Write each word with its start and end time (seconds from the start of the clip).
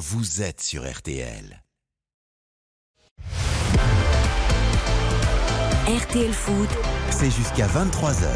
vous 0.00 0.40
êtes 0.40 0.62
sur 0.62 0.90
RTL. 0.90 1.62
RTL 5.86 6.32
Foot, 6.32 6.70
C'est 7.10 7.30
jusqu'à 7.30 7.66
23h. 7.66 8.26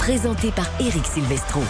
présenté 0.00 0.50
par 0.50 0.68
Eric 0.80 1.06
Silvestro. 1.06 1.60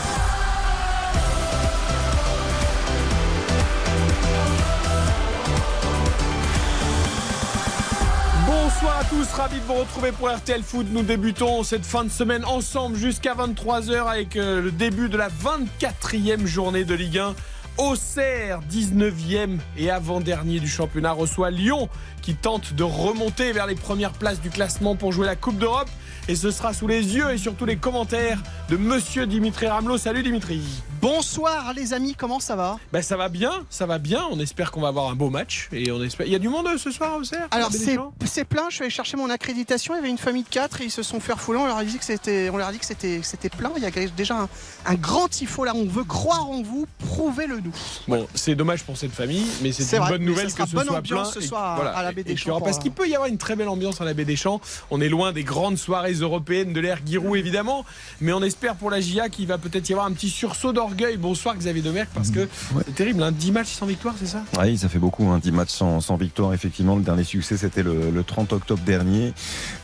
Bonsoir 8.47 9.01
à 9.01 9.05
tous, 9.05 9.31
ravi 9.35 9.61
de 9.61 9.65
vous 9.65 9.75
retrouver 9.75 10.13
pour 10.13 10.31
RTL 10.31 10.63
Foot. 10.63 10.87
Nous 10.91 11.03
débutons 11.03 11.63
cette 11.63 11.85
fin 11.85 12.05
de 12.05 12.09
semaine 12.11 12.47
ensemble 12.47 12.97
jusqu'à 12.97 13.35
23h 13.35 14.07
avec 14.07 14.37
euh, 14.37 14.63
le 14.63 14.73
début 14.73 15.11
de 15.11 15.19
la 15.19 15.29
24e 15.29 16.47
journée 16.47 16.85
de 16.85 16.95
Ligue 16.95 17.19
1. 17.19 17.35
Auxerre, 17.79 18.61
19e 18.71 19.59
et 19.77 19.91
avant-dernier 19.91 20.61
du 20.61 20.69
championnat, 20.69 21.13
reçoit 21.13 21.51
Lyon 21.51 21.89
qui 22.21 22.35
tente 22.35 22.75
de 22.75 22.83
remonter 22.83 23.53
vers 23.53 23.67
les 23.67 23.75
premières 23.75 24.13
places 24.13 24.41
du 24.41 24.51
classement 24.51 24.95
pour 24.95 25.13
jouer 25.13 25.27
la 25.27 25.37
Coupe 25.37 25.59
d'Europe. 25.59 25.89
Et 26.29 26.37
ce 26.37 26.51
sera 26.51 26.75
sous 26.75 26.87
les 26.87 27.17
yeux 27.17 27.33
et 27.33 27.39
surtout 27.39 27.65
les 27.65 27.77
commentaires 27.77 28.43
de 28.69 28.77
monsieur 28.77 29.27
Dimitri 29.27 29.67
Ramelot. 29.67 29.99
Salut 29.99 30.23
Dimitri. 30.23 30.61
Bonsoir 31.03 31.73
les 31.75 31.93
amis, 31.95 32.15
comment 32.17 32.39
ça 32.39 32.55
va 32.55 32.79
Ben 32.93 33.03
ça 33.03 33.17
va 33.17 33.29
bien, 33.29 33.51
ça 33.69 33.87
va 33.87 33.99
bien. 33.99 34.23
On 34.31 34.39
espère 34.39 34.71
qu'on 34.71 34.83
va 34.83 34.87
avoir 34.87 35.11
un 35.11 35.17
beau 35.17 35.31
match. 35.31 35.69
Et 35.73 35.91
on 35.91 36.01
espère. 36.01 36.29
Il 36.29 36.33
y 36.33 36.37
a 36.37 36.39
du 36.39 36.49
monde 36.49 36.69
euh, 36.69 36.79
ce 36.79 36.93
soir 36.93 37.15
à 37.15 37.17
Auxerre 37.17 37.49
Alors 37.51 37.73
c'est 37.73 38.45
plein, 38.45 38.67
je 38.69 38.77
suis 38.77 38.83
allé 38.85 38.91
chercher 38.91 39.17
mon 39.17 39.29
accréditation, 39.29 39.95
il 39.95 39.97
y 39.97 40.01
avait 40.01 40.11
une 40.11 40.17
famille 40.17 40.45
de 40.45 40.49
quatre 40.49 40.81
et 40.81 40.85
ils 40.85 40.93
se 40.93 41.03
sont 41.03 41.19
fait 41.19 41.33
refouler, 41.33 41.59
on 41.59 41.67
leur 41.67 41.77
a 41.77 41.85
dit 41.85 41.99
que 41.99 42.05
c'était 42.05 42.51
on 42.53 42.57
leur 42.57 42.69
a 42.69 42.73
dit 42.73 42.79
que 42.79 42.87
c'était 42.87 43.19
c'était 43.25 43.49
plein, 43.49 43.73
il 43.77 43.83
y 43.83 43.87
a 43.87 43.91
déjà 44.17 44.43
un, 44.43 44.49
un 44.87 44.95
grand 44.95 45.27
tifo 45.27 45.65
là, 45.65 45.73
on 45.75 45.87
veut 45.87 46.05
croire 46.05 46.49
en 46.49 46.63
vous, 46.63 46.87
prouvez-le 47.01 47.59
nous. 47.59 47.73
Bon, 48.07 48.29
c'est 48.37 48.55
dommage 48.55 48.85
pour 48.85 48.97
cette 48.97 49.11
famille, 49.13 49.45
mais 49.61 49.73
c'est 49.73 49.97
une 49.97 50.03
vrai, 50.05 50.11
bonne 50.13 50.25
nouvelle 50.25 50.55
que 50.55 50.65
ce 50.67 50.73
bonne 50.77 50.87
soit 50.87 51.03
plein. 51.03 51.25
ce 51.25 51.41
et- 51.41 51.47
soir 51.49 51.81
à- 51.81 51.99
à 51.99 52.03
la 52.05 52.13
Baie 52.13 52.23
des 52.23 52.37
Champs 52.37 52.61
Parce 52.61 52.79
qu'il 52.79 52.93
peut 52.93 53.09
y 53.09 53.15
avoir 53.17 53.29
une 53.29 53.39
très 53.39 53.57
belle 53.57 53.69
ambiance 53.69 54.01
à 54.01 54.05
la 54.05 54.15
Baie 54.15 54.25
des 54.25 54.37
Champs. 54.37 54.61
On 54.93 55.01
est 55.01 55.09
loin 55.09 55.33
des 55.33 55.43
grandes 55.43 55.79
soirées 55.79 56.13
européennes 56.13 56.73
de 56.73 56.79
l'ère 56.79 57.01
Giroud 57.05 57.37
évidemment, 57.37 57.85
mais 58.21 58.33
on 58.33 58.43
espère 58.43 58.77
pour 58.77 58.89
la 58.91 59.01
GIA 59.01 59.29
qu'il 59.31 59.49
va 59.49 59.59
peut-être 59.59 59.89
y 59.91 59.93
avoir 59.95 60.07
un 60.07 60.13
petit 60.13 60.31
sursaut 60.31 60.73
d'orgueil. 60.73 60.92
Bonsoir 61.19 61.57
Xavier 61.57 61.83
Domergue, 61.83 62.09
parce 62.15 62.31
que 62.31 62.49
c'est 62.87 62.95
terrible, 62.95 63.23
hein, 63.23 63.33
10 63.33 63.53
matchs 63.53 63.73
sans 63.73 63.87
victoire, 63.87 64.15
c'est 64.19 64.27
ça? 64.27 64.43
Oui, 64.61 64.77
ça 64.77 64.89
fait 64.89 64.99
beaucoup, 64.99 65.29
hein, 65.29 65.39
10 65.43 65.53
matchs 65.53 65.71
sans, 65.71 66.01
sans 66.01 66.17
victoire. 66.17 66.53
Effectivement, 66.53 66.97
le 66.97 67.03
dernier 67.03 67.25
succès, 67.25 67.57
c'était 67.57 67.83
le, 67.83 68.11
le 68.11 68.25
30 68.25 68.53
octobre 68.53 68.83
dernier. 68.85 69.33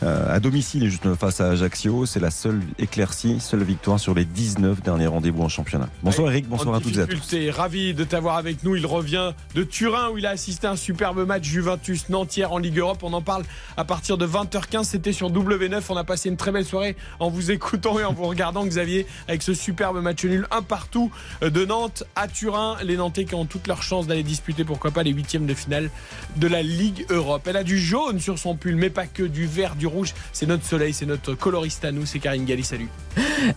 Euh, 0.03 0.35
à 0.35 0.39
domicile, 0.39 0.83
et 0.83 0.89
juste 0.89 1.13
face 1.15 1.41
à 1.41 1.49
Ajaccio, 1.49 2.05
c'est 2.05 2.19
la 2.19 2.31
seule 2.31 2.61
éclaircie, 2.77 3.39
seule 3.39 3.63
victoire 3.63 3.99
sur 3.99 4.13
les 4.13 4.25
19 4.25 4.81
derniers 4.81 5.07
rendez-vous 5.07 5.41
en 5.41 5.49
championnat. 5.49 5.89
Bonsoir 6.03 6.29
Eric, 6.31 6.47
bonsoir 6.47 6.75
à 6.75 6.79
toutes 6.79 6.97
et 6.97 7.01
à 7.01 7.07
tous. 7.07 7.35
Ravi 7.49 7.93
de 7.93 8.03
t'avoir 8.03 8.37
avec 8.37 8.63
nous. 8.63 8.75
Il 8.75 8.85
revient 8.85 9.33
de 9.55 9.63
Turin 9.63 10.09
où 10.11 10.17
il 10.17 10.25
a 10.25 10.31
assisté 10.31 10.67
à 10.67 10.71
un 10.71 10.75
superbe 10.75 11.25
match 11.25 11.43
Juventus 11.43 12.09
Nantière 12.09 12.51
en 12.53 12.57
Ligue 12.57 12.77
Europe. 12.77 12.99
On 13.03 13.13
en 13.13 13.21
parle 13.21 13.43
à 13.77 13.83
partir 13.85 14.17
de 14.17 14.27
20h15. 14.27 14.83
C'était 14.83 15.13
sur 15.13 15.31
W9. 15.31 15.81
On 15.89 15.97
a 15.97 16.03
passé 16.03 16.29
une 16.29 16.37
très 16.37 16.51
belle 16.51 16.65
soirée 16.65 16.95
en 17.19 17.29
vous 17.29 17.51
écoutant 17.51 17.99
et 17.99 18.03
en 18.03 18.13
vous 18.13 18.25
regardant, 18.25 18.65
Xavier, 18.65 19.05
avec 19.27 19.41
ce 19.41 19.53
superbe 19.53 20.01
match 20.01 20.23
nul 20.25 20.47
un 20.51 20.61
partout 20.61 20.98
de 21.41 21.65
Nantes 21.65 22.03
à 22.15 22.27
Turin. 22.27 22.77
Les 22.83 22.97
Nantais 22.97 23.25
qui 23.25 23.35
ont 23.35 23.45
toutes 23.45 23.67
leurs 23.67 23.83
chances 23.83 24.07
d'aller 24.07 24.23
disputer, 24.23 24.63
pourquoi 24.63 24.91
pas, 24.91 25.03
les 25.03 25.11
huitièmes 25.11 25.45
de 25.45 25.53
finale 25.53 25.89
de 26.37 26.47
la 26.47 26.61
Ligue 26.61 27.05
Europe. 27.09 27.47
Elle 27.47 27.57
a 27.57 27.63
du 27.63 27.79
jaune 27.79 28.19
sur 28.19 28.37
son 28.37 28.55
pull, 28.55 28.75
mais 28.75 28.89
pas 28.89 29.07
que 29.07 29.23
du 29.23 29.47
vert, 29.47 29.75
du 29.75 29.87
rouge. 29.87 30.13
C'est 30.33 30.45
notre 30.45 30.65
soleil, 30.65 30.93
c'est 30.93 31.05
notre 31.05 31.33
coloriste 31.33 31.85
à 31.85 31.91
nous. 31.91 32.05
C'est 32.05 32.19
Karine 32.19 32.45
Galli. 32.45 32.63
Salut. 32.63 32.89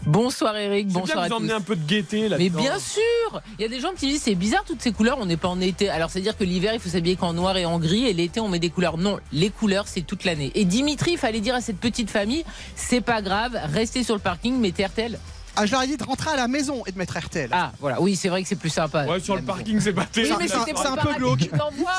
Bonsoir 0.07 0.57
Eric, 0.57 0.89
bien 0.89 1.01
bonsoir 1.01 1.19
de 1.19 1.25
à 1.25 1.29
vous 1.29 1.35
emmener 1.35 1.53
un 1.53 1.61
peu 1.61 1.77
de 1.77 1.85
gaieté 1.85 2.29
là 2.29 2.37
Mais 2.39 2.51
bien 2.51 2.79
sûr 2.79 3.43
Il 3.59 3.63
y 3.63 3.65
a 3.65 3.69
des 3.69 3.81
gens 3.81 3.93
qui 3.97 4.07
disent 4.07 4.23
c'est 4.23 4.35
bizarre 4.35 4.65
toutes 4.65 4.83
ces 4.83 4.93
couleurs, 4.93 5.19
on 5.21 5.27
n'est 5.27 5.37
pas 5.37 5.49
en 5.49 5.61
été. 5.61 5.89
Alors 5.89 6.11
c'est 6.11 6.21
dire 6.21 6.37
que 6.37 6.45
l'hiver 6.45 6.73
il 6.75 6.81
faut 6.81 6.89
s'habiller 6.89 7.17
qu'en 7.17 7.33
noir 7.33 7.57
et 7.57 7.65
en 7.65 7.79
gris 7.79 8.07
et 8.07 8.13
l'été 8.13 8.41
on 8.41 8.49
met 8.49 8.59
des 8.59 8.71
couleurs. 8.71 8.99
Non, 8.99 9.19
les 9.33 9.51
couleurs 9.51 9.89
c'est 9.89 10.03
toute 10.03 10.25
l'année. 10.25 10.53
Et 10.55 10.65
Dimitri, 10.65 11.13
il 11.13 11.19
fallait 11.19 11.41
dire 11.41 11.55
à 11.55 11.61
cette 11.61 11.79
petite 11.79 12.11
famille, 12.11 12.45
c'est 12.77 13.01
pas 13.01 13.23
grave, 13.23 13.59
restez 13.73 14.05
sur 14.05 14.15
le 14.15 14.21
parking, 14.21 14.59
mettez 14.59 14.87
RTL. 14.87 15.19
Ah, 15.55 15.67
je 15.67 15.73
leur 15.73 15.83
ai 15.83 15.87
dit 15.87 15.97
de 15.99 16.03
rentrer 16.05 16.31
à 16.31 16.37
la 16.37 16.49
maison 16.49 16.83
et 16.87 16.93
de 16.93 16.99
mettre 16.99 17.19
RTL. 17.19 17.49
Ah 17.53 17.73
voilà, 17.79 18.01
oui 18.01 18.17
c'est 18.17 18.29
vrai 18.31 18.43
que 18.43 18.49
c'est 18.49 18.57
plus 18.57 18.71
sympa. 18.71 19.05
Ouais, 19.05 19.21
sur 19.21 19.37
le 19.37 19.43
parking, 19.43 19.79
c'est 19.81 19.93
pas 19.93 20.03
Oui, 20.03 20.07
terrible. 20.13 20.37
mais 20.41 20.49
c'est 20.49 20.55
un- 20.57 20.97
peu 20.97 21.15
glauque. 21.19 21.51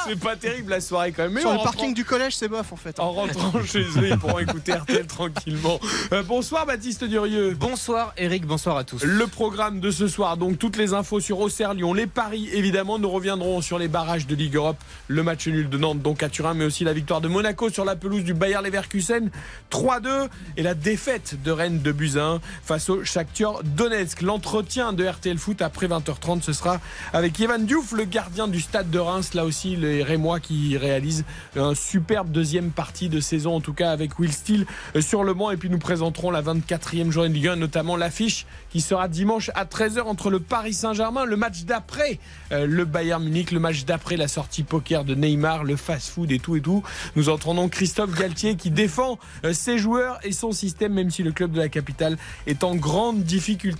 C'est 0.08 0.20
pas 0.20 0.36
terrible 0.36 0.72
la 0.72 0.82
soirée 0.82 1.12
quand 1.12 1.24
même. 1.24 1.34
Mais 1.34 1.42
Sur 1.42 1.52
le 1.52 1.58
rentrant- 1.58 1.72
parking 1.72 1.94
du 1.94 2.04
collège, 2.04 2.36
c'est 2.36 2.48
bof 2.48 2.74
en 2.74 2.76
fait. 2.76 3.00
En 3.00 3.12
rentrant 3.12 3.62
chez 3.66 3.82
eux, 3.84 4.08
ils 4.10 4.18
pourront 4.18 4.40
écouter 4.40 4.74
RTL 4.74 5.06
tranquillement. 5.06 5.80
Euh, 6.14 6.24
bonsoir 6.24 6.66
Baptiste 6.66 7.04
Durieux. 7.04 7.56
Bonsoir 7.60 8.14
Eric, 8.18 8.46
bonsoir 8.48 8.78
à 8.78 8.84
tous. 8.84 9.04
Le 9.04 9.28
programme 9.28 9.80
de 9.80 9.92
ce 9.92 10.08
soir, 10.08 10.38
donc 10.38 10.58
toutes 10.58 10.78
les 10.78 10.94
infos 10.94 11.20
sur 11.20 11.40
Auxerre, 11.40 11.74
Lyon, 11.76 11.94
les 11.94 12.08
paris 12.08 12.50
évidemment. 12.54 12.98
Nous 12.98 13.10
reviendrons 13.10 13.62
sur 13.62 13.78
les 13.78 13.88
barrages 13.88 14.26
de 14.26 14.34
Ligue 14.36 14.56
Europe, 14.56 14.78
le 15.08 15.22
match 15.22 15.46
nul 15.48 15.70
de 15.70 15.78
Nantes 15.78 16.02
donc 16.02 16.24
à 16.24 16.30
Turin, 16.30 16.54
mais 16.56 16.66
aussi 16.66 16.84
la 16.86 16.94
victoire 16.94 17.22
de 17.22 17.28
Monaco 17.28 17.70
sur 17.70 17.86
la 17.86 17.96
pelouse 17.96 18.24
du 18.24 18.34
Bayer 18.34 18.58
Leverkusen 18.64 19.30
3-2 19.72 20.28
et 20.58 20.64
la 20.64 20.74
défaite 20.74 21.36
de 21.44 21.52
Rennes 21.52 21.82
de 21.82 21.92
Buzyn 21.92 22.40
face 22.64 22.90
au 22.90 23.04
Shakhtar 23.04 23.43
Donetsk. 23.64 24.22
L'entretien 24.22 24.94
de 24.94 25.06
RTL 25.06 25.38
Foot 25.38 25.62
après 25.62 25.88
20h30, 25.88 26.42
ce 26.42 26.54
sera 26.54 26.80
avec 27.12 27.40
Evan 27.40 27.66
Diouf, 27.66 27.92
le 27.92 28.06
gardien 28.06 28.48
du 28.48 28.62
stade 28.62 28.90
de 28.90 29.00
Reims. 29.00 29.34
Là 29.34 29.44
aussi, 29.44 29.76
les 29.76 30.02
Rémois 30.04 30.40
qui 30.40 30.78
réalisent 30.78 31.26
un 31.56 31.76
superbe 31.76 32.32
deuxième 32.32 32.72
partie 32.72 33.10
de 33.10 33.20
saison, 33.20 33.56
en 33.56 33.62
tout 33.62 33.74
cas 33.74 33.92
avec 33.92 34.18
Will 34.18 34.32
Steele 34.32 34.66
euh, 34.96 35.02
sur 35.02 35.24
le 35.24 35.34
banc. 35.34 35.52
Et 35.52 35.58
puis 35.58 35.70
nous 35.70 35.78
présenterons 35.78 36.32
la 36.32 36.42
24e 36.42 37.12
journée 37.12 37.30
de 37.30 37.34
Ligue 37.34 37.50
1, 37.50 37.56
notamment 37.58 37.98
l'affiche 37.98 38.46
qui 38.70 38.82
sera 38.82 39.08
dimanche 39.08 39.52
à 39.56 39.66
13h 39.66 40.02
entre 40.04 40.30
le 40.30 40.40
Paris 40.40 40.74
Saint-Germain, 40.74 41.26
le 41.26 41.36
match 41.36 41.64
d'après 41.64 42.20
euh, 42.52 42.66
le 42.66 42.86
Bayern 42.86 43.24
Munich, 43.24 43.52
le 43.52 43.60
match 43.60 43.84
d'après 43.86 44.16
la 44.16 44.28
sortie 44.28 44.64
poker 44.64 45.04
de 45.04 45.16
Neymar, 45.16 45.64
le 45.64 45.76
fast-food 45.76 46.32
et 46.32 46.40
tout 46.40 46.56
et 46.56 46.62
tout. 46.62 46.82
Nous 47.16 47.30
entendons 47.30 47.68
Christophe 47.68 48.18
Galtier 48.18 48.56
qui 48.56 48.72
défend 48.72 49.20
euh, 49.44 49.54
ses 49.54 49.78
joueurs 49.78 50.20
et 50.24 50.32
son 50.32 50.54
système, 50.54 50.94
même 50.94 51.12
si 51.12 51.24
le 51.24 51.32
club 51.32 51.52
de 51.52 51.60
la 51.60 51.70
capitale 51.70 52.18
est 52.48 52.64
en 52.64 52.76
grande 52.76 53.18
difficulté. 53.18 53.33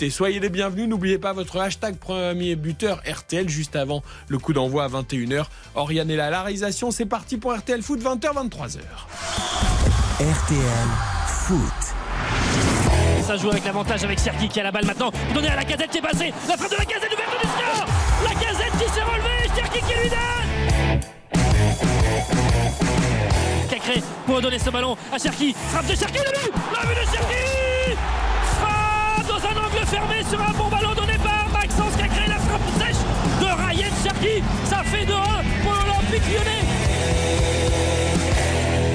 Soyez 0.10 0.40
les 0.40 0.50
bienvenus. 0.50 0.88
N'oubliez 0.88 1.18
pas 1.20 1.34
votre 1.34 1.60
hashtag 1.60 1.98
premier 1.98 2.56
buteur 2.56 3.02
RTL 3.08 3.48
juste 3.48 3.76
avant 3.76 4.02
le 4.28 4.40
coup 4.40 4.54
d'envoi 4.54 4.86
à 4.86 4.88
21h. 4.88 5.46
Oriane 5.76 6.10
est 6.10 6.16
là 6.16 6.28
à 6.28 6.30
la 6.32 6.42
réalisation. 6.42 6.90
C'est 6.90 7.06
parti 7.06 7.38
pour 7.38 7.54
RTL 7.56 7.82
Foot 7.84 8.02
20h 8.02 8.34
23h. 8.34 8.80
RTL 10.20 10.88
Foot. 11.28 11.60
Ça 13.28 13.38
joue 13.38 13.50
avec 13.52 13.64
l'avantage 13.66 14.04
avec 14.04 14.20
Serki 14.20 14.50
qui 14.50 14.60
a 14.60 14.64
la 14.64 14.72
balle 14.72 14.86
maintenant. 14.86 15.12
Donné 15.34 15.50
à 15.50 15.56
la 15.56 15.64
casette 15.64 15.92
qui 15.92 16.00
est 16.00 16.02
passée. 16.02 16.34
La 16.48 16.58
frappe 16.58 16.72
de 16.72 16.78
la 16.78 16.86
casette 16.86 17.14
ouverte 17.14 17.42
du 17.42 17.48
score 17.48 17.86
La 18.24 18.34
casette 18.34 18.72
qui 18.72 18.92
s'est 18.92 19.04
relevée. 19.04 19.50
Serki 19.56 19.80
qui 19.80 19.94
lui 20.02 20.10
donne 20.10 20.20
Cacré 23.70 24.02
pour 24.26 24.42
donner 24.42 24.58
ce 24.58 24.70
ballon 24.72 24.98
à 25.14 25.20
Cherki. 25.20 25.54
Frappe 25.70 25.88
de 25.88 25.96
Cherki, 25.96 26.18
le 26.18 26.32
but 26.32 26.52
La 26.74 26.82
vue 26.88 26.96
de 26.96 27.12
Cherki 27.12 28.23
fermé 29.94 30.24
sur 30.28 30.42
un 30.42 30.54
bon 30.54 30.70
ballon 30.70 30.96
donné 30.96 31.14
par 31.20 31.48
Maxence 31.50 31.96
Cacré. 31.96 32.28
La 32.28 32.40
frappe 32.40 32.62
sèche 32.80 33.04
de 33.40 33.46
Ryan 33.46 33.94
Cherki. 34.04 34.44
Ça 34.66 34.84
fait 34.84 35.06
2-1 35.06 35.12
pour 35.62 35.74
l'Olympique 35.74 36.24
lyonnais. 36.34 36.64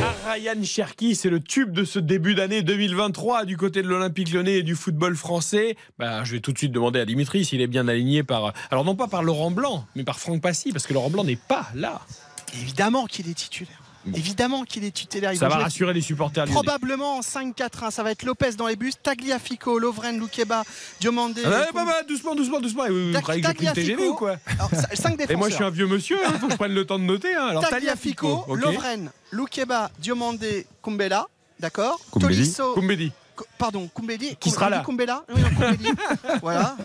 À 0.02 0.32
Ryan 0.32 0.64
Cherki, 0.64 1.14
c'est 1.14 1.30
le 1.30 1.40
tube 1.40 1.70
de 1.70 1.84
ce 1.84 2.00
début 2.00 2.34
d'année 2.34 2.62
2023 2.62 3.44
du 3.44 3.56
côté 3.56 3.82
de 3.82 3.88
l'Olympique 3.88 4.32
lyonnais 4.32 4.58
et 4.58 4.62
du 4.64 4.74
football 4.74 5.14
français. 5.14 5.76
Bah, 6.00 6.24
je 6.24 6.32
vais 6.32 6.40
tout 6.40 6.52
de 6.52 6.58
suite 6.58 6.72
demander 6.72 6.98
à 6.98 7.04
Dimitri 7.04 7.44
s'il 7.44 7.60
est 7.60 7.68
bien 7.68 7.86
aligné 7.86 8.24
par. 8.24 8.52
Alors, 8.72 8.84
non 8.84 8.96
pas 8.96 9.06
par 9.06 9.22
Laurent 9.22 9.52
Blanc, 9.52 9.86
mais 9.94 10.02
par 10.02 10.18
Franck 10.18 10.42
Passy, 10.42 10.72
parce 10.72 10.86
que 10.86 10.94
Laurent 10.94 11.10
Blanc 11.10 11.22
n'est 11.22 11.36
pas 11.36 11.68
là. 11.76 12.00
Évidemment 12.54 13.06
qu'il 13.06 13.28
est 13.28 13.34
titulaire. 13.34 13.77
Évidemment 14.14 14.64
qu'il 14.64 14.84
est 14.84 14.90
titulaire. 14.90 15.32
Ils 15.32 15.38
Ça 15.38 15.48
va 15.48 15.54
jouer 15.56 15.62
rassurer 15.64 15.92
les 15.94 16.00
supporters. 16.00 16.44
Probablement 16.46 17.18
en 17.18 17.20
5-4-1. 17.20 17.90
Ça 17.90 18.02
va 18.02 18.10
être 18.10 18.22
Lopez 18.24 18.52
dans 18.52 18.66
les 18.66 18.76
bus, 18.76 18.94
Tagliafico, 19.02 19.78
Lovren, 19.78 20.18
Loukeba, 20.18 20.64
Diomandé. 21.00 21.42
Ah, 21.44 21.66
bah, 21.74 21.84
bah, 21.84 22.02
doucement, 22.08 22.34
doucement, 22.34 22.60
doucement. 22.60 22.84
Vous, 22.88 23.20
croyez 23.20 23.40
que 23.42 23.48
j'ai 23.48 23.54
pris 23.54 23.66
le 23.66 23.72
TGV 23.72 23.96
Tagliafico. 23.96 24.12
ou 24.12 24.16
quoi 24.16 24.36
5 24.94 25.16
défenseurs. 25.16 25.26
Et 25.30 25.36
moi, 25.36 25.48
je 25.48 25.54
suis 25.54 25.64
un 25.64 25.70
vieux 25.70 25.86
monsieur, 25.86 26.18
il 26.32 26.38
faut 26.38 26.46
que 26.46 26.52
je 26.52 26.58
prenne 26.58 26.74
le 26.74 26.84
temps 26.84 26.98
de 26.98 27.04
noter. 27.04 27.34
hein. 27.34 27.48
Alors, 27.48 27.68
Tagliafico. 27.68 28.44
Lovren, 28.54 29.10
Loukeba, 29.30 29.90
Diomandé, 29.98 30.66
Kumbela. 30.82 31.26
D'accord. 31.60 32.00
Tolisso. 32.20 32.74
Koumbedi. 32.74 33.12
Pardon, 33.58 33.88
Koumbedi. 33.92 34.36
Qui 34.36 34.50
sera 34.50 34.70
là 34.70 34.80
Koumbela 34.80 35.24
Oui, 35.34 35.40
non, 35.40 35.48
Koumbedi. 35.50 35.88
voilà. 36.42 36.76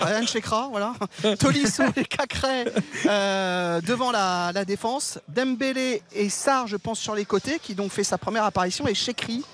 Ryan 0.00 0.26
Chekra, 0.26 0.68
voilà. 0.70 0.94
Tolisso 1.38 1.82
et 1.96 2.04
Cacré 2.04 2.64
euh, 3.06 3.80
devant 3.80 4.10
la, 4.10 4.52
la 4.54 4.64
défense. 4.64 5.18
Dembélé 5.28 6.02
et 6.14 6.28
Sarr, 6.28 6.66
je 6.66 6.76
pense, 6.76 6.98
sur 6.98 7.14
les 7.14 7.24
côtés, 7.24 7.58
qui 7.58 7.74
donc 7.74 7.92
fait 7.92 8.04
sa 8.04 8.18
première 8.18 8.44
apparition. 8.44 8.86
Et 8.86 8.94
Chekri. 8.94 9.44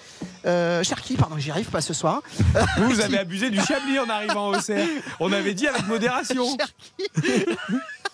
Euh, 0.47 0.82
Cherki, 0.82 1.17
pardon, 1.17 1.37
j'y 1.38 1.50
arrive 1.50 1.69
pas 1.69 1.81
ce 1.81 1.93
soir. 1.93 2.23
Vous, 2.79 2.88
vous 2.88 3.00
avez 3.00 3.19
abusé 3.19 3.50
du 3.50 3.61
chablis 3.61 3.99
en 3.99 4.09
arrivant 4.09 4.49
au 4.49 4.59
CR. 4.59 4.73
On 5.20 5.32
avait 5.32 5.55
dit 5.55 5.67
avec 5.67 5.87
modération. 5.87 6.44
Cherki. 6.56 7.47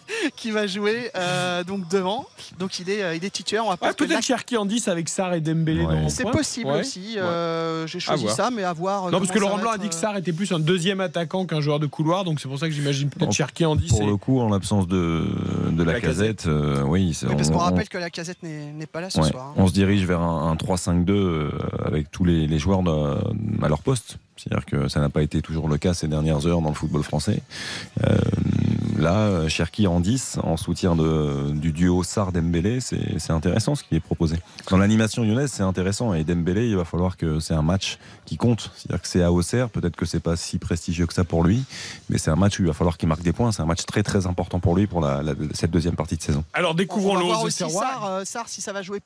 qui 0.36 0.50
va 0.50 0.66
jouer 0.66 1.10
euh, 1.16 1.64
donc 1.64 1.88
devant. 1.88 2.26
Donc 2.58 2.78
il 2.78 2.90
est, 2.90 3.02
euh, 3.02 3.14
il 3.16 3.24
est 3.24 3.30
titulaire. 3.30 3.64
On 3.66 3.70
va 3.70 3.76
pas 3.76 3.88
Ah, 3.90 3.94
Peut-être 3.94 4.22
Cherki 4.22 4.56
en 4.56 4.64
10 4.66 4.88
avec 4.88 5.08
Sarr 5.08 5.34
et 5.34 5.40
Dembélé 5.40 5.84
Ouais. 5.84 5.94
dans 5.94 6.02
le 6.02 6.08
C'est 6.08 6.24
possible 6.30 6.70
Ouais. 6.70 6.80
aussi. 6.80 7.14
euh, 7.18 7.86
J'ai 7.86 8.00
choisi 8.00 8.28
ça, 8.28 8.50
mais 8.50 8.64
à 8.64 8.72
voir. 8.72 9.10
Non, 9.10 9.18
parce 9.18 9.30
que 9.30 9.38
Laurent 9.38 9.58
Blanc 9.58 9.70
a 9.72 9.78
dit 9.78 9.88
que 9.88 9.94
Sarr 9.94 10.16
était 10.16 10.32
plus 10.32 10.52
un 10.52 10.58
deuxième 10.60 11.00
attaquant 11.00 11.46
qu'un 11.46 11.60
joueur 11.60 11.78
de 11.80 11.86
couloir, 11.86 12.24
donc 12.24 12.40
c'est 12.40 12.48
pour 12.48 12.58
ça 12.58 12.66
que 12.68 12.74
j'imagine 12.74 13.08
peut-être 13.08 13.32
Cherki 13.32 13.64
en 13.64 13.76
10. 13.76 13.88
Pour 13.90 14.02
et- 14.02 14.06
le 14.06 14.16
coup, 14.16 14.40
en 14.40 14.48
l'absence 14.50 14.86
de, 14.88 15.24
de 15.70 15.82
la, 15.82 15.94
La 15.94 16.00
casette, 16.00 16.46
euh, 16.46 16.82
oui. 16.82 17.14
c'est- 17.14 17.26
Oui, 17.26 17.34
parce 17.36 17.48
on- 17.48 17.52
qu'on 17.52 17.58
on- 17.58 17.62
rappelle 17.62 17.88
que 17.88 17.98
la 17.98 18.10
casette 18.10 18.42
n'est 18.42 18.86
pas 18.86 19.00
là 19.00 19.10
ce 19.10 19.20
ouais, 19.20 19.28
soir. 19.30 19.46
hein. 19.50 19.54
on 19.56 19.66
se 19.66 19.72
dirige 19.72 20.04
vers 20.06 20.20
un, 20.20 20.50
un 20.50 20.56
3-5-2 20.56 21.12
euh, 21.12 21.50
avec 21.84 22.10
tous 22.10 22.24
les, 22.24 22.46
les 22.46 22.58
joueurs 22.58 22.82
de- 22.82 23.64
à 23.64 23.68
leur 23.68 23.80
poste. 23.82 24.18
C'est-à-dire 24.36 24.66
que 24.66 24.88
ça 24.88 25.00
n'a 25.00 25.08
pas 25.08 25.22
été 25.22 25.40
toujours 25.42 25.68
le 25.68 25.78
cas 25.78 25.94
ces 25.94 26.08
dernières 26.08 26.44
heures 26.46 26.60
dans 26.60 26.68
le 26.70 26.74
football 26.74 27.02
français. 27.04 27.40
Euh, 28.04 28.16
là, 28.98 29.48
Cherki 29.48 29.86
en 29.86 30.00
10, 30.00 30.38
en 30.42 30.56
soutien 30.56 30.94
de, 30.96 31.50
du 31.52 31.72
duo 31.72 32.02
Sar-Dembélé, 32.02 32.80
c'est 32.80 33.18
c'est 33.18 33.32
intéressant 33.32 33.74
ce 33.74 33.82
qui 33.84 33.96
est 33.96 34.00
proposé. 34.00 34.36
Dans 34.70 34.76
l'animation 34.76 35.22
lyonnaise, 35.22 35.50
c'est 35.52 35.62
intéressant. 35.62 36.14
Et 36.14 36.24
Dembélé, 36.24 36.68
il 36.68 36.76
va 36.76 36.84
falloir 36.84 37.16
que 37.16 37.40
c'est 37.40 37.54
un 37.54 37.62
match 37.62 37.98
qui 38.24 38.36
compte. 38.36 38.70
C'est-à-dire 38.76 39.02
que 39.02 39.08
c'est 39.08 39.22
à 39.22 39.32
Auxerre, 39.32 39.70
peut-être 39.70 39.96
que 39.96 40.06
c'est 40.06 40.20
pas 40.20 40.36
si 40.36 40.58
prestigieux 40.58 41.06
que 41.06 41.14
ça 41.14 41.24
pour 41.24 41.44
lui, 41.44 41.64
mais 42.10 42.18
c'est 42.18 42.30
un 42.30 42.36
match 42.36 42.58
où 42.58 42.62
il 42.62 42.66
va 42.68 42.74
falloir 42.74 42.96
qu'il 42.96 43.08
marque 43.08 43.22
des 43.22 43.32
points. 43.32 43.52
C'est 43.52 43.62
un 43.62 43.66
match 43.66 43.84
très 43.84 44.02
très 44.02 44.26
important 44.26 44.60
pour 44.60 44.76
lui 44.76 44.86
pour 44.86 45.00
la- 45.00 45.22
la- 45.22 45.34
cette 45.52 45.70
deuxième 45.70 45.96
partie 45.96 46.16
de 46.16 46.22
saison. 46.22 46.44
Alors 46.52 46.72
On 46.72 46.74
découvrons 46.74 47.14
va 47.14 47.20
le 47.20 47.26
voir 47.26 47.40
11 47.40 47.46
aussi 47.46 47.64
Auxerrois. 47.64 47.82
Sarr, 47.92 48.04
euh, 48.06 48.24
Sarr, 48.24 48.48
si 48.48 48.60
ça 48.60 48.72
va 48.72 48.82
jouer 48.82 49.00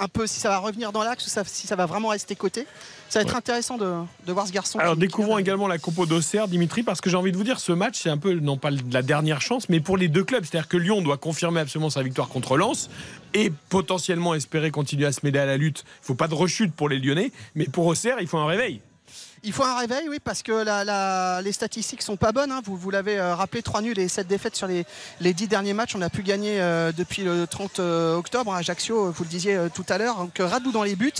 un 0.00 0.08
peu, 0.08 0.26
si 0.26 0.40
ça 0.40 0.48
va 0.48 0.58
revenir 0.58 0.92
dans 0.92 1.02
l'axe 1.02 1.26
ou 1.26 1.30
ça- 1.30 1.44
si 1.44 1.66
ça 1.66 1.76
va 1.76 1.86
vraiment 1.86 2.08
rester 2.08 2.34
côté. 2.36 2.66
Ça 3.08 3.20
va 3.20 3.24
être 3.26 3.36
intéressant 3.36 3.76
de, 3.78 3.92
de 4.26 4.32
voir 4.32 4.46
ce 4.46 4.52
garçon. 4.52 4.78
Alors 4.80 4.94
qui- 4.94 5.00
découvrons 5.00 5.36
qui- 5.36 5.42
également 5.42 5.68
la 5.68 5.78
compo 5.78 6.04
d'Auxerre, 6.06 6.48
Dimitri, 6.48 6.82
parce 6.82 7.00
que 7.00 7.10
j'ai 7.10 7.16
envie 7.16 7.30
de 7.32 7.36
vous 7.36 7.44
dire, 7.44 7.60
ce 7.60 7.70
match, 7.72 8.00
c'est 8.02 8.10
un 8.10 8.18
peu, 8.18 8.34
non 8.34 8.56
pas 8.56 8.70
la 8.70 9.02
dernière 9.02 9.40
chance, 9.40 9.68
mais 9.68 9.78
pour 9.80 9.96
les 9.96 10.08
deux 10.08 10.24
clubs. 10.24 10.44
C'est-à-dire 10.44 10.68
que 10.68 10.76
Lyon 10.76 11.00
doit 11.02 11.16
confirmer 11.18 11.60
absolument 11.60 11.90
sa 11.90 12.02
victoire 12.02 12.28
contre 12.28 12.56
Lens 12.56 12.90
et 13.34 13.52
potentiellement 13.68 14.34
espérer 14.34 14.70
continuer 14.70 15.06
à 15.06 15.12
se 15.12 15.20
mêler 15.22 15.38
à 15.38 15.46
la 15.46 15.56
lutte. 15.56 15.84
Il 15.86 16.02
ne 16.02 16.06
faut 16.06 16.14
pas 16.14 16.28
de 16.28 16.34
rechute 16.34 16.72
pour 16.74 16.88
les 16.88 16.98
Lyonnais, 16.98 17.30
mais 17.54 17.66
pour 17.66 17.86
Auxerre, 17.86 18.16
il 18.20 18.26
faut 18.26 18.38
un 18.38 18.46
réveil. 18.46 18.80
Il 19.46 19.52
faut 19.52 19.62
un 19.62 19.76
réveil, 19.78 20.08
oui, 20.08 20.20
parce 20.24 20.42
que 20.42 21.42
les 21.42 21.52
statistiques 21.52 22.00
sont 22.00 22.16
pas 22.16 22.32
bonnes. 22.32 22.50
hein. 22.50 22.62
Vous, 22.64 22.90
l'avez 22.90 23.18
euh, 23.18 23.34
rappelé, 23.34 23.62
3 23.62 23.82
nuls 23.82 23.98
et 23.98 24.08
7 24.08 24.26
défaites 24.26 24.56
sur 24.56 24.66
les, 24.66 24.86
les 25.20 25.34
10 25.34 25.48
derniers 25.48 25.74
matchs. 25.74 25.94
On 25.94 26.00
a 26.00 26.08
pu 26.08 26.22
gagner 26.22 26.62
euh, 26.62 26.92
depuis 26.92 27.24
le 27.24 27.46
30 27.46 27.78
euh, 27.78 28.16
octobre. 28.16 28.54
à 28.54 28.58
Ajaccio, 28.58 29.10
vous 29.10 29.24
le 29.24 29.28
disiez 29.28 29.58
tout 29.74 29.84
à 29.90 29.98
l'heure. 29.98 30.16
Donc 30.16 30.32
Radou 30.38 30.72
dans 30.72 30.82
les 30.82 30.96
buts. 30.96 31.12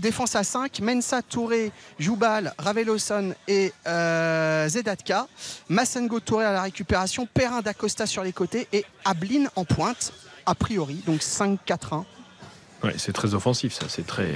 Défense 0.00 0.34
à 0.34 0.42
5. 0.42 0.80
Mensa, 0.80 1.22
Touré, 1.22 1.70
Joubal, 2.00 2.54
Raveloson 2.58 3.34
et 3.46 3.72
Zedatka. 3.86 5.28
Massengo, 5.68 6.18
Touré 6.18 6.44
à 6.44 6.52
la 6.52 6.62
récupération. 6.62 7.28
Perrin 7.32 7.60
d'Acosta 7.60 8.06
sur 8.06 8.24
les 8.24 8.32
côtés. 8.32 8.66
Et 8.72 8.84
Ablin 9.04 9.46
en 9.54 9.64
pointe, 9.64 10.12
a 10.44 10.56
priori. 10.56 11.02
Donc 11.06 11.20
5-4-1. 11.20 12.04
Ouais, 12.82 12.94
c'est 12.96 13.12
très 13.12 13.34
offensif, 13.34 13.74
ça. 13.74 13.86
C'est 13.88 14.06
très, 14.06 14.34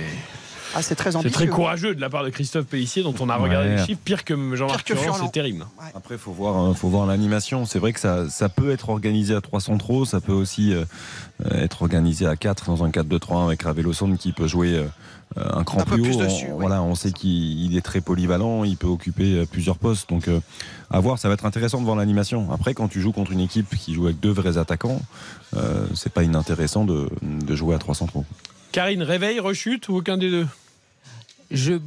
Ah, 0.76 0.82
c'est 0.82 0.94
très 0.94 1.10
c'est 1.12 1.16
ambitieux. 1.16 1.32
très 1.32 1.46
courageux 1.48 1.94
de 1.94 2.00
la 2.00 2.10
part 2.10 2.24
de 2.24 2.30
Christophe 2.30 2.66
Pellissier, 2.66 3.02
dont 3.02 3.14
on 3.20 3.28
a 3.28 3.36
regardé 3.36 3.68
Ouais. 3.68 3.76
les 3.76 3.84
chiffres. 3.86 4.00
Pire 4.04 4.24
que 4.24 4.34
Jean-Marc 4.56 4.84
Pire 4.84 4.96
que 4.96 5.00
Furlan, 5.02 5.24
c'est 5.24 5.32
terrible. 5.32 5.64
Après, 5.94 6.18
faut 6.18 6.32
voir, 6.32 6.70
euh, 6.70 6.74
faut 6.74 6.88
voir 6.88 7.06
l'animation. 7.06 7.64
C'est 7.66 7.78
vrai 7.78 7.92
que 7.92 8.00
ça, 8.00 8.28
ça 8.28 8.48
peut 8.48 8.70
être 8.70 8.88
organisé 8.88 9.34
à 9.34 9.40
3 9.40 9.60
centraux, 9.60 10.04
ça 10.04 10.20
peut 10.20 10.32
aussi 10.32 10.72
euh, 10.74 10.84
euh, 11.46 11.62
être 11.62 11.82
organisé 11.82 12.26
à 12.26 12.36
4 12.36 12.66
dans 12.66 12.82
un 12.84 12.90
4-2-3-1 12.90 13.44
avec 13.46 13.62
Raveloson 13.62 14.16
qui 14.16 14.32
peut 14.32 14.46
jouer 14.48 14.74
euh, 14.74 14.86
un 15.36 15.64
cran 15.64 15.80
Un 15.80 15.84
peu 15.84 15.94
plus 15.94 16.02
plus 16.02 16.14
haut. 16.16 16.20
dessus, 16.24 16.46
On- 16.48 16.54
oui. 16.54 16.60
Voilà, 16.60 16.82
on 16.82 16.94
sait 16.94 17.12
qu'il 17.12 17.30
il 17.64 17.76
est 17.76 17.80
très 17.82 18.00
polyvalent, 18.00 18.64
il 18.64 18.76
peut 18.76 18.86
occuper 18.86 19.44
plusieurs 19.46 19.78
postes. 19.78 20.08
Donc, 20.10 20.28
euh, 20.28 20.40
à 20.90 21.00
voir, 21.00 21.18
ça 21.18 21.28
va 21.28 21.34
être 21.34 21.46
intéressant 21.46 21.78
de 21.80 21.84
voir 21.84 21.96
l'animation. 21.96 22.52
Après, 22.52 22.74
quand 22.74 22.88
tu 22.88 23.00
joues 23.00 23.12
contre 23.12 23.32
une 23.32 23.40
équipe 23.40 23.74
qui 23.76 23.94
joue 23.94 24.04
avec 24.06 24.20
deux 24.20 24.30
vrais 24.32 24.58
attaquants, 24.58 25.00
euh, 25.56 25.86
c'est 25.94 26.12
pas 26.12 26.22
inintéressant 26.22 26.84
de, 26.84 27.08
de 27.22 27.54
jouer 27.56 27.74
à 27.74 27.78
3 27.78 27.94
centraux. 27.94 28.24
Karine, 28.72 29.02
réveil, 29.02 29.38
rechute 29.40 29.88
ou 29.88 29.96
aucun 29.96 30.16
des 30.18 30.30
deux? 30.30 30.46
Je 31.50 31.80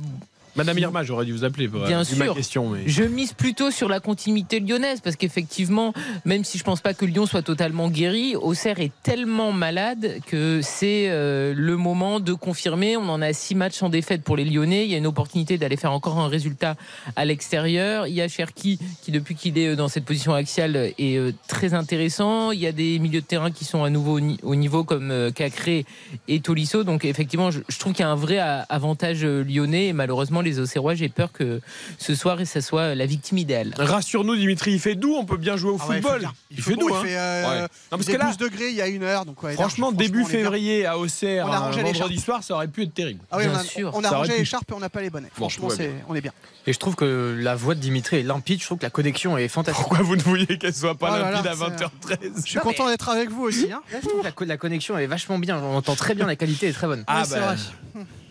Madame 0.57 0.77
Irma, 0.79 1.03
j'aurais 1.03 1.25
dû 1.25 1.31
vous 1.33 1.43
appeler 1.45 1.67
pour 1.67 1.81
Bien 1.85 2.01
euh, 2.01 2.15
ma 2.17 2.25
sûr. 2.25 2.35
question. 2.35 2.69
Mais... 2.71 2.81
Je 2.87 3.03
mise 3.03 3.33
plutôt 3.33 3.71
sur 3.71 3.87
la 3.87 3.99
continuité 3.99 4.59
lyonnaise 4.59 4.99
parce 5.01 5.15
qu'effectivement, 5.15 5.93
même 6.25 6.43
si 6.43 6.57
je 6.57 6.63
pense 6.63 6.81
pas 6.81 6.93
que 6.93 7.05
Lyon 7.05 7.25
soit 7.25 7.43
totalement 7.43 7.89
guéri, 7.89 8.35
Auxerre 8.35 8.79
est 8.79 8.91
tellement 9.03 9.51
malade 9.51 10.19
que 10.25 10.59
c'est 10.63 11.09
euh, 11.09 11.53
le 11.55 11.77
moment 11.77 12.19
de 12.19 12.33
confirmer. 12.33 12.97
On 12.97 13.07
en 13.09 13.21
a 13.21 13.33
six 13.33 13.55
matchs 13.55 13.75
sans 13.75 13.89
défaite 13.89 14.23
pour 14.23 14.35
les 14.35 14.45
Lyonnais. 14.45 14.85
Il 14.85 14.91
y 14.91 14.95
a 14.95 14.97
une 14.97 15.07
opportunité 15.07 15.57
d'aller 15.57 15.77
faire 15.77 15.91
encore 15.91 16.17
un 16.19 16.27
résultat 16.27 16.75
à 17.15 17.23
l'extérieur. 17.25 18.07
Il 18.07 18.13
y 18.15 18.21
a 18.21 18.27
Cherki 18.27 18.79
qui, 19.03 19.11
depuis 19.11 19.35
qu'il 19.35 19.57
est 19.57 19.75
dans 19.75 19.87
cette 19.87 20.05
position 20.05 20.33
axiale, 20.33 20.91
est 20.97 21.17
euh, 21.17 21.31
très 21.47 21.73
intéressant. 21.73 22.51
Il 22.51 22.59
y 22.59 22.67
a 22.67 22.71
des 22.71 22.97
milieux 22.99 23.21
de 23.21 23.25
terrain 23.25 23.51
qui 23.51 23.63
sont 23.65 23.83
à 23.83 23.89
nouveau 23.89 24.13
au, 24.17 24.19
ni- 24.19 24.39
au 24.43 24.55
niveau 24.55 24.83
comme 24.83 25.11
euh, 25.11 25.31
Cacré 25.31 25.85
et 26.27 26.39
Tolisso. 26.39 26.83
Donc 26.83 27.05
effectivement, 27.05 27.51
je, 27.51 27.59
je 27.69 27.77
trouve 27.79 27.93
qu'il 27.93 28.01
y 28.03 28.07
a 28.07 28.09
un 28.11 28.15
vrai 28.15 28.39
avantage 28.69 29.23
euh, 29.23 29.43
lyonnais 29.43 29.87
et 29.87 29.93
malheureusement 29.93 30.41
les 30.47 30.59
Auxerrois, 30.59 30.95
j'ai 30.95 31.09
peur 31.09 31.31
que 31.31 31.61
ce 31.97 32.15
soir, 32.15 32.37
ça 32.45 32.61
soit 32.61 32.95
la 32.95 33.05
victime 33.05 33.37
idéale. 33.37 33.73
Rassure-nous, 33.77 34.35
Dimitri, 34.35 34.71
il 34.73 34.79
fait 34.79 34.95
doux, 34.95 35.15
on 35.17 35.25
peut 35.25 35.37
bien 35.37 35.57
jouer 35.57 35.71
au 35.71 35.77
Ah 35.79 35.87
ouais, 35.87 35.97
il 35.97 36.01
football. 36.01 36.29
il, 36.51 36.61
fait, 36.61 36.73
beau, 36.75 36.81
doux, 36.81 36.89
il 36.89 36.95
hein. 36.95 37.01
fait, 37.03 37.17
euh, 37.17 37.47
Ouais. 37.47 37.61
Non, 37.61 37.67
parce 37.91 38.05
des 38.05 38.13
que 38.13 38.17
là, 38.17 38.25
12 38.27 38.37
degrés 38.37 38.69
il 38.69 38.75
y 38.75 38.81
a 38.81 38.87
une 38.87 39.03
heure. 39.03 39.25
Donc, 39.25 39.41
ouais, 39.43 39.53
franchement, 39.53 39.87
large. 39.91 39.97
début 39.97 40.23
février 40.25 40.85
à 40.85 40.97
Auxerre, 40.97 41.45
On 41.47 41.51
a 41.51 41.55
un 41.55 41.59
rangé 41.59 41.83
les 41.83 41.91
vendredi 41.93 42.19
soir, 42.19 42.43
ça 42.43 42.53
aurait 42.55 42.67
pu 42.67 42.83
être 42.83 42.93
terrible. 42.93 43.19
Ah 43.31 43.37
oui, 43.37 43.43
Bien 43.43 43.53
on 43.53 43.57
a, 43.57 43.63
sûr. 43.63 43.91
on 43.93 44.03
a 44.03 44.09
rangé 44.09 44.41
et 44.41 44.43
on 44.73 44.79
n'a 44.79 44.89
pas 44.89 45.01
les 45.01 45.09
bonnets. 45.09 45.27
Bon, 45.37 45.49
Franchement, 45.49 45.69
on 46.09 46.15
est 46.15 46.21
bien. 46.21 46.31
Et 46.65 46.73
je 46.73 46.79
trouve 46.79 46.95
que 46.95 47.37
la 47.39 47.55
voix 47.55 47.75
de 47.75 47.79
Dimitri 47.79 48.17
est 48.17 48.23
limpide. 48.23 48.59
Je 48.59 48.65
trouve 48.65 48.77
que 48.79 48.83
la 48.83 48.89
connexion 48.89 49.37
est 49.37 49.47
fantastique. 49.47 49.81
Pourquoi 49.81 50.03
vous 50.03 50.15
ne 50.17 50.21
vouliez 50.21 50.57
qu'elle 50.57 50.73
soit 50.73 50.95
pas 50.95 51.11
Oh 51.13 51.17
là, 51.23 51.31
limpide 51.31 51.47
à 51.47 51.53
c'est- 51.55 51.63
20h13 51.63 52.31
Je 52.37 52.41
suis 52.49 52.55
Non, 52.57 52.61
content 52.63 52.87
d'être 52.89 53.07
avec 53.09 53.29
vous 53.31 53.43
aussi. 53.43 53.71
hein. 53.71 53.81
Là, 53.91 53.99
je 54.03 54.07
trouve 54.07 54.19
que 54.19 54.25
la, 54.25 54.31
co- 54.31 54.43
la 54.45 54.57
connexion 54.57 54.97
est 54.97 55.05
vachement 55.07 55.39
bien. 55.39 55.57
On 55.63 55.77
entend 55.77 55.95
très 55.95 56.13
bien. 56.13 56.25
La 56.25 56.35
qualité 56.35 56.67
est 56.67 56.73
très 56.73 56.87
bonne. 56.87 57.03
Ah 57.07 57.23
bah, 57.29 57.55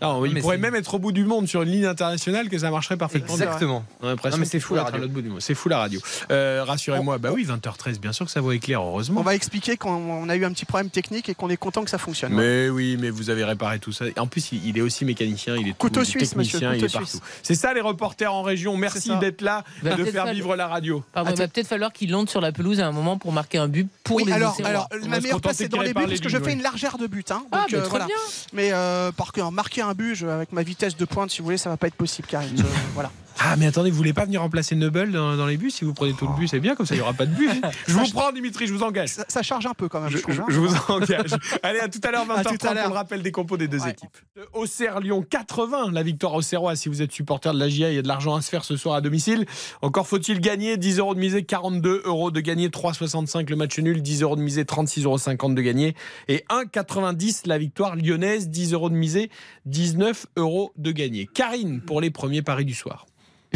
non, 0.03 0.25
il 0.27 0.41
pourrait 0.41 0.59
même 0.59 0.75
être 0.75 0.95
au 0.95 0.99
bout 0.99 1.13
du 1.13 1.25
monde 1.25 1.49
sur 1.49 1.63
une 1.63 1.71
ligne 1.71 1.87
internationale 1.87 2.49
que 2.49 2.59
ça 2.59 2.71
marcherait 2.71 2.97
parfaitement. 2.97 3.33
Exact. 3.35 3.47
Exactement. 3.47 3.85
On 4.03 4.07
a 4.07 4.11
l'impression 4.11 4.37
Non, 4.37 4.41
mais 4.41 4.47
c'est 4.47 4.61
fou, 4.61 4.75
la 4.75 4.85
radio. 4.85 5.01
l'autre 5.01 5.13
bout 5.13 5.23
du 5.23 5.29
monde. 5.29 5.41
C'est 5.41 5.55
fou 5.55 5.69
la 5.69 5.79
radio. 5.79 6.01
Euh, 6.31 6.63
Rassurez-moi, 6.67 7.19
bah 7.19 7.31
oui, 7.33 7.45
20h13, 7.45 7.99
bien 7.99 8.13
sûr 8.13 8.27
que 8.27 8.33
ça 8.33 8.41
vaut 8.41 8.53
éclair, 8.53 8.83
heureusement. 8.83 9.21
On 9.21 9.25
va 9.25 9.35
expliquer 9.35 9.77
qu'on 9.77 9.91
on 9.95 10.29
a 10.29 10.37
eu 10.37 10.45
un 10.45 10.53
petit 10.53 10.65
problème 10.65 10.91
technique 10.91 11.29
et 11.29 11.35
qu'on 11.35 11.49
est 11.51 11.57
content 11.57 11.85
que 11.85 11.91
ça 11.91 11.99
fonctionne. 11.99 12.33
Mais 12.35 12.69
oui, 12.69 12.97
mais 13.01 13.11
vous 13.11 13.31
avez 13.31 13.45
réparé 13.45 13.79
tout 13.79 13.93
ça. 13.93 14.05
En 14.19 14.27
plus, 14.27 14.53
il 14.53 14.67
il 14.67 14.77
est 14.79 14.83
aussi 14.83 15.05
mécanicien, 15.05 15.55
il 15.57 15.69
est 15.69 15.71
tout- 15.71 15.77
Couteau 15.79 16.01
il 16.01 16.03
est 16.03 16.11
suisse, 16.11 16.37
monsieur, 16.37 16.59
technicien, 16.61 16.75
il 16.75 16.81
couteau 16.83 16.87
est 16.91 16.93
partout. 17.01 17.07
suisse. 17.19 17.23
C'est 17.43 17.55
ça 17.55 17.73
les 17.73 17.81
reporters 17.81 18.33
en 18.33 18.43
région. 18.43 18.77
Merci 18.77 19.17
d'être 19.19 19.41
là, 19.43 19.65
Va 19.83 19.91
de 19.95 20.05
faire 20.05 20.13
falloir- 20.13 20.35
vivre 20.35 20.57
la 20.57 20.67
radio. 20.67 21.05
Pardon, 21.13 21.31
il 21.33 21.39
va 21.39 21.47
peut-être 21.49 21.69
falloir 21.69 21.93
qu'il 21.93 22.11
monte 22.13 22.29
sur 22.31 22.41
la 22.41 22.53
pelouse 22.53 22.81
à 22.81 22.87
un 22.87 22.93
moment 22.93 23.17
pour 23.19 23.33
marquer 23.33 23.59
un 23.59 23.69
but 23.69 23.89
pour 24.05 24.17
Oui, 24.17 24.25
les 24.25 24.33
alors, 24.33 24.57
va 24.61 24.89
ma 25.09 25.21
meilleure 25.21 25.21
place 25.21 25.31
contenter 25.31 25.55
c'est 25.55 25.69
dans 25.69 25.81
les 25.83 25.95
buts 25.95 26.05
parce 26.09 26.21
que 26.21 26.29
je 26.29 26.39
fais 26.39 26.53
une 26.53 26.63
largeur 26.63 26.99
de 26.99 27.07
but. 27.07 27.31
Hein, 27.31 27.45
Ah, 27.53 27.59
donc, 27.61 27.71
mais 27.73 27.77
euh, 27.79 27.81
très 27.83 27.89
voilà. 27.91 28.07
bien. 28.07 28.17
Mais 28.53 28.71
euh, 28.73 29.13
par 29.13 29.33
marquer 29.53 29.83
un 29.83 29.86
but 29.95 30.15
je- 30.15 30.27
avec 30.27 30.53
ma 30.53 30.63
vitesse 30.63 30.97
de 30.97 31.05
pointe, 31.05 31.31
si 31.31 31.39
vous 31.39 31.45
voulez, 31.45 31.59
ça 31.59 31.71
va 31.71 31.77
pas 31.77 31.87
être 31.89 31.95
possible, 31.95 32.29
Karine. 32.29 32.57
Je- 32.57 32.63
voilà. 32.95 33.11
Ah, 33.39 33.55
mais 33.57 33.67
attendez, 33.67 33.91
vous 33.91 33.97
voulez 33.97 34.13
pas 34.13 34.25
venir 34.25 34.41
remplacer 34.41 34.75
Noble 34.75 35.13
dans, 35.13 35.37
dans 35.37 35.47
les 35.47 35.57
bus 35.57 35.75
Si 35.75 35.85
vous 35.85 35.93
prenez 35.95 36.15
tout 36.15 36.27
le 36.27 36.35
bus, 36.35 36.51
c'est 36.51 36.61
bien, 36.61 36.75
comme 36.75 36.87
ça 36.87 36.95
il 36.95 36.99
n'y 36.99 37.03
aura 37.03 37.13
pas 37.13 37.27
de 37.27 37.35
bus. 37.35 37.51
Je 37.87 37.93
vous 37.93 38.09
prends, 38.13 38.33
Dimitri, 38.33 38.67
je 38.67 38.73
vous 38.73 38.83
engage. 38.83 39.11
Ça, 39.11 39.25
ça 39.29 39.43
charge 39.43 39.67
un 39.67 39.75
peu 39.75 39.89
quand 39.89 40.01
même. 40.01 40.11
Je, 40.11 40.17
Je, 40.17 40.23
trouve, 40.23 40.35
je- 40.35 40.41
hein. 40.43 40.47
je 40.49 40.59
vous 40.61 40.75
engage. 40.89 41.31
Allez, 41.63 41.79
à 41.81 41.89
tout 41.89 42.01
à 42.03 42.11
l'heure, 42.11 42.25
À 42.31 42.43
tout 42.43 42.55
20h30 42.55 42.67
à 42.67 42.75
l'heure. 42.75 42.85
pour 42.85 42.93
le 42.95 42.99
rappel 42.99 43.23
des 43.23 43.31
compos 43.33 43.57
des 43.57 43.69
deux 43.69 43.81
Ouais. 43.83 43.91
équipes. 43.91 44.17
Auxerre 44.55 45.01
Lyon 45.01 45.23
80, 45.29 45.91
la 45.93 46.03
victoire 46.03 46.35
au 46.35 46.43
Serrois. 46.43 46.77
Si 46.77 46.89
vous 46.89 47.03
êtes 47.03 47.13
supporter 47.13 47.53
de 47.53 47.59
la 47.59 47.69
GIA, 47.69 47.91
il 47.91 47.97
y 47.97 47.99
a 47.99 48.03
de 48.03 48.09
l'argent 48.09 48.35
à 48.35 48.41
se 48.41 48.49
faire 48.49 48.65
ce 48.65 48.77
soir 48.77 48.95
à 48.97 49.01
domicile. 49.01 49.45
Encore 49.83 50.07
faut-il 50.07 50.41
gagner 50.41 50.77
10 50.79 50.99
euros 50.99 51.15
de 51.15 51.21
misée, 51.21 51.45
42 51.45 52.03
euros 52.07 52.31
de 52.31 52.41
gagner, 52.41 52.69
3,65 52.69 53.49
le 53.51 53.57
match 53.57 53.79
nul, 53.79 54.03
10 54.03 54.23
euros 54.23 54.37
de 54.37 54.41
misée, 54.43 54.65
36,50 54.65 55.03
euros 55.05 55.53
de 55.55 55.61
gagner. 55.63 55.95
Et 56.29 56.45
1,90 56.51 57.43
la 57.47 57.59
victoire 57.59 57.97
lyonnaise, 57.97 58.49
10 58.49 58.73
euros 58.73 58.89
de 58.91 58.95
misée, 58.95 59.31
19 59.67 60.27
euros 60.37 60.73
de 60.77 60.91
gagner. 60.91 61.29
Karine 61.33 61.81
pour 61.81 62.01
les 62.01 62.11
premiers 62.11 62.43
paris 62.43 62.65
du 62.65 62.75
soir. 62.75 63.07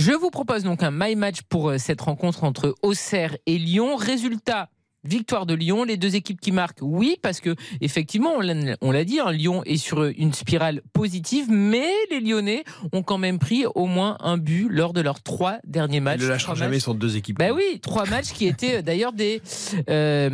Je 0.00 0.12
vous 0.12 0.30
propose 0.30 0.62
donc 0.62 0.83
un 0.83 0.90
my 0.90 1.14
match 1.14 1.42
pour 1.50 1.69
euh, 1.69 1.76
cette 1.76 2.00
rencontre 2.00 2.45
entre 2.45 2.75
Auxerre 2.83 3.37
et 3.45 3.59
Lyon. 3.59 3.97
Résultat. 3.97 4.71
Victoire 5.04 5.45
de 5.47 5.54
Lyon, 5.54 5.85
les 5.85 5.97
deux 5.97 6.14
équipes 6.14 6.40
qui 6.42 6.52
marquent, 6.52 6.80
oui, 6.83 7.16
parce 7.23 7.40
que 7.40 7.54
effectivement, 7.80 8.33
on 8.37 8.90
l'a- 8.92 9.04
dit, 9.04 9.19
hein, 9.19 9.30
Lyon 9.33 9.62
est 9.64 9.78
sur 9.78 10.04
une 10.04 10.35
spirale 10.35 10.83
positive, 10.92 11.47
mais 11.50 11.88
les 12.11 12.21
Lyonnais 12.21 12.64
ont 12.92 13.02
quand 13.02 13.16
même 13.16 13.38
pris 13.38 13.64
au 13.75 13.87
moins 13.87 14.19
un 14.21 14.37
but 14.37 14.69
lors 14.71 14.92
de 14.92 15.00
leurs 15.00 15.23
trois 15.23 15.57
derniers 15.64 16.00
matchs. 16.00 16.21
ne 16.21 16.26
lâchera 16.28 16.52
Trois 16.52 16.64
jamais 16.66 16.76
matchs- 16.76 16.85
son 16.85 16.92
deux 16.95 17.16
équipes. 17.16 17.38
Bah 17.38 17.52
oui, 17.54 17.80
trois 17.80 18.04
matchs 18.04 18.33
qui 18.35 18.47
étaient 18.47 18.76
euh, 18.76 18.83
d'ailleurs 18.83 19.14
des 19.14 19.40
euh, 19.88 20.30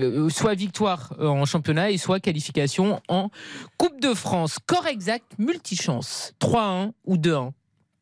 euh, 0.00 0.28
soit 0.30 0.54
victoire 0.54 1.12
euh, 1.20 1.26
en 1.28 1.44
championnat 1.44 1.90
et 1.90 1.98
soit 1.98 2.18
qualification 2.18 3.00
en 3.08 3.28
Coupe 3.76 4.00
de 4.00 4.14
France. 4.14 4.56
Corps 4.66 4.86
exact, 4.86 5.32
multichance. 5.38 6.32
3-1 6.40 6.92
ou 7.04 7.16
2-1 7.18 7.50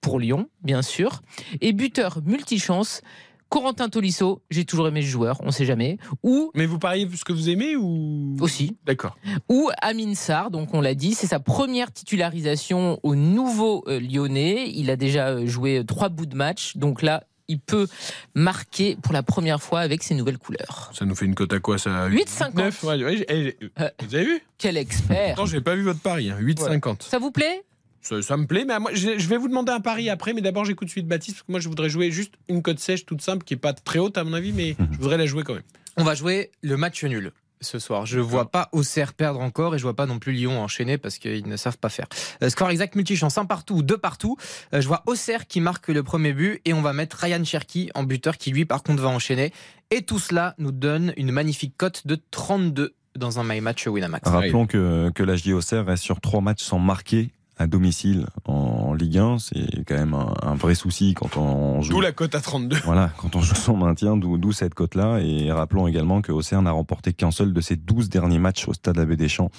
pour 0.06 0.20
Lyon, 0.20 0.48
bien 0.62 0.82
sûr. 0.82 1.20
Et 1.60 1.72
buteur 1.72 2.20
multichance, 2.24 3.00
Corentin 3.48 3.88
Tolisso, 3.88 4.40
j'ai 4.50 4.64
toujours 4.64 4.86
aimé 4.86 5.02
ce 5.02 5.08
joueur, 5.08 5.40
on 5.42 5.50
sait 5.50 5.64
jamais. 5.64 5.98
Ou 6.22 6.52
Mais 6.54 6.64
vous 6.66 6.78
pariez 6.78 7.08
ce 7.12 7.24
que 7.24 7.32
vous 7.32 7.48
aimez 7.50 7.74
ou? 7.74 8.36
Aussi, 8.40 8.76
D'accord. 8.86 9.18
ou 9.48 9.68
Amin 9.82 10.14
Sarr, 10.14 10.52
donc 10.52 10.74
on 10.74 10.80
l'a 10.80 10.94
dit, 10.94 11.14
c'est 11.14 11.26
sa 11.26 11.40
première 11.40 11.90
titularisation 11.90 13.00
au 13.02 13.16
nouveau 13.16 13.82
euh, 13.88 13.98
Lyonnais. 13.98 14.70
Il 14.76 14.90
a 14.90 14.96
déjà 14.96 15.30
euh, 15.30 15.46
joué 15.46 15.82
trois 15.84 16.08
bouts 16.08 16.26
de 16.26 16.36
match, 16.36 16.76
donc 16.76 17.02
là, 17.02 17.24
il 17.48 17.58
peut 17.58 17.88
marquer 18.36 18.96
pour 19.02 19.12
la 19.12 19.24
première 19.24 19.60
fois 19.60 19.80
avec 19.80 20.04
ses 20.04 20.14
nouvelles 20.14 20.38
couleurs. 20.38 20.92
Ça 20.94 21.04
nous 21.04 21.16
fait 21.16 21.26
une 21.26 21.34
cote 21.34 21.52
à 21.52 21.58
quoi 21.58 21.78
ça? 21.78 22.08
8,50. 22.08 22.54
9 22.54 22.84
ouais, 22.84 23.04
ouais, 23.04 23.26
eh, 23.28 23.56
Euh. 23.80 23.90
Vous 24.06 24.14
avez 24.14 24.24
vu? 24.24 24.40
Quel 24.56 24.76
expert 24.76 25.36
Non, 25.36 25.46
j'ai 25.46 25.60
pas 25.60 25.74
vu 25.74 25.82
votre 25.82 26.00
pari. 26.00 26.30
hein, 26.30 26.38
8,50. 26.40 27.02
Ça 27.02 27.18
vous 27.18 27.32
plaît? 27.32 27.64
Ça, 28.06 28.22
ça 28.22 28.36
me 28.36 28.46
plaît, 28.46 28.64
mais 28.64 28.78
moi, 28.78 28.92
je 28.94 29.18
je 29.18 29.28
vais 29.28 29.36
vous 29.36 29.48
demander 29.48 29.72
un 29.72 29.80
pari 29.80 30.08
après, 30.10 30.32
mais 30.32 30.40
d'abord 30.40 30.64
j'écoute 30.64 30.88
celui 30.88 31.02
de 31.02 31.08
Baptiste, 31.08 31.38
parce 31.38 31.46
que 31.46 31.52
moi 31.52 31.60
je 31.60 31.68
voudrais 31.68 31.88
jouer 31.88 32.10
juste 32.12 32.34
une 32.48 32.62
cote 32.62 32.78
sèche 32.78 33.04
toute 33.04 33.20
simple, 33.20 33.44
qui 33.44 33.54
est 33.54 33.58
pas 33.58 33.72
très 33.72 33.98
haute 33.98 34.16
à 34.16 34.24
mon 34.24 34.32
avis, 34.32 34.52
mais 34.52 34.76
je 34.92 34.98
voudrais 34.98 35.18
la 35.18 35.26
jouer 35.26 35.42
quand 35.42 35.54
même. 35.54 35.64
On 35.96 36.04
va 36.04 36.14
jouer 36.14 36.50
le 36.62 36.76
match 36.76 37.02
nul 37.04 37.32
ce 37.60 37.78
soir. 37.78 38.06
Je 38.06 38.20
vois 38.20 38.50
pas 38.50 38.68
Auxerre 38.72 39.14
perdre 39.14 39.40
encore 39.40 39.74
et 39.74 39.78
je 39.78 39.82
vois 39.82 39.96
pas 39.96 40.06
non 40.06 40.18
plus 40.18 40.32
Lyon 40.32 40.60
enchaîner 40.60 40.98
parce 40.98 41.18
qu'ils 41.18 41.48
ne 41.48 41.56
savent 41.56 41.78
pas 41.78 41.88
faire. 41.88 42.06
Euh, 42.42 42.50
score 42.50 42.70
exact 42.70 42.94
multichance, 42.94 43.38
un 43.38 43.46
partout 43.46 43.76
ou 43.76 43.82
deux 43.82 43.98
partout. 43.98 44.36
Euh, 44.74 44.80
je 44.80 44.86
vois 44.86 45.02
Auxerre 45.06 45.46
qui 45.46 45.60
marque 45.60 45.88
le 45.88 46.02
premier 46.02 46.32
but 46.32 46.60
et 46.64 46.74
on 46.74 46.82
va 46.82 46.92
mettre 46.92 47.16
Ryan 47.16 47.42
Cherky 47.44 47.90
en 47.94 48.04
buteur 48.04 48.36
qui 48.36 48.50
lui 48.50 48.64
par 48.64 48.82
contre 48.82 49.02
va 49.02 49.08
enchaîner. 49.08 49.52
Et 49.90 50.02
tout 50.02 50.18
cela 50.18 50.54
nous 50.58 50.72
donne 50.72 51.12
une 51.16 51.32
magnifique 51.32 51.74
cote 51.76 52.06
de 52.06 52.18
32 52.30 52.94
dans 53.16 53.40
un 53.40 53.44
my 53.44 53.60
match 53.60 53.86
Winamax. 53.86 54.28
Rappelons 54.28 54.66
que, 54.66 55.10
que 55.14 55.22
la 55.22 55.34
Auxerre 55.54 55.86
reste 55.86 56.02
sur 56.02 56.20
trois 56.20 56.42
matchs 56.42 56.62
sans 56.62 56.78
marquer 56.78 57.30
à 57.58 57.66
domicile 57.66 58.26
en 58.44 58.92
Ligue 58.94 59.18
1. 59.18 59.38
C'est 59.38 59.84
quand 59.86 59.94
même 59.96 60.14
un, 60.14 60.34
un 60.42 60.54
vrai 60.54 60.74
souci 60.74 61.14
quand 61.14 61.36
on 61.36 61.80
joue. 61.82 61.92
D'où 61.94 62.00
la 62.00 62.12
cote 62.12 62.34
à 62.34 62.40
32. 62.40 62.76
Voilà, 62.84 63.10
quand 63.18 63.34
on 63.36 63.40
joue 63.40 63.54
son 63.54 63.76
maintien, 63.76 64.16
d'où 64.16 64.52
cette 64.52 64.74
cote-là. 64.74 65.20
Et 65.20 65.50
rappelons 65.50 65.86
également 65.86 66.20
que 66.20 66.32
Auxerre 66.32 66.60
n'a 66.62 66.70
remporté 66.72 67.12
qu'un 67.12 67.30
seul 67.30 67.52
de 67.52 67.60
ses 67.60 67.76
12 67.76 68.08
derniers 68.10 68.38
matchs 68.38 68.68
au 68.68 68.74
stade 68.74 68.98
Abbé 68.98 69.16
Deschamps 69.16 69.50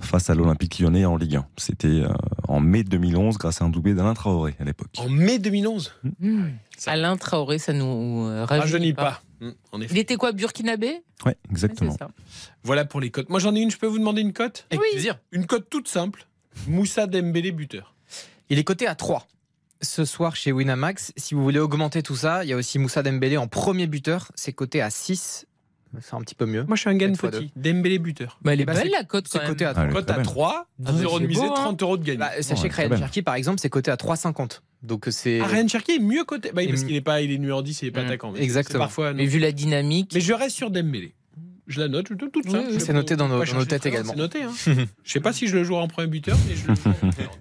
face 0.00 0.28
à 0.30 0.34
l'Olympique 0.34 0.78
lyonnais 0.78 1.04
en 1.04 1.16
Ligue 1.16 1.36
1. 1.36 1.46
C'était 1.56 1.86
euh, 1.88 2.08
en 2.48 2.60
mai 2.60 2.82
2011 2.84 3.38
grâce 3.38 3.62
à 3.62 3.64
un 3.64 3.68
doublé 3.68 3.94
d'Alain 3.94 4.14
Traoré 4.14 4.54
à 4.58 4.64
l'époque. 4.64 4.90
En 4.98 5.08
mai 5.08 5.38
2011 5.38 5.92
Ça- 6.76 6.90
Alain 6.92 7.16
Traoré, 7.16 7.58
ça 7.58 7.72
nous 7.72 8.26
Rajeunit 8.46 8.92
pas. 8.92 9.02
pas. 9.02 9.22
Hum, 9.42 9.52
En 9.72 9.80
Il 9.82 9.98
était 9.98 10.16
quoi, 10.16 10.32
burkinabé? 10.32 11.02
Ouais, 11.26 11.36
exactement. 11.50 11.94
Voilà 12.64 12.84
pour 12.86 13.00
les 13.00 13.10
cotes. 13.10 13.28
Moi 13.28 13.38
j'en 13.38 13.54
ai 13.54 13.60
une, 13.60 13.70
je 13.70 13.76
peux 13.76 13.86
vous 13.86 13.98
demander 13.98 14.22
une 14.22 14.32
cote? 14.32 14.66
Avec 14.70 14.80
Oui. 14.80 14.86
plaisir. 14.92 15.18
Une 15.30 15.46
cote 15.46 15.68
toute 15.70 15.88
simple. 15.88 16.26
Moussa 16.66 17.06
Dembélé 17.06 17.52
buteur. 17.52 17.94
Il 18.50 18.58
est 18.58 18.64
coté 18.64 18.86
à 18.86 18.94
3 18.94 19.26
ce 19.82 20.04
soir 20.04 20.36
chez 20.36 20.52
Winamax. 20.52 21.12
Si 21.16 21.34
vous 21.34 21.42
voulez 21.42 21.58
augmenter 21.58 22.02
tout 22.02 22.16
ça, 22.16 22.44
il 22.44 22.50
y 22.50 22.52
a 22.52 22.56
aussi 22.56 22.78
Moussa 22.78 23.02
Dembélé 23.02 23.36
en 23.36 23.46
premier 23.46 23.86
buteur. 23.86 24.32
C'est 24.34 24.52
coté 24.52 24.80
à 24.80 24.90
6. 24.90 25.46
C'est 26.00 26.14
un 26.14 26.20
petit 26.20 26.34
peu 26.34 26.44
mieux. 26.46 26.64
Moi 26.64 26.76
je 26.76 26.80
suis 26.80 26.90
un 26.90 26.96
gars 26.96 27.08
de 27.08 27.16
petit. 27.16 27.52
Dembélé 27.56 27.98
buteur. 27.98 28.38
Bah, 28.42 28.52
elle 28.52 28.60
est 28.60 28.64
Bah, 28.64 28.74
belle 28.74 28.84
c'est- 28.84 28.88
la 28.90 29.04
cote 29.04 29.28
C'est 29.30 29.42
coté 29.44 29.64
à 29.64 29.72
3. 29.72 29.84
Ah, 29.84 29.88
est 29.88 29.92
Cote 29.92 30.10
à 30.10 30.14
belle. 30.14 30.24
3, 30.24 30.66
10 30.78 30.86
Ah, 30.88 30.92
mais 30.96 31.02
euros 31.04 31.20
de 31.20 31.26
misée, 31.26 31.40
beau, 31.40 31.46
hein. 31.52 31.54
30 31.54 31.82
euros 31.82 31.96
de 31.96 32.04
gagné. 32.04 32.18
Bah, 32.18 32.30
sachez 32.42 32.62
Ouais, 32.64 32.68
que 32.68 32.74
Ryan. 32.76 32.96
Cherky, 32.98 33.22
par 33.22 33.34
exemple, 33.36 33.60
c'est 33.60 33.70
coté 33.70 33.90
à 33.90 33.96
3,50. 33.96 34.62
Donc 34.82 35.06
c'est. 35.10 35.40
Ah, 35.40 35.46
Ryan 35.46 35.68
Cherky 35.68 35.92
est 35.92 35.98
mieux 36.00 36.24
coté. 36.24 36.50
Bah, 36.52 36.62
parce 36.68 36.82
qu'il 36.82 36.94
est 36.96 37.00
pas, 37.00 37.22
il 37.22 37.30
est 37.32 37.38
numéro 37.38 37.62
10, 37.62 37.80
il 37.82 37.88
est 37.88 37.90
pas 37.92 38.02
Mm, 38.02 38.06
attaquant. 38.06 38.32
mais 38.32 38.42
exactement. 38.42 38.80
Parfois, 38.80 39.12
non. 39.12 39.16
Mais 39.18 39.26
vu 39.26 39.38
la 39.38 39.52
dynamique, 39.52 40.10
Mais 40.14 40.20
je 40.20 40.32
reste 40.34 40.56
sur 40.56 40.70
Dembélé. 40.70 41.14
Je 41.68 41.80
la 41.80 41.88
note, 41.88 42.06
toute, 42.06 42.18
toute 42.32 42.44
Oui, 42.46 42.50
simple. 42.52 42.66
oui. 42.68 42.74
Je 42.74 42.78
C'est 42.84 42.92
noté 42.92 43.16
dans 43.16 43.28
nos- 43.28 43.38
dans 43.44 43.64
têtes 43.64 43.84
loin, 43.84 43.92
également. 43.92 44.12
C'est 44.12 44.18
noté. 44.18 44.42
Hein. 44.42 44.52
je 45.04 45.12
sais 45.12 45.20
pas 45.20 45.32
si 45.32 45.48
je 45.48 45.56
le 45.56 45.64
jouerai 45.64 45.82
en 45.82 45.88
premier 45.88 46.06
buteur, 46.06 46.36
mais 46.48 46.54
je 46.54 46.68
le 46.68 46.74
jouerai 46.76 46.90
en 47.02 47.06
buteur, 47.08 47.30
en 47.30 47.32
tout 47.32 47.38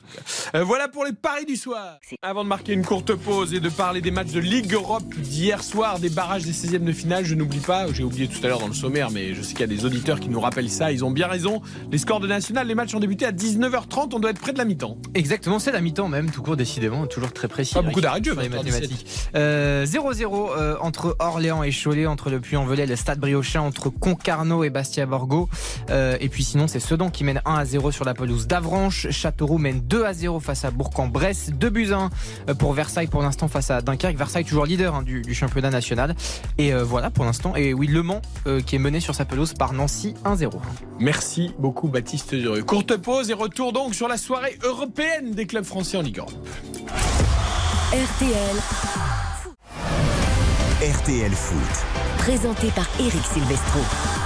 cas. 0.52 0.58
Euh, 0.60 0.64
voilà 0.64 0.88
pour 0.88 1.06
les 1.06 1.14
paris 1.14 1.46
du 1.46 1.56
soir. 1.56 2.00
Avant 2.24 2.44
de 2.44 2.50
marquer 2.50 2.74
une 2.74 2.84
courte 2.84 3.14
pause 3.14 3.54
et 3.54 3.60
de 3.60 3.70
parler 3.70 4.02
des 4.02 4.12
matchs 4.12 4.32
de 4.32 4.40
Ligue 4.40 4.74
Europe 4.74 5.04
d'hier 5.16 5.64
soir, 5.64 6.00
des 6.00 6.10
barrages 6.10 6.44
des 6.44 6.54
16e 6.54 6.84
de 6.86 6.92
finale, 6.92 7.24
je 7.26 7.36
n'oublie 7.36 7.60
pas, 7.60 7.86
j'ai 7.94 8.04
oublié 8.04 8.28
tout 8.28 8.44
à 8.44 8.48
l'heure 8.48 8.60
dans 8.60 8.68
le 8.68 8.74
sommaire, 8.74 9.12
mais 9.12 9.34
je 9.36 9.42
sais 9.44 9.52
qu'il 9.52 9.60
y 9.62 9.64
a 9.64 9.68
des 9.68 9.86
auditeurs 9.86 10.20
qui 10.20 10.30
nous 10.30 10.40
rappellent 10.40 10.70
ça, 10.72 10.92
ils 10.92 11.06
ont 11.06 11.12
bien 11.12 11.28
raison. 11.28 11.62
Les 11.92 11.98
scores 12.00 12.20
de 12.20 12.28
national, 12.28 12.68
les 12.68 12.76
matchs 12.76 12.96
ont 12.96 13.00
débuté 13.00 13.26
à 13.26 13.32
19h30, 13.32 14.14
on 14.16 14.20
doit 14.20 14.32
être 14.32 14.40
près 14.42 14.54
de 14.54 14.58
la 14.58 14.66
mi-temps. 14.66 14.98
Exactement, 15.14 15.60
c'est 15.60 15.72
la 15.72 15.82
mi-temps 15.82 16.08
même, 16.08 16.32
tout 16.32 16.42
court 16.42 16.56
décidément, 16.58 17.06
toujours 17.06 17.32
très 17.32 17.48
précis. 17.48 17.74
Pas 17.76 17.82
beaucoup 17.84 18.02
d'arrêts 18.02 18.22
de 18.22 18.26
jeu, 18.26 18.36
les 18.42 18.50
mathématiques. 18.50 19.06
Euh, 19.36 19.86
0-0 19.86 20.50
euh, 20.58 20.76
entre 20.82 21.16
Orléans 21.20 21.62
et 21.64 21.72
Cholet, 21.72 22.08
entre 22.08 22.30
le 22.32 22.40
Puy-en-Velay 22.40 22.84
et 22.84 22.88
le 22.88 22.96
Stade 22.96 23.20
Briochin, 23.20 23.62
entre 23.62 23.90
Concarneau 24.16 24.64
et 24.64 24.70
Bastia-Borgo. 24.70 25.50
Euh, 25.90 26.18
et 26.22 26.30
puis 26.30 26.44
sinon, 26.44 26.68
c'est 26.68 26.80
Sedan 26.80 27.10
qui 27.10 27.24
mène 27.24 27.42
1-0 27.46 27.92
sur 27.92 28.06
la 28.06 28.14
pelouse 28.14 28.48
d'Avranches. 28.48 29.10
Châteauroux 29.12 29.58
mène 29.58 29.82
2-0 29.82 30.40
face 30.40 30.64
à 30.64 30.72
Bourg-en-Bresse. 30.72 31.52
2 31.54 31.70
buts 31.70 31.92
1 31.94 32.54
pour 32.56 32.74
Versailles 32.74 33.08
pour 33.08 33.22
l'instant 33.22 33.48
face 33.48 33.72
à 33.72 33.82
Dunkerque. 33.82 34.18
Versailles 34.18 34.46
toujours 34.46 34.66
leader 34.66 34.96
hein, 34.96 35.02
du, 35.04 35.22
du 35.22 35.34
championnat 35.34 35.70
national. 35.70 36.16
Et 36.58 36.74
euh, 36.74 36.84
voilà 36.84 37.10
pour 37.12 37.26
l'instant. 37.26 37.56
Et 37.56 37.74
oui, 37.74 37.88
Le 37.88 38.04
Mans 38.04 38.22
euh, 38.48 38.62
qui 38.62 38.76
est 38.76 38.80
mené 38.80 39.02
sur 39.02 39.16
sa 39.16 39.26
pelouse 39.26 39.54
par 39.54 39.74
Nancy 39.74 40.14
1-0. 40.24 40.50
Merci 41.00 41.54
beaucoup 41.60 41.90
Baptiste 41.90 42.34
Heureux. 42.34 42.64
Courte 42.64 42.96
pause 42.98 43.30
et 43.30 43.34
retour 43.34 43.74
donc 43.74 43.96
sur 43.96 44.08
la 44.08 44.18
soirée 44.18 44.58
européenne 44.64 45.32
des 45.32 45.46
clubs 45.46 45.66
français 45.66 45.98
en 45.98 46.02
Ligue 46.02 46.20
Europe. 46.20 46.34
RTL, 47.92 48.56
RTL 50.82 51.32
Foot. 51.32 52.15
Présenté 52.26 52.72
par 52.72 52.88
Eric 53.00 53.24
Silvestro. 53.24 54.25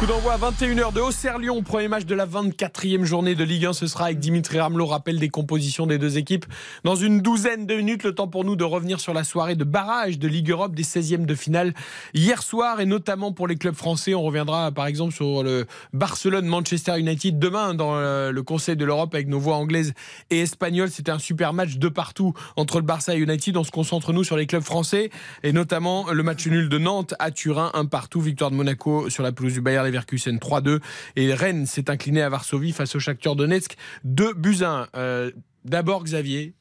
Coup 0.00 0.06
d'envoi 0.06 0.32
à 0.32 0.38
21h 0.38 0.94
de 0.94 1.00
Auxerre-Lyon, 1.00 1.62
premier 1.62 1.88
match 1.88 2.06
de 2.06 2.14
la 2.14 2.24
24e 2.24 3.04
journée 3.04 3.34
de 3.34 3.44
Ligue 3.44 3.66
1. 3.66 3.74
Ce 3.74 3.86
sera 3.86 4.06
avec 4.06 4.18
Dimitri 4.18 4.58
Ramelot, 4.58 4.86
rappel 4.86 5.18
des 5.18 5.28
compositions 5.28 5.86
des 5.86 5.98
deux 5.98 6.16
équipes. 6.16 6.46
Dans 6.84 6.94
une 6.94 7.20
douzaine 7.20 7.66
de 7.66 7.74
minutes, 7.74 8.02
le 8.02 8.14
temps 8.14 8.26
pour 8.26 8.46
nous 8.46 8.56
de 8.56 8.64
revenir 8.64 8.98
sur 8.98 9.12
la 9.12 9.24
soirée 9.24 9.56
de 9.56 9.64
barrage 9.64 10.18
de 10.18 10.26
Ligue 10.26 10.48
Europe 10.48 10.74
des 10.74 10.84
16e 10.84 11.26
de 11.26 11.34
finale 11.34 11.74
hier 12.14 12.42
soir 12.42 12.80
et 12.80 12.86
notamment 12.86 13.32
pour 13.32 13.46
les 13.46 13.56
clubs 13.56 13.74
français. 13.74 14.14
On 14.14 14.22
reviendra 14.22 14.72
par 14.72 14.86
exemple 14.86 15.12
sur 15.12 15.42
le 15.42 15.66
Barcelone-Manchester 15.92 16.98
United 16.98 17.38
demain 17.38 17.74
dans 17.74 17.96
euh, 17.96 18.32
le 18.32 18.42
Conseil 18.42 18.76
de 18.76 18.86
l'Europe 18.86 19.14
avec 19.14 19.28
nos 19.28 19.38
voix 19.38 19.56
anglaises 19.56 19.92
et 20.30 20.40
espagnoles. 20.40 20.90
C'était 20.90 21.12
un 21.12 21.18
super 21.18 21.52
match 21.52 21.76
de 21.76 21.88
partout 21.88 22.32
entre 22.56 22.78
le 22.78 22.86
Barça 22.86 23.14
et 23.14 23.18
United. 23.18 23.54
On 23.54 23.64
se 23.64 23.70
concentre 23.70 24.14
nous 24.14 24.24
sur 24.24 24.38
les 24.38 24.46
clubs 24.46 24.62
français 24.62 25.10
et 25.42 25.52
notamment 25.52 26.10
le 26.10 26.22
match 26.22 26.46
nul 26.46 26.70
de 26.70 26.78
Nantes 26.78 27.12
à 27.18 27.30
Turin, 27.30 27.70
un 27.74 27.84
partout, 27.84 28.22
victoire 28.22 28.50
de 28.50 28.56
Monaco 28.56 29.10
sur 29.10 29.22
la 29.22 29.32
pelouse 29.32 29.52
du 29.52 29.60
Bayer 29.60 29.89
Leverkusen 29.90 30.38
3-2 30.38 30.80
et 31.16 31.34
Rennes 31.34 31.66
s'est 31.66 31.90
incliné 31.90 32.22
à 32.22 32.28
Varsovie 32.28 32.72
face 32.72 32.94
au 32.94 33.00
Shakhtar 33.00 33.36
Donetsk 33.36 33.76
2 34.04 34.34
buts 34.34 34.62
à 34.62 34.88
1. 34.94 34.98
Euh, 34.98 35.30
D'abord 35.64 36.04
Xavier, 36.04 36.54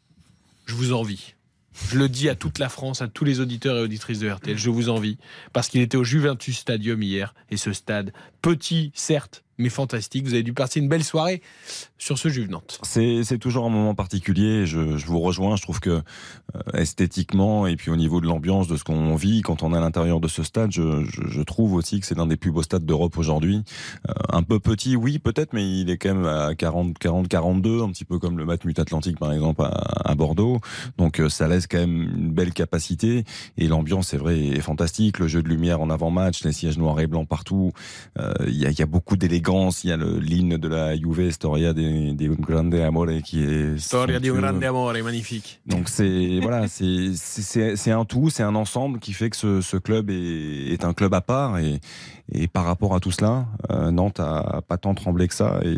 je 0.66 0.76
vous 0.76 0.92
envie. 0.92 1.36
Je 1.90 1.98
le 1.98 2.10
dis 2.10 2.28
à 2.28 2.36
toute 2.36 2.60
la 2.60 2.68
France, 2.68 3.02
à 3.02 3.08
tous 3.08 3.24
les 3.24 3.40
auditeurs 3.40 3.78
et 3.78 3.82
auditrices 3.82 4.20
de 4.20 4.30
RTL, 4.30 4.58
je 4.58 4.70
vous 4.70 4.90
envie 4.90 5.18
parce 5.54 5.70
qu'il 5.70 5.80
était 5.80 5.96
au 5.96 6.04
Juventus 6.04 6.58
Stadium 6.58 7.02
hier 7.02 7.34
et 7.50 7.56
ce 7.58 7.72
stade 7.72 8.12
petit 8.42 8.92
certes 8.94 9.44
mais 9.60 9.70
fantastique. 9.70 10.26
Vous 10.26 10.34
avez 10.34 10.42
dû 10.42 10.54
passer 10.54 10.80
une 10.80 10.88
belle 10.88 11.04
soirée 11.04 11.42
sur 11.98 12.18
ce 12.18 12.30
Juve 12.30 12.50
Nantes. 12.50 12.80
C'est 12.84 13.38
toujours 13.38 13.66
un 13.66 13.70
moment 13.70 13.94
particulier. 13.94 14.66
Je, 14.66 14.80
vous 14.80 15.20
rejoins. 15.20 15.58
Je 15.58 15.62
trouve 15.62 15.82
que 15.82 15.90
euh, 15.90 16.02
esthétiquement 16.74 17.68
et 17.68 17.76
puis 17.76 17.92
au 17.92 17.98
niveau 17.98 18.22
de 18.22 18.26
l'ambiance 18.26 18.68
de 18.68 18.78
ce 18.78 18.84
qu'on 18.84 19.16
vit 19.16 19.42
quand 19.42 19.62
on 19.62 19.74
est 19.74 19.78
à 19.78 19.82
l'intérieur 19.82 20.20
de 20.22 20.28
ce 20.28 20.44
stade, 20.44 20.72
je, 20.72 21.44
trouve 21.44 21.74
aussi 21.74 22.00
que 22.00 22.06
c'est 22.06 22.16
l'un 22.16 22.28
des 22.28 22.38
plus 22.38 22.52
beaux 22.52 22.64
stades 22.64 22.86
d'Europe 22.86 23.18
aujourd'hui. 23.18 23.64
Euh, 24.08 24.14
un 24.30 24.44
peu 24.44 24.60
petit, 24.60 24.96
oui, 24.96 25.20
peut-être, 25.20 25.54
mais 25.54 25.82
il 25.82 25.90
est 25.90 25.98
quand 25.98 26.14
même 26.14 26.26
à 26.26 26.56
40, 26.56 26.98
40, 26.98 27.28
42, 27.28 27.82
un 27.82 27.90
petit 27.90 28.06
peu 28.06 28.18
comme 28.18 28.38
le 28.38 28.46
Matmut 28.46 28.78
Atlantique 28.80 29.20
par 29.20 29.34
exemple 29.34 29.64
à, 29.64 30.10
à 30.10 30.16
Bordeaux. 30.16 30.62
Donc 30.98 31.20
euh, 31.20 31.28
ça 31.28 31.48
laisse 31.48 31.68
quand 31.68 31.80
même 31.80 32.10
une 32.16 32.32
belle 32.32 32.54
capacité 32.54 33.26
et 33.58 33.68
l'ambiance, 33.68 34.08
c'est 34.08 34.18
vrai, 34.18 34.40
est 34.40 34.62
fantastique. 34.62 35.20
Le 35.20 35.28
jeu 35.28 35.44
de 35.44 35.50
lumière 35.50 35.82
en 35.82 35.90
avant-match, 35.90 36.44
les 36.46 36.54
sièges 36.54 36.78
noirs 36.78 37.00
et 37.02 37.08
blancs 37.08 37.28
partout. 37.28 37.74
Euh, 38.30 38.46
Il 38.48 38.58
y, 38.58 38.66
a, 38.66 38.70
il 38.70 38.78
y 38.78 38.82
a 38.82 38.86
beaucoup 38.86 39.18
d'élégance. 39.18 39.84
Il 39.84 39.90
y 39.90 39.94
a 39.94 39.98
le 39.98 40.20
l'hymne 40.20 40.58
de 40.58 40.68
la 40.68 40.96
Juve, 40.96 41.32
Storia 41.32 41.74
di, 41.74 42.16
di 42.16 42.26
un 42.26 42.36
grande 42.40 42.76
amore, 42.76 43.22
qui 43.24 43.42
est 43.44 43.78
Storia 43.78 44.20
di 44.20 44.30
un 44.30 44.36
grande 44.36 44.64
amore, 44.64 45.02
magnifique. 45.04 45.60
Donc 45.66 45.90
c'est 45.90 46.40
voilà, 46.42 46.68
c'est 46.68 47.92
un 47.92 48.06
tout, 48.06 48.30
c'est 48.30 48.44
un 48.44 48.56
ensemble 48.56 49.00
qui 49.00 49.14
fait 49.14 49.30
que 49.30 49.38
ce, 49.38 49.62
ce 49.62 49.78
club 49.78 50.10
est, 50.10 50.74
est 50.74 50.84
un 50.84 50.94
club 50.94 51.14
à 51.14 51.22
part 51.22 51.58
et 51.58 51.80
et 52.32 52.48
par 52.48 52.66
rapport 52.66 52.96
à 52.96 53.00
tout 53.00 53.12
cela, 53.12 53.48
euh, 53.72 53.92
Nantes 53.92 54.20
a 54.20 54.62
pas 54.68 54.78
tant 54.78 54.94
tremblé 54.94 55.28
que 55.28 55.34
ça 55.34 55.60
et 55.64 55.76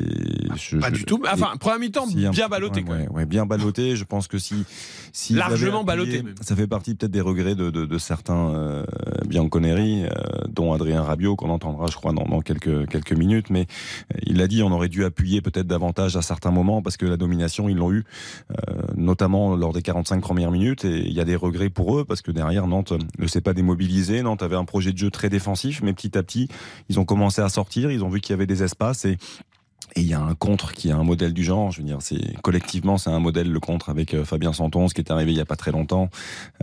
je, 0.58 0.78
Pas 0.78 0.90
je- 0.90 0.94
du 0.96 1.06
tout. 1.06 1.22
Enfin, 1.32 1.52
première 1.60 1.80
mi-temps, 1.80 2.06
si, 2.08 2.28
bien 2.30 2.48
ballotté 2.50 2.84
ouais, 2.84 2.90
ouais, 2.90 3.10
ouais, 3.10 3.26
bien 3.26 3.46
ballotté. 3.46 3.96
Je 3.96 4.04
pense 4.04 4.28
que 4.28 4.38
si, 4.38 4.66
si 5.14 5.34
Largement 5.34 5.84
ballotté, 5.84 6.24
ça 6.42 6.56
fait 6.56 6.68
partie 6.68 6.96
peut-être 6.96 7.12
des 7.12 7.22
regrets 7.22 7.56
de, 7.56 7.70
de, 7.70 7.86
de 7.86 7.98
certains 7.98 8.50
euh, 8.54 8.84
Bianconeri, 9.28 10.04
euh, 10.04 10.10
dont 10.50 10.74
Adrien 10.74 11.02
Rabiot 11.04 11.36
qu'on 11.36 11.50
entendra, 11.50 11.88
je 11.88 11.96
crois, 11.96 12.12
dans, 12.14 12.26
dans 12.26 12.42
quelques 12.42 12.88
quelques 12.90 13.14
minutes. 13.14 13.50
Mais 13.50 13.68
euh, 14.14 14.18
il 14.26 14.38
l'a 14.38 14.48
dit, 14.48 14.64
on 14.64 14.72
aurait 14.72 14.90
dû 14.90 15.06
appuyer 15.06 15.42
peut-être 15.42 15.68
davantage 15.68 16.16
à 16.18 16.22
certains 16.22 16.52
moments 16.52 16.82
parce 16.82 16.98
que 16.98 17.06
la 17.06 17.18
domination 17.18 17.70
ils 17.70 17.78
l'ont 17.78 17.92
eu, 17.92 18.04
euh, 18.52 18.56
notamment 18.96 19.56
lors 19.56 19.74
des 19.74 19.82
45 19.82 20.22
premières 20.22 20.52
minutes. 20.52 20.86
Et 20.86 21.08
il 21.08 21.14
y 21.14 21.20
a 21.22 21.26
des 21.26 21.36
regrets 21.36 21.70
pour 21.70 21.98
eux 21.98 22.06
parce 22.06 22.22
que 22.22 22.32
derrière 22.32 22.68
Nantes 22.68 22.94
ne 23.20 23.28
s'est 23.28 23.42
pas 23.42 23.54
démobilisé. 23.54 24.22
Nantes 24.22 24.44
avait 24.44 24.56
un 24.58 24.66
projet 24.66 24.92
de 24.92 24.98
jeu 24.98 25.10
très 25.12 25.30
défensif, 25.30 25.82
mais 25.84 25.94
petit 25.94 26.18
à 26.18 26.24
petit 26.24 26.41
ils 26.90 27.00
ont 27.00 27.06
commencé 27.06 27.42
à 27.42 27.50
sortir. 27.50 27.92
Ils 27.92 28.04
ont 28.04 28.10
vu 28.10 28.22
qu'il 28.22 28.34
y 28.34 28.36
avait 28.36 28.48
des 28.48 28.64
espaces 28.64 29.06
et 29.06 29.18
Et 29.96 30.02
il 30.02 30.08
y 30.08 30.14
a 30.14 30.22
un 30.22 30.36
contre 30.36 30.74
qui 30.74 30.90
est 30.90 30.94
un 30.94 31.04
modèle 31.04 31.34
du 31.34 31.44
genre. 31.44 31.72
Je 31.72 31.82
veux 31.82 31.88
dire, 31.88 32.00
collectivement, 32.42 32.98
c'est 32.98 33.10
un 33.10 33.20
modèle 33.20 33.52
le 33.52 33.60
contre 33.60 33.90
avec 33.90 34.14
euh, 34.14 34.24
Fabien 34.24 34.54
Santon, 34.54 34.88
qui 34.88 35.02
est 35.02 35.12
arrivé 35.12 35.32
il 35.32 35.38
y 35.38 35.42
a 35.42 35.46
pas 35.46 35.56
très 35.56 35.72
longtemps. 35.72 36.10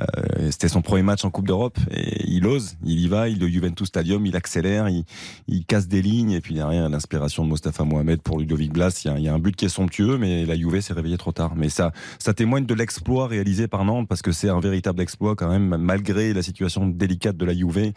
Euh, 0.01 0.51
C'était 0.51 0.69
son 0.69 0.83
premier 0.83 1.03
match 1.03 1.25
en 1.25 1.31
Coupe 1.31 1.47
d'Europe 1.47 1.79
et 1.91 2.25
il 2.27 2.47
ose, 2.47 2.77
il 2.85 3.01
y 3.01 3.09
va, 3.09 3.29
il 3.29 3.43
au 3.45 3.49
Juventus 3.49 3.89
Stadium, 3.89 4.25
il 4.25 4.37
accélère, 4.37 4.89
il, 4.89 5.05
casse 5.67 5.89
des 5.89 6.01
lignes 6.01 6.31
et 6.31 6.41
puis 6.41 6.55
derrière 6.55 6.89
l'inspiration 6.89 7.45
de 7.45 7.51
Mostafa 7.51 7.85
Mohamed 7.85 8.23
pour 8.23 8.39
Ludovic 8.39 8.73
Blas. 8.73 9.03
Il 9.05 9.21
y, 9.21 9.29
a, 9.29 9.35
un 9.35 9.39
but 9.39 9.55
qui 9.55 9.67
est 9.67 9.71
somptueux, 9.71 10.17
mais 10.17 10.47
la 10.47 10.57
Juve 10.57 10.81
s'est 10.81 10.95
réveillée 10.95 11.19
trop 11.19 11.33
tard. 11.33 11.53
Mais 11.57 11.69
ça, 11.69 11.93
témoigne 12.35 12.65
de 12.65 12.75
l'exploit 12.75 13.27
réalisé 13.27 13.69
par 13.69 13.85
Nantes 13.85 14.09
parce 14.09 14.23
que 14.23 14.33
c'est 14.33 14.49
un 14.49 14.61
véritable 14.61 15.03
exploit 15.03 15.35
quand 15.37 15.49
même, 15.49 15.77
malgré 15.77 16.33
la 16.33 16.43
situation 16.43 16.87
délicate 16.87 17.37
de 17.37 17.45
la 17.45 17.55
Juve, 17.55 17.79
euh, 17.79 17.91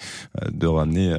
de 0.51 0.67
ramener, 0.67 1.15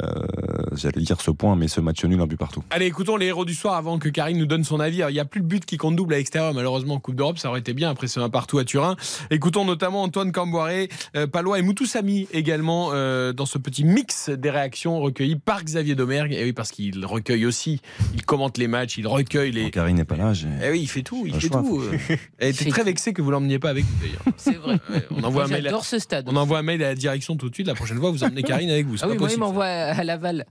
j'allais 0.72 1.02
dire 1.02 1.20
ce 1.20 1.30
point, 1.30 1.56
mais 1.56 1.68
ce 1.68 1.80
match 1.80 2.04
nul 2.04 2.20
un 2.20 2.26
but 2.26 2.36
partout. 2.36 2.62
Allez, 2.70 2.86
écoutons 2.86 3.16
les 3.16 3.26
héros 3.26 3.44
du 3.44 3.54
soir 3.54 3.74
avant 3.74 3.98
que 4.02 4.08
Karine 4.08 4.36
nous 4.38 4.46
donne 4.46 4.64
son 4.64 4.80
avis. 4.80 4.98
Alors, 4.98 5.10
il 5.10 5.14
n'y 5.14 5.20
a 5.20 5.24
plus 5.24 5.40
de 5.40 5.46
but 5.46 5.64
qui 5.64 5.76
compte 5.76 5.96
double 5.96 6.14
à 6.14 6.16
l'extérieur, 6.18 6.52
malheureusement, 6.54 6.94
en 6.94 7.00
Coupe 7.00 7.14
d'Europe. 7.14 7.38
Ça 7.38 7.48
aurait 7.48 7.60
été 7.60 7.72
bien 7.72 7.90
après 7.90 8.06
ce 8.08 8.20
1 8.20 8.28
partout 8.30 8.58
à 8.58 8.64
Turin. 8.64 8.96
Écoutons 9.30 9.64
notamment 9.64 10.02
Antoine 10.02 10.32
Camboiré, 10.32 10.88
euh, 11.16 11.26
Palois 11.26 11.58
et 11.58 11.62
Moutou 11.62 11.86
Samy 11.86 12.26
également 12.32 12.90
euh, 12.92 13.32
dans 13.32 13.46
ce 13.46 13.58
petit 13.58 13.84
mix 13.84 14.28
des 14.30 14.50
réactions 14.50 15.00
recueillies 15.00 15.36
par 15.36 15.62
Xavier 15.64 15.94
Domergue. 15.94 16.32
Et 16.32 16.42
oui, 16.44 16.52
parce 16.52 16.70
qu'il 16.70 17.04
recueille 17.06 17.46
aussi, 17.46 17.80
il 18.14 18.24
commente 18.24 18.58
les 18.58 18.68
matchs, 18.68 18.98
il 18.98 19.06
recueille 19.06 19.52
les. 19.52 19.64
Quand 19.64 19.70
Karine 19.82 19.96
n'est 19.96 20.04
pas 20.04 20.16
là. 20.16 20.32
j'ai- 20.32 20.48
Eh 20.64 20.70
oui, 20.70 20.80
il 20.82 20.88
fait 20.88 21.02
tout, 21.02 21.24
il 21.26 21.34
fait 21.34 21.48
choix, 21.48 21.60
tout. 21.62 21.80
faut- 21.80 22.14
Elle 22.38 22.50
était 22.50 22.64
très 22.70 22.84
vexée 22.84 23.12
que 23.12 23.22
vous 23.22 23.30
l'emmeniez 23.30 23.58
pas 23.58 23.70
avec 23.70 23.84
vous 23.84 23.96
d'ailleurs. 24.06 24.22
C'est 24.36 24.56
vrai. 24.56 24.78
Ouais, 24.90 25.06
on 25.10 25.22
envoie 25.22 25.44
un 25.44 25.48
mail. 25.48 25.60
à- 25.66 25.70
J'adore 25.70 25.84
ce 25.84 25.98
stade. 25.98 26.26
On 26.28 26.36
envoie 26.36 26.58
un 26.58 26.62
mail 26.62 26.82
à 26.82 26.88
la 26.88 26.94
direction 26.94 27.36
tout 27.36 27.48
de 27.48 27.54
suite. 27.54 27.66
La 27.66 27.74
prochaine 27.74 27.98
fois, 27.98 28.10
vous 28.10 28.24
emmenez 28.24 28.42
Karine 28.42 28.70
avec 28.70 28.86
vous. 28.86 28.96
Ah 28.98 29.06
pas 29.06 29.12
oui, 29.12 29.18
moi, 29.18 29.28
il 29.28 29.28
possible. 29.28 29.40
m'envoie 29.40 29.64
à 29.66 30.04
Laval. 30.04 30.44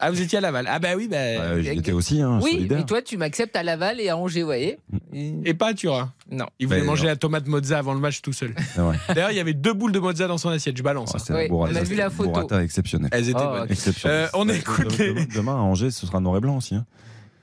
Ah, 0.00 0.10
vous 0.10 0.20
étiez 0.20 0.38
à 0.38 0.40
Laval. 0.40 0.66
Ah, 0.68 0.78
bah 0.80 0.88
oui, 0.96 1.06
bah. 1.08 1.16
Ouais, 1.16 1.62
J'y 1.62 1.70
étais 1.70 1.92
aussi, 1.92 2.20
hein, 2.20 2.40
Oui, 2.42 2.52
solidaire. 2.52 2.78
mais 2.78 2.84
toi, 2.84 3.00
tu 3.00 3.16
m'acceptes 3.16 3.54
à 3.56 3.62
Laval 3.62 4.00
et 4.00 4.08
à 4.08 4.16
Angers, 4.16 4.40
vous 4.40 4.46
voyez 4.46 4.78
Et 5.44 5.54
pas 5.54 5.68
à 5.68 5.74
Turin. 5.74 6.12
Non. 6.30 6.46
Il 6.58 6.66
voulait 6.66 6.82
manger 6.82 7.04
non. 7.04 7.10
la 7.10 7.16
tomate 7.16 7.46
mozza 7.46 7.78
avant 7.78 7.94
le 7.94 8.00
match 8.00 8.20
tout 8.20 8.32
seul. 8.32 8.54
D'ailleurs, 9.08 9.30
il 9.30 9.36
y 9.36 9.40
avait 9.40 9.54
deux 9.54 9.72
boules 9.72 9.92
de 9.92 10.00
mozza 10.00 10.26
dans 10.26 10.36
son 10.38 10.48
assiette. 10.50 10.76
Je 10.76 10.82
balance. 10.82 11.12
Ah, 11.14 11.18
hein. 11.32 11.36
Oui, 11.36 11.46
on 11.50 11.64
a 11.74 11.82
vu 11.82 11.94
la 11.94 12.10
photo. 12.10 12.30
burrata 12.30 12.62
exceptionnel. 12.62 13.08
Elles 13.12 13.28
étaient 13.30 13.38
Oh, 13.40 13.50
bonnes. 13.50 13.62
ok. 13.62 13.70
Exceptionnel. 13.70 14.24
Euh, 14.24 14.28
on 14.34 14.48
écoute 14.48 14.98
demain, 14.98 15.20
les- 15.20 15.26
demain, 15.26 15.52
à 15.54 15.58
Angers, 15.60 15.90
ce 15.92 16.06
sera 16.06 16.20
noir 16.20 16.36
et 16.36 16.40
blanc 16.40 16.56
aussi. 16.56 16.74
hein. 16.74 16.84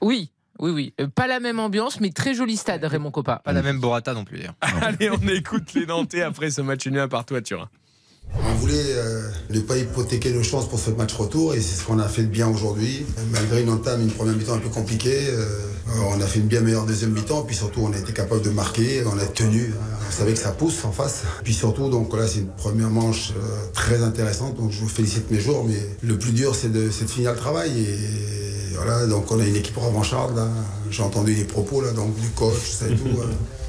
Oui, 0.01 0.31
oui, 0.59 0.71
oui. 0.71 0.93
Euh, 0.99 1.07
Pas 1.07 1.27
la 1.27 1.39
même 1.39 1.59
ambiance, 1.59 1.99
mais 2.01 2.09
très 2.11 2.33
joli 2.33 2.57
stade, 2.57 2.83
Raymond 2.83 3.11
Coppa. 3.11 3.41
Pas 3.45 3.53
la 3.53 3.61
même 3.61 3.79
Borata 3.79 4.13
non 4.13 4.25
plus 4.25 4.39
d'ailleurs. 4.39 4.55
Allez, 4.81 5.09
on 5.09 5.27
écoute 5.29 5.73
les 5.73 5.85
Nantais 5.85 6.21
après 6.21 6.51
ce 6.51 6.61
match 6.61 6.85
nul 6.87 6.99
un 6.99 7.07
partout 7.07 7.35
à 7.35 7.41
Turin. 7.41 7.69
On 8.39 8.53
voulait 8.55 8.73
euh, 8.75 9.29
ne 9.49 9.59
pas 9.59 9.77
hypothéquer 9.77 10.31
nos 10.31 10.43
chances 10.43 10.67
pour 10.67 10.79
ce 10.79 10.91
match 10.91 11.13
retour 11.13 11.53
et 11.53 11.61
c'est 11.61 11.75
ce 11.75 11.83
qu'on 11.85 11.99
a 11.99 12.07
fait 12.07 12.23
de 12.23 12.27
bien 12.27 12.47
aujourd'hui. 12.47 13.05
Malgré 13.31 13.61
une 13.61 13.69
entame, 13.69 14.01
une 14.01 14.11
première 14.11 14.35
mi-temps 14.35 14.53
un 14.53 14.59
peu 14.59 14.69
compliquée, 14.69 15.27
euh, 15.29 15.45
on 16.09 16.21
a 16.21 16.25
fait 16.25 16.39
une 16.39 16.47
bien 16.47 16.61
meilleure 16.61 16.85
deuxième 16.85 17.11
mi-temps 17.11 17.41
puis 17.43 17.55
surtout 17.55 17.81
on 17.81 17.91
a 17.91 17.97
été 17.97 18.13
capable 18.13 18.41
de 18.41 18.49
marquer, 18.49 19.03
on 19.05 19.17
a 19.17 19.25
tenu, 19.25 19.73
on 20.07 20.11
savait 20.11 20.33
que 20.33 20.39
ça 20.39 20.51
pousse 20.51 20.85
en 20.85 20.91
face. 20.91 21.23
Puis 21.43 21.53
surtout 21.53 21.89
donc 21.89 22.15
là 22.15 22.27
c'est 22.27 22.39
une 22.39 22.47
première 22.47 22.89
manche 22.89 23.31
euh, 23.31 23.71
très 23.73 24.01
intéressante 24.01 24.55
donc 24.55 24.71
je 24.71 24.79
vous 24.79 24.89
félicite 24.89 25.29
mes 25.29 25.39
jours 25.39 25.65
mais 25.67 25.79
le 26.01 26.17
plus 26.17 26.31
dur 26.31 26.55
c'est 26.55 26.71
de, 26.71 26.89
finir 26.89 27.31
le 27.31 27.37
travail 27.37 27.71
et 27.79 28.75
voilà 28.75 29.05
donc 29.07 29.29
on 29.31 29.39
a 29.39 29.45
une 29.45 29.55
équipe 29.55 29.77
revancharde. 29.77 30.41
J'ai 30.89 31.03
entendu 31.03 31.33
les 31.33 31.43
propos 31.43 31.81
là 31.81 31.91
donc 31.91 32.15
du 32.15 32.29
coach, 32.29 32.71
ça 32.71 32.85
tout. 32.87 33.19
euh, 33.19 33.25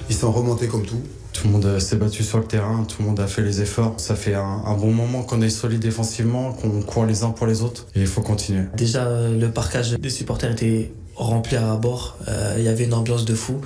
ils 0.08 0.16
sont 0.16 0.30
remontés 0.30 0.68
comme 0.68 0.84
tout. 0.84 1.02
Tout 1.32 1.46
le 1.46 1.52
monde 1.52 1.64
euh, 1.64 1.80
s'est 1.80 1.96
battu 1.96 2.22
sur 2.22 2.38
le 2.38 2.44
terrain, 2.44 2.84
tout 2.84 3.02
le 3.02 3.08
monde 3.08 3.20
a 3.20 3.26
fait 3.26 3.42
les 3.42 3.60
efforts. 3.60 3.94
Ça 3.96 4.14
fait 4.14 4.34
un, 4.34 4.76
bon 4.76 4.92
moment 4.92 5.22
qu'on 5.22 5.40
est 5.40 5.50
solide 5.50 5.80
défensivement, 5.80 6.52
qu'on 6.52 6.82
court 6.82 7.06
les 7.06 7.24
uns 7.24 7.30
pour 7.30 7.46
les 7.46 7.62
autres 7.62 7.86
et 7.94 8.00
il 8.00 8.06
faut 8.06 8.20
continuer. 8.20 8.64
Déjà, 8.76 9.06
euh, 9.06 9.38
le 9.38 9.50
parcage 9.50 9.92
des 9.92 10.10
supporters 10.10 10.52
était 10.52 10.92
rempli 11.14 11.56
à 11.56 11.74
bord. 11.76 12.18
Euh, 12.28 12.54
Il 12.58 12.64
y 12.64 12.68
avait 12.68 12.84
une 12.84 12.94
ambiance 12.94 13.24
de 13.24 13.34
fou. 13.34 13.60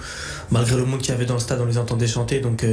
Malgré 0.50 0.76
le 0.76 0.84
monde 0.84 1.00
qu'il 1.00 1.10
y 1.10 1.14
avait 1.14 1.26
dans 1.26 1.34
le 1.34 1.40
stade, 1.40 1.60
on 1.60 1.66
les 1.66 1.78
entendait 1.78 2.06
chanter. 2.06 2.40
Donc, 2.40 2.64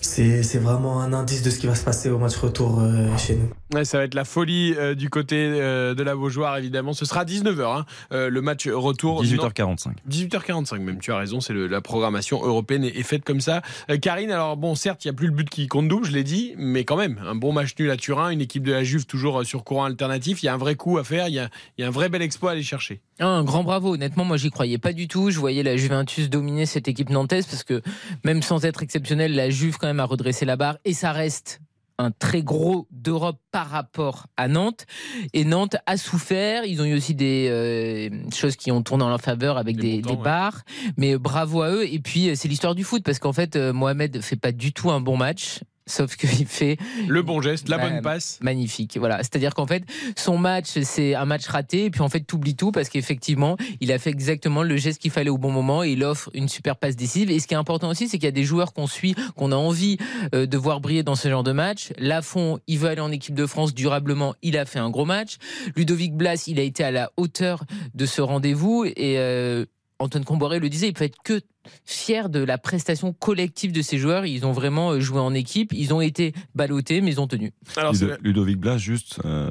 c'est 0.00 0.58
vraiment 0.58 1.00
un 1.00 1.12
indice 1.12 1.42
de 1.42 1.50
ce 1.50 1.58
qui 1.58 1.66
va 1.66 1.74
se 1.74 1.84
passer 1.84 2.10
au 2.10 2.18
match 2.18 2.36
retour 2.36 2.82
chez 3.16 3.36
nous. 3.36 3.59
Ouais, 3.72 3.84
ça 3.84 3.98
va 3.98 4.04
être 4.04 4.14
la 4.14 4.24
folie 4.24 4.74
euh, 4.76 4.96
du 4.96 5.10
côté 5.10 5.36
euh, 5.36 5.94
de 5.94 6.02
la 6.02 6.16
Beaujoire, 6.16 6.58
évidemment. 6.58 6.92
Ce 6.92 7.04
sera 7.04 7.20
à 7.20 7.24
19h, 7.24 7.62
hein, 7.62 7.84
euh, 8.12 8.28
le 8.28 8.42
match 8.42 8.66
retour. 8.66 9.22
18h45. 9.22 9.92
18h45 10.10 10.78
même, 10.80 10.98
tu 10.98 11.12
as 11.12 11.16
raison, 11.16 11.40
c'est 11.40 11.54
la 11.54 11.80
programmation 11.80 12.44
européenne 12.44 12.82
est, 12.82 12.98
est 12.98 13.04
faite 13.04 13.22
comme 13.24 13.40
ça. 13.40 13.62
Euh, 13.88 13.96
Karine, 13.96 14.32
alors 14.32 14.56
bon, 14.56 14.74
certes, 14.74 15.04
il 15.04 15.08
n'y 15.08 15.10
a 15.10 15.14
plus 15.14 15.28
le 15.28 15.32
but 15.32 15.48
qui 15.48 15.68
compte 15.68 15.86
double, 15.86 16.04
je 16.04 16.10
l'ai 16.10 16.24
dit, 16.24 16.54
mais 16.56 16.84
quand 16.84 16.96
même, 16.96 17.20
un 17.24 17.36
bon 17.36 17.52
match 17.52 17.74
nul 17.78 17.90
à 17.92 17.96
Turin, 17.96 18.30
une 18.30 18.40
équipe 18.40 18.64
de 18.64 18.72
la 18.72 18.82
Juve 18.82 19.06
toujours 19.06 19.46
sur 19.46 19.62
courant 19.62 19.84
alternatif, 19.84 20.42
il 20.42 20.46
y 20.46 20.48
a 20.48 20.54
un 20.54 20.58
vrai 20.58 20.74
coup 20.74 20.98
à 20.98 21.04
faire, 21.04 21.28
il 21.28 21.34
y 21.34 21.38
a, 21.38 21.48
il 21.78 21.82
y 21.82 21.84
a 21.84 21.86
un 21.86 21.92
vrai 21.92 22.08
bel 22.08 22.22
exploit 22.22 22.50
à 22.50 22.52
aller 22.54 22.64
chercher. 22.64 23.00
Ah, 23.20 23.26
Un 23.28 23.44
grand 23.44 23.62
bravo, 23.62 23.94
honnêtement, 23.94 24.24
moi 24.24 24.36
j'y 24.36 24.50
croyais 24.50 24.78
pas 24.78 24.92
du 24.92 25.06
tout. 25.06 25.30
Je 25.30 25.38
voyais 25.38 25.62
la 25.62 25.76
Juventus 25.76 26.28
dominer 26.28 26.66
cette 26.66 26.88
équipe 26.88 27.10
nantaise 27.10 27.46
parce 27.46 27.62
que 27.62 27.82
même 28.24 28.42
sans 28.42 28.64
être 28.64 28.82
exceptionnelle, 28.82 29.34
la 29.34 29.50
Juve 29.50 29.76
quand 29.78 29.86
même 29.86 30.00
a 30.00 30.06
redressé 30.06 30.44
la 30.44 30.56
barre 30.56 30.78
et 30.84 30.92
ça 30.92 31.12
reste 31.12 31.60
un 32.00 32.10
très 32.10 32.42
gros 32.42 32.86
d'Europe 32.90 33.38
par 33.50 33.68
rapport 33.68 34.26
à 34.36 34.48
Nantes. 34.48 34.86
Et 35.32 35.44
Nantes 35.44 35.76
a 35.86 35.96
souffert. 35.96 36.64
Ils 36.64 36.80
ont 36.80 36.84
eu 36.84 36.94
aussi 36.94 37.14
des 37.14 37.48
euh, 37.50 38.30
choses 38.32 38.56
qui 38.56 38.72
ont 38.72 38.82
tourné 38.82 39.04
en 39.04 39.08
leur 39.08 39.20
faveur 39.20 39.58
avec 39.58 39.76
Des 39.76 39.82
des, 39.82 39.96
montants, 39.96 40.10
des 40.10 40.16
ouais. 40.16 40.24
barres. 40.24 40.62
Mais 40.96 41.18
bravo 41.18 41.62
à 41.62 41.70
eux. 41.70 41.86
Et 41.92 41.98
puis, 41.98 42.30
euh, 42.30 42.34
c'est 42.34 42.48
l'histoire 42.48 42.74
du 42.74 42.84
foot 42.84 43.02
parce 43.04 43.18
qu'en 43.18 43.32
fait, 43.32 43.56
euh, 43.56 43.72
Mohamed 43.72 44.20
fait 44.22 44.36
pas 44.36 44.52
du 44.52 44.72
tout 44.72 44.90
un 44.90 45.00
bon 45.00 45.16
match. 45.16 45.60
Sauf 45.90 46.16
qu'il 46.16 46.46
fait 46.46 46.76
Le 47.08 47.22
bon 47.22 47.40
geste, 47.42 47.68
la 47.68 47.78
Bah, 47.78 47.90
bonne 47.90 48.00
passe. 48.02 48.38
magnifique. 48.42 48.96
Voilà, 48.98 49.18
c'est-à-dire 49.18 49.54
qu'en 49.54 49.66
fait, 49.66 49.82
son 50.16 50.38
match, 50.38 50.68
c'est 50.82 51.14
un 51.14 51.24
match 51.24 51.46
raté, 51.48 51.86
et 51.86 51.90
puis 51.90 52.00
en 52.02 52.08
fait, 52.08 52.20
t'oublies 52.20 52.54
tout 52.56 52.70
parce 52.72 52.88
qu'effectivement, 52.88 53.56
il 53.80 53.90
a 53.92 53.98
fait 53.98 54.10
exactement 54.10 54.62
le 54.62 54.76
geste 54.76 55.00
qu'il 55.00 55.10
fallait 55.10 55.30
au 55.30 55.38
bon 55.38 55.50
moment, 55.50 55.82
et 55.82 55.90
il 55.92 56.04
offre 56.04 56.30
une 56.34 56.48
super 56.48 56.76
passe 56.76 56.96
décisive. 56.96 57.30
Et 57.30 57.40
ce 57.40 57.46
qui 57.46 57.54
est 57.54 57.58
important 57.58 57.88
aussi, 57.88 58.08
c'est 58.08 58.18
qu'il 58.18 58.24
y 58.26 58.28
a 58.28 58.32
des 58.32 58.44
joueurs 58.44 58.72
qu'on 58.72 58.86
suit, 58.86 59.14
qu'on 59.36 59.52
a 59.52 59.56
envie 59.56 59.96
euh, 60.34 60.46
de 60.46 60.56
voir 60.56 60.80
briller 60.80 61.02
dans 61.02 61.14
ce 61.16 61.28
genre 61.28 61.42
de 61.42 61.52
match. 61.52 61.92
Lafont, 61.98 62.60
il 62.66 62.78
veut 62.78 62.88
aller 62.88 63.00
en 63.00 63.10
équipe 63.10 63.34
de 63.34 63.46
France 63.46 63.74
durablement, 63.74 64.34
il 64.42 64.56
a 64.56 64.64
fait 64.64 64.78
un 64.78 64.90
gros 64.90 65.04
match. 65.04 65.36
Ludovic 65.76 66.14
Blas, 66.14 66.44
il 66.46 66.58
a 66.60 66.62
été 66.62 66.84
à 66.84 66.90
la 66.90 67.10
hauteur 67.16 67.64
de 67.94 68.06
ce 68.06 68.20
rendez-vous, 68.20 68.84
et 68.84 69.18
euh, 69.18 69.66
Antoine 70.00 70.24
Comboré 70.24 70.58
le 70.58 70.68
disait, 70.68 70.88
il 70.88 70.94
peut 70.94 71.04
être 71.04 71.18
que 71.22 71.40
fier 71.84 72.30
de 72.30 72.40
la 72.40 72.56
prestation 72.58 73.12
collective 73.12 73.70
de 73.70 73.82
ces 73.82 73.98
joueurs. 73.98 74.24
Ils 74.26 74.46
ont 74.46 74.52
vraiment 74.52 74.92
euh, 74.92 75.00
joué 75.00 75.20
en 75.20 75.34
équipe, 75.34 75.72
ils 75.74 75.92
ont 75.94 76.00
été 76.00 76.32
ballottés, 76.54 77.02
mais 77.02 77.12
ils 77.12 77.20
ont 77.20 77.26
tenu. 77.28 77.52
Alors, 77.76 77.92
Ludo- 77.92 78.16
Ludovic 78.22 78.58
Blas, 78.58 78.78
juste, 78.78 79.20
euh, 79.26 79.50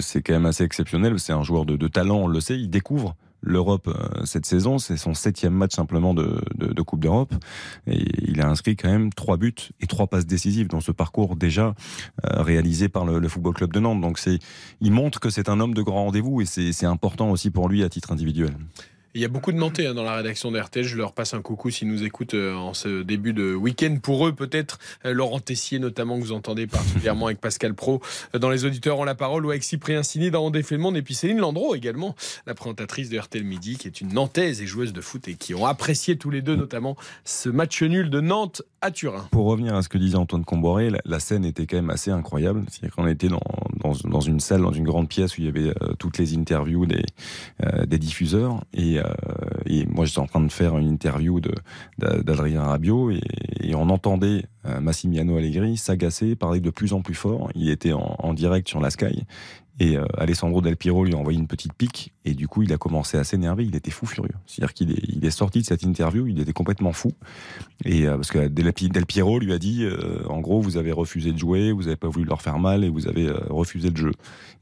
c'est 0.00 0.20
quand 0.20 0.32
même 0.34 0.46
assez 0.46 0.64
exceptionnel. 0.64 1.18
C'est 1.20 1.32
un 1.32 1.44
joueur 1.44 1.64
de, 1.64 1.76
de 1.76 1.88
talent, 1.88 2.16
on 2.18 2.26
le 2.26 2.40
sait. 2.40 2.58
Il 2.58 2.68
découvre 2.70 3.14
l'Europe 3.40 3.86
euh, 3.88 4.24
cette 4.24 4.46
saison. 4.46 4.78
C'est 4.78 4.96
son 4.96 5.14
septième 5.14 5.52
match 5.54 5.74
simplement 5.74 6.12
de, 6.12 6.40
de- 6.56 6.72
de 6.72 6.82
Coupe 6.82 7.00
d'Europe. 7.00 7.32
Et 7.86 8.02
il 8.26 8.40
a 8.40 8.48
inscrit 8.48 8.74
quand 8.74 8.88
même 8.90 9.12
trois 9.12 9.36
buts 9.36 9.54
et 9.80 9.86
trois 9.86 10.08
passes 10.08 10.26
décisives 10.26 10.66
dans 10.66 10.80
ce 10.80 10.90
parcours 10.92 11.36
déjà 11.36 11.74
euh, 12.24 12.42
réalisé 12.42 12.88
par 12.88 13.04
le, 13.04 13.20
le 13.20 13.28
Football 13.28 13.54
Club 13.54 13.72
de 13.72 13.78
Nantes. 13.80 14.00
Donc 14.00 14.18
c'est, 14.18 14.38
il 14.80 14.90
montre 14.90 15.20
que 15.20 15.30
c'est 15.30 15.48
un 15.48 15.60
homme 15.60 15.74
de 15.74 15.82
grand 15.82 16.06
rendez-vous 16.06 16.40
et 16.40 16.46
c'est 16.46 16.72
c'est 16.72 16.86
important 16.86 17.30
aussi 17.30 17.50
pour 17.50 17.68
lui 17.68 17.84
à 17.84 17.88
titre 17.88 18.10
individuel. 18.12 18.56
Il 19.16 19.20
y 19.20 19.24
a 19.24 19.28
beaucoup 19.28 19.52
de 19.52 19.56
Nantais 19.56 19.86
hein, 19.86 19.94
dans 19.94 20.02
la 20.02 20.16
rédaction 20.16 20.50
d'RTL. 20.50 20.84
Je 20.84 20.96
leur 20.96 21.12
passe 21.12 21.34
un 21.34 21.40
coucou 21.40 21.70
s'ils 21.70 21.86
nous 21.86 22.02
écoutent 22.02 22.34
euh, 22.34 22.52
en 22.56 22.74
ce 22.74 23.04
début 23.04 23.32
de 23.32 23.54
week-end. 23.54 23.98
Pour 24.02 24.26
eux, 24.26 24.32
peut-être 24.32 24.80
euh, 25.04 25.12
Laurent 25.12 25.38
Tessier, 25.38 25.78
notamment, 25.78 26.18
que 26.18 26.24
vous 26.24 26.32
entendez 26.32 26.66
particulièrement 26.66 27.26
avec 27.26 27.40
Pascal 27.40 27.74
Pro. 27.74 28.02
Euh, 28.34 28.40
Dans 28.40 28.50
les 28.50 28.64
auditeurs 28.64 28.98
ont 28.98 29.04
la 29.04 29.14
parole 29.14 29.46
ou 29.46 29.50
avec 29.50 29.62
Cyprien 29.62 30.02
Sini 30.02 30.32
dans 30.32 30.44
On 30.44 30.50
défait 30.50 30.74
le 30.74 30.80
monde. 30.80 30.96
Et 30.96 31.02
puis 31.02 31.14
Céline 31.14 31.38
Landreau 31.38 31.76
également, 31.76 32.16
la 32.48 32.54
présentatrice 32.54 33.08
de 33.08 33.16
RTL 33.16 33.44
Midi, 33.44 33.76
qui 33.76 33.86
est 33.86 34.00
une 34.00 34.12
Nantaise 34.12 34.60
et 34.60 34.66
joueuse 34.66 34.92
de 34.92 35.00
foot 35.00 35.28
et 35.28 35.34
qui 35.34 35.54
ont 35.54 35.64
apprécié 35.64 36.18
tous 36.18 36.30
les 36.30 36.42
deux, 36.42 36.56
notamment, 36.56 36.96
ce 37.24 37.48
match 37.48 37.84
nul 37.84 38.10
de 38.10 38.20
Nantes 38.20 38.62
à 38.80 38.90
Turin. 38.90 39.28
Pour 39.30 39.46
revenir 39.46 39.76
à 39.76 39.82
ce 39.82 39.88
que 39.88 39.96
disait 39.96 40.16
Antoine 40.16 40.44
Comboré, 40.44 40.90
la, 41.04 41.20
scène 41.20 41.44
était 41.44 41.66
quand 41.66 41.76
même 41.76 41.90
assez 41.90 42.10
incroyable. 42.10 42.64
C'est-à-dire 42.68 42.96
qu'on 42.96 43.06
était 43.06 43.28
dans, 43.28 44.20
une 44.22 44.40
salle, 44.40 44.62
dans 44.62 44.72
une 44.72 44.84
grande 44.84 45.08
pièce 45.08 45.38
où 45.38 45.40
il 45.40 45.44
y 45.44 45.48
avait 45.48 45.72
toutes 46.00 46.18
les 46.18 46.36
interviews 46.36 46.84
des, 46.84 47.04
des 47.86 47.98
diffuseurs. 47.98 48.64
Et, 48.72 48.98
et 49.66 49.86
moi, 49.86 50.04
j'étais 50.04 50.20
en 50.20 50.26
train 50.26 50.40
de 50.40 50.52
faire 50.52 50.76
une 50.78 50.88
interview 50.88 51.40
d'Adrien 51.98 52.62
Rabiot 52.62 53.10
et, 53.10 53.74
on 53.74 53.88
entendait 53.88 54.44
euh, 54.66 54.80
Massimiano 54.80 55.36
Allegri 55.36 55.76
s'agacer, 55.76 56.36
parler 56.36 56.60
de 56.60 56.70
plus 56.70 56.92
en 56.92 57.02
plus 57.02 57.14
fort. 57.14 57.50
Il 57.54 57.68
était 57.70 57.92
en 57.92 58.34
direct 58.34 58.68
sur 58.68 58.80
la 58.80 58.90
Sky. 58.90 59.24
Et 59.80 59.96
euh, 59.96 60.04
Alessandro 60.16 60.60
Del 60.60 60.76
Piero 60.76 61.04
lui 61.04 61.14
a 61.14 61.16
envoyé 61.16 61.36
une 61.38 61.48
petite 61.48 61.72
pique 61.72 62.12
et 62.24 62.34
du 62.34 62.46
coup 62.46 62.62
il 62.62 62.72
a 62.72 62.76
commencé 62.76 63.16
à 63.18 63.24
s'énerver, 63.24 63.64
il 63.64 63.74
était 63.74 63.90
fou 63.90 64.06
furieux. 64.06 64.30
C'est-à-dire 64.46 64.72
qu'il 64.72 64.92
est, 64.92 65.00
il 65.08 65.24
est 65.24 65.32
sorti 65.32 65.60
de 65.62 65.64
cette 65.66 65.82
interview, 65.82 66.28
il 66.28 66.38
était 66.40 66.52
complètement 66.52 66.92
fou. 66.92 67.10
Et 67.84 68.06
euh, 68.06 68.14
parce 68.14 68.30
que 68.30 68.46
Del, 68.46 68.72
Pi- 68.72 68.88
Del 68.88 69.04
Piero 69.04 69.40
lui 69.40 69.52
a 69.52 69.58
dit, 69.58 69.82
euh, 69.82 70.22
en 70.28 70.38
gros, 70.40 70.60
vous 70.60 70.76
avez 70.76 70.92
refusé 70.92 71.32
de 71.32 71.38
jouer, 71.38 71.72
vous 71.72 71.82
n'avez 71.82 71.96
pas 71.96 72.06
voulu 72.08 72.24
leur 72.24 72.40
faire 72.40 72.58
mal 72.60 72.84
et 72.84 72.88
vous 72.88 73.08
avez 73.08 73.26
euh, 73.26 73.36
refusé 73.50 73.90
le 73.90 73.96
jeu. 73.96 74.12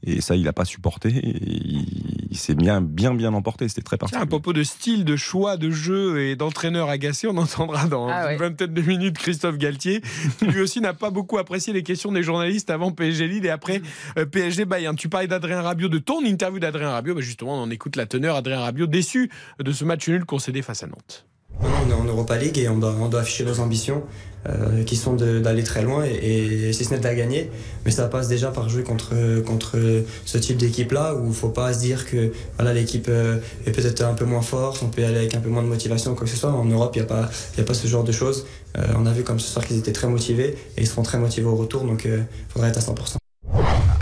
Et 0.01 0.19
ça, 0.19 0.35
il 0.35 0.43
n'a 0.45 0.51
pas 0.53 0.65
supporté. 0.65 1.09
Et 1.09 1.37
il, 1.63 2.27
il 2.31 2.37
s'est 2.37 2.55
bien, 2.55 2.81
bien, 2.81 3.13
bien 3.13 3.33
emporté. 3.35 3.69
C'était 3.69 3.83
très 3.83 3.97
Tiens, 3.97 4.07
à 4.07 4.09
particulier. 4.09 4.27
propos 4.29 4.53
de 4.53 4.63
style, 4.63 5.05
de 5.05 5.15
choix, 5.15 5.57
de 5.57 5.69
jeu 5.69 6.21
et 6.23 6.35
d'entraîneur 6.35 6.89
agacé, 6.89 7.27
on 7.27 7.37
entendra 7.37 7.85
dans 7.87 8.07
Ah 8.09 8.25
ouais. 8.25 8.33
une 8.33 8.39
vingtaine 8.39 8.73
de 8.73 8.81
minutes 8.81 9.17
Christophe 9.19 9.57
Galtier, 9.59 10.01
qui 10.39 10.45
lui 10.47 10.59
aussi 10.61 10.81
n'a 10.81 10.95
pas 10.95 11.11
beaucoup 11.11 11.37
apprécié 11.37 11.71
les 11.71 11.83
questions 11.83 12.11
des 12.11 12.23
journalistes 12.23 12.71
avant 12.71 12.91
PSG 12.91 13.27
Lille 13.27 13.45
et 13.45 13.49
après 13.51 13.81
euh, 14.17 14.25
PSG 14.25 14.65
Bayern. 14.65 14.97
Tu 15.03 15.09
parlais 15.09 15.27
d'Adrien 15.27 15.61
Rabiot, 15.61 15.89
de 15.89 15.97
ton 15.97 16.23
interview 16.23 16.59
d'Adrien 16.59 16.91
Rabiot. 16.91 17.13
Bah, 17.13 17.19
justement, 17.19 17.61
on 17.61 17.69
écoute 17.69 17.97
la 17.97 18.05
teneur. 18.05 18.37
Adrien 18.37 18.61
Rabiot 18.61 18.87
déçu 18.87 19.29
de 19.59 19.71
ce 19.73 19.83
match 19.83 20.07
nul 20.07 20.23
concédé 20.23 20.61
face 20.61 20.81
à 20.81 20.87
Nantes. 20.87 21.25
On 21.59 21.89
est 21.89 21.93
en 21.93 22.05
Europa 22.05 22.37
League 22.37 22.57
et 22.57 22.69
on 22.69 22.77
doit, 22.77 23.19
afficher 23.19 23.43
nos 23.43 23.59
ambitions 23.59 24.03
euh, 24.47 24.85
qui 24.85 24.95
sont 24.95 25.15
d'aller 25.15 25.63
très 25.63 25.81
loin 25.81 26.05
et, 26.05 26.69
et 26.69 26.73
si 26.73 26.85
ce 26.85 26.91
n'est 26.91 26.99
de 26.99 27.03
la 27.03 27.15
gagner. 27.15 27.51
Mais 27.83 27.91
ça 27.91 28.07
passe 28.07 28.29
déjà 28.29 28.49
par 28.49 28.69
jouer 28.69 28.83
contre, 28.83 29.13
contre 29.41 29.77
ce 30.23 30.37
type 30.37 30.55
d'équipe-là 30.55 31.15
où 31.15 31.23
il 31.25 31.27
ne 31.27 31.33
faut 31.33 31.49
pas 31.49 31.73
se 31.73 31.79
dire 31.79 32.09
que 32.09 32.31
l'équipe 32.73 33.07
euh, 33.09 33.39
est 33.65 33.71
peut-être 33.71 34.03
un 34.03 34.13
peu 34.13 34.23
moins 34.23 34.41
forte, 34.41 34.83
on 34.83 34.87
peut 34.87 35.03
aller 35.03 35.17
avec 35.17 35.35
un 35.35 35.41
peu 35.41 35.49
moins 35.49 35.63
de 35.63 35.67
motivation 35.67 36.15
quoi 36.15 36.23
que 36.23 36.31
ce 36.31 36.37
soit. 36.37 36.53
En 36.53 36.63
Europe, 36.63 36.95
il 36.95 36.99
n'y 36.99 37.03
a, 37.03 37.09
pas, 37.09 37.29
a 37.57 37.63
pas 37.63 37.73
ce 37.73 37.87
genre 37.87 38.05
de 38.05 38.13
choses. 38.13 38.45
Euh, 38.77 38.81
on 38.97 39.05
a 39.05 39.11
vu 39.11 39.23
comme 39.23 39.41
ce 39.41 39.51
soir 39.51 39.67
qu'ils 39.67 39.79
étaient 39.79 39.91
très 39.91 40.07
motivés 40.07 40.55
et 40.77 40.81
ils 40.81 40.87
seront 40.87 41.03
très 41.03 41.19
motivés 41.19 41.47
au 41.47 41.57
retour, 41.57 41.83
donc 41.83 42.05
il 42.05 42.25
faudra 42.47 42.69
être 42.69 42.77
à 42.77 42.81
100%. 42.81 43.17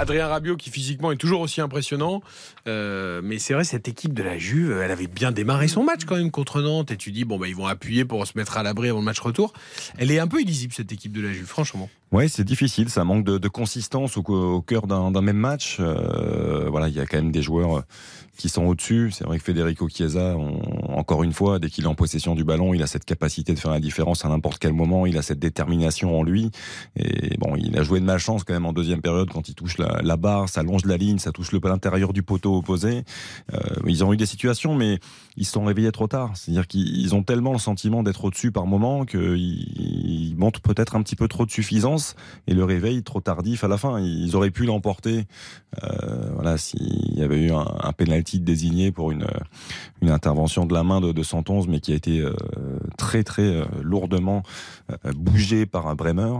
Adrien 0.01 0.27
Rabiot 0.27 0.57
qui 0.57 0.71
physiquement 0.71 1.11
est 1.11 1.17
toujours 1.17 1.41
aussi 1.41 1.61
impressionnant. 1.61 2.21
Euh, 2.67 3.21
mais 3.23 3.37
c'est 3.37 3.53
vrai, 3.53 3.63
cette 3.63 3.87
équipe 3.87 4.13
de 4.13 4.23
la 4.23 4.39
Juve, 4.39 4.79
elle 4.83 4.89
avait 4.89 5.07
bien 5.07 5.31
démarré 5.31 5.67
son 5.67 5.83
match 5.83 6.05
quand 6.05 6.15
même 6.15 6.31
contre 6.31 6.61
Nantes. 6.61 6.89
Et 6.89 6.97
tu 6.97 7.11
dis, 7.11 7.23
bon, 7.23 7.37
bah, 7.37 7.47
ils 7.47 7.55
vont 7.55 7.67
appuyer 7.67 8.03
pour 8.03 8.25
se 8.25 8.35
mettre 8.35 8.57
à 8.57 8.63
l'abri 8.63 8.89
avant 8.89 8.99
le 8.99 9.05
match 9.05 9.19
retour. 9.19 9.53
Elle 9.99 10.09
est 10.09 10.19
un 10.19 10.27
peu 10.27 10.41
illisible, 10.41 10.73
cette 10.73 10.91
équipe 10.91 11.11
de 11.13 11.21
la 11.21 11.31
Juve, 11.31 11.45
franchement. 11.45 11.87
Ouais, 12.11 12.27
c'est 12.27 12.43
difficile, 12.43 12.89
ça 12.89 13.05
manque 13.05 13.23
de, 13.23 13.37
de 13.37 13.47
consistance 13.47 14.17
au, 14.17 14.21
au 14.21 14.61
cœur 14.61 14.85
d'un 14.85 15.21
même 15.21 15.37
match. 15.37 15.77
Euh, 15.79 16.67
voilà, 16.69 16.89
il 16.89 16.93
y 16.93 16.99
a 16.99 17.05
quand 17.05 17.15
même 17.15 17.31
des 17.31 17.41
joueurs 17.41 17.85
qui 18.37 18.49
sont 18.49 18.63
au-dessus. 18.63 19.11
C'est 19.11 19.23
vrai 19.23 19.37
que 19.37 19.43
Federico 19.43 19.87
Chiesa, 19.87 20.35
encore 20.89 21.23
une 21.23 21.31
fois, 21.31 21.59
dès 21.59 21.69
qu'il 21.69 21.83
est 21.85 21.87
en 21.87 21.95
possession 21.95 22.35
du 22.35 22.43
ballon, 22.43 22.73
il 22.73 22.81
a 22.81 22.87
cette 22.87 23.05
capacité 23.05 23.53
de 23.53 23.59
faire 23.59 23.71
la 23.71 23.79
différence 23.79 24.25
à 24.25 24.29
n'importe 24.29 24.57
quel 24.57 24.73
moment. 24.73 25.05
Il 25.05 25.17
a 25.17 25.21
cette 25.21 25.39
détermination 25.39 26.19
en 26.19 26.23
lui. 26.23 26.51
Et 26.97 27.37
bon, 27.37 27.55
il 27.55 27.77
a 27.77 27.83
joué 27.83 27.99
de 27.99 28.05
malchance 28.05 28.43
quand 28.43 28.53
même 28.53 28.65
en 28.65 28.73
deuxième 28.73 29.01
période 29.01 29.29
quand 29.29 29.47
il 29.47 29.55
touche 29.55 29.77
la, 29.77 30.17
barre, 30.17 30.49
ça 30.49 30.63
longe 30.63 30.85
la 30.85 30.97
ligne, 30.97 31.19
ça 31.19 31.31
touche 31.31 31.51
l'intérieur 31.53 32.13
du 32.13 32.23
poteau 32.23 32.57
opposé. 32.57 33.03
Euh, 33.53 33.59
ils 33.87 34.03
ont 34.03 34.11
eu 34.11 34.17
des 34.17 34.25
situations, 34.25 34.75
mais 34.75 34.99
ils 35.37 35.45
se 35.45 35.53
sont 35.53 35.63
réveillés 35.63 35.91
trop 35.91 36.07
tard. 36.07 36.31
C'est-à-dire 36.35 36.67
qu'ils 36.67 37.13
ont 37.15 37.23
tellement 37.23 37.53
le 37.53 37.59
sentiment 37.59 38.03
d'être 38.03 38.25
au-dessus 38.25 38.51
par 38.51 38.65
moment 38.65 39.05
qu'ils 39.05 39.37
ils 39.37 40.35
montrent 40.35 40.61
peut-être 40.61 40.95
un 40.95 41.03
petit 41.03 41.15
peu 41.15 41.27
trop 41.27 41.45
de 41.45 41.51
suffisance 41.51 42.00
et 42.47 42.53
le 42.53 42.63
réveil 42.63 43.03
trop 43.03 43.21
tardif 43.21 43.63
à 43.63 43.67
la 43.67 43.77
fin. 43.77 43.99
Ils 43.99 44.35
auraient 44.35 44.51
pu 44.51 44.65
l'emporter. 44.65 45.25
Euh, 45.83 46.29
voilà, 46.33 46.57
s'il 46.57 47.17
y 47.17 47.23
avait 47.23 47.39
eu 47.39 47.51
un, 47.51 47.65
un 47.81 47.93
penalty 47.93 48.39
désigné 48.39 48.91
pour 48.91 49.11
une, 49.11 49.25
une 50.01 50.09
intervention 50.09 50.65
de 50.65 50.73
la 50.73 50.83
main 50.83 51.01
de, 51.01 51.11
de 51.11 51.23
111, 51.23 51.67
mais 51.67 51.79
qui 51.79 51.93
a 51.93 51.95
été 51.95 52.19
euh, 52.19 52.33
très 52.97 53.23
très 53.23 53.43
euh, 53.43 53.65
lourdement 53.81 54.43
euh, 54.91 55.11
bougé 55.13 55.65
par 55.65 55.87
un 55.87 55.95
Bremer. 55.95 56.33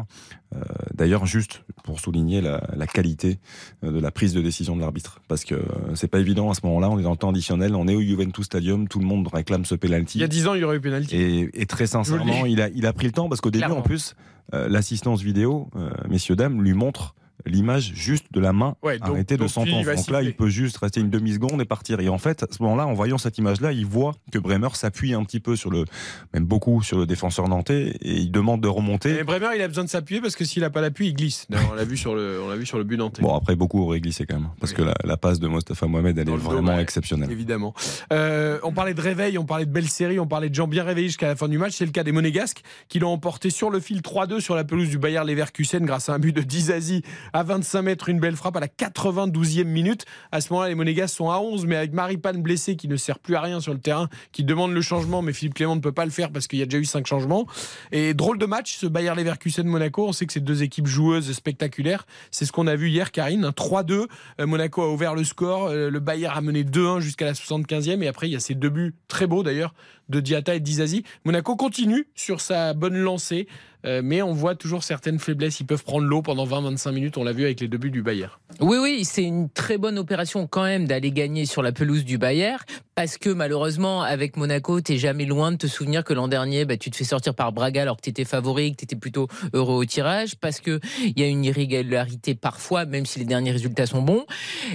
Euh, 0.54 0.60
D'ailleurs, 0.93 1.26
juste 1.26 1.63
pour 1.84 2.00
souligner 2.02 2.41
la, 2.41 2.62
la, 2.76 2.86
qualité 2.86 3.39
de 3.84 4.00
la 4.00 4.12
prise 4.12 4.34
de 4.34 4.41
décision 4.41 4.76
de 4.76 4.82
l'arbitre, 4.82 5.21
parce 5.30 5.45
que 5.45 5.56
c'est 5.95 6.10
pas 6.10 6.19
évident 6.19 6.50
à 6.50 6.54
ce 6.54 6.60
moment-là. 6.65 6.89
On 6.89 7.00
est 7.00 7.04
dans 7.04 7.12
le 7.12 7.17
temps 7.17 7.30
additionnel, 7.30 7.74
on 7.76 7.88
est 7.88 7.95
au 7.95 8.02
Juventus 8.02 8.45
Stadium, 8.45 8.88
tout 8.89 9.00
le 9.00 9.06
monde 9.06 9.28
réclame 9.32 9.63
ce 9.63 9.76
penalty. 9.76 10.17
Il 10.17 10.21
y 10.21 10.26
a 10.26 10.28
10 10.28 10.47
ans, 10.47 10.54
il 10.54 10.62
y 10.62 10.63
aurait 10.65 10.76
eu 10.76 10.82
penalty. 10.82 11.15
Et, 11.15 11.62
et 11.62 11.65
très 11.65 11.88
sincèrement, 11.88 12.45
il 12.45 12.62
a, 12.62 12.67
il 12.69 12.86
a 12.86 12.91
pris 12.91 13.08
le 13.08 13.13
temps 13.13 13.30
parce 13.30 13.39
qu'au 13.39 13.50
début, 13.50 13.71
en 13.71 13.82
plus, 13.82 14.13
euh, 14.13 14.31
l'assistance 14.51 15.21
vidéo, 15.21 15.69
euh, 15.75 15.89
messieurs 16.10 16.36
dames, 16.36 16.62
lui 16.62 16.73
montre 16.73 17.15
l'image 17.45 17.93
juste 17.95 18.25
de 18.32 18.39
la 18.39 18.54
main 18.54 18.75
ouais, 18.84 18.99
donc, 18.99 19.10
arrêtée 19.10 19.38
de 19.38 19.47
100 19.47 19.62
ans. 19.62 19.65
Donc 19.84 20.10
là, 20.10 20.21
il 20.21 20.34
peut 20.36 20.49
juste 20.49 20.77
rester 20.77 20.99
une 20.99 21.10
demi-seconde 21.10 21.62
et 21.62 21.65
partir. 21.65 21.99
Et 21.99 22.10
en 22.10 22.17
fait, 22.17 22.43
à 22.43 22.47
ce 22.49 22.62
moment-là, 22.63 22.88
en 22.88 22.93
voyant 22.93 23.17
cette 23.17 23.38
image-là, 23.38 23.71
il 23.71 23.86
voit 23.86 24.13
que 24.32 24.39
Bremer 24.39 24.69
s'appuie 24.73 25.13
un 25.13 25.23
petit 25.23 25.39
peu 25.39 25.56
sur 25.56 25.69
le, 25.69 25.86
même 26.34 26.45
beaucoup 26.45 26.82
sur 26.82 26.97
le 26.97 27.06
défenseur 27.06 27.47
nantais 27.47 27.95
et 28.01 28.17
il 28.17 28.32
demande 28.32 28.62
de 28.62 28.67
remonter. 28.67 29.19
Et 29.19 29.23
Bremer, 29.23 29.49
il 29.56 29.62
a 29.62 29.67
besoin 29.67 29.84
de 29.84 29.89
s'appuyer 29.89 30.21
parce 30.21 30.36
que 30.36 30.45
s'il 30.45 30.62
n'a 30.62 30.69
pas 30.69 30.82
l'appui, 30.82 31.08
il 31.08 31.13
glisse. 31.13 31.47
on 31.71 31.73
l'a 31.73 31.86
vu 31.86 31.97
sur 31.97 32.15
le, 32.15 32.41
on 32.43 32.49
l'a 32.49 32.56
vu 32.56 32.65
sur 32.65 32.77
le 32.77 32.84
but 32.84 32.97
nantais. 32.97 33.21
Bon, 33.21 33.36
après, 33.36 33.56
beaucoup 33.56 33.82
auraient 33.82 34.01
glissé 34.01 34.25
quand 34.25 34.36
même. 34.36 34.49
Parce 34.60 34.71
oui. 34.71 34.77
que 34.77 34.84
la, 34.84 34.93
la, 35.04 35.17
passe 35.17 35.39
de 35.39 35.47
Mostafa 35.47 35.88
Mohamed, 35.88 36.17
elle 36.17 36.25
Dans 36.25 36.36
est 36.36 36.38
vraiment 36.38 36.75
dos, 36.75 36.82
exceptionnelle. 36.82 37.32
Évidemment. 37.32 37.73
Euh, 38.13 38.60
on 38.63 38.71
parlait 38.71 38.93
de 38.93 39.01
réveil, 39.01 39.38
on 39.38 39.45
parlait 39.45 39.65
de 39.65 39.71
belle 39.71 39.88
série, 39.88 40.19
on 40.19 40.27
parlait 40.27 40.49
de 40.49 40.56
gens 40.56 40.67
bien 40.67 40.84
réveillés 40.84 41.08
jusqu'à 41.08 41.27
la 41.27 41.36
fin 41.36 41.47
du 41.47 41.58
match. 41.58 41.73
C'est 41.73 41.86
le 41.86 41.91
cas 41.91 42.04
des 42.04 42.12
Monégasques 42.12 42.63
qui 42.89 42.99
l'ont 42.99 43.12
emporté 43.12 43.49
sur 43.49 43.69
le 43.69 43.80
fil 43.80 44.01
3-2 44.01 44.39
sur 44.39 44.56
la 44.56 44.63
pelouse 44.63 44.89
du 44.89 44.97
Bayer 44.97 45.21
Leverkusen 45.25 45.86
grâce 45.86 46.10
à 46.10 46.13
un 46.13 46.19
but 46.19 46.36
de 46.36 46.41
Dizazi 46.41 47.04
à 47.34 47.44
25 47.44 47.82
mètres 47.82 48.10
une 48.10 48.20
belle 48.20 48.36
frappe 48.36 48.58
à 48.58 48.60
la 48.60 48.67
92e 48.67 49.63
minute. 49.63 50.06
À 50.32 50.41
ce 50.41 50.52
moment-là, 50.54 50.70
les 50.70 50.76
Monégasques 50.76 51.15
sont 51.15 51.30
à 51.30 51.39
11, 51.39 51.65
mais 51.65 51.76
avec 51.76 51.94
Maripane 51.94 52.41
blessé 52.41 52.76
qui 52.76 52.88
ne 52.88 52.96
sert 52.96 53.20
plus 53.20 53.36
à 53.36 53.41
rien 53.41 53.60
sur 53.60 53.74
le 53.74 53.80
terrain, 53.80 54.10
qui 54.32 54.44
demande 54.44 54.74
le 54.74 54.82
changement, 54.82 55.22
mais 55.22 55.34
Philippe 55.34 55.56
Clément 55.56 55.76
ne 55.76 55.82
peut 55.82 55.91
pas 55.91 56.06
le 56.06 56.12
faire 56.12 56.32
parce 56.32 56.48
qu'il 56.48 56.60
y 56.60 56.62
a 56.62 56.65
déjà 56.65 56.78
eu 56.78 56.86
5 56.86 57.06
changements. 57.08 57.48
Et 57.91 58.13
drôle 58.13 58.38
de 58.38 58.46
match, 58.46 58.76
ce 58.78 58.86
Bayer 58.86 59.13
Leverkusen 59.15 59.65
Monaco. 59.65 60.08
On 60.08 60.13
sait 60.13 60.26
que 60.26 60.34
c'est 60.34 60.39
deux 60.39 60.63
équipes 60.63 60.88
joueuses 60.88 61.32
spectaculaires. 61.32 62.06
C'est 62.32 62.46
ce 62.46 62.52
qu'on 62.52 62.67
a 62.67 62.76
vu 62.76 62.89
hier, 62.89 63.12
Karine. 63.12 63.46
Un 63.46 63.52
3-2. 63.52 64.08
Monaco 64.39 64.82
a 64.82 64.89
ouvert 64.89 65.15
le 65.15 65.24
score. 65.24 65.70
Le 65.72 66.00
Bayer 66.00 66.28
a 66.28 66.41
mené 66.41 66.63
2-1 66.63 67.00
jusqu'à 67.00 67.26
la 67.26 67.34
75e. 67.34 68.02
Et 68.02 68.08
après, 68.08 68.28
il 68.28 68.34
y 68.34 68.36
a 68.36 68.39
ces 68.39 68.56
deux 68.56 68.70
buts 68.70 68.96
très 69.08 69.28
beaux 69.28 69.44
d'ailleurs 69.44 69.74
de 70.12 70.19
Diata 70.19 70.54
et 70.54 70.60
d'Izazi. 70.60 71.04
Monaco 71.26 71.56
continue 71.56 72.08
sur 72.13 72.41
sa 72.41 72.74
bonne 72.74 72.97
lancée. 72.97 73.47
Euh, 73.86 74.02
mais 74.04 74.21
on 74.21 74.34
voit 74.34 74.56
toujours 74.56 74.84
certaines 74.84 75.19
faiblesses. 75.19 75.60
Ils 75.60 75.65
peuvent 75.65 75.84
prendre 75.84 76.06
l'eau 76.06 76.21
pendant 76.21 76.45
20-25 76.45 76.91
minutes. 76.91 77.17
On 77.17 77.24
l'a 77.24 77.34
vu 77.34 77.43
avec 77.43 77.60
les 77.60 77.67
deux 77.67 77.78
buts 77.78 77.91
du 77.91 78.04
Bayern. 78.04 78.32
Oui, 78.60 78.78
oui, 78.80 79.06
c'est 79.06 79.24
une 79.24 79.50
très 79.50 79.78
bonne 79.78 79.97
opération 79.97 80.47
quand 80.47 80.63
même 80.63 80.86
d'aller 80.86 81.12
gagner 81.12 81.45
sur 81.45 81.62
la 81.62 81.71
pelouse 81.71 82.06
du 82.06 82.17
Bayern. 82.17 82.60
Parce 82.93 83.17
que 83.17 83.30
malheureusement, 83.30 84.04
avec 84.04 84.38
Monaco, 84.38 84.82
t'es 84.82 84.97
jamais 84.97 85.26
loin 85.26 85.52
de 85.52 85.58
te 85.58 85.67
souvenir 85.67 86.04
que 86.04 86.13
l'an 86.13 86.28
dernier, 86.28 86.65
bah, 86.65 86.78
tu 86.78 86.91
te 86.91 86.95
fais 86.95 87.04
sortir 87.04 87.34
par 87.34 87.52
Braga 87.52 87.82
alors 87.82 87.97
que 87.97 88.02
t'étais 88.02 88.26
favori, 88.26 88.71
que 88.74 88.78
t'étais 88.78 88.95
plutôt 88.95 89.28
heureux 89.54 89.76
au 89.76 89.86
tirage. 89.86 90.36
Parce 90.36 90.60
que 90.60 90.80
il 91.04 91.19
y 91.19 91.24
a 91.24 91.28
une 91.28 91.43
irrégularité 91.43 92.36
parfois, 92.36 92.86
même 92.86 93.06
si 93.06 93.17
les 93.19 93.26
derniers 93.26 93.52
résultats 93.52 93.88
sont 93.88 94.02
bons. 94.02 94.26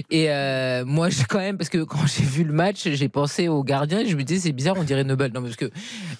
Et 0.09 0.31
euh, 0.31 0.83
moi, 0.85 1.07
quand 1.29 1.39
même, 1.39 1.57
parce 1.57 1.69
que 1.69 1.83
quand 1.83 2.05
j'ai 2.07 2.23
vu 2.23 2.43
le 2.43 2.53
match, 2.53 2.89
j'ai 2.89 3.09
pensé 3.09 3.47
au 3.47 3.63
gardien 3.63 3.99
et 3.99 4.07
je 4.07 4.17
me 4.17 4.23
disais, 4.23 4.47
c'est 4.47 4.53
bizarre, 4.53 4.75
on 4.77 4.83
dirait 4.83 5.05
Non, 5.33 5.41
parce 5.41 5.55
que 5.55 5.69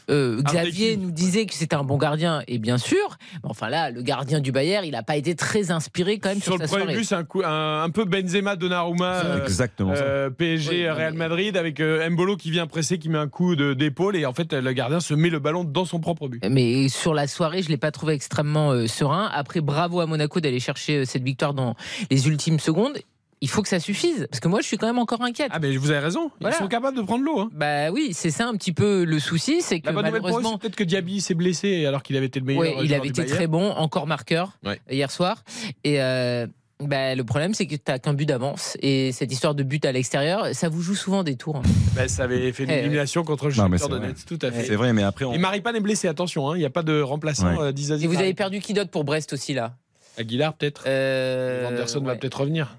euh, 0.09 0.41
Xavier 0.43 0.97
nous 0.97 1.11
disait 1.11 1.45
que 1.45 1.53
c'était 1.53 1.75
un 1.75 1.83
bon 1.83 1.97
gardien. 1.97 2.41
Et 2.47 2.59
bien 2.59 2.77
sûr. 2.77 3.17
Mais 3.43 3.49
enfin 3.49 3.69
là, 3.69 3.91
le 3.91 4.01
gardien 4.01 4.39
du 4.39 4.51
Bayern, 4.51 4.85
il 4.85 4.91
n'a 4.91 5.03
pas 5.03 5.17
été 5.17 5.35
très 5.35 5.71
inspiré 5.71 6.19
quand 6.19 6.29
même 6.29 6.41
sur, 6.41 6.53
sur 6.53 6.61
le 6.61 6.67
premier 6.67 6.95
but. 6.95 7.03
C'est 7.03 7.15
un, 7.15 7.23
coup, 7.23 7.41
un, 7.43 7.83
un, 7.83 7.89
peu 7.89 8.05
Benzema, 8.05 8.55
Donnarumma, 8.55 9.25
euh, 9.25 9.43
exactement 9.43 9.93
euh, 9.95 10.29
PSG, 10.29 10.69
oui, 10.69 10.89
Real 10.89 11.13
Madrid 11.13 11.57
avec 11.57 11.79
euh, 11.79 12.09
Mbolo 12.09 12.37
qui 12.37 12.51
vient 12.51 12.67
presser, 12.67 12.99
qui 12.99 13.09
met 13.09 13.17
un 13.17 13.27
coup 13.27 13.55
d'épaule 13.55 14.15
et 14.15 14.25
en 14.25 14.33
fait 14.33 14.53
le 14.53 14.73
gardien 14.73 14.99
se 14.99 15.13
met 15.13 15.29
le 15.29 15.39
ballon 15.39 15.63
dans 15.63 15.85
son 15.85 15.99
propre 15.99 16.27
but. 16.27 16.43
Mais 16.49 16.89
sur 16.89 17.13
la 17.13 17.27
soirée, 17.27 17.61
je 17.61 17.69
l'ai 17.69 17.77
pas 17.77 17.91
trouvé 17.91 18.13
extrêmement 18.13 18.71
euh, 18.71 18.87
serein. 18.87 19.29
Après, 19.33 19.61
bravo 19.61 19.99
à 19.99 20.05
Monaco 20.05 20.39
d'aller 20.39 20.59
chercher 20.59 20.97
euh, 20.97 21.05
cette 21.05 21.23
victoire 21.23 21.53
dans 21.53 21.75
les 22.09 22.27
ultimes 22.27 22.59
secondes 22.59 22.97
il 23.41 23.50
faut 23.50 23.62
que 23.62 23.69
ça 23.69 23.80
suffise. 23.80 24.28
Parce 24.30 24.39
que 24.39 24.47
moi, 24.47 24.62
je 24.62 24.67
suis 24.67 24.78
quand 24.78 24.88
même 24.88 24.97
encore 24.97 25.21
inquiète. 25.21 25.50
Ah, 25.52 25.60
mais 25.60 25.76
vous 25.78 25.91
avez 25.91 26.00
raison. 26.00 26.32
Ils 26.39 26.43
voilà. 26.43 26.58
sont 26.58 26.67
capables 26.67 26.97
de 26.97 27.02
prendre 27.02 27.23
l'eau. 27.23 27.39
Hein. 27.39 27.50
Bah 27.54 27.91
oui, 27.91 28.12
c'est 28.13 28.32
ça 28.32 28.47
un 28.47 28.54
petit 28.56 28.73
peu 28.73 29.04
le 29.04 29.19
souci. 29.19 29.62
C'est 29.62 29.80
que 29.80 29.88
La 29.88 29.91
bonne 29.91 30.10
malheureusement. 30.10 30.58
peut-être 30.58 30.76
que 30.76 30.84
Diaby 30.84 31.21
s'est 31.21 31.36
blessé 31.36 31.86
alors 31.86 32.04
qu'il 32.04 32.17
avait 32.17 32.28
été 32.28 32.39
le 32.39 32.45
meilleur. 32.45 32.63
Oui, 32.63 32.73
il 32.84 32.93
avait 32.93 33.08
été 33.08 33.26
très 33.26 33.47
bon, 33.47 33.71
encore 33.71 34.08
marqueur 34.08 34.58
ouais. 34.65 34.80
hier 34.89 35.12
soir. 35.12 35.43
Et. 35.84 36.02
Euh, 36.02 36.47
bah, 36.80 37.15
le 37.15 37.23
problème, 37.23 37.56
c'est 37.56 37.65
que 37.65 37.76
tu 37.76 37.82
n'as 37.88 37.97
qu'un 37.97 38.13
but 38.13 38.28
d'avance. 38.28 38.78
Et 38.82 39.12
cette 39.12 39.32
histoire 39.32 39.56
de 39.56 39.63
but 39.63 39.84
à 39.86 39.91
l'extérieur, 39.91 40.54
ça 40.54 40.69
vous 40.69 40.82
joue 40.82 40.93
souvent 40.93 41.23
des 41.23 41.36
tours. 41.36 41.56
Hein. 41.56 41.63
Bah, 41.95 42.08
ça 42.08 42.26
avait 42.26 42.52
fait 42.52 42.65
une 42.65 42.69
élimination 42.69 43.23
contre 43.23 43.45
le 43.45 43.54
Shakhtar 43.54 43.89
Donetsk, 43.89 44.28
tout 44.28 44.38
à 44.43 44.52
fait. 44.52 44.63
C'est 44.63 44.76
vrai, 44.76 44.93
mais 44.93 45.02
après. 45.02 45.26
On... 45.26 45.34
Et 45.34 45.39
Maripane 45.39 45.76
est 45.76 45.82
blessé, 45.82 46.08
attention, 46.08 46.54
il 46.54 46.58
hein, 46.58 46.60
n'y 46.60 46.65
a 46.65 46.69
pas 46.69 46.84
de 46.84 47.02
remplaçant 47.02 47.47
ouais. 47.47 47.73
euh, 47.73 47.97
Et 48.00 48.08
vous 48.08 48.19
avez 48.19 48.36
perdu 48.36 48.60
qui 48.60 48.73
d'autre 48.73 48.91
pour 48.91 49.04
Brest 49.04 49.34
aussi, 49.34 49.56
là 49.56 49.73
Aguilar, 50.19 50.54
peut-être 50.54 50.84
euh... 50.88 51.67
Anderson 51.67 52.00
ouais. 52.00 52.06
va 52.06 52.15
peut-être 52.15 52.41
revenir. 52.41 52.76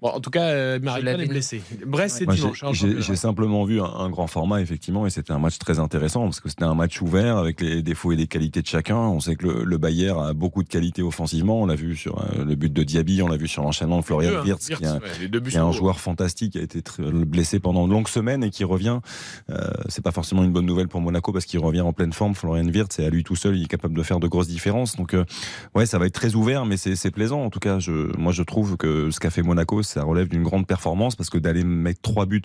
Bon, 0.00 0.08
en 0.08 0.20
tout 0.20 0.30
cas, 0.30 0.44
euh, 0.44 0.78
est 0.78 1.28
blessé. 1.28 1.62
Brest, 1.86 2.16
c'est 2.18 2.26
dimanche. 2.26 2.64
J'ai 2.72 3.16
simplement 3.16 3.64
vu 3.64 3.80
un, 3.80 3.84
un, 3.84 4.10
grand 4.10 4.26
format, 4.26 4.60
effectivement, 4.60 5.06
et 5.06 5.10
c'était 5.10 5.32
un 5.32 5.38
match 5.38 5.58
très 5.58 5.78
intéressant 5.78 6.24
parce 6.24 6.40
que 6.40 6.48
c'était 6.48 6.64
un 6.64 6.74
match 6.74 7.00
ouvert 7.00 7.36
avec 7.36 7.60
les 7.60 7.82
défauts 7.82 8.12
et 8.12 8.16
les 8.16 8.26
qualités 8.26 8.62
de 8.62 8.66
chacun. 8.66 8.96
On 8.96 9.20
sait 9.20 9.36
que 9.36 9.46
le, 9.46 9.64
le 9.64 9.78
Bayern 9.78 10.20
a 10.24 10.32
beaucoup 10.32 10.62
de 10.62 10.68
qualités 10.68 11.02
offensivement. 11.02 11.62
On 11.62 11.66
l'a 11.66 11.74
vu 11.74 11.96
sur 11.96 12.18
euh, 12.18 12.44
le 12.44 12.54
but 12.54 12.72
de 12.72 12.82
Diaby, 12.82 13.22
on 13.22 13.28
l'a 13.28 13.36
vu 13.36 13.48
sur 13.48 13.62
l'enchaînement 13.62 14.00
de 14.00 14.04
Florian 14.04 14.30
deux, 14.30 14.50
Wirtz, 14.50 14.70
hein, 14.70 14.74
qui 14.76 14.84
est 14.84 14.86
un, 14.86 14.94
ouais, 14.96 15.40
qui 15.48 15.56
est 15.56 15.60
un 15.60 15.72
joueur 15.72 16.00
fantastique, 16.00 16.52
qui 16.52 16.58
a 16.58 16.62
été 16.62 16.82
blessé 17.24 17.60
pendant 17.60 17.86
de 17.86 17.92
longues 17.92 18.08
semaines 18.08 18.44
et 18.44 18.50
qui 18.50 18.64
revient. 18.64 19.00
Euh, 19.50 19.70
c'est 19.88 20.02
pas 20.02 20.12
forcément 20.12 20.44
une 20.44 20.52
bonne 20.52 20.66
nouvelle 20.66 20.88
pour 20.88 21.00
Monaco 21.00 21.32
parce 21.32 21.44
qu'il 21.44 21.60
revient 21.60 21.80
en 21.80 21.92
pleine 21.92 22.12
forme. 22.12 22.34
Florian 22.34 22.66
Wirtz, 22.66 22.98
et 22.98 23.06
à 23.06 23.10
lui 23.10 23.24
tout 23.24 23.36
seul, 23.36 23.56
il 23.56 23.64
est 23.64 23.68
capable 23.68 23.96
de 23.96 24.02
faire 24.02 24.20
de 24.20 24.28
grosses 24.28 24.48
différences. 24.48 24.96
Donc, 24.96 25.14
euh, 25.14 25.24
ouais, 25.74 25.86
ça 25.86 25.98
va 25.98 26.06
être 26.06 26.14
très 26.14 26.34
ouvert, 26.34 26.66
mais 26.66 26.76
c'est 26.76 27.10
plaisant. 27.10 27.42
En 27.42 27.50
tout 27.50 27.60
cas, 27.60 27.78
je, 27.78 28.16
moi, 28.18 28.32
je 28.32 28.42
trouve 28.42 28.76
que 28.76 29.10
ce 29.10 29.20
qu'a 29.20 29.30
fait 29.30 29.42
Monaco, 29.42 29.75
ça 29.82 30.02
relève 30.02 30.28
d'une 30.28 30.42
grande 30.42 30.66
performance 30.66 31.16
parce 31.16 31.30
que 31.30 31.38
d'aller 31.38 31.64
mettre 31.64 32.00
trois 32.00 32.26
buts 32.26 32.42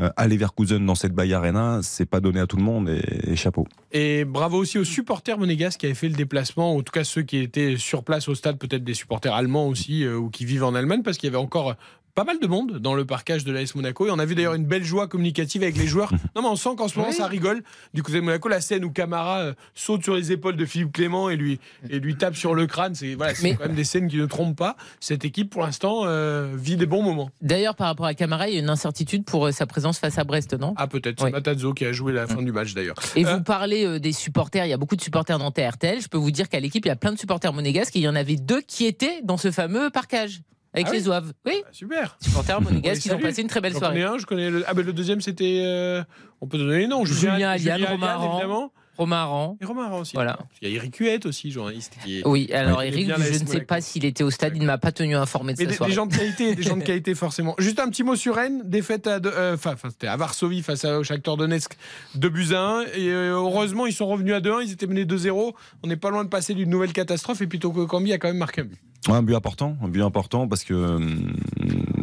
euh, 0.00 0.10
à 0.16 0.28
Leverkusen 0.28 0.84
dans 0.84 0.94
cette 0.94 1.12
Bayer 1.12 1.34
Arena, 1.34 1.80
c'est 1.82 2.06
pas 2.06 2.20
donné 2.20 2.40
à 2.40 2.46
tout 2.46 2.56
le 2.56 2.62
monde 2.62 2.88
et, 2.88 3.32
et, 3.32 3.36
chapeau. 3.36 3.66
Et 3.92 4.24
bravo 4.24 4.58
aussi 4.58 4.78
aux 4.78 4.84
supporters 4.84 5.38
monégasques 5.38 5.80
qui 5.80 5.86
avaient 5.86 5.94
fait 5.94 6.08
le 6.08 6.16
déplacement, 6.16 6.76
en 6.76 6.82
tout 6.82 6.92
cas 6.92 7.04
ceux 7.04 7.22
qui 7.22 7.38
étaient 7.38 7.76
sur 7.76 8.04
place 8.04 8.28
au 8.28 8.34
stade, 8.34 8.58
peut-être 8.58 8.84
des 8.84 8.94
supporters 8.94 9.34
allemands 9.34 9.68
aussi 9.68 10.04
euh, 10.04 10.16
ou 10.16 10.30
qui 10.30 10.44
vivent 10.44 10.64
en 10.64 10.74
Allemagne 10.74 11.02
parce 11.02 11.18
qu'il 11.18 11.28
y 11.28 11.30
avait 11.30 11.42
encore 11.42 11.76
pas 12.14 12.24
mal 12.24 12.38
de 12.38 12.46
monde 12.46 12.78
dans 12.78 12.94
le 12.94 13.06
parcage 13.06 13.44
de 13.44 13.52
l'AS 13.52 13.74
Monaco. 13.74 14.06
Et 14.06 14.10
on 14.10 14.18
a 14.18 14.24
vu 14.26 14.34
d'ailleurs 14.34 14.52
une 14.54 14.66
belle 14.66 14.84
joie 14.84 15.08
communicative 15.08 15.62
avec 15.62 15.76
les 15.78 15.86
joueurs. 15.86 16.12
Non, 16.36 16.42
mais 16.42 16.48
on 16.48 16.56
sent 16.56 16.70
qu'en 16.76 16.88
ce 16.88 16.96
moment, 16.98 17.10
Oui. 17.10 17.16
ça 17.16 17.26
rigole. 17.26 17.62
Du 17.94 18.02
côté 18.02 18.16
de 18.18 18.22
Monaco, 18.22 18.48
la 18.48 18.60
scène 18.60 18.84
où 18.84 18.90
Camara 18.90 19.40
euh, 19.40 19.54
saute 19.74 20.02
sur 20.02 20.14
les 20.14 20.32
épaules 20.32 20.56
de 20.56 20.64
Philippe 20.64 20.92
Clément 20.92 21.28
et 21.30 21.36
lui, 21.36 21.58
et 21.90 21.98
lui 22.00 22.16
tape 22.16 22.36
sur 22.36 22.54
le 22.54 22.66
crâne, 22.66 22.94
c'est 22.94 23.14
voilà, 23.14 23.34
c'est 23.34 23.42
Mais- 23.42 23.54
quand 23.56 23.66
même 23.66 23.74
des 23.74 23.84
scènes 23.84 24.08
qui 24.08 24.16
ne 24.16 24.26
trompent 24.26 24.56
pas. 24.56 24.76
Cette 25.00 25.24
équipe, 25.24 25.50
pour 25.50 25.62
l'instant, 25.62 26.02
euh, 26.04 26.52
vit 26.54 26.76
des 26.76 26.86
bons 26.86 27.02
moments. 27.02 27.30
D'ailleurs, 27.42 27.74
par 27.76 27.86
rapport 27.88 28.06
à 28.06 28.14
Camara, 28.14 28.48
il 28.48 28.54
y 28.54 28.56
a 28.56 28.60
une 28.60 28.70
incertitude 28.70 29.24
pour 29.24 29.46
euh, 29.46 29.52
sa 29.52 29.66
présence 29.66 29.98
face 29.98 30.18
à 30.18 30.24
Brest, 30.24 30.54
non? 30.54 30.74
Ah, 30.76 30.86
peut-être. 30.86 31.18
C'est 31.20 31.26
Oui. 31.26 31.32
Matazzo 31.32 31.74
qui 31.74 31.84
a 31.84 31.92
joué 31.92 32.12
la 32.12 32.26
fin 32.26 32.42
du 32.42 32.52
match 32.52 32.72
d'ailleurs. 32.74 32.96
Et 33.16 33.26
Euh, 33.26 33.36
vous 33.36 33.42
parlez 33.42 33.84
euh, 33.86 33.98
des 34.00 34.12
supporters, 34.12 34.64
il 34.66 34.70
y 34.70 34.74
a 34.74 34.78
beaucoup 34.78 34.96
de 34.96 35.02
supporters 35.02 35.38
dans 35.38 35.48
RTL. 35.50 36.00
Je 36.00 36.08
peux 36.08 36.18
vous 36.18 36.30
dire 36.30 36.48
qu'à 36.48 36.60
l'équipe, 36.60 36.84
il 36.84 36.88
y 36.88 36.92
a 36.92 36.96
plein 36.96 37.12
de 37.12 37.18
supporters 37.18 37.52
monégasques 37.52 37.94
et 37.96 38.00
il 38.00 38.02
y 38.04 38.08
en 38.08 38.14
avait 38.16 38.36
deux 38.36 38.60
qui 38.62 38.86
étaient 38.86 39.20
dans 39.22 39.36
ce 39.36 39.50
fameux 39.50 39.90
parcage 39.90 40.40
avec 40.74 40.86
Ah 40.88 40.92
les 40.92 40.98
oui 40.98 41.04
zouaves. 41.04 41.32
Oui, 41.46 41.62
Super. 41.72 42.16
supporters 42.20 42.56
On 42.56 42.60
les 42.60 42.64
monégasques, 42.66 43.04
ils 43.06 43.12
ont 43.12 43.18
passé 43.18 43.42
une 43.42 43.48
très 43.48 43.60
belle 43.60 43.72
connais 43.74 43.80
soirée. 44.00 44.02
un, 44.02 44.18
je 44.18 44.26
connais 44.26 44.50
le. 44.50 44.64
Ah, 44.66 44.74
ben 44.74 44.84
le 44.84 44.92
deuxième, 44.92 45.20
c'était. 45.20 45.60
euh, 45.64 46.02
On 46.40 46.46
peut 46.46 46.58
donner 46.58 46.78
les 46.78 46.86
noms. 46.86 47.04
Julien 47.04 47.50
Aliane, 47.50 47.82
Romain 47.84 47.94
Aliane, 48.06 48.10
Aran. 48.10 48.32
évidemment. 48.36 48.72
Romain 48.98 49.16
Aran. 49.22 49.56
Et 49.60 49.64
Romain 49.64 49.84
Aran 49.86 50.00
aussi. 50.00 50.12
Voilà. 50.14 50.38
Il 50.60 50.68
y 50.68 50.72
a 50.72 50.76
Eric 50.76 50.94
Huette 50.96 51.24
aussi, 51.24 51.50
journaliste. 51.50 51.96
Qui 52.04 52.18
est... 52.20 52.26
Oui, 52.26 52.50
alors 52.52 52.82
Eric, 52.82 53.08
je 53.08 53.42
ne 53.42 53.46
sais 53.48 53.62
pas 53.62 53.80
s'il 53.80 54.04
était 54.04 54.22
au 54.22 54.28
stade, 54.30 54.54
il 54.54 54.60
ne 54.60 54.66
m'a 54.66 54.76
pas 54.76 54.92
tenu 54.92 55.16
informé 55.16 55.54
de 55.54 55.58
Mais 55.58 55.64
sa 55.64 55.70
des, 55.70 55.76
soirée. 55.76 55.90
des 55.92 55.96
gens 55.96 56.04
de 56.06 56.14
qualité, 56.14 56.54
des 56.54 56.62
gens 56.62 56.76
de 56.76 56.82
qualité 56.84 57.14
forcément. 57.14 57.54
Juste 57.58 57.80
un 57.80 57.88
petit 57.88 58.02
mot 58.02 58.16
sur 58.16 58.34
Rennes, 58.36 58.60
défaite 58.66 59.06
à, 59.06 59.18
de- 59.18 59.30
euh, 59.30 59.54
enfin, 59.54 59.76
c'était 59.88 60.08
à 60.08 60.16
Varsovie 60.18 60.60
face 60.62 60.84
au 60.84 61.02
Shakhtar 61.02 61.38
Donetsk, 61.38 61.72
2 62.16 62.28
buts 62.28 62.48
à 62.52 62.60
1. 62.60 62.82
Et 62.82 63.08
euh, 63.08 63.32
heureusement, 63.32 63.86
ils 63.86 63.94
sont 63.94 64.06
revenus 64.06 64.34
à 64.34 64.40
2-1, 64.40 64.62
ils 64.66 64.72
étaient 64.72 64.86
menés 64.86 65.06
2-0. 65.06 65.54
On 65.82 65.86
n'est 65.88 65.96
pas 65.96 66.10
loin 66.10 66.22
de 66.24 66.28
passer 66.28 66.52
d'une 66.52 66.68
nouvelle 66.68 66.92
catastrophe 66.92 67.40
et 67.40 67.46
plutôt 67.46 67.72
que 67.72 67.80
Cambi 67.86 68.12
a 68.12 68.18
quand 68.18 68.28
même 68.28 68.36
marqué 68.36 68.60
un 68.60 68.64
but. 68.64 68.78
Un 69.08 69.22
but 69.22 69.34
important, 69.34 69.76
un 69.82 69.88
but 69.88 70.02
important 70.02 70.46
parce 70.46 70.62
que 70.62 70.74
hum, 70.74 71.32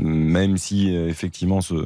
même 0.09 0.57
si 0.57 0.95
euh, 0.95 1.07
effectivement 1.07 1.61
ce, 1.61 1.75
euh, 1.75 1.85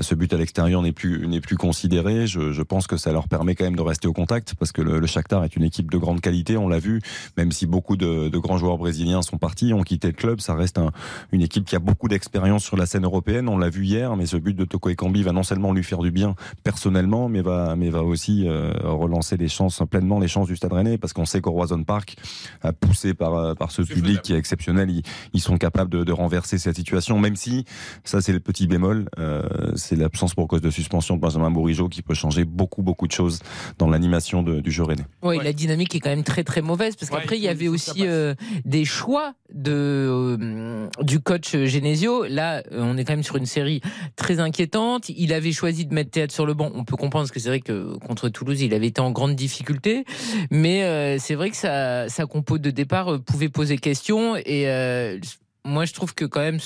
ce 0.00 0.14
but 0.14 0.32
à 0.32 0.36
l'extérieur 0.36 0.82
n'est 0.82 0.92
plus 0.92 1.26
n'est 1.28 1.40
plus 1.40 1.56
considéré, 1.56 2.26
je, 2.26 2.52
je 2.52 2.62
pense 2.62 2.86
que 2.86 2.96
ça 2.96 3.12
leur 3.12 3.28
permet 3.28 3.54
quand 3.54 3.64
même 3.64 3.76
de 3.76 3.82
rester 3.82 4.08
au 4.08 4.12
contact 4.12 4.54
parce 4.58 4.72
que 4.72 4.82
le, 4.82 4.98
le 4.98 5.06
Shakhtar 5.06 5.44
est 5.44 5.56
une 5.56 5.62
équipe 5.64 5.90
de 5.90 5.98
grande 5.98 6.20
qualité, 6.20 6.56
on 6.56 6.68
l'a 6.68 6.78
vu. 6.78 7.00
Même 7.36 7.52
si 7.52 7.66
beaucoup 7.66 7.96
de, 7.96 8.28
de 8.28 8.38
grands 8.38 8.58
joueurs 8.58 8.78
brésiliens 8.78 9.22
sont 9.22 9.38
partis, 9.38 9.72
ont 9.72 9.82
quitté 9.82 10.08
le 10.08 10.14
club, 10.14 10.40
ça 10.40 10.54
reste 10.54 10.78
un- 10.78 10.90
une 11.32 11.42
équipe 11.42 11.64
qui 11.64 11.76
a 11.76 11.78
beaucoup 11.78 12.08
d'expérience 12.08 12.64
sur 12.64 12.76
la 12.76 12.86
scène 12.86 13.04
européenne. 13.04 13.48
On 13.48 13.58
l'a 13.58 13.68
vu 13.70 13.84
hier, 13.84 14.16
mais 14.16 14.26
ce 14.26 14.36
but 14.36 14.54
de 14.56 14.64
Toko 14.64 14.88
Ekambi 14.90 15.22
va 15.22 15.32
non 15.32 15.42
seulement 15.42 15.72
lui 15.72 15.84
faire 15.84 15.98
du 16.00 16.10
bien 16.10 16.34
personnellement, 16.62 17.28
mais 17.28 17.42
va 17.42 17.76
mais 17.76 17.90
va 17.90 18.02
aussi 18.02 18.46
euh, 18.48 18.72
relancer 18.82 19.36
les 19.36 19.48
chances 19.48 19.82
pleinement 19.90 20.18
les 20.18 20.28
chances 20.28 20.48
du 20.48 20.56
Stade 20.56 20.72
Rennais 20.72 20.98
parce 20.98 21.12
qu'on 21.12 21.24
sait 21.26 21.40
qu'au 21.40 21.50
Roison 21.52 21.82
Park, 21.84 22.16
poussé 22.80 23.14
par 23.14 23.54
par 23.56 23.70
ce 23.70 23.82
public 23.82 24.04
faisable. 24.04 24.20
qui 24.22 24.32
est 24.34 24.38
exceptionnel, 24.38 24.90
ils, 24.90 25.02
ils 25.34 25.40
sont 25.40 25.58
capables 25.58 25.90
de, 25.90 26.04
de 26.04 26.12
renverser 26.12 26.58
cette 26.58 26.76
situation, 26.76 27.18
même 27.18 27.33
si, 27.36 27.64
ça 28.04 28.20
c'est 28.20 28.32
le 28.32 28.40
petit 28.40 28.66
bémol, 28.66 29.08
euh, 29.18 29.42
c'est 29.76 29.96
l'absence 29.96 30.34
pour 30.34 30.48
cause 30.48 30.60
de 30.60 30.70
suspension 30.70 31.16
de 31.16 31.20
Benjamin 31.20 31.50
Bourigeau 31.50 31.88
qui 31.88 32.02
peut 32.02 32.14
changer 32.14 32.44
beaucoup 32.44 32.82
beaucoup 32.82 33.06
de 33.06 33.12
choses 33.12 33.38
dans 33.78 33.88
l'animation 33.88 34.42
du 34.42 34.70
jeu 34.70 34.82
rennais. 34.82 35.06
Oui, 35.22 35.36
Ouais. 35.38 35.44
la 35.44 35.52
dynamique 35.52 35.94
est 35.94 36.00
quand 36.00 36.10
même 36.10 36.24
très 36.24 36.44
très 36.44 36.60
mauvaise 36.62 36.96
parce 36.96 37.10
qu'après 37.10 37.36
il 37.38 37.44
il 37.44 37.46
y 37.46 37.50
avait 37.50 37.68
aussi 37.68 38.06
euh, 38.06 38.34
des 38.64 38.86
choix 38.86 39.34
de 39.52 39.70
euh, 39.70 40.88
du 41.02 41.20
coach 41.20 41.54
Genesio. 41.54 42.24
Là, 42.24 42.62
euh, 42.72 42.80
on 42.80 42.96
est 42.96 43.04
quand 43.04 43.12
même 43.12 43.22
sur 43.22 43.36
une 43.36 43.44
série 43.44 43.82
très 44.16 44.40
inquiétante. 44.40 45.10
Il 45.10 45.32
avait 45.34 45.52
choisi 45.52 45.84
de 45.84 45.92
mettre 45.92 46.10
Théâtre 46.10 46.32
sur 46.32 46.46
le 46.46 46.54
banc. 46.54 46.70
On 46.74 46.84
peut 46.84 46.96
comprendre 46.96 47.24
parce 47.24 47.32
que 47.32 47.40
c'est 47.40 47.50
vrai 47.50 47.60
que 47.60 47.98
contre 47.98 48.30
Toulouse, 48.30 48.62
il 48.62 48.72
avait 48.72 48.86
été 48.86 49.02
en 49.02 49.10
grande 49.10 49.34
difficulté, 49.34 50.06
mais 50.50 50.84
euh, 50.84 51.18
c'est 51.18 51.34
vrai 51.34 51.50
que 51.50 51.56
sa 51.56 52.08
sa 52.08 52.24
compo 52.24 52.56
de 52.56 52.70
départ 52.70 53.12
euh, 53.12 53.18
pouvait 53.18 53.50
poser 53.50 53.76
question 53.76 54.36
et 54.36 54.68
euh, 54.68 55.18
moi, 55.64 55.86
je 55.86 55.94
trouve 55.94 56.14
que 56.14 56.24
quand 56.24 56.40
même, 56.40 56.58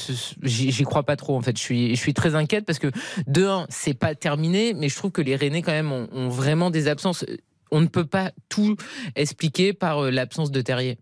j'y 0.42 0.82
crois 0.82 1.04
pas 1.04 1.16
trop. 1.16 1.36
En 1.36 1.40
fait, 1.40 1.56
je 1.56 1.62
suis, 1.62 1.94
je 1.94 2.00
suis 2.00 2.14
très 2.14 2.34
inquiète 2.34 2.64
parce 2.66 2.78
que 2.78 2.90
de 3.26 3.44
un, 3.46 3.66
c'est 3.68 3.94
pas 3.94 4.14
terminé, 4.14 4.74
mais 4.74 4.88
je 4.88 4.96
trouve 4.96 5.12
que 5.12 5.22
les 5.22 5.36
Rennais 5.36 5.62
quand 5.62 5.72
même 5.72 5.92
ont, 5.92 6.08
ont 6.12 6.28
vraiment 6.28 6.70
des 6.70 6.88
absences. 6.88 7.24
On 7.70 7.80
ne 7.80 7.86
peut 7.86 8.06
pas 8.06 8.32
tout 8.48 8.76
expliquer 9.14 9.72
par 9.72 10.04
euh, 10.04 10.10
l'absence 10.10 10.50
de 10.50 10.60
Terrier. 10.60 10.98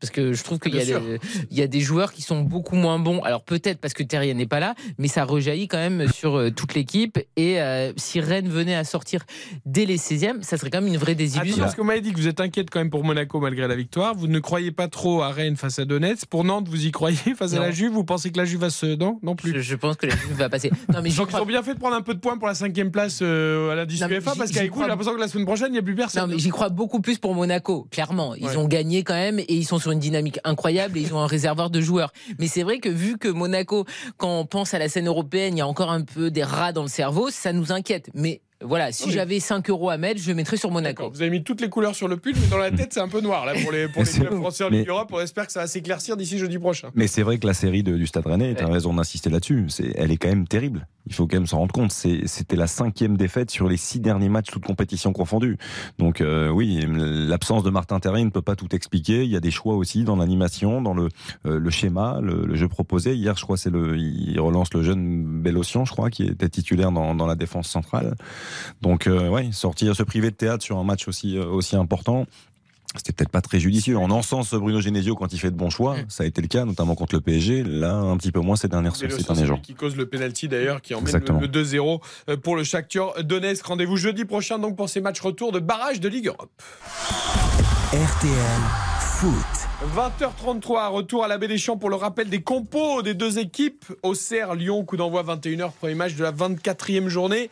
Parce 0.00 0.10
que 0.12 0.32
je 0.32 0.44
trouve 0.44 0.58
qu'il 0.60 0.74
y, 0.74 0.80
a 0.80 0.84
des- 0.84 1.18
il 1.50 1.56
y 1.58 1.62
a 1.62 1.66
des 1.66 1.80
joueurs 1.80 2.12
qui 2.12 2.22
sont 2.22 2.40
beaucoup 2.42 2.76
moins 2.76 2.98
bons. 2.98 3.20
Alors 3.22 3.42
peut-être 3.42 3.78
parce 3.80 3.94
que 3.94 4.02
Terrier 4.04 4.32
n'est 4.34 4.46
pas 4.46 4.60
là, 4.60 4.74
mais 4.98 5.08
ça 5.08 5.24
rejaillit 5.24 5.66
quand 5.68 5.78
même 5.78 6.06
sur 6.12 6.36
euh, 6.38 6.50
toute 6.50 6.74
l'équipe. 6.74 7.18
Et 7.36 7.60
euh, 7.60 7.92
si 7.96 8.20
Rennes 8.20 8.48
venait 8.48 8.74
à 8.76 8.84
sortir 8.84 9.24
dès 9.66 9.86
les 9.86 9.96
16e, 9.98 10.42
ça 10.42 10.56
serait 10.56 10.70
quand 10.70 10.80
même 10.80 10.92
une 10.92 10.98
vraie 10.98 11.14
désillusion. 11.16 11.58
parce 11.64 11.74
que 11.74 11.80
vous 11.80 11.86
m'avez 11.86 12.00
dit 12.00 12.12
que 12.12 12.16
vous 12.18 12.28
êtes 12.28 12.40
inquiète 12.40 12.68
quand 12.70 12.78
même 12.78 12.90
pour 12.90 13.02
Monaco 13.04 13.40
malgré 13.40 13.66
la 13.66 13.74
victoire. 13.76 14.14
Vous 14.14 14.28
ne 14.28 14.38
croyez 14.38 14.70
pas 14.70 14.88
trop 14.88 15.22
à 15.22 15.30
Rennes 15.30 15.56
face 15.56 15.78
à 15.78 15.84
Donetsk. 15.84 16.26
Pour 16.26 16.44
Nantes, 16.44 16.68
vous 16.68 16.86
y 16.86 16.90
croyez 16.92 17.16
face 17.36 17.54
à 17.54 17.58
la 17.60 17.70
Juve? 17.70 17.92
Vous 17.92 18.04
pensez 18.04 18.30
que 18.30 18.38
la 18.38 18.44
Juve 18.44 18.60
va 18.60 18.70
se. 18.70 18.86
Non, 18.96 19.18
non 19.22 19.34
plus. 19.36 19.52
Je, 19.54 19.60
je 19.60 19.74
pense 19.76 19.96
que 19.96 20.06
la 20.06 20.14
Juve 20.16 20.34
va 20.36 20.48
passer. 20.48 20.70
Non, 20.92 21.00
mais 21.02 21.10
Donc 21.10 21.26
ils 21.28 21.32
crois 21.32 21.42
ont 21.42 21.46
bien 21.46 21.62
fait 21.62 21.74
de 21.74 21.78
prendre 21.80 21.96
un 21.96 22.02
peu 22.02 22.14
de 22.14 22.20
points 22.20 22.38
pour 22.38 22.46
la 22.48 22.54
cinquième 22.54 22.90
place 22.90 23.18
euh, 23.22 23.70
à 23.70 23.74
l'indice 23.74 24.00
UEFA 24.00 24.34
parce 24.36 24.50
qu'avec 24.52 24.68
vous, 24.70 24.74
crois- 24.76 24.84
j'ai 24.84 24.90
l'impression 24.90 25.14
que 25.14 25.20
la 25.20 25.28
semaine 25.28 25.44
prochaine, 25.46 25.68
il 25.68 25.72
n'y 25.72 25.78
a 25.78 25.82
plus 25.82 25.94
personne. 25.94 26.22
Non, 26.22 26.28
mais 26.34 26.38
j'y 26.38 26.48
crois 26.50 26.68
beaucoup 26.68 27.00
plus 27.00 27.18
pour 27.18 27.34
Monaco, 27.34 27.86
clairement. 27.90 28.34
Ils 28.34 28.46
Ouais. 28.46 28.56
ont 28.56 28.66
gagné 28.68 29.02
quand 29.04 29.14
même 29.14 29.38
et 29.38 29.46
ils 29.54 29.64
sont 29.64 29.78
sur 29.78 29.87
une 29.92 29.98
dynamique 29.98 30.38
incroyable 30.44 30.98
et 30.98 31.02
ils 31.02 31.14
ont 31.14 31.20
un 31.20 31.26
réservoir 31.26 31.70
de 31.70 31.80
joueurs. 31.80 32.12
Mais 32.38 32.46
c'est 32.46 32.62
vrai 32.62 32.78
que 32.78 32.88
vu 32.88 33.18
que 33.18 33.28
Monaco, 33.28 33.84
quand 34.16 34.40
on 34.40 34.46
pense 34.46 34.74
à 34.74 34.78
la 34.78 34.88
scène 34.88 35.06
européenne, 35.06 35.56
il 35.56 35.58
y 35.58 35.62
a 35.62 35.66
encore 35.66 35.90
un 35.90 36.02
peu 36.02 36.30
des 36.30 36.42
rats 36.42 36.72
dans 36.72 36.82
le 36.82 36.88
cerveau, 36.88 37.30
ça 37.30 37.52
nous 37.52 37.72
inquiète. 37.72 38.10
Mais 38.14 38.40
voilà, 38.64 38.90
si 38.92 39.04
Oui. 39.06 39.12
j'avais 39.12 39.38
5 39.40 39.70
euros 39.70 39.88
à 39.90 39.96
mettre, 39.98 40.20
je 40.20 40.32
mettrais 40.32 40.56
sur 40.56 40.70
Monaco. 40.70 41.10
Vous 41.10 41.22
avez 41.22 41.30
mis 41.30 41.44
toutes 41.44 41.60
les 41.60 41.68
couleurs 41.68 41.94
sur 41.94 42.08
le 42.08 42.16
pull, 42.16 42.34
mais 42.40 42.46
dans 42.48 42.58
la 42.58 42.70
tête, 42.72 42.92
c'est 42.92 43.00
un 43.00 43.08
peu 43.08 43.20
noir 43.20 43.46
là 43.46 43.52
pour 43.62 43.70
les, 43.70 43.86
pour 43.88 44.02
les 44.02 44.10
clubs 44.10 44.34
français 44.34 44.64
en 44.64 44.68
Ligue 44.68 44.88
Europe. 44.88 45.10
On 45.12 45.20
espère 45.20 45.46
que 45.46 45.52
ça 45.52 45.60
va 45.60 45.66
s'éclaircir 45.68 46.16
d'ici 46.16 46.38
jeudi 46.38 46.58
prochain. 46.58 46.90
Mais 46.94 47.06
c'est 47.06 47.22
vrai 47.22 47.38
que 47.38 47.46
la 47.46 47.54
série 47.54 47.82
de- 47.82 47.96
du 47.96 48.06
Stade 48.06 48.26
Rennais, 48.26 48.54
tu 48.54 48.62
as 48.62 48.66
Ouais. 48.66 48.72
raison 48.72 48.92
d'insister 48.94 49.30
là-dessus, 49.30 49.66
c'est, 49.68 49.92
elle 49.96 50.10
est 50.10 50.16
quand 50.16 50.28
même 50.28 50.48
terrible. 50.48 50.86
Il 51.06 51.14
faut 51.14 51.26
quand 51.26 51.36
même 51.36 51.46
s'en 51.46 51.58
rendre 51.58 51.72
compte. 51.72 51.90
C'était 51.90 52.56
la 52.56 52.66
cinquième 52.66 53.16
défaite 53.16 53.50
sur 53.50 53.66
les 53.66 53.78
six 53.78 53.98
derniers 53.98 54.28
matchs, 54.28 54.48
toutes 54.50 54.64
compétitions 54.66 55.14
confondues. 55.14 55.56
Donc 55.98 56.20
euh, 56.20 56.48
oui, 56.50 56.84
l'absence 56.86 57.62
de 57.62 57.70
Martin 57.70 57.98
Terrier 57.98 58.24
ne 58.24 58.30
peut 58.30 58.42
pas 58.42 58.56
tout 58.56 58.74
expliquer. 58.74 59.24
Il 59.24 59.30
y 59.30 59.36
a 59.36 59.40
des 59.40 59.50
choix 59.50 59.76
aussi 59.76 60.04
dans 60.04 60.16
l'animation, 60.16 60.82
dans 60.82 60.92
le, 60.92 61.08
euh, 61.46 61.58
le 61.58 61.70
schéma, 61.70 62.18
le, 62.20 62.44
le 62.44 62.56
jeu 62.56 62.68
proposé. 62.68 63.14
Hier, 63.14 63.36
je 63.38 63.42
crois, 63.44 63.56
c'est 63.56 63.70
le, 63.70 63.96
il 63.96 64.38
relance 64.38 64.74
le 64.74 64.82
jeune 64.82 65.24
Bellocian, 65.40 65.86
je 65.86 65.92
crois, 65.92 66.10
qui 66.10 66.24
était 66.24 66.48
titulaire 66.50 66.92
dans, 66.92 67.14
dans 67.14 67.26
la 67.26 67.36
défense 67.36 67.68
centrale. 67.68 68.14
Donc 68.82 69.06
euh, 69.06 69.28
ouais, 69.28 69.50
sortir, 69.52 69.94
se 69.96 70.02
priver 70.02 70.30
de 70.30 70.36
théâtre 70.36 70.64
sur 70.64 70.78
un 70.78 70.84
match 70.84 71.08
aussi, 71.08 71.36
euh, 71.36 71.44
aussi 71.44 71.76
important. 71.76 72.26
C'était 72.96 73.12
peut-être 73.12 73.30
pas 73.30 73.42
très 73.42 73.60
judicieux. 73.60 73.98
On 73.98 74.10
encense 74.10 74.54
Bruno 74.54 74.80
Genesio 74.80 75.14
quand 75.14 75.32
il 75.34 75.38
fait 75.38 75.50
de 75.50 75.56
bons 75.56 75.68
choix. 75.68 75.98
Mm. 75.98 76.04
Ça 76.08 76.24
a 76.24 76.26
été 76.26 76.40
le 76.40 76.48
cas, 76.48 76.64
notamment 76.64 76.94
contre 76.94 77.16
le 77.16 77.20
PSG. 77.20 77.62
Là, 77.62 77.94
un 77.94 78.16
petit 78.16 78.32
peu 78.32 78.40
moins 78.40 78.56
ces 78.56 78.68
dernières 78.68 78.96
ces 78.96 79.10
c'est 79.10 79.44
jours. 79.46 79.60
qui 79.60 79.74
cause 79.74 79.94
le 79.94 80.06
penalty 80.06 80.48
d'ailleurs, 80.48 80.80
qui 80.80 80.94
emmène 80.94 81.06
Exactement. 81.06 81.40
le, 81.40 81.46
le 81.46 81.64
2-0 81.64 82.00
euh, 82.30 82.36
pour 82.38 82.56
le 82.56 82.64
Shakhtar 82.64 83.22
Donetsk. 83.24 83.66
Rendez-vous 83.66 83.98
jeudi 83.98 84.24
prochain 84.24 84.58
donc 84.58 84.74
pour 84.76 84.88
ces 84.88 85.02
matchs 85.02 85.20
retour 85.20 85.52
de 85.52 85.58
barrage 85.60 86.00
de 86.00 86.08
Ligue 86.08 86.28
Europe. 86.28 86.50
RTL 87.92 88.60
Foot. 89.00 89.68
20h33, 89.94 90.90
retour 90.90 91.24
à 91.24 91.28
la 91.28 91.38
Baie 91.38 91.48
des 91.48 91.58
Champs 91.58 91.76
pour 91.76 91.90
le 91.90 91.96
rappel 91.96 92.28
des 92.28 92.40
compos 92.40 93.02
des 93.02 93.14
deux 93.14 93.38
équipes. 93.38 93.84
Auxerre, 94.02 94.54
Lyon, 94.54 94.84
coup 94.84 94.96
d'envoi 94.96 95.22
21h, 95.22 95.72
premier 95.72 95.94
match 95.94 96.14
de 96.14 96.22
la 96.22 96.32
24e 96.32 97.08
journée. 97.08 97.50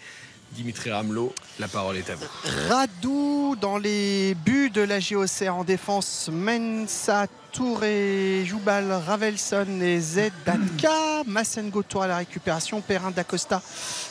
Dimitri 0.57 0.91
Ramelot, 0.91 1.35
la 1.59 1.69
parole 1.69 1.99
est 1.99 2.09
à 2.09 2.15
vous. 2.15 2.25
Radou 2.71 3.57
dans 3.61 3.77
les 3.77 4.35
buts 4.35 4.71
de 4.71 4.81
la 4.81 5.01
JOCR 5.01 5.55
en 5.55 5.65
défense. 5.65 6.31
Mensa, 6.33 7.27
Touré, 7.53 8.43
Joubal, 8.47 8.91
Ravelson 8.91 9.81
et 9.83 10.01
Zedatka. 10.01 11.25
Massengo 11.27 11.83
Tour 11.83 12.05
à 12.05 12.07
la 12.07 12.17
récupération. 12.17 12.81
Perrin 12.81 13.11
d'Acosta 13.11 13.61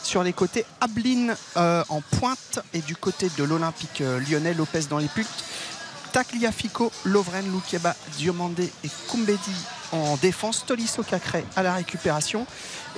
sur 0.04 0.22
les 0.22 0.32
côtés. 0.32 0.64
Ablin 0.80 1.34
euh, 1.56 1.82
en 1.88 2.00
pointe. 2.00 2.60
Et 2.72 2.80
du 2.80 2.94
côté 2.94 3.28
de 3.36 3.42
l'Olympique 3.42 4.00
euh, 4.00 4.20
lyonnais, 4.20 4.54
Lopez 4.54 4.82
dans 4.88 4.98
les 4.98 5.08
putes. 5.08 5.44
Takliafico, 6.12 6.92
Lovren, 7.04 7.50
Loukeba, 7.50 7.96
Diomandé 8.16 8.70
et 8.84 8.90
Kumbedi 9.10 9.54
en 9.92 10.16
défense. 10.16 10.64
Tolisso 10.66 11.02
Cacré 11.02 11.44
à 11.56 11.62
la 11.62 11.74
récupération. 11.74 12.46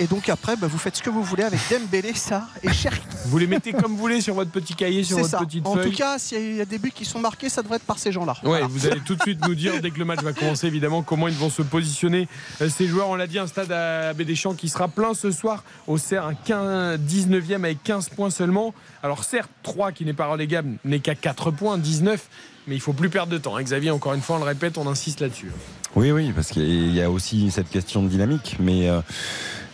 Et 0.01 0.07
donc 0.07 0.29
après, 0.29 0.55
bah, 0.57 0.69
vous 0.69 0.79
faites 0.79 0.97
ce 0.97 1.03
que 1.03 1.11
vous 1.11 1.23
voulez 1.25 1.43
avec 1.43 1.59
Dembélé, 1.71 2.15
ça 2.15 2.47
et 2.63 2.73
Cherki. 2.73 3.03
Vous 3.27 3.39
les 3.39 3.49
mettez 3.49 3.73
comme 3.73 3.93
vous 3.93 3.99
voulez 3.99 4.21
sur 4.21 4.35
votre 4.35 4.51
petit 4.53 4.75
cahier, 4.75 5.03
sur 5.03 5.17
votre 5.19 5.29
ça. 5.29 5.39
petite 5.39 5.67
En 5.67 5.75
feuille. 5.75 5.91
tout 5.91 5.97
cas, 5.97 6.19
s'il 6.19 6.55
y 6.57 6.61
a 6.61 6.65
des 6.65 6.79
buts 6.79 6.93
qui 6.95 7.05
sont 7.05 7.19
marqués, 7.19 7.49
ça 7.49 7.63
devrait 7.63 7.77
être 7.77 7.83
par 7.85 7.99
ces 7.99 8.13
gens-là. 8.13 8.35
Ouais, 8.45 8.49
Voilà. 8.49 8.67
vous 8.69 8.87
allez 8.87 9.01
tout 9.01 9.17
de 9.17 9.23
suite 9.23 9.45
nous 9.47 9.57
dire 9.57 9.81
dès 9.83 9.91
que 9.91 9.99
le 9.99 10.05
match 10.05 10.21
va 10.23 10.33
commencer 10.33 10.69
évidemment 10.69 11.03
comment 11.03 11.27
ils 11.27 11.35
vont 11.35 11.51
se 11.51 11.63
positionner 11.63 12.29
euh, 12.63 12.69
ces 12.69 12.87
joueurs. 12.87 13.09
On 13.09 13.17
l'a 13.17 13.27
dit, 13.27 13.41
un 13.41 13.49
stade 13.49 13.73
à 13.73 14.13
Champs 14.37 14.55
qui 14.55 14.69
sera 14.69 14.87
plein 14.87 15.15
ce 15.15 15.33
soir. 15.33 15.65
Au 15.89 15.99
Serre, 15.99 16.27
un 16.27 16.35
15 16.35 17.01
19e 17.01 17.55
avec 17.57 17.83
15 17.83 18.11
points 18.11 18.31
seulement. 18.31 18.73
Alors 19.03 19.25
certes, 19.25 19.51
3 19.65 19.91
qui 19.91 20.05
n'est 20.05 20.13
pas 20.13 20.27
relégable 20.27 20.77
n'est 20.85 21.01
qu'à 21.01 21.17
4 21.17 21.51
points, 21.51 21.77
19. 21.77 22.21
Mais 22.69 22.75
il 22.75 22.81
faut 22.81 22.93
plus 22.93 23.09
perdre 23.09 23.33
de 23.33 23.39
temps. 23.39 23.57
hein. 23.57 23.63
Xavier, 23.63 23.91
encore 23.91 24.13
une 24.13 24.21
fois, 24.21 24.37
on 24.37 24.41
le 24.41 24.45
répète, 24.45 24.77
on 24.77 24.87
insiste 24.87 25.21
là-dessus. 25.21 25.51
Oui, 25.97 26.13
oui, 26.13 26.33
parce 26.35 26.49
qu'il 26.49 26.95
y 26.95 27.01
a 27.01 27.11
aussi 27.11 27.51
cette 27.51 27.71
question 27.71 28.03
de 28.03 28.09
dynamique. 28.09 28.57
Mais, 28.61 28.91
euh, 28.91 29.01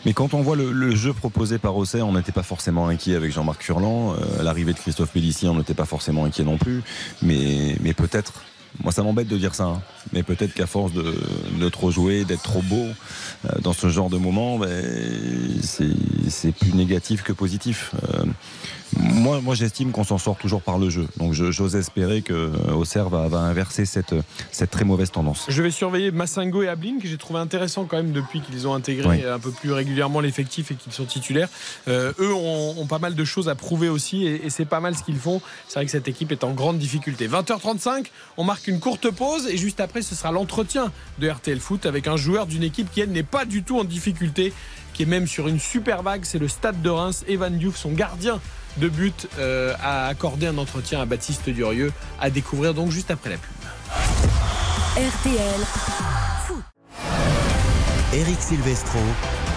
mais 0.07 0.13
quand 0.13 0.33
on 0.33 0.43
voit 0.43 0.55
le, 0.55 0.95
jeu 0.95 1.13
proposé 1.13 1.59
par 1.59 1.77
Auxerre, 1.77 2.07
on 2.07 2.13
n'était 2.13 2.31
pas 2.31 2.45
forcément 2.45 2.87
inquiet 2.87 3.17
avec 3.17 3.33
Jean-Marc 3.33 3.63
Furlan. 3.63 4.15
Euh, 4.15 4.43
L'arrivée 4.45 4.73
de 4.75 4.79
Christophe 4.79 5.11
Pellissier, 5.11 5.49
on 5.49 5.57
n'était 5.57 5.75
pas 5.75 5.87
forcément 5.87 6.25
inquiet 6.25 6.45
non 6.45 6.57
plus. 6.57 6.83
Mais, 7.21 7.77
mais 7.81 7.95
peut-être 7.95 8.33
Moi, 8.83 8.93
ça 8.93 9.03
m'embête 9.03 9.29
de 9.29 9.39
dire 9.39 9.55
ça, 9.57 9.65
hein. 9.65 9.83
mais 10.13 10.23
peut-être 10.23 10.55
qu'à 10.55 10.67
force 10.67 10.93
de, 10.93 11.15
de, 11.61 11.69
trop 11.69 11.91
jouer, 11.91 12.25
d'être 12.25 12.43
trop 12.43 12.63
beau 12.63 12.87
euh, 12.87 13.49
dans 13.61 13.73
ce 13.73 13.89
genre 13.89 14.09
de 14.11 14.19
moment, 14.19 14.59
ben, 14.59 14.85
c'est 15.61 16.53
plus 16.53 16.75
négatif 16.75 17.23
que 17.23 17.33
positif. 17.33 17.93
Moi, 18.99 19.41
moi 19.41 19.55
j'estime 19.55 19.91
qu'on 19.91 20.05
s'en 20.05 20.19
sort 20.19 20.37
toujours 20.37 20.63
par 20.63 20.79
le 20.79 20.91
jeu. 20.91 21.07
Donc 21.17 21.33
j'ose 21.33 21.77
espérer 21.77 22.23
que 22.23 22.33
euh, 22.33 22.73
Auxerre 22.73 23.09
va, 23.09 23.29
va, 23.29 23.39
inverser 23.39 23.87
cette, 23.87 24.15
cette 24.51 24.71
très 24.71 24.85
mauvaise 24.85 25.11
tendance. 25.11 25.47
Je 25.49 25.63
vais 25.63 25.71
surveiller 25.71 26.11
Massingo 26.11 26.63
et 26.63 26.69
Ablin, 26.69 26.99
que 27.01 27.09
j'ai 27.09 27.17
trouvé 27.17 27.41
intéressant 27.41 27.85
quand 27.85 27.97
même 27.97 28.13
depuis 28.13 28.41
qu'ils 28.41 28.67
ont 28.67 28.75
intégré 28.75 29.09
oui. 29.09 29.25
un 29.25 29.39
peu 29.39 29.51
plus 29.51 29.73
régulièrement 29.73 30.21
l'effectif 30.21 30.71
et 30.71 30.75
qu'ils 30.75 30.93
sont 30.93 31.05
titulaires. 31.05 31.49
Euh, 31.89 32.13
eux 32.19 32.35
ont, 32.35 32.75
ont, 32.79 32.87
pas 32.87 32.99
mal 32.99 33.15
de 33.15 33.25
choses 33.25 33.49
à 33.49 33.55
prouver 33.55 33.89
aussi 33.89 34.27
et, 34.27 34.47
et 34.47 34.51
c'est 34.51 34.65
pas 34.65 34.81
mal 34.81 34.97
ce 34.97 35.03
qu'ils 35.03 35.19
font. 35.19 35.41
C'est 35.69 35.75
vrai 35.75 35.85
que 35.85 35.91
cette 35.91 36.09
équipe 36.09 36.33
est 36.33 36.45
en 36.45 36.53
grande 36.53 36.79
difficulté. 36.79 37.29
20h35, 37.29 38.07
on 38.37 38.45
marque 38.45 38.67
une 38.69 38.81
courte 38.81 39.11
pause 39.11 39.47
et 39.49 39.57
juste 39.57 39.81
après 39.81 40.03
ce 40.03 40.15
sera 40.15 40.33
l'entretien 40.33 40.93
de 41.19 41.29
RTL 41.29 41.59
Foot 41.59 41.87
avec 41.87 42.07
un 42.07 42.17
joueur 42.17 42.47
d'une 42.47 42.63
équipe 42.63 42.91
qui 42.91 43.01
elle 43.01 43.11
n'est 43.11 43.23
pas 43.23 43.45
du 43.45 43.63
tout 43.63 43.79
en 43.79 43.85
difficulté, 43.85 44.53
qui 44.93 45.03
est 45.03 45.07
même 45.07 45.27
sur 45.27 45.49
une 45.49 45.59
super 45.59 46.03
vague. 46.03 46.25
C'est 46.25 46.39
le 46.39 46.49
Stade 46.49 46.81
de 46.83 46.91
Reims, 46.91 47.25
Evan 47.29 47.57
Diouf, 47.57 47.77
son 47.77 47.93
gardien 47.93 48.41
de 48.77 48.89
but 48.89 49.29
euh, 49.39 49.75
a 49.83 50.07
accordé 50.07 50.47
un 50.47 50.59
entretien 50.59 51.01
à 51.01 51.07
Baptiste 51.07 51.49
Durieux 51.49 51.93
à 52.21 52.31
découvrir 52.31 52.75
donc 52.75 52.91
juste 52.91 53.11
après 53.11 53.31
la 53.31 53.37
pub. 53.37 53.51
RTL 54.97 55.61
Foot. 56.47 56.63
Eric 58.13 58.41
Silvestro. 58.41 58.99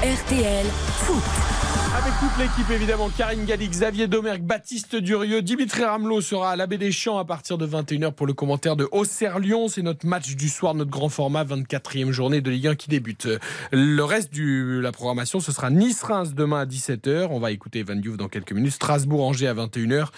RTL 0.03 0.65
Foot. 1.05 1.66
Avec 1.97 2.13
toute 2.19 2.37
l'équipe 2.37 2.69
évidemment, 2.69 3.09
Karine 3.09 3.45
Galli, 3.45 3.67
Xavier 3.67 4.07
Domergue, 4.07 4.43
Baptiste 4.43 4.95
Durieux, 4.95 5.41
Dimitri 5.41 5.83
Ramelot 5.83 6.21
sera 6.21 6.51
à 6.51 6.55
la 6.55 6.67
Baie 6.67 6.77
des 6.77 6.91
Champs 6.91 7.17
à 7.17 7.25
partir 7.25 7.57
de 7.57 7.65
21h 7.65 8.11
pour 8.11 8.27
le 8.27 8.33
commentaire 8.33 8.75
de 8.75 8.87
Auxerre-Lyon. 8.91 9.67
C'est 9.67 9.81
notre 9.81 10.05
match 10.05 10.35
du 10.35 10.47
soir, 10.47 10.75
notre 10.75 10.91
grand 10.91 11.09
format, 11.09 11.43
24e 11.43 12.11
journée 12.11 12.39
de 12.41 12.51
Ligue 12.51 12.67
1 12.67 12.75
qui 12.75 12.89
débute. 12.89 13.27
Le 13.71 14.03
reste 14.03 14.31
de 14.31 14.79
la 14.79 14.91
programmation, 14.91 15.39
ce 15.39 15.51
sera 15.51 15.71
Nice-Reims 15.71 16.35
demain 16.35 16.59
à 16.59 16.65
17h. 16.67 17.29
On 17.31 17.39
va 17.39 17.49
écouter 17.49 17.81
Van 17.81 17.95
Diouf 17.95 18.15
dans 18.15 18.27
quelques 18.27 18.51
minutes. 18.51 18.73
Strasbourg-Angers 18.73 19.47
à 19.47 19.55
21h. 19.55 20.09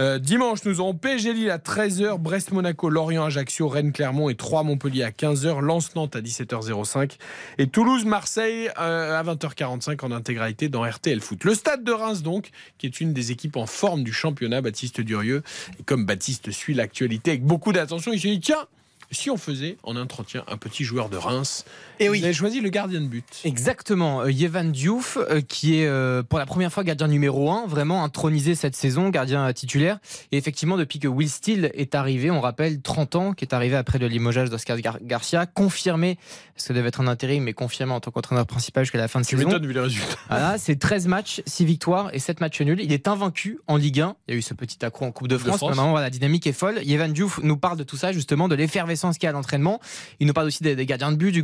Euh, 0.00 0.18
dimanche, 0.18 0.64
nous 0.64 0.80
aurons 0.80 0.94
PSG 0.94 1.34
Lille 1.34 1.50
à 1.50 1.58
13h, 1.58 2.18
Brest-Monaco, 2.18 2.90
Lorient-Ajaccio, 2.90 3.68
Rennes-Clermont 3.68 4.28
et 4.28 4.34
3 4.34 4.64
Montpellier 4.64 5.04
à 5.04 5.10
15h, 5.10 5.60
Lens-Nantes 5.60 6.16
à 6.16 6.20
17h05 6.20 7.12
et 7.58 7.68
Toulouse-Marseille 7.68 8.70
euh, 8.80 9.20
à 9.20 9.22
20h45 9.22 10.04
en 10.04 10.10
intégralité 10.10 10.68
dans 10.68 10.82
RTL 10.82 11.20
Le 11.42 11.54
stade 11.54 11.84
de 11.84 11.92
Reims, 11.92 12.22
donc, 12.22 12.50
qui 12.78 12.86
est 12.86 13.00
une 13.00 13.12
des 13.12 13.32
équipes 13.32 13.56
en 13.56 13.66
forme 13.66 14.02
du 14.02 14.12
championnat, 14.12 14.60
Baptiste 14.60 15.00
Durieux. 15.00 15.42
Et 15.78 15.82
comme 15.82 16.06
Baptiste 16.06 16.50
suit 16.50 16.74
l'actualité 16.74 17.32
avec 17.32 17.44
beaucoup 17.44 17.72
d'attention, 17.72 18.12
il 18.12 18.20
s'est 18.20 18.28
dit 18.28 18.40
tiens, 18.40 18.66
si 19.10 19.30
on 19.30 19.36
faisait 19.36 19.76
en 19.82 19.96
entretien 19.96 20.44
un 20.48 20.56
petit 20.56 20.84
joueur 20.84 21.08
de 21.08 21.16
Reims 21.16 21.64
et 22.00 22.08
oui. 22.08 22.18
Vous 22.18 22.24
avez 22.24 22.34
choisi 22.34 22.60
le 22.60 22.68
gardien 22.68 23.00
de 23.00 23.06
but. 23.06 23.24
Exactement. 23.44 24.22
Euh, 24.22 24.30
Yevan 24.30 24.70
Diouf, 24.70 25.16
euh, 25.16 25.40
qui 25.40 25.80
est 25.80 25.86
euh, 25.86 26.22
pour 26.22 26.38
la 26.38 26.46
première 26.46 26.72
fois 26.72 26.84
gardien 26.84 27.08
numéro 27.08 27.50
1, 27.50 27.66
vraiment 27.66 28.04
intronisé 28.04 28.54
cette 28.54 28.76
saison, 28.76 29.08
gardien 29.08 29.52
titulaire. 29.52 29.98
Et 30.32 30.36
effectivement, 30.36 30.76
depuis 30.76 30.98
que 30.98 31.08
Will 31.08 31.28
Steele 31.28 31.70
est 31.74 31.94
arrivé, 31.94 32.30
on 32.30 32.40
rappelle 32.40 32.80
30 32.80 33.16
ans, 33.16 33.32
qui 33.32 33.44
est 33.44 33.54
arrivé 33.54 33.76
après 33.76 33.98
le 33.98 34.08
limogeage 34.08 34.50
d'Oscar 34.50 34.78
Gar 34.78 34.98
Garcia, 35.02 35.46
confirmé, 35.46 36.18
parce 36.54 36.68
que 36.68 36.72
devait 36.72 36.88
être 36.88 37.00
un 37.00 37.06
intérim, 37.06 37.44
mais 37.44 37.52
confirmé 37.52 37.92
en 37.92 38.00
tant 38.00 38.10
qu'entraîneur 38.10 38.46
principal 38.46 38.84
jusqu'à 38.84 38.98
la 38.98 39.08
fin 39.08 39.20
de 39.20 39.26
tu 39.26 39.36
saison. 39.36 39.58
vu 39.58 39.72
les 39.72 39.80
résultats. 39.80 40.16
Voilà, 40.28 40.58
c'est 40.58 40.76
13 40.76 41.06
matchs, 41.06 41.42
6 41.46 41.64
victoires 41.64 42.10
et 42.12 42.18
7 42.18 42.40
matchs 42.40 42.60
nuls. 42.60 42.80
Il 42.80 42.92
est 42.92 43.08
invaincu 43.08 43.58
en 43.66 43.76
Ligue 43.76 44.00
1. 44.00 44.16
Il 44.28 44.32
y 44.32 44.34
a 44.34 44.38
eu 44.38 44.42
ce 44.42 44.54
petit 44.54 44.84
accro 44.84 45.04
en 45.04 45.12
Coupe 45.12 45.28
de 45.28 45.38
France. 45.38 45.52
De 45.52 45.56
France. 45.56 45.70
Maintenant, 45.70 45.90
voilà, 45.90 46.06
la 46.06 46.10
dynamique 46.10 46.46
est 46.46 46.52
folle. 46.52 46.80
Yevan 46.82 47.12
Diouf 47.12 47.40
nous 47.42 47.56
parle 47.56 47.78
de 47.78 47.84
tout 47.84 47.96
ça, 47.96 48.12
justement, 48.12 48.48
de 48.48 48.54
l'effervescence 48.54 49.18
qu'il 49.18 49.24
y 49.24 49.28
a 49.28 49.30
à 49.30 49.32
l'entraînement. 49.32 49.80
Il 50.20 50.26
nous 50.26 50.32
parle 50.32 50.46
aussi 50.46 50.62
des, 50.62 50.76
des 50.76 50.86
gardiens 50.86 51.12
de 51.12 51.16
but, 51.16 51.32
du 51.32 51.42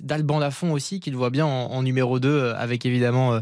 D'Alban 0.00 0.38
Lafont 0.38 0.72
aussi, 0.72 1.00
qu'il 1.00 1.16
voit 1.16 1.30
bien 1.30 1.46
en, 1.46 1.70
en, 1.70 1.82
numéro 1.82 2.18
2 2.18 2.52
avec 2.56 2.86
évidemment 2.86 3.34
euh, 3.34 3.40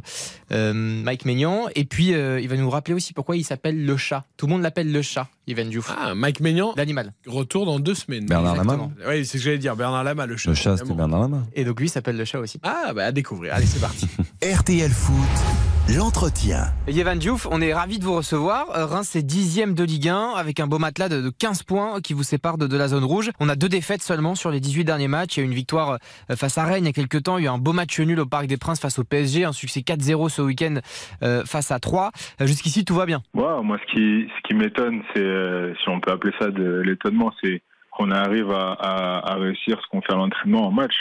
euh, 0.53 0.73
Mike 0.75 1.25
Maignan. 1.25 1.67
Et 1.75 1.85
puis, 1.85 2.15
euh, 2.15 2.41
il 2.41 2.49
va 2.49 2.57
nous 2.57 2.71
rappeler 2.71 2.95
aussi 2.95 3.13
pourquoi 3.13 3.37
il 3.37 3.45
s'appelle 3.45 3.85
le 3.85 3.97
chat. 3.97 4.25
Tout 4.37 4.47
le 4.47 4.53
monde 4.53 4.63
l'appelle 4.63 4.91
le 4.91 5.03
chat, 5.03 5.29
Ivan 5.47 5.67
Diouf. 5.67 5.93
Ah, 5.97 6.15
Mike 6.15 6.41
Maignan. 6.41 6.73
L'animal. 6.77 7.13
Retour 7.27 7.67
dans 7.67 7.79
deux 7.79 7.95
semaines. 7.95 8.27
Bernard 8.27 8.57
Lama. 8.57 8.91
Oui, 9.07 9.25
c'est 9.25 9.25
ce 9.25 9.33
que 9.33 9.39
j'allais 9.39 9.59
dire. 9.59 9.77
Bernard 9.77 10.05
Lama, 10.05 10.27
le 10.27 10.37
chat. 10.37 10.51
Le 10.51 10.57
chat, 10.57 10.77
c'était 10.77 10.95
Bernard 10.95 11.21
Lama. 11.21 11.43
Et 11.55 11.65
donc 11.65 11.81
lui 11.81 11.89
s'appelle 11.89 12.17
le 12.17 12.25
chat 12.25 12.39
aussi. 12.39 12.59
Ah, 12.63 12.93
bah 12.95 13.07
à 13.07 13.13
découvrir. 13.13 13.55
Allez, 13.55 13.67
c'est 13.67 13.81
parti. 13.81 14.07
RTL 14.43 14.91
Foot. 14.91 15.68
L'entretien. 15.97 16.65
Yevan 16.87 17.19
Diouf, 17.19 17.47
on 17.51 17.63
est 17.63 17.73
ravi 17.73 17.99
de 17.99 18.05
vous 18.05 18.17
recevoir. 18.17 18.67
Reims 18.69 19.17
est 19.17 19.23
dixième 19.23 19.73
de 19.73 19.83
Ligue 19.83 20.11
1 20.11 20.35
avec 20.37 20.61
un 20.61 20.67
beau 20.67 20.79
matelas 20.79 21.09
de 21.09 21.31
15 21.31 21.63
points 21.63 22.03
qui 22.03 22.13
vous 22.13 22.25
sépare 22.25 22.59
de, 22.59 22.67
de, 22.67 22.77
la 22.77 22.89
zone 22.89 23.05
rouge. 23.05 23.31
On 23.41 23.49
a 23.49 23.57
deux 23.57 23.71
défaites 23.71 24.03
seulement 24.03 24.35
sur 24.35 24.51
les 24.51 24.61
18 24.61 24.85
derniers 24.85 25.09
matchs. 25.09 25.39
Il 25.39 25.41
y 25.41 25.43
a 25.43 25.47
eu 25.47 25.49
une 25.49 25.55
victoire 25.55 25.97
face 26.37 26.59
à 26.59 26.65
Rennes 26.65 26.85
il 26.85 26.89
y 26.89 26.91
a 26.91 26.93
quelques 26.93 27.23
temps. 27.23 27.39
Il 27.39 27.45
y 27.45 27.49
a 27.49 27.51
eu 27.51 27.55
un 27.55 27.59
beau 27.59 27.73
match 27.73 27.99
nul 28.01 28.21
au 28.21 28.27
Parc 28.27 28.49
des 28.49 28.59
Princes 28.59 28.81
face 28.81 28.99
au 28.99 29.05
PSG. 29.05 29.47
Un 29.47 29.53
succès 29.53 29.81
4-0 29.81 30.29
ce 30.29 30.43
week-end 30.43 30.75
euh, 31.23 31.43
face 31.47 31.71
à 31.71 31.79
3. 31.79 32.11
Jusqu'ici, 32.41 32.85
tout 32.85 32.95
va 32.95 33.07
bien. 33.07 33.23
Moi, 33.33 33.79
ce 33.81 33.95
qui, 33.95 34.29
ce 34.29 34.43
qui 34.47 34.53
m'étonne, 34.53 35.03
c'est, 35.15 35.23
euh, 35.23 35.73
si 35.83 35.89
on 35.89 36.01
peut 36.01 36.13
appeler 36.13 36.35
ça 36.39 36.51
de 36.51 36.83
l'étonnement, 36.85 37.33
c'est 37.43 37.63
qu'on 37.93 38.11
arrive 38.11 38.51
à, 38.51 38.73
à, 38.73 39.33
à 39.33 39.35
réussir 39.37 39.81
ce 39.83 39.87
qu'on 39.91 40.03
fait 40.03 40.13
à 40.13 40.17
l'entraînement 40.17 40.67
en 40.67 40.71
match 40.71 40.97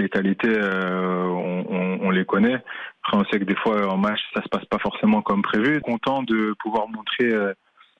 les 0.00 0.08
qualités, 0.08 0.48
euh, 0.48 1.24
on, 1.26 1.66
on, 1.68 1.98
on, 2.02 2.10
les 2.10 2.24
connaît. 2.24 2.62
Après, 3.10 3.26
on 3.26 3.32
sait 3.32 3.40
que 3.40 3.44
des 3.44 3.56
fois, 3.56 3.92
en 3.92 3.96
match, 3.96 4.20
ça 4.36 4.40
se 4.40 4.48
passe 4.48 4.64
pas 4.66 4.78
forcément 4.78 5.20
comme 5.20 5.42
prévu. 5.42 5.80
Content 5.80 6.22
de 6.22 6.54
pouvoir 6.62 6.86
montrer 6.86 7.34
euh, 7.34 7.52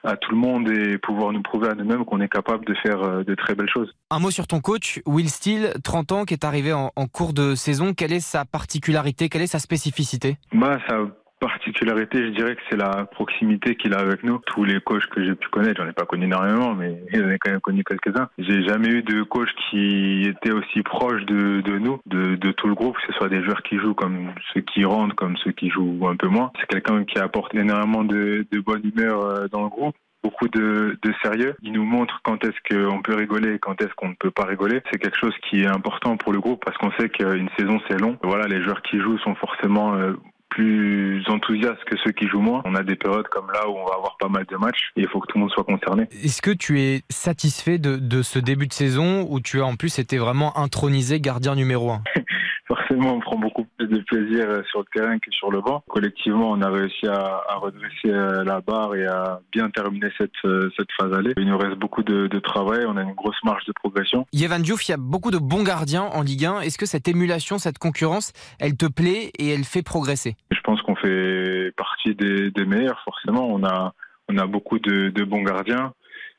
à 0.04 0.16
tout 0.16 0.30
le 0.30 0.36
monde 0.36 0.70
et 0.70 0.98
pouvoir 0.98 1.32
nous 1.32 1.42
prouver 1.42 1.68
à 1.68 1.74
nous-mêmes 1.74 2.04
qu'on 2.04 2.20
est 2.20 2.28
capable 2.28 2.64
de 2.64 2.74
faire 2.74 3.02
euh, 3.02 3.24
de 3.24 3.34
très 3.34 3.56
belles 3.56 3.68
choses. 3.68 3.92
Un 4.10 4.20
mot 4.20 4.30
sur 4.30 4.46
ton 4.46 4.60
coach, 4.60 5.00
Will 5.06 5.28
Steele, 5.28 5.72
30 5.82 6.12
ans, 6.12 6.24
qui 6.24 6.34
est 6.34 6.44
arrivé 6.44 6.72
en, 6.72 6.92
en 6.94 7.06
cours 7.08 7.32
de 7.32 7.56
saison. 7.56 7.92
Quelle 7.92 8.12
est 8.12 8.20
sa 8.20 8.44
particularité? 8.44 9.28
Quelle 9.28 9.42
est 9.42 9.48
sa 9.48 9.58
spécificité? 9.58 10.36
Bah, 10.52 10.78
ça 10.88 10.98
particularité, 11.40 12.22
je 12.26 12.30
dirais 12.30 12.54
que 12.54 12.62
c'est 12.70 12.76
la 12.76 13.06
proximité 13.06 13.74
qu'il 13.74 13.94
a 13.94 13.98
avec 13.98 14.22
nous. 14.22 14.38
Tous 14.46 14.64
les 14.64 14.80
coachs 14.80 15.06
que 15.06 15.24
j'ai 15.24 15.34
pu 15.34 15.48
connaître, 15.48 15.82
j'en 15.82 15.88
ai 15.88 15.92
pas 15.92 16.04
connu 16.04 16.26
énormément, 16.26 16.74
mais 16.74 17.02
j'en 17.12 17.28
ai 17.28 17.38
quand 17.38 17.50
même 17.50 17.60
connu 17.60 17.82
quelques-uns. 17.82 18.28
J'ai 18.38 18.62
jamais 18.62 18.88
eu 18.88 19.02
de 19.02 19.22
coach 19.22 19.48
qui 19.70 20.22
était 20.22 20.52
aussi 20.52 20.82
proche 20.82 21.24
de, 21.24 21.62
de 21.62 21.78
nous, 21.78 22.00
de, 22.06 22.36
de, 22.36 22.52
tout 22.52 22.68
le 22.68 22.74
groupe, 22.74 22.96
que 22.96 23.06
ce 23.06 23.12
soit 23.14 23.28
des 23.28 23.42
joueurs 23.42 23.62
qui 23.62 23.78
jouent 23.78 23.94
comme 23.94 24.32
ceux 24.54 24.60
qui 24.60 24.84
rentrent, 24.84 25.16
comme 25.16 25.36
ceux 25.38 25.52
qui 25.52 25.70
jouent 25.70 26.06
un 26.08 26.16
peu 26.16 26.28
moins. 26.28 26.52
C'est 26.60 26.66
quelqu'un 26.66 27.04
qui 27.04 27.18
apporte 27.18 27.54
énormément 27.54 28.04
de, 28.04 28.46
de 28.50 28.60
bonne 28.60 28.82
humeur 28.84 29.24
euh, 29.24 29.48
dans 29.48 29.62
le 29.62 29.68
groupe 29.68 29.96
beaucoup 30.22 30.48
de, 30.48 30.98
de, 31.02 31.14
sérieux. 31.22 31.54
Il 31.62 31.72
nous 31.72 31.84
montre 31.84 32.20
quand 32.22 32.44
est-ce 32.44 32.58
qu'on 32.68 33.00
peut 33.02 33.14
rigoler 33.14 33.54
et 33.54 33.58
quand 33.58 33.80
est-ce 33.80 33.94
qu'on 33.94 34.10
ne 34.10 34.14
peut 34.14 34.30
pas 34.30 34.44
rigoler. 34.44 34.82
C'est 34.90 34.98
quelque 34.98 35.18
chose 35.18 35.34
qui 35.48 35.62
est 35.62 35.66
important 35.66 36.16
pour 36.16 36.32
le 36.32 36.40
groupe 36.40 36.62
parce 36.64 36.76
qu'on 36.76 36.92
sait 36.92 37.08
qu'une 37.08 37.48
saison 37.58 37.80
c'est 37.88 37.98
long. 37.98 38.18
Voilà, 38.22 38.46
les 38.46 38.62
joueurs 38.62 38.82
qui 38.82 39.00
jouent 39.00 39.18
sont 39.18 39.34
forcément 39.36 39.94
euh, 39.94 40.12
plus 40.50 41.22
enthousiastes 41.28 41.82
que 41.86 41.96
ceux 42.04 42.12
qui 42.12 42.26
jouent 42.28 42.40
moins. 42.40 42.62
On 42.64 42.74
a 42.74 42.82
des 42.82 42.96
périodes 42.96 43.28
comme 43.28 43.50
là 43.52 43.68
où 43.68 43.72
on 43.72 43.86
va 43.86 43.94
avoir 43.94 44.16
pas 44.18 44.28
mal 44.28 44.44
de 44.46 44.56
matchs 44.56 44.90
et 44.96 45.02
il 45.02 45.08
faut 45.08 45.20
que 45.20 45.26
tout 45.28 45.38
le 45.38 45.42
monde 45.42 45.50
soit 45.50 45.64
concerné. 45.64 46.08
Est-ce 46.22 46.42
que 46.42 46.50
tu 46.50 46.80
es 46.80 47.02
satisfait 47.08 47.78
de, 47.78 47.96
de 47.96 48.22
ce 48.22 48.38
début 48.38 48.66
de 48.66 48.72
saison 48.72 49.26
où 49.28 49.40
tu 49.40 49.60
as 49.60 49.64
en 49.64 49.76
plus 49.76 49.98
été 49.98 50.18
vraiment 50.18 50.56
intronisé 50.58 51.20
gardien 51.20 51.54
numéro 51.54 51.90
1 51.90 52.02
forcément, 52.66 53.14
on 53.14 53.20
prend 53.20 53.36
beaucoup 53.36 53.66
plus 53.76 53.88
de 53.88 53.98
plaisir 53.98 54.46
sur 54.70 54.80
le 54.80 54.86
terrain 54.94 55.18
que 55.18 55.30
sur 55.32 55.50
le 55.50 55.60
banc. 55.60 55.82
Collectivement, 55.88 56.52
on 56.52 56.62
a 56.62 56.70
réussi 56.70 57.06
à, 57.06 57.42
à 57.48 57.56
redresser 57.56 58.10
la 58.44 58.60
barre 58.60 58.94
et 58.94 59.06
à 59.06 59.40
bien 59.50 59.70
terminer 59.70 60.08
cette, 60.16 60.30
cette 60.76 60.88
phase 60.98 61.12
allée. 61.12 61.32
Il 61.36 61.46
nous 61.46 61.58
reste 61.58 61.76
beaucoup 61.76 62.02
de, 62.02 62.28
de, 62.28 62.38
travail, 62.38 62.84
on 62.86 62.96
a 62.96 63.02
une 63.02 63.14
grosse 63.14 63.42
marge 63.44 63.64
de 63.66 63.72
progression. 63.72 64.26
Yevan 64.32 64.60
Diouf, 64.60 64.88
il 64.88 64.92
y 64.92 64.94
a 64.94 64.98
beaucoup 64.98 65.30
de 65.30 65.38
bons 65.38 65.64
gardiens 65.64 66.04
en 66.04 66.22
Ligue 66.22 66.44
1. 66.44 66.60
Est-ce 66.60 66.78
que 66.78 66.86
cette 66.86 67.08
émulation, 67.08 67.58
cette 67.58 67.78
concurrence, 67.78 68.32
elle 68.58 68.76
te 68.76 68.86
plaît 68.86 69.32
et 69.38 69.48
elle 69.48 69.64
fait 69.64 69.82
progresser? 69.82 70.36
Je 70.50 70.60
pense 70.60 70.82
qu'on 70.82 70.96
fait 70.96 71.72
partie 71.76 72.14
des, 72.14 72.64
meilleurs, 72.64 73.00
forcément. 73.04 73.46
On 73.48 73.64
a, 73.64 73.94
on 74.28 74.38
a 74.38 74.46
beaucoup 74.46 74.78
de 74.78 75.24
bons 75.24 75.42
gardiens. 75.42 75.92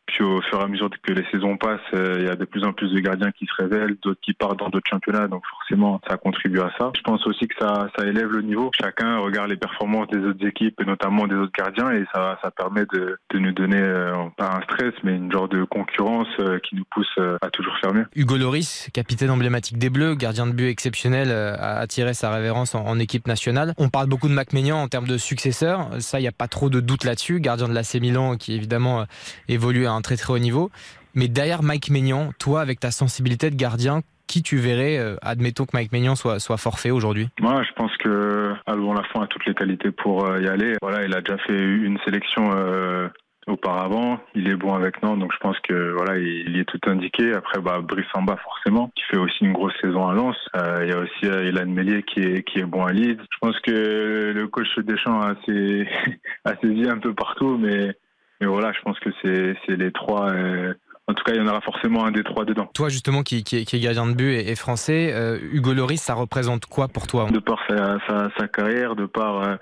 Puis 0.08 0.24
au 0.24 0.42
fur 0.42 0.60
et 0.60 0.64
à 0.64 0.68
mesure 0.68 0.90
que 1.02 1.14
les 1.14 1.26
saisons 1.32 1.58
passent, 1.58 1.80
euh, 1.94 2.18
il 2.20 2.26
y 2.26 2.30
a 2.30 2.36
de 2.36 2.46
plus 2.46 2.64
en 2.64 2.74
plus 2.74 2.92
de 2.92 3.00
gardiens 3.00 3.32
qui 3.32 3.46
se 3.46 3.62
révèlent, 3.62 3.98
d'autres 4.02 4.20
qui 4.22 4.34
partent 4.34 4.60
dans 4.60 4.70
d'autres 4.70 4.90
championnats, 4.90 5.28
donc 5.28 5.44
forcément 5.50 6.02
ça 6.10 6.18
contribue 6.18 6.60
à 6.60 6.72
ça. 6.78 6.92
Je 6.96 7.02
pense 7.02 7.26
aussi 7.28 7.48
que 7.48 7.56
ça, 7.60 7.88
ça 7.98 8.06
élève 8.06 8.30
le 8.30 8.42
niveau. 8.42 8.72
Chacun 8.80 9.18
regarde 9.20 9.50
les 9.50 9.58
performances 9.58 10.08
des 10.10 10.20
autres 10.20 10.46
équipes 10.46 10.80
notamment 10.86 11.28
des 11.28 11.36
autres 11.36 11.54
gardiens 11.58 11.92
et 11.92 12.06
ça, 12.14 12.38
ça 12.44 12.52
permet 12.52 12.86
de, 12.94 13.18
de 13.34 13.40
nous 13.40 13.52
donner 13.54 13.80
euh, 13.80 14.14
pas 14.38 14.58
un 14.58 14.62
stress 14.64 14.94
mais 15.04 15.16
une 15.16 15.32
genre 15.32 15.48
de 15.48 15.64
concurrence 15.64 16.28
euh, 16.40 16.60
qui 16.60 16.76
nous 16.76 16.86
pousse 16.92 17.08
à 17.42 17.50
toujours 17.50 17.74
faire 17.82 17.94
mieux. 17.94 18.06
Hugo 18.16 18.38
Loris, 18.38 18.90
capitaine 18.94 19.30
emblématique 19.30 19.78
des 19.78 19.90
Bleus, 19.90 20.16
gardien 20.16 20.48
de 20.48 20.52
but 20.52 20.68
exceptionnel, 20.68 21.32
a 21.32 21.80
attiré 21.80 22.14
sa 22.14 22.32
révérence 22.32 22.76
en, 22.76 23.00
équipe 23.00 23.28
nationale. 23.28 23.74
On 23.78 23.90
parle 23.90 24.08
beaucoup 24.08 24.28
de 24.28 24.34
Mac 24.34 24.54
Maignan 24.54 24.78
en 24.78 24.88
termes 24.88 25.08
de 25.08 25.18
successeur, 25.18 25.90
ça 26.00 26.20
il 26.20 26.24
n'y 26.24 26.28
a 26.28 26.32
pas 26.32 26.48
trop 26.48 26.70
de 26.70 26.80
doute 26.80 27.04
là-dessus. 27.04 27.40
Gardien 27.40 27.68
de 27.68 27.74
l'AC 27.74 27.96
Milan 27.96 28.36
qui 28.38 28.54
évidemment 28.54 29.06
évolue 29.48 29.88
un 29.92 30.02
très 30.02 30.18
très 30.18 30.34
haut 30.34 30.40
niveau. 30.40 30.72
Mais 31.14 31.28
derrière 31.28 31.64
Mike 31.64 31.90
Maignan, 31.90 32.32
toi, 32.40 32.62
avec 32.62 32.80
ta 32.80 32.92
sensibilité 32.92 33.50
de 33.50 33.56
gardien, 33.56 34.02
qui 34.28 34.42
tu 34.42 34.58
verrais, 34.58 34.98
euh, 34.98 35.16
admettons 35.22 35.66
que 35.66 35.72
Mike 35.74 35.92
Maignan 35.92 36.16
soit, 36.16 36.40
soit 36.40 36.56
forfait 36.56 36.92
aujourd'hui? 36.92 37.28
Moi, 37.42 37.62
je 37.64 37.74
pense 37.74 37.96
que 37.98 38.54
Alban 38.66 38.94
Lafont 38.94 39.22
a 39.22 39.28
toutes 39.28 39.46
les 39.46 39.54
qualités 39.54 39.92
pour 39.92 40.26
euh, 40.26 40.40
y 40.40 40.48
aller. 40.48 40.76
Voilà, 40.82 41.04
il 41.04 41.14
a 41.14 41.20
déjà 41.20 41.38
fait 41.40 41.60
une 41.60 42.00
sélection 42.06 42.50
euh, 42.56 43.10
auparavant. 43.48 44.20
Il 44.34 44.48
est 44.48 44.56
bon 44.56 44.74
avec 44.74 45.04
Nantes, 45.04 45.20
donc 45.20 45.34
je 45.34 45.38
pense 45.40 45.60
que 45.60 45.92
voilà, 45.98 46.18
il, 46.18 46.58
est 46.58 46.64
tout 46.64 46.80
indiqué. 46.88 47.34
Après, 47.34 47.60
bah, 47.60 47.82
Brice 47.82 48.06
Samba 48.14 48.38
forcément, 48.38 48.90
qui 48.96 49.04
fait 49.12 49.18
aussi 49.18 49.44
une 49.44 49.52
grosse 49.52 49.74
saison 49.82 50.08
à 50.08 50.14
Lens. 50.14 50.38
Il 50.56 50.90
y 50.90 50.94
a 50.94 51.00
aussi 51.00 51.26
euh, 51.26 51.50
Ilan 51.50 51.66
Mélier 51.66 52.04
qui 52.04 52.22
est 52.22 52.44
qui 52.44 52.60
est 52.60 52.66
bon 52.66 52.86
à 52.86 52.94
Leeds. 52.94 53.20
Je 53.20 53.38
pense 53.42 53.60
que 53.60 54.32
le 54.34 54.48
coach 54.48 54.68
Deschamps 54.78 55.20
a, 55.20 55.32
a 56.46 56.56
saisi 56.62 56.88
un 56.88 57.00
peu 57.00 57.14
partout, 57.14 57.58
mais 57.58 57.96
mais 58.42 58.48
voilà, 58.48 58.72
je 58.74 58.82
pense 58.82 59.00
que 59.00 59.10
c'est 59.24 59.76
les 59.76 59.92
trois. 59.92 60.32
Euh, 60.32 60.74
en 61.08 61.14
tout 61.14 61.24
cas, 61.24 61.34
il 61.34 61.40
y 61.40 61.42
en 61.42 61.48
aura 61.48 61.62
forcément 61.62 62.06
un 62.06 62.12
des 62.12 62.24
trois 62.24 62.46
dedans. 62.46 62.70
Toi, 62.74 62.90
justement, 62.90 63.24
qui, 63.24 63.44
qui, 63.44 63.58
est 63.58 63.80
gardien 63.80 64.08
de 64.08 64.14
but 64.14 64.34
et, 64.34 64.56
français, 64.56 65.14
Hugo 65.52 65.74
Loris, 65.74 66.02
ça 66.02 66.14
représente 66.14 66.66
quoi 66.68 66.88
pour 66.88 67.08
toi 67.08 67.28
De 67.30 67.40
par 67.40 67.60
sa, 67.68 67.98
sa, 68.08 68.30
sa 68.38 68.48
carrière, 68.48 68.96
de 68.96 69.06
par 69.06 69.58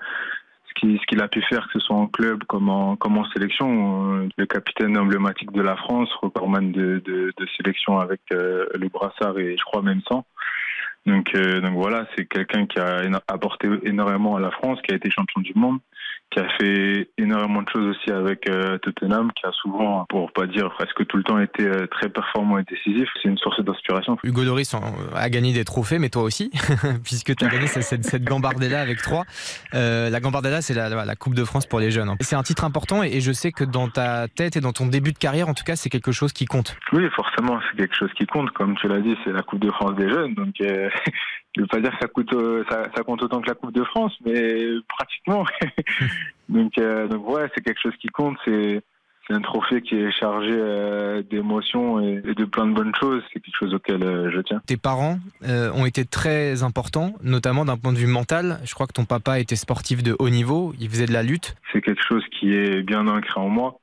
ce 0.80 1.06
qu'il 1.06 1.22
a 1.22 1.28
pu 1.28 1.42
faire, 1.42 1.66
que 1.66 1.78
ce 1.78 1.86
soit 1.86 1.96
en 1.96 2.06
club 2.06 2.44
comme 2.44 2.68
en, 2.68 2.96
comme 2.96 3.18
en 3.18 3.24
sélection. 3.30 4.14
Euh, 4.14 4.28
le 4.36 4.46
capitaine 4.46 4.96
emblématique 4.96 5.52
de 5.52 5.62
la 5.62 5.76
France, 5.76 6.08
recordman 6.20 6.72
de, 6.72 7.02
de, 7.04 7.32
de 7.36 7.46
sélection 7.56 7.98
avec 7.98 8.20
euh, 8.32 8.66
le 8.74 8.88
brassard 8.88 9.38
et 9.38 9.56
je 9.56 9.64
crois 9.64 9.82
même 9.82 10.00
sans. 10.08 10.24
Donc, 11.06 11.34
euh, 11.34 11.60
donc 11.60 11.74
voilà, 11.74 12.06
c'est 12.14 12.26
quelqu'un 12.26 12.66
qui 12.66 12.78
a 12.78 13.02
apporté 13.26 13.68
énormément 13.84 14.36
à 14.36 14.40
la 14.40 14.50
France, 14.50 14.78
qui 14.82 14.92
a 14.92 14.96
été 14.96 15.10
champion 15.10 15.40
du 15.40 15.52
monde, 15.54 15.78
qui 16.30 16.38
a 16.38 16.48
fait 16.58 17.10
énormément 17.18 17.62
de 17.62 17.68
choses 17.68 17.96
aussi 17.96 18.10
avec 18.12 18.48
euh, 18.48 18.78
Tottenham, 18.78 19.32
qui 19.32 19.44
a 19.46 19.52
souvent, 19.52 20.06
pour 20.08 20.32
pas 20.32 20.46
dire 20.46 20.70
presque 20.70 21.04
tout 21.06 21.16
le 21.16 21.24
temps, 21.24 21.38
été 21.40 21.66
euh, 21.66 21.86
très 21.88 22.08
performant 22.08 22.58
et 22.58 22.64
décisif. 22.64 23.08
C'est 23.20 23.28
une 23.28 23.38
source 23.38 23.60
d'inspiration. 23.60 24.16
Hugo 24.22 24.44
Doris 24.44 24.74
a 25.14 25.30
gagné 25.30 25.52
des 25.52 25.64
trophées, 25.64 25.98
mais 25.98 26.08
toi 26.08 26.22
aussi, 26.22 26.50
puisque 27.04 27.34
tu 27.34 27.44
as 27.44 27.48
gagné 27.48 27.66
cette, 27.66 28.04
cette, 28.04 28.22
Gambardella 28.22 28.80
avec 28.80 29.02
trois. 29.02 29.24
Euh, 29.74 30.08
la 30.08 30.20
Gambardella, 30.20 30.62
c'est 30.62 30.74
la, 30.74 30.88
la, 30.88 31.16
Coupe 31.16 31.34
de 31.34 31.44
France 31.44 31.66
pour 31.66 31.80
les 31.80 31.90
jeunes. 31.90 32.08
Hein. 32.08 32.16
C'est 32.20 32.36
un 32.36 32.42
titre 32.42 32.64
important 32.64 33.02
et, 33.02 33.20
je 33.20 33.32
sais 33.32 33.52
que 33.52 33.64
dans 33.64 33.88
ta 33.88 34.28
tête 34.28 34.56
et 34.56 34.60
dans 34.60 34.72
ton 34.72 34.86
début 34.86 35.12
de 35.12 35.18
carrière, 35.18 35.48
en 35.48 35.54
tout 35.54 35.64
cas, 35.64 35.76
c'est 35.76 35.90
quelque 35.90 36.12
chose 36.12 36.32
qui 36.32 36.46
compte. 36.46 36.76
Oui, 36.92 37.06
forcément, 37.14 37.60
c'est 37.70 37.76
quelque 37.76 37.96
chose 37.96 38.10
qui 38.16 38.26
compte. 38.26 38.50
Comme 38.52 38.76
tu 38.76 38.88
l'as 38.88 39.00
dit, 39.00 39.16
c'est 39.24 39.32
la 39.32 39.42
Coupe 39.42 39.60
de 39.60 39.70
France 39.70 39.96
des 39.96 40.08
jeunes. 40.08 40.34
Donc, 40.34 40.54
je 41.56 41.62
veux 41.62 41.66
pas 41.66 41.80
dire 41.80 41.90
que 41.90 41.98
ça 42.00 42.08
coûte 42.08 42.32
euh, 42.32 42.64
ça, 42.70 42.88
ça, 42.94 43.02
compte 43.02 43.22
autant 43.22 43.40
que 43.40 43.48
la 43.48 43.54
Coupe 43.54 43.72
de 43.72 43.84
France, 43.84 44.16
mais 44.24 44.66
pratiquement. 44.88 45.44
donc 46.48 46.72
euh, 46.78 47.08
donc 47.08 47.28
ouais, 47.28 47.48
c'est 47.54 47.62
quelque 47.62 47.80
chose 47.82 47.96
qui 48.00 48.08
compte. 48.08 48.36
C'est 48.44 48.82
un 49.36 49.40
trophée 49.40 49.80
qui 49.80 49.94
est 49.94 50.10
chargé 50.10 50.50
euh, 50.52 51.22
d'émotions 51.22 52.00
et, 52.00 52.20
de 52.20 52.44
plein 52.44 52.66
de 52.66 52.72
bonnes 52.72 52.94
choses. 52.98 53.22
C'est 53.32 53.40
quelque 53.40 53.56
chose 53.58 53.74
auquel 53.74 54.00
je 54.32 54.40
tiens. 54.40 54.60
Tes 54.66 54.76
parents 54.76 55.18
ont 55.42 55.86
été 55.86 56.04
très 56.04 56.62
importants, 56.62 57.14
notamment 57.22 57.64
d'un 57.64 57.76
point 57.76 57.92
de 57.92 57.98
vue 57.98 58.08
mental. 58.08 58.60
Je 58.64 58.74
crois 58.74 58.86
que 58.86 58.92
ton 58.92 59.04
papa 59.04 59.38
était 59.38 59.56
sportif 59.56 60.02
de 60.02 60.16
haut 60.18 60.30
niveau. 60.30 60.72
Il 60.80 60.88
faisait 60.88 61.06
de 61.06 61.12
la 61.12 61.22
lutte. 61.22 61.54
C'est 61.72 61.80
quelque 61.80 62.02
chose 62.02 62.24
qui 62.38 62.54
est 62.54 62.82
bien 62.82 63.06
ancré 63.06 63.40
en 63.40 63.48
moi. 63.48 63.79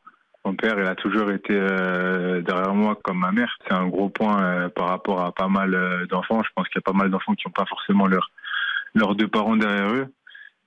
Mon 0.48 0.56
père, 0.56 0.80
il 0.80 0.86
a 0.86 0.95
toujours 0.95 1.30
été 1.30 1.52
euh, 1.52 2.39
derrière 2.39 2.74
moi 2.74 2.98
comme 3.04 3.20
ma 3.20 3.34
mère. 3.34 3.54
C'est 3.68 3.74
un 3.74 3.86
gros 3.89 4.08
point 4.08 4.41
euh, 4.41 4.70
par 4.70 4.88
rapport 4.88 5.20
à 5.20 5.34
pas 5.34 5.50
mal 5.50 5.76
euh, 5.76 6.06
d'enfants. 6.06 6.41
Je 6.41 6.50
pense 6.56 6.70
qu'il 6.70 6.78
y 6.78 6.86
a 6.88 6.89
pas 6.89 6.98
mal 6.98 7.10
d'enfants 7.10 7.36
qui 7.36 7.45
n'ont 7.45 7.52
pas 7.52 7.66
forcément 7.66 8.08
leurs 8.08 9.16
deux 9.16 9.28
parents 9.28 9.58
derrière 9.58 9.93
eux. 9.93 10.08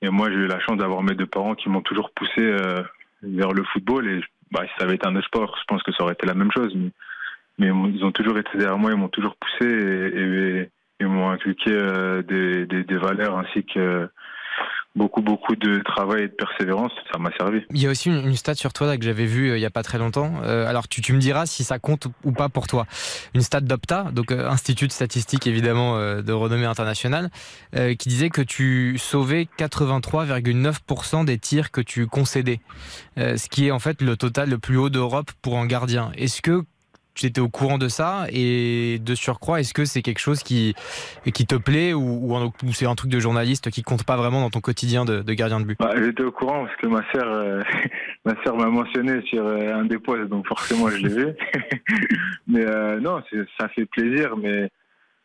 Et 0.03 0.11
moi, 0.11 0.28
j'ai 0.28 0.37
eu 0.37 0.47
la 0.47 0.61
chance 0.61 0.76
d'avoir 0.76 1.03
mes 1.03 1.14
deux 1.14 1.24
parents 1.24 1.55
qui 1.55 1.70
m'ont 1.70 1.81
toujours 1.81 2.11
poussé 2.11 2.43
vers 3.22 3.53
le 3.53 3.64
football. 3.72 4.07
Et 4.07 4.20
bah, 4.53 4.64
si 4.66 4.72
ça 4.78 4.85
avait 4.85 4.97
été 4.97 5.09
un 5.09 5.16
autre 5.16 5.26
sport, 5.28 5.57
je 5.59 5.64
pense 5.66 5.83
que 5.83 5.93
ça 5.93 6.05
aurait 6.05 6.12
été 6.12 6.26
la 6.26 6.35
même 6.35 6.53
chose. 6.53 6.76
Mais, 7.59 7.68
ils 7.68 8.05
ont 8.05 8.12
toujours 8.12 8.37
été 8.37 8.51
derrière 8.59 8.76
moi, 8.76 8.91
ils 8.91 8.99
m'ont 8.99 9.09
toujours 9.09 9.37
poussé 9.37 9.66
et, 9.66 10.68
et, 11.01 11.07
m'ont 11.07 11.31
inculqué 11.31 11.70
des, 12.28 12.99
valeurs 12.99 13.39
ainsi 13.39 13.64
que 13.64 14.11
beaucoup 14.97 15.22
beaucoup 15.22 15.55
de 15.55 15.80
travail 15.84 16.24
et 16.24 16.28
de 16.28 16.34
persévérance, 16.34 16.91
ça 17.12 17.18
m'a 17.18 17.30
servi. 17.36 17.61
Il 17.70 17.80
y 17.80 17.86
a 17.86 17.91
aussi 17.91 18.09
une, 18.09 18.34
stat 18.34 18.55
sur 18.55 18.72
toi 18.72 18.97
que 18.97 19.05
j'avais 19.05 19.26
vue 19.26 19.51
euh, 19.51 19.59
il 19.59 19.61
y 19.61 19.66
a 19.66 19.70
pas 19.70 19.82
très 19.82 19.99
longtemps. 19.99 20.32
Euh, 20.43 20.66
alors 20.66 20.88
tu, 20.88 21.01
tu, 21.01 21.12
me 21.12 21.18
diras 21.18 21.47
si 21.47 21.62
ça 21.62 21.78
compte 21.78 22.09
ou 22.24 22.32
pas 22.32 22.49
pour 22.49 22.66
toi. 22.66 22.86
Une 23.34 23.43
stat 23.43 23.61
d'Opta, 23.61 24.11
donc 24.12 24.32
euh, 24.32 24.49
institut 24.49 24.88
de 24.88 24.93
statistique 24.93 25.47
évidemment 25.47 25.99
de 26.01 26.32
renommée 26.32 26.66
internationale, 26.66 27.30
qui 27.72 28.09
disait 28.09 28.30
que 28.30 28.43
tu 28.43 28.99
sauvais 28.99 29.49
83,9% 29.59 31.24
des 31.24 31.38
tirs 31.38 31.70
que 31.70 31.80
tu 31.80 32.07
concédais, 32.07 32.61
ce 33.16 33.49
qui 33.49 33.68
est 33.68 33.70
en 33.70 33.78
fait 33.78 34.03
le 34.03 34.16
total 34.16 34.51
le 34.51 34.59
plus 34.59 34.76
haut 34.76 34.91
d'Europe 34.91 35.30
pour 35.43 35.59
un 35.59 35.66
gardien. 35.66 36.11
Est-ce 36.16 36.43
que 36.43 36.64
tu 37.21 37.27
étais 37.27 37.41
au 37.41 37.51
courant 37.51 37.77
de 37.77 37.89
ça 37.89 38.25
et 38.33 38.99
de 38.99 39.14
surcroît, 39.14 39.61
est-ce 39.61 39.75
que 39.75 39.85
c'est 39.85 40.01
quelque 40.01 40.21
chose 40.21 40.43
qui, 40.43 40.75
qui 41.35 41.47
te 41.47 41.55
plaît 41.55 41.93
ou, 41.93 42.53
c'est 42.73 42.87
un 42.87 42.95
truc 42.95 43.11
de 43.11 43.21
journaliste 43.21 43.71
qui 43.71 43.83
compte 43.83 44.05
pas 44.05 44.16
vraiment 44.16 44.41
dans 44.41 44.49
ton 44.49 44.61
quotidien 44.61 45.05
de, 45.05 45.23
gardien 45.35 45.61
de 45.61 45.66
but? 45.66 45.79
Bah, 45.79 45.93
J'étais 45.97 46.23
au 46.23 46.33
courant 46.33 46.64
parce 46.64 46.77
que 46.77 46.87
ma 46.87 47.03
sœur 47.12 47.31
euh, 47.31 47.62
ma 48.25 48.66
mentionné 48.71 49.21
sur 49.27 49.45
euh, 49.45 49.75
un 49.75 49.85
des 49.85 49.99
postes, 49.99 50.29
donc 50.29 50.47
forcément 50.47 50.89
je 50.89 50.97
l'ai 50.97 51.09
vu. 51.14 51.27
mais 52.49 52.64
euh, 52.64 52.99
non, 53.01 53.23
ça 53.59 53.68
fait 53.68 53.85
plaisir, 53.85 54.37
mais 54.39 54.71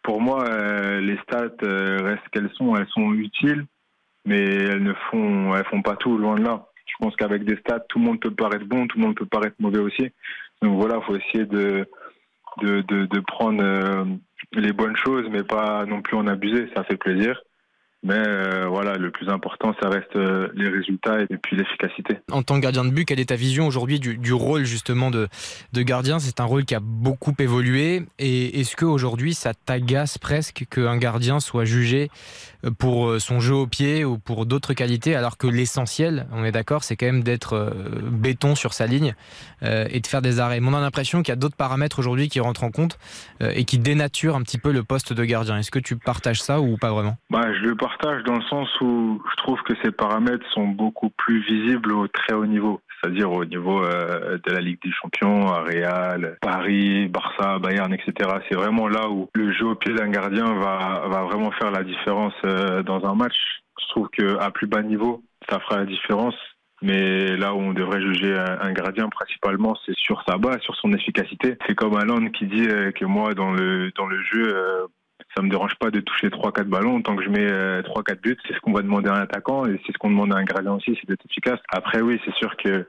pour 0.03 0.21
moi, 0.21 0.43
les 0.99 1.17
stats 1.23 1.55
restent 1.63 2.29
qu'elles 2.31 2.51
sont, 2.55 2.75
elles 2.75 2.87
sont 2.89 3.13
utiles, 3.13 3.65
mais 4.25 4.43
elles 4.43 4.83
ne 4.83 4.93
font, 5.09 5.55
elles 5.55 5.65
font 5.65 5.81
pas 5.81 5.95
tout, 5.95 6.17
loin 6.17 6.35
de 6.35 6.43
là. 6.43 6.67
Je 6.85 6.93
pense 6.99 7.15
qu'avec 7.15 7.43
des 7.43 7.57
stats, 7.57 7.79
tout 7.89 7.99
le 7.99 8.05
monde 8.05 8.19
peut 8.19 8.31
paraître 8.31 8.65
bon, 8.65 8.85
tout 8.85 8.99
le 8.99 9.05
monde 9.05 9.15
peut 9.15 9.25
paraître 9.25 9.55
mauvais 9.59 9.79
aussi. 9.79 10.11
Donc 10.61 10.79
voilà, 10.79 10.97
il 10.97 11.05
faut 11.05 11.15
essayer 11.15 11.45
de, 11.45 11.87
de, 12.61 12.81
de, 12.81 13.19
prendre 13.19 13.63
euh, 13.63 14.05
les 14.53 14.73
bonnes 14.73 14.95
choses, 14.97 15.25
mais 15.29 15.43
pas 15.43 15.85
non 15.85 16.01
plus 16.01 16.17
en 16.17 16.27
abuser. 16.27 16.69
Ça 16.75 16.83
fait 16.83 16.97
plaisir. 16.97 17.39
Mais 18.05 18.13
euh, 18.19 18.67
voilà, 18.67 18.97
le 18.97 19.09
plus 19.09 19.29
important, 19.29 19.73
ça 19.81 19.89
reste 19.89 20.15
euh, 20.15 20.47
les 20.53 20.69
résultats 20.69 21.21
et 21.21 21.37
puis 21.37 21.57
l'efficacité. 21.57 22.19
En 22.31 22.43
tant 22.43 22.57
que 22.57 22.59
gardien 22.59 22.85
de 22.85 22.91
but, 22.91 23.03
quelle 23.03 23.19
est 23.19 23.29
ta 23.29 23.35
vision 23.35 23.65
aujourd'hui 23.65 23.99
du, 23.99 24.15
du, 24.15 24.31
rôle 24.31 24.63
justement 24.63 25.09
de, 25.09 25.27
de 25.73 25.81
gardien? 25.81 26.19
C'est 26.19 26.39
un 26.39 26.43
rôle 26.43 26.65
qui 26.65 26.75
a 26.75 26.79
beaucoup 26.79 27.33
évolué. 27.39 28.03
Et 28.19 28.59
est-ce 28.59 28.75
qu'aujourd'hui, 28.75 29.33
ça 29.33 29.55
t'agace 29.55 30.19
presque 30.19 30.67
qu'un 30.69 30.97
gardien 30.97 31.39
soit 31.39 31.65
jugé 31.65 32.11
pour 32.77 33.07
euh, 33.07 33.17
son 33.17 33.39
jeu 33.39 33.55
au 33.55 33.65
pied 33.65 34.05
ou 34.05 34.19
pour 34.19 34.45
d'autres 34.45 34.75
qualités, 34.75 35.15
alors 35.15 35.39
que 35.39 35.47
l'essentiel, 35.47 36.27
on 36.31 36.45
est 36.45 36.51
d'accord, 36.51 36.83
c'est 36.83 36.95
quand 36.95 37.07
même 37.07 37.23
d'être 37.23 37.73
béton 38.03 38.53
sur 38.53 38.73
sa 38.73 38.85
ligne 38.85 39.15
et 39.63 39.99
de 39.99 40.07
faire 40.07 40.21
des 40.21 40.39
arrêts? 40.39 40.59
Mais 40.59 40.69
on 40.69 40.75
a 40.75 40.81
l'impression 40.81 41.23
qu'il 41.23 41.31
y 41.31 41.33
a 41.33 41.37
d'autres 41.37 41.55
paramètres 41.55 41.97
aujourd'hui 41.97 42.29
qui 42.29 42.39
rentrent 42.39 42.63
en 42.63 42.71
compte 42.71 42.99
et 43.41 43.65
qui 43.65 43.79
dénaturent 43.79 44.35
un 44.35 44.41
petit 44.41 44.57
peu 44.57 44.71
le 44.71 44.83
poste 44.83 45.13
de 45.13 45.25
gardien. 45.25 45.57
Est-ce 45.57 45.71
que 45.71 45.79
tu 45.79 45.95
partages 45.95 46.41
ça 46.41 46.59
ou 46.59 46.77
pas 46.77 46.91
vraiment? 46.91 47.17
Bah, 47.29 47.53
Je 47.53 47.65
le 47.65 47.75
partage 47.75 47.94
dans 48.01 48.35
le 48.35 48.41
sens 48.43 48.69
où 48.81 49.21
je 49.29 49.35
trouve 49.37 49.61
que 49.63 49.73
ces 49.83 49.91
paramètres 49.91 50.45
sont 50.51 50.67
beaucoup 50.67 51.09
plus 51.09 51.41
visibles 51.41 51.93
au 51.93 52.07
très 52.07 52.33
haut 52.33 52.45
niveau 52.45 52.81
c'est-à-dire 53.05 53.31
au 53.31 53.45
niveau 53.45 53.81
de 53.81 54.51
la 54.51 54.61
Ligue 54.61 54.81
des 54.83 54.91
Champions, 54.91 55.47
à 55.47 55.61
Real, 55.61 56.37
Paris, 56.41 57.07
Barça, 57.07 57.59
Bayern, 57.59 57.93
etc. 57.93 58.29
C'est 58.49 58.55
vraiment 58.55 58.87
là 58.87 59.09
où 59.09 59.29
le 59.33 59.53
jeu 59.53 59.65
au 59.67 59.75
pied 59.75 59.93
d'un 59.93 60.09
gardien 60.09 60.45
va, 60.55 61.07
vraiment 61.25 61.51
faire 61.51 61.71
la 61.71 61.83
différence 61.83 62.33
euh, 62.45 62.83
dans 62.83 63.05
un 63.05 63.15
match. 63.15 63.35
Je 63.79 63.87
trouve 63.89 64.09
qu'à 64.09 64.49
plus 64.51 64.67
bas 64.67 64.81
niveau, 64.81 65.21
ça 65.49 65.59
fera 65.59 65.77
la 65.77 65.85
différence. 65.85 66.35
Mais 66.81 67.37
là 67.37 67.53
où 67.53 67.59
on 67.59 67.73
devrait 67.73 68.01
juger 68.01 68.35
un 68.37 68.71
gardien 68.73 69.07
principalement, 69.09 69.75
c'est 69.85 69.95
sur 69.95 70.21
sa 70.27 70.37
base, 70.37 70.59
sur 70.61 70.75
son 70.75 70.91
efficacité. 70.93 71.57
C'est 71.65 71.75
comme 71.75 71.95
Alan 71.95 72.29
qui 72.29 72.45
dit 72.45 72.67
euh, 72.67 72.91
que 72.91 73.05
moi, 73.05 73.33
dans 73.33 73.51
le, 73.51 73.91
jeu, 74.31 74.53
euh, 74.53 74.87
ça 75.35 75.41
me 75.41 75.49
dérange 75.49 75.75
pas 75.75 75.91
de 75.91 75.99
toucher 75.99 76.27
3-4 76.29 76.63
ballons 76.63 77.01
tant 77.01 77.15
que 77.15 77.23
je 77.23 77.29
mets 77.29 77.47
3-4 77.81 78.21
buts. 78.21 78.37
C'est 78.47 78.53
ce 78.53 78.59
qu'on 78.59 78.73
va 78.73 78.81
demander 78.81 79.09
à 79.09 79.15
un 79.15 79.21
attaquant 79.21 79.65
et 79.65 79.79
c'est 79.85 79.91
ce 79.91 79.97
qu'on 79.97 80.09
demande 80.09 80.33
à 80.33 80.37
un 80.37 80.43
gardien 80.43 80.73
aussi, 80.73 80.97
c'est 80.99 81.07
d'être 81.07 81.25
efficace. 81.25 81.59
Après, 81.69 82.01
oui, 82.01 82.19
c'est 82.25 82.33
sûr 82.35 82.55
que 82.57 82.87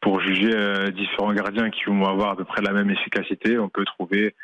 pour 0.00 0.20
juger 0.20 0.52
différents 0.92 1.32
gardiens 1.32 1.70
qui 1.70 1.84
vont 1.84 2.04
avoir 2.04 2.30
à 2.30 2.36
peu 2.36 2.44
près 2.44 2.62
la 2.62 2.72
même 2.72 2.90
efficacité, 2.90 3.58
on 3.58 3.68
peut 3.68 3.84
trouver 3.84 4.34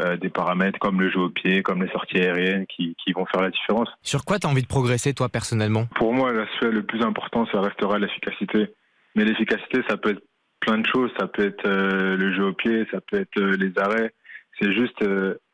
euh, 0.00 0.16
des 0.16 0.28
paramètres 0.28 0.78
comme 0.78 1.00
le 1.00 1.10
jeu 1.10 1.18
au 1.18 1.28
pied, 1.28 1.64
comme 1.64 1.82
les 1.82 1.90
sorties 1.90 2.18
aériennes 2.20 2.66
qui, 2.68 2.94
qui 3.02 3.10
vont 3.10 3.26
faire 3.26 3.42
la 3.42 3.50
différence. 3.50 3.88
Sur 4.00 4.24
quoi 4.24 4.38
tu 4.38 4.46
as 4.46 4.50
envie 4.50 4.62
de 4.62 4.68
progresser 4.68 5.12
toi 5.12 5.28
personnellement? 5.28 5.86
Pour 5.96 6.14
moi, 6.14 6.32
l'aspect 6.32 6.70
le 6.70 6.84
plus 6.84 7.02
important, 7.02 7.48
ça 7.50 7.60
restera 7.60 7.98
l'efficacité. 7.98 8.68
Mais 9.16 9.24
l'efficacité, 9.24 9.80
ça 9.88 9.96
peut 9.96 10.10
être 10.10 10.22
plein 10.60 10.78
de 10.78 10.86
choses. 10.86 11.10
Ça 11.18 11.26
peut 11.26 11.44
être 11.44 11.66
euh, 11.66 12.16
le 12.16 12.32
jeu 12.32 12.44
au 12.44 12.52
pied, 12.52 12.86
ça 12.92 13.00
peut 13.00 13.18
être 13.18 13.40
euh, 13.40 13.56
les 13.56 13.72
arrêts. 13.76 14.14
C'est 14.60 14.72
juste 14.72 15.02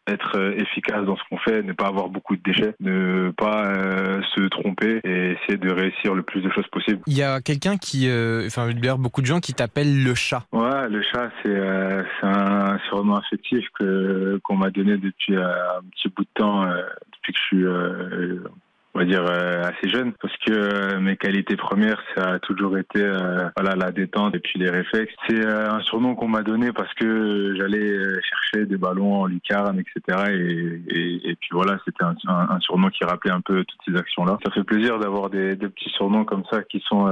être 0.07 0.39
euh, 0.39 0.55
efficace 0.57 1.05
dans 1.05 1.17
ce 1.17 1.23
qu'on 1.29 1.39
fait, 1.39 1.63
ne 1.63 1.73
pas 1.73 1.87
avoir 1.87 2.09
beaucoup 2.09 2.37
de 2.37 2.43
déchets, 2.43 2.75
ne 2.81 3.31
pas 3.31 3.67
euh, 3.67 4.21
se 4.35 4.43
tromper 4.49 5.01
et 5.05 5.33
essayer 5.33 5.57
de 5.57 5.71
réussir 5.71 6.15
le 6.15 6.23
plus 6.23 6.43
de 6.43 6.51
choses 6.51 6.67
possible. 6.69 7.01
Il 7.07 7.17
y 7.17 7.23
a 7.23 7.41
quelqu'un 7.41 7.77
qui, 7.77 8.09
euh, 8.09 8.47
enfin 8.47 8.71
d'ailleurs 8.73 8.99
beaucoup 8.99 9.23
de 9.23 9.27
gens 9.27 9.41
qui 9.41 9.55
t'appellent 9.55 10.03
le 10.03 10.15
chat. 10.15 10.45
Ouais, 10.53 10.89
le 10.89 11.03
chat 11.03 11.31
c'est 11.43 11.59
un 12.23 12.79
surnom 12.89 13.15
affectif 13.15 13.65
que 13.79 14.39
qu'on 14.45 14.57
m'a 14.57 14.71
donné 14.71 14.97
depuis 14.97 15.37
un 15.37 15.81
petit 15.93 16.09
bout 16.09 16.25
de 16.25 16.29
temps, 16.35 16.65
depuis 16.65 17.33
que 17.33 17.39
je 17.39 17.45
suis 17.47 17.65
on 18.95 19.01
va 19.01 19.05
dire 19.05 19.25
euh, 19.27 19.63
assez 19.63 19.91
jeune 19.91 20.13
parce 20.21 20.35
que 20.47 20.53
euh, 20.53 21.01
mes 21.01 21.17
qualités 21.17 21.57
premières 21.57 22.01
ça 22.15 22.35
a 22.35 22.39
toujours 22.39 22.79
été 22.79 23.03
euh, 23.03 23.49
voilà 23.57 23.75
la 23.75 23.91
détente 23.91 24.35
et 24.37 24.39
puis 24.39 24.59
les 24.59 24.71
réflexes. 24.71 25.13
C'est 25.29 25.45
un 25.45 25.81
surnom 25.81 26.15
qu'on 26.15 26.29
m'a 26.29 26.43
donné 26.43 26.73
parce 26.73 26.93
que 26.95 27.57
j'allais 27.57 27.97
chercher 28.23 28.67
des 28.67 28.77
ballons 28.77 29.23
en 29.23 29.27
lucarne 29.27 29.81
etc 29.81 30.31
et, 30.31 31.31
et, 31.31 31.37
puis 31.37 31.51
voilà 31.53 31.79
c'était 31.85 32.05
un, 32.05 32.15
un, 32.29 32.61
surnom 32.61 32.89
qui 32.89 33.05
rappelait 33.05 33.33
un 33.33 33.41
peu 33.41 33.65
toutes 33.65 33.81
ces 33.87 33.99
actions 33.99 34.25
là 34.25 34.39
ça 34.45 34.53
fait 34.53 34.65
plaisir 34.65 34.99
d'avoir 34.99 35.29
des, 35.29 35.57
des, 35.57 35.69
petits 35.69 35.91
surnoms 35.91 36.25
comme 36.25 36.45
ça 36.51 36.63
qui 36.63 36.81
sont 36.87 37.07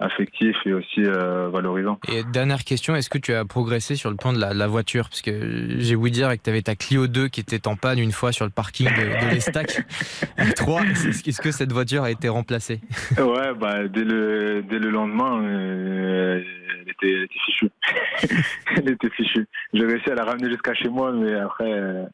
affectif 0.00 0.56
et 0.64 0.72
aussi 0.72 1.02
valorisant. 1.02 1.98
Et 2.08 2.24
dernière 2.24 2.64
question, 2.64 2.96
est-ce 2.96 3.10
que 3.10 3.18
tu 3.18 3.32
as 3.32 3.44
progressé 3.44 3.96
sur 3.96 4.10
le 4.10 4.16
plan 4.16 4.32
de 4.32 4.40
la, 4.40 4.66
voiture? 4.66 5.08
Parce 5.08 5.22
que 5.22 5.78
j'ai 5.78 5.94
ouï 5.94 6.10
dire 6.10 6.30
que 6.30 6.42
tu 6.42 6.50
avais 6.50 6.62
ta 6.62 6.74
Clio 6.74 7.06
2 7.06 7.28
qui 7.28 7.40
était 7.40 7.68
en 7.68 7.76
panne 7.76 7.98
une 7.98 8.12
fois 8.12 8.32
sur 8.32 8.44
le 8.44 8.50
parking 8.50 8.88
de, 8.88 9.26
de 9.26 9.30
l'Estac 9.30 9.82
3. 10.56 10.82
Est-ce 10.82 11.40
que 11.40 11.50
cette 11.50 11.72
voiture 11.72 12.02
a 12.02 12.10
été 12.10 12.28
remplacée? 12.28 12.80
Ouais, 13.18 13.54
bah, 13.54 13.86
dès, 13.88 14.04
le, 14.04 14.62
dès 14.62 14.78
le 14.78 14.90
lendemain, 14.90 15.42
elle, 15.42 16.44
était, 16.88 17.12
elle, 17.12 17.24
était, 17.24 17.38
fichue. 17.44 17.70
elle 18.76 18.90
était 18.90 19.10
fichue. 19.10 19.46
J'ai 19.74 19.84
réussi 19.84 20.10
à 20.10 20.14
la 20.14 20.24
ramener 20.24 20.48
jusqu'à 20.48 20.74
chez 20.74 20.88
moi, 20.88 21.12
mais 21.12 21.34
après 21.34 22.08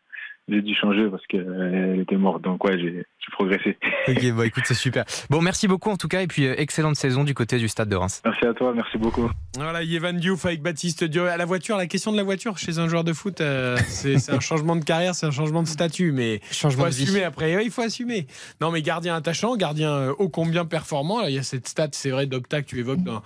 j'ai 0.49 0.63
dû 0.63 0.75
changer 0.75 1.09
parce 1.09 1.27
qu'elle 1.27 2.01
était 2.01 2.17
morte. 2.17 2.43
Donc 2.43 2.65
ouais, 2.65 2.79
j'ai 2.79 3.05
progressé. 3.31 3.77
Ok, 4.09 4.25
bon 4.31 4.43
écoute, 4.43 4.63
c'est 4.67 4.75
super. 4.75 5.05
Bon, 5.31 5.41
merci 5.41 5.67
beaucoup 5.67 5.91
en 5.91 5.97
tout 5.97 6.07
cas, 6.07 6.23
et 6.23 6.29
puis 6.29 6.47
euh, 6.47 6.55
excellente 6.59 6.95
saison 6.95 7.25
du 7.25 7.35
côté 7.35 7.59
du 7.59 7.67
stade 7.67 7.89
de 7.89 7.97
Reims. 7.97 8.23
Merci 8.25 8.47
à 8.47 8.55
toi, 8.55 8.73
merci 8.73 8.99
beaucoup. 8.99 9.29
Voilà, 9.57 9.83
Yévan 9.83 10.13
Diouf 10.13 10.47
avec 10.47 10.63
Baptiste 10.63 11.03
Dieu. 11.03 11.29
À 11.29 11.37
la 11.37 11.45
voiture, 11.45 11.77
la 11.77 11.89
question 11.89 12.13
de 12.13 12.17
la 12.17 12.23
voiture 12.23 12.57
chez 12.57 12.79
un 12.79 12.87
joueur 12.87 13.03
de 13.03 13.13
foot, 13.13 13.41
euh, 13.41 13.77
c'est 13.89 14.31
un 14.31 14.39
changement 14.39 14.77
de 14.77 14.85
carrière, 14.85 15.17
c'est 15.17 15.27
un 15.27 15.33
changement 15.33 15.65
de 15.65 15.67
statut, 15.67 16.13
mais 16.13 16.41
changement 16.53 16.87
il 16.87 16.95
faut 16.95 17.03
assumer 17.03 17.25
après. 17.25 17.65
il 17.65 17.71
faut 17.73 17.83
assumer. 17.83 18.29
Non, 18.61 18.71
mais 18.71 18.81
gardien 18.81 19.17
attachant, 19.17 19.57
gardien 19.57 19.93
euh, 19.93 20.15
ô 20.19 20.29
combien 20.29 20.65
performant. 20.65 21.23
il 21.23 21.35
y 21.35 21.39
a 21.39 21.43
cette 21.43 21.67
stat, 21.67 21.89
c'est 21.91 22.11
vrai, 22.11 22.27
d'Opta 22.27 22.63
que 22.63 22.69
tu 22.69 22.79
évoques 22.79 23.03
dans, 23.03 23.23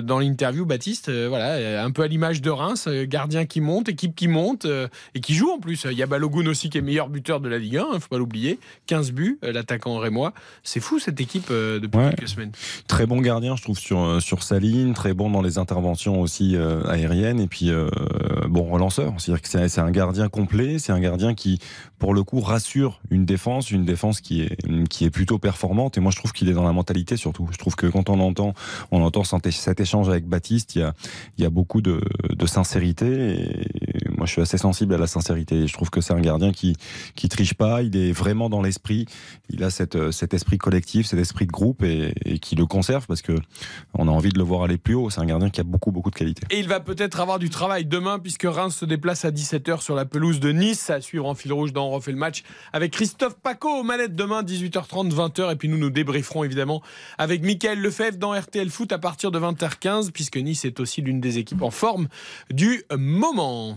dans 0.00 0.18
l'interview, 0.18 0.66
Baptiste. 0.66 1.12
voilà, 1.12 1.84
un 1.84 1.90
peu 1.92 2.02
à 2.02 2.08
l'image 2.08 2.42
de 2.42 2.50
Reims, 2.50 2.88
gardien 3.04 3.46
qui 3.46 3.60
monte, 3.60 3.88
équipe 3.88 4.16
qui 4.16 4.26
monte 4.26 4.66
et 5.14 5.20
qui 5.20 5.34
joue 5.34 5.50
en 5.50 5.60
plus. 5.60 5.86
Il 5.88 5.96
y 5.96 6.02
a 6.02 6.06
Balogun 6.06 6.46
aussi 6.46 6.70
qui 6.70 6.78
est 6.78 6.82
meilleur 6.82 7.08
buteur 7.08 7.38
de 7.38 7.48
la 7.48 7.58
Ligue 7.58 7.76
1, 7.76 7.86
il 7.92 7.96
hein, 7.96 8.00
faut 8.00 8.08
pas 8.08 8.18
l'oublier. 8.18 8.58
15 8.86 9.12
buts, 9.12 9.38
euh, 9.43 9.43
l'attaquant 9.52 9.98
rémois. 9.98 10.32
C'est 10.62 10.80
fou 10.80 10.98
cette 10.98 11.20
équipe 11.20 11.48
euh, 11.50 11.80
depuis 11.80 11.98
quelques 12.10 12.28
semaines. 12.28 12.52
Très 12.86 13.06
bon 13.06 13.20
gardien, 13.20 13.56
je 13.56 13.62
trouve, 13.62 13.78
sur, 13.78 14.00
euh, 14.00 14.20
sur 14.20 14.42
sa 14.42 14.58
ligne, 14.58 14.92
très 14.92 15.14
bon 15.14 15.30
dans 15.30 15.42
les 15.42 15.58
interventions 15.58 16.20
aussi 16.20 16.56
aériennes, 16.88 17.40
et 17.40 17.46
puis 17.46 17.70
bon 18.48 18.64
relanceur. 18.64 19.14
C'est-à-dire 19.18 19.42
que 19.42 19.68
c'est 19.68 19.80
un 19.80 19.90
gardien 19.90 20.28
complet, 20.28 20.78
c'est 20.78 20.92
un 20.92 21.00
gardien 21.00 21.34
qui, 21.34 21.58
pour 21.98 22.14
le 22.14 22.22
coup, 22.22 22.40
rassure 22.40 23.00
une 23.10 23.24
défense, 23.24 23.70
une 23.70 23.84
défense 23.84 24.20
qui 24.20 24.42
est, 24.42 24.56
qui 24.88 25.04
est 25.04 25.10
plutôt 25.10 25.38
performante. 25.38 25.96
Et 25.98 26.00
moi, 26.00 26.10
je 26.10 26.16
trouve 26.16 26.32
qu'il 26.32 26.48
est 26.48 26.52
dans 26.52 26.64
la 26.64 26.72
mentalité 26.72 27.16
surtout. 27.16 27.48
Je 27.50 27.58
trouve 27.58 27.76
que 27.76 27.86
quand 27.86 28.08
on 28.08 28.20
entend, 28.20 28.54
on 28.90 29.02
entend 29.02 29.24
cet 29.24 29.80
échange 29.80 30.08
avec 30.08 30.26
Baptiste, 30.26 30.76
il 30.76 30.80
y 30.80 30.82
a, 30.82 30.94
il 31.38 31.44
y 31.44 31.46
a 31.46 31.50
beaucoup 31.50 31.82
de, 31.82 32.00
de 32.28 32.46
sincérité. 32.46 33.06
Et 33.06 34.08
moi, 34.24 34.26
je 34.26 34.32
suis 34.32 34.40
assez 34.40 34.56
sensible 34.56 34.94
à 34.94 34.96
la 34.96 35.06
sincérité. 35.06 35.66
Je 35.66 35.72
trouve 35.74 35.90
que 35.90 36.00
c'est 36.00 36.14
un 36.14 36.20
gardien 36.22 36.50
qui, 36.50 36.78
qui 37.14 37.28
triche 37.28 37.52
pas. 37.52 37.82
Il 37.82 37.94
est 37.94 38.10
vraiment 38.10 38.48
dans 38.48 38.62
l'esprit. 38.62 39.04
Il 39.50 39.62
a 39.62 39.68
cette, 39.68 39.96
euh, 39.96 40.12
cet 40.12 40.32
esprit 40.32 40.56
collectif, 40.56 41.04
cet 41.04 41.20
esprit 41.20 41.46
de 41.46 41.52
groupe 41.52 41.82
et, 41.82 42.14
qui 42.40 42.56
le 42.56 42.64
conserve 42.64 43.06
parce 43.06 43.20
que 43.20 43.34
on 43.92 44.08
a 44.08 44.10
envie 44.10 44.30
de 44.30 44.38
le 44.38 44.44
voir 44.44 44.62
aller 44.62 44.78
plus 44.78 44.94
haut. 44.94 45.10
C'est 45.10 45.20
un 45.20 45.26
gardien 45.26 45.50
qui 45.50 45.60
a 45.60 45.62
beaucoup, 45.62 45.90
beaucoup 45.90 46.08
de 46.08 46.14
qualité. 46.14 46.40
Et 46.48 46.58
il 46.58 46.68
va 46.68 46.80
peut-être 46.80 47.20
avoir 47.20 47.38
du 47.38 47.50
travail 47.50 47.84
demain 47.84 48.18
puisque 48.18 48.44
Reims 48.44 48.74
se 48.74 48.86
déplace 48.86 49.26
à 49.26 49.30
17h 49.30 49.82
sur 49.82 49.94
la 49.94 50.06
pelouse 50.06 50.40
de 50.40 50.52
Nice. 50.52 50.88
À 50.88 51.02
suivre 51.02 51.26
en 51.26 51.34
fil 51.34 51.52
rouge 51.52 51.74
dans 51.74 51.88
On 51.88 51.90
refait 51.90 52.12
le 52.12 52.16
match 52.16 52.44
avec 52.72 52.92
Christophe 52.92 53.36
Paco 53.42 53.68
aux 53.68 53.82
manettes 53.82 54.16
demain 54.16 54.42
18h30, 54.42 55.12
20h. 55.12 55.52
Et 55.52 55.56
puis 55.56 55.68
nous 55.68 55.76
nous 55.76 55.90
débrieferons 55.90 56.44
évidemment 56.44 56.80
avec 57.18 57.42
Michael 57.42 57.78
Lefebvre 57.78 58.16
dans 58.16 58.32
RTL 58.32 58.70
Foot 58.70 58.90
à 58.90 58.98
partir 58.98 59.30
de 59.30 59.38
20h15 59.38 60.12
puisque 60.12 60.38
Nice 60.38 60.64
est 60.64 60.80
aussi 60.80 61.02
l'une 61.02 61.20
des 61.20 61.36
équipes 61.36 61.60
en 61.60 61.70
forme 61.70 62.08
du 62.50 62.84
moment. 62.96 63.76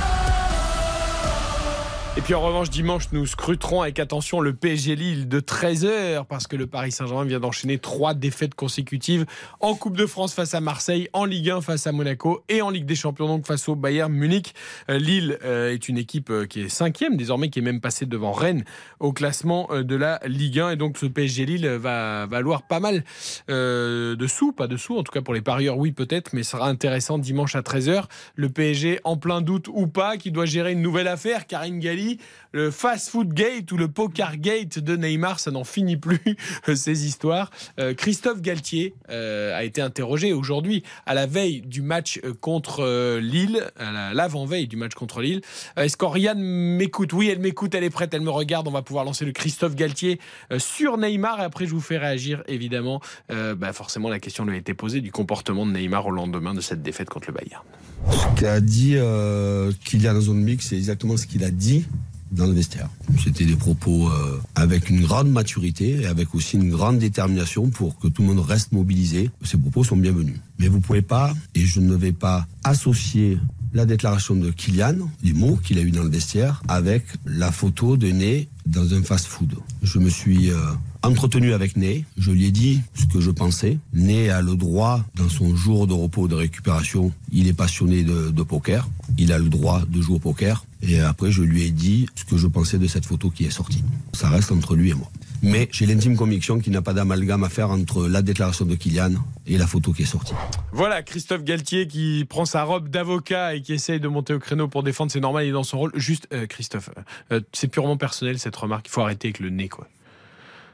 Et 2.17 2.19
puis 2.19 2.33
en 2.33 2.41
revanche, 2.41 2.69
dimanche, 2.69 3.05
nous 3.13 3.25
scruterons 3.25 3.83
avec 3.83 3.97
attention 3.97 4.41
le 4.41 4.51
PSG 4.51 4.97
Lille 4.97 5.29
de 5.29 5.39
13h 5.39 6.25
parce 6.25 6.45
que 6.45 6.57
le 6.57 6.67
Paris 6.67 6.91
Saint-Germain 6.91 7.23
vient 7.23 7.39
d'enchaîner 7.39 7.77
trois 7.77 8.13
défaites 8.13 8.53
consécutives 8.53 9.25
en 9.61 9.75
Coupe 9.75 9.95
de 9.95 10.05
France 10.05 10.33
face 10.33 10.53
à 10.53 10.59
Marseille, 10.59 11.07
en 11.13 11.23
Ligue 11.23 11.51
1 11.51 11.61
face 11.61 11.87
à 11.87 11.93
Monaco 11.93 12.43
et 12.49 12.61
en 12.61 12.69
Ligue 12.69 12.85
des 12.85 12.95
Champions 12.95 13.27
donc 13.27 13.45
face 13.47 13.69
au 13.69 13.75
Bayern 13.75 14.11
Munich. 14.11 14.53
Euh, 14.89 14.97
Lille 14.97 15.39
euh, 15.45 15.71
est 15.71 15.87
une 15.87 15.97
équipe 15.97 16.31
euh, 16.31 16.45
qui 16.45 16.59
est 16.59 16.67
cinquième 16.67 17.15
désormais, 17.15 17.47
qui 17.47 17.59
est 17.59 17.61
même 17.61 17.79
passée 17.79 18.05
devant 18.05 18.33
Rennes 18.33 18.65
au 18.99 19.13
classement 19.13 19.69
de 19.71 19.95
la 19.95 20.19
Ligue 20.25 20.59
1 20.59 20.71
et 20.71 20.75
donc 20.75 20.97
ce 20.97 21.05
PSG 21.05 21.45
Lille 21.45 21.65
va 21.65 22.25
valoir 22.25 22.63
pas 22.63 22.81
mal 22.81 23.05
de 23.47 24.27
sous, 24.27 24.51
pas 24.51 24.67
de 24.67 24.75
sous 24.75 24.97
en 24.97 25.03
tout 25.03 25.13
cas 25.13 25.21
pour 25.21 25.33
les 25.33 25.41
parieurs, 25.41 25.77
oui 25.77 25.93
peut-être, 25.93 26.33
mais 26.33 26.43
sera 26.43 26.67
intéressant 26.67 27.19
dimanche 27.19 27.55
à 27.55 27.61
13h. 27.61 28.03
Le 28.35 28.49
PSG 28.49 28.99
en 29.05 29.15
plein 29.15 29.39
doute 29.39 29.69
ou 29.69 29.87
pas, 29.87 30.17
qui 30.17 30.31
doit 30.31 30.45
gérer 30.45 30.73
une 30.73 30.81
nouvelle 30.81 31.07
affaire, 31.07 31.47
Karine 31.47 31.79
Galli 31.79 32.00
Italie 32.01 32.19
le 32.51 32.71
fast-food 32.71 33.33
gate 33.33 33.71
ou 33.71 33.77
le 33.77 33.87
poker 33.87 34.37
gate 34.37 34.79
de 34.79 34.95
Neymar, 34.95 35.39
ça 35.39 35.51
n'en 35.51 35.63
finit 35.63 35.97
plus, 35.97 36.19
ces 36.75 37.05
histoires. 37.05 37.51
Euh, 37.79 37.93
Christophe 37.93 38.41
Galtier 38.41 38.93
euh, 39.09 39.57
a 39.57 39.63
été 39.63 39.81
interrogé 39.81 40.33
aujourd'hui, 40.33 40.83
à 41.05 41.13
la 41.13 41.25
veille 41.25 41.61
du 41.61 41.81
match 41.81 42.19
euh, 42.23 42.33
contre 42.33 43.17
Lille, 43.19 43.63
à 43.77 44.13
l'avant-veille 44.13 44.67
du 44.67 44.75
match 44.75 44.93
contre 44.93 45.21
Lille. 45.21 45.41
Est-ce 45.77 45.97
qu'Oriane 45.97 46.41
m'écoute? 46.41 47.13
Oui, 47.13 47.29
elle 47.29 47.39
m'écoute, 47.39 47.75
elle 47.75 47.83
est 47.83 47.89
prête, 47.89 48.13
elle 48.13 48.21
me 48.21 48.29
regarde. 48.29 48.67
On 48.67 48.71
va 48.71 48.81
pouvoir 48.81 49.05
lancer 49.05 49.25
le 49.25 49.31
Christophe 49.31 49.75
Galtier 49.75 50.19
sur 50.57 50.97
Neymar 50.97 51.39
et 51.39 51.43
après 51.43 51.65
je 51.65 51.71
vous 51.71 51.81
fais 51.81 51.97
réagir, 51.97 52.43
évidemment. 52.47 53.01
Bah, 53.29 53.73
forcément, 53.73 54.09
la 54.09 54.19
question 54.19 54.45
lui 54.45 54.55
a 54.55 54.57
été 54.57 54.73
posée 54.73 55.01
du 55.01 55.11
comportement 55.11 55.65
de 55.65 55.71
Neymar 55.71 56.07
au 56.07 56.11
lendemain 56.11 56.53
de 56.53 56.61
cette 56.61 56.81
défaite 56.81 57.09
contre 57.09 57.29
le 57.29 57.33
Bayern. 57.33 57.63
Ce 58.09 58.41
qu'a 58.41 58.59
dit 58.59 58.93
euh, 58.95 59.71
Kylian 59.83 60.19
Mix, 60.33 60.69
c'est 60.69 60.77
exactement 60.77 61.17
ce 61.17 61.27
qu'il 61.27 61.43
a 61.43 61.51
dit 61.51 61.85
dans 62.31 62.45
le 62.45 62.53
vestiaire. 62.53 62.89
C'était 63.23 63.45
des 63.45 63.55
propos 63.55 64.09
euh, 64.09 64.41
avec 64.55 64.89
une 64.89 65.01
grande 65.01 65.29
maturité 65.29 66.01
et 66.01 66.05
avec 66.05 66.33
aussi 66.33 66.55
une 66.55 66.69
grande 66.69 66.99
détermination 66.99 67.69
pour 67.69 67.99
que 67.99 68.07
tout 68.07 68.21
le 68.21 68.29
monde 68.29 68.39
reste 68.39 68.71
mobilisé. 68.71 69.29
Ces 69.43 69.57
propos 69.57 69.83
sont 69.83 69.97
bienvenus. 69.97 70.37
Mais 70.59 70.67
vous 70.67 70.79
pouvez 70.79 71.01
pas, 71.01 71.33
et 71.55 71.61
je 71.61 71.79
ne 71.79 71.95
vais 71.95 72.13
pas 72.13 72.47
associer 72.63 73.37
la 73.73 73.85
déclaration 73.85 74.35
de 74.35 74.51
Kylian, 74.51 74.95
les 75.23 75.33
mots 75.33 75.57
qu'il 75.63 75.77
a 75.77 75.81
eu 75.81 75.91
dans 75.91 76.03
le 76.03 76.09
vestiaire, 76.09 76.61
avec 76.67 77.05
la 77.25 77.51
photo 77.51 77.97
de 77.97 78.07
Ney 78.07 78.47
dans 78.65 78.93
un 78.93 79.01
fast-food. 79.01 79.55
Je 79.81 79.99
me 79.99 80.09
suis 80.09 80.51
euh, 80.51 80.57
entretenu 81.03 81.53
avec 81.53 81.77
Ney, 81.77 82.05
je 82.17 82.31
lui 82.31 82.45
ai 82.45 82.51
dit 82.51 82.81
ce 82.93 83.05
que 83.05 83.19
je 83.21 83.31
pensais. 83.31 83.77
Ney 83.93 84.29
a 84.29 84.41
le 84.41 84.55
droit, 84.55 85.03
dans 85.15 85.29
son 85.29 85.55
jour 85.55 85.87
de 85.87 85.93
repos 85.93 86.27
de 86.27 86.35
récupération, 86.35 87.11
il 87.31 87.47
est 87.47 87.53
passionné 87.53 88.03
de, 88.03 88.29
de 88.29 88.43
poker, 88.43 88.89
il 89.17 89.31
a 89.31 89.39
le 89.39 89.49
droit 89.49 89.83
de 89.87 90.01
jouer 90.01 90.15
au 90.15 90.19
poker. 90.19 90.65
Et 90.81 90.99
après, 90.99 91.31
je 91.31 91.43
lui 91.43 91.63
ai 91.63 91.71
dit 91.71 92.07
ce 92.15 92.25
que 92.25 92.37
je 92.37 92.47
pensais 92.47 92.77
de 92.77 92.87
cette 92.87 93.05
photo 93.05 93.29
qui 93.29 93.45
est 93.45 93.51
sortie. 93.51 93.83
Ça 94.13 94.29
reste 94.29 94.51
entre 94.51 94.75
lui 94.75 94.89
et 94.89 94.93
moi. 94.93 95.11
Mais 95.41 95.67
j'ai 95.71 95.85
l'intime 95.85 96.15
conviction 96.15 96.59
qu'il 96.59 96.73
n'a 96.73 96.81
pas 96.81 96.93
d'amalgame 96.93 97.43
à 97.43 97.49
faire 97.49 97.71
entre 97.71 98.07
la 98.07 98.21
déclaration 98.21 98.65
de 98.65 98.75
Kylian 98.75 99.13
et 99.47 99.57
la 99.57 99.65
photo 99.65 99.91
qui 99.91 100.03
est 100.03 100.05
sortie. 100.05 100.33
Voilà, 100.71 101.01
Christophe 101.01 101.43
Galtier 101.43 101.87
qui 101.87 102.25
prend 102.29 102.45
sa 102.45 102.63
robe 102.63 102.89
d'avocat 102.89 103.55
et 103.55 103.61
qui 103.61 103.73
essaye 103.73 103.99
de 103.99 104.07
monter 104.07 104.33
au 104.33 104.39
créneau 104.39 104.67
pour 104.67 104.83
défendre. 104.83 105.11
C'est 105.11 105.19
normal, 105.19 105.45
il 105.45 105.49
est 105.49 105.53
dans 105.53 105.63
son 105.63 105.79
rôle. 105.79 105.91
Juste, 105.95 106.27
euh, 106.33 106.45
Christophe, 106.45 106.91
euh, 107.31 107.41
c'est 107.53 107.67
purement 107.67 107.97
personnel 107.97 108.37
cette 108.39 108.55
remarque. 108.55 108.87
Il 108.87 108.91
faut 108.91 109.01
arrêter 109.01 109.29
avec 109.29 109.39
le 109.39 109.49
nez, 109.49 109.69
quoi. 109.69 109.87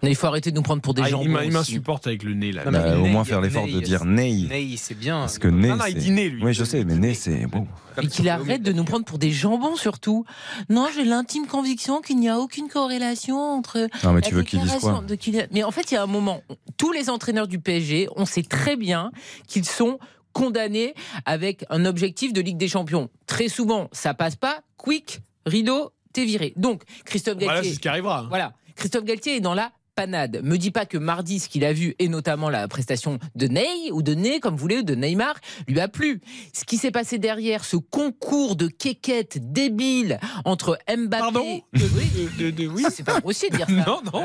Il 0.04 0.16
faut 0.16 0.28
arrêter 0.28 0.52
de 0.52 0.56
nous 0.56 0.62
prendre 0.62 0.82
pour 0.82 0.94
des 0.94 1.04
gens. 1.06 1.22
Il 1.22 1.30
m'insupporte 1.30 2.08
avec 2.08 2.24
le 2.24 2.34
nez 2.34 2.52
là. 2.52 2.64
Bah, 2.70 2.98
au 2.98 3.06
moins 3.06 3.24
faire 3.24 3.42
l'effort 3.42 3.68
de 3.68 3.80
dire 3.80 4.06
nez. 4.06 4.48
Ney, 4.48 4.76
c'est 4.78 4.98
bien. 4.98 5.20
Parce 5.22 5.40
que 5.40 5.48
nez. 5.48 5.70
Non, 5.70 5.78
non, 5.78 5.86
il 5.88 5.96
dit 5.96 6.12
nez 6.12 6.30
lui. 6.30 6.44
Oui, 6.44 6.54
je 6.54 6.64
sais, 6.64 6.84
mais 6.84 6.96
nez 6.96 7.14
c'est 7.14 7.46
bon. 7.48 7.68
Et 8.02 8.08
qu'il 8.08 8.30
arrête 8.30 8.62
de 8.62 8.72
nous 8.72 8.84
prendre 8.84 9.06
pour 9.06 9.18
des 9.18 9.32
jambons 9.32 9.76
surtout. 9.76 10.26
Non, 10.70 10.88
j'ai 10.94 11.04
l'intime 11.04 11.48
conviction 11.48 12.02
qu'il 12.02 12.20
n'y 12.20 12.30
a 12.30 12.38
aucune 12.40 12.68
corrélation 12.68 13.40
entre. 13.40 13.88
Non, 14.04 14.14
mais 14.14 14.22
tu 14.22 14.36
veux 14.36 14.44
qu'il 14.44 14.62
dise 14.62 14.76
quoi 14.80 15.04
Mais 15.52 15.64
en 15.64 15.72
fait, 15.72 15.92
il 15.92 15.96
y 15.96 15.98
a 15.98 16.04
un 16.04 16.08
moment. 16.08 16.42
Tous 16.78 16.92
les 16.92 17.10
entraîneurs 17.10 17.48
du 17.48 17.60
PSG, 17.60 18.08
on 18.16 18.26
sait 18.26 18.44
très 18.44 18.76
bien 18.76 19.12
qu'ils 19.48 19.66
sont 19.66 19.98
condamnés 20.34 20.94
avec 21.26 21.66
un 21.72 21.86
objectif 21.86 22.34
de 22.34 22.42
Ligue 22.42 22.58
des 22.58 22.68
Champions. 22.68 23.10
Très 23.26 23.48
souvent, 23.48 23.90
ça 23.92 24.14
passe 24.14 24.36
pas. 24.36 24.62
Quick, 24.78 25.22
rideau, 25.48 25.92
t'es 26.14 26.26
viré. 26.26 26.54
Donc, 26.56 26.84
Christophe 27.06 27.38
Galtier. 27.38 27.48
Voilà, 27.48 27.64
c'est 27.64 27.74
ce 27.74 27.80
qui 27.80 27.88
arrivera. 27.88 28.28
Voilà. 28.30 28.54
Christophe 28.76 29.06
Galtier 29.06 29.38
est 29.38 29.40
dans 29.40 29.56
la 29.56 29.72
panade. 29.98 30.42
Me 30.44 30.58
dis 30.58 30.70
pas 30.70 30.86
que 30.86 31.00
mardi, 31.00 31.40
ce 31.40 31.50
qu'il 31.50 31.66
a 31.66 31.74
vu, 31.74 31.96
et 31.98 32.08
notamment 32.08 32.52
la 32.52 32.68
prestation 32.68 33.18
de 33.36 33.48
Ney, 33.48 33.92
ou 33.92 34.04
de 34.04 34.14
Ney, 34.14 34.40
comme 34.40 34.54
vous 34.54 34.62
voulez, 34.62 34.84
de 34.84 34.94
Neymar, 34.94 35.34
lui 35.68 35.80
a 35.80 35.88
plu. 35.88 36.22
Ce 36.54 36.66
qui 36.66 36.78
s'est 36.78 36.92
passé 36.92 37.18
derrière, 37.18 37.66
ce 37.66 37.78
concours 37.78 38.56
de 38.56 38.68
quéquettes 38.68 39.52
débiles 39.52 40.20
entre 40.46 40.78
Mbappé... 40.88 41.20
Pardon 41.20 41.62
Oui, 41.74 42.84
c'est 42.92 43.04
pas 43.04 43.20
possible 43.22 43.58
de 43.58 43.66
dire 43.66 43.68
ça. 43.68 43.92
Non, 43.92 44.02
non, 44.14 44.24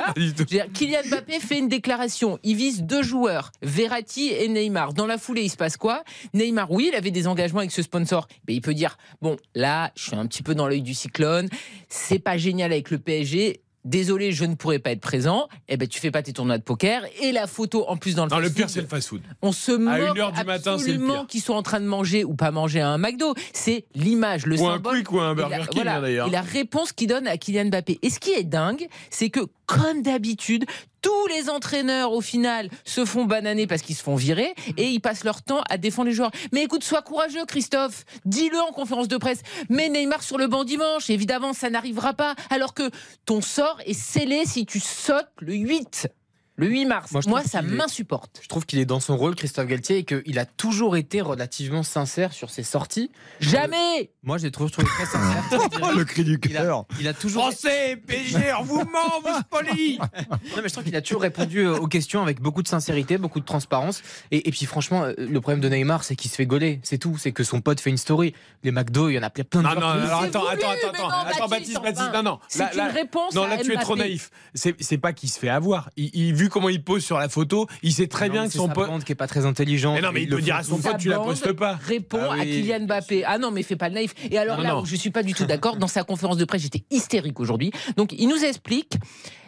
Kylian 0.74 1.00
Mbappé 1.08 1.40
fait 1.40 1.58
une 1.58 1.68
déclaration. 1.68 2.38
Il 2.42 2.56
vise 2.56 2.82
deux 2.82 3.02
joueurs, 3.02 3.50
Verratti 3.62 4.28
et 4.28 4.48
Neymar. 4.48 4.92
Dans 4.92 5.06
la 5.06 5.16
foulée, 5.16 5.44
il 5.44 5.50
se 5.50 5.56
passe 5.56 5.78
quoi? 5.78 6.04
Neymar, 6.34 6.70
oui, 6.70 6.90
il 6.92 6.96
avait 6.96 7.10
des 7.10 7.26
engagements 7.26 7.60
avec 7.60 7.72
ce 7.72 7.80
sponsor. 7.80 8.28
Mais 8.46 8.54
il 8.54 8.60
peut 8.60 8.74
dire, 8.74 8.98
bon, 9.22 9.38
là, 9.54 9.90
je 9.96 10.02
suis 10.02 10.16
un 10.16 10.26
petit 10.26 10.42
peu 10.42 10.54
dans 10.54 10.68
l'œil 10.68 10.82
du 10.82 10.92
cyclone. 10.92 11.48
C'est 11.88 12.18
pas 12.18 12.36
génial 12.36 12.72
avec 12.72 12.90
le 12.90 12.98
PSG 12.98 13.62
désolé, 13.84 14.32
je 14.32 14.44
ne 14.44 14.54
pourrai 14.54 14.78
pas 14.78 14.92
être 14.92 15.00
présent, 15.00 15.48
eh 15.68 15.76
ben 15.76 15.88
tu 15.88 16.00
fais 16.00 16.10
pas 16.10 16.22
tes 16.22 16.32
tournois 16.32 16.58
de 16.58 16.62
poker 16.62 17.04
et 17.20 17.32
la 17.32 17.46
photo 17.46 17.84
en 17.88 17.96
plus 17.96 18.14
dans 18.14 18.24
le 18.24 18.30
Non, 18.30 18.38
le 18.38 18.50
pire 18.50 18.70
c'est 18.70 18.80
le 18.80 18.86
fast-food. 18.86 19.22
On 19.42 19.52
se 19.52 19.72
moque 19.72 19.94
à 19.94 20.12
1h 20.12 20.38
du 20.38 20.44
matin, 20.44 20.78
c'est 20.78 20.92
le 20.92 20.98
pire. 20.98 21.26
qu'ils 21.28 21.42
sont 21.42 21.54
en 21.54 21.62
train 21.62 21.80
de 21.80 21.86
manger 21.86 22.24
ou 22.24 22.34
pas 22.34 22.50
manger 22.50 22.80
à 22.80 22.88
un 22.88 22.98
McDo, 22.98 23.34
c'est 23.52 23.84
l'image, 23.94 24.46
le 24.46 24.56
ou 24.56 24.58
symbole. 24.58 24.94
un 24.94 24.98
quick 24.98 25.12
ou 25.12 25.20
un 25.20 25.34
Burger 25.34 25.62
King 25.70 25.82
hein, 25.86 26.00
d'ailleurs. 26.00 26.28
Et 26.28 26.30
la 26.30 26.42
réponse 26.42 26.92
qu'il 26.92 27.08
donne 27.08 27.26
à 27.26 27.36
Kylian 27.36 27.66
Mbappé. 27.66 27.98
Et 28.02 28.10
ce 28.10 28.20
qui 28.20 28.30
est 28.30 28.44
dingue, 28.44 28.88
c'est 29.10 29.30
que 29.30 29.40
comme 29.66 30.02
d'habitude, 30.02 30.64
Tous 31.02 31.26
les 31.26 31.50
entraîneurs, 31.50 32.12
au 32.12 32.20
final, 32.20 32.70
se 32.84 33.04
font 33.04 33.24
bananer 33.24 33.66
parce 33.66 33.82
qu'ils 33.82 33.96
se 33.96 34.02
font 34.02 34.14
virer 34.14 34.54
et 34.76 34.86
ils 34.88 35.00
passent 35.00 35.24
leur 35.24 35.42
temps 35.42 35.62
à 35.68 35.76
défendre 35.76 36.08
les 36.08 36.14
joueurs. 36.14 36.30
Mais 36.52 36.62
écoute, 36.62 36.84
sois 36.84 37.02
courageux, 37.02 37.44
Christophe. 37.44 38.04
Dis-le 38.24 38.58
en 38.60 38.72
conférence 38.72 39.08
de 39.08 39.16
presse. 39.16 39.42
Mets 39.68 39.88
Neymar 39.88 40.22
sur 40.22 40.38
le 40.38 40.46
banc 40.46 40.64
dimanche. 40.64 41.10
Évidemment, 41.10 41.52
ça 41.52 41.70
n'arrivera 41.70 42.14
pas. 42.14 42.36
Alors 42.50 42.72
que 42.72 42.88
ton 43.26 43.40
sort 43.40 43.80
est 43.84 43.94
scellé 43.94 44.44
si 44.46 44.64
tu 44.64 44.78
sautes 44.78 45.28
le 45.40 45.54
8. 45.54 46.08
Le 46.56 46.66
8 46.68 46.84
mars. 46.84 47.12
Moi, 47.12 47.22
Moi, 47.26 47.42
ça 47.42 47.62
m'insupporte. 47.62 48.40
Je 48.42 48.48
trouve 48.48 48.66
qu'il 48.66 48.78
est 48.78 48.84
dans 48.84 49.00
son 49.00 49.16
rôle, 49.16 49.34
Christophe 49.34 49.66
Galtier, 49.66 49.96
et 49.98 50.04
qu'il 50.04 50.38
a 50.38 50.44
toujours 50.44 50.96
été 50.98 51.22
relativement 51.22 51.82
sincère 51.82 52.32
sur 52.34 52.50
ses 52.50 52.62
sorties. 52.62 53.10
Jamais 53.40 54.10
Moi, 54.22 54.36
je 54.36 54.44
l'ai 54.44 54.50
trouvé, 54.50 54.70
très 54.70 55.06
sincère. 55.06 55.42
Le 55.96 56.04
cri 56.04 56.24
du 56.24 56.38
Il 56.44 56.56
a, 56.56 56.60
cœur. 56.62 56.84
il 57.00 57.08
a 57.08 57.14
toujours. 57.14 57.44
Français, 57.44 57.96
PSG, 58.06 58.52
on 58.60 58.64
vous 58.64 58.80
ment, 58.80 59.20
vous 59.24 59.38
spolie 59.40 59.98
Non, 60.30 60.62
mais 60.62 60.68
je 60.68 60.72
trouve 60.72 60.84
qu'il 60.84 60.94
a 60.94 61.00
toujours 61.00 61.22
répondu 61.22 61.60
euh, 61.60 61.76
aux 61.78 61.86
questions 61.86 62.22
avec 62.22 62.40
beaucoup 62.40 62.62
de 62.62 62.68
sincérité, 62.68 63.16
beaucoup 63.16 63.40
de 63.40 63.46
transparence. 63.46 64.02
Et, 64.30 64.46
et 64.46 64.50
puis, 64.50 64.66
franchement, 64.66 65.04
euh, 65.04 65.14
le 65.16 65.40
problème 65.40 65.60
de 65.60 65.68
Neymar, 65.70 66.04
c'est 66.04 66.16
qu'il 66.16 66.30
se 66.30 66.36
fait 66.36 66.46
gauler. 66.46 66.80
C'est 66.82 66.98
tout. 66.98 67.16
C'est 67.16 67.32
que 67.32 67.44
son 67.44 67.62
pote 67.62 67.80
fait 67.80 67.90
une 67.90 67.96
story. 67.96 68.34
Les 68.62 68.72
McDo, 68.72 69.08
il 69.08 69.14
y 69.14 69.18
en 69.18 69.22
a 69.22 69.30
plein 69.30 69.44
plein 69.44 69.62
de 69.62 69.66
Non, 69.68 69.74
non, 69.74 69.86
alors 69.86 70.22
attends, 70.22 70.40
voulu, 70.40 70.52
attends, 70.52 70.70
attends, 70.70 71.08
non, 71.08 71.14
attends, 71.30 71.48
Baptiste, 71.48 71.80
Baptiste, 71.82 72.12
non, 72.12 72.22
non. 72.22 72.38
c'est 72.48 72.74
Là- 72.74 72.88
une 72.90 72.94
réponse 72.94 73.34
Non, 73.34 73.46
là, 73.46 73.56
tu 73.58 73.72
es 73.72 73.76
trop 73.76 73.96
naïf. 73.96 74.30
C'est 74.54 74.98
pas 74.98 75.14
qu'il 75.14 75.30
se 75.30 75.38
fait 75.38 75.48
avoir. 75.48 75.88
Il, 75.96 76.10
il- 76.12 76.41
vu 76.42 76.48
comment 76.48 76.68
il 76.68 76.82
pose 76.82 77.04
sur 77.04 77.18
la 77.18 77.28
photo, 77.28 77.66
il 77.82 77.92
sait 77.92 78.06
très 78.08 78.26
Non, 78.28 78.32
bien 78.34 78.46
que 78.46 78.52
son 78.52 78.68
pote. 78.68 79.04
qui 79.04 79.12
est 79.12 79.16
pas 79.16 79.26
très 79.26 79.46
intelligente. 79.46 79.94
Mais 79.96 80.02
non, 80.02 80.12
mais 80.12 80.22
il 80.24 80.28
le 80.30 80.36
peut 80.36 80.42
dire 80.42 80.56
à 80.56 80.62
fait 80.62 80.68
son 80.70 80.78
pote, 80.78 80.98
tu 80.98 81.08
la 81.08 81.18
postes 81.20 81.52
pas. 81.52 81.76
Répond 81.76 82.18
Ah 82.30 82.34
à. 82.40 82.44
Kylian 82.44 82.80
Mbappé. 82.80 83.24
Ah 83.24 83.38
non, 83.38 83.50
mais 83.50 83.62
fais 83.62 83.76
pas 83.76 83.88
le 83.88 83.94
naïf. 83.94 84.14
Et 84.30 84.38
alors 84.38 84.56
Non, 84.58 84.62
là 84.62 84.70
non. 84.70 84.80
où 84.82 84.86
je 84.86 84.96
suis 84.96 85.10
pas 85.10 85.22
du 85.22 85.34
tout 85.34 85.44
d'accord, 85.44 85.76
dans 85.76 85.86
sa 85.88 86.04
conférence 86.04 86.36
de 86.36 86.44
presse, 86.44 86.62
j'étais 86.62 86.84
hystérique 86.90 87.38
aujourd'hui. 87.40 87.70
Donc 87.96 88.12
il 88.12 88.28
nous 88.28 88.44
explique 88.44 88.94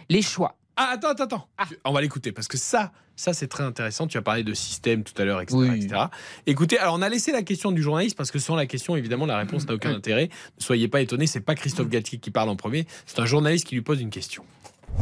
les 0.09 0.23
choix. 0.23 0.57
Ah, 0.77 0.91
attends, 0.95 1.11
attends, 1.11 1.25
attends. 1.25 1.49
Ah. 1.59 1.65
On 1.85 1.93
va 1.93 2.01
l'écouter 2.01 2.33
parce 2.33 2.49
que 2.49 2.57
ça, 2.57 2.91
ça 3.15 3.33
c'est 3.33 3.47
très 3.47 3.63
intéressant. 3.63 4.09
Tu 4.09 4.19
as 4.19 4.23
parlé 4.23 4.43
de 4.43 4.55
système 4.55 5.05
tout 5.05 5.15
à 5.23 5.25
l'heure, 5.25 5.41
etc., 5.41 5.57
Oui. 5.57 5.85
etc. 5.85 6.03
Écoutez, 6.47 6.79
alors 6.79 6.95
on 6.95 7.03
a 7.03 7.09
laissé 7.09 7.31
la 7.31 7.43
question 7.43 7.71
du 7.71 7.81
journaliste 7.81 8.17
parce 8.17 8.33
que 8.33 8.41
sans 8.41 8.57
la 8.57 8.67
question, 8.67 8.97
évidemment, 8.97 9.25
la 9.27 9.39
réponse 9.39 9.69
n'a 9.69 9.75
aucun 9.75 9.95
intérêt. 9.95 10.31
Ne 10.59 10.65
soyez 10.65 10.89
pas 10.89 11.01
étonnés, 11.01 11.29
c'est 11.29 11.41
pas 11.41 11.55
Christophe 11.55 11.89
Galtier 11.89 12.19
qui 12.19 12.33
parle 12.33 12.49
en 12.49 12.57
premier, 12.57 12.87
c'est 13.07 13.21
un 13.21 13.25
journaliste 13.27 13.67
qui 13.69 13.77
lui 13.77 13.83
pose 13.83 14.01
une 14.01 14.11
question. 14.11 14.45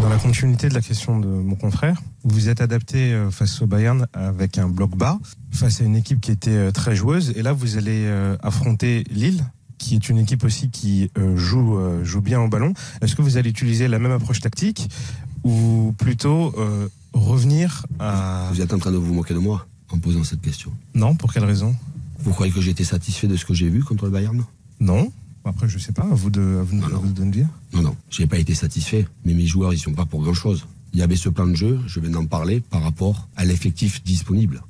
Dans 0.00 0.08
la 0.08 0.18
continuité 0.18 0.68
de 0.68 0.74
la 0.74 0.80
question 0.80 1.18
de 1.18 1.26
mon 1.26 1.54
confrère, 1.54 2.00
vous 2.24 2.34
vous 2.34 2.48
êtes 2.48 2.60
adapté 2.60 3.12
euh, 3.12 3.30
face 3.30 3.62
au 3.62 3.66
Bayern 3.66 4.06
avec 4.12 4.58
un 4.58 4.68
bloc 4.68 4.96
bas, 4.96 5.18
face 5.50 5.80
à 5.80 5.84
une 5.84 5.96
équipe 5.96 6.20
qui 6.20 6.30
était 6.30 6.50
euh, 6.50 6.70
très 6.70 6.96
joueuse. 6.96 7.32
Et 7.36 7.42
là, 7.42 7.52
vous 7.52 7.76
allez 7.76 8.04
euh, 8.06 8.36
affronter 8.42 9.04
Lille, 9.10 9.44
qui 9.78 9.94
est 9.94 10.08
une 10.08 10.18
équipe 10.18 10.44
aussi 10.44 10.70
qui 10.70 11.10
joue, 11.34 11.76
joue 12.04 12.20
bien 12.20 12.40
au 12.40 12.46
ballon. 12.46 12.72
Est-ce 13.00 13.16
que 13.16 13.22
vous 13.22 13.36
allez 13.36 13.50
utiliser 13.50 13.88
la 13.88 13.98
même 13.98 14.12
approche 14.12 14.38
tactique 14.38 14.88
ou 15.44 15.92
plutôt 15.98 16.54
euh, 16.56 16.88
revenir 17.12 17.84
à... 17.98 18.48
Vous 18.52 18.60
êtes 18.60 18.72
en 18.72 18.78
train 18.78 18.92
de 18.92 18.96
vous 18.96 19.12
moquer 19.12 19.34
de 19.34 19.40
moi 19.40 19.66
en 19.90 19.98
posant 19.98 20.24
cette 20.24 20.40
question. 20.40 20.72
Non, 20.94 21.14
pour 21.14 21.32
quelle 21.32 21.44
raison? 21.44 21.74
Vous 22.20 22.32
croyez 22.32 22.52
que 22.52 22.60
j'étais 22.60 22.84
satisfait 22.84 23.26
de 23.26 23.36
ce 23.36 23.44
que 23.44 23.54
j'ai 23.54 23.68
vu 23.68 23.82
contre 23.82 24.04
le 24.04 24.12
Bayern? 24.12 24.44
Non. 24.80 25.12
Après, 25.44 25.68
je 25.68 25.78
sais 25.78 25.92
pas, 25.92 26.02
à 26.04 26.14
vous 26.14 26.30
de, 26.30 26.58
à 26.60 26.62
vous, 26.62 26.76
Non, 26.76 26.88
non. 26.88 26.98
vous 27.00 27.12
de 27.12 27.24
me 27.24 27.32
dire. 27.32 27.48
Non, 27.72 27.82
non, 27.82 27.96
j'ai 28.10 28.26
pas 28.26 28.38
été 28.38 28.54
satisfait, 28.54 29.06
mais 29.24 29.34
mes 29.34 29.46
joueurs, 29.46 29.72
ils 29.74 29.78
sont 29.78 29.92
pas 29.92 30.06
pour 30.06 30.22
grand-chose. 30.22 30.66
Il 30.92 31.00
y 31.00 31.02
avait 31.02 31.16
ce 31.16 31.28
plan 31.28 31.46
de 31.46 31.54
jeu, 31.56 31.80
je 31.86 32.00
viens 32.00 32.10
d'en 32.10 32.26
parler, 32.26 32.60
par 32.60 32.82
rapport 32.82 33.28
à 33.36 33.44
l'effectif 33.44 34.02
disponible. 34.04 34.62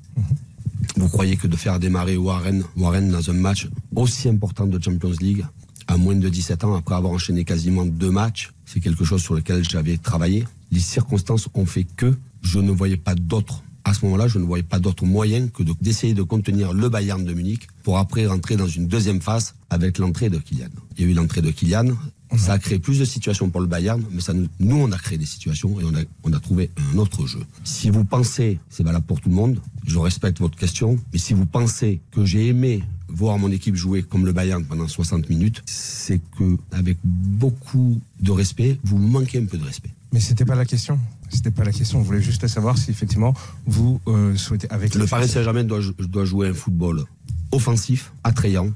Vous 0.97 1.09
croyez 1.09 1.37
que 1.37 1.47
de 1.47 1.57
faire 1.57 1.79
démarrer 1.79 2.16
Warren, 2.16 2.64
Warren 2.77 3.09
dans 3.11 3.31
un 3.31 3.35
match 3.35 3.68
aussi 3.95 4.29
important 4.29 4.66
de 4.66 4.83
Champions 4.83 5.12
League, 5.20 5.45
à 5.89 5.97
moins 5.97 6.14
de 6.14 6.29
17 6.29 6.64
ans, 6.64 6.75
après 6.75 6.95
avoir 6.95 7.12
enchaîné 7.12 7.45
quasiment 7.45 7.85
deux 7.85 8.11
matchs, 8.11 8.53
c'est 8.64 8.81
quelque 8.81 9.05
chose 9.05 9.23
sur 9.23 9.35
lequel 9.35 9.68
j'avais 9.68 9.97
travaillé. 9.99 10.47
Les 10.70 10.81
circonstances 10.81 11.49
ont 11.55 11.66
fait 11.66 11.85
que 11.97 12.16
je 12.43 12.59
ne 12.61 12.70
voyais 12.70 12.97
pas 12.97 13.14
d'autres. 13.14 13.62
À 13.85 13.95
ce 13.95 14.05
moment-là, 14.05 14.28
je 14.28 14.39
ne 14.39 14.45
voyais 14.45 14.62
pas 14.62 14.78
d'autre 14.78 15.05
moyen 15.05 15.49
que 15.49 15.62
de- 15.62 15.74
d'essayer 15.80 16.14
de 16.14 16.22
contenir 16.22 16.72
le 16.72 16.89
Bayern 16.89 17.24
de 17.24 17.33
Munich 17.33 17.66
pour 17.83 17.99
après 17.99 18.26
rentrer 18.26 18.57
dans 18.57 18.68
une 18.68 18.87
deuxième 18.87 19.20
phase 19.20 19.55
avec 19.70 19.99
l'entrée 19.99 20.30
de 20.30 20.39
Kylian. 20.39 20.68
Il 20.97 21.05
y 21.05 21.09
a 21.09 21.11
eu 21.11 21.14
l'entrée 21.14 21.43
de 21.43 21.51
Kylian, 21.51 21.87
ça 22.37 22.53
a 22.55 22.59
créé 22.59 22.78
plus 22.78 22.99
de 22.99 23.05
situations 23.05 23.51
pour 23.51 23.61
le 23.61 23.66
Bayern, 23.66 24.03
mais 24.11 24.20
ça 24.20 24.33
nous, 24.33 24.47
nous, 24.61 24.76
on 24.76 24.91
a 24.93 24.97
créé 24.99 25.18
des 25.18 25.26
situations 25.26 25.78
et 25.80 25.85
on 25.85 25.95
a, 25.95 26.01
on 26.22 26.33
a 26.33 26.41
trouvé 26.41 26.70
un 26.95 26.99
autre 26.99 27.26
jeu. 27.26 27.41
Si 27.64 27.91
vous 27.91 28.05
pensez, 28.05 28.59
c'est 28.70 28.83
valable 28.85 29.05
pour 29.05 29.20
tout 29.20 29.28
le 29.28 29.35
monde, 29.35 29.59
je 29.87 29.99
respecte 29.99 30.39
votre 30.39 30.57
question, 30.57 30.97
mais 31.12 31.18
si 31.18 31.35
vous 31.35 31.45
pensez 31.45 32.01
que 32.12 32.24
j'ai 32.24 32.47
aimé 32.49 32.83
voir 33.09 33.37
mon 33.39 33.51
équipe 33.51 33.74
jouer 33.74 34.03
comme 34.03 34.24
le 34.24 34.33
Bayern 34.33 34.64
pendant 34.64 34.89
60 34.89 35.28
minutes, 35.28 35.62
c'est 35.66 36.20
que, 36.39 36.57
avec 36.70 36.97
beaucoup 37.05 38.01
de 38.20 38.30
respect, 38.30 38.78
vous 38.85 38.97
manquez 38.97 39.39
un 39.39 39.45
peu 39.45 39.59
de 39.59 39.64
respect. 39.64 39.91
Mais 40.12 40.20
c'était 40.20 40.47
pas 40.47 40.55
la 40.55 40.64
question. 40.64 40.99
C'était 41.33 41.51
pas 41.51 41.64
la 41.64 41.72
question. 41.72 41.99
On 41.99 42.03
voulait 42.03 42.20
juste 42.22 42.47
savoir 42.47 42.76
si 42.78 42.91
effectivement 42.91 43.35
vous 43.66 44.01
euh, 44.07 44.37
souhaitez 44.37 44.68
avec 44.70 44.95
Le 44.95 45.03
les 45.03 45.07
Paris 45.07 45.24
Français- 45.24 45.35
Saint-Germain 45.41 45.64
doit, 45.64 45.80
doit 45.99 46.24
jouer 46.24 46.49
un 46.49 46.55
football 46.55 47.05
offensif, 47.51 48.12
attrayant, 48.24 48.70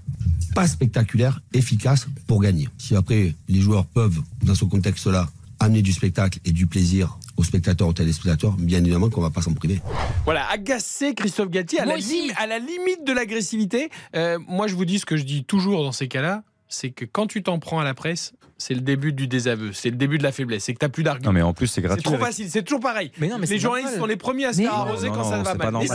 pas 0.55 0.67
spectaculaire, 0.67 1.41
efficace 1.53 2.07
pour 2.27 2.41
gagner. 2.43 2.69
Si 2.79 2.95
après 2.97 3.35
les 3.49 3.61
joueurs 3.61 3.87
peuvent, 3.87 4.21
dans 4.43 4.55
ce 4.55 4.65
contexte-là, 4.65 5.29
amener 5.61 5.81
du 5.83 5.93
spectacle 5.93 6.39
et 6.45 6.53
du 6.53 6.67
plaisir 6.67 7.19
aux 7.39 7.45
spectateurs, 7.45 7.89
aux 7.89 7.93
téléspectateurs, 7.93 8.53
bien 8.53 8.79
évidemment 8.81 9.09
qu'on 9.11 9.21
va 9.23 9.31
pas 9.31 9.43
s'en 9.43 9.53
priver. 9.55 9.81
Voilà, 10.25 10.47
agacé 10.51 11.15
Christophe 11.15 11.51
Galtier 11.51 11.81
à, 11.81 11.85
Moi 11.85 11.95
la, 11.95 11.99
aussi. 11.99 12.29
lim- 12.29 12.35
à 12.39 12.47
la 12.47 12.59
limite 12.59 13.07
de 13.07 13.13
l'agressivité. 13.13 13.91
Euh, 14.15 14.39
moi, 14.47 14.67
je 14.67 14.75
vous 14.75 14.85
dis 14.85 14.99
ce 14.99 15.07
que 15.07 15.17
je 15.17 15.23
dis 15.25 15.45
toujours 15.45 15.83
dans 15.83 15.93
ces 15.93 16.09
cas-là, 16.09 16.43
c'est 16.69 16.91
que 16.91 17.05
quand 17.05 17.27
tu 17.27 17.43
t'en 17.43 17.59
prends 17.59 17.79
à 17.81 17.85
la 17.85 17.95
presse, 17.95 18.33
c'est 18.59 18.75
le 18.75 18.81
début 18.81 19.13
du 19.13 19.27
désaveu, 19.29 19.73
c'est 19.73 19.91
le 19.91 19.97
début 19.97 20.19
de 20.19 20.23
la 20.23 20.33
faiblesse, 20.33 20.65
c'est 20.65 20.73
que 20.75 20.79
t'as 20.79 20.89
plus 20.89 21.03
d'arguments. 21.03 21.29
Non, 21.31 21.33
mais 21.35 21.43
en 21.43 21.53
plus, 21.53 21.67
c'est 21.67 21.75
C'est 21.75 21.83
gratuit. 21.83 22.03
trop 22.05 22.15
avec- 22.15 22.27
facile, 22.27 22.49
c'est 22.51 22.63
toujours 22.63 22.81
pareil. 22.81 23.13
Mais 23.19 23.29
non, 23.29 23.35
mais 23.37 23.43
les 23.43 23.47
c'est 23.47 23.59
journalistes 23.59 23.89
normal. 23.91 24.01
sont 24.01 24.07
les 24.07 24.17
premiers 24.17 24.45
à 24.47 24.53
se 24.53 24.63
faire 24.63 24.73
non, 24.73 24.79
arroser 24.79 25.09
non, 25.09 25.15
quand 25.15 25.25
ça 25.25 25.37
non, 25.37 25.43
va 25.43 25.53
c'est 25.53 25.59
mal. 25.59 25.75
Mais 25.81 25.87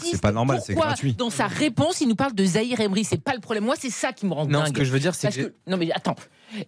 si, 0.00 0.10
C'est 0.10 0.20
pas 0.20 0.32
normal, 0.32 0.60
c'est 0.64 0.74
gratuit. 0.74 1.14
Dans 1.14 1.30
sa 1.30 1.46
réponse, 1.46 2.00
il 2.00 2.08
nous 2.08 2.16
parle 2.16 2.34
de 2.34 2.44
Zahir 2.44 2.80
Emery? 2.80 3.04
C'est 3.04 3.22
pas 3.22 3.34
le 3.34 3.40
problème. 3.40 3.64
Moi, 3.64 3.74
c'est 3.78 3.90
ça 3.90 4.12
qui 4.12 4.26
me 4.26 4.32
rend 4.32 4.46
Non, 4.46 4.60
ce 4.60 4.64
dingue. 4.66 4.74
que 4.76 4.84
je 4.84 4.90
veux 4.90 4.98
dire, 5.00 5.14
c'est 5.14 5.30
que- 5.34 5.54
non, 5.68 5.76
mais 5.76 5.90
attends. 5.92 6.16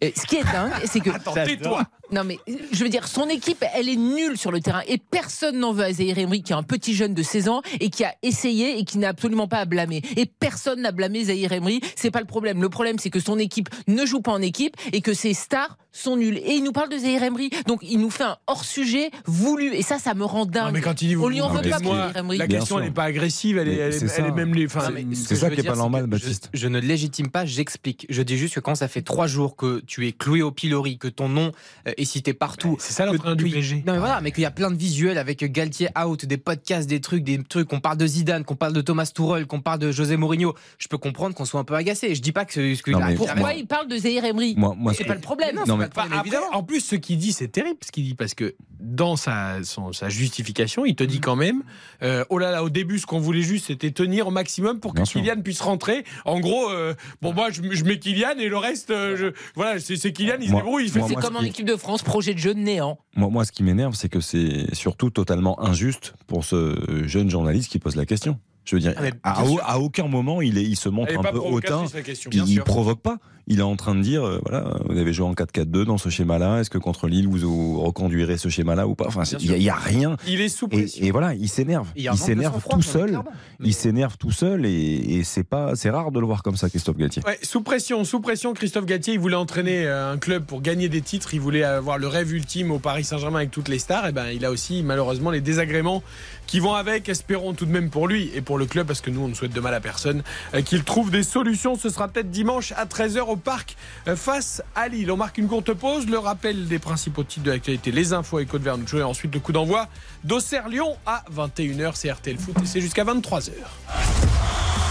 Euh, 0.03 0.11
Ce 0.17 0.27
qui 0.27 0.37
est 0.37 0.45
dingue, 0.45 0.73
c'est 0.85 1.01
que. 1.01 1.11
Attends, 1.15 1.35
tais-toi. 1.35 1.85
Non, 2.11 2.25
mais 2.25 2.39
je 2.73 2.83
veux 2.85 2.91
dire, 2.91 3.09
son 3.09 3.27
équipe, 3.29 3.65
elle 3.75 3.89
est 3.89 3.97
nulle 3.97 4.37
sur 4.37 4.53
le 4.53 4.61
terrain. 4.61 4.83
Et 4.87 4.99
personne 4.99 5.59
n'en 5.59 5.73
veut 5.73 5.85
à 5.85 5.93
Zahir 5.95 6.19
Emery, 6.19 6.43
qui 6.43 6.53
est 6.53 6.57
un 6.57 6.63
petit 6.63 6.95
jeune 6.95 7.15
de 7.15 7.23
16 7.23 7.49
ans 7.49 7.63
et 7.81 7.89
qui 7.89 8.05
a 8.05 8.15
essayé 8.23 8.79
et 8.79 8.85
qui 8.85 8.99
n'a 8.99 9.09
absolument 9.09 9.49
pas 9.49 9.59
à 9.59 9.65
blâmer. 9.65 10.03
Et 10.17 10.27
personne 10.27 10.83
n'a 10.83 10.93
blâmé 10.93 11.25
Zahir 11.25 11.53
Emery. 11.53 11.81
C'est 11.97 12.11
pas 12.11 12.21
le 12.21 12.27
problème. 12.27 12.61
Le 12.61 12.69
problème, 12.69 12.99
c'est 12.99 13.09
que 13.09 13.21
son 13.21 13.39
équipe 13.39 13.71
ne 13.89 14.05
joue 14.05 14.21
pas 14.21 14.33
en 14.33 14.43
équipe 14.43 14.77
et 14.93 15.01
que 15.01 15.15
ses 15.15 15.33
stars 15.33 15.79
sont 15.91 16.17
nulles. 16.17 16.39
Et 16.39 16.53
il 16.55 16.65
nous 16.65 16.73
parle 16.73 16.91
de 16.91 16.99
Zahir 16.99 17.23
Emery. 17.23 17.49
Donc, 17.67 17.81
il 17.83 17.99
nous 17.99 18.11
fait 18.11 18.25
un 18.25 18.37
hors-sujet 18.47 19.11
voulu. 19.27 19.75
Et 19.75 19.83
ça, 19.83 19.99
ça 19.99 20.13
me 20.15 20.25
rend 20.25 20.45
dingue. 20.45 20.67
Non, 20.67 20.73
mais 20.73 20.81
quand 20.83 21.01
il 21.01 21.09
dit 21.09 21.17
On 21.17 21.29
lui 21.29 21.41
en 21.41 21.49
veut 21.49 21.63
pas 21.69 21.79
pour 21.81 21.95
moi, 21.95 22.09
Zahir 22.09 22.17
Emery. 22.19 22.39
la 22.39 22.47
question 22.47 22.79
elle 22.79 22.85
n'est 22.87 22.91
pas 22.91 23.05
agressive, 23.05 23.57
elle 23.57 23.69
est, 23.69 23.73
Mais 23.73 23.79
elle 23.79 23.89
est- 23.95 23.99
c'est 23.99 24.05
elle 24.21 24.27
est 24.27 24.29
ça. 24.29 24.35
même 24.35 24.55
les. 24.55 24.67
enfin, 24.67 24.91
Non, 24.91 24.97
mais 25.09 25.15
ce 25.15 25.29
c'est 25.29 25.37
ça 25.37 25.49
qui 25.51 25.61
est 25.61 25.63
dire, 25.63 25.73
pas 25.73 25.79
normal, 25.79 26.07
Baptiste. 26.07 26.51
Je, 26.53 26.61
je 26.61 26.69
ne 26.69 26.79
légitime 26.79 27.31
pas, 27.31 27.47
j'explique. 27.47 28.07
Je 28.11 28.21
dis 28.23 28.37
juste 28.37 28.55
que 28.57 28.61
quand 28.61 28.75
ça 28.75 28.89
fait 28.89 29.03
trois 29.03 29.27
jours 29.27 29.57
que 29.57 29.72
tu 29.87 30.07
es 30.07 30.13
cloué 30.13 30.43
au 30.43 30.51
pilori, 30.53 30.99
que 30.99 31.09
ton 31.09 31.29
nom 31.29 31.53
euh, 31.89 31.93
est 31.97 32.05
cité 32.05 32.35
partout. 32.35 32.77
C'est 32.81 32.93
ça 32.93 33.07
l'entraîneur 33.07 33.37
du. 33.37 33.45
PSG. 33.45 33.83
Non 33.87 33.93
mais 33.95 33.99
voilà, 33.99 34.21
mais 34.21 34.31
qu'il 34.33 34.43
y 34.43 34.47
a 34.47 34.51
plein 34.51 34.71
de 34.71 34.77
visuels 34.77 35.19
avec 35.19 35.43
Galtier 35.51 35.89
out, 35.99 36.25
des 36.27 36.37
podcasts, 36.37 36.89
des 36.89 37.01
trucs, 37.01 37.25
des 37.25 37.43
trucs. 37.43 37.69
qu'on 37.69 37.81
parle 37.81 37.97
de 37.99 38.07
Zidane, 38.07 38.45
qu'on 38.45 38.57
parle 38.57 38.73
de 38.73 38.81
Thomas 38.81 39.11
Tuchel, 39.15 39.47
qu'on 39.47 39.61
parle 39.61 39.79
de 39.79 39.93
José 39.93 40.17
Mourinho. 40.17 40.55
Je 40.79 40.89
peux 40.89 40.99
comprendre 40.99 41.35
qu'on 41.35 41.45
soit 41.45 41.61
un 41.61 41.65
peu 41.65 41.75
agacé. 41.75 42.15
Je 42.15 42.21
dis 42.23 42.33
pas 42.33 42.45
que 42.45 42.53
que 42.83 42.91
Non, 42.91 43.01
mais- 43.01 43.15
Pourquoi 43.15 43.35
raison. 43.47 43.59
il 43.59 43.67
parle 43.67 43.89
de 43.89 43.97
Zahir 43.97 44.25
Emery 44.25 44.55
Moi, 44.57 44.75
moi, 44.77 44.93
C'est 44.95 45.05
pas 45.05 45.15
le 45.15 45.21
problème. 45.21 45.57
Non, 45.67 45.77
mais- 45.77 45.87
Enfin, 45.95 46.09
après, 46.13 46.37
en 46.53 46.63
plus, 46.63 46.81
ce 46.81 46.97
qu'il 46.97 47.19
dit, 47.19 47.33
c'est 47.33 47.49
terrible 47.49 47.79
ce 47.85 47.93
qu'il 47.93 48.05
dit, 48.05 48.15
parce 48.15 48.35
que 48.35 48.55
dans 48.81 49.17
sa, 49.17 49.63
son- 49.63 49.93
sa 49.93 50.09
justification, 50.09 50.85
il 50.85 50.95
te 50.97 51.05
Mm. 51.05 51.07
dit 51.07 51.21
quand 51.21 51.37
même 51.37 51.63
euh, 52.03 52.25
oh 52.31 52.39
là 52.39 52.51
là, 52.51 52.65
au 52.65 52.71
début, 52.71 52.99
ce 52.99 53.07
qu'on 53.07 53.21
voulait 53.21 53.43
juste, 53.43 53.67
c'était 53.67 53.93
tenir 53.93 54.27
au 54.27 54.31
maximum 54.33 54.81
pour 54.81 54.93
que 54.93 54.97
Bien 54.97 55.05
sûr. 55.05 55.21
Kylian 55.21 55.41
puisse 55.43 55.61
rentrer. 55.61 56.05
En 56.25 56.41
gros, 56.41 56.69
euh, 56.71 56.95
bon, 57.21 57.33
moi, 57.33 57.51
je, 57.51 57.63
je 57.71 57.85
mets 57.85 57.99
Kylian 57.99 58.39
et 58.39 58.49
le 58.49 58.57
reste, 58.57 58.91
euh, 58.91 59.17
je- 59.17 59.61
voilà, 59.63 59.81
c'est 59.81 60.13
Kylian, 60.13 60.35
il 60.41 60.49
se 60.49 60.55
débrouille. 60.55 60.85
Il 60.85 60.91
fait 60.91 60.99
moi, 60.99 61.09
C'est 61.09 61.15
comme 61.15 61.37
en 61.37 61.41
qui- 61.41 61.47
équipe 61.47 61.67
de 61.67 61.77
France, 61.77 62.03
projet 62.03 62.35
de 62.35 62.39
jeu 62.39 62.55
de 62.55 62.61
néant. 62.61 62.99
Moi, 63.17 63.29
moi, 63.31 63.45
ce 63.45 63.53
qui 63.53 63.63
m'énerve, 63.63 63.95
c'est 63.95 64.09
que 64.09 64.21
c'est 64.21 64.75
surtout 64.75 65.11
totalement 65.11 65.61
injuste 65.63 66.15
pour 66.27 66.45
ce 66.45 67.03
jeune 67.07 67.31
journaliste 67.31 67.71
qui 67.71 67.79
pose 67.79 67.97
la 67.97 68.07
question. 68.07 68.39
Je 68.65 68.77
veux 68.77 68.81
dire, 68.81 68.95
Ah, 69.25 69.43
à, 69.65 69.81
aucun 69.81 70.07
moment, 70.07 70.41
il, 70.41 70.57
est, 70.57 70.63
il 70.63 70.77
se 70.77 70.89
montre 70.89 71.19
un 71.19 71.23
peu 71.23 71.39
hautain. 71.39 71.85
Il, 72.31 72.49
il 72.49 72.61
provoque 72.61 73.01
pas. 73.01 73.19
Il 73.47 73.59
est 73.59 73.63
en 73.63 73.77
train 73.77 73.95
de 73.95 74.01
dire, 74.01 74.25
euh, 74.25 74.41
voilà, 74.43 74.77
vous 74.89 74.99
avez 74.99 75.13
joué 75.13 75.27
en 75.27 75.33
4-4-2 75.33 75.85
dans 75.85 75.99
ce 75.99 76.09
schéma-là. 76.09 76.61
Est-ce 76.61 76.71
que 76.71 76.79
contre 76.79 77.09
Lille, 77.09 77.29
vous, 77.29 77.39
vous 77.39 77.81
reconduirez 77.81 78.39
ce 78.39 78.49
schéma-là 78.49 78.87
ou 78.87 78.95
pas? 78.95 79.07
Enfin, 79.09 79.23
il 79.41 79.53
n'y 79.53 79.69
a, 79.69 79.75
rien. 79.75 80.17
Il 80.27 80.41
est 80.41 80.49
sous 80.49 80.69
pression. 80.69 81.05
et 81.05 81.11
voilà, 81.11 81.35
il 81.35 81.49
s'énerve. 81.49 81.89
Il 81.97 82.13
s'énerve 82.17 82.63
tout 82.69 82.83
seul. 82.83 83.19
Il 83.61 83.75
s'énerve 83.75 84.17
tout 84.17 84.31
seul 84.31 84.67
et, 84.67 85.19
et 85.19 85.25
c'est 85.25 85.45
pas, 85.45 85.75
c'est 85.75 85.91
rare 85.91 86.11
de 86.11 86.21
le 86.21 86.27
voir 86.27 86.43
comme 86.43 86.57
ça, 86.57 86.69
Christophe 86.69 86.97
Galtier. 86.97 87.23
Ouais, 87.27 87.39
sous 87.43 87.63
pression, 87.63 88.05
sous 88.05 88.21
pression, 88.21 88.55
Christophe 88.55 88.87
Galtier, 88.87 89.15
il 89.15 89.21
voulait 89.21 89.37
entraîner 89.37 89.87
euh, 89.87 90.13
un 90.13 90.19
club 90.19 90.45
pour 90.45 90.63
gagner 90.63 90.89
des 90.89 91.01
titres, 91.01 91.35
il 91.35 91.41
voulait 91.41 91.65
avoir 91.65 91.99
le 91.99 92.09
rêve 92.09 92.33
ultime 92.33 92.71
au 92.71 92.79
Paris 92.79 93.05
Saint-Germain 93.05 93.41
avec 93.41 93.51
toutes 93.51 93.69
les 93.69 93.79
stars, 93.79 94.07
et 94.07 94.13
ben 94.13 94.27
il 94.29 94.45
a 94.45 94.51
aussi 94.51 94.83
malheureusement 94.83 95.31
les 95.31 95.41
désagréments 95.41 96.03
qui 96.47 96.61
vont 96.61 96.75
avec, 96.75 97.09
espérons 97.09 97.55
tout 97.55 97.67
de 97.67 97.71
même 97.71 97.89
pour 97.89 98.09
lui 98.09 98.31
et 98.35 98.41
pour 98.41 98.59
le 98.59 98.67
club 98.67 98.87
parce 98.87 99.01
que 99.01 99.11
nous 99.11 99.23
on 99.23 99.29
ne 99.29 99.35
souhaite 99.35 99.53
de 99.53 99.61
mal 99.61 99.75
à 99.75 99.81
personne 99.81 100.23
euh, 100.55 100.63
qu'il 100.63 100.85
trouve 100.85 101.11
des 101.11 101.23
solutions. 101.23 101.77
Ce 101.77 101.89
sera 101.89 102.09
peut-être 102.09 102.31
dimanche 102.31 102.73
à 102.77 102.85
13h 102.85 103.21
au 103.33 103.37
parc 103.37 103.77
euh, 104.07 104.17
face 104.17 104.63
à 104.75 104.89
Lille. 104.89 105.11
On 105.11 105.17
marque 105.17 105.39
une 105.39 105.49
courte 105.49 105.73
pause, 105.73 106.07
le 106.07 106.19
rappel 106.19 106.69
des 106.69 106.79
principaux 106.79 107.25
titres 107.25 107.47
de 107.47 107.51
l'actualité, 107.51 107.91
les 107.91 108.13
infos 108.13 108.39
et 108.39 108.47
Côte 108.47 108.63
Vernuccio 108.63 108.99
et 108.99 109.03
ensuite 109.03 109.35
le 109.35 109.41
coup 109.41 109.53
d'envoi 109.53 109.89
d'Auxerre 110.23 110.69
Lyon 110.69 110.97
à 111.07 111.25
21h. 111.35 111.93
C'est 111.95 112.11
RTL 112.13 112.39
Foot 112.39 112.57
et 112.63 112.67
c'est 112.67 112.81
jusqu'à 112.81 113.05
23h. 113.05 113.53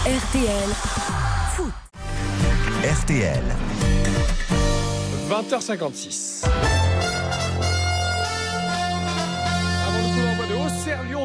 RTL 0.04 0.68
Foot. 1.54 1.72
RTL. 2.84 3.42
20h56. 5.30 6.44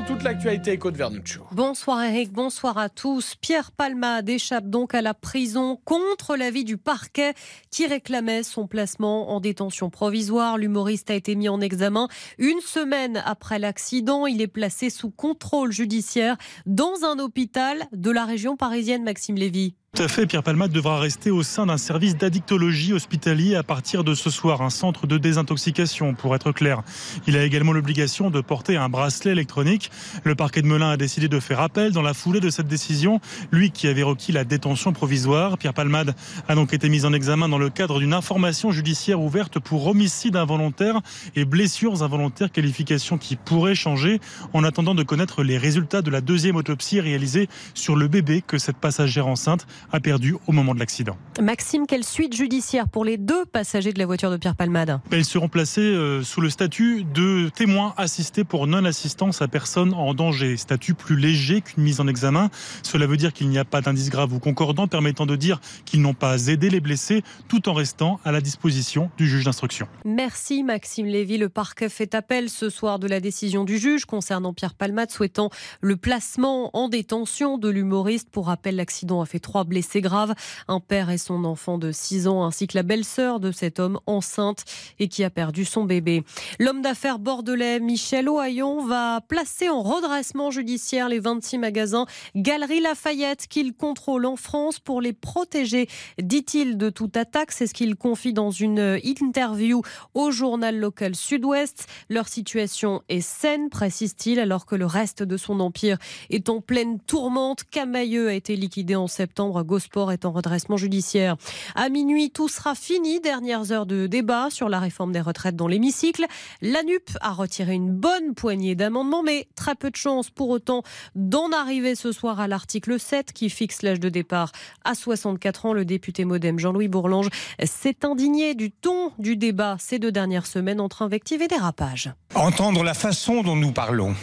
Toute 0.05 0.23
l'actualité 0.23 0.73
et 0.73 0.77
Côte 0.77 0.95
Vernuccio. 0.95 1.41
Bonsoir 1.51 2.03
Eric, 2.03 2.31
bonsoir 2.31 2.77
à 2.77 2.87
tous. 2.87 3.35
Pierre 3.41 3.71
Palmade 3.71 4.29
échappe 4.29 4.69
donc 4.69 4.93
à 4.93 5.01
la 5.01 5.13
prison 5.13 5.79
contre 5.83 6.37
l'avis 6.37 6.63
du 6.63 6.77
parquet 6.77 7.33
qui 7.71 7.87
réclamait 7.87 8.43
son 8.43 8.67
placement 8.67 9.31
en 9.31 9.41
détention 9.41 9.89
provisoire. 9.89 10.57
L'humoriste 10.57 11.09
a 11.09 11.15
été 11.15 11.35
mis 11.35 11.49
en 11.49 11.59
examen 11.59 12.07
une 12.37 12.61
semaine 12.61 13.21
après 13.25 13.59
l'accident. 13.59 14.27
Il 14.27 14.39
est 14.39 14.47
placé 14.47 14.89
sous 14.89 15.09
contrôle 15.09 15.71
judiciaire 15.71 16.37
dans 16.65 17.03
un 17.03 17.19
hôpital 17.19 17.87
de 17.91 18.11
la 18.11 18.23
région 18.23 18.55
parisienne, 18.55 19.03
Maxime 19.03 19.35
Lévy. 19.35 19.75
Tout 19.97 20.03
à 20.03 20.07
fait, 20.07 20.27
Pierre 20.27 20.43
Palmade 20.43 20.71
devra 20.71 20.99
rester 20.99 21.31
au 21.31 21.41
sein 21.41 21.65
d'un 21.65 21.79
service 21.79 22.15
d'addictologie 22.15 22.93
hospitalier 22.93 23.55
à 23.55 23.63
partir 23.63 24.03
de 24.03 24.13
ce 24.13 24.29
soir, 24.29 24.61
un 24.61 24.69
centre 24.69 25.07
de 25.07 25.17
désintoxication 25.17 26.13
pour 26.13 26.35
être 26.35 26.51
clair. 26.51 26.83
Il 27.25 27.35
a 27.35 27.43
également 27.43 27.73
l'obligation 27.73 28.29
de 28.29 28.39
porter 28.39 28.75
un 28.75 28.89
bracelet 28.89 29.31
électronique. 29.31 29.89
Le 30.23 30.35
parquet 30.35 30.61
de 30.61 30.67
Melun 30.67 30.91
a 30.91 30.97
décidé 30.97 31.27
de 31.27 31.39
faire 31.39 31.61
appel 31.61 31.93
dans 31.93 32.03
la 32.03 32.13
foulée 32.13 32.39
de 32.39 32.51
cette 32.51 32.67
décision. 32.67 33.19
Lui 33.51 33.71
qui 33.71 33.87
avait 33.87 34.03
requis 34.03 34.31
la 34.31 34.43
détention 34.43 34.93
provisoire, 34.93 35.57
Pierre 35.57 35.73
Palmade 35.73 36.13
a 36.47 36.53
donc 36.53 36.75
été 36.75 36.89
mis 36.89 37.03
en 37.03 37.11
examen 37.11 37.49
dans 37.49 37.57
le 37.57 37.71
cadre 37.71 37.99
d'une 37.99 38.13
information 38.13 38.69
judiciaire 38.69 39.19
ouverte 39.19 39.57
pour 39.57 39.87
homicide 39.87 40.35
involontaire 40.35 41.01
et 41.35 41.43
blessures 41.43 42.03
involontaires, 42.03 42.51
qualification 42.51 43.17
qui 43.17 43.35
pourrait 43.35 43.73
changer 43.73 44.19
en 44.53 44.63
attendant 44.63 44.93
de 44.93 45.01
connaître 45.01 45.41
les 45.41 45.57
résultats 45.57 46.03
de 46.03 46.11
la 46.11 46.21
deuxième 46.21 46.55
autopsie 46.55 46.99
réalisée 46.99 47.49
sur 47.73 47.95
le 47.95 48.07
bébé 48.07 48.43
que 48.45 48.59
cette 48.59 48.77
passagère 48.77 49.25
enceinte 49.25 49.65
a 49.91 49.99
perdu 49.99 50.35
au 50.47 50.51
moment 50.51 50.73
de 50.73 50.79
l'accident. 50.79 51.17
Maxime, 51.41 51.85
quelle 51.87 52.03
suite 52.03 52.35
judiciaire 52.35 52.89
pour 52.89 53.05
les 53.05 53.17
deux 53.17 53.45
passagers 53.45 53.93
de 53.93 53.99
la 53.99 54.05
voiture 54.05 54.31
de 54.31 54.37
Pierre 54.37 54.55
Palmade? 54.55 54.99
Ils 55.11 55.25
seront 55.25 55.49
placés 55.49 55.81
euh, 55.81 56.23
sous 56.23 56.41
le 56.41 56.49
statut 56.49 57.03
de 57.03 57.49
témoins 57.49 57.93
assistés 57.97 58.43
pour 58.43 58.67
non-assistance 58.67 59.41
à 59.41 59.47
personne 59.47 59.93
en 59.93 60.13
danger. 60.13 60.57
Statut 60.57 60.93
plus 60.93 61.17
léger 61.17 61.61
qu'une 61.61 61.83
mise 61.83 61.99
en 61.99 62.07
examen. 62.07 62.49
Cela 62.83 63.07
veut 63.07 63.17
dire 63.17 63.33
qu'il 63.33 63.49
n'y 63.49 63.57
a 63.57 63.65
pas 63.65 63.81
d'indice 63.81 64.09
grave 64.09 64.33
ou 64.33 64.39
concordant 64.39 64.87
permettant 64.87 65.25
de 65.25 65.35
dire 65.35 65.59
qu'ils 65.85 66.01
n'ont 66.01 66.13
pas 66.13 66.47
aidé 66.47 66.69
les 66.69 66.79
blessés 66.79 67.23
tout 67.47 67.69
en 67.69 67.73
restant 67.73 68.19
à 68.25 68.31
la 68.31 68.41
disposition 68.41 69.09
du 69.17 69.27
juge 69.27 69.45
d'instruction. 69.45 69.87
Merci 70.05 70.63
Maxime 70.63 71.07
Lévy. 71.07 71.37
Le 71.37 71.49
parquet 71.49 71.89
fait 71.89 72.15
appel 72.15 72.49
ce 72.49 72.69
soir 72.69 72.99
de 72.99 73.07
la 73.07 73.19
décision 73.19 73.63
du 73.63 73.77
juge 73.77 74.05
concernant 74.05 74.53
Pierre 74.53 74.73
Palmade 74.73 75.11
souhaitant 75.11 75.49
le 75.81 75.97
placement 75.97 76.75
en 76.75 76.89
détention 76.89 77.57
de 77.57 77.69
l'humoriste. 77.69 78.29
Pour 78.29 78.47
rappel, 78.47 78.75
l'accident 78.75 79.21
a 79.21 79.25
fait 79.25 79.39
trois 79.39 79.63
blessés 79.67 80.01
graves, 80.01 80.33
un 80.67 80.79
père 80.79 81.09
et 81.09 81.17
son 81.17 81.45
enfant 81.45 81.77
de 81.77 81.91
6 81.91 82.27
ans 82.27 82.43
ainsi 82.45 82.67
que 82.67 82.77
la 82.77 82.83
belle-sœur 82.83 83.39
de 83.39 83.51
cet 83.51 83.79
homme 83.79 83.99
enceinte 84.07 84.65
et 84.99 85.07
qui 85.07 85.23
a 85.23 85.29
perdu 85.29 85.65
son 85.65 85.83
bébé. 85.83 86.23
L'homme 86.59 86.81
d'affaires 86.81 87.19
bordelais 87.19 87.79
Michel 87.79 88.29
Ohaillon 88.29 88.85
va 88.85 89.21
placer 89.21 89.69
en 89.69 89.81
redressement 89.81 90.51
judiciaire 90.51 91.09
les 91.09 91.19
26 91.19 91.57
magasins 91.57 92.05
Galerie 92.35 92.79
Lafayette 92.79 93.47
qu'il 93.47 93.73
contrôle 93.73 94.25
en 94.25 94.35
France 94.35 94.79
pour 94.79 95.01
les 95.01 95.13
protéger, 95.13 95.87
dit-il, 96.21 96.77
de 96.77 96.89
toute 96.89 97.17
attaque. 97.17 97.51
C'est 97.51 97.67
ce 97.67 97.73
qu'il 97.73 97.95
confie 97.95 98.33
dans 98.33 98.51
une 98.51 98.99
interview 99.03 99.81
au 100.13 100.31
journal 100.31 100.77
local 100.77 101.15
Sud-Ouest. 101.15 101.87
Leur 102.09 102.27
situation 102.27 103.01
est 103.09 103.21
saine, 103.21 103.69
précise-t-il, 103.69 104.39
alors 104.39 104.65
que 104.65 104.75
le 104.75 104.85
reste 104.85 105.23
de 105.23 105.37
son 105.37 105.59
empire 105.59 105.97
est 106.29 106.49
en 106.49 106.61
pleine 106.61 106.99
tourmente. 106.99 107.63
Camailleux 107.69 108.29
a 108.29 108.33
été 108.33 108.55
liquidé 108.55 108.95
en 108.95 109.07
septembre. 109.07 109.56
Gosport 109.63 110.11
est 110.11 110.25
en 110.25 110.31
redressement 110.31 110.77
judiciaire. 110.77 111.35
À 111.75 111.89
minuit, 111.89 112.31
tout 112.31 112.47
sera 112.47 112.75
fini. 112.75 113.19
Dernières 113.19 113.71
heures 113.71 113.85
de 113.85 114.07
débat 114.07 114.49
sur 114.49 114.69
la 114.69 114.79
réforme 114.79 115.11
des 115.11 115.21
retraites 115.21 115.55
dans 115.55 115.67
l'hémicycle. 115.67 116.25
La 116.61 116.83
NUP 116.83 117.09
a 117.21 117.31
retiré 117.31 117.73
une 117.73 117.91
bonne 117.91 118.33
poignée 118.35 118.75
d'amendements, 118.75 119.23
mais 119.23 119.47
très 119.55 119.75
peu 119.75 119.89
de 119.89 119.95
chance 119.95 120.29
pour 120.29 120.49
autant 120.49 120.83
d'en 121.15 121.51
arriver 121.51 121.95
ce 121.95 122.11
soir 122.11 122.39
à 122.39 122.47
l'article 122.47 122.99
7 122.99 123.33
qui 123.33 123.49
fixe 123.49 123.81
l'âge 123.81 123.99
de 123.99 124.09
départ 124.09 124.51
à 124.83 124.95
64 124.95 125.65
ans. 125.65 125.73
Le 125.73 125.85
député 125.85 126.25
modem 126.25 126.59
Jean-Louis 126.59 126.87
Bourlange 126.87 127.29
s'est 127.63 128.05
indigné 128.05 128.55
du 128.55 128.71
ton 128.71 129.11
du 129.17 129.37
débat 129.37 129.77
ces 129.79 129.99
deux 129.99 130.11
dernières 130.11 130.47
semaines 130.47 130.79
entre 130.79 131.01
invectives 131.01 131.41
et 131.41 131.47
dérapages. 131.47 132.11
Entendre 132.35 132.83
la 132.83 132.93
façon 132.93 133.41
dont 133.41 133.55
nous 133.55 133.71
parlons, 133.71 134.15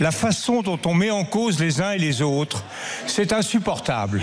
la 0.00 0.10
façon 0.10 0.62
dont 0.62 0.78
on 0.84 0.94
met 0.94 1.10
en 1.10 1.24
cause 1.24 1.60
les 1.60 1.80
uns 1.80 1.92
et 1.92 1.98
les 1.98 2.22
autres, 2.22 2.64
c'est 3.06 3.32
insupportable. 3.32 4.22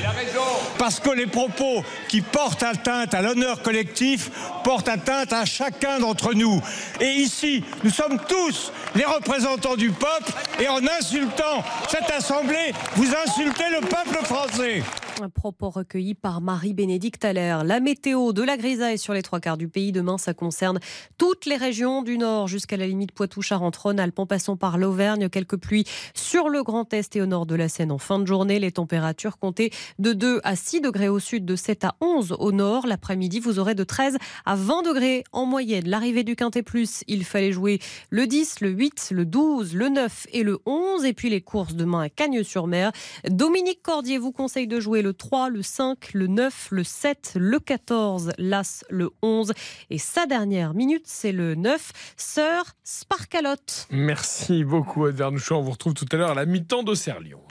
Parce 0.77 0.99
que 0.99 1.09
les 1.09 1.27
propos 1.27 1.83
qui 2.07 2.21
portent 2.21 2.63
atteinte 2.63 3.13
à 3.13 3.21
l'honneur 3.21 3.61
collectif 3.61 4.29
portent 4.63 4.89
atteinte 4.89 5.33
à 5.33 5.45
chacun 5.45 5.99
d'entre 5.99 6.33
nous. 6.33 6.61
Et 6.99 7.09
ici, 7.09 7.63
nous 7.83 7.89
sommes 7.89 8.19
tous 8.27 8.71
les 8.95 9.05
représentants 9.05 9.75
du 9.75 9.91
peuple 9.91 10.31
et 10.59 10.67
en 10.67 10.81
insultant 10.99 11.63
cette 11.89 12.09
Assemblée, 12.11 12.73
vous 12.95 13.09
insultez 13.15 13.63
le 13.71 13.81
peuple 13.87 14.23
français. 14.25 14.83
Un 15.19 15.29
propos 15.29 15.69
recueilli 15.69 16.15
par 16.15 16.41
Marie-Bénédicte 16.41 17.25
Allaire. 17.25 17.63
La 17.63 17.79
météo 17.79 18.33
de 18.33 18.41
la 18.41 18.55
grisaille 18.55 18.97
sur 18.97 19.13
les 19.13 19.21
trois 19.21 19.39
quarts 19.39 19.57
du 19.57 19.67
pays. 19.67 19.91
Demain, 19.91 20.17
ça 20.17 20.33
concerne 20.33 20.79
toutes 21.17 21.45
les 21.45 21.57
régions 21.57 22.01
du 22.01 22.17
nord 22.17 22.47
jusqu'à 22.47 22.77
la 22.77 22.87
limite 22.87 23.11
Poitou-Charentes-Rhône-Alpes 23.11 24.17
en 24.17 24.25
passant 24.25 24.57
par 24.57 24.77
l'Auvergne. 24.77 25.29
Quelques 25.29 25.57
pluies 25.57 25.85
sur 26.15 26.49
le 26.49 26.63
Grand 26.63 26.91
Est 26.93 27.15
et 27.15 27.21
au 27.21 27.25
nord 27.25 27.45
de 27.45 27.55
la 27.55 27.67
Seine 27.67 27.91
en 27.91 27.97
fin 27.97 28.19
de 28.19 28.25
journée. 28.25 28.59
Les 28.59 28.71
températures 28.71 29.37
comptées 29.37 29.71
de 29.99 30.13
2 30.13 30.39
à 30.43 30.55
6 30.55 30.81
degrés 30.81 31.09
au 31.09 31.19
sud, 31.19 31.45
de 31.45 31.55
7 31.55 31.83
à 31.83 31.95
11 32.01 32.35
au 32.39 32.51
nord. 32.51 32.87
L'après-midi, 32.87 33.39
vous 33.39 33.59
aurez 33.59 33.75
de 33.75 33.83
13 33.83 34.17
à 34.45 34.55
20 34.55 34.83
degrés 34.83 35.23
en 35.33 35.45
moyenne. 35.45 35.87
L'arrivée 35.87 36.23
du 36.23 36.35
Quintet 36.35 36.63
Plus, 36.63 37.03
il 37.07 37.25
fallait 37.25 37.51
jouer 37.51 37.79
le 38.09 38.27
10, 38.27 38.61
le 38.61 38.69
8, 38.69 39.09
le 39.11 39.25
12, 39.25 39.75
le 39.75 39.89
9 39.89 40.27
et 40.31 40.43
le 40.43 40.59
11. 40.65 41.05
Et 41.05 41.13
puis 41.13 41.29
les 41.29 41.41
courses 41.41 41.75
demain 41.75 42.01
à 42.01 42.09
Cagnes-sur-Mer. 42.09 42.91
Dominique 43.29 43.83
Cordier 43.83 44.17
vous 44.17 44.31
conseille 44.31 44.67
de 44.67 44.79
jouer 44.79 45.01
le 45.01 45.10
3, 45.11 45.49
le 45.49 45.61
5, 45.61 46.13
le 46.13 46.27
9, 46.27 46.67
le 46.71 46.83
7, 46.83 47.33
le 47.35 47.59
14, 47.59 48.31
l'As, 48.37 48.83
le 48.89 49.09
11. 49.21 49.53
Et 49.89 49.97
sa 49.97 50.25
dernière 50.25 50.73
minute, 50.73 51.03
c'est 51.05 51.31
le 51.31 51.55
9, 51.55 51.91
Sœur 52.17 52.63
Sparkalotte. 52.83 53.87
Merci 53.91 54.63
beaucoup, 54.63 55.07
Ed 55.07 55.15
Vernouchon. 55.15 55.57
On 55.57 55.61
vous 55.61 55.71
retrouve 55.71 55.93
tout 55.93 56.05
à 56.11 56.15
l'heure 56.17 56.31
à 56.31 56.35
la 56.35 56.45
mi-temps 56.45 56.83
d'Auxerre 56.83 57.19
Lyon. 57.19 57.41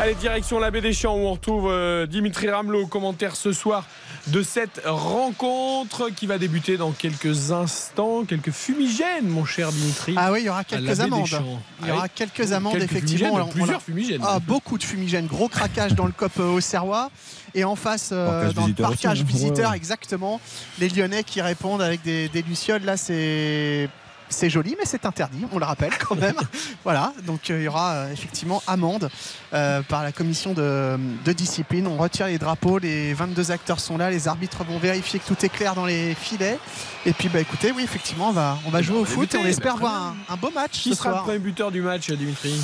Allez, 0.00 0.14
direction 0.14 0.60
la 0.60 0.70
baie 0.70 0.80
des 0.80 0.92
Champs 0.92 1.16
où 1.16 1.26
on 1.26 1.32
retrouve 1.32 1.68
euh, 1.72 2.06
Dimitri 2.06 2.48
Ramelot, 2.48 2.86
commentaire 2.86 3.34
ce 3.34 3.52
soir 3.52 3.84
de 4.28 4.42
cette 4.44 4.80
rencontre 4.84 6.10
qui 6.10 6.26
va 6.28 6.38
débuter 6.38 6.76
dans 6.76 6.92
quelques 6.92 7.50
instants. 7.50 8.24
Quelques 8.24 8.52
fumigènes, 8.52 9.26
mon 9.26 9.44
cher 9.44 9.72
Dimitri. 9.72 10.14
Ah 10.16 10.30
oui, 10.30 10.42
il 10.42 10.46
y 10.46 10.48
aura 10.50 10.62
quelques 10.62 10.84
baie 10.84 10.94
des 10.94 11.00
alodes. 11.00 11.26
Champs. 11.26 11.60
Il 11.82 11.88
y 11.88 11.90
aura 11.90 12.02
Ah 12.02 12.04
oui. 12.04 12.10
quelques 12.14 12.52
amendes, 12.52 12.74
Quelques 12.74 12.92
effectivement. 12.92 13.28
fumigènes, 13.30 13.42
On- 13.48 13.50
plusieurs 13.50 13.70
on 13.70 13.80
a- 13.80 13.80
fumigènes. 13.80 14.22
Ah, 14.24 14.38
beaucoup 14.38 14.78
de 14.78 14.84
fumigènes. 14.84 15.26
Gros 15.26 15.48
craquage 15.48 15.94
dans 15.94 16.06
le 16.06 16.12
COP 16.12 16.32
euh, 16.38 16.52
au 16.52 16.60
Serrois. 16.60 17.10
Et 17.54 17.64
en 17.64 17.74
face, 17.74 18.10
euh, 18.12 18.52
dans 18.52 18.68
le 18.68 18.74
parcage 18.74 19.20
hein. 19.22 19.24
visiteur, 19.26 19.70
Ouais. 19.72 19.76
exactement. 19.76 20.40
Les 20.78 20.90
Lyonnais 20.90 21.24
qui 21.24 21.40
répondent 21.40 21.82
avec 21.82 22.02
des, 22.02 22.28
des 22.28 22.42
lucioles. 22.42 22.84
Là, 22.84 22.96
c'est. 22.96 23.88
C'est 24.30 24.50
joli, 24.50 24.76
mais 24.78 24.84
c'est 24.84 25.06
interdit, 25.06 25.46
on 25.52 25.58
le 25.58 25.64
rappelle 25.64 25.96
quand 25.98 26.14
même. 26.14 26.36
voilà, 26.84 27.12
donc 27.26 27.50
euh, 27.50 27.58
il 27.58 27.64
y 27.64 27.68
aura 27.68 27.92
euh, 27.92 28.12
effectivement 28.12 28.62
amende 28.66 29.08
euh, 29.54 29.82
par 29.82 30.02
la 30.02 30.12
commission 30.12 30.52
de, 30.52 30.98
de 31.24 31.32
discipline. 31.32 31.86
On 31.86 31.96
retire 31.96 32.26
les 32.26 32.38
drapeaux, 32.38 32.78
les 32.78 33.14
22 33.14 33.50
acteurs 33.50 33.80
sont 33.80 33.96
là, 33.96 34.10
les 34.10 34.28
arbitres 34.28 34.64
vont 34.64 34.78
vérifier 34.78 35.18
que 35.18 35.26
tout 35.26 35.44
est 35.44 35.48
clair 35.48 35.74
dans 35.74 35.86
les 35.86 36.14
filets. 36.14 36.58
Et 37.06 37.12
puis, 37.12 37.28
bah 37.28 37.40
écoutez, 37.40 37.72
oui, 37.72 37.82
effectivement, 37.82 38.28
on 38.28 38.32
va, 38.32 38.58
on 38.66 38.70
va 38.70 38.80
Eh 38.80 38.82
jouer 38.82 38.96
ben, 38.96 39.02
au 39.02 39.04
foot 39.06 39.34
et 39.34 39.38
on 39.38 39.46
espère 39.46 39.74
bah, 39.74 39.80
voir 39.80 39.94
un, 39.94 40.34
un 40.34 40.36
beau 40.36 40.50
match 40.50 40.72
Qui 40.72 40.90
ce 40.90 40.96
sera 40.96 41.10
le 41.10 41.16
premier 41.22 41.38
buteur 41.38 41.70
du 41.70 41.80
match, 41.80 42.10
Dimitri? 42.10 42.60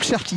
Cherki. 0.00 0.36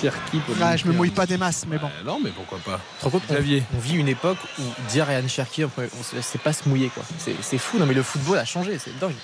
Cherki. 0.00 0.40
Ouais, 0.60 0.78
je 0.78 0.86
me 0.86 0.92
mouille 0.92 1.10
pas 1.10 1.26
des 1.26 1.36
masses, 1.36 1.64
mais 1.68 1.78
bon. 1.78 1.86
Euh, 1.86 2.04
non, 2.04 2.20
mais 2.22 2.30
pourquoi 2.30 2.58
pas 2.58 2.80
compte, 3.10 3.22
on- 3.28 3.32
Xavier. 3.34 3.62
On 3.76 3.78
vit 3.80 3.94
une 3.96 4.08
époque 4.08 4.38
où 4.58 4.62
dire 4.90 5.06
Ryan 5.06 5.26
Cherki, 5.28 5.64
on 5.64 5.70
ne 6.16 6.22
sait 6.22 6.38
pas 6.38 6.52
se 6.52 6.68
mouiller. 6.68 6.90
quoi. 6.94 7.02
C'est 7.40 7.58
fou, 7.58 7.78
non 7.78 7.86
mais 7.86 7.94
le 7.94 8.02
football 8.02 8.38
a 8.38 8.44
changé, 8.44 8.78
c'est 8.78 8.98
dingue. 8.98 9.14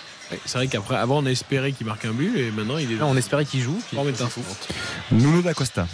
C'est 0.47 0.59
vrai 0.59 0.67
qu'après, 0.69 0.97
avant, 0.97 1.19
on 1.19 1.27
espérait 1.27 1.73
qu'il 1.73 1.87
marque 1.87 2.05
un 2.07 2.13
but 2.13 2.37
et 2.39 2.51
maintenant, 2.51 2.79
il 2.79 2.91
est 2.91 2.97
Là, 2.97 3.07
on 3.07 3.17
espérait 3.17 3.45
qu'il 3.45 3.61
joue. 3.63 3.79
en 3.97 4.01
c'est 4.01 4.05
mettre 4.05 4.23
un 4.25 4.29
fou. 4.29 4.41
Nuno 5.13 5.43
d'Acosta. 5.43 5.87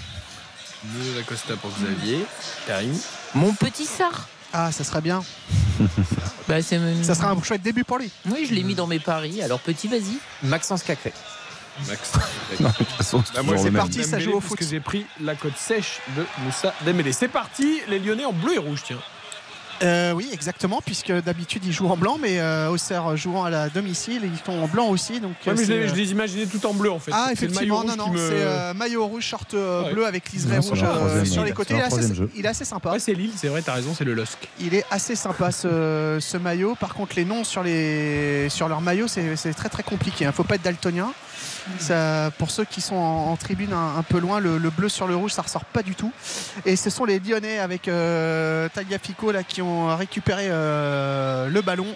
Nuno 0.85 1.21
Costa 1.27 1.57
pour 1.57 1.71
Xavier. 1.73 2.25
Karim. 2.67 2.97
Mon 3.35 3.53
petit 3.53 3.85
Sar. 3.85 4.29
Ah, 4.53 4.73
ça 4.73 4.83
serait 4.83 5.01
bien. 5.03 5.23
Bah, 6.49 6.61
Ça 6.63 7.15
serait 7.15 7.27
un 7.29 7.41
chouette 7.43 7.63
début 7.63 7.85
pour 7.85 7.99
lui. 7.99 8.11
Oui, 8.27 8.47
je 8.49 8.55
l'ai 8.55 8.63
mis 8.63 8.75
dans 8.75 8.87
mes 8.87 8.99
paris. 8.99 9.43
Alors, 9.43 9.61
petit, 9.61 9.89
vas-y. 9.89 10.19
Maxence 10.43 10.83
Cacré. 10.83 11.13
Max. 11.89 12.13
Non, 12.61 12.67
mais 12.67 12.67
de 12.69 12.73
toute 12.75 12.89
façon, 12.89 13.23
c'est 13.25 13.35
Bah, 13.35 13.43
moi, 13.43 13.53
toujours 13.55 13.59
c'est 13.59 13.65
le 13.67 13.71
même. 13.73 13.83
parti, 13.83 14.05
ça 14.05 14.19
joue 14.19 14.31
au 14.33 14.35
parce 14.41 14.47
foot. 14.49 14.59
que 14.59 14.65
j'ai 14.65 14.81
pris 14.81 15.07
la 15.21 15.35
côte 15.37 15.57
sèche 15.57 16.01
de 16.17 16.25
Moussa 16.45 16.75
Dembélé. 16.85 17.13
C'est 17.13 17.29
parti, 17.29 17.81
les 17.89 17.99
Lyonnais 17.99 18.25
en 18.25 18.33
bleu 18.33 18.55
et 18.55 18.59
rouge, 18.59 18.83
tiens. 18.85 18.99
Euh, 19.83 20.13
oui, 20.13 20.29
exactement, 20.33 20.81
puisque 20.85 21.11
d'habitude 21.11 21.65
ils 21.65 21.73
jouent 21.73 21.89
en 21.89 21.97
blanc, 21.97 22.19
mais 22.21 22.39
euh, 22.39 22.69
Auxerre 22.71 23.17
jouant 23.17 23.45
à 23.45 23.51
la 23.51 23.69
domicile, 23.71 24.23
ils 24.25 24.45
sont 24.45 24.59
en 24.61 24.67
blanc 24.69 24.89
aussi. 24.89 25.21
Donc, 25.21 25.33
Ouais, 25.47 25.55
mais 25.55 25.63
je, 25.63 25.67
c'est, 25.67 25.73
les, 25.79 25.85
euh, 25.85 25.89
je 25.89 25.95
les 25.95 26.11
imaginais 26.13 26.47
tout 26.47 26.65
en 26.67 26.75
bleu 26.75 26.91
en 26.91 26.99
fait. 26.99 27.13
Ah, 27.15 27.31
C'est 27.35 27.47
le 27.47 27.55
maillot 27.55 27.75
effectivement, 27.81 27.85
non, 27.85 27.97
non, 27.97 28.13
me- 28.13 28.19
c'est 28.19 28.35
euh, 28.35 28.75
maillot 28.75 29.07
rouge, 29.07 29.25
short 29.25 29.55
euh, 29.55 29.85
Ouais. 29.85 29.93
bleu 29.95 30.07
avec 30.07 30.31
liseré 30.33 30.59
rouge 30.59 30.83
euh, 30.85 31.25
sur 31.25 31.45
les 31.45 31.53
côtés. 31.53 31.75
Il 31.75 31.79
est, 31.79 31.83
assez, 31.83 31.91
troisième 31.91 32.15
jeu. 32.15 32.31
il 32.37 32.45
est 32.45 32.49
assez 32.49 32.65
sympa. 32.65 32.91
Ouais, 32.93 32.99
c'est 32.99 33.15
Lille, 33.15 33.33
c'est 33.37 33.49
vrai, 33.49 33.63
t'as 33.63 33.73
raison, 33.75 33.95
c'est 33.97 34.05
le 34.05 34.13
LOSC. 34.15 34.37
Il 34.61 34.75
est 34.75 34.85
assez 34.91 35.17
sympa 35.17 35.51
ce, 35.51 36.19
ce 36.21 36.37
maillot. 36.37 36.75
Par 36.75 36.93
contre, 36.95 37.17
les 37.17 37.25
noms 37.25 37.45
sur, 37.45 37.63
les, 37.63 38.49
sur 38.51 38.69
leur 38.69 38.81
maillot, 38.83 39.09
c'est 39.09 39.37
c'est 39.37 39.55
très 39.55 39.69
très 39.71 39.83
compliqué. 39.83 40.25
Il 40.27 40.33
faut 40.33 40.45
pas 40.45 40.57
être 40.57 40.63
daltonien. 40.63 41.13
Ça, 41.79 42.31
pour 42.39 42.51
ceux 42.51 42.65
qui 42.65 42.81
sont 42.81 42.97
en, 42.97 43.31
en 43.31 43.37
tribune 43.37 43.73
un, 43.73 43.99
un 43.99 44.03
peu 44.03 44.19
loin, 44.19 44.41
le, 44.41 44.59
le 44.59 44.71
bleu 44.71 44.89
sur 44.89 45.07
le 45.07 45.15
rouge, 45.15 45.33
ça 45.33 45.43
ressort 45.43 45.65
pas 45.65 45.83
du 45.83 45.95
tout. 45.95 46.13
Et 46.67 46.75
ce 46.77 46.91
sont 46.91 47.05
les 47.05 47.19
Lyonnais 47.21 47.59
avec 47.59 47.87
euh, 47.87 48.69
Tagliafico 48.75 49.31
là, 49.31 49.43
qui 49.43 49.63
ont 49.63 49.70
récupéré 49.97 50.47
euh, 50.49 51.49
le 51.49 51.61
ballon. 51.63 51.87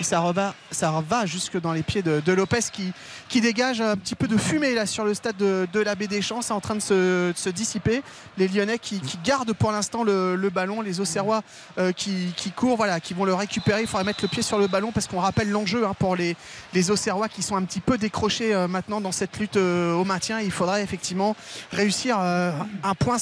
Et 0.00 0.04
ça 0.04 0.20
va, 0.20 0.54
ça 0.70 1.26
jusque 1.26 1.60
dans 1.60 1.72
les 1.72 1.82
pieds 1.82 2.02
de, 2.02 2.32
Lopez 2.32 2.60
qui, 2.72 2.92
qui 3.28 3.40
dégage 3.40 3.80
un 3.80 3.96
petit 3.96 4.14
peu 4.14 4.28
de 4.28 4.36
fumée 4.36 4.72
là 4.74 4.86
sur 4.86 5.04
le 5.04 5.12
stade 5.12 5.36
de, 5.36 5.66
de 5.72 5.80
la 5.80 5.96
Baie 5.96 6.06
des 6.06 6.22
Champs. 6.22 6.40
C'est 6.40 6.52
en 6.52 6.60
train 6.60 6.76
de 6.76 6.80
se, 6.80 7.48
dissiper. 7.48 8.02
Les 8.36 8.46
Lyonnais 8.46 8.78
qui, 8.78 9.00
qui 9.00 9.18
gardent 9.24 9.52
pour 9.52 9.72
l'instant 9.72 10.04
le, 10.04 10.36
le 10.36 10.50
ballon. 10.50 10.82
Les 10.82 11.00
Auxerrois 11.00 11.42
euh, 11.78 11.90
qui, 11.90 12.32
qui 12.36 12.52
courent, 12.52 12.76
voilà, 12.76 13.00
qui 13.00 13.12
vont 13.12 13.24
le 13.24 13.34
récupérer. 13.34 13.80
Il 13.80 13.88
faudra 13.88 14.04
mettre 14.04 14.20
le 14.22 14.28
pied 14.28 14.42
sur 14.42 14.58
le 14.58 14.68
ballon 14.68 14.92
parce 14.92 15.08
qu'on 15.08 15.18
rappelle 15.18 15.50
l'enjeu 15.50 15.84
hein, 15.84 15.94
pour 15.98 16.14
les, 16.14 16.36
les 16.74 16.90
Auxerrois 16.92 17.28
qui 17.28 17.42
sont 17.42 17.56
un 17.56 17.64
petit 17.64 17.80
peu 17.80 17.98
décrochés 17.98 18.54
euh, 18.54 18.68
maintenant 18.68 19.00
dans 19.00 19.12
cette 19.12 19.36
lutte 19.38 19.56
euh, 19.56 19.94
au 19.94 20.04
maintien. 20.04 20.40
Il 20.40 20.52
faudrait 20.52 20.84
effectivement 20.84 21.34
réussir 21.72 22.18
un 22.18 22.94
point. 22.98 23.16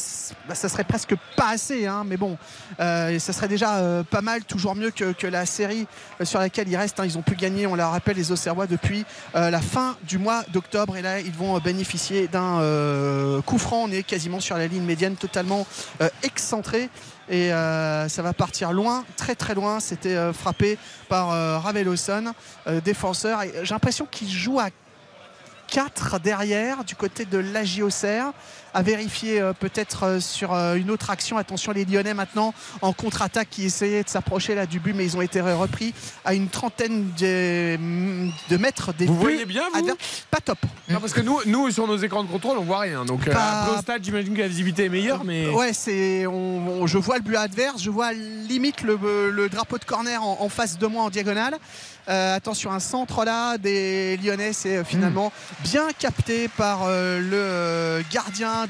bah, 0.48 0.54
ça 0.54 0.68
serait 0.68 0.84
presque 0.84 1.14
pas 1.36 1.48
assez, 1.50 1.86
hein, 1.86 2.04
mais 2.06 2.16
bon, 2.16 2.36
ça 2.78 3.18
serait 3.18 3.48
déjà 3.48 4.02
pas 4.10 4.20
mal, 4.20 4.44
toujours 4.44 4.74
mieux 4.74 4.90
que, 4.90 5.12
que 5.12 5.26
la 5.26 5.46
série 5.46 5.86
sur 6.22 6.38
laquelle 6.38 6.65
ils 6.66 6.76
restent. 6.76 7.00
hein. 7.00 7.04
Ils 7.04 7.16
ont 7.18 7.22
pu 7.22 7.34
gagner, 7.36 7.66
on 7.66 7.74
le 7.74 7.84
rappelle, 7.84 8.16
les 8.16 8.32
Auxerrois 8.32 8.66
depuis 8.66 9.04
euh, 9.34 9.50
la 9.50 9.60
fin 9.60 9.96
du 10.04 10.18
mois 10.18 10.44
d'octobre. 10.52 10.96
Et 10.96 11.02
là, 11.02 11.20
ils 11.20 11.32
vont 11.32 11.56
euh, 11.56 11.60
bénéficier 11.60 12.28
d'un 12.28 12.60
euh, 12.60 13.40
coup 13.42 13.58
franc. 13.58 13.84
On 13.84 13.90
est 13.90 14.02
quasiment 14.02 14.40
sur 14.40 14.56
la 14.56 14.66
ligne 14.66 14.84
médiane, 14.84 15.16
totalement 15.16 15.66
euh, 16.00 16.08
excentré. 16.22 16.88
Et 17.28 17.48
ça 17.48 18.22
va 18.22 18.32
partir 18.32 18.72
loin, 18.72 19.04
très 19.16 19.34
très 19.34 19.54
loin. 19.56 19.80
C'était 19.80 20.32
frappé 20.32 20.78
par 21.08 21.32
euh, 21.32 21.58
Raveloson, 21.58 22.32
euh, 22.68 22.80
défenseur. 22.80 23.40
J'ai 23.64 23.74
l'impression 23.74 24.06
qu'il 24.08 24.30
joue 24.30 24.60
à 24.60 24.68
4 25.66 26.20
derrière 26.20 26.84
du 26.84 26.94
côté 26.94 27.24
de 27.24 27.42
Auxerre 27.82 28.32
à 28.76 28.82
vérifier 28.82 29.40
euh, 29.40 29.54
peut-être 29.54 30.02
euh, 30.04 30.20
sur 30.20 30.52
euh, 30.52 30.74
une 30.74 30.90
autre 30.90 31.08
action 31.08 31.38
attention 31.38 31.72
les 31.72 31.86
Lyonnais 31.86 32.12
maintenant 32.12 32.52
en 32.82 32.92
contre-attaque 32.92 33.48
qui 33.50 33.64
essayaient 33.64 34.02
de 34.02 34.08
s'approcher 34.10 34.54
là 34.54 34.66
du 34.66 34.80
but 34.80 34.92
mais 34.94 35.04
ils 35.06 35.16
ont 35.16 35.22
été 35.22 35.40
repris 35.40 35.94
à 36.26 36.34
une 36.34 36.48
trentaine 36.48 37.10
de, 37.18 37.78
de 38.50 38.56
mètres 38.58 38.92
des 38.92 39.06
Vous 39.06 39.16
voyez 39.16 39.46
bien, 39.46 39.62
vous 39.72 39.94
pas 40.30 40.40
top 40.44 40.58
Non, 40.90 41.00
parce 41.00 41.14
que 41.14 41.22
nous, 41.22 41.38
nous, 41.46 41.70
sur 41.70 41.86
nos 41.86 41.96
écrans 41.96 42.22
de 42.22 42.28
contrôle, 42.28 42.58
on 42.58 42.64
voit 42.64 42.80
rien. 42.80 43.04
Donc, 43.06 43.24
Pas- 43.30 43.62
après, 43.62 43.78
au 43.78 43.80
stade, 43.80 44.04
j'imagine 44.04 44.34
que 44.34 44.40
la 44.42 44.48
visibilité 44.48 44.84
est 44.84 44.88
meilleure, 44.90 45.24
mais. 45.24 45.48
Ouais, 45.48 45.72
c'est. 45.72 46.26
on- 46.26 46.82
on- 46.82 46.86
je 46.86 46.98
vois 46.98 47.16
le 47.16 47.22
but 47.22 47.36
adverse, 47.36 47.82
je 47.82 47.90
vois 47.90 48.12
limite 48.12 48.82
le, 48.82 48.98
le 49.30 49.48
drapeau 49.48 49.78
de 49.78 49.84
corner 49.84 50.22
en, 50.22 50.38
en 50.40 50.48
face 50.48 50.78
de 50.78 50.86
moi 50.86 51.04
en 51.04 51.10
diagonale. 51.10 51.56
Euh, 52.08 52.36
attention, 52.36 52.70
un 52.70 52.78
centre 52.78 53.24
là 53.24 53.58
des 53.58 54.16
Lyonnais, 54.18 54.52
c'est 54.52 54.84
finalement 54.84 55.32
bien 55.64 55.88
capté 55.98 56.46
par 56.48 56.82
euh, 56.86 57.18
le 57.18 57.36
euh, 57.36 58.02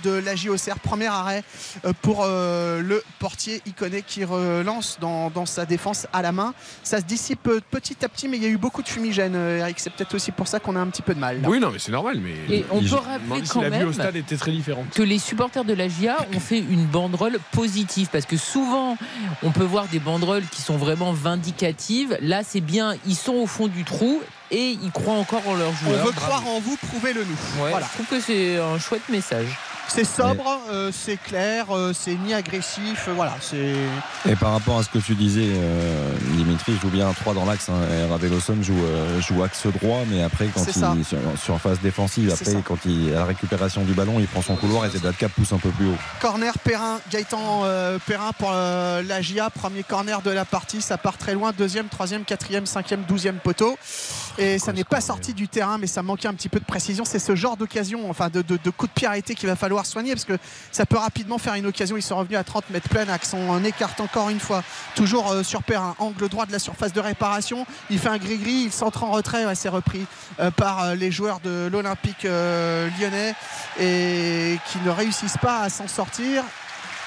de 0.02 0.10
la 0.10 0.34
JOCR. 0.36 0.78
Premier 0.82 1.06
arrêt 1.06 1.42
euh, 1.84 1.92
pour 2.02 2.22
euh, 2.24 2.80
le 2.82 3.02
portier 3.18 3.60
Iconé 3.66 4.02
qui 4.06 4.24
relance 4.24 4.98
dans, 5.00 5.30
dans 5.30 5.46
sa 5.46 5.66
défense 5.66 6.06
à 6.12 6.22
la 6.22 6.32
main. 6.32 6.54
Ça 6.82 6.98
se 6.98 7.04
dissipe 7.04 7.46
euh, 7.48 7.60
petit 7.70 8.04
à 8.04 8.08
petit, 8.08 8.28
mais 8.28 8.36
il 8.36 8.42
y 8.42 8.46
a 8.46 8.50
eu 8.50 8.56
beaucoup 8.58 8.82
de 8.82 8.88
fumigène, 8.88 9.34
Eric. 9.34 9.78
C'est 9.80 9.90
peut-être 9.90 10.14
aussi 10.14 10.32
pour 10.32 10.48
ça 10.48 10.60
qu'on 10.60 10.76
a 10.76 10.80
un 10.80 10.86
petit 10.88 11.02
peu 11.02 11.14
de 11.14 11.20
mal. 11.20 11.40
là. 11.40 11.48
Oui, 11.48 11.60
non, 11.60 11.70
mais 11.70 11.78
c'est 11.78 11.92
normal. 11.92 12.20
Mais 12.20 12.54
Et 12.56 12.64
on 12.70 12.80
peut 12.80 12.94
rappeler 12.94 13.42
quand 13.48 13.60
la 13.62 13.70
vue 13.70 13.78
même 13.78 13.88
au 13.88 13.92
stade 13.92 14.16
était 14.16 14.36
très 14.36 14.50
différente. 14.52 14.90
que 14.90 15.02
les 15.02 15.18
supporters 15.18 15.64
de 15.64 15.74
la 15.74 15.88
GIA 15.88 16.16
ont 16.34 16.40
fait 16.40 16.58
une 16.58 16.84
banderole 16.86 17.38
positive 17.52 18.08
parce 18.12 18.26
que 18.26 18.36
souvent 18.36 18.96
on 19.42 19.50
peut 19.50 19.64
voir 19.64 19.86
des 19.88 19.98
banderoles 19.98 20.44
qui 20.50 20.62
sont 20.62 20.76
vraiment 20.76 21.12
vindicatives. 21.12 22.16
Là, 22.20 22.42
c'est 22.44 22.60
bien, 22.60 22.94
ils 23.06 23.14
sont 23.16 23.34
au 23.34 23.46
fond 23.46 23.68
du 23.68 23.84
trou 23.84 24.20
et 24.50 24.70
ils 24.82 24.90
croient 24.92 25.14
encore 25.14 25.46
en 25.48 25.54
leurs 25.54 25.68
On 25.70 25.86
joueurs. 25.90 26.04
veut 26.06 26.12
Bravo. 26.12 26.26
croire 26.40 26.46
en 26.48 26.60
vous, 26.60 26.76
prouvez-le 26.88 27.24
nous. 27.24 27.62
Ouais, 27.64 27.70
Voilà. 27.70 27.86
Je 27.90 27.94
trouve 28.02 28.06
que 28.18 28.20
c'est 28.24 28.58
un 28.58 28.78
chouette 28.78 29.08
message. 29.08 29.48
C'est 29.88 30.02
sobre, 30.02 30.60
euh, 30.68 30.90
c'est 30.92 31.16
clair, 31.16 31.66
euh, 31.70 31.92
c'est 31.94 32.16
ni 32.16 32.34
agressif, 32.34 33.04
euh, 33.06 33.12
voilà, 33.14 33.36
c'est. 33.40 33.72
Et 34.28 34.34
par 34.34 34.50
rapport 34.50 34.78
à 34.78 34.82
ce 34.82 34.88
que 34.88 34.98
tu 34.98 35.14
disais, 35.14 35.46
euh, 35.54 36.12
Dimitri 36.32 36.76
joue 36.82 36.88
bien 36.88 37.12
3 37.12 37.34
dans 37.34 37.44
l'axe. 37.44 37.68
Hein, 37.68 37.74
joue, 38.62 38.74
euh, 38.84 39.20
joue 39.20 39.44
axe 39.44 39.64
droit, 39.68 40.00
mais 40.10 40.24
après, 40.24 40.48
quand 40.52 40.64
il 40.66 41.04
sur, 41.04 41.18
sur 41.40 41.60
phase 41.60 41.78
défensive, 41.80 42.32
après, 42.32 42.44
ça. 42.44 42.58
quand 42.64 42.78
il 42.84 43.12
à 43.14 43.20
la 43.20 43.24
récupération 43.26 43.84
du 43.84 43.92
ballon, 43.92 44.18
il 44.18 44.26
prend 44.26 44.42
son 44.42 44.56
couloir 44.56 44.86
et 44.86 44.90
Zedaka 44.90 45.28
pousse 45.28 45.52
un 45.52 45.58
peu 45.58 45.70
plus 45.70 45.86
haut. 45.86 45.96
Corner 46.20 46.58
Perrin, 46.58 46.98
Gaëtan 47.12 47.60
euh, 47.64 47.98
Perrin 48.04 48.32
pour 48.36 48.50
euh, 48.52 49.04
la 49.04 49.22
GIA, 49.22 49.50
premier 49.50 49.84
corner 49.84 50.20
de 50.20 50.30
la 50.32 50.44
partie, 50.44 50.82
ça 50.82 50.98
part 50.98 51.16
très 51.16 51.34
loin, 51.34 51.52
deuxième, 51.56 51.86
troisième, 51.86 52.24
quatrième, 52.24 52.66
cinquième, 52.66 53.02
douzième 53.02 53.36
poteau. 53.36 53.78
Et 54.38 54.58
ça 54.58 54.72
n'est 54.72 54.84
pas 54.84 55.00
sorti 55.00 55.32
du 55.32 55.48
terrain, 55.48 55.78
mais 55.78 55.86
ça 55.86 56.02
manquait 56.02 56.28
un 56.28 56.34
petit 56.34 56.50
peu 56.50 56.60
de 56.60 56.64
précision. 56.64 57.04
C'est 57.04 57.18
ce 57.18 57.34
genre 57.34 57.56
d'occasion, 57.56 58.10
enfin 58.10 58.28
de, 58.28 58.42
de, 58.42 58.58
de 58.62 58.70
coup 58.70 58.86
de 58.86 58.92
pied 58.92 59.06
arrêté 59.06 59.34
qu'il 59.34 59.48
va 59.48 59.56
falloir 59.56 59.86
soigner 59.86 60.12
parce 60.12 60.26
que 60.26 60.36
ça 60.72 60.84
peut 60.84 60.98
rapidement 60.98 61.38
faire 61.38 61.54
une 61.54 61.66
occasion. 61.66 61.96
Ils 61.96 62.02
sont 62.02 62.16
revenus 62.16 62.38
à 62.38 62.44
30 62.44 62.70
mètres 62.70 62.88
plein, 62.88 63.08
axe 63.08 63.32
en 63.32 63.64
écarte 63.64 64.00
encore 64.00 64.28
une 64.28 64.40
fois. 64.40 64.62
Toujours 64.94 65.32
euh, 65.32 65.42
sur 65.42 65.62
Perrin, 65.62 65.94
angle 65.98 66.28
droit 66.28 66.44
de 66.44 66.52
la 66.52 66.58
surface 66.58 66.92
de 66.92 67.00
réparation. 67.00 67.66
Il 67.88 67.98
fait 67.98 68.08
un 68.08 68.18
gris-gris, 68.18 68.64
il 68.66 68.72
s'entre 68.72 69.04
en 69.04 69.10
retrait, 69.10 69.46
ouais, 69.46 69.54
c'est 69.54 69.70
repris 69.70 70.06
euh, 70.40 70.50
par 70.50 70.82
euh, 70.82 70.94
les 70.94 71.10
joueurs 71.10 71.40
de 71.40 71.68
l'Olympique 71.72 72.24
lyonnais 72.24 73.34
et 73.80 74.58
qui 74.70 74.78
ne 74.84 74.90
réussissent 74.90 75.38
pas 75.38 75.60
à 75.60 75.68
s'en 75.70 75.88
sortir. 75.88 76.44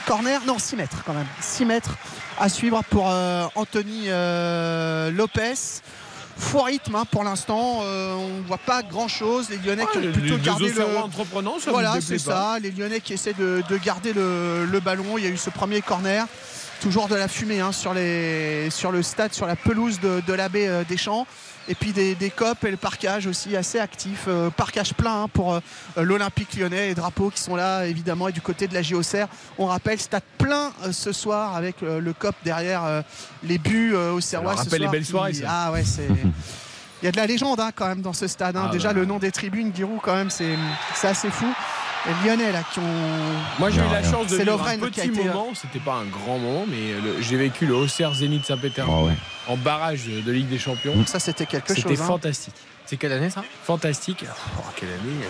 Corner, 0.05 0.41
non, 0.45 0.57
6 0.57 0.75
mètres 0.75 1.03
quand 1.05 1.13
même. 1.13 1.27
6 1.39 1.65
mètres 1.65 1.95
à 2.39 2.49
suivre 2.49 2.81
pour 2.89 3.09
euh, 3.09 3.45
Anthony 3.55 4.05
euh, 4.07 5.11
Lopez. 5.11 5.53
Faux 6.39 6.61
rythme 6.63 6.95
hein, 6.95 7.03
pour 7.11 7.23
l'instant, 7.25 7.81
euh, 7.83 8.13
on 8.15 8.37
ne 8.37 8.47
voit 8.47 8.57
pas 8.57 8.81
grand 8.81 9.09
chose. 9.09 9.49
Les 9.49 9.57
Lyonnais 9.57 9.85
qui 9.91 9.97
ont 9.97 10.11
plutôt 10.11 10.37
les 10.37 10.41
gardé 10.41 10.65
le. 10.65 10.71
Auxerrois 10.71 11.03
entreprenants, 11.03 11.59
ça 11.59 11.71
voilà, 11.71 11.99
c'est 12.01 12.17
ça. 12.17 12.57
Les 12.61 12.71
Lyonnais 12.71 13.01
qui 13.01 13.13
essaient 13.13 13.33
de, 13.33 13.61
de 13.69 13.77
garder 13.77 14.13
le, 14.13 14.65
le 14.65 14.79
ballon. 14.79 15.17
Il 15.17 15.25
y 15.25 15.27
a 15.27 15.29
eu 15.29 15.37
ce 15.37 15.49
premier 15.49 15.81
corner. 15.81 16.25
Toujours 16.81 17.09
de 17.09 17.15
la 17.15 17.27
fumée 17.27 17.59
hein, 17.59 17.73
sur, 17.73 17.93
les, 17.93 18.69
sur 18.69 18.93
le 18.93 19.03
stade, 19.03 19.33
sur 19.33 19.45
la 19.45 19.57
pelouse 19.57 19.99
de, 19.99 20.21
de 20.25 20.33
la 20.33 20.47
baie 20.47 20.69
euh, 20.69 20.83
des 20.87 20.95
Champs. 20.95 21.27
Et 21.69 21.75
puis 21.75 21.93
des, 21.93 22.15
des 22.15 22.31
copes 22.31 22.63
et 22.63 22.71
le 22.71 22.77
parquage 22.77 23.27
aussi 23.27 23.55
assez 23.55 23.79
actif. 23.79 24.25
Euh, 24.27 24.49
parquage 24.49 24.93
plein 24.95 25.23
hein, 25.23 25.27
pour 25.31 25.53
euh, 25.53 25.59
l'Olympique 25.97 26.55
lyonnais. 26.57 26.87
Les 26.87 26.95
drapeaux 26.95 27.29
qui 27.29 27.39
sont 27.39 27.55
là 27.55 27.85
évidemment. 27.85 28.27
Et 28.27 28.31
du 28.31 28.41
côté 28.41 28.67
de 28.67 28.73
la 28.73 28.81
JOCR, 28.81 29.27
on 29.59 29.67
rappelle, 29.67 29.99
stade 29.99 30.23
plein 30.39 30.71
euh, 30.83 30.91
ce 30.91 31.11
soir 31.11 31.55
avec 31.55 31.83
euh, 31.83 31.99
le 32.01 32.11
cop 32.13 32.35
derrière 32.43 33.03
les 33.43 33.57
buts 33.59 33.93
au 33.95 34.19
Serrois. 34.19 34.53
ce 34.57 34.63
rappelle 34.63 34.81
les 34.81 34.87
belles 34.87 35.03
qui- 35.03 35.11
soirées, 35.11 35.33
ça. 35.33 35.45
Ah 35.47 35.71
ouais, 35.71 35.83
c'est. 35.85 36.07
Il 37.01 37.05
y 37.05 37.07
a 37.07 37.11
de 37.13 37.17
la 37.17 37.27
légende 37.27 37.61
hein, 37.61 37.69
quand 37.73 37.87
même 37.87 38.01
dans 38.01 38.11
ce 38.11 38.27
stade. 38.27 38.57
hein. 38.57 38.65
Ah 38.67 38.71
Déjà 38.73 38.89
bah. 38.89 38.95
le 38.95 39.05
nom 39.05 39.19
des 39.19 39.31
tribunes, 39.31 39.71
Giroud 39.73 39.99
quand 40.03 40.15
même, 40.15 40.29
c'est 40.29 40.57
assez 41.03 41.29
fou. 41.29 41.45
Les 42.07 42.29
Lyonnais 42.29 42.51
là 42.51 42.63
qui 42.73 42.79
ont. 42.79 42.83
Moi, 43.59 43.69
j'ai 43.71 43.81
eu 43.81 43.91
la 43.91 44.01
chance 44.03 44.27
de 44.27 44.37
C'est 44.37 44.43
vivre 44.43 44.65
un 44.65 44.77
petit 44.77 45.01
été, 45.01 45.19
euh, 45.19 45.23
moment. 45.25 45.49
C'était 45.53 45.79
pas 45.79 45.95
un 45.95 46.05
grand 46.05 46.37
moment, 46.39 46.65
mais 46.67 46.93
le- 47.03 47.21
j'ai 47.21 47.35
vécu 47.35 47.65
le 47.65 47.75
Auxerre 47.75 48.13
Zénith 48.13 48.45
Saint-Pétersbourg 48.45 48.99
Ah 49.01 49.05
ouais. 49.07 49.17
en 49.53 49.57
barrage 49.57 50.05
de, 50.05 50.31
Ligue 50.31 50.47
des 50.47 50.57
Champions. 50.59 50.95
Ça 51.05 51.19
c'était 51.19 51.45
quelque 51.45 51.73
C'était 51.75 51.89
chose. 51.89 52.01
hein. 52.01 52.05
fantastique. 52.07 52.53
C'est 52.85 52.97
quelle 52.97 53.11
année 53.11 53.29
ça? 53.29 53.43
Fantastique. 53.65 54.25
Oh, 54.57 54.61
quelle 54.75 54.89
année 54.89 55.25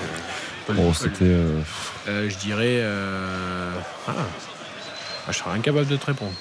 euh, 0.70 0.74
Oh, 0.88 0.94
c'était. 0.94 1.24
euh, 1.26 1.60
Euh, 2.08 2.30
Je 2.30 2.36
dirais. 2.38 2.78
euh, 2.82 3.72
Ah. 4.08 4.12
Ah, 5.28 5.32
je 5.32 5.38
serais 5.38 5.52
incapable 5.52 5.88
de 5.88 5.96
te 5.98 6.06
répondre. 6.06 6.32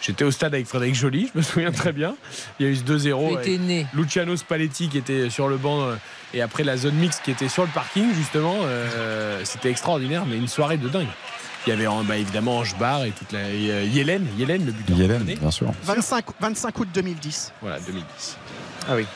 J'étais 0.00 0.22
au 0.24 0.30
stade 0.30 0.54
avec 0.54 0.66
Frédéric 0.66 0.94
Joly, 0.94 1.28
je 1.34 1.38
me 1.38 1.42
souviens 1.42 1.72
très 1.72 1.92
bien. 1.92 2.14
Il 2.60 2.66
y 2.66 2.68
a 2.68 2.72
eu 2.72 2.76
ce 2.76 2.82
2-0. 2.82 3.30
Tu 3.30 3.34
avec 3.36 3.48
étais 3.48 3.58
né. 3.58 3.86
Luciano 3.94 4.36
Spalletti 4.36 4.88
qui 4.88 4.98
était 4.98 5.28
sur 5.28 5.48
le 5.48 5.56
banc 5.56 5.80
euh, 5.82 5.96
et 6.34 6.42
après 6.42 6.64
la 6.64 6.76
zone 6.76 6.94
mixte 6.94 7.22
qui 7.24 7.30
était 7.30 7.48
sur 7.48 7.62
le 7.62 7.68
parking 7.70 8.12
justement. 8.14 8.54
euh, 8.62 9.40
C'était 9.44 9.70
extraordinaire, 9.70 10.24
mais 10.26 10.36
une 10.36 10.48
soirée 10.48 10.76
de 10.76 10.88
dingue. 10.88 11.06
Il 11.66 11.70
y 11.70 11.72
avait 11.72 11.86
bah, 12.06 12.16
évidemment 12.16 12.58
Ange 12.58 12.76
Barre 12.78 13.04
et 13.04 13.10
toute 13.10 13.32
la 13.32 13.40
et, 13.50 13.70
euh, 13.70 13.84
Yélène, 13.84 14.26
Yélène 14.38 14.64
le 14.64 14.72
buteur. 14.72 14.96
Yellen, 14.96 15.18
lyonnais. 15.18 15.36
bien 15.36 15.50
sûr. 15.50 15.70
25, 15.84 16.24
25 16.40 16.78
août 16.80 16.88
2010. 16.94 17.52
Voilà 17.60 17.78
2010. 17.80 18.36
Ah 18.88 18.94
oui. 18.96 19.06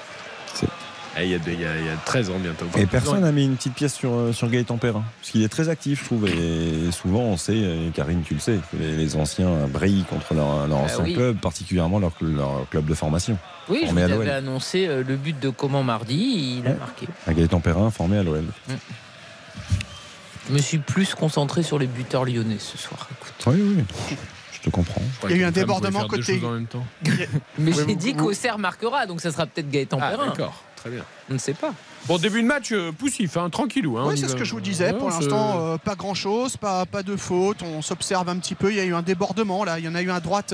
Eh, 1.18 1.24
Il 1.24 1.30
y, 1.30 1.34
a, 1.34 1.38
des- 1.38 1.52
il 1.52 1.60
y 1.60 1.64
a- 1.66 1.76
il 1.78 1.84
y 1.84 1.88
a 1.90 1.96
13 2.06 2.30
ans 2.30 2.38
bientôt. 2.38 2.64
Et 2.78 2.86
personne 2.86 3.20
n'a 3.20 3.32
mis 3.32 3.44
une 3.44 3.56
petite 3.56 3.74
pièce 3.74 3.92
sur, 3.94 4.12
euh, 4.14 4.32
sur 4.32 4.48
Gaëtan 4.48 4.78
Perrin. 4.78 5.04
Parce 5.20 5.30
qu'il 5.32 5.42
est 5.42 5.48
très 5.48 5.68
actif, 5.68 6.00
je 6.00 6.04
trouve. 6.06 6.26
Et 6.26 6.90
souvent, 6.90 7.20
on 7.20 7.36
sait, 7.36 7.56
et 7.58 7.90
Karine, 7.94 8.22
tu 8.22 8.32
le 8.34 8.40
sais, 8.40 8.58
que 8.72 8.76
les, 8.78 8.96
les 8.96 9.16
anciens 9.16 9.66
brillent 9.68 10.04
contre 10.08 10.32
leur, 10.34 10.66
leur 10.66 10.78
Ah 10.78 10.82
ancien 10.84 11.04
oui. 11.04 11.12
club, 11.14 11.38
particulièrement 11.38 11.98
leur, 11.98 12.12
leur 12.22 12.66
club 12.70 12.86
de 12.86 12.94
formation. 12.94 13.36
Oui, 13.68 13.84
je 13.86 13.92
vous 13.92 13.98
à 13.98 14.02
avais 14.04 14.30
annoncé 14.30 14.86
euh, 14.88 15.04
le 15.06 15.16
but 15.16 15.38
de 15.38 15.50
comment 15.50 15.82
mardi, 15.82 16.60
il 16.64 16.66
a 16.66 16.74
marqué. 16.74 17.06
Un 17.26 17.32
Gaëtan 17.34 17.60
Perrin 17.60 17.90
formé 17.90 18.16
à 18.18 18.22
l'OL. 18.22 18.44
Je 20.48 20.52
me 20.54 20.58
suis 20.58 20.78
plus 20.78 21.14
concentré 21.14 21.62
sur 21.62 21.78
les 21.78 21.86
buteurs 21.86 22.24
lyonnais 22.24 22.56
ce 22.58 22.76
soir. 22.76 23.08
Oui, 23.46 23.62
oui. 23.62 24.16
Je 24.52 24.60
te 24.60 24.70
comprends. 24.70 25.02
Il 25.28 25.30
y 25.30 25.34
a 25.34 25.36
eu 25.36 25.44
un 25.44 25.50
débordement 25.50 26.06
côté. 26.06 26.40
en 26.44 26.50
même 26.52 26.66
temps. 26.66 26.84
Mais 27.58 27.72
j'ai 27.72 27.94
dit 27.94 28.14
qu'Auxerre 28.14 28.58
marquera, 28.58 29.06
donc 29.06 29.20
ça 29.20 29.30
sera 29.30 29.46
peut-être 29.46 29.70
Gaëtan 29.70 29.98
Ah, 30.00 30.10
Perrin. 30.10 30.26
d'accord, 30.28 30.62
très 30.82 30.90
bien. 30.90 31.04
On 31.32 31.36
ne 31.36 31.38
sait 31.38 31.54
pas. 31.54 31.72
Bon, 32.08 32.18
début 32.18 32.42
de 32.42 32.46
match 32.46 32.72
euh, 32.72 32.92
poussif, 32.92 33.38
hein, 33.38 33.48
tranquillou. 33.48 33.96
Hein, 33.96 34.04
Oui, 34.08 34.18
c'est 34.18 34.28
ce 34.28 34.36
que 34.36 34.44
je 34.44 34.52
vous 34.52 34.60
disais. 34.60 34.92
Pour 34.92 35.08
l'instant, 35.08 35.60
euh, 35.60 35.78
pas 35.78 35.94
grand 35.94 36.12
chose, 36.14 36.58
pas, 36.58 36.84
pas 36.84 37.02
de 37.02 37.16
faute. 37.16 37.62
On 37.62 37.80
s'observe 37.80 38.28
un 38.28 38.36
petit 38.36 38.54
peu. 38.54 38.70
Il 38.70 38.76
y 38.76 38.80
a 38.80 38.84
eu 38.84 38.92
un 38.94 39.00
débordement 39.02 39.64
là. 39.64 39.78
Il 39.78 39.84
y 39.86 39.88
en 39.88 39.94
a 39.94 40.02
eu 40.02 40.10
un 40.10 40.16
à 40.16 40.20
droite 40.20 40.52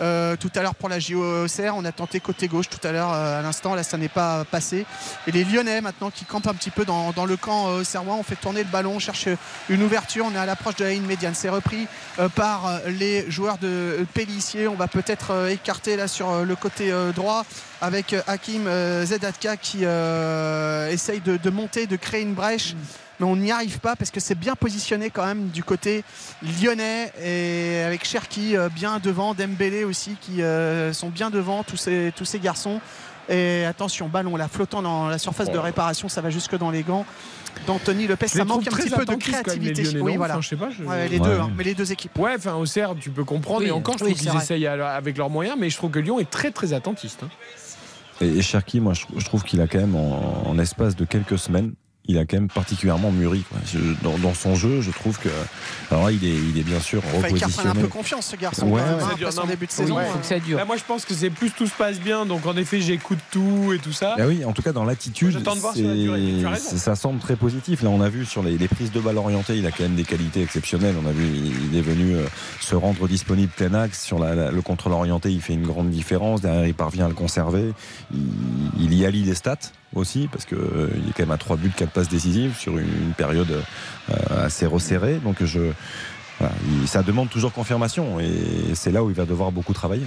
euh, 0.00 0.36
tout 0.36 0.50
à 0.54 0.62
l'heure 0.62 0.76
pour 0.76 0.88
la 0.88 0.98
JOCR. 1.00 1.74
On 1.76 1.84
a 1.84 1.92
tenté 1.92 2.20
côté 2.20 2.48
gauche 2.48 2.68
tout 2.70 2.84
à 2.86 2.92
l'heure 2.92 3.12
euh, 3.12 3.40
à 3.40 3.42
l'instant. 3.42 3.74
Là, 3.74 3.82
ça 3.82 3.98
n'est 3.98 4.08
pas 4.08 4.44
passé. 4.44 4.86
Et 5.26 5.32
les 5.32 5.44
Lyonnais 5.44 5.82
maintenant 5.82 6.10
qui 6.10 6.24
campent 6.24 6.46
un 6.46 6.54
petit 6.54 6.70
peu 6.70 6.84
dans, 6.86 7.10
dans 7.12 7.26
le 7.26 7.36
camp 7.36 7.68
euh, 7.68 7.84
serrois. 7.84 8.14
On 8.14 8.22
fait 8.22 8.36
tourner 8.36 8.62
le 8.62 8.70
ballon, 8.70 8.92
on 8.94 8.98
cherche 9.00 9.28
une 9.68 9.82
ouverture. 9.82 10.24
On 10.26 10.34
est 10.34 10.38
à 10.38 10.46
l'approche 10.46 10.76
de 10.76 10.84
la 10.84 10.90
ligne 10.92 11.04
médiane. 11.06 11.34
C'est 11.34 11.50
repris 11.50 11.86
euh, 12.18 12.28
par 12.30 12.80
les 12.86 13.30
joueurs 13.30 13.58
de 13.58 14.06
Pellissier. 14.14 14.68
On 14.68 14.76
va 14.76 14.88
peut-être 14.88 15.32
euh, 15.32 15.48
écarter 15.48 15.96
là 15.96 16.08
sur 16.08 16.30
euh, 16.30 16.44
le 16.44 16.54
côté 16.56 16.92
euh, 16.92 17.12
droit 17.12 17.44
avec 17.80 18.14
Hakim 18.28 18.66
euh, 18.66 19.04
Zedatka 19.04 19.58
qui 19.58 19.84
euh, 20.18 20.90
essaye 20.90 21.20
de, 21.20 21.36
de 21.36 21.50
monter, 21.50 21.86
de 21.86 21.96
créer 21.96 22.22
une 22.22 22.34
brèche. 22.34 22.74
Mais 23.20 23.26
on 23.26 23.36
n'y 23.36 23.52
arrive 23.52 23.78
pas 23.78 23.94
parce 23.94 24.10
que 24.10 24.18
c'est 24.18 24.34
bien 24.34 24.56
positionné 24.56 25.08
quand 25.10 25.24
même 25.24 25.48
du 25.50 25.62
côté 25.62 26.02
lyonnais 26.60 27.12
et 27.22 27.82
avec 27.84 28.04
Cherki 28.04 28.56
euh, 28.56 28.68
bien 28.68 28.98
devant, 28.98 29.34
Dembélé 29.34 29.84
aussi 29.84 30.16
qui 30.20 30.42
euh, 30.42 30.92
sont 30.92 31.10
bien 31.10 31.30
devant, 31.30 31.62
tous 31.62 31.76
ces, 31.76 32.12
tous 32.16 32.24
ces 32.24 32.40
garçons. 32.40 32.80
Et 33.28 33.64
attention, 33.64 34.08
ballon 34.08 34.36
là 34.36 34.48
flottant 34.48 34.82
dans 34.82 35.08
la 35.08 35.18
surface 35.18 35.50
de 35.50 35.56
réparation, 35.58 36.08
ça 36.08 36.20
va 36.20 36.28
jusque 36.30 36.58
dans 36.58 36.70
les 36.70 36.82
gants 36.82 37.06
d'Anthony 37.66 38.06
Lopez. 38.08 38.26
Ça 38.28 38.40
les 38.40 38.44
manque 38.44 38.66
un 38.66 38.70
petit 38.76 38.90
peu 38.90 39.04
de 39.06 39.12
les 39.12 39.16
créativité. 39.18 39.82
Lyonnais, 39.84 40.00
oui, 40.00 40.16
voilà. 40.16 40.34
Enfin, 40.34 40.40
je 40.42 40.48
sais 40.48 40.56
pas, 40.56 40.68
je- 40.76 40.82
Ouais, 40.82 41.08
les 41.08 41.18
Ouais. 41.20 41.24
deux, 41.28 41.38
hein, 41.40 41.50
mais 41.56 41.64
les 41.64 41.74
deux 41.74 41.90
équipes. 41.92 42.18
Ouais, 42.18 42.34
enfin, 42.36 42.54
au 42.54 42.66
CERF, 42.66 42.98
tu 43.00 43.10
peux 43.10 43.24
comprendre. 43.24 43.60
Oui, 43.60 43.68
et 43.68 43.70
encore, 43.70 43.96
je 43.96 44.04
oui, 44.04 44.14
trouve 44.14 44.26
qu'ils 44.32 44.36
essayent 44.42 44.66
avec 44.66 45.16
leurs 45.16 45.30
moyens, 45.30 45.56
mais 45.58 45.70
je 45.70 45.76
trouve 45.76 45.90
que 45.92 46.00
Lyon 46.00 46.18
est 46.18 46.28
très, 46.28 46.50
très 46.50 46.72
attentiste. 46.74 47.22
hein. 47.22 47.28
Et, 48.20 48.42
Cherki, 48.42 48.80
moi, 48.80 48.92
je, 48.94 49.24
trouve 49.24 49.42
qu'il 49.42 49.60
a 49.60 49.66
quand 49.66 49.78
même, 49.78 49.96
en, 49.96 50.46
en 50.46 50.58
espace 50.58 50.96
de 50.96 51.04
quelques 51.04 51.38
semaines, 51.38 51.74
il 52.06 52.18
a 52.18 52.26
quand 52.26 52.36
même 52.36 52.48
particulièrement 52.48 53.10
mûri. 53.10 53.44
quoi. 53.50 53.58
Je- 53.72 53.78
dans, 54.02 54.18
dans 54.18 54.34
son 54.34 54.54
jeu, 54.56 54.80
je 54.82 54.90
trouve 54.90 55.18
que. 55.18 55.28
Alors 55.90 56.04
là, 56.06 56.12
il 56.12 56.24
est, 56.24 56.34
il 56.34 56.58
est 56.58 56.62
bien 56.62 56.80
sûr 56.80 56.98
Enfin, 57.06 57.08
il 57.12 57.16
reprenne 57.16 57.42
un 57.42 57.46
repositionné. 57.46 57.80
peu 57.80 57.88
confiance 57.88 58.26
ce 58.26 58.36
garçon 58.36 58.66
Ouais, 58.66 58.74
ouais. 58.74 58.80
hein, 58.80 58.98
Ça 59.08 59.14
dure, 59.14 59.26
après 59.28 59.32
son 59.32 59.40
non. 59.42 59.46
début 59.48 59.66
de 59.66 59.70
Oui, 59.70 59.76
saison. 59.76 59.96
il 60.00 60.12
faut 60.12 60.18
que 60.18 60.26
ça 60.26 60.38
dure. 60.38 60.58
Là, 60.58 60.64
moi, 60.64 60.76
je 60.76 60.84
pense 60.84 61.04
que 61.04 61.14
c'est 61.14 61.30
plus 61.30 61.50
tout 61.50 61.66
se 61.66 61.74
passe 61.74 61.98
bien, 62.00 62.26
donc 62.26 62.44
en 62.46 62.56
effet, 62.56 62.80
j'écoute 62.80 63.18
tout 63.30 63.72
et 63.74 63.78
tout 63.78 63.92
ça. 63.92 64.16
Ah 64.18 64.26
oui, 64.26 64.44
en 64.44 64.52
tout 64.52 64.62
cas 64.62 64.72
dans 64.72 64.84
l'attitude, 64.84 65.34
la 65.44 66.56
ça 66.56 66.94
semble 66.96 67.20
très 67.20 67.36
positif. 67.36 67.82
Là, 67.82 67.88
on 67.90 68.00
a 68.00 68.08
vu 68.08 68.24
sur 68.26 68.42
les, 68.42 68.58
les 68.58 68.68
prises 68.68 68.92
de 68.92 69.00
balles 69.00 69.18
orientées, 69.18 69.56
il 69.56 69.66
a 69.66 69.70
quand 69.70 69.82
même 69.84 69.94
des 69.94 70.04
qualités 70.04 70.42
exceptionnelles. 70.42 70.94
On 71.02 71.08
a 71.08 71.12
vu, 71.12 71.24
il 71.70 71.76
est 71.76 71.82
venu 71.82 72.14
euh, 72.14 72.24
se 72.60 72.74
rendre 72.74 73.08
disponible 73.08 73.50
plein 73.56 73.72
axe 73.74 74.04
sur 74.04 74.18
la- 74.18 74.34
la- 74.34 74.50
le 74.50 74.62
contrôle 74.62 74.92
orienté. 74.92 75.30
Il 75.30 75.40
fait 75.40 75.54
une 75.54 75.66
grande 75.66 75.90
différence. 75.90 76.40
Derrière, 76.42 76.66
il 76.66 76.74
parvient 76.74 77.06
à 77.06 77.08
le 77.08 77.14
conserver. 77.14 77.72
Il, 78.12 78.20
il 78.80 78.94
y 78.94 79.06
allie 79.06 79.22
des 79.22 79.34
stats 79.34 79.56
aussi 79.94 80.28
parce 80.30 80.44
que 80.44 80.54
euh, 80.54 80.88
il 80.96 81.08
est 81.08 81.12
quand 81.12 81.22
même 81.22 81.30
à 81.30 81.38
3 81.38 81.56
buts, 81.56 81.72
4 81.76 81.90
passes 81.90 82.08
décisives 82.08 82.56
sur 82.56 82.78
une, 82.78 82.88
une 82.88 83.12
période 83.12 83.50
euh, 84.10 84.46
assez 84.46 84.66
resserrée. 84.66 85.16
Donc 85.16 85.36
je 85.44 85.60
voilà, 86.40 86.54
il- 86.82 86.88
ça 86.88 87.02
demande 87.02 87.30
toujours 87.30 87.52
confirmation 87.52 88.18
et 88.20 88.74
c'est 88.74 88.90
là 88.92 89.02
où 89.04 89.10
il 89.10 89.16
va 89.16 89.24
devoir 89.24 89.52
beaucoup 89.52 89.72
travailler. 89.72 90.06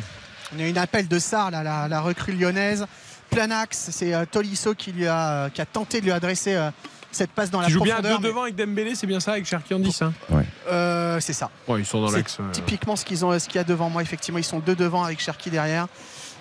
On 0.55 0.59
a 0.61 0.67
une 0.67 0.77
appel 0.77 1.07
de 1.07 1.19
Sarr, 1.19 1.51
là, 1.51 1.63
la, 1.63 1.87
la 1.87 2.01
recrue 2.01 2.33
lyonnaise. 2.33 2.85
Plein 3.29 3.51
axe, 3.51 3.89
c'est 3.91 4.13
euh, 4.13 4.23
Tolisso 4.29 4.73
qui, 4.73 4.93
lui 4.93 5.05
a, 5.07 5.29
euh, 5.45 5.49
qui 5.49 5.61
a 5.61 5.65
tenté 5.65 5.99
de 5.99 6.05
lui 6.05 6.13
adresser 6.13 6.55
euh, 6.55 6.69
cette 7.11 7.31
passe 7.31 7.49
dans 7.51 7.59
la 7.59 7.67
joue 7.67 7.81
bien 7.81 7.97
à 7.97 8.01
deux 8.01 8.17
devant 8.19 8.43
avec 8.43 8.55
Dembélé, 8.55 8.95
c'est 8.95 9.07
bien 9.07 9.19
ça, 9.19 9.31
avec 9.33 9.45
Cherki 9.45 9.73
en 9.73 9.79
10. 9.79 10.01
Hein. 10.03 10.13
Ouais. 10.29 10.45
Euh, 10.69 11.19
c'est 11.19 11.33
ça. 11.33 11.49
Ouais, 11.67 11.79
ils 11.81 11.85
sont 11.85 11.99
dans 12.01 12.07
C'est 12.09 12.17
l'axe. 12.17 12.37
euh, 12.39 12.51
Typiquement 12.51 12.95
ce 12.95 13.03
qu'ils 13.03 13.25
ont, 13.25 13.37
ce 13.37 13.45
qu'il 13.47 13.55
y 13.55 13.59
a 13.59 13.63
devant 13.65 13.89
moi, 13.89 14.01
effectivement, 14.01 14.37
ils 14.37 14.43
sont 14.45 14.59
deux 14.59 14.75
devant 14.75 15.03
avec 15.03 15.19
Cherki 15.19 15.49
derrière, 15.49 15.87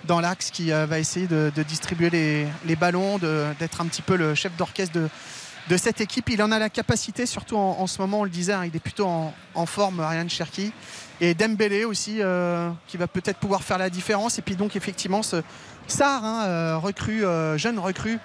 dans 0.04 0.20
l'axe 0.20 0.50
qui 0.50 0.72
euh, 0.72 0.86
va 0.86 0.98
essayer 0.98 1.26
de, 1.26 1.50
distribuer 1.66 2.10
les, 2.10 2.76
ballons, 2.76 3.18
d'être 3.18 3.80
un 3.80 3.86
petit 3.86 4.02
peu 4.02 4.16
le 4.16 4.34
chef 4.34 4.56
d'orchestre 4.56 4.98
de, 5.68 5.76
cette 5.76 6.00
équipe. 6.00 6.28
Il 6.30 6.42
en 6.42 6.52
a 6.52 6.58
la 6.58 6.70
capacité, 6.70 7.26
surtout 7.26 7.56
en, 7.56 7.86
ce 7.86 8.00
moment, 8.00 8.20
on 8.20 8.24
le 8.24 8.30
disait, 8.30 8.52
hein, 8.52 8.64
il 8.64 8.74
est 8.74 8.80
plutôt 8.80 9.06
en, 9.06 9.66
forme, 9.66 10.00
Ryan 10.00 10.28
Cherki. 10.28 10.72
Et 11.20 11.34
Dembélé 11.34 11.84
aussi, 11.84 12.18
euh, 12.20 12.70
qui 12.86 12.98
va 12.98 13.06
peut-être 13.06 13.38
pouvoir 13.38 13.62
faire 13.62 13.78
la 13.78 13.88
différence. 13.88 14.38
Et 14.38 14.42
puis 14.42 14.54
donc 14.54 14.76
effectivement, 14.76 15.22
ce 15.22 15.42
Sarr, 15.88 16.24
hein, 16.24 16.44
euh, 16.46 16.78
recrue, 16.78 17.24
jeune 17.56 17.78
recrue, 17.78 18.18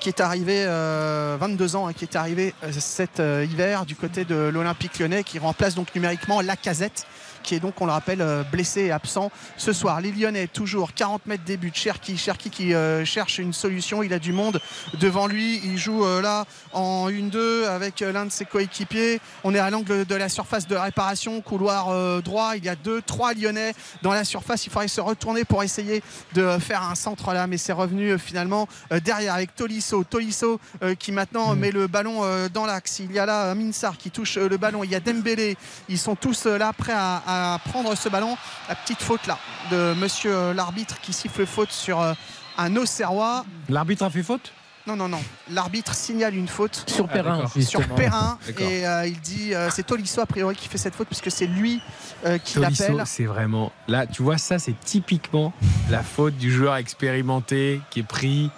qui 0.00 0.08
est 0.08 0.20
arrivé, 0.20 0.64
euh, 0.66 1.36
22 1.38 1.76
ans, 1.76 1.86
hein, 1.86 1.92
qui 1.92 2.04
est 2.04 2.16
arrivé 2.16 2.54
cet 2.70 3.20
hiver 3.20 3.86
du 3.86 3.94
côté 3.94 4.24
de 4.24 4.34
l'Olympique 4.34 4.98
lyonnais, 4.98 5.22
qui 5.22 5.38
remplace 5.38 5.74
donc 5.74 5.94
numériquement 5.94 6.40
Lacazette 6.40 7.06
qui 7.42 7.54
est 7.54 7.60
donc, 7.60 7.80
on 7.80 7.86
le 7.86 7.92
rappelle, 7.92 8.22
euh, 8.22 8.42
blessé 8.44 8.82
et 8.82 8.92
absent 8.92 9.30
ce 9.56 9.72
soir. 9.72 10.00
Les 10.00 10.12
Lyonnais, 10.12 10.46
toujours 10.46 10.94
40 10.94 11.26
mètres 11.26 11.44
des 11.44 11.56
buts. 11.56 11.72
Cherki, 11.74 12.16
Cherki 12.16 12.50
qui 12.50 12.74
euh, 12.74 13.04
cherche 13.04 13.38
une 13.38 13.52
solution. 13.52 14.02
Il 14.02 14.12
a 14.12 14.18
du 14.18 14.32
monde 14.32 14.60
devant 15.00 15.26
lui. 15.26 15.60
Il 15.64 15.78
joue 15.78 16.04
euh, 16.04 16.22
là 16.22 16.44
en 16.72 17.10
1-2 17.10 17.66
avec 17.66 18.00
l'un 18.00 18.26
de 18.26 18.30
ses 18.30 18.44
coéquipiers. 18.44 19.20
On 19.44 19.54
est 19.54 19.58
à 19.58 19.70
l'angle 19.70 20.04
de 20.04 20.14
la 20.14 20.28
surface 20.28 20.66
de 20.66 20.76
réparation, 20.76 21.40
couloir 21.40 21.88
euh, 21.88 22.20
droit. 22.20 22.56
Il 22.56 22.64
y 22.64 22.68
a 22.68 22.76
deux, 22.76 23.02
trois 23.02 23.34
Lyonnais 23.34 23.74
dans 24.02 24.12
la 24.12 24.24
surface. 24.24 24.66
Il 24.66 24.70
faudrait 24.70 24.88
se 24.88 25.00
retourner 25.00 25.44
pour 25.44 25.62
essayer 25.62 26.02
de 26.34 26.58
faire 26.58 26.82
un 26.82 26.94
centre 26.94 27.32
là, 27.32 27.46
mais 27.46 27.56
c'est 27.56 27.72
revenu 27.72 28.18
finalement 28.18 28.68
derrière 29.04 29.34
avec 29.34 29.54
Tolisso. 29.54 30.04
Tolisso 30.04 30.60
qui 30.98 31.12
maintenant 31.12 31.54
met 31.54 31.70
le 31.70 31.86
ballon 31.86 32.22
dans 32.52 32.66
l'axe. 32.66 33.00
Il 33.00 33.12
y 33.12 33.18
a 33.18 33.26
là 33.26 33.54
Minsar 33.54 33.96
qui 33.96 34.10
touche 34.10 34.36
le 34.36 34.56
ballon. 34.56 34.84
Il 34.84 34.90
y 34.90 34.94
a 34.94 35.00
Dembélé. 35.00 35.56
Ils 35.88 35.98
sont 35.98 36.16
tous 36.16 36.46
là 36.46 36.72
prêts 36.72 36.92
à, 36.94 37.22
à 37.26 37.31
prendre 37.70 37.94
ce 37.96 38.08
ballon. 38.08 38.36
La 38.68 38.74
petite 38.74 39.02
faute 39.02 39.26
là 39.26 39.38
de 39.70 39.94
monsieur 39.94 40.34
euh, 40.34 40.54
l'arbitre 40.54 41.00
qui 41.00 41.12
siffle 41.12 41.46
faute 41.46 41.70
sur 41.72 42.00
euh, 42.00 42.12
un 42.58 42.76
Auxerrois. 42.76 43.44
L'arbitre 43.68 44.04
a 44.04 44.10
fait 44.10 44.22
faute? 44.22 44.52
Non, 44.84 44.96
non, 44.96 45.08
non. 45.08 45.22
L'arbitre 45.50 45.94
signale 45.94 46.34
une 46.34 46.48
faute. 46.48 46.84
Sur 46.88 47.06
Ah, 47.08 47.12
Perrin, 47.12 47.36
d'accord. 47.36 47.52
Sur 47.52 47.60
justement. 47.60 47.94
Perrin. 47.94 48.38
Et 48.58 48.84
euh, 48.86 49.06
il 49.06 49.20
dit 49.20 49.54
euh, 49.54 49.70
c'est 49.70 49.84
Tolisso 49.84 50.20
a 50.20 50.26
priori 50.26 50.56
qui 50.56 50.66
fait 50.68 50.76
cette 50.78 50.94
faute 50.96 51.06
puisque 51.06 51.30
c'est 51.30 51.46
lui 51.46 51.80
euh, 52.26 52.38
qui 52.38 52.54
Tolisso, 52.54 52.82
l'appelle. 52.88 53.02
c'est 53.06 53.24
vraiment. 53.26 53.70
Là, 53.86 54.06
tu 54.08 54.22
vois, 54.24 54.38
ça, 54.38 54.58
c'est 54.58 54.74
typiquement 54.80 55.52
la 55.88 56.02
faute 56.02 56.36
du 56.36 56.50
joueur 56.52 56.74
expérimenté 56.76 57.80
qui 57.90 58.00
est 58.00 58.02
pris. 58.02 58.50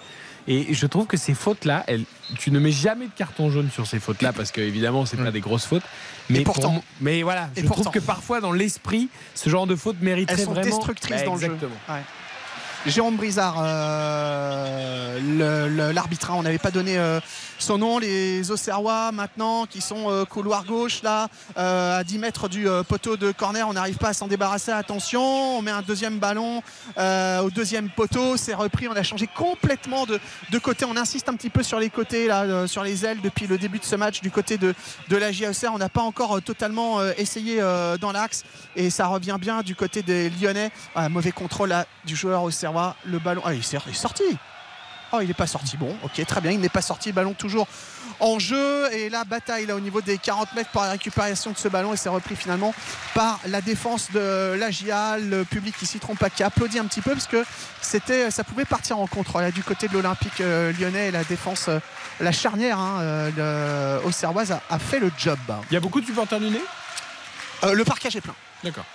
Et 0.47 0.73
je 0.73 0.85
trouve 0.87 1.05
que 1.07 1.17
ces 1.17 1.33
fautes-là, 1.35 1.83
elles- 1.87 2.05
tu 2.39 2.49
ne 2.51 2.59
mets 2.59 2.71
jamais 2.71 3.05
de 3.05 3.11
carton 3.15 3.49
jaune 3.51 3.69
sur 3.71 3.85
ces 3.87 3.99
fautes-là 3.99 4.33
parce 4.33 4.51
que 4.51 4.59
évidemment, 4.61 5.05
c'est 5.05 5.17
pas 5.17 5.31
des 5.31 5.39
grosses 5.41 5.65
fautes. 5.65 5.83
Mais 6.29 6.41
pourtant. 6.41 6.61
pour 6.63 6.71
mo- 6.73 6.83
mais 7.01 7.21
voilà, 7.23 7.49
Et 7.55 7.61
je 7.61 7.67
pourtant. 7.67 7.83
trouve 7.83 7.93
que 7.93 7.99
parfois 7.99 8.41
dans 8.41 8.51
l'esprit, 8.51 9.09
ce 9.35 9.47
genre 9.49 9.67
de 9.67 9.75
faute 9.75 9.97
mériterait 10.01 10.35
Elles 10.39 10.45
sont 10.45 10.53
vraiment. 10.53 10.75
destructrices 10.75 11.17
Bah, 11.19 11.25
dans 11.25 11.35
le 11.35 11.41
jeu. 11.41 11.57
Ouais. 11.89 12.01
Jérôme 12.87 13.15
Brizard, 13.17 13.55
euh, 13.59 15.19
l'arbitre, 15.93 16.31
hein, 16.31 16.35
on 16.37 16.43
n'avait 16.43 16.57
pas 16.59 16.71
donné 16.71 16.97
euh, 16.97 17.19
son 17.59 17.77
nom. 17.77 17.99
Les 17.99 18.51
Auxerrois 18.51 19.11
maintenant 19.11 19.65
qui 19.65 19.81
sont 19.81 20.09
euh, 20.09 20.25
couloir 20.25 20.65
gauche 20.65 21.01
là, 21.03 21.27
euh, 21.57 21.99
à 21.99 22.03
10 22.03 22.19
mètres 22.19 22.49
du 22.49 22.67
euh, 22.67 22.83
poteau 22.83 23.17
de 23.17 23.31
corner, 23.31 23.67
on 23.67 23.73
n'arrive 23.73 23.97
pas 23.97 24.09
à 24.09 24.13
s'en 24.13 24.27
débarrasser. 24.27 24.71
Attention, 24.71 25.57
on 25.57 25.61
met 25.61 25.71
un 25.71 25.81
deuxième 25.81 26.19
ballon 26.19 26.61
au 26.97 27.49
deuxième 27.49 27.89
poteau, 27.89 28.37
c'est 28.37 28.53
repris. 28.53 28.87
On 28.87 28.95
a 28.95 29.03
changé 29.03 29.27
complètement 29.27 30.05
de, 30.05 30.19
de 30.51 30.59
côté. 30.59 30.85
On 30.85 30.97
insiste 30.97 31.29
un 31.29 31.35
petit 31.35 31.49
peu 31.49 31.63
sur 31.63 31.79
les 31.79 31.89
côtés 31.89 32.27
là, 32.27 32.67
sur 32.67 32.83
les 32.83 33.05
ailes 33.05 33.21
depuis 33.21 33.47
le 33.47 33.57
début 33.57 33.79
de 33.79 33.83
ce 33.85 33.95
match 33.95 34.21
du 34.21 34.31
côté 34.31 34.57
de, 34.57 34.73
de 35.09 35.17
la 35.17 35.31
JAOCR. 35.31 35.71
On 35.73 35.77
n'a 35.77 35.89
pas 35.89 36.01
encore 36.01 36.41
totalement 36.41 37.03
essayé 37.17 37.59
dans 37.99 38.11
l'axe 38.11 38.43
et 38.75 38.89
ça 38.89 39.07
revient 39.07 39.37
bien 39.39 39.61
du 39.61 39.75
côté 39.75 40.01
des 40.01 40.29
Lyonnais. 40.29 40.71
Mauvais 41.09 41.31
contrôle 41.31 41.73
du 42.05 42.15
joueur 42.15 42.43
auxerrois. 42.43 42.95
Le 43.05 43.19
ballon, 43.19 43.41
ah, 43.45 43.53
il 43.53 43.59
est 43.59 43.93
sorti. 43.93 44.23
Oh, 45.15 45.21
il 45.21 45.27
n'est 45.27 45.33
pas 45.33 45.47
sorti. 45.47 45.77
Bon, 45.77 45.95
ok, 46.03 46.25
très 46.25 46.41
bien. 46.41 46.51
Il 46.51 46.59
n'est 46.59 46.69
pas 46.69 46.81
sorti. 46.81 47.11
Ballon 47.11 47.33
toujours 47.33 47.67
en 48.19 48.39
jeu. 48.39 48.91
Et 48.93 49.09
la 49.09 49.23
bataille 49.23 49.65
là 49.65 49.75
au 49.75 49.79
niveau 49.79 50.01
des 50.01 50.17
40 50.17 50.53
mètres 50.53 50.69
pour 50.71 50.81
la 50.83 50.91
récupération 50.91 51.51
de 51.51 51.57
ce 51.57 51.67
ballon. 51.67 51.93
Et 51.93 51.97
c'est 51.97 52.09
repris 52.09 52.35
finalement 52.35 52.73
par 53.13 53.39
la 53.47 53.61
défense 53.61 54.11
de 54.11 54.55
la 54.59 54.71
GIA. 54.71 55.17
Le 55.17 55.43
public 55.45 55.75
qui 55.77 55.85
s'y 55.85 55.99
trompe 55.99 56.19
pas, 56.19 56.29
qui 56.29 56.43
applaudit 56.43 56.79
un 56.79 56.85
petit 56.85 57.01
peu 57.01 57.11
parce 57.11 57.27
que 57.27 57.43
c'était, 57.81 58.31
ça 58.31 58.43
pouvait 58.43 58.65
partir 58.65 58.99
en 58.99 59.07
contre 59.07 59.39
là, 59.41 59.51
du 59.51 59.63
côté 59.63 59.87
de 59.87 59.93
l'Olympique 59.93 60.41
euh, 60.41 60.71
lyonnais. 60.79 61.07
Et 61.07 61.11
la 61.11 61.23
défense, 61.23 61.65
euh, 61.69 61.79
la 62.19 62.31
charnière 62.31 62.79
hein, 62.79 62.99
euh, 63.01 63.99
le- 64.01 64.07
auxerroise 64.07 64.51
a, 64.51 64.61
a 64.69 64.79
fait 64.79 64.99
le 64.99 65.11
job. 65.17 65.39
Il 65.69 65.73
y 65.73 65.77
a 65.77 65.79
beaucoup 65.81 66.01
de 66.01 66.05
supporters 66.05 66.39
lyonnais? 66.39 66.61
Euh, 67.63 67.73
le 67.73 67.83
parquage 67.85 68.15
est 68.15 68.21
plein. 68.21 68.35
D'accord. 68.63 68.85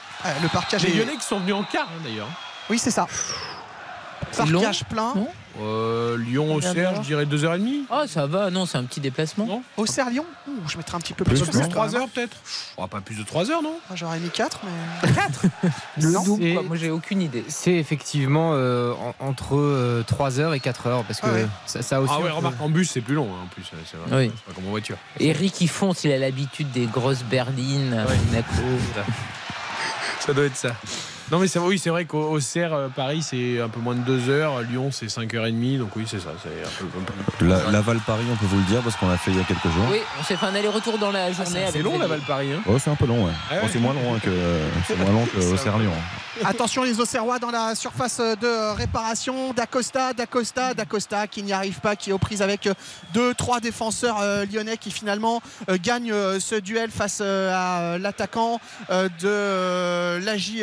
Le 0.42 0.48
parquage 0.48 0.82
Les 0.82 0.90
est. 0.90 0.94
Lyonnais 0.96 1.16
qui 1.16 1.24
sont 1.24 1.40
venus 1.40 1.54
en 1.54 1.62
quart 1.64 1.88
hein, 1.88 2.00
d'ailleurs. 2.04 2.28
Oui, 2.68 2.78
c'est 2.78 2.90
ça. 2.90 3.06
Parcage 4.36 4.84
plein. 4.84 5.14
Euh, 5.60 6.16
Lyon, 6.16 6.54
Auxerre, 6.54 6.96
je 7.02 7.06
dirais 7.08 7.26
2h30. 7.26 7.82
Ah, 7.90 8.04
ça 8.06 8.26
va, 8.26 8.50
non, 8.50 8.66
c'est 8.66 8.78
un 8.78 8.84
petit 8.84 9.00
déplacement. 9.00 9.62
Auxerre, 9.76 10.08
Lyon 10.10 10.24
Ouh, 10.48 10.52
Je 10.68 10.76
mettrais 10.76 10.96
un 10.96 11.00
petit 11.00 11.12
peu 11.12 11.24
Plus, 11.24 11.34
plus. 11.40 11.42
plus 11.42 11.50
que 11.50 11.56
ça, 11.58 11.64
quand 11.64 11.70
3 11.70 11.86
même. 11.88 11.96
heures 12.02 12.08
peut-être 12.08 12.36
oh, 12.76 12.86
Pas 12.86 13.00
plus 13.00 13.16
de 13.16 13.22
3 13.24 13.50
heures, 13.50 13.62
non? 13.62 13.74
Moi, 13.88 13.96
J'aurais 13.96 14.18
mis 14.20 14.30
4, 14.30 14.60
mais. 14.64 15.08
Le 16.02 16.10
Non, 16.12 16.22
double, 16.24 16.42
c'est- 16.42 16.52
quoi. 16.54 16.62
Moi, 16.62 16.76
j'ai 16.76 16.90
aucune 16.90 17.20
idée. 17.22 17.44
C'est 17.48 17.74
effectivement 17.74 18.52
euh, 18.54 18.92
en- 19.20 19.26
entre 19.28 20.02
3h 20.06 20.54
et 20.54 20.60
4h 20.60 21.04
parce 21.04 21.20
que 21.20 21.26
Ah 21.26 21.32
ouais. 21.32 21.46
ça, 21.66 21.82
ça 21.82 22.00
aussi. 22.00 22.12
Ah 22.16 22.20
ouais, 22.20 22.28
peut- 22.28 22.34
remarque, 22.34 22.60
en 22.60 22.68
bus 22.70 22.90
c'est 22.90 23.00
plus 23.00 23.14
long 23.14 23.28
hein, 23.32 23.44
en 23.44 23.46
plus. 23.48 23.64
C'est 23.86 23.96
vrai. 23.96 24.26
Oui. 24.26 24.32
C'est 24.34 24.44
pas 24.44 24.52
comme 24.54 24.66
en 24.66 24.70
voiture. 24.70 24.96
Eric, 25.18 25.60
il 25.60 25.68
fonce, 25.68 26.04
il 26.04 26.12
a 26.12 26.18
l'habitude 26.18 26.70
des 26.70 26.86
grosses 26.86 27.22
berlines, 27.24 27.92
à 27.94 28.04
Monaco. 28.04 28.62
Ça 30.20 30.32
doit 30.32 30.44
être 30.44 30.56
ça. 30.56 30.74
Non 31.30 31.38
mais 31.38 31.46
c'est 31.46 31.60
oui 31.60 31.78
c'est 31.78 31.90
vrai 31.90 32.06
qu'au 32.06 32.22
au 32.28 32.40
Serre, 32.40 32.74
euh, 32.74 32.88
Paris 32.88 33.22
c'est 33.22 33.60
un 33.60 33.68
peu 33.68 33.78
moins 33.78 33.94
de 33.94 34.00
2 34.00 34.30
heures, 34.30 34.62
Lyon 34.62 34.90
c'est 34.90 35.06
5h30 35.06 35.78
donc 35.78 35.94
oui 35.94 36.04
c'est 36.06 36.18
ça 36.18 36.30
c'est 36.42 36.48
un 36.48 36.88
peu, 36.88 36.98
un 36.98 37.32
peu- 37.38 37.46
La, 37.46 37.70
Laval 37.70 37.98
Paris, 38.04 38.24
on 38.32 38.36
peut 38.36 38.46
vous 38.46 38.58
le 38.58 38.64
dire 38.64 38.80
parce 38.82 38.96
qu'on 38.96 39.08
l'a 39.08 39.16
fait 39.16 39.30
il 39.30 39.36
y 39.36 39.40
a 39.40 39.44
quelques 39.44 39.62
jours. 39.62 39.86
Oui, 39.92 39.98
on 40.20 40.24
s'est 40.24 40.36
fait 40.36 40.46
un 40.46 40.54
aller-retour 40.54 40.98
dans 40.98 41.12
la 41.12 41.30
journée. 41.32 41.66
c'est 41.72 41.82
long. 41.82 41.98
Laval 41.98 42.20
Paris 42.26 42.48
hein. 42.52 42.60
Oh, 42.66 42.78
c'est 42.82 42.90
un 42.90 42.96
peu 42.96 43.06
long, 43.06 43.26
ouais. 43.26 43.32
Ah 43.48 43.54
ouais. 43.54 43.60
Oh, 43.64 43.68
c'est 43.72 43.78
moins 43.78 43.94
long 43.94 44.14
hein, 44.14 44.18
que 44.22 44.30
c'est 44.88 44.96
moins 44.96 45.12
long 45.12 45.24
que 45.26 45.38
Auxerre 45.54 45.78
Lyon. 45.78 45.92
Attention 46.44 46.84
les 46.84 46.98
Auxerrois 47.00 47.38
dans 47.38 47.50
la 47.50 47.74
surface 47.74 48.18
de 48.18 48.74
réparation. 48.74 49.52
D'Acosta, 49.52 50.12
d'Acosta, 50.14 50.74
d'Acosta 50.74 51.26
qui 51.26 51.42
n'y 51.42 51.52
arrive 51.52 51.80
pas, 51.80 51.96
qui 51.96 52.10
est 52.10 52.12
aux 52.12 52.18
prises 52.18 52.40
avec 52.40 52.68
deux, 53.12 53.34
trois 53.34 53.60
défenseurs 53.60 54.18
euh, 54.20 54.46
lyonnais 54.50 54.78
qui 54.78 54.90
finalement 54.90 55.42
euh, 55.68 55.76
gagnent 55.82 56.14
ce 56.40 56.54
duel 56.54 56.90
face 56.90 57.20
à 57.20 57.98
l'attaquant 57.98 58.60
de 58.90 60.18
l'AJ 60.24 60.62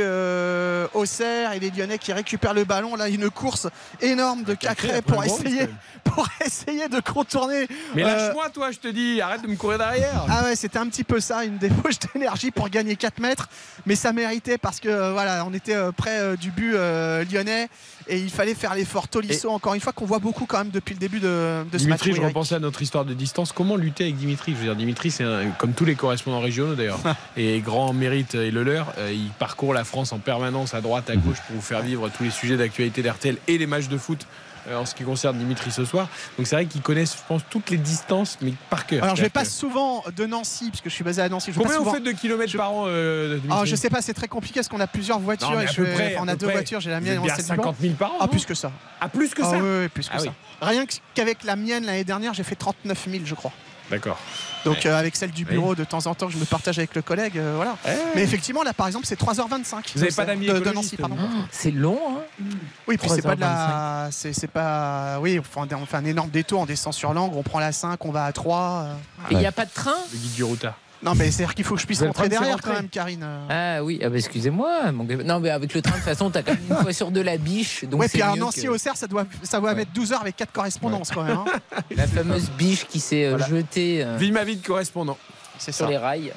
euh, 0.58 0.88
Auxerre 0.94 1.54
et 1.54 1.60
les 1.60 1.70
Lyonnais 1.70 1.98
qui 1.98 2.14
récupèrent 2.14 2.54
le 2.54 2.64
ballon. 2.64 2.96
Là, 2.96 3.10
une 3.10 3.30
course 3.30 3.68
énorme 4.02 4.44
de 4.44 4.54
Cacré 4.54 5.02
pour 5.02 5.24
essayer, 5.24 5.68
pour 6.04 6.28
essayer 6.46 6.88
de 6.88 7.00
contourner. 7.00 7.68
Mais 7.96 8.04
euh, 8.04 8.08
lâche-moi 8.08 8.50
toi 8.50 8.72
je 8.72 8.80
te 8.80 8.88
dis 8.88 9.22
arrête 9.22 9.42
de 9.42 9.48
me 9.48 9.56
courir 9.56 9.78
derrière. 9.78 10.26
ah 10.30 10.44
ouais, 10.44 10.56
c'était 10.56 10.80
un 10.80 10.88
petit 10.88 11.04
peu 11.04 11.20
ça, 11.20 11.46
une 11.46 11.58
débauche 11.58 12.00
d'énergie 12.14 12.52
pour 12.52 12.70
gagner 12.70 12.96
4 12.96 13.20
mètres. 13.20 13.50
Mais 13.86 13.96
ça 13.96 14.14
méritait 14.14 14.58
parce 14.58 14.80
que 14.80 14.90
euh, 14.90 15.12
voilà, 15.12 15.46
on 15.46 15.54
était 15.54 15.76
euh, 15.76 15.92
près 15.92 16.36
du 16.38 16.52
but 16.52 16.74
euh, 16.76 17.24
lyonnais 17.32 17.70
et 18.10 18.18
il 18.20 18.30
fallait 18.30 18.54
faire 18.56 18.74
l'effort. 18.76 19.08
Tolisso, 19.08 19.50
encore 19.50 19.74
une 19.74 19.82
fois, 19.82 19.94
qu'on 19.94 20.06
voit 20.06 20.20
beaucoup 20.20 20.46
quand 20.46 20.60
même 20.60 20.70
depuis 20.70 20.94
le 20.94 21.00
début 21.00 21.20
de, 21.20 21.64
de 21.72 21.78
ce 21.78 21.88
match. 21.88 22.02
Dimitri, 22.02 22.12
je 22.12 22.16
Eric. 22.18 22.28
repensais 22.30 22.56
à 22.56 22.60
notre 22.60 22.82
histoire 22.82 23.06
de 23.06 23.14
distance. 23.14 23.52
Comment 23.52 23.76
lutter 23.76 24.04
avec 24.06 24.18
Dimitri? 24.18 24.54
Je 24.54 24.58
veux 24.58 24.64
dire, 24.66 24.76
Dimitri, 24.76 25.12
c'est 25.12 25.26
comme 25.58 25.74
tous 25.74 25.86
les 25.86 25.96
correspondants 25.96 26.40
régionaux 26.42 26.76
d'ailleurs, 26.76 27.00
et 27.38 27.60
grand 27.60 27.94
mérite 27.94 28.36
et 28.36 28.52
le 28.52 28.64
leur. 28.64 28.94
euh, 28.98 29.12
il 29.14 29.30
parcourt 29.40 29.74
la 29.74 29.84
France 29.84 30.12
en 30.12 30.20
permanence 30.20 30.74
à 30.74 30.82
droite, 30.82 31.10
à 31.10 31.16
gauche 31.16 31.38
pour 31.48 31.56
vous 31.56 31.62
faire 31.62 31.82
vivre 31.82 32.10
tous 32.10 32.24
les 32.24 32.32
sujets 32.32 32.58
d'actualité 32.58 33.02
d'RTL 33.02 33.38
et 33.48 33.58
les 33.58 33.68
matchs 33.68 33.88
de 33.88 33.98
foot. 33.98 34.26
Euh, 34.68 34.78
En 34.78 34.86
ce 34.86 34.94
qui 34.96 35.04
concerne 35.04 35.38
Dimitri 35.38 35.72
ce 35.72 35.86
soir. 35.86 36.08
Donc 36.38 36.48
c'est 36.48 36.56
vrai 36.56 36.66
qu'ils 36.66 36.82
connaissent, 36.82 37.14
je 37.18 37.24
pense, 37.28 37.42
toutes 37.50 37.70
les 37.70 37.78
distances, 37.78 38.38
mais 38.42 38.54
par 38.70 38.86
cœur. 38.86 39.04
Alors 39.04 39.16
je 39.16 39.22
vais 39.22 39.30
pas 39.30 39.46
souvent 39.46 40.04
de 40.16 40.26
Nancy, 40.26 40.70
puisque 40.70 40.86
je 40.90 40.94
suis 40.94 41.04
basé 41.04 41.22
à 41.22 41.30
Nancy. 41.30 41.52
Je 41.52 41.58
vais 41.58 41.64
pas 41.64 41.70
Combien 41.70 41.78
vous 41.80 41.84
souvent- 41.86 41.96
faites 41.96 42.04
de 42.04 42.12
kilomètres 42.12 42.58
par 42.58 42.72
an 42.72 42.86
euh, 42.88 43.38
Dimitri 43.38 43.60
Ah, 43.62 43.66
je 43.66 43.76
sais 43.76 43.90
pas, 43.90 44.02
c'est 44.02 44.14
très 44.14 44.28
compliqué 44.28 44.56
parce 44.60 44.68
qu'on 44.68 44.80
a 44.80 44.88
plusieurs 44.88 45.20
voitures. 45.20 45.52
Non, 45.52 45.62
et 45.62 45.68
je 45.68 45.82
près, 45.84 46.16
enfin, 46.16 46.24
on 46.26 46.28
a 46.28 46.36
deux 46.36 46.46
près. 46.48 46.56
voitures, 46.56 46.80
j'ai 46.82 46.90
la 46.92 47.00
mienne 47.00 47.16
et 47.18 47.20
bien 47.20 47.32
on 47.32 47.34
à 47.34 47.36
sait 47.36 47.42
du 47.44 47.48
50 47.48 47.76
000 47.82 47.94
par 47.96 48.12
an, 48.14 48.18
Ah, 48.20 48.28
plus 48.28 48.46
que 48.46 48.54
ça. 48.54 48.72
Ah, 49.02 49.10
plus 49.10 49.34
que 49.34 49.42
Ah, 49.44 49.50
ça 49.52 49.58
oui, 49.58 49.70
oui, 49.84 49.88
plus 49.90 50.08
que 50.08 50.14
Ah 50.16 50.20
ça. 50.20 50.26
oui. 50.26 50.32
Rien 50.62 50.86
qu'avec 51.14 51.44
la 51.44 51.56
mienne 51.56 51.86
l'année 51.86 52.04
dernière, 52.04 52.34
j'ai 52.34 52.44
fait 52.44 52.56
39 52.56 53.08
000, 53.10 53.24
je 53.26 53.36
crois. 53.36 53.52
D'accord. 53.90 54.20
Donc 54.68 54.78
Ouais. 54.84 54.88
euh, 54.88 54.98
avec 55.00 55.16
celle 55.16 55.32
du 55.32 55.46
bureau, 55.46 55.76
de 55.76 55.84
temps 55.84 56.06
en 56.06 56.14
temps, 56.16 56.30
je 56.30 56.38
me 56.38 56.46
partage 56.46 56.78
avec 56.78 56.94
le 56.96 57.02
collègue. 57.02 57.38
euh, 57.38 57.54
voilà. 57.56 57.78
Mais 58.16 58.22
effectivement, 58.24 58.64
là, 58.64 58.74
par 58.74 58.88
exemple, 58.88 59.06
c'est 59.06 59.20
3h25. 59.20 59.92
Vous 59.96 60.04
avez 60.04 60.12
pas 60.12 60.26
d'amis 60.26 60.48
de, 60.48 60.72
Nancy, 60.72 60.98
pardon. 60.98 61.16
vous 61.16 61.28
C'est 61.52 61.72
long, 61.72 62.00
hein 62.18 62.44
Oui, 62.88 62.98
puis 62.98 63.10
c'est 63.10 63.22
pas 63.22 63.36
de 63.36 63.42
la. 63.42 64.10
C'est 64.12 64.34
c'est 64.34 64.48
pas. 64.48 65.20
Oui, 65.22 65.40
on 65.40 65.44
fait, 65.44 65.74
un, 65.74 65.78
on 65.78 65.86
fait 65.86 65.98
un 65.98 66.06
énorme 66.06 66.30
détour, 66.30 66.62
on 66.62 66.66
descend 66.66 66.94
sur 66.94 67.14
l'angle, 67.14 67.36
on 67.38 67.44
prend 67.44 67.60
la 67.60 67.72
5, 67.72 68.04
on 68.06 68.12
va 68.12 68.26
à 68.26 68.32
3. 68.32 68.58
euh. 68.60 68.94
Et 69.32 69.34
il 69.34 69.38
n'y 69.40 69.46
a 69.46 69.52
pas 69.52 69.66
de 69.66 69.72
train? 69.72 69.96
Le 70.12 70.18
guide 70.18 70.34
du 70.34 70.44
routard. 70.44 70.76
Non, 71.04 71.14
mais 71.16 71.30
c'est-à-dire 71.30 71.54
qu'il 71.54 71.64
faut 71.64 71.76
que 71.76 71.82
je 71.82 71.86
puisse 71.86 72.02
rentrer 72.02 72.28
derrière 72.28 72.60
quand 72.62 72.74
même, 72.74 72.90
Karine. 72.90 73.24
euh. 73.24 73.78
Ah 73.80 73.84
oui, 73.84 74.00
ah 74.04 74.10
bah, 74.10 74.18
excusez-moi. 74.18 74.92
mon 74.92 75.04
gars. 75.04 75.18
Non, 75.18 75.40
mais 75.40 75.52
avec 75.52 75.74
le 75.74 75.82
train, 75.82 75.92
de 75.92 75.98
toute 75.98 76.06
façon, 76.06 76.32
t'as 76.32 76.42
quand 76.42 76.54
même 76.54 76.64
une 76.70 76.76
fois 76.82 76.92
sur 76.94 77.12
deux 77.12 77.22
la 77.22 77.38
biche. 77.38 77.84
Donc 77.86 78.00
ouais, 78.02 78.08
c'est 78.08 78.18
puis 78.18 78.22
à 78.24 78.36
Nancy 78.36 78.64
que- 78.64 78.70
au 78.70 78.78
Cerf, 78.78 78.98
ça 78.98 79.06
doit, 79.08 79.26
ça 79.44 79.60
doit 79.60 79.74
mettre 79.76 79.92
12 79.94 80.12
heures 80.14 80.22
avec 80.22 80.36
4 80.36 80.52
correspondances 80.52 81.12
quand 81.12 81.24
même. 81.24 81.38
hein. 81.38 81.46
La 81.96 82.08
fameuse 82.08 82.50
biche 82.58 82.86
qui 82.88 83.00
s'est 83.00 83.26
euh, 83.26 83.38
jetée 83.48 84.04
euh, 84.04 84.18
Vive 84.18 84.34
ma 84.34 84.44
vie 84.44 84.56
de 84.58 84.66
correspondant. 84.66 85.18
C'est 85.60 85.72
sur 85.72 85.86
ça. 85.86 85.92
les 85.92 85.98
rails. 85.98 86.34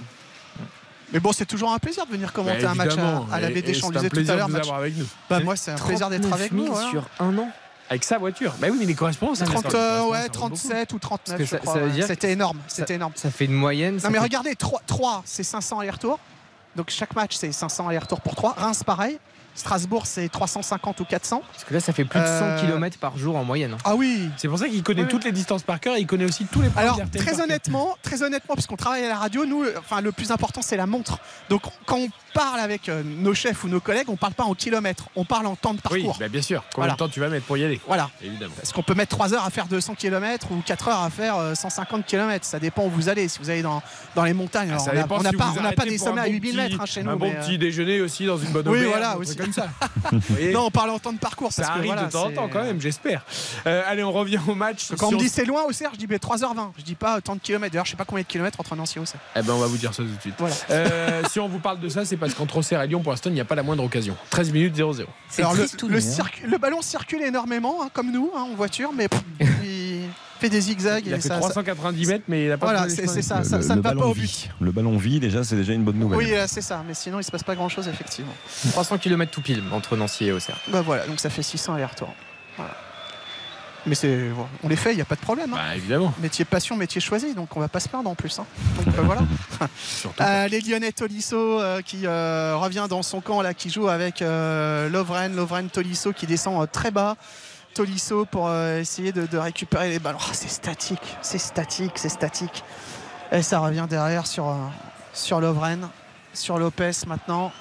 Mais 1.12 1.18
bon, 1.20 1.32
c'est 1.32 1.46
toujours 1.46 1.72
un 1.72 1.78
plaisir 1.78 2.06
de 2.06 2.12
venir 2.12 2.32
commenter 2.32 2.62
Bah, 2.62 2.70
un 2.70 2.74
match 2.74 2.96
à, 2.96 3.34
à 3.34 3.40
la 3.40 3.50
Et- 3.50 3.54
BD 3.54 3.70
et 3.70 3.74
Champs. 3.74 3.88
On 3.88 3.92
c'est 3.92 3.94
le 3.94 3.98
un 3.98 4.02
disait 4.02 4.10
tout 4.10 4.14
à 4.16 4.18
plaisir 4.20 4.36
l'heure. 4.36 4.48
match- 4.48 4.68
avec 4.70 4.96
nous. 4.96 5.06
Bah, 5.28 5.40
moi, 5.40 5.56
c'est 5.56 5.72
un 5.72 5.74
plaisir 5.76 6.08
d'être 6.10 6.32
avec 6.32 6.52
nous. 6.52 6.66
voilà. 6.66 6.90
sur 6.90 7.08
un 7.18 7.36
an. 7.38 7.48
Avec 7.90 8.04
sa 8.04 8.18
voiture. 8.18 8.54
Bah 8.60 8.68
oui, 8.70 8.76
mais 8.78 8.86
les 8.86 8.94
correspondants, 8.94 9.34
ça 9.34 9.44
30, 9.44 9.64
reste- 9.64 9.74
euh, 9.74 9.98
ça 9.98 10.06
ouais, 10.06 10.18
reste 10.18 10.34
beaucoup. 10.34 10.48
37 10.50 10.92
ou 10.92 10.98
39, 11.00 11.38
que 11.38 11.44
je 11.44 11.50
ça- 11.50 11.58
crois. 11.58 11.72
ça 11.74 11.80
veut 11.80 11.86
ouais. 11.86 11.92
dire 11.92 12.06
C'était 12.06 12.30
énorme. 12.32 12.58
C'était 12.68 12.94
énorme. 12.94 13.12
Ça 13.16 13.30
fait 13.32 13.46
une 13.46 13.52
moyenne. 13.52 13.98
ça 13.98 14.06
Non, 14.06 14.12
mais 14.12 14.18
fait- 14.18 14.24
regardez, 14.24 14.54
3, 14.54 14.80
3 14.86 15.22
c'est 15.26 15.42
500 15.42 15.80
allers-retours. 15.80 16.20
Donc 16.76 16.90
chaque 16.90 17.14
match, 17.16 17.34
c'est 17.36 17.50
500 17.50 17.88
allers-retours 17.88 18.20
pour 18.20 18.36
3. 18.36 18.52
Reims, 18.56 18.84
pareil. 18.84 19.18
Strasbourg, 19.60 20.06
c'est 20.06 20.28
350 20.28 21.00
ou 21.00 21.04
400. 21.04 21.42
Parce 21.52 21.64
que 21.64 21.74
là, 21.74 21.80
ça 21.80 21.92
fait 21.92 22.04
plus 22.04 22.18
de 22.20 22.24
100 22.24 22.30
Euh, 22.30 22.60
km 22.60 22.98
par 22.98 23.16
jour 23.16 23.36
en 23.36 23.44
moyenne. 23.44 23.76
Ah 23.84 23.94
oui 23.94 24.28
C'est 24.36 24.48
pour 24.48 24.58
ça 24.58 24.68
qu'il 24.68 24.82
connaît 24.82 25.02
Ouais. 25.02 25.08
toutes 25.08 25.24
les 25.24 25.32
distances 25.32 25.62
par 25.62 25.78
cœur 25.80 25.96
et 25.96 26.00
il 26.00 26.06
connaît 26.06 26.24
aussi 26.24 26.46
tous 26.46 26.60
les 26.62 26.68
points 26.68 26.82
Alors 26.82 26.98
très 27.16 27.40
honnêtement, 27.40 27.96
très 28.02 28.22
honnêtement, 28.22 28.54
puisqu'on 28.54 28.76
travaille 28.76 29.04
à 29.04 29.08
la 29.08 29.16
radio, 29.16 29.44
nous, 29.46 29.62
euh, 29.62 29.74
enfin 29.78 30.00
le 30.00 30.12
plus 30.12 30.30
important 30.32 30.60
c'est 30.62 30.76
la 30.76 30.86
montre. 30.86 31.18
Donc 31.48 31.62
quand 31.86 31.98
on 31.98 32.08
parle 32.34 32.60
avec 32.60 32.88
euh, 32.88 33.02
nos 33.04 33.34
chefs 33.34 33.62
ou 33.64 33.68
nos 33.68 33.80
collègues, 33.80 34.08
on 34.08 34.16
parle 34.16 34.32
pas 34.34 34.44
en 34.44 34.54
kilomètres, 34.54 35.08
on 35.16 35.24
parle 35.24 35.46
en 35.46 35.56
temps 35.56 35.74
de 35.74 35.80
Oui, 35.90 36.02
parcours. 36.02 36.16
bah 36.18 36.28
bien 36.28 36.42
sûr. 36.42 36.62
Combien 36.74 36.86
Voilà. 36.88 36.92
de 36.94 36.98
temps 36.98 37.08
tu 37.08 37.20
vas 37.20 37.28
mettre 37.28 37.46
pour 37.46 37.56
y 37.58 37.64
aller? 37.64 37.80
Voilà. 37.86 38.10
Évidemment. 38.22 38.54
Parce 38.56 38.72
qu'on 38.72 38.82
peut 38.82 38.94
mettre 38.94 39.14
3 39.16 39.34
heures 39.34 39.44
à 39.44 39.50
faire 39.50 39.66
200 39.66 39.94
km 39.94 40.52
ou 40.52 40.62
4 40.64 40.88
heures 40.88 41.00
à 41.02 41.10
faire 41.10 41.36
euh, 41.36 41.54
150 41.54 42.06
km. 42.06 42.44
Ça 42.46 42.58
dépend 42.58 42.84
où 42.86 42.90
vous 42.90 43.08
allez. 43.08 43.28
Si 43.28 43.38
vous 43.38 43.50
allez 43.50 43.62
dans, 43.62 43.82
dans 44.14 44.24
les 44.24 44.32
montagnes, 44.32 44.70
alors, 44.70 44.80
Ça 44.80 44.92
on 44.92 44.94
n'a 44.94 45.02
si 45.02 45.36
pas, 45.36 45.44
vous 45.46 45.58
on 45.58 45.62
n'a 45.62 45.72
pas 45.72 45.82
arrêtez 45.82 45.96
des 45.96 46.02
un 46.02 46.04
sommets 46.06 46.20
à 46.20 46.24
bon 46.26 46.30
8000 46.32 46.40
petit- 46.40 46.56
mètres 46.56 46.80
hein, 46.80 46.86
chez 46.86 47.02
nous. 47.02 47.10
Un 47.10 47.16
bon 47.16 47.26
mais, 47.30 47.36
euh, 47.36 47.40
petit 47.42 47.58
déjeuner 47.58 48.00
aussi 48.00 48.26
dans 48.26 48.38
une 48.38 48.50
bonne 48.50 48.66
Oui, 48.68 48.78
auberge, 48.78 48.88
voilà, 48.90 49.12
un 49.12 49.16
aussi. 49.16 49.36
Comme 49.50 49.64
ça. 49.64 49.70
Non, 50.52 50.66
on 50.66 50.70
parle 50.70 50.90
en 50.90 50.98
temps 50.98 51.12
de 51.12 51.18
parcours. 51.18 51.52
ça 51.52 51.62
parce 51.62 51.74
que, 51.74 51.78
arrive 51.78 51.92
voilà, 51.92 52.06
de 52.06 52.12
temps 52.12 52.26
en 52.26 52.32
temps 52.32 52.48
quand 52.48 52.62
même, 52.62 52.80
j'espère. 52.80 53.24
Euh, 53.66 53.82
allez, 53.86 54.02
on 54.02 54.12
revient 54.12 54.40
au 54.48 54.54
match. 54.54 54.88
Quand 54.98 55.08
on 55.08 55.12
me 55.12 55.18
dit 55.18 55.28
c'est 55.28 55.44
loin 55.44 55.64
au 55.64 55.72
Serre, 55.72 55.90
je 55.92 55.98
dis 55.98 56.06
ben, 56.06 56.18
3h20. 56.18 56.70
Je 56.78 56.82
dis 56.82 56.94
pas 56.94 57.20
tant 57.20 57.34
de 57.34 57.40
kilomètres. 57.40 57.72
D'ailleurs, 57.72 57.84
je 57.84 57.90
sais 57.92 57.96
pas 57.96 58.04
combien 58.04 58.22
de 58.22 58.28
kilomètres 58.28 58.58
entre 58.58 58.74
Nancy 58.74 58.98
et 58.98 59.00
Auxerre. 59.00 59.20
Eh 59.36 59.42
ben, 59.42 59.52
on 59.52 59.58
va 59.58 59.66
vous 59.66 59.76
dire 59.76 59.94
ça 59.94 60.02
tout 60.02 60.08
de 60.08 60.20
suite. 60.20 60.34
Voilà. 60.38 60.54
Euh, 60.70 61.22
si 61.28 61.40
on 61.40 61.48
vous 61.48 61.58
parle 61.58 61.80
de 61.80 61.88
ça, 61.88 62.04
c'est 62.04 62.16
parce 62.16 62.34
qu'entre 62.34 62.56
Auxerre 62.56 62.82
et 62.82 62.88
Lyon, 62.88 63.00
pour 63.02 63.12
l'instant, 63.12 63.30
il 63.30 63.34
n'y 63.34 63.40
a 63.40 63.44
pas 63.44 63.54
la 63.54 63.62
moindre 63.62 63.84
occasion. 63.84 64.16
13 64.30 64.52
minutes 64.52 64.76
0-0. 64.76 65.04
C'est 65.28 65.42
Alors, 65.42 65.54
le, 65.54 65.68
tout 65.68 65.88
le, 65.88 65.98
hein. 65.98 66.24
le 66.44 66.58
ballon 66.58 66.82
circule 66.82 67.22
énormément, 67.22 67.82
hein, 67.82 67.88
comme 67.92 68.10
nous, 68.12 68.30
hein, 68.34 68.46
en 68.50 68.54
voiture, 68.54 68.90
mais 68.94 69.08
pff, 69.08 69.22
il 69.62 69.89
fait 70.40 70.48
des 70.48 70.60
zigzags. 70.60 71.04
Il 71.06 71.12
a 71.14 71.16
et 71.16 71.20
fait 71.20 71.28
ça- 71.28 71.34
ça- 71.34 71.40
390 71.40 72.06
mètres, 72.08 72.24
mais 72.28 72.46
il 72.46 72.52
a 72.52 72.58
pas 72.58 72.66
Voilà, 72.66 72.88
c'est 72.88 73.06
ça. 73.06 73.14
Le- 73.14 73.22
Ça, 73.22 73.38
le- 73.38 73.44
ça 73.44 73.56
le 73.58 73.62
ne 73.80 73.82
va 73.82 73.90
pas 73.90 73.94
ballon 73.94 74.10
au 74.10 74.12
vit. 74.14 74.22
but. 74.22 74.50
Le 74.60 74.72
ballon 74.72 74.96
vit, 74.96 75.20
déjà, 75.20 75.44
c'est 75.44 75.56
déjà 75.56 75.72
une 75.72 75.84
bonne 75.84 75.96
nouvelle. 75.98 76.18
Oui, 76.18 76.32
c'est 76.46 76.62
ça. 76.62 76.82
Mais 76.86 76.94
sinon, 76.94 77.20
il 77.20 77.24
se 77.24 77.30
passe 77.30 77.42
pas 77.44 77.54
grand 77.54 77.68
chose, 77.68 77.86
effectivement. 77.88 78.32
300 78.72 78.98
km 78.98 79.30
tout 79.30 79.42
pile 79.42 79.62
entre 79.72 79.96
Nancy 79.96 80.24
et 80.26 80.32
Auxerre. 80.32 80.58
Bah 80.68 80.82
voilà, 80.82 81.06
donc 81.06 81.20
ça 81.20 81.30
fait 81.30 81.42
600 81.42 81.74
allers-retours. 81.74 82.12
Voilà. 82.56 82.74
Mais 83.86 83.94
c'est, 83.94 84.26
on 84.62 84.68
les 84.68 84.76
fait, 84.76 84.92
il 84.92 84.96
n'y 84.96 85.00
a 85.00 85.06
pas 85.06 85.14
de 85.14 85.20
problème. 85.22 85.54
hein. 85.54 85.56
Bah, 85.56 85.74
évidemment. 85.74 86.12
Métier 86.20 86.44
passion, 86.44 86.76
métier 86.76 87.00
choisi, 87.00 87.32
donc 87.32 87.56
on 87.56 87.60
va 87.60 87.68
pas 87.68 87.80
se 87.80 87.88
plaindre 87.88 88.10
en 88.10 88.14
plus. 88.14 88.38
hein. 88.38 88.44
Donc 88.84 88.94
euh, 88.98 89.00
voilà. 89.00 89.22
Surtout. 89.82 90.22
Euh, 90.22 90.48
les 90.48 90.60
Lyonnais 90.60 90.92
Tolisso 90.92 91.58
euh, 91.60 91.80
qui 91.80 92.06
euh, 92.06 92.56
revient 92.56 92.86
dans 92.90 93.02
son 93.02 93.22
camp 93.22 93.40
là, 93.40 93.54
qui 93.54 93.70
joue 93.70 93.88
avec 93.88 94.20
euh, 94.20 94.90
Lovren, 94.90 95.34
Lovren 95.34 95.70
Tolisso 95.70 96.12
qui 96.12 96.26
descend 96.26 96.62
euh, 96.62 96.66
très 96.70 96.90
bas. 96.90 97.16
Tolisso 97.74 98.24
pour 98.26 98.48
euh, 98.48 98.80
essayer 98.80 99.12
de, 99.12 99.26
de 99.26 99.38
récupérer 99.38 99.90
les 99.90 99.98
ballons. 99.98 100.18
Oh, 100.20 100.30
c'est 100.32 100.50
statique, 100.50 101.00
c'est 101.22 101.38
statique, 101.38 101.92
c'est 101.96 102.08
statique. 102.08 102.64
Et 103.32 103.42
ça 103.42 103.60
revient 103.60 103.86
derrière 103.88 104.26
sur, 104.26 104.48
euh, 104.48 104.54
sur 105.12 105.40
Lovren, 105.40 105.88
sur 106.34 106.58
Lopez 106.58 106.90
maintenant. 107.06 107.52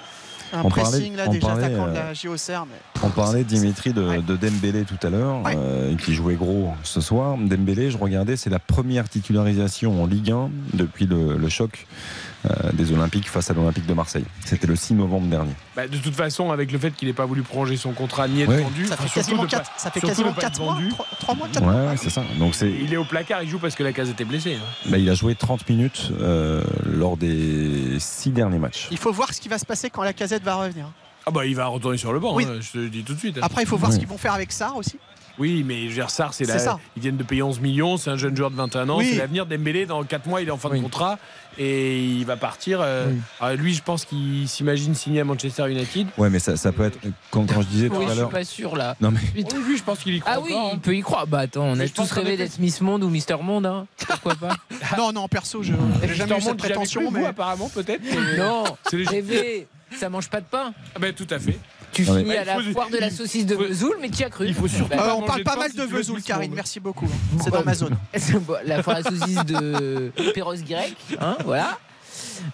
Un 0.51 0.61
On 0.63 0.69
pressing 0.69 0.91
parlait- 0.91 1.15
là 1.15 1.23
on 1.27 1.31
déjà 1.31 1.47
parlait, 1.47 1.63
attaquant 1.65 1.85
de 1.85 1.91
euh, 1.91 2.03
la 2.07 2.13
JOCR. 2.15 2.65
Mais... 2.65 3.01
On 3.03 3.09
parlait 3.11 3.43
Dimitri 3.43 3.93
de, 3.93 4.01
Ouais. 4.01 4.17
de 4.21 4.35
Dembélé 4.35 4.83
tout 4.83 4.97
à 5.05 5.11
l'heure, 5.11 5.43
Ouais. 5.43 5.53
euh, 5.55 5.95
qui 5.95 6.15
jouait 6.15 6.33
gros 6.33 6.73
ce 6.83 7.01
soir. 7.01 7.37
Dembélé, 7.37 7.91
je 7.91 7.99
regardais, 7.99 8.35
c'est 8.35 8.49
la 8.49 8.57
première 8.57 9.07
titularisation 9.07 10.01
en 10.01 10.07
Ligue 10.07 10.31
1 10.31 10.49
depuis 10.73 11.05
le, 11.05 11.37
le 11.37 11.49
choc 11.49 11.85
euh, 11.85 12.28
des 12.73 12.91
Olympiques 12.93 13.29
face 13.29 13.49
à 13.51 13.53
l'Olympique 13.53 13.85
de 13.85 13.93
Marseille. 13.93 14.23
C'était 14.45 14.67
le 14.67 14.75
6 14.75 14.93
novembre 14.93 15.27
dernier. 15.27 15.51
Bah, 15.75 15.87
de 15.87 15.97
toute 15.97 16.15
façon, 16.15 16.51
avec 16.51 16.71
le 16.71 16.79
fait 16.79 16.91
qu'il 16.91 17.07
n'ait 17.07 17.13
pas 17.13 17.25
voulu 17.25 17.41
prolonger 17.41 17.75
son 17.77 17.91
contrat 17.91 18.27
ni 18.27 18.41
être 18.41 18.49
Ouais. 18.49 18.61
vendu, 18.61 18.85
Ça 18.85 18.95
fait 18.95 19.03
enfin, 19.03 19.13
quasiment 19.13 19.43
de 19.43 19.49
pas- 19.49 19.57
4, 19.57 19.71
ça 19.77 19.91
fait 19.91 19.99
surtout 19.99 20.07
quasiment 20.15 20.29
de 20.31 20.35
pas 20.35 20.41
être 20.43 20.51
4 20.53 20.61
mois, 20.61 20.73
vendu. 20.75 20.89
3, 21.19 21.35
mois, 21.35 21.47
4 21.51 21.65
Ouais, 21.65 21.71
mois. 21.73 21.91
ouais, 21.91 21.97
c'est 21.97 22.09
ça. 22.09 22.23
Donc 22.39 22.55
c'est, 22.55 22.71
Il 22.71 22.93
est 22.93 22.97
au 22.97 23.03
placard, 23.05 23.43
il 23.43 23.49
joue 23.49 23.59
parce 23.59 23.75
que 23.75 23.83
la 23.83 23.91
case 23.93 24.09
était 24.09 24.25
blessée. 24.25 24.55
hein. 24.55 24.65
bah, 24.89 24.97
il 24.97 25.09
a 25.09 25.13
joué 25.15 25.35
30 25.35 25.67
minutes 25.69 26.11
euh, 26.21 26.63
lors 26.85 27.17
des 27.17 27.97
6 27.99 28.29
derniers 28.31 28.59
matchs. 28.59 28.87
Il 28.91 28.97
faut 28.97 29.11
voir 29.11 29.33
ce 29.33 29.41
qui 29.41 29.49
va 29.49 29.57
se 29.57 29.65
passer 29.65 29.89
quand 29.89 30.03
la 30.03 30.13
casette 30.13 30.43
va 30.43 30.55
revenir. 30.55 30.85
Ah 31.25 31.31
bah 31.31 31.45
il 31.45 31.55
va 31.55 31.67
retourner 31.67 31.97
sur 31.97 32.11
le 32.13 32.19
banc, 32.19 32.33
Oui. 32.33 32.45
hein, 32.49 32.55
je 32.61 32.71
te 32.71 32.77
le 32.77 32.89
dis 32.89 33.03
tout 33.03 33.13
de 33.13 33.19
suite. 33.19 33.37
hein. 33.37 33.41
Après, 33.43 33.61
il 33.61 33.67
faut 33.67 33.77
voir 33.77 33.89
Oui. 33.91 33.95
ce 33.95 33.99
qu'ils 33.99 34.07
vont 34.07 34.17
faire 34.17 34.33
avec 34.33 34.51
ça 34.51 34.71
aussi. 34.75 34.97
Oui, 35.39 35.63
mais 35.65 35.89
Gersard, 35.89 36.33
c'est 36.33 36.45
la... 36.45 36.59
ça. 36.59 36.79
ils 36.95 37.01
viennent 37.01 37.17
de 37.17 37.23
payer 37.23 37.41
11 37.41 37.59
millions, 37.61 37.97
c'est 37.97 38.09
un 38.09 38.17
jeune 38.17 38.35
joueur 38.35 38.51
de 38.51 38.55
21 38.57 38.89
ans, 38.89 38.97
Oui. 38.97 39.09
c'est 39.11 39.17
l'avenir 39.17 39.45
d'Embélé. 39.45 39.85
Dans 39.85 40.03
4 40.03 40.27
mois, 40.27 40.41
il 40.41 40.47
est 40.49 40.51
en 40.51 40.57
fin 40.57 40.69
de 40.69 40.79
contrat 40.81 41.17
et 41.57 41.97
il 42.03 42.25
va 42.25 42.35
partir. 42.37 42.79
euh, 42.81 43.07
alors 43.39 43.55
lui, 43.57 43.73
je 43.73 43.81
pense 43.81 44.05
qu'il 44.05 44.47
s'imagine 44.47 44.93
signer 44.95 45.21
à 45.21 45.23
Manchester 45.23 45.69
United. 45.71 46.07
Ouais, 46.17 46.29
mais 46.29 46.39
ça, 46.39 46.57
ça 46.57 46.71
peut 46.71 46.83
être. 46.85 46.99
Quand, 47.31 47.45
quand 47.51 47.61
je 47.61 47.67
disais 47.67 47.89
tout 47.89 47.95
Oui, 47.95 48.03
à 48.05 48.07
je 48.07 48.11
suis 48.11 48.19
l'heure. 48.19 48.29
pas 48.29 48.43
sûr 48.43 48.75
là. 48.75 48.95
Non, 49.01 49.11
mais 49.11 49.19
Oui, 49.35 49.45
lui, 49.67 49.77
je 49.77 49.83
pense 49.83 49.99
qu'il 49.99 50.15
y 50.15 50.19
croit 50.19 50.33
Ah 50.35 50.39
oui, 50.41 50.51
encore, 50.53 50.67
hein. 50.67 50.71
il 50.73 50.79
peut 50.79 50.95
y 50.95 51.01
croire. 51.01 51.25
Bah 51.27 51.39
attends, 51.39 51.63
on 51.63 51.75
Mais 51.75 51.85
a 51.85 51.89
tous 51.89 52.11
rêvé 52.11 52.37
d'être 52.37 52.59
Miss 52.59 52.81
Monde 52.81 53.03
ou 53.03 53.09
Mister 53.09 53.35
Monde, 53.41 53.65
hein. 53.65 53.87
Pourquoi 54.07 54.35
pas 54.35 54.55
Non, 54.97 55.11
non, 55.13 55.27
perso, 55.27 55.63
je 55.63 55.73
j'ai 56.03 56.15
jamais 56.15 56.37
eu 56.37 56.41
cette 56.41 56.57
prétention. 56.57 57.01
cru, 57.01 57.09
vous, 57.13 57.19
Mais... 57.19 57.25
apparemment, 57.27 57.69
peut-être. 57.69 58.01
mais- 58.03 58.37
Non, 58.37 58.63
C'est 58.89 58.97
les- 58.97 59.05
rêver, 59.05 59.67
ça 59.97 60.09
mange 60.09 60.29
pas 60.29 60.41
de 60.41 60.45
pain. 60.45 60.73
Ah 60.95 60.99
ben, 60.99 61.13
tout 61.13 61.27
à 61.29 61.39
fait. 61.39 61.57
Tu 61.91 62.03
finis 62.05 62.31
à 62.33 62.41
Il 62.43 62.45
la 62.45 62.55
faut- 62.55 62.71
foire 62.71 62.89
de 62.89 62.97
la 62.97 63.09
saucisse 63.09 63.45
de 63.45 63.55
faut- 63.55 63.63
Vesoul, 63.63 63.97
mais 64.01 64.09
tu 64.09 64.23
as 64.23 64.29
cru. 64.29 64.45
Il 64.47 64.53
faut 64.53 64.67
surtout 64.67 64.89
Bah, 64.89 64.97
pas 64.97 65.09
Euh, 65.09 65.13
on 65.17 65.21
parle 65.23 65.39
de 65.39 65.43
pas 65.43 65.55
mal 65.55 65.69
si 65.71 65.77
de 65.77 65.81
veux 65.83 65.97
Vesoul, 65.97 66.21
Karine. 66.21 66.51
Merci 66.53 66.79
beaucoup. 66.79 67.05
hein. 67.05 67.37
C'est 67.43 67.51
dans 67.51 67.63
ma 67.63 67.73
zone. 67.73 67.97
La 68.65 68.83
foire 68.83 68.97
à 68.97 69.03
saucisse 69.03 69.43
de 69.45 70.11
Perros 70.33 70.55
Grec, 70.67 70.95
hein, 71.19 71.37
voilà. 71.45 71.77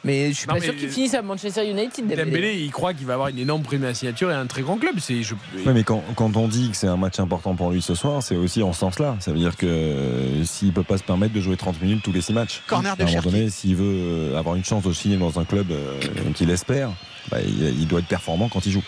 Mais 0.03 0.29
je 0.31 0.37
suis 0.37 0.47
Non, 0.47 0.55
pas 0.55 0.61
sûr 0.61 0.75
qu'il 0.75 0.89
finisse 0.89 1.13
à 1.13 1.21
Manchester 1.21 1.67
United. 1.69 2.05
Dembélé. 2.07 2.23
Dembélé, 2.25 2.53
il 2.61 2.71
croit 2.71 2.93
qu'il 2.93 3.05
va 3.05 3.13
avoir 3.13 3.29
une 3.29 3.37
énorme 3.39 3.61
prime 3.61 3.83
à 3.83 3.87
la 3.87 3.93
signature 3.93 4.29
et 4.31 4.33
un 4.33 4.45
très 4.47 4.61
grand 4.61 4.77
club. 4.77 4.95
C'est, 4.99 5.21
je... 5.23 5.33
Ouais, 5.65 5.73
mais 5.73 5.83
quand, 5.83 6.03
quand 6.15 6.35
on 6.37 6.47
dit 6.47 6.69
que 6.71 6.77
c'est 6.77 6.87
un 6.87 6.97
match 6.97 7.19
important 7.19 7.55
pour 7.55 7.71
lui 7.71 7.81
ce 7.81 7.93
soir, 7.95 8.21
c'est 8.23 8.35
aussi 8.35 8.61
en 8.63 8.73
ce 8.73 8.79
sens-là. 8.79 9.15
Ça 9.19 9.31
veut 9.31 9.37
dire 9.37 9.55
que 9.55 9.65
euh, 9.67 10.43
s'il 10.43 10.71
peut 10.73 10.83
pas 10.83 10.97
se 10.97 11.03
permettre 11.03 11.33
de 11.33 11.41
jouer 11.41 11.55
30 11.57 11.81
minutes 11.81 12.03
tous 12.03 12.11
les 12.11 12.21
6 12.21 12.33
matchs, 12.33 12.61
Corner 12.67 12.95
de 12.95 13.01
à 13.03 13.05
un 13.05 13.09
moment 13.09 13.21
donné, 13.21 13.49
s'il 13.49 13.75
veut 13.75 13.83
euh, 13.85 14.39
avoir 14.39 14.55
une 14.55 14.65
chance 14.65 14.83
de 14.83 14.91
signer 14.93 15.17
dans 15.17 15.39
un 15.39 15.45
club 15.45 15.71
euh, 15.71 15.99
qu'il 16.35 16.49
espère, 16.49 16.89
bah, 17.31 17.37
il, 17.41 17.79
il 17.79 17.87
doit 17.87 17.99
être 17.99 18.07
performant 18.07 18.49
quand 18.49 18.65
il 18.65 18.71
joue. 18.71 18.83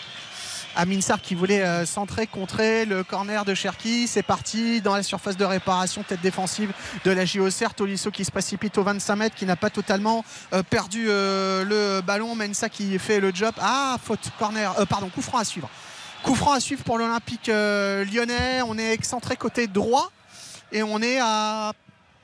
Amin 0.80 1.00
Sarr 1.00 1.20
qui 1.20 1.34
voulait 1.34 1.62
euh, 1.62 1.84
centrer, 1.84 2.28
contrer 2.28 2.84
le 2.84 3.02
corner 3.02 3.44
de 3.44 3.52
Cherki. 3.52 4.06
C'est 4.06 4.22
parti 4.22 4.80
dans 4.80 4.94
la 4.94 5.02
surface 5.02 5.36
de 5.36 5.44
réparation, 5.44 6.04
tête 6.04 6.20
défensive 6.20 6.72
de 7.04 7.10
la 7.10 7.24
JOCR. 7.24 7.74
Tolisso 7.74 8.12
qui 8.12 8.24
se 8.24 8.30
précipite 8.30 8.78
au 8.78 8.84
25 8.84 9.16
mètres, 9.16 9.34
qui 9.34 9.44
n'a 9.44 9.56
pas 9.56 9.70
totalement 9.70 10.24
euh, 10.52 10.62
perdu 10.62 11.06
euh, 11.08 11.64
le 11.64 12.00
ballon. 12.00 12.36
Mensa 12.36 12.68
qui 12.68 12.96
fait 13.00 13.18
le 13.18 13.32
job. 13.34 13.52
Ah, 13.60 13.96
faute, 14.00 14.30
corner, 14.38 14.72
pardon, 14.88 15.08
coup 15.08 15.20
franc 15.20 15.38
à 15.38 15.44
suivre. 15.44 15.68
Coup 16.22 16.36
franc 16.36 16.52
à 16.52 16.60
suivre 16.60 16.84
pour 16.84 16.96
l'Olympique 16.96 17.48
lyonnais. 17.48 18.62
On 18.64 18.78
est 18.78 18.92
excentré 18.92 19.34
côté 19.34 19.66
droit 19.66 20.12
et 20.70 20.84
on 20.84 21.02
est 21.02 21.18
à 21.20 21.72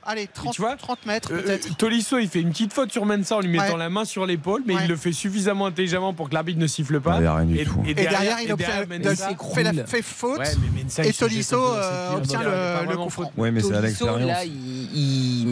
allez, 0.05 0.27
30, 0.33 0.53
tu 0.53 0.61
vois, 0.61 0.75
30 0.75 1.05
mètres 1.05 1.31
Euh, 1.33 1.41
peut-être. 1.41 1.67
euh, 1.67 1.73
Tolisso, 1.77 2.17
il 2.19 2.27
fait 2.29 2.41
une 2.41 2.51
petite 2.51 2.73
faute 2.73 2.91
sur 2.91 3.05
Mensa 3.05 3.37
en 3.37 3.39
lui 3.41 3.49
mettant 3.49 3.73
Ouais. 3.73 3.79
la 3.79 3.89
main 3.89 4.05
sur 4.05 4.25
l'épaule, 4.25 4.61
mais 4.65 4.75
Ouais. 4.75 4.81
il 4.83 4.89
le 4.89 4.95
fait 4.95 5.11
suffisamment 5.11 5.65
intelligemment 5.67 6.13
pour 6.13 6.29
que 6.29 6.33
l'arbitre 6.33 6.59
ne 6.59 6.67
siffle 6.67 6.99
pas. 7.01 7.17
Il 7.19 7.23
y 7.23 7.27
a 7.27 7.35
rien 7.35 7.45
du 7.45 7.57
et, 7.59 7.65
tout. 7.65 7.81
et 7.85 7.91
Et 7.91 7.93
derrière, 7.93 8.37
il 8.41 8.51
obtient, 8.51 8.85
Mensa- 8.85 9.35
fait, 9.53 9.63
la- 9.63 9.85
fait 9.85 10.01
faute. 10.01 10.39
Ouais, 10.39 10.45
mais 10.73 10.83
Mensa, 10.83 11.03
et 11.05 11.13
Tolisso 11.13 11.55
euh, 11.57 12.15
obtient 12.17 12.41
le, 12.43 12.89
le 12.91 12.97
coup 12.97 13.09
franc. 13.09 13.31
Ouais, 13.37 13.51
mais 13.51 13.61
c'est 13.61 13.73
à 13.73 13.81
l'expérience. 13.81 14.27
là, 14.27 14.45
il, 14.45 14.51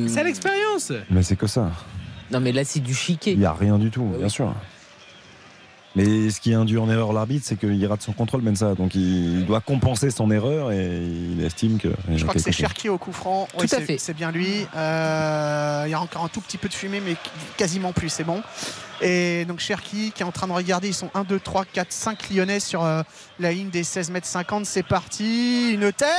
il- 0.03 0.09
C'est 0.09 0.19
à 0.19 0.23
l'expérience. 0.23 0.91
Mais 1.09 1.23
c'est 1.23 1.35
que 1.35 1.47
ça. 1.47 1.71
Non, 2.31 2.39
mais 2.39 2.51
là, 2.51 2.63
c'est 2.63 2.79
du 2.79 2.93
chiquet. 2.95 3.33
Il 3.33 3.39
n'y 3.39 3.45
a 3.45 3.53
rien 3.53 3.77
du 3.77 3.91
tout, 3.91 4.09
Ah 4.15 4.17
bien 4.17 4.29
sûr. 4.29 4.53
Mais 5.95 6.31
ce 6.31 6.41
qui 6.41 6.53
induit 6.55 6.79
en 6.79 6.89
erreur 6.89 7.13
l'arbitre, 7.13 7.45
c'est 7.47 7.55
qu'il 7.55 7.85
rate 7.85 8.01
son 8.01 8.13
contrôle, 8.13 8.41
Mensa. 8.41 8.73
Donc 8.73 8.95
il 8.95 9.45
doit 9.45 9.61
compenser 9.61 10.09
son 10.09 10.31
erreur 10.31 10.71
et 10.71 10.87
il 10.97 11.43
estime 11.45 11.77
que. 11.77 11.89
Je 12.11 12.23
crois 12.23 12.33
que 12.33 12.39
c'est 12.39 12.51
Cherki 12.51 12.89
au 12.89 12.97
coup 12.97 13.11
franc. 13.11 13.47
Tout 13.51 13.57
Oui, 13.59 13.65
à 13.65 13.67
c'est- 13.67 13.81
fait. 13.81 13.97
C'est 13.99 14.15
bien 14.15 14.31
lui. 14.31 14.65
Euh, 14.75 15.83
il 15.85 15.91
y 15.91 15.93
a 15.93 16.01
encore 16.01 16.23
un 16.25 16.29
tout 16.29 16.41
petit 16.41 16.57
peu 16.57 16.67
de 16.67 16.73
fumée, 16.73 16.99
mais 17.05 17.15
quasiment 17.57 17.93
plus, 17.93 18.09
c'est 18.09 18.23
bon. 18.23 18.41
Et 19.01 19.45
donc 19.45 19.59
Cherki 19.59 20.11
qui 20.11 20.23
est 20.23 20.25
en 20.25 20.31
train 20.31 20.47
de 20.47 20.53
regarder, 20.53 20.87
ils 20.87 20.93
sont 20.93 21.09
1, 21.13 21.23
2, 21.23 21.39
3, 21.39 21.65
4, 21.65 21.91
5 21.91 22.29
lyonnais 22.29 22.59
sur 22.59 22.83
euh, 22.83 23.01
la 23.39 23.51
ligne 23.51 23.69
des 23.69 23.83
16 23.83 24.11
mètres 24.11 24.27
50. 24.27 24.65
C'est 24.65 24.83
parti. 24.83 25.73
Une 25.73 25.91
tête 25.91 26.13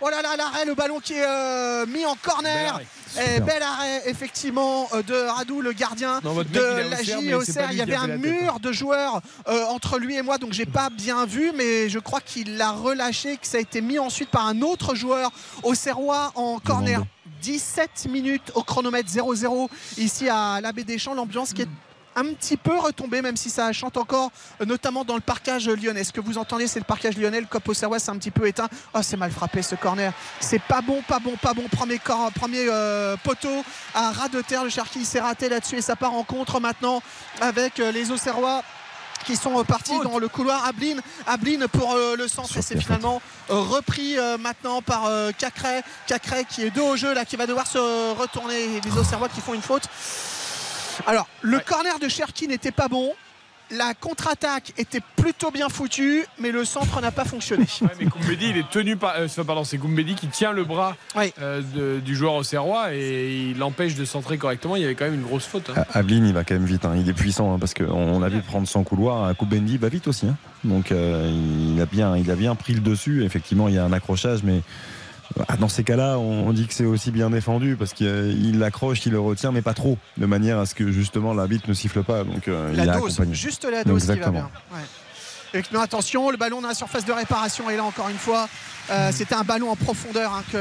Oh 0.00 0.08
là 0.08 0.22
là, 0.22 0.36
l'arrêt, 0.36 0.64
le 0.64 0.74
ballon 0.74 1.00
qui 1.00 1.14
est 1.14 1.24
euh, 1.24 1.86
mis 1.86 2.04
en 2.04 2.14
corner. 2.16 2.80
Et 3.16 3.40
bel 3.40 3.62
arrêt, 3.62 4.02
effectivement, 4.06 4.88
euh, 4.92 5.02
de 5.02 5.14
Radou, 5.14 5.60
le 5.60 5.72
gardien 5.72 6.20
Non, 6.24 6.34
de 6.34 6.88
mec, 6.88 7.06
la 7.28 7.36
Auxerre, 7.36 7.66
pas 7.66 7.68
lui 7.68 7.74
Il 7.74 7.78
y 7.78 7.82
avait 7.82 7.94
un 7.94 8.16
mur 8.16 8.58
de 8.60 8.72
joueurs 8.72 9.20
euh, 9.48 9.64
entre 9.66 9.98
lui 9.98 10.16
et 10.16 10.22
moi, 10.22 10.38
donc 10.38 10.52
j'ai 10.52 10.66
pas 10.66 10.90
bien 10.90 11.24
vu, 11.24 11.52
mais 11.54 11.88
je 11.88 12.00
crois 12.00 12.20
qu'il 12.20 12.56
l'a 12.56 12.72
relâché, 12.72 13.36
que 13.36 13.46
ça 13.46 13.58
a 13.58 13.60
été 13.60 13.80
mis 13.80 14.00
ensuite 14.00 14.30
par 14.30 14.46
un 14.46 14.62
autre 14.62 14.96
joueur 14.96 15.30
au 15.62 15.74
Serrois 15.74 16.32
en 16.34 16.58
corner. 16.58 17.02
17 17.42 18.06
minutes 18.08 18.52
au 18.54 18.62
chronomètre 18.62 19.10
0-0 19.10 19.68
ici 19.98 20.28
à 20.28 20.60
l'Abbé 20.60 20.84
Deschamps. 20.84 21.14
L'ambiance 21.14 21.52
qui 21.52 21.62
est 21.62 21.68
un 22.16 22.24
petit 22.26 22.56
peu 22.56 22.78
retombée, 22.78 23.22
même 23.22 23.36
si 23.36 23.50
ça 23.50 23.72
chante 23.72 23.96
encore, 23.96 24.30
euh, 24.60 24.64
notamment 24.64 25.04
dans 25.04 25.14
le 25.14 25.20
parcage 25.20 25.68
lyonnais. 25.68 26.04
Ce 26.04 26.12
que 26.12 26.20
vous 26.20 26.38
entendez, 26.38 26.66
c'est 26.66 26.78
le 26.78 26.84
parcage 26.84 27.16
lyonnais. 27.16 27.40
Le 27.40 27.46
cop 27.46 27.68
au 27.68 27.74
Serrois, 27.74 27.98
c'est 27.98 28.10
un 28.10 28.16
petit 28.18 28.30
peu 28.30 28.46
éteint. 28.46 28.68
Oh, 28.94 29.00
c'est 29.02 29.16
mal 29.16 29.30
frappé 29.30 29.62
ce 29.62 29.74
corner. 29.74 30.12
C'est 30.40 30.62
pas 30.62 30.80
bon, 30.80 31.02
pas 31.02 31.18
bon, 31.18 31.34
pas 31.40 31.54
bon. 31.54 31.64
Premier, 31.70 31.98
premier 32.34 32.66
euh, 32.68 33.16
poteau 33.22 33.64
à 33.94 34.12
ras 34.12 34.28
de 34.28 34.40
terre. 34.40 34.64
Le 34.64 34.70
Cherki 34.70 35.04
s'est 35.04 35.20
raté 35.20 35.48
là-dessus 35.48 35.76
et 35.76 35.82
ça 35.82 35.96
part 35.96 36.14
en 36.14 36.24
contre 36.24 36.60
maintenant 36.60 37.02
avec 37.40 37.80
euh, 37.80 37.90
les 37.90 38.10
Auxerrois 38.10 38.62
qui 39.24 39.36
sont 39.36 39.58
euh, 39.58 39.64
partis 39.64 39.98
dans 40.02 40.18
le 40.18 40.28
couloir. 40.28 40.64
Ablin, 40.66 40.96
Ablin 41.26 41.66
pour 41.68 41.94
euh, 41.94 42.16
le 42.16 42.28
centre 42.28 42.56
et 42.56 42.62
c'est 42.62 42.80
finalement 42.80 43.20
euh, 43.50 43.54
repris 43.54 44.16
maintenant 44.38 44.82
par 44.82 45.10
Cacré. 45.38 45.82
Cacré 46.06 46.44
qui 46.44 46.62
est 46.62 46.70
deux 46.70 46.82
au 46.82 46.96
jeu 46.96 47.14
là, 47.14 47.24
qui 47.24 47.36
va 47.36 47.46
devoir 47.46 47.66
se 47.66 47.78
retourner. 48.12 48.80
Les 48.80 48.98
Auxerrois 48.98 49.28
qui 49.28 49.40
font 49.40 49.54
une 49.54 49.62
faute. 49.62 49.84
Alors, 51.06 51.26
le 51.42 51.58
corner 51.58 51.98
de 51.98 52.08
Cherki 52.08 52.46
n'était 52.46 52.70
pas 52.70 52.88
bon. 52.88 53.12
La 53.70 53.94
contre-attaque 53.94 54.72
était 54.76 55.00
plutôt 55.16 55.50
bien 55.50 55.68
foutue, 55.68 56.24
mais 56.38 56.52
le 56.52 56.64
centre 56.64 57.00
n'a 57.00 57.10
pas 57.10 57.24
fonctionné. 57.24 57.64
Ouais, 57.80 57.88
mais 57.98 58.04
Goumbedi, 58.06 58.50
il 58.50 58.58
est 58.58 58.68
tenu 58.70 58.96
par. 58.96 59.14
euh, 59.18 59.26
pardon, 59.44 59.64
c'est 59.64 59.78
Goumbedi 59.78 60.14
qui 60.14 60.28
tient 60.28 60.52
le 60.52 60.64
bras 60.64 60.96
euh, 61.40 61.62
de- 61.74 62.00
du 62.00 62.14
joueur 62.14 62.34
au 62.34 62.42
Serrois 62.42 62.94
et 62.94 63.50
il 63.50 63.58
l'empêche 63.58 63.94
de 63.94 64.04
centrer 64.04 64.36
correctement. 64.38 64.76
Il 64.76 64.82
y 64.82 64.84
avait 64.84 64.94
quand 64.94 65.06
même 65.06 65.14
une 65.14 65.22
grosse 65.26 65.46
faute. 65.46 65.70
hein. 65.74 65.84
Ablin, 65.94 66.24
il 66.26 66.34
va 66.34 66.44
quand 66.44 66.54
même 66.54 66.66
vite. 66.66 66.84
hein. 66.84 66.94
Il 66.96 67.08
est 67.08 67.12
puissant 67.14 67.54
hein, 67.54 67.58
parce 67.58 67.72
qu'on 67.74 67.84
on 67.90 68.20
l'a 68.20 68.28
vu 68.28 68.40
prendre 68.42 68.68
son 68.68 68.84
couloir. 68.84 69.34
Koubendi 69.36 69.78
va 69.78 69.88
vite 69.88 70.08
aussi. 70.08 70.26
hein. 70.26 70.36
Donc 70.62 70.92
euh, 70.92 71.30
il, 71.74 71.80
a 71.80 71.86
bien, 71.86 72.16
il 72.16 72.30
a 72.30 72.36
bien 72.36 72.54
pris 72.54 72.74
le 72.74 72.80
dessus. 72.80 73.24
Effectivement, 73.24 73.68
il 73.68 73.74
y 73.74 73.78
a 73.78 73.84
un 73.84 73.92
accrochage, 73.92 74.42
mais 74.42 74.60
ah, 74.60 74.93
dans 75.58 75.68
ces 75.68 75.84
cas-là, 75.84 76.18
on, 76.18 76.52
dit 76.52 76.66
que 76.66 76.74
c'est 76.74 76.84
aussi 76.84 77.10
bien 77.10 77.30
défendu 77.30 77.76
parce 77.76 77.92
qu'il 77.92 78.58
l'accroche, 78.58 79.04
il 79.06 79.12
le 79.12 79.20
retient, 79.20 79.52
mais 79.52 79.62
pas 79.62 79.74
trop, 79.74 79.98
de 80.16 80.26
manière 80.26 80.58
à 80.58 80.66
ce 80.66 80.74
que 80.74 80.90
justement 80.92 81.34
l'arbitre 81.34 81.68
ne 81.68 81.74
siffle 81.74 82.02
pas. 82.02 82.24
Donc 82.24 82.48
euh, 82.48 82.70
il 82.72 82.76
La 82.84 82.94
a 82.94 82.98
dose, 82.98 83.20
juste 83.32 83.64
la 83.64 83.84
dose 83.84 84.02
qui 84.02 84.08
va 84.08 84.14
Exactement. 84.14 84.32
bien. 84.32 84.50
Ouais. 84.72 84.84
Non, 85.72 85.80
attention, 85.80 86.30
le 86.30 86.36
ballon 86.36 86.60
dans 86.60 86.68
la 86.68 86.74
surface 86.74 87.04
de 87.04 87.12
réparation 87.12 87.70
et 87.70 87.76
là 87.76 87.84
encore 87.84 88.08
une 88.08 88.18
fois, 88.18 88.48
euh, 88.90 89.10
c'était 89.12 89.34
un 89.36 89.44
ballon 89.44 89.70
en 89.70 89.76
profondeur 89.76 90.32
hein, 90.32 90.42
que 90.50 90.56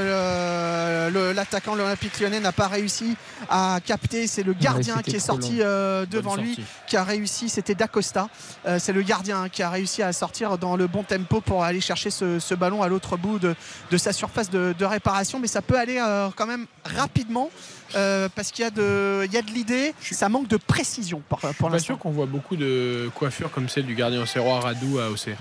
le- 1.12 1.32
l'attaquant 1.34 1.74
de 1.74 1.80
l'Olympique 1.80 2.20
lyonnais 2.20 2.40
n'a 2.40 2.52
pas 2.52 2.68
réussi 2.68 3.16
à 3.50 3.80
capter. 3.84 4.28
C'est 4.28 4.44
le 4.44 4.54
gardien 4.54 5.02
qui 5.02 5.16
est 5.16 5.20
sorti 5.20 5.58
euh, 5.62 6.06
devant 6.06 6.36
Bonne 6.36 6.42
lui 6.46 6.56
sortie. 6.56 6.70
qui 6.88 6.98
a 6.98 7.04
réussi. 7.04 7.50
C'était 7.50 7.76
Dacosta. 7.76 8.30
Euh, 8.68 8.78
c'est 8.80 8.94
le 8.94 9.02
gardien 9.02 9.44
hein, 9.44 9.50
qui 9.50 9.64
a 9.64 9.70
réussi 9.70 10.04
à 10.04 10.14
sortir 10.14 10.58
dans 10.58 10.76
le 10.76 10.88
bon 10.88 11.04
tempo 11.04 11.42
pour 11.42 11.64
aller 11.64 11.82
chercher 11.82 12.10
ce, 12.12 12.40
ce 12.40 12.54
ballon 12.56 12.82
à 12.84 12.88
l'autre 12.88 13.18
bout 13.18 13.40
de, 13.40 13.56
de 13.92 13.98
sa 13.98 14.14
surface 14.14 14.50
de, 14.50 14.74
de 14.78 14.86
réparation. 14.86 15.40
Mais 15.40 15.48
ça 15.48 15.62
peut 15.62 15.78
aller 15.78 15.98
euh, 16.00 16.30
quand 16.36 16.46
même 16.48 16.66
rapidement. 16.86 17.50
Euh, 17.96 18.30
parce 18.36 18.52
qu'il 18.52 18.64
y 18.64 18.68
a 18.68 18.72
de, 18.72 19.24
il 19.26 19.34
y 19.34 19.38
a 19.38 19.42
de 19.42 19.52
l'idée, 19.52 19.94
ça 20.02 20.30
manque 20.30 20.48
de 20.48 20.58
précision 20.58 21.22
pour, 21.30 21.40
Je 21.42 21.48
suis 21.48 21.56
pour 21.56 21.70
pas 21.70 21.76
l'instant. 21.76 21.86
sûr 21.94 21.98
qu'on 22.00 22.12
voit 22.12 22.26
beaucoup 22.26 22.56
de 22.56 23.10
coiffures 23.16 23.52
comme 23.52 23.70
celle 23.70 23.86
du 23.86 23.96
gardien 23.96 24.22
au 24.22 24.26
Serrois 24.26 24.60
Radou 24.60 25.00
à 25.00 25.10
Auxerre. 25.10 25.38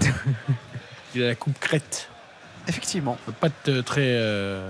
il 1.14 1.22
a 1.22 1.28
la 1.28 1.34
coupe 1.34 1.58
crête. 1.58 2.08
Effectivement. 2.66 3.16
Pas 3.40 3.48
très 3.50 4.00
euh, 4.00 4.68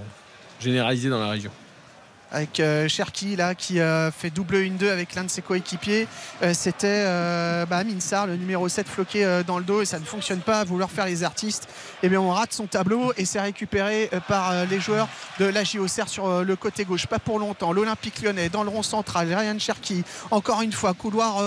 généralisé 0.60 1.08
dans 1.08 1.18
la 1.20 1.30
région. 1.30 1.50
Avec 2.30 2.60
euh, 2.60 2.88
Cherki 2.88 3.36
là 3.36 3.54
qui 3.54 3.80
euh, 3.80 4.10
fait 4.10 4.30
double 4.30 4.56
1-2 4.56 4.88
avec 4.88 5.14
l'un 5.14 5.24
de 5.24 5.30
ses 5.30 5.42
coéquipiers. 5.42 6.06
Euh, 6.42 6.52
C'était 6.54 7.04
euh, 7.06 7.66
bah, 7.66 7.78
Amin 7.78 8.00
Sarr, 8.00 8.26
le 8.26 8.36
numéro 8.36 8.68
7 8.68 8.86
floqué 8.86 9.42
dans 9.46 9.58
le 9.58 9.64
dos 9.64 9.82
et 9.82 9.84
ça 9.84 9.98
ne 9.98 10.04
fonctionne 10.04 10.40
pas 10.40 10.64
vouloir 10.64 10.90
faire 10.90 11.06
les 11.06 11.24
artistes. 11.24 11.68
Et 12.02 12.08
bien 12.08 12.20
on 12.20 12.30
rate 12.30 12.52
son 12.52 12.66
tableau 12.66 13.12
et 13.16 13.24
c'est 13.24 13.40
récupéré 13.40 14.10
par 14.28 14.66
les 14.66 14.80
joueurs 14.80 15.08
de 15.38 15.46
la 15.46 15.64
JOCR 15.64 16.08
sur 16.08 16.44
le 16.44 16.56
côté 16.56 16.84
gauche. 16.84 17.06
Pas 17.06 17.18
pour 17.18 17.38
longtemps. 17.38 17.72
L'Olympique 17.72 18.22
lyonnais 18.22 18.48
dans 18.48 18.62
le 18.62 18.70
rond 18.70 18.82
central. 18.82 19.32
Ryan 19.32 19.58
Cherki, 19.58 20.04
encore 20.30 20.62
une 20.62 20.72
fois, 20.72 20.94
couloir 20.94 21.42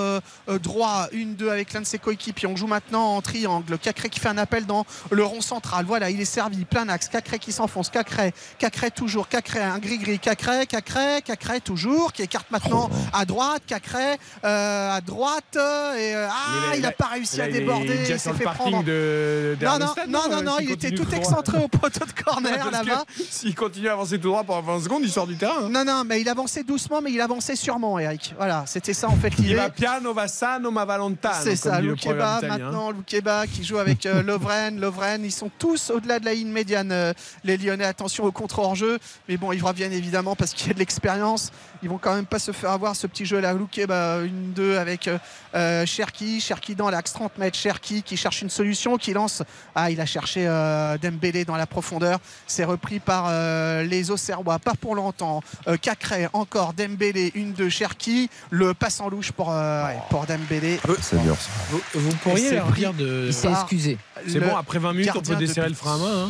droit 0.61 1.07
1-2 1.13 1.49
avec 1.49 1.73
l'un 1.73 1.81
de 1.81 1.85
ses 1.85 1.99
coéquipiers. 1.99 2.47
On 2.47 2.55
joue 2.55 2.67
maintenant 2.67 3.15
en 3.15 3.21
triangle. 3.21 3.77
Cacré 3.77 4.09
qui 4.09 4.19
fait 4.19 4.29
un 4.29 4.37
appel 4.37 4.65
dans 4.65 4.85
le 5.09 5.23
rond 5.23 5.41
central. 5.41 5.85
Voilà, 5.85 6.09
il 6.09 6.19
est 6.19 6.25
servi, 6.25 6.65
plein 6.65 6.89
axe. 6.89 7.07
Cacré 7.07 7.39
qui 7.39 7.51
s'enfonce. 7.51 7.89
Cacré, 7.89 8.33
Cacré 8.57 8.91
toujours. 8.91 9.27
Cacré, 9.27 9.61
un 9.61 9.79
gris-gris. 9.79 10.19
Cacré 10.19 10.65
Cacré, 10.71 11.21
Cacré 11.25 11.59
toujours, 11.59 12.13
qui 12.13 12.21
écarte 12.21 12.49
maintenant 12.49 12.89
Oh. 12.89 12.95
à 13.11 13.25
droite, 13.25 13.63
Cacré 13.67 14.17
euh, 14.45 14.95
à 14.95 15.01
droite, 15.01 15.43
euh, 15.57 15.93
et 15.95 16.15
euh, 16.15 16.27
ah, 16.29 16.75
il 16.75 16.81
n'a 16.81 16.91
pas 16.93 17.07
réussi 17.07 17.37
Là, 17.37 17.43
à 17.43 17.47
il 17.49 17.53
déborder, 17.53 17.97
il 17.99 18.05
sur 18.07 18.19
s'est 18.19 18.33
fait 18.33 18.43
prendre. 18.45 18.81
de 18.83 19.57
Non, 19.61 19.71
non, 19.71 19.77
d'Ernestad, 19.77 20.09
non, 20.09 20.19
non, 20.29 20.37
euh, 20.37 20.41
non, 20.41 20.55
il 20.61 20.71
était 20.71 20.91
tout 20.91 21.07
excentré 21.13 21.57
au 21.61 21.67
poteau 21.67 22.05
de 22.05 22.23
corner 22.23 22.57
que 22.65 22.71
là-bas. 22.71 23.03
S'il 23.29 23.53
continue 23.53 23.89
à 23.89 23.93
avancer 23.93 24.17
tout 24.17 24.29
droit 24.29 24.43
pendant 24.45 24.61
20 24.77 24.83
secondes, 24.85 25.01
il 25.03 25.11
sort 25.11 25.27
du 25.27 25.35
terrain. 25.35 25.63
hein. 25.65 25.69
Non, 25.69 25.83
non, 25.83 26.03
mais 26.05 26.21
il 26.21 26.29
avançait 26.29 26.63
doucement, 26.63 27.01
mais 27.01 27.11
il 27.11 27.19
avançait 27.19 27.57
sûrement, 27.57 27.99
Eric. 27.99 28.33
Voilà, 28.37 28.63
c'était 28.65 28.93
ça 28.93 29.09
en 29.09 29.15
fait 29.17 29.33
Il 29.39 29.43
l'idée. 29.43 29.55
va 29.55 29.69
piano, 29.69 30.13
va 30.13 30.29
sano, 30.29 30.71
ma 30.71 30.85
volontà. 30.85 31.33
C'est 31.33 31.57
ça, 31.57 31.81
Loukeba 31.81 32.39
maintenant, 32.41 32.91
Loukeba 32.91 33.45
qui 33.47 33.65
joue 33.65 33.77
avec 33.77 34.05
euh, 34.05 34.23
Lovren. 34.23 34.79
Lovren, 34.79 35.23
ils 35.25 35.31
sont 35.33 35.51
tous 35.59 35.89
au-delà 35.89 36.19
de 36.19 36.25
la 36.25 36.33
ligne 36.33 36.51
médiane, 36.51 37.13
les 37.43 37.57
Lyonnais. 37.57 37.83
Attention 37.85 38.23
au 38.23 38.31
contre-hors-jeu. 38.31 38.99
Mais 39.27 39.35
bon, 39.37 39.51
ils 39.51 39.61
reviennent 39.63 39.91
évidemment 39.91 40.35
parce 40.35 40.53
qu'il 40.53 40.60
y 40.67 40.71
a 40.71 40.73
de 40.73 40.79
l'expérience. 40.79 41.51
Ils 41.83 41.89
vont 41.89 41.97
quand 41.97 42.13
même 42.13 42.25
pas 42.27 42.37
se 42.39 42.51
faire 42.51 42.71
avoir 42.71 42.95
ce 42.95 43.07
petit 43.07 43.25
jeu 43.25 43.39
là. 43.39 43.53
Loukeba, 43.53 44.19
une, 44.19 44.53
deux 44.53 44.77
avec 44.77 45.07
euh, 45.07 45.17
euh, 45.55 45.85
Cherki. 45.85 46.39
Cherki 46.39 46.75
dans 46.75 46.89
l'axe 46.89 47.13
30 47.13 47.37
mètres. 47.39 47.57
Cherki 47.57 48.03
qui 48.03 48.17
cherche 48.17 48.41
une 48.41 48.49
solution, 48.51 48.97
qui 48.97 49.13
lance. 49.13 49.41
Ah, 49.73 49.89
il 49.89 49.99
a 49.99 50.05
cherché 50.05 50.45
euh, 50.47 50.97
Dembélé 50.99 51.43
dans 51.43 51.55
la 51.55 51.65
profondeur. 51.65 52.19
C'est 52.45 52.65
repris 52.65 52.99
par 52.99 53.25
euh, 53.29 53.83
les 53.83 54.11
Auxerrois, 54.11 54.59
pas 54.59 54.73
pour 54.79 54.95
longtemps. 54.95 55.41
Euh, 55.67 55.77
Cacré, 55.77 56.27
encore 56.33 56.73
Dembélé, 56.73 57.31
une, 57.35 57.53
deux, 57.53 57.69
Cherki. 57.69 58.29
Le 58.51 58.73
passe 58.73 58.99
en 58.99 59.09
louche 59.09 59.31
pour, 59.31 59.51
euh, 59.51 59.85
ouais, 59.85 59.97
pour 60.09 60.25
Dembélé. 60.27 60.79
C'est 61.01 61.21
dur. 61.23 61.35
ça. 61.39 61.49
Vous, 61.71 61.81
vous 61.95 62.15
pourriez 62.17 62.49
c'est 62.49 62.55
leur 62.55 62.71
dire 62.71 62.93
de. 62.93 63.25
Il 63.27 63.33
s'est 63.33 63.47
par 63.47 63.61
excusé. 63.61 63.97
C'est 64.27 64.39
bon, 64.39 64.55
après 64.55 64.77
20 64.77 64.93
minutes, 64.93 65.11
on 65.15 65.21
peut 65.21 65.33
de 65.35 65.39
desserrer 65.39 65.69
le 65.69 65.75
frein 65.75 65.95
à 65.95 65.97
main. 65.97 66.23
hein. 66.25 66.29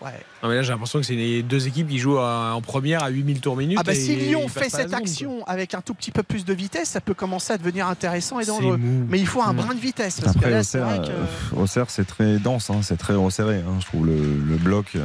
Ouais. 0.00 0.12
Non, 0.42 0.48
mais 0.48 0.54
là, 0.54 0.62
j'ai 0.62 0.72
l'impression 0.72 0.98
que 0.98 1.04
c'est 1.04 1.14
les 1.14 1.42
deux 1.42 1.66
équipes 1.66 1.88
qui 1.88 1.98
jouent 1.98 2.18
à- 2.18 2.52
en 2.54 2.62
première 2.62 3.02
à 3.02 3.08
8000 3.10 3.40
tours 3.40 3.56
minute. 3.56 3.76
Ah 3.78 3.82
bah 3.82 3.92
et 3.92 3.96
si 3.96 4.16
Lyon 4.16 4.48
fait 4.48 4.70
cette 4.70 4.88
seconde, 4.88 4.94
action 4.94 5.44
avec 5.46 5.74
un 5.74 5.82
tout 5.82 5.92
petit 5.94 6.10
peu 6.10 6.22
plus 6.22 6.44
de 6.44 6.54
vitesse, 6.54 6.88
ça 6.88 7.00
peut 7.02 7.12
commencer 7.14 7.52
à 7.52 7.58
devenir 7.58 7.86
intéressant 7.86 8.40
et 8.40 8.46
dangereux. 8.46 8.78
Mais 9.08 9.18
il 9.18 9.26
faut 9.26 9.42
un 9.42 9.52
brin 9.52 9.74
de 9.74 9.80
vitesse 9.80 10.20
parce 10.20 10.32
que 10.34 10.38
Après, 10.38 10.50
là 10.50 10.62
c'est 10.64 10.78
vrai 10.78 10.98
que 10.98 11.10
euh, 11.10 11.60
Auxerre, 11.62 11.86
c'est 11.90 12.06
très 12.06 12.38
dense, 12.38 12.70
hein, 12.70 12.80
c'est 12.82 12.96
très 12.96 13.14
resserré. 13.14 13.56
hein. 13.58 13.76
Je 13.80 13.86
trouve 13.86 14.06
le, 14.06 14.14
le 14.16 14.56
bloc. 14.56 14.92
euh, 14.96 15.04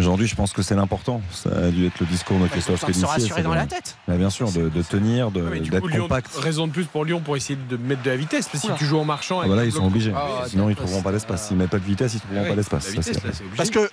Aujourd'hui, 0.00 0.28
je 0.28 0.36
pense 0.36 0.52
que 0.52 0.62
c'est 0.62 0.76
l'important. 0.76 1.20
Ça 1.32 1.50
a 1.50 1.70
dû 1.70 1.84
être 1.86 1.98
le 1.98 2.06
discours 2.06 2.36
de 2.38 2.44
Bah, 2.44 2.48
Christophe 2.52 2.74
de 2.76 2.80
se 2.80 2.86
Pélissier, 2.86 3.06
rassurer 3.08 3.42
dans 3.42 3.50
de- 3.50 3.56
la 3.56 3.66
tête. 3.66 3.96
Bah, 4.06 4.16
bien 4.16 4.30
sûr, 4.30 4.48
de, 4.52 4.68
de 4.68 4.82
tenir, 4.82 5.32
d'être 5.32 5.80
coup, 5.80 5.88
Lyon, 5.88 6.02
compact. 6.04 6.28
raison 6.36 6.68
de 6.68 6.72
plus 6.72 6.84
pour 6.84 7.04
Lyon 7.04 7.20
pour 7.20 7.36
essayer 7.36 7.58
de 7.68 7.76
mettre 7.76 8.02
de 8.02 8.10
la 8.10 8.16
vitesse. 8.16 8.48
Parce 8.48 8.62
que 8.64 8.68
si 8.70 8.74
tu 8.78 8.84
joues 8.84 8.98
en 8.98 9.04
marchant. 9.04 9.40
Ah 9.42 9.48
bah 9.48 9.56
là, 9.56 9.64
ils 9.64 9.72
sont 9.72 9.84
obligés. 9.86 10.12
Ah, 10.14 10.44
Sinon, 10.46 10.66
ils 10.68 10.74
d'accord, 10.74 10.84
trouveront 10.84 11.02
pas 11.02 11.10
d'espace. 11.10 11.48
S'ils 11.48 11.56
mettent 11.56 11.70
pas 11.70 11.80
de 11.80 11.84
vitesse, 11.84 12.14
ils 12.14 12.20
trouveront 12.20 12.42
Ouais, 12.42 12.48
pas 12.50 12.54
d'espace. 12.54 12.86
la 12.94 13.02
Ça, 13.02 13.10
vitesse, 13.10 13.16
c'est- 13.20 13.26
là, 13.26 13.32
c'est 13.34 13.40
obligé. 13.42 13.56
Parce 13.56 13.70
que 13.70 13.90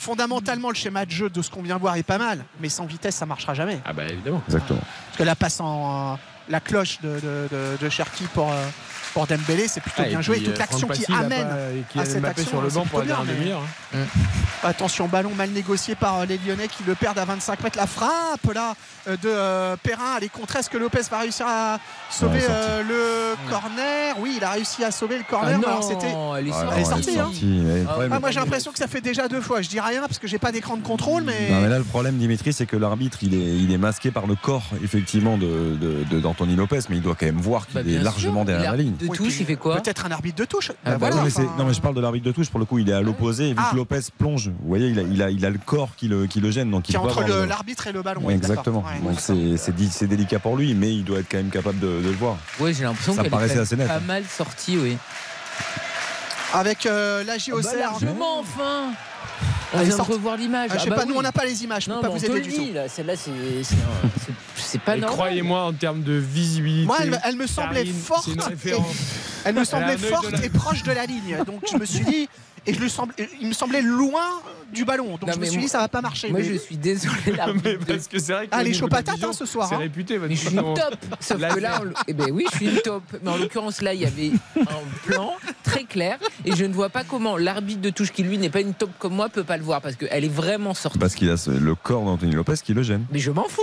fondamentalement 0.00 0.70
le 0.70 0.74
schéma 0.74 1.04
de 1.04 1.10
jeu 1.10 1.28
de 1.28 1.42
ce 1.42 1.50
qu'on 1.50 1.60
vient 1.62 1.76
de 1.76 1.80
voir 1.80 1.96
est 1.96 2.02
pas 2.02 2.16
mal, 2.16 2.42
mais 2.58 2.70
sans 2.70 2.86
vitesse 2.86 3.16
ça 3.16 3.26
marchera 3.26 3.52
jamais. 3.52 3.78
Ah 3.84 3.92
bah 3.92 4.04
évidemment. 4.08 4.42
Exactement. 4.46 4.80
Parce 5.06 5.18
que 5.18 5.22
la 5.24 5.36
passe 5.36 5.60
en 5.60 6.14
euh, 6.14 6.16
la 6.48 6.60
cloche 6.60 6.98
de, 7.02 7.20
de, 7.20 7.48
de- 7.52 7.76
de 7.84 7.88
Cherki 7.90 8.24
pour, 8.32 8.50
euh, 8.50 8.66
pour 9.14 9.26
Dembélé, 9.26 9.66
c'est 9.68 9.80
plutôt 9.80 10.02
Ah, 10.04 10.08
bien 10.08 10.20
joué. 10.20 10.38
euh, 10.38 10.44
Toute 10.44 10.58
l'action 10.58 10.78
Franck 10.86 10.92
qui 10.92 11.00
Passy, 11.00 11.06
il 11.08 11.14
a 11.14 11.18
amène 11.18 11.48
qui 11.90 11.98
à 12.00 12.04
cette 12.04 12.24
action, 12.24 12.46
sur 12.48 12.62
le 12.62 12.68
banc 12.70 12.86
pour 12.86 13.02
bien, 13.02 13.18
demi-heure. 13.26 13.62
hein. 13.94 13.98
Attention, 14.62 15.08
ballon 15.08 15.30
mal 15.34 15.50
négocié 15.50 15.94
par 15.94 16.20
euh, 16.20 16.26
les 16.26 16.38
Lyonnais 16.38 16.68
qui 16.68 16.84
le 16.86 16.94
perdent 16.94 17.18
à 17.18 17.24
25 17.24 17.62
mètres. 17.64 17.78
La 17.78 17.86
frappe 17.86 18.52
là 18.54 18.74
euh, 19.08 19.16
de 19.16 19.28
euh, 19.28 19.76
Perrin, 19.82 20.16
elle 20.18 20.24
est 20.24 20.28
contre. 20.28 20.56
Est-ce 20.56 20.68
que 20.68 20.76
Lopez 20.76 21.00
va 21.10 21.20
réussir 21.20 21.46
à 21.48 21.78
sauver 22.10 22.38
Ouais, 22.40 22.46
euh, 22.50 22.82
le 22.82 23.50
corner? 23.50 24.16
Oui, 24.20 24.34
il 24.36 24.44
a 24.44 24.50
réussi 24.50 24.84
à 24.84 24.90
sauver 24.90 25.16
le 25.16 25.24
Ah 25.26 25.30
corner. 25.30 25.58
mais 25.58 25.64
alors 25.66 25.82
c'était. 25.82 26.06
elle 26.06 26.46
est 26.48 26.50
sortie. 26.52 26.64
non, 26.66 26.72
Elle 26.74 26.80
est 26.80 26.84
sortie, 26.84 27.18
hein. 27.18 27.30
mais 27.42 27.74
le 27.80 27.84
Ah, 27.88 27.90
problème- 27.92 28.12
Ah, 28.14 28.20
moi 28.20 28.30
j'ai 28.30 28.40
l'impression 28.40 28.70
que 28.72 28.78
ça 28.78 28.86
fait 28.86 29.00
déjà 29.00 29.28
deux 29.28 29.40
fois. 29.40 29.62
Je 29.62 29.68
dis 29.68 29.80
rien 29.80 30.00
parce 30.02 30.18
que 30.18 30.26
j'ai 30.28 30.38
pas 30.38 30.52
d'écran 30.52 30.76
de 30.76 30.82
contrôle, 30.82 31.22
mais. 31.24 31.50
Non, 31.50 31.60
mais 31.62 31.68
là, 31.68 31.78
le 31.78 31.84
problème, 31.84 32.18
Dimitri, 32.18 32.52
c'est 32.52 32.66
que 32.66 32.76
l'arbitre, 32.76 33.18
il 33.22 33.34
est, 33.34 33.38
il 33.38 33.72
est 33.72 33.78
masqué 33.78 34.10
par 34.10 34.26
le 34.26 34.34
corps, 34.34 34.64
effectivement, 34.84 35.38
de, 35.38 35.76
de- 35.80 36.04
de- 36.10 36.20
d'Anthony 36.20 36.54
Lopez, 36.54 36.80
mais 36.90 36.96
il 36.96 37.02
doit 37.02 37.16
quand 37.18 37.26
même 37.26 37.40
voir 37.40 37.66
qu'il 37.66 37.76
Bah, 37.82 37.90
est 37.90 37.98
largement 38.02 38.40
sûr. 38.42 38.44
derrière 38.46 38.72
a- 38.72 38.76
la 38.76 38.82
ligne. 38.82 38.94
De 39.00 39.06
Oui, 39.08 39.16
touche, 39.16 39.28
puis, 39.28 39.36
il 39.40 39.46
fait 39.46 39.56
quoi 39.56 39.76
Peut-être 39.80 40.04
un 40.06 40.10
arbitre 40.10 40.36
de 40.38 40.44
touche. 40.44 40.72
Ah, 40.84 40.96
bah 40.98 41.08
mais 41.14 41.20
enfin, 41.20 41.42
non, 41.58 41.64
mais 41.64 41.72
je 41.74 41.80
parle 41.80 41.94
de 41.94 42.00
l'arbitre 42.00 42.26
de 42.26 42.32
touche. 42.32 42.50
Pour 42.50 42.60
le 42.60 42.66
coup, 42.66 42.78
il 42.78 42.88
est 42.90 42.92
à 42.92 43.00
l'opposé. 43.00 43.48
Vu 43.50 43.54
Ah. 43.56 43.68
que 43.70 43.76
Lopez 43.76 44.00
plonge, 44.18 44.48
vous 44.48 44.68
voyez, 44.68 44.88
il 44.88 44.98
a, 44.98 45.02
il 45.02 45.22
a, 45.22 45.30
il 45.30 45.46
a 45.46 45.50
le 45.50 45.58
corps 45.64 45.90
qui 45.96 46.06
le, 46.08 46.26
qui 46.26 46.40
le 46.40 46.50
gêne. 46.50 46.70
Donc 46.70 46.82
qui 46.84 46.92
il 46.92 46.96
est 46.96 46.98
entre 46.98 47.22
le- 47.22 47.44
l'arbitre 47.46 47.86
et 47.86 47.92
le 47.92 48.02
ballon. 48.02 48.20
Ouais, 48.20 48.26
oui, 48.28 48.34
exactement. 48.34 48.84
Ouais, 48.84 49.00
Donc 49.10 49.18
c'est 49.20 50.06
délicat 50.06 50.38
pour 50.38 50.56
lui, 50.56 50.74
mais 50.74 50.94
il 50.94 51.04
doit 51.04 51.20
être 51.20 51.28
quand 51.30 51.38
même 51.38 51.50
capable 51.50 51.78
de, 51.78 51.86
de 52.02 52.08
le 52.08 52.16
voir. 52.16 52.36
Ouais, 52.58 52.74
j'ai 52.74 52.84
l'impression 52.84 53.14
Ça 53.14 53.22
qu'elle 53.22 53.30
paraissait 53.30 53.56
est 53.56 53.60
assez 53.60 53.76
net, 53.76 53.88
pas 53.88 53.96
hein. 53.96 54.00
mal 54.06 54.24
sortie, 54.24 54.76
oui. 54.78 54.96
Avec 56.52 56.84
euh, 56.86 57.22
la 57.24 57.34
Bah, 57.34 57.38
JOCR. 57.38 57.76
largement, 57.78 58.40
enfin 58.40 58.92
On 59.72 59.76
Elle 59.78 59.82
est 59.82 59.86
vient 59.86 59.96
de 59.98 60.02
revoir 60.02 60.36
l'image. 60.36 60.70
Ah, 60.72 60.78
je 60.78 60.82
sais 60.84 60.90
bah 60.90 60.96
pas, 60.96 61.02
oui. 61.02 61.08
nous 61.10 61.14
on 61.16 61.22
n'a 61.22 61.30
pas 61.32 61.44
les 61.44 61.62
images, 61.64 61.84
je 61.84 61.88
peux 61.90 61.94
Non, 61.94 62.00
pas 62.02 62.08
vous 62.08 62.14
on 62.24 62.36
aider 62.36 62.40
du 62.40 62.52
tout. 62.52 62.66
Celle-là, 62.88 63.14
c'est 64.56 64.80
pas 64.80 64.96
Et 64.96 65.00
normal. 65.00 65.16
croyez-moi, 65.16 65.62
en 65.62 65.72
termes 65.72 66.02
de 66.02 66.12
visibilité. 66.14 66.86
Moi, 66.86 66.96
elle, 67.00 67.10
me- 67.10 67.16
elle 67.24 67.36
me 67.36 67.46
semblait 67.46 67.84
Karine, 67.84 67.94
forte. 67.94 68.28
Elle 69.44 69.54
me 69.54 69.64
semblait 69.64 69.96
forte 69.96 70.44
et 70.44 70.48
proche 70.48 70.82
de 70.82 70.92
la 70.92 71.06
ligne. 71.06 71.38
Donc 71.46 71.62
je 71.70 71.76
me 71.78 71.84
suis 71.84 72.04
dit, 72.04 72.28
et 72.66 72.74
je 72.74 72.80
le 72.80 72.88
semble, 72.88 73.14
il 73.40 73.48
me 73.48 73.52
semblait 73.52 73.82
loin 73.82 74.24
du 74.72 74.84
ballon. 74.84 75.12
Donc 75.16 75.26
Non, 75.26 75.32
je 75.34 75.40
me 75.40 75.44
suis 75.46 75.58
dit, 75.60 75.68
ça 75.68 75.78
va 75.78 75.88
pas 75.88 76.00
marcher. 76.00 76.30
Moi, 76.30 76.40
mais- 76.40 76.46
je 76.46 76.54
suis 76.58 76.76
désolé, 76.76 77.14
Mais 77.64 77.76
parce 77.78 78.06
que 78.06 78.18
c'est 78.18 78.32
vrai 78.32 78.46
que. 78.46 78.50
Ah, 78.52 78.62
les 78.62 78.72
chauds 78.74 78.86
patates, 78.88 79.22
hein, 79.24 79.32
ce 79.32 79.44
soir, 79.46 79.68
C'est 79.68 79.74
hein. 79.74 79.78
réputé, 79.78 80.16
votre 80.18 80.28
Mais 80.30 80.36
je 80.36 80.46
suis 80.48 80.56
top. 80.56 80.96
Sauf 81.20 81.40
Là, 81.40 81.48
que 81.54 81.60
là, 81.60 81.82
on 81.84 81.90
eh 82.06 82.12
ben 82.12 82.30
oui, 82.30 82.44
je 82.52 82.56
suis 82.56 82.66
une 82.68 82.80
top. 82.80 83.02
Mais 83.22 83.30
en 83.30 83.36
l'occurrence, 83.36 83.82
là, 83.82 83.94
il 83.94 84.00
y 84.00 84.06
avait 84.06 84.30
un 84.60 85.10
plan 85.10 85.32
très 85.64 85.84
clair 85.84 86.18
et 86.44 86.54
je 86.54 86.64
ne 86.64 86.72
vois 86.72 86.88
pas 86.88 87.04
comment 87.04 87.36
l'arbitre 87.36 87.80
de 87.80 87.90
touche 87.90 88.12
qui 88.12 88.22
lui 88.22 88.38
n'est 88.38 88.50
pas 88.50 88.60
une 88.60 88.74
top 88.74 88.90
comme 88.98 89.14
moi 89.14 89.28
peut 89.28 89.44
pas 89.44 89.56
le 89.56 89.62
voir 89.64 89.80
parce 89.80 89.96
qu'elle 89.96 90.24
est 90.24 90.28
vraiment 90.28 90.74
sortie. 90.74 90.98
Parce 90.98 91.14
qu'il 91.14 91.30
a 91.30 91.36
ce- 91.36 91.50
le 91.50 91.74
corps 91.74 92.04
d'Anthony 92.04 92.34
Lopez 92.34 92.54
qui 92.64 92.74
le 92.74 92.82
gêne. 92.82 93.04
Mais 93.12 93.18
je 93.18 93.30
m'en 93.30 93.44
fous. 93.48 93.62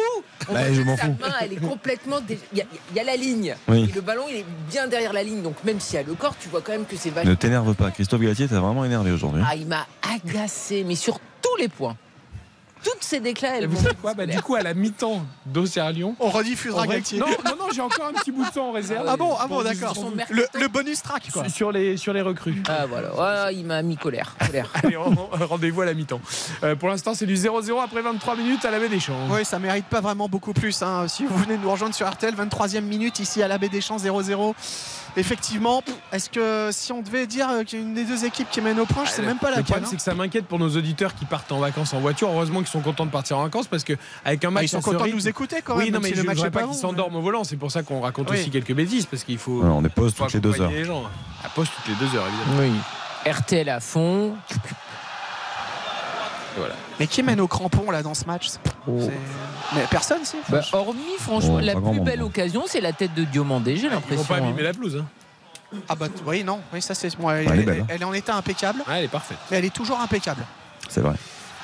On 0.49 0.53
Bah, 0.53 0.71
je 0.73 0.81
que 0.81 0.85
m'en 0.85 0.97
sa 0.97 1.03
fous. 1.05 1.15
main, 1.21 1.33
elle 1.41 1.53
est 1.53 1.55
complètement. 1.67 2.19
dé- 2.21 2.39
Il 2.53 2.59
y, 2.59 2.61
a- 2.61 2.65
il 2.91 2.97
y 2.97 2.99
a 2.99 3.03
la 3.03 3.15
ligne. 3.15 3.55
Oui. 3.67 3.87
Et 3.89 3.93
le 3.93 4.01
ballon, 4.01 4.23
il 4.29 4.37
est 4.37 4.45
bien 4.69 4.87
derrière 4.87 5.13
la 5.13 5.23
ligne. 5.23 5.41
Donc 5.41 5.55
même 5.63 5.79
s'il 5.79 5.95
y 5.95 5.99
a 5.99 6.03
le 6.03 6.13
corps, 6.13 6.35
tu 6.39 6.49
vois 6.49 6.61
quand 6.61 6.71
même 6.73 6.85
que 6.85 6.95
c'est 6.97 7.09
vachement. 7.09 7.29
Ne 7.31 7.35
t'énerve 7.35 7.73
pas. 7.75 7.91
Christophe 7.91 8.21
Galtier 8.21 8.47
t'a 8.47 8.59
vraiment 8.59 8.85
énervé 8.87 9.11
aujourd'hui. 9.11 9.43
Ah, 9.47 9.55
il 9.55 9.67
m'a 9.67 9.85
agacé, 10.01 10.83
mais 10.83 10.95
sur 10.95 11.19
tous 11.41 11.55
les 11.59 11.67
points. 11.69 11.95
Toutes 12.83 13.01
ces 13.03 13.19
déclats, 13.19 13.57
elles 13.57 13.65
vous 13.67 13.75
savez 13.81 13.95
quoi 13.99 14.13
bah, 14.13 14.27
Du 14.27 14.39
coup, 14.39 14.53
à 14.53 14.61
la 14.61 14.75
mi-temps 14.75 15.25
d'Auxerre 15.47 15.91
Lyon. 15.91 16.15
On 16.19 16.29
rediffusera 16.29 16.85
Galtier. 16.85 17.19
Non, 17.19 17.25
non, 17.43 17.51
non, 17.59 17.65
j'ai 17.73 17.81
encore 17.81 18.05
un 18.05 18.13
petit 18.13 18.31
bout 18.31 18.45
de 18.45 18.51
temps 18.51 18.69
en 18.69 18.71
réserve. 18.71 19.03
Ah 19.09 19.17
bon, 19.17 19.35
ah 19.37 19.47
bon, 19.47 19.63
d'accord. 19.63 19.95
Le, 20.29 20.45
le 20.53 20.67
bonus 20.67 21.01
track, 21.01 21.23
quoi. 21.33 21.49
Sur- 21.49 21.71
les, 21.71 21.97
sur 21.97 22.13
les 22.13 22.21
recrues. 22.21 22.61
Ah 22.69 22.85
voilà, 22.85 23.47
Ouais, 23.47 23.55
il 23.55 23.65
m'a 23.65 23.81
mis 23.81 23.97
colère. 23.97 24.35
colère. 24.45 24.69
Allez, 24.83 24.95
ren- 24.95 25.15
rendez-vous 25.31 25.81
à 25.81 25.85
la 25.85 25.95
mi-temps. 25.95 26.21
Euh, 26.63 26.75
pour 26.75 26.87
l'instant, 26.89 27.15
c'est 27.15 27.25
du 27.25 27.33
0-0 27.35 27.81
après 27.83 28.03
23 28.03 28.35
minutes 28.35 28.63
à 28.63 28.69
la 28.69 28.79
baie 28.79 28.89
des 28.89 28.99
Champs. 28.99 29.27
Oui, 29.31 29.43
ça 29.43 29.57
mérite 29.57 29.87
pas 29.87 29.99
vraiment 29.99 30.29
beaucoup 30.29 30.53
plus. 30.53 30.79
hein. 30.83 31.07
Si 31.07 31.25
vous 31.25 31.35
venez 31.35 31.57
de 31.57 31.63
nous 31.63 31.71
rejoindre 31.71 31.95
sur 31.95 32.07
RTL, 32.07 32.35
23e 32.35 32.81
minute 32.81 33.19
ici 33.19 33.41
à 33.41 33.47
la 33.47 33.57
baie 33.57 33.69
des 33.69 33.81
Champs 33.81 33.97
0-0. 33.97 34.53
Effectivement, 35.17 35.81
est-ce 36.11 36.29
que 36.29 36.69
si 36.71 36.91
on 36.91 37.01
devait 37.01 37.25
dire 37.27 37.49
euh, 37.49 37.63
qu'il 37.63 37.79
y 37.79 37.81
a 37.81 37.85
une 37.85 37.93
des 37.95 38.05
deux 38.05 38.23
équipes 38.23 38.47
qui 38.51 38.61
mène 38.61 38.79
au 38.79 38.85
point, 38.85 39.03
je 39.03 39.09
sais 39.11 39.23
même 39.23 39.39
pas 39.39 39.49
Le 39.49 39.55
laquelle. 39.57 39.65
problème, 39.65 39.83
hein. 39.85 39.87
c'est 39.89 39.95
que 39.97 40.01
ça 40.03 40.13
m'inquiète 40.13 40.45
pour 40.45 40.59
nos 40.59 40.69
auditeurs 40.69 41.15
qui 41.15 41.25
partent 41.25 41.51
en 41.51 41.59
vacances 41.59 41.93
en 41.93 41.99
voiture. 41.99 42.29
Heureusement 42.29 42.59
qu'ils 42.59 42.67
sont 42.67 42.81
contents 42.81 43.05
de 43.07 43.11
partir 43.11 43.39
en 43.39 43.43
vacances 43.43 43.67
parce 43.67 43.83
que 43.83 43.93
avec 44.23 44.45
un 44.45 44.49
Ah, 44.49 44.51
match 44.51 44.63
ils 44.65 44.69
sont 44.69 44.81
contents 44.81 45.05
de 45.07 45.11
nous 45.11 45.27
écouter 45.27 45.57
quand 45.63 45.75
Oui, 45.75 45.85
même. 45.85 45.93
non, 45.95 45.99
même 45.99 46.03
mais 46.03 46.09
si 46.09 46.15
je 46.15 46.21
le 46.21 46.27
match 46.27 46.35
voudrais 46.37 46.51
pas 46.51 46.59
pas 46.61 46.67
qu'ils 46.67 46.75
s'endorment 46.77 47.15
au 47.15 47.21
volant. 47.21 47.43
C'est 47.43 47.57
pour 47.57 47.71
ça 47.71 47.81
qu'on 47.83 47.99
raconte 47.99 48.29
Oui. 48.29 48.37
aussi 48.39 48.51
quelques 48.51 48.73
bêtises 48.73 49.07
parce 49.07 49.23
qu'il 49.23 49.39
faut. 49.39 49.63
On 49.63 49.83
est 49.83 49.89
pause 49.89 50.13
toutes 50.13 50.33
les 50.33 50.39
deux 50.39 50.61
heures. 50.61 50.69
les 50.69 50.85
gens. 50.85 51.03
À 51.43 51.49
pause 51.49 51.67
toutes 51.75 51.87
les 51.87 51.95
deux 52.07 52.15
heures, 52.15 52.25
évidemment. 52.27 52.73
Oui. 53.25 53.31
RTL 53.31 53.69
à 53.69 53.79
fond. 53.79 54.35
Voilà. 56.57 56.73
Mais 56.99 57.07
qui 57.07 57.21
mène 57.23 57.39
au 57.39 57.47
crampon 57.47 57.91
là 57.91 58.01
dans 58.03 58.13
ce 58.13 58.25
match 58.25 58.47
Mais 59.75 59.81
personne, 59.89 60.23
si. 60.23 60.37
Bah, 60.49 60.61
hormis, 60.73 61.01
franchement, 61.19 61.55
Oh, 61.57 61.59
la 61.59 61.73
pas 61.73 61.81
plus 61.81 61.99
belle 62.01 62.23
occasion, 62.23 62.63
c'est 62.67 62.81
la 62.81 62.93
tête 62.93 63.13
de 63.13 63.23
Diomandé, 63.23 63.75
j'ai 63.75 63.83
Ils 63.83 63.89
vont 63.89 63.95
l'impression. 63.95 64.23
pas 64.25 64.35
abîmer 64.37 64.61
hein. 64.61 64.63
la 64.63 64.73
pelouse. 64.73 64.97
hein. 65.01 65.05
Ah 65.89 65.95
bah 65.95 66.07
oui, 66.25 66.43
non, 66.45 66.61
oui, 66.73 66.81
ça 66.81 66.95
c'est. 66.95 67.15
bon, 67.17 67.29
elle, 67.29 67.45
est 67.45 67.49
elle- 67.51 67.65
belle, 67.65 67.79
hein. 67.81 67.85
elle 67.89 68.01
est 68.01 68.05
en 68.05 68.13
état 68.13 68.35
impeccable, 68.35 68.79
Ouais, 68.87 68.99
elle 68.99 69.03
est 69.03 69.07
parfaite. 69.09 69.37
mais 69.51 69.57
elle 69.57 69.65
est 69.65 69.73
toujours 69.73 69.99
impeccable. 69.99 70.43
C'est 70.87 71.01
vrai. 71.01 71.15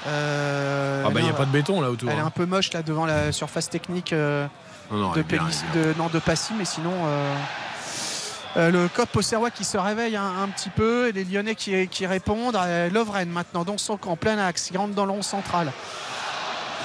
Euh, 0.07 1.03
Ah 1.06 1.10
bah 1.10 1.20
il 1.22 1.24
n'y 1.24 1.30
a 1.30 1.34
pas 1.34 1.45
de 1.45 1.52
béton 1.52 1.80
là 1.80 1.90
autour. 1.90 2.10
Elle 2.11 2.18
est 2.18 2.22
hein. 2.22 2.26
un 2.26 2.30
peu 2.30 2.45
moche 2.45 2.74
là 2.74 2.84
devant 2.84 3.06
la 3.06 3.32
surface 3.32 3.70
technique 3.70 4.11
euh, 4.11 4.45
Non, 4.91 4.98
non, 4.98 5.11
elle 5.15 5.15
de, 5.15 5.20
est 5.22 5.24
bien, 5.24 5.38
Pélis- 5.48 5.64
elle 5.74 5.80
est 5.80 5.84
bien. 5.86 5.94
de, 5.94 5.98
non, 5.98 6.07
de 6.10 6.20
Passy, 6.20 6.52
mais 6.57 6.65
sinon. 6.65 6.91
euh, 7.06 7.36
euh, 8.55 8.69
le 8.69 8.88
COP 8.88 9.15
Auxerrois 9.15 9.49
qui 9.49 9.63
se 9.63 9.77
réveille 9.77 10.15
un, 10.15 10.47
petit 10.49 10.69
peu 10.69 11.07
et 11.07 11.11
les 11.11 11.23
Lyonnais 11.23 11.55
qui, 11.55 11.88
qui 11.88 12.05
répondent. 12.05 12.55
Euh, 12.55 12.89
Lovren 12.89 13.30
maintenant 13.30 13.63
dans 13.63 13.77
son 13.77 13.97
camp, 13.97 14.15
plein 14.15 14.38
axe, 14.38 14.69
il 14.71 14.77
rentre 14.77 14.93
dans 14.93 15.05
rond 15.11 15.21
central. 15.21 15.71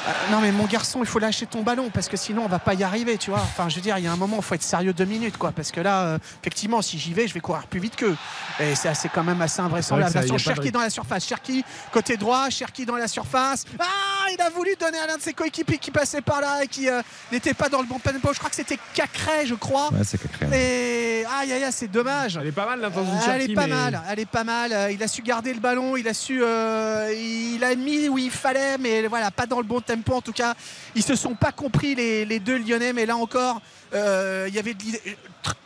Euh, 0.07 0.33
non 0.33 0.41
mais 0.41 0.53
mon 0.53 0.65
garçon, 0.65 1.01
il 1.01 1.07
faut 1.07 1.19
lâcher 1.19 1.47
ton 1.47 1.63
ballon 1.63 1.91
parce 1.93 2.09
que 2.09 2.17
sinon 2.17 2.43
on 2.45 2.49
va 2.49 2.59
pas 2.59 2.75
y 2.75 2.83
arriver, 2.83 3.19
tu 3.19 3.31
vois. 3.31 3.41
Enfin, 3.41 3.69
je 3.69 3.77
veux 3.77 3.81
dire, 3.83 3.99
il 3.99 4.05
y 4.05 4.07
a 4.07 4.13
un 4.13 4.17
moment, 4.17 4.37
il 4.39 4.43
faut 4.43 4.55
être 4.55 4.63
sérieux 4.63 4.93
deux 4.93 5.05
minutes, 5.05 5.37
quoi. 5.39 5.53
Parce 5.53 5.71
que 5.71 5.81
là, 5.81 6.03
euh, 6.03 6.19
effectivement, 6.43 6.83
si 6.83 6.99
j'y 6.99 7.13
vais, 7.13 7.27
je 7.29 7.35
vais 7.35 7.41
courir 7.41 7.67
plus 7.67 7.81
vite 7.81 7.97
qu'eux. 7.97 8.17
Et 8.61 8.75
c'est 8.75 8.89
assez 8.89 9.09
quand 9.09 9.25
même 9.25 9.41
assez 9.43 9.61
invraisemblable. 9.61 10.11
C'est 10.13 10.19
ça, 10.21 10.25
Attention, 10.25 10.39
Cherki 10.55 10.71
dans 10.71 10.81
la 10.81 10.91
surface, 10.91 11.27
Cherki 11.27 11.65
côté 11.93 12.17
droit, 12.17 12.49
Cherki 12.51 12.87
dans 12.87 12.97
la 12.97 13.09
surface. 13.09 13.65
Ah, 13.79 13.85
il 14.33 14.41
a 14.41 14.51
voulu 14.51 14.71
donner 14.79 14.99
à 14.99 15.07
l'un 15.07 15.17
de 15.17 15.23
ses 15.23 15.33
coéquipiers 15.33 15.79
qui 15.79 15.91
passait 15.91 16.21
par 16.21 16.41
là 16.41 16.63
et 16.65 16.69
qui 16.69 16.89
euh, 16.89 17.03
n'était 17.33 17.55
pas 17.55 17.69
dans 17.69 17.81
le 17.81 17.87
bon 17.87 17.99
tempo. 17.99 18.33
Je 18.33 18.39
crois 18.39 18.51
que 18.51 18.57
c'était 18.57 18.79
Cacré, 18.95 19.47
je 19.47 19.55
crois. 19.55 19.89
Ouais, 19.93 20.05
c'est 20.05 20.19
Cacré. 20.21 20.47
Et 20.57 21.25
aïe 21.41 21.53
aïe 21.53 21.65
aïe, 21.65 21.73
c'est 21.73 21.89
dommage. 21.89 22.37
Elle 22.41 22.47
est 22.49 22.53
pas 22.53 22.67
mal 22.67 22.81
l'intention 22.81 23.15
de 23.15 23.33
Elle 23.33 23.51
est 23.51 23.55
pas 23.55 23.63
mais- 23.67 23.75
mal, 23.75 24.03
elle 24.11 24.21
est 24.21 24.27
pas 24.27 24.45
mal. 24.45 24.93
Il 24.93 25.03
a 25.03 25.09
su 25.09 25.23
garder 25.23 25.53
le 25.53 25.61
ballon, 25.61 25.97
il 25.97 26.07
a 26.09 26.15
su, 26.15 26.41
euh, 26.43 27.13
il 27.15 27.63
a 27.65 27.75
mis 27.75 28.09
où 28.09 28.19
il 28.19 28.31
fallait, 28.31 28.79
mais 28.79 29.07
voilà, 29.07 29.31
pas 29.31 29.47
dans 29.47 29.59
le 29.59 29.65
bon 29.65 29.81
tempo. 29.89 30.15
En 30.15 30.21
tout 30.21 30.33
cas, 30.33 30.55
ils 30.95 31.03
se 31.03 31.17
sont 31.17 31.35
pas 31.35 31.53
compris 31.53 31.95
les, 31.95 32.25
les 32.25 32.39
deux 32.39 32.59
Lyonnais, 32.59 32.93
mais 32.93 33.07
là 33.07 33.17
encore, 33.17 33.61
euh, 33.95 34.47
il 34.49 34.55
y 34.55 34.59
avait 34.59 34.75
de 34.75 34.83
l'idée- 34.83 35.17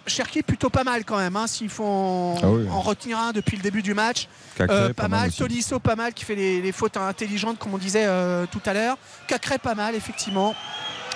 Cherki 0.07 0.43
plutôt 0.43 0.69
pas 0.71 0.83
mal 0.85 1.05
quand 1.05 1.17
même. 1.19 1.37
hein, 1.37 1.47
S'il 1.47 1.69
faut 1.69 1.85
en, 1.85 2.37
Ah 2.43 2.49
oui. 2.49 2.67
en 2.71 2.81
retenir 2.81 3.19
un 3.19 3.33
depuis 3.33 3.57
le 3.57 3.63
début 3.63 3.83
du 3.83 3.95
match, 3.95 4.27
Cacré, 4.57 4.77
Euh, 4.77 4.89
pas 4.89 5.05
pas 5.05 5.09
mal. 5.09 5.33
Tolisso 5.33 5.79
pas 5.79 5.95
mal 5.97 6.13
qui 6.13 6.25
fait 6.25 6.35
les, 6.35 6.61
les 6.61 6.73
fautes 6.73 6.97
intelligentes 6.97 7.59
comme 7.59 7.73
on 7.75 7.79
disait 7.79 8.05
euh, 8.07 8.47
tout 8.51 8.61
à 8.67 8.73
l'heure. 8.75 8.97
Cacré 9.29 9.59
pas 9.59 9.75
mal 9.75 9.95
effectivement, 9.95 10.55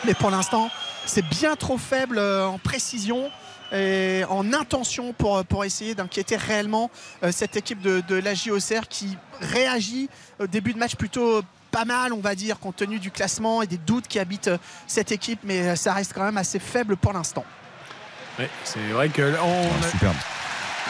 mais 0.05 0.15
pour 0.15 0.31
l'instant, 0.31 0.71
c'est 1.05 1.25
bien 1.27 1.57
trop 1.57 1.79
faible 1.79 2.19
en 2.19 2.59
précision 2.59 3.31
et 3.73 4.23
en 4.29 4.53
intention 4.53 5.13
pour, 5.13 5.45
pour 5.45 5.65
essayer 5.65 5.97
d'inquiéter 5.97 6.37
réellement 6.37 6.89
euh, 7.25 7.33
cette 7.33 7.57
équipe 7.57 7.81
de, 7.83 8.01
de 8.09 8.15
la 8.15 8.35
JOCR 8.35 8.87
qui 8.89 9.19
réagit 9.41 10.09
au 10.39 10.47
début 10.47 10.73
de 10.73 10.79
match 10.79 10.95
plutôt 10.95 11.43
pas 11.77 11.85
mal 11.85 12.15
on 12.15 12.21
va 12.21 12.35
dire 12.35 12.59
compte 12.59 12.77
tenu 12.77 12.99
du 12.99 13.11
classement 13.11 13.61
et 13.61 13.67
des 13.67 13.77
doutes 13.77 14.09
qui 14.09 14.19
habitent 14.19 14.49
euh, 14.49 14.57
cette 14.87 15.13
équipe 15.13 15.41
mais 15.45 15.61
euh, 15.61 15.77
ça 15.77 15.93
reste 15.93 16.13
quand 16.15 16.25
même 16.25 16.39
assez 16.39 16.59
faible 16.59 16.97
pour 16.97 17.13
l'instant. 17.13 17.45
Ouais, 18.39 18.49
c'est 18.65 18.79
vrai 18.97 19.11
que 19.11 19.21
là, 19.21 19.39
on 19.45 19.85
a- 19.85 19.91
Superbe. 19.91 20.17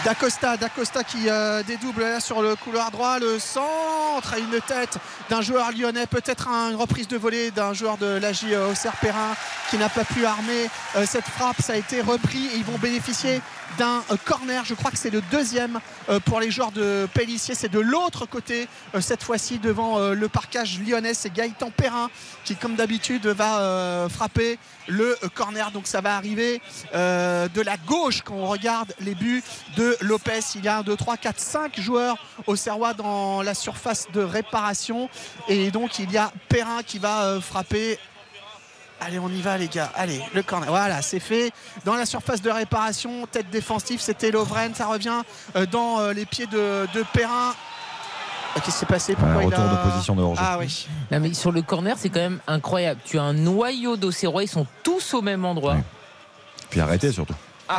D'Acosta, 0.05 0.57
D'Acosta 0.59 1.03
qui 1.03 1.29
euh, 1.29 1.63
dédouble 1.65 2.03
là 2.03 2.21
sur 2.21 2.41
le 2.43 2.55
couloir 2.55 2.91
droit, 2.93 3.19
le 3.19 3.39
centre 3.41 4.35
à 4.35 4.39
une 4.39 4.61
tête 4.61 4.99
d'un 5.31 5.41
joueur 5.41 5.73
lyonnais, 5.73 6.07
peut-être 6.07 6.49
un- 6.49 6.71
une 6.71 6.77
reprise 6.77 7.09
de 7.09 7.17
volée 7.17 7.51
d'un 7.51 7.73
joueur 7.73 7.97
de 7.97 8.07
l'AJ 8.07 8.45
euh, 8.53 8.71
Auxerre 8.71 8.97
Perrin 9.01 9.35
qui 9.71 9.79
n'a 9.79 9.89
pas 9.89 10.05
pu 10.05 10.25
armer 10.25 10.69
euh, 10.97 11.05
cette 11.07 11.25
frappe. 11.25 11.61
Ça 11.63 11.73
a 11.73 11.77
été 11.77 12.01
repris 12.03 12.47
et 12.53 12.57
ils 12.59 12.65
vont 12.65 12.79
bénéficier 12.79 13.41
d'un 13.79 14.03
euh, 14.11 14.17
corner. 14.25 14.65
Je 14.65 14.75
crois 14.75 14.91
que 14.91 14.99
c'est 14.99 15.11
le 15.11 15.23
deuxième 15.31 15.81
euh, 16.09 16.21
pour 16.21 16.41
les 16.41 16.51
joueurs 16.51 16.73
de 16.73 17.09
Pellissier. 17.15 17.55
C'est 17.55 17.69
de 17.69 17.81
l'autre 17.81 18.27
côté, 18.27 18.69
euh, 18.95 19.01
cette 19.01 19.23
fois-ci 19.23 19.59
devant 19.59 19.99
le 19.99 20.29
parcage 20.29 20.81
lyonnais. 20.81 21.15
C'est 21.15 21.33
Gaëtan 21.33 21.71
Perrin 21.71 22.11
qui, 22.45 22.57
comme 22.57 22.77
d'habitude, 22.77 23.27
va 23.27 24.09
frapper 24.11 24.59
le 24.89 25.17
corner. 25.35 25.71
Donc 25.71 25.87
ça 25.87 26.01
va 26.01 26.17
arriver 26.17 26.61
de 26.93 27.61
la 27.61 27.77
gauche 27.77 28.23
quand 28.23 28.35
on 28.35 28.47
regarde 28.47 28.95
les 29.01 29.15
buts 29.15 29.43
de 29.77 29.97
Lopez. 30.01 30.41
Il 30.55 30.65
y 30.65 30.69
a 30.69 30.79
1, 30.79 30.83
2, 30.83 30.97
3, 30.97 31.17
4, 31.17 31.41
5 31.41 31.81
joueurs 31.81 32.17
au 32.47 32.57
Serrois 32.57 32.95
dans 32.95 33.43
la 33.43 33.55
surface 33.55 34.07
de 34.13 34.21
réparation. 34.21 35.09
Et 35.49 35.71
donc 35.71 35.99
il 35.99 36.11
y 36.11 36.19
a 36.19 36.33
Perrin 36.49 36.83
qui 36.83 36.99
va 36.99 37.41
frapper. 37.41 37.99
Allez, 39.01 39.19
on 39.19 39.29
y 39.29 39.41
va, 39.43 39.59
les 39.59 39.69
gars. 39.69 39.91
Allez, 39.95 40.21
le 40.35 40.43
corner. 40.43 40.69
Voilà, 40.71 41.03
c'est 41.03 41.21
fait. 41.21 41.53
Dans 41.85 41.95
la 41.95 42.07
surface 42.07 42.41
de 42.43 42.51
réparation, 42.51 43.27
tête 43.31 43.51
défensive, 43.51 44.01
c'était 44.01 44.31
Lovren. 44.31 44.75
Ça 44.75 44.87
revient 44.87 45.21
euh, 45.55 45.67
dans 45.67 46.01
euh, 46.01 46.13
les 46.13 46.25
pieds 46.27 46.47
de, 46.47 46.87
de 46.95 47.05
Perrin. 47.13 47.51
Euh, 47.51 47.53
Qu'est-ce 48.61 48.65
qui 48.65 48.73
s'est 48.73 48.87
passé? 48.87 49.15
Pourquoi 49.15 49.37
Ouais, 49.37 49.43
il 49.45 49.47
retour 49.47 49.65
a- 49.65 49.85
de 49.87 49.91
position 49.91 50.17
de 50.17 50.23
hors-jeu. 50.23 50.43
Ah 50.45 50.57
oui. 50.59 50.89
Non, 51.11 51.21
mais 51.21 51.35
sur 51.35 51.53
le 51.53 51.61
corner, 51.63 51.97
c'est 51.99 52.09
quand 52.09 52.21
même 52.21 52.41
incroyable. 52.47 53.01
Tu 53.05 53.19
as 53.19 53.23
un 53.23 53.35
noyau 53.35 53.97
d'Auxerrois, 53.97 54.43
ils 54.43 54.49
sont 54.49 54.67
tous 54.83 55.13
au 55.15 55.21
même 55.23 55.45
endroit. 55.45 55.77
Puis 56.71 56.81
arrêtez 56.81 57.13
surtout. 57.13 57.35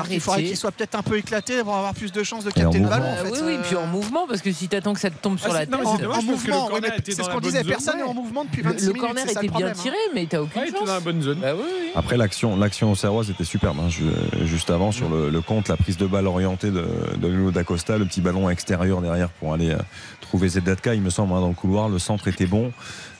Il 0.09 0.19
faudrait 0.19 0.43
qu'il 0.43 0.57
soit 0.57 0.71
peut-être 0.71 0.95
un 0.95 1.01
peu 1.01 1.17
éclaté 1.17 1.63
pour 1.63 1.75
avoir 1.75 1.93
plus 1.93 2.11
de 2.11 2.23
chances 2.23 2.43
de 2.43 2.51
capter 2.51 2.79
le 2.79 2.87
ballon. 2.87 3.05
en 3.05 3.15
fait. 3.15 3.31
oui, 3.31 3.39
oui, 3.45 3.57
puis 3.63 3.75
en 3.75 3.85
mouvement, 3.87 4.27
parce 4.27 4.41
que 4.41 4.51
si 4.51 4.67
t'attends 4.67 4.93
que 4.93 4.99
ça 4.99 5.09
te 5.09 5.17
tombe 5.21 5.37
sur 5.39 5.49
Ah, 5.51 5.53
la 5.53 5.59
c'est- 5.61 5.65
tête. 5.67 5.75
en, 5.85 5.97
le 5.97 6.21
mouvement, 6.23 6.67
corner 6.67 6.91
c'est 7.05 7.11
ce 7.23 7.29
qu'on 7.29 7.39
disait. 7.39 7.59
zone. 7.59 7.67
Personne 7.67 7.97
n'est 7.97 8.03
en 8.03 8.13
mouvement 8.13 8.43
depuis 8.45 8.61
26 8.61 8.87
Le 8.87 8.93
minutes. 8.93 9.01
corner 9.07 9.23
c'est 9.27 9.33
ça, 9.33 9.39
était 9.43 9.51
le 9.51 9.57
bien 9.57 9.67
hein. 9.67 9.71
tiré, 9.73 9.95
mais 10.13 10.25
t'as 10.25 10.41
aucune 10.41 10.61
Ouais, 10.61 10.67
il 10.67 10.69
était 10.69 10.79
chance. 10.79 10.87
dans 10.87 10.93
la 10.93 10.99
bonne 10.99 11.21
zone. 11.21 11.39
Bah 11.39 11.53
oui, 11.55 11.61
oui. 11.81 11.86
Après, 11.95 12.17
l'action, 12.17 12.55
l'action 12.57 12.91
auxerroise 12.91 13.29
était 13.29 13.43
superbe. 13.43 13.77
hein. 13.79 13.89
Ju- 13.89 14.03
juste 14.45 14.69
avant, 14.69 14.91
sur 14.91 15.09
le, 15.09 15.29
le 15.29 15.41
compte, 15.41 15.67
la 15.67 15.77
prise 15.77 15.97
de 15.97 16.05
balle 16.05 16.27
orientée 16.27 16.69
de, 16.71 16.85
de 17.17 17.51
d'Acosta, 17.51 17.97
le 17.97 18.05
petit 18.05 18.21
ballon 18.21 18.49
extérieur 18.49 19.01
derrière 19.01 19.29
pour 19.29 19.53
aller 19.53 19.71
euh, 19.71 19.77
trouver 20.21 20.49
ZDK, 20.49 20.91
il 20.93 21.01
me 21.01 21.09
semble, 21.09 21.33
hein, 21.33 21.41
dans 21.41 21.47
le 21.49 21.53
couloir. 21.55 21.89
Le 21.89 21.99
centre 21.99 22.27
était 22.27 22.45
bon. 22.45 22.71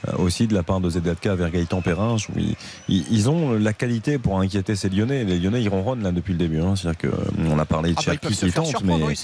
Euh, 0.08 0.12
aussi 0.18 0.46
de 0.48 0.54
la 0.54 0.62
part 0.62 0.80
de 0.80 0.90
ZDK 0.90 1.28
vers 1.30 1.50
Gaëtan 1.50 1.82
Perrin. 1.82 2.18
Je- 2.18 2.28
Ils, 2.88 3.30
ont 3.30 3.54
la 3.54 3.74
qualité 3.74 4.18
pour 4.20 4.40
inquiéter 4.40 4.76
ces 4.76 4.90
Lyonnais. 4.90 5.24
Les 5.24 5.40
Lyonnais, 5.40 5.62
ils 5.64 5.70
ronronnent 5.70 6.04
là 6.04 6.12
depuis 6.12 6.34
le 6.34 6.40
début. 6.40 6.60
hein. 6.62 6.76
C'est-à-dire 6.76 7.00
que, 7.00 7.08
euh, 7.08 7.50
on 7.50 7.58
a 7.58 7.66
parlé 7.66 7.92
de 7.92 7.96
Ah 7.98 8.02
bah, 8.06 8.18
qui 8.18 8.52
tente, 8.52 8.84
mais, 8.84 8.94
oui, 8.94 9.16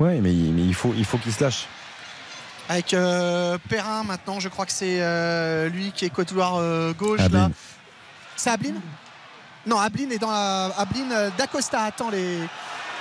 ouais, 0.00 0.20
mais, 0.22 0.32
il- 0.32 0.52
mais 0.54 0.62
il 0.62 0.74
faut, 0.74 0.94
il 0.96 1.04
faut 1.04 1.18
qu'ils 1.18 1.32
se 1.32 1.42
lâchent. 1.44 1.66
Avec 2.70 2.94
euh, 2.94 3.58
Perrin 3.68 4.04
maintenant, 4.04 4.40
je 4.40 4.48
crois 4.48 4.64
que 4.64 4.72
c'est 4.72 5.02
euh, 5.02 5.68
lui 5.68 5.92
qui 5.94 6.06
est 6.06 6.10
couloir 6.10 6.54
euh, 6.56 6.94
gauche 6.94 7.20
là. 7.30 7.50
C'est 8.36 8.50
Ablin 8.50 8.74
Non, 9.66 9.78
Ablin 9.78 10.10
est 10.10 10.18
dans 10.18 10.30
la. 10.30 10.72
Ablin 10.76 11.10
euh, 11.10 11.30
d'Acosta 11.36 11.82
attend 11.82 12.10
les. 12.10 12.38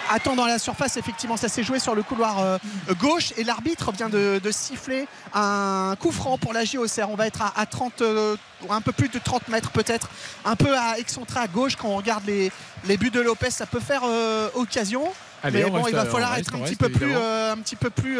Attend 0.09 0.35
dans 0.35 0.45
la 0.45 0.59
surface, 0.59 0.97
effectivement, 0.97 1.37
ça 1.37 1.47
s'est 1.47 1.63
joué 1.63 1.79
sur 1.79 1.95
le 1.95 2.03
couloir 2.03 2.39
euh, 2.39 2.57
gauche 2.99 3.31
et 3.37 3.43
l'arbitre 3.45 3.91
vient 3.93 4.09
de, 4.09 4.39
de 4.43 4.51
siffler 4.51 5.07
un 5.33 5.95
coup 5.97 6.11
franc 6.11 6.37
pour 6.37 6.51
la 6.51 6.65
JOCR. 6.65 7.09
On 7.09 7.15
va 7.15 7.27
être 7.27 7.41
à, 7.41 7.53
à 7.55 7.65
30, 7.65 8.01
euh, 8.01 8.35
un 8.69 8.81
peu 8.81 8.91
plus 8.91 9.07
de 9.07 9.17
30 9.17 9.47
mètres 9.47 9.71
peut-être, 9.71 10.09
un 10.43 10.57
peu 10.57 10.77
à 10.77 10.97
excentré 10.99 11.39
à 11.39 11.47
gauche 11.47 11.77
quand 11.77 11.87
on 11.87 11.95
regarde 11.95 12.25
les, 12.25 12.51
les 12.85 12.97
buts 12.97 13.11
de 13.11 13.21
Lopez. 13.21 13.49
Ça 13.49 13.65
peut 13.65 13.79
faire 13.79 14.01
euh, 14.05 14.49
occasion, 14.55 15.03
Allez, 15.41 15.59
mais 15.59 15.65
on 15.65 15.69
bon, 15.69 15.77
reste, 15.83 15.89
il 15.91 15.95
va 15.95 16.05
falloir 16.05 16.37
être 16.37 16.53
un 16.53 16.59
petit, 16.59 16.75
peu 16.75 16.89
plus, 16.89 17.15
un 17.15 17.57
petit 17.57 17.77
peu 17.77 17.89
plus 17.89 18.19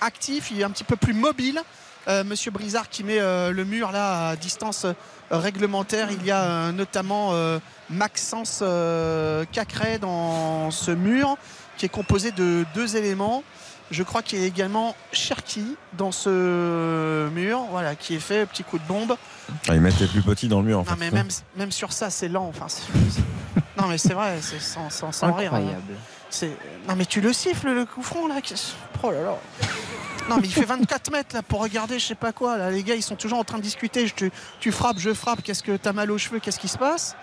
actif, 0.00 0.52
un 0.64 0.70
petit 0.70 0.84
peu 0.84 0.96
plus 0.96 1.14
mobile. 1.14 1.62
Euh, 2.08 2.22
Monsieur 2.24 2.50
Brizard 2.50 2.88
qui 2.90 3.02
met 3.04 3.18
euh, 3.18 3.50
le 3.50 3.64
mur 3.64 3.90
là 3.92 4.28
à 4.30 4.36
distance 4.36 4.84
euh, 4.84 4.92
réglementaire. 5.30 6.08
Il 6.10 6.24
y 6.24 6.30
a 6.30 6.42
euh, 6.42 6.72
notamment 6.72 7.30
euh, 7.32 7.58
Maxence 7.90 8.60
euh, 8.62 9.44
Cacré 9.52 9.98
dans 9.98 10.70
ce 10.70 10.90
mur 10.90 11.36
qui 11.78 11.86
est 11.86 11.90
composé 11.90 12.30
de 12.30 12.64
deux 12.74 12.96
éléments. 12.96 13.42
Je 13.90 14.02
crois 14.02 14.22
qu'il 14.22 14.40
y 14.40 14.42
a 14.42 14.46
également 14.46 14.94
Cherki 15.12 15.76
dans 15.92 16.10
ce 16.12 17.28
mur, 17.30 17.60
voilà, 17.70 17.94
qui 17.94 18.14
est 18.14 18.20
fait 18.20 18.46
petit 18.46 18.64
coup 18.64 18.78
de 18.78 18.84
bombe. 18.84 19.16
Ah, 19.68 19.74
ils 19.74 19.80
mettent 19.80 20.00
les 20.00 20.06
plus 20.06 20.22
petits 20.22 20.48
dans 20.48 20.60
le 20.60 20.66
mur. 20.66 20.78
En 20.80 20.84
Non 20.84 20.88
fait, 20.90 20.96
mais 20.98 21.10
même, 21.10 21.28
même 21.56 21.70
sur 21.72 21.92
ça, 21.92 22.08
c'est 22.10 22.28
lent. 22.28 22.46
Enfin, 22.48 22.66
non 23.78 23.86
mais 23.88 23.98
c'est 23.98 24.14
vrai, 24.14 24.38
c'est 24.40 24.60
sans, 24.60 24.88
sans, 24.90 25.12
sans 25.12 25.32
rire. 25.34 25.52
hein. 25.54 25.58
Incroyable. 25.58 25.94
C'est- 26.30 26.56
Non 26.88 26.96
mais 26.96 27.04
tu 27.06 27.20
le 27.20 27.32
siffles 27.32 27.72
le 27.72 27.84
coup 27.84 28.02
franc 28.02 28.26
là. 28.26 28.36
Oh 29.02 29.10
là 29.10 29.20
là. 29.22 29.36
Non 30.28 30.36
mais 30.36 30.46
il 30.46 30.52
fait 30.52 30.64
24 30.64 31.10
mètres 31.12 31.34
là 31.34 31.42
pour 31.42 31.60
regarder 31.62 31.98
je 31.98 32.06
sais 32.06 32.14
pas 32.14 32.32
quoi 32.32 32.56
là. 32.56 32.70
Les 32.70 32.82
gars 32.82 32.94
ils 32.94 33.02
sont 33.02 33.16
toujours 33.16 33.38
en 33.38 33.44
train 33.44 33.58
de 33.58 33.62
discuter. 33.62 34.06
Je, 34.06 34.14
tu, 34.14 34.32
tu 34.60 34.72
frappes, 34.72 34.98
je 34.98 35.12
frappe. 35.12 35.42
Qu'est-ce 35.42 35.62
que 35.62 35.76
t'as 35.76 35.92
mal 35.92 36.10
aux 36.10 36.18
cheveux 36.18 36.38
Qu'est-ce 36.38 36.58
qui 36.58 36.68
se 36.68 36.78
passe? 36.78 37.14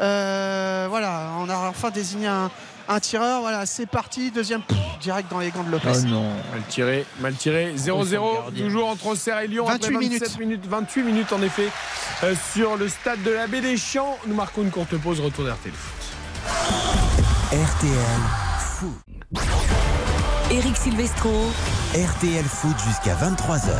Euh, 0.00 0.86
Voilà, 0.88 1.30
on 1.40 1.48
a 1.50 1.56
enfin 1.68 1.90
désigné 1.90 2.26
un, 2.28 2.50
un 2.88 3.00
tireur. 3.00 3.40
Voilà, 3.42 3.66
c'est 3.66 3.84
parti. 3.86 4.30
Deuxième 4.30 4.62
pff, 4.62 4.78
direct 5.00 5.30
dans 5.30 5.40
les 5.40 5.50
gants 5.50 5.62
de 5.64 5.70
Lopez. 5.70 5.90
Oh 5.94 6.06
non. 6.06 6.30
Mal 6.52 6.62
tiré, 6.68 7.04
mal 7.20 7.34
tiré. 7.34 7.74
0-0, 7.76 8.54
toujours 8.56 8.88
entre 8.88 9.06
Auxerre 9.08 9.40
et 9.40 9.48
Lyon. 9.48 9.66
28 9.66 9.94
après 9.96 10.08
27 10.08 10.38
minutes. 10.38 10.66
28 10.66 11.02
minutes 11.02 11.32
en 11.34 11.42
effet 11.42 11.68
euh, 12.22 12.34
sur 12.54 12.76
le 12.76 12.88
stade 12.88 13.22
de 13.24 13.30
la 13.30 13.46
Baie 13.46 13.60
des 13.60 13.76
Champs. 13.76 14.16
Nous 14.26 14.34
marquons 14.34 14.62
une 14.62 14.70
courte 14.70 14.96
pause, 14.96 15.20
retour 15.20 15.44
d'RTL 15.44 15.72
Foot. 15.74 16.14
RTL 17.52 18.20
Foot. 18.60 20.07
Eric 20.50 20.76
Silvestro. 20.76 21.30
RTL 21.94 22.44
Foot 22.44 22.76
jusqu'à 22.86 23.14
23h. 23.16 23.70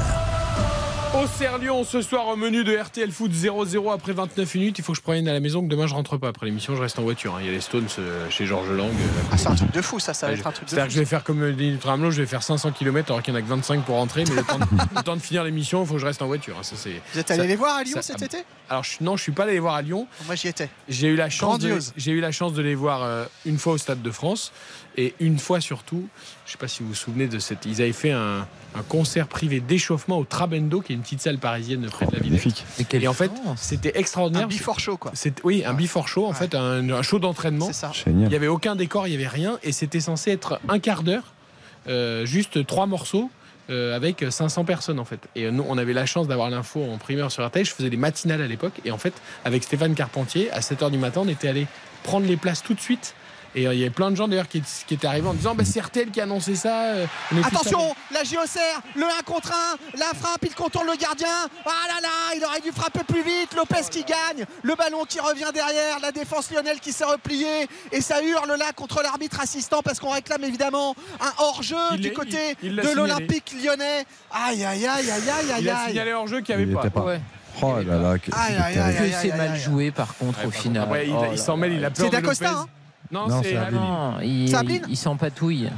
Auxerre-Lyon 1.23 1.85
ce 1.85 2.03
soir 2.03 2.29
au 2.29 2.37
menu 2.37 2.65
de 2.65 2.77
RTL 2.77 3.11
Foot 3.11 3.33
0-0 3.33 3.91
après 3.95 4.13
29 4.13 4.55
minutes. 4.57 4.79
Il 4.79 4.85
faut 4.85 4.93
que 4.93 4.99
je 4.99 5.03
prenne 5.03 5.27
à 5.27 5.33
la 5.33 5.41
maison, 5.41 5.63
que 5.63 5.69
demain 5.69 5.87
je 5.87 5.95
rentre 5.95 6.19
pas. 6.19 6.29
Après 6.29 6.45
l'émission, 6.45 6.77
je 6.77 6.83
reste 6.83 6.99
en 6.99 7.03
voiture. 7.03 7.35
hein. 7.37 7.39
Il 7.41 7.47
y 7.47 7.49
a 7.49 7.53
les 7.53 7.63
Stones 7.63 7.87
euh, 7.99 8.29
chez 8.29 8.45
Georges 8.45 8.71
Lang. 8.71 8.91
euh, 8.91 9.23
Ah, 9.33 9.39
c'est 9.39 9.49
un 9.49 9.55
truc 9.55 9.71
de 9.73 9.81
fou 9.81 9.99
ça. 9.99 10.13
Ça 10.13 10.27
va 10.27 10.33
Ouais, 10.35 10.39
être 10.39 10.47
un 10.47 10.53
truc 10.53 10.67
de 10.67 10.71
C'est-à-dire 10.71 10.85
fou. 10.85 10.89
que 10.91 10.95
je 10.95 10.99
vais 10.99 11.07
faire 11.07 11.25
comme 11.25 11.43
euh, 11.43 11.53
Denis 11.55 11.79
Tramelot, 11.79 12.11
je 12.11 12.21
vais 12.21 12.27
faire 12.27 12.43
500 12.43 12.73
km 12.73 13.11
alors 13.11 13.23
qu'il 13.23 13.33
n'y 13.33 13.41
en 13.41 13.43
a 13.43 13.45
que 13.45 13.49
25 13.51 13.85
pour 13.85 13.95
rentrer, 13.97 14.25
mais 14.29 14.35
le 14.35 14.43
temps 14.45 14.59
de, 14.59 14.65
le 14.97 15.03
temps 15.03 15.17
de 15.17 15.23
finir 15.23 15.45
l'émission, 15.45 15.83
il 15.83 15.87
faut 15.89 15.95
que 15.95 16.01
je 16.01 16.07
reste 16.07 16.21
en 16.21 16.27
voiture. 16.27 16.57
hein. 16.59 16.63
Ça, 16.63 16.77
c'est- 16.77 17.01
Vous 17.15 17.19
êtes 17.19 17.31
allé 17.31 17.41
ça- 17.41 17.47
les 17.47 17.57
voir 17.57 17.77
à 17.77 17.83
Lyon 17.85 17.97
ça- 17.97 18.03
cet 18.03 18.21
été 18.21 18.45
Alors 18.69 18.85
je- 18.85 18.99
non, 19.03 19.17
je 19.17 19.23
suis 19.23 19.33
pas 19.33 19.45
allé 19.45 19.55
les 19.55 19.61
voir 19.61 19.77
à 19.77 19.83
Lyon. 19.83 20.07
Moi 20.27 20.35
j'y 20.35 20.49
étais. 20.49 20.69
J'ai 20.91 21.09
eu 21.09 21.17
la 21.17 21.31
chance 21.31 21.59
de, 21.59 21.69
Grandiose. 21.69 21.95
j'ai 21.97 22.13
eu 22.13 22.21
la 22.21 22.33
chance 22.33 22.53
de 22.53 22.61
les 22.61 22.75
voir 22.75 23.03
euh, 23.03 23.25
une 23.47 23.57
fois 23.59 23.73
au 23.73 23.79
Stade 23.79 24.03
de 24.03 24.11
France 24.11 24.53
et 24.99 25.15
une 25.21 25.39
fois 25.39 25.61
surtout, 25.61 26.09
je 26.45 26.53
sais 26.53 26.59
pas 26.59 26.67
si 26.69 26.83
vous 26.83 26.89
vous 26.91 26.95
souvenez 26.95 27.29
de 27.29 27.39
cette, 27.39 27.65
ils 27.65 27.81
avaient 27.81 27.93
fait 27.93 28.11
un, 28.11 28.47
un 28.75 28.83
concert 28.89 29.29
privé 29.29 29.61
d'échauffement 29.61 30.19
au 30.19 30.25
Trabendo, 30.25 30.81
qui 30.81 30.93
est 30.93 30.97
une 30.97 31.03
petite 31.03 31.23
salle 31.23 31.39
parisienne 31.39 31.87
près 31.91 32.05
de 32.07 32.13
la 32.13 32.19
ville. 32.19 32.33
Magnifique. 32.33 32.67
Et 32.93 33.07
en 33.09 33.13
fait, 33.15 33.31
c'était 33.57 33.93
extraordinaire. 33.99 34.47
Un 34.47 34.49
before 34.49 34.81
show 34.81 34.97
quoi. 34.97 35.13
C'est 35.15 35.43
oui, 35.45 35.63
un 35.65 35.73
before 35.73 36.09
show 36.09 36.27
en 36.27 36.33
fait, 36.33 36.55
un, 36.55 36.91
un 36.91 37.03
show 37.03 37.21
d'entraînement. 37.21 37.67
C'est 37.69 37.73
ça. 37.75 37.93
Il 38.07 38.17
n'y 38.17 38.35
avait 38.35 38.49
aucun 38.49 38.75
décor, 38.75 39.07
il 39.07 39.11
n'y 39.11 39.17
avait 39.17 39.29
rien, 39.29 39.59
et 39.63 39.71
c'était 39.73 40.01
censé 40.01 40.33
être 40.33 40.61
un 40.69 40.81
quart 40.81 41.05
d'heure, 41.05 41.33
euh, 41.89 42.27
juste 42.27 42.67
trois 42.67 42.87
morceaux. 42.87 43.31
euh, 43.71 43.95
avec 43.95 44.25
500 44.29 44.65
personnes 44.65 44.99
en 44.99 45.05
fait. 45.05 45.21
Et 45.37 45.51
nous, 45.51 45.65
on 45.69 45.77
avait 45.77 45.93
la 45.93 46.07
chance 46.07 46.27
d'avoir 46.27 46.49
l'info 46.49 46.83
en 46.91 46.97
primeur 46.97 47.31
sur 47.31 47.47
RTL. 47.47 47.67
Je 47.67 47.71
faisais 47.73 47.91
des 47.91 47.99
matinales 47.99 48.41
à 48.41 48.47
l'époque. 48.47 48.73
Et 48.87 48.91
en 48.91 48.97
fait, 48.99 49.13
avec 49.45 49.63
Stéphane 49.63 49.95
Carpentier, 49.95 50.51
à 50.53 50.61
7h 50.61 50.91
du 50.91 50.97
matin, 50.97 51.21
on 51.25 51.29
était 51.29 51.49
allé 51.49 51.67
prendre 52.03 52.27
les 52.27 52.39
places 52.39 52.63
tout 52.63 52.73
de 52.73 52.81
suite 52.81 53.15
Et 53.55 53.67
euh, 53.67 53.73
il 53.75 53.81
y 53.81 53.83
avait 53.83 53.91
plein 53.91 54.11
de 54.11 54.17
gens 54.17 54.29
d'ailleurs 54.29 54.49
qui, 54.49 54.63
qui 54.87 54.95
étaient 54.95 55.07
arrivés 55.07 55.27
en 55.29 55.35
disant 55.35 55.55
bah, 55.55 55.65
c'est 55.65 55.81
RTL 55.81 56.11
qui 56.11 56.21
a 56.21 56.25
annoncé 56.25 56.55
ça. 56.55 56.83
euh, 56.85 57.07
Attention, 57.45 57.95
la 58.13 58.23
JOCR, 58.25 58.81
le 58.95 59.05
1 59.05 59.23
contre 59.25 59.53
1, 59.95 59.99
la 59.99 60.07
frappe, 60.15 60.43
il 60.43 60.55
contourne 60.55 60.87
le 60.87 60.97
gardien. 60.97 61.27
Ah 61.67 61.71
là 61.89 62.01
là, 62.03 62.09
il 62.37 62.45
aurait 62.45 62.61
dû 62.61 62.71
frapper 62.73 63.01
plus 63.05 63.23
vite. 63.23 63.55
Lopez 63.57 63.89
qui 63.91 64.05
gagne, 64.05 64.45
le 64.63 64.75
ballon 64.75 65.05
qui 65.09 65.19
revient 65.21 65.51
derrière, 65.55 65.99
la 66.01 66.13
défense 66.13 66.51
lyonnaise 66.51 66.79
qui 66.81 66.93
s'est 66.93 67.05
repliée. 67.05 67.67
Et 67.93 68.01
ça 68.01 68.23
hurle 68.23 68.49
là 68.59 68.73
contre 68.77 69.03
l'arbitre 69.03 69.41
assistant 69.41 69.81
parce 69.83 69.99
qu'on 69.99 70.11
réclame 70.11 70.45
évidemment 70.45 70.95
un 71.21 71.33
hors-jeu 71.43 71.77
Il 71.95 72.01
du 72.01 72.13
côté 72.13 72.57
il- 72.63 72.71
il 72.71 72.77
de 72.77 72.91
l'Olympique 72.95 73.55
lyonnais. 73.65 74.05
Aïe, 74.31 74.65
aïe, 74.65 74.87
aïe, 74.87 75.11
aïe, 75.11 75.11
aïe, 75.11 75.31
aïe, 75.53 75.63
Il 75.63 75.69
a 75.71 75.79
aïe. 75.81 75.89
signalé 75.89 76.13
hors 76.13 76.27
jeu 76.29 76.41
qu'il 76.43 76.55
n'y 76.57 76.63
Il 76.63 76.65
avait 76.67 76.75
pas. 76.75 76.81
était 76.81 76.91
pas. 76.91 77.01
Ouais. 77.05 77.21
Oh 77.61 77.75
là 77.85 77.97
là, 77.99 78.19
que- 78.19 78.31
c'est 79.21 79.37
mal 79.37 79.57
joué 79.57 79.91
par 79.91 80.15
contre 80.17 80.47
au 80.47 80.51
final. 80.51 80.85
Après, 80.85 81.09
il, 81.09 81.13
Oh 81.15 81.25
il 81.33 81.39
s'en 81.39 81.57
mêle, 81.57 81.73
il 81.73 81.85
a 81.85 81.89
C'est 81.93 82.03
peur 82.03 82.11
de 82.11 82.17
d'Acosta, 82.17 82.51
hein 82.51 82.67
Non, 83.11 83.29
Non, 83.29 83.43
c'est 83.43 83.51
c'est 83.51 83.57
Ah 83.57 83.67
Ablin. 83.67 83.81
non, 83.81 84.15
il, 84.23 84.49
C'est 84.49 84.57
Ablin 84.57 84.79
il 84.89 84.97
s'empatouille. 84.97 85.71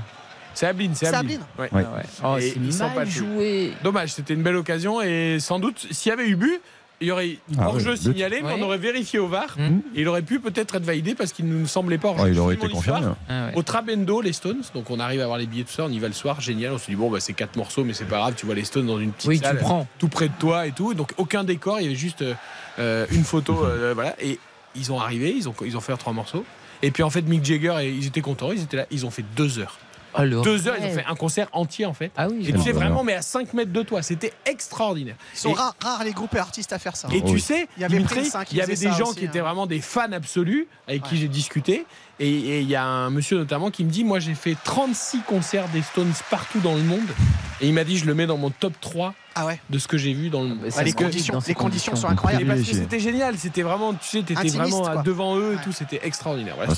C'est 0.55 0.67
Ablin, 0.67 0.91
c'est 0.95 1.07
C'est 1.07 1.15
Ablin. 1.15 1.35
Ablin 1.59 1.79
Ouais. 1.79 1.85
Ouais. 1.85 2.03
Ah. 2.23 2.33
Oh, 2.35 2.39
Et 2.39 2.41
c'est 2.51 2.57
il 2.57 2.73
s'en 2.73 2.87
mal 2.89 2.95
passe. 2.97 3.09
joué. 3.09 3.73
Dommage, 3.85 4.13
c'était 4.13 4.35
une 4.35 4.43
belle 4.43 4.57
occasion 4.57 5.01
et 5.01 5.39
sans 5.41 5.59
doute, 5.61 5.87
s'il 5.91 6.11
y 6.11 6.13
avait 6.13 6.27
eu 6.29 6.35
but, 6.37 6.61
il 7.03 7.07
y 7.07 7.13
aurait 7.13 7.39
Ah 7.59 7.69
hors-jeu 7.69 7.93
oui, 7.93 7.99
signalé, 7.99 8.43
mais 8.45 8.53
on 8.59 8.63
aurait 8.63 8.77
vérifié 8.77 9.19
au 9.21 9.27
VAR. 9.29 9.55
Mhm. 9.57 9.81
Et 9.95 10.03
il 10.03 10.09
aurait 10.09 10.21
pu 10.23 10.39
peut-être 10.39 10.75
être 10.75 10.85
validé 10.85 11.15
parce 11.15 11.33
qu'il 11.33 11.47
ne 11.49 11.55
nous 11.55 11.67
semblait 11.67 11.97
pas 11.97 12.09
hors-jeu. 12.09 12.25
Oh, 12.27 12.29
il 12.33 12.39
aurait 12.41 12.55
été 12.57 12.69
confirmé. 12.69 13.07
Ah 13.29 13.47
ouais. 13.47 13.53
Au 13.55 13.63
Trabendo, 13.63 14.21
les 14.21 14.35
Stones, 14.35 14.61
donc 14.75 14.91
on 14.91 15.01
arrive 15.01 15.21
à 15.21 15.23
avoir 15.25 15.39
les 15.39 15.47
billets 15.47 15.65
tout 15.65 15.73
ça, 15.73 15.85
on 15.85 15.89
y 15.91 15.99
va 15.99 16.09
le 16.09 16.13
soir, 16.15 16.41
génial. 16.43 16.73
On 16.75 16.79
se 16.79 16.91
dit 16.91 16.97
bon 16.97 17.11
bah 17.11 17.21
c'est 17.21 17.33
quatre 17.33 17.57
morceaux, 17.57 17.85
mais 17.85 17.95
c'est 17.95 18.05
pas 18.05 18.19
grave, 18.19 18.35
tu 18.37 18.45
vois 18.45 18.55
les 18.55 18.65
Stones 18.65 18.87
dans 18.87 18.99
une 18.99 19.13
petite 19.13 19.29
Oui, 19.29 19.39
tu 19.39 19.45
salle, 19.47 19.59
prends. 19.59 19.87
tout 19.99 20.09
près 20.09 20.29
de 20.29 20.35
toi 20.39 20.67
et 20.67 20.73
tout, 20.73 20.93
donc 20.93 21.13
aucun 21.17 21.43
décor, 21.43 21.81
il 21.81 21.85
y 21.85 21.87
avait 21.87 21.95
juste 21.95 22.21
euh, 22.21 22.35
euh, 22.81 23.07
une 23.13 23.25
photo, 23.25 23.65
euh, 23.65 23.93
voilà. 23.95 24.15
Et 24.21 24.39
ils 24.75 24.93
ont 24.93 25.01
arrivé, 25.01 25.33
ils 25.35 25.49
ont 25.49 25.55
ils 25.65 25.77
ont 25.79 25.81
fait 25.81 25.93
leurs 25.93 25.99
trois 25.99 26.13
morceaux. 26.13 26.45
Et 26.83 26.91
puis 26.91 27.03
en 27.03 27.11
fait 27.11 27.23
Mick 27.23 27.45
Jagger, 27.45 27.77
et 27.83 27.91
ils 27.91 28.07
étaient 28.07 28.21
contents, 28.23 28.53
ils 28.53 28.63
étaient 28.63 28.77
là, 28.79 28.87
ils 28.91 29.05
ont 29.07 29.11
fait 29.11 29.25
deux 29.37 29.59
heures. 29.59 29.79
Alors, 30.13 30.43
Deux 30.43 30.67
heures, 30.67 30.75
ils 30.81 30.87
ont 30.87 30.93
fait 30.93 31.05
un 31.07 31.15
concert 31.15 31.47
entier 31.53 31.87
en 31.87 31.93
fait. 31.95 32.11
Ah 32.17 32.27
oui, 32.29 32.45
Et 32.49 32.53
tu 32.53 32.61
sais 32.61 32.73
vraiment, 32.73 33.05
mais 33.05 33.15
à 33.15 33.23
5 33.23 33.55
mètres 33.55 33.73
de 33.73 33.83
toi, 33.83 34.03
c'était 34.03 34.33
extraordinaire. 34.45 35.15
Ils 35.35 35.39
sont 35.39 35.51
Et- 35.51 35.55
rares, 35.55 35.77
rares 35.81 36.03
les 36.03 36.11
groupes 36.11 36.35
et 36.35 36.39
artistes 36.41 36.73
à 36.73 36.81
faire 36.81 36.97
ça. 36.97 37.07
et 37.13 37.23
tu 37.23 37.35
Oui. 37.35 37.41
sais, 37.41 37.69
Il 37.77 37.83
y 37.83 37.85
avait 37.85 37.95
Dimitri, 37.99 38.29
hein, 38.35 38.45
qui 38.45 38.57
il 38.57 38.59
y 38.59 38.61
avait 38.61 38.73
faisait 38.75 38.91
des 38.91 38.97
gens 38.97 39.05
aussi, 39.11 39.21
qui 39.21 39.25
étaient 39.27 39.39
hein. 39.39 39.43
vraiment 39.45 39.69
des 39.69 39.81
fans 39.81 40.11
absolus 40.11 40.67
avec 40.89 41.05
qui 41.05 41.17
j'ai 41.17 41.29
discuté. 41.29 41.87
Et 42.19 42.29
et 42.29 42.61
il 42.61 42.69
y 42.69 42.75
a 42.75 42.83
un 42.85 43.11
monsieur 43.11 43.39
notamment 43.39 43.71
qui 43.71 43.85
me 43.85 43.91
dit 43.91 44.03
Moi, 44.03 44.19
j'ai 44.19 44.35
fait 44.35 44.57
36 44.65 45.21
concerts 45.29 45.69
des 45.69 45.83
Stones 45.83 46.13
partout 46.29 46.59
dans 46.59 46.75
le 46.75 46.83
monde. 46.83 47.07
Et 47.61 47.69
il 47.69 47.73
m'a 47.75 47.85
dit 47.85 47.97
Je 47.97 48.05
le 48.07 48.15
mets 48.15 48.27
dans 48.27 48.37
mon 48.37 48.51
top 48.51 48.73
3 48.81 49.15
Ah 49.35 49.47
ouais. 49.47 49.61
de 49.71 49.79
ce 49.79 49.87
que 49.89 49.97
j'ai 49.99 50.13
vu 50.13 50.29
dans 50.31 50.43
le 50.43 50.51
Ah, 50.51 50.65
les 50.65 50.71
se 50.71 50.75
complique 50.77 50.97
conditions, 50.97 51.35
dans 51.35 51.43
les 51.47 51.55
conditions 51.55 51.97
sont 51.97 52.09
incroyables. 52.09 52.47
parce 52.47 52.59
que 52.61 52.65
privilégié. 52.65 52.83
c'était 52.91 53.01
génial, 53.01 53.39
c'était 53.39 53.63
vraiment, 53.63 53.95
tu 53.95 54.09
sais, 54.09 54.23
t'étais 54.23 54.49
vraiment 54.49 54.81
quoi. 54.83 55.03
devant 55.03 55.37
eux 55.39 55.53
et 55.53 55.57
Ouais. 55.57 55.63
tout, 55.65 55.73
c'était 55.73 56.01
extraordinaire. 56.03 56.55
Voilà, 56.57 56.73
Ah, 56.73 56.75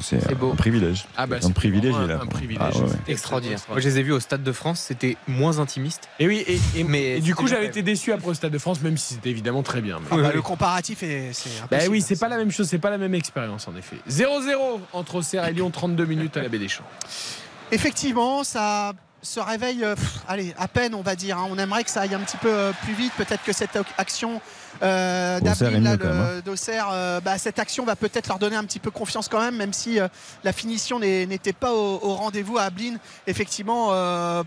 c'est 0.00 0.34
beau. 0.34 0.52
un 0.52 0.56
privilège. 0.56 1.06
Ah 1.16 1.26
bah, 1.26 1.36
un 1.42 1.50
privilège, 1.50 1.94
il 2.04 2.10
a. 2.10 2.20
un 2.20 2.26
privilège. 2.26 2.72
Ah, 2.74 2.78
ouais, 2.80 2.90
Extraordinaire. 3.08 3.58
Moi, 3.68 3.80
je 3.80 3.88
les 3.88 3.98
ai 3.98 4.02
vus 4.02 4.12
au 4.12 4.20
Stade 4.20 4.42
de 4.42 4.52
France, 4.52 4.80
c'était 4.80 5.16
moins 5.26 5.58
intimiste. 5.58 6.08
Et 6.18 6.26
oui, 6.26 6.44
et, 6.46 6.60
et- 6.80 6.84
Mais 6.84 7.18
et 7.18 7.20
du 7.20 7.34
coup, 7.34 7.46
j'avais 7.46 7.66
été 7.66 7.82
déçu 7.82 8.12
après 8.12 8.28
au 8.28 8.34
Stade 8.34 8.52
de 8.52 8.58
France, 8.58 8.80
même 8.82 8.96
si 8.96 9.14
c'était 9.14 9.30
évidemment 9.30 9.62
très 9.62 9.80
bien. 9.80 9.98
mais- 10.00 10.06
Ah 10.10 10.16
bah, 10.16 10.22
oui. 10.28 10.34
Le 10.34 10.42
comparatif 10.42 11.02
est. 11.02 11.30
c'est 11.32 11.50
Bah 11.70 11.78
oui, 11.90 12.02
c'est 12.02 12.18
pas 12.20 12.28
la 12.28 12.36
même 12.36 12.50
chose, 12.50 12.68
c'est 12.68 12.78
pas 12.78 12.90
la 12.90 12.98
même 12.98 13.14
expérience 13.14 13.66
en 13.68 13.76
effet. 13.76 13.96
0-0 14.08 14.80
entre 14.92 15.16
Auxerre 15.16 15.46
et 15.48 15.52
Lyon, 15.52 15.70
32 15.70 16.04
minutes 16.04 16.36
à 16.36 16.42
la 16.42 16.48
Baie 16.48 16.58
des 16.58 16.68
Champs. 16.68 16.84
Effectivement, 17.72 18.44
ça 18.44 18.92
se 19.26 19.40
réveille, 19.40 19.84
euh, 19.84 19.94
pff, 19.94 20.18
allez, 20.28 20.54
à 20.58 20.68
peine, 20.68 20.94
on 20.94 21.02
va 21.02 21.14
dire. 21.16 21.38
hein. 21.38 21.48
On 21.50 21.58
aimerait 21.58 21.84
que 21.84 21.90
ça 21.90 22.02
aille 22.02 22.14
un 22.14 22.20
petit 22.20 22.36
peu 22.36 22.48
euh, 22.52 22.72
plus 22.84 22.94
vite. 22.94 23.12
Peut-être 23.16 23.42
que 23.42 23.52
cette 23.52 23.74
ac- 23.74 23.84
action 23.98 24.40
euh, 24.82 25.38
le- 26.36 26.42
d'Auxerre, 26.42 26.88
euh, 26.92 27.20
bah, 27.20 27.36
cette 27.38 27.58
action 27.58 27.84
va 27.84 27.96
peut-être 27.96 28.28
leur 28.28 28.38
donner 28.38 28.56
un 28.56 28.64
petit 28.64 28.78
peu 28.78 28.90
confiance 28.90 29.28
quand 29.28 29.40
même, 29.40 29.56
même 29.56 29.72
si 29.72 29.98
euh, 29.98 30.08
la 30.44 30.52
finition 30.52 30.98
n'était 31.00 31.52
pas 31.52 31.72
au, 31.72 31.98
au 32.02 32.14
rendez-vous 32.14 32.58
à 32.58 32.62
Ablin. 32.64 32.96
Effectivement, 33.26 33.90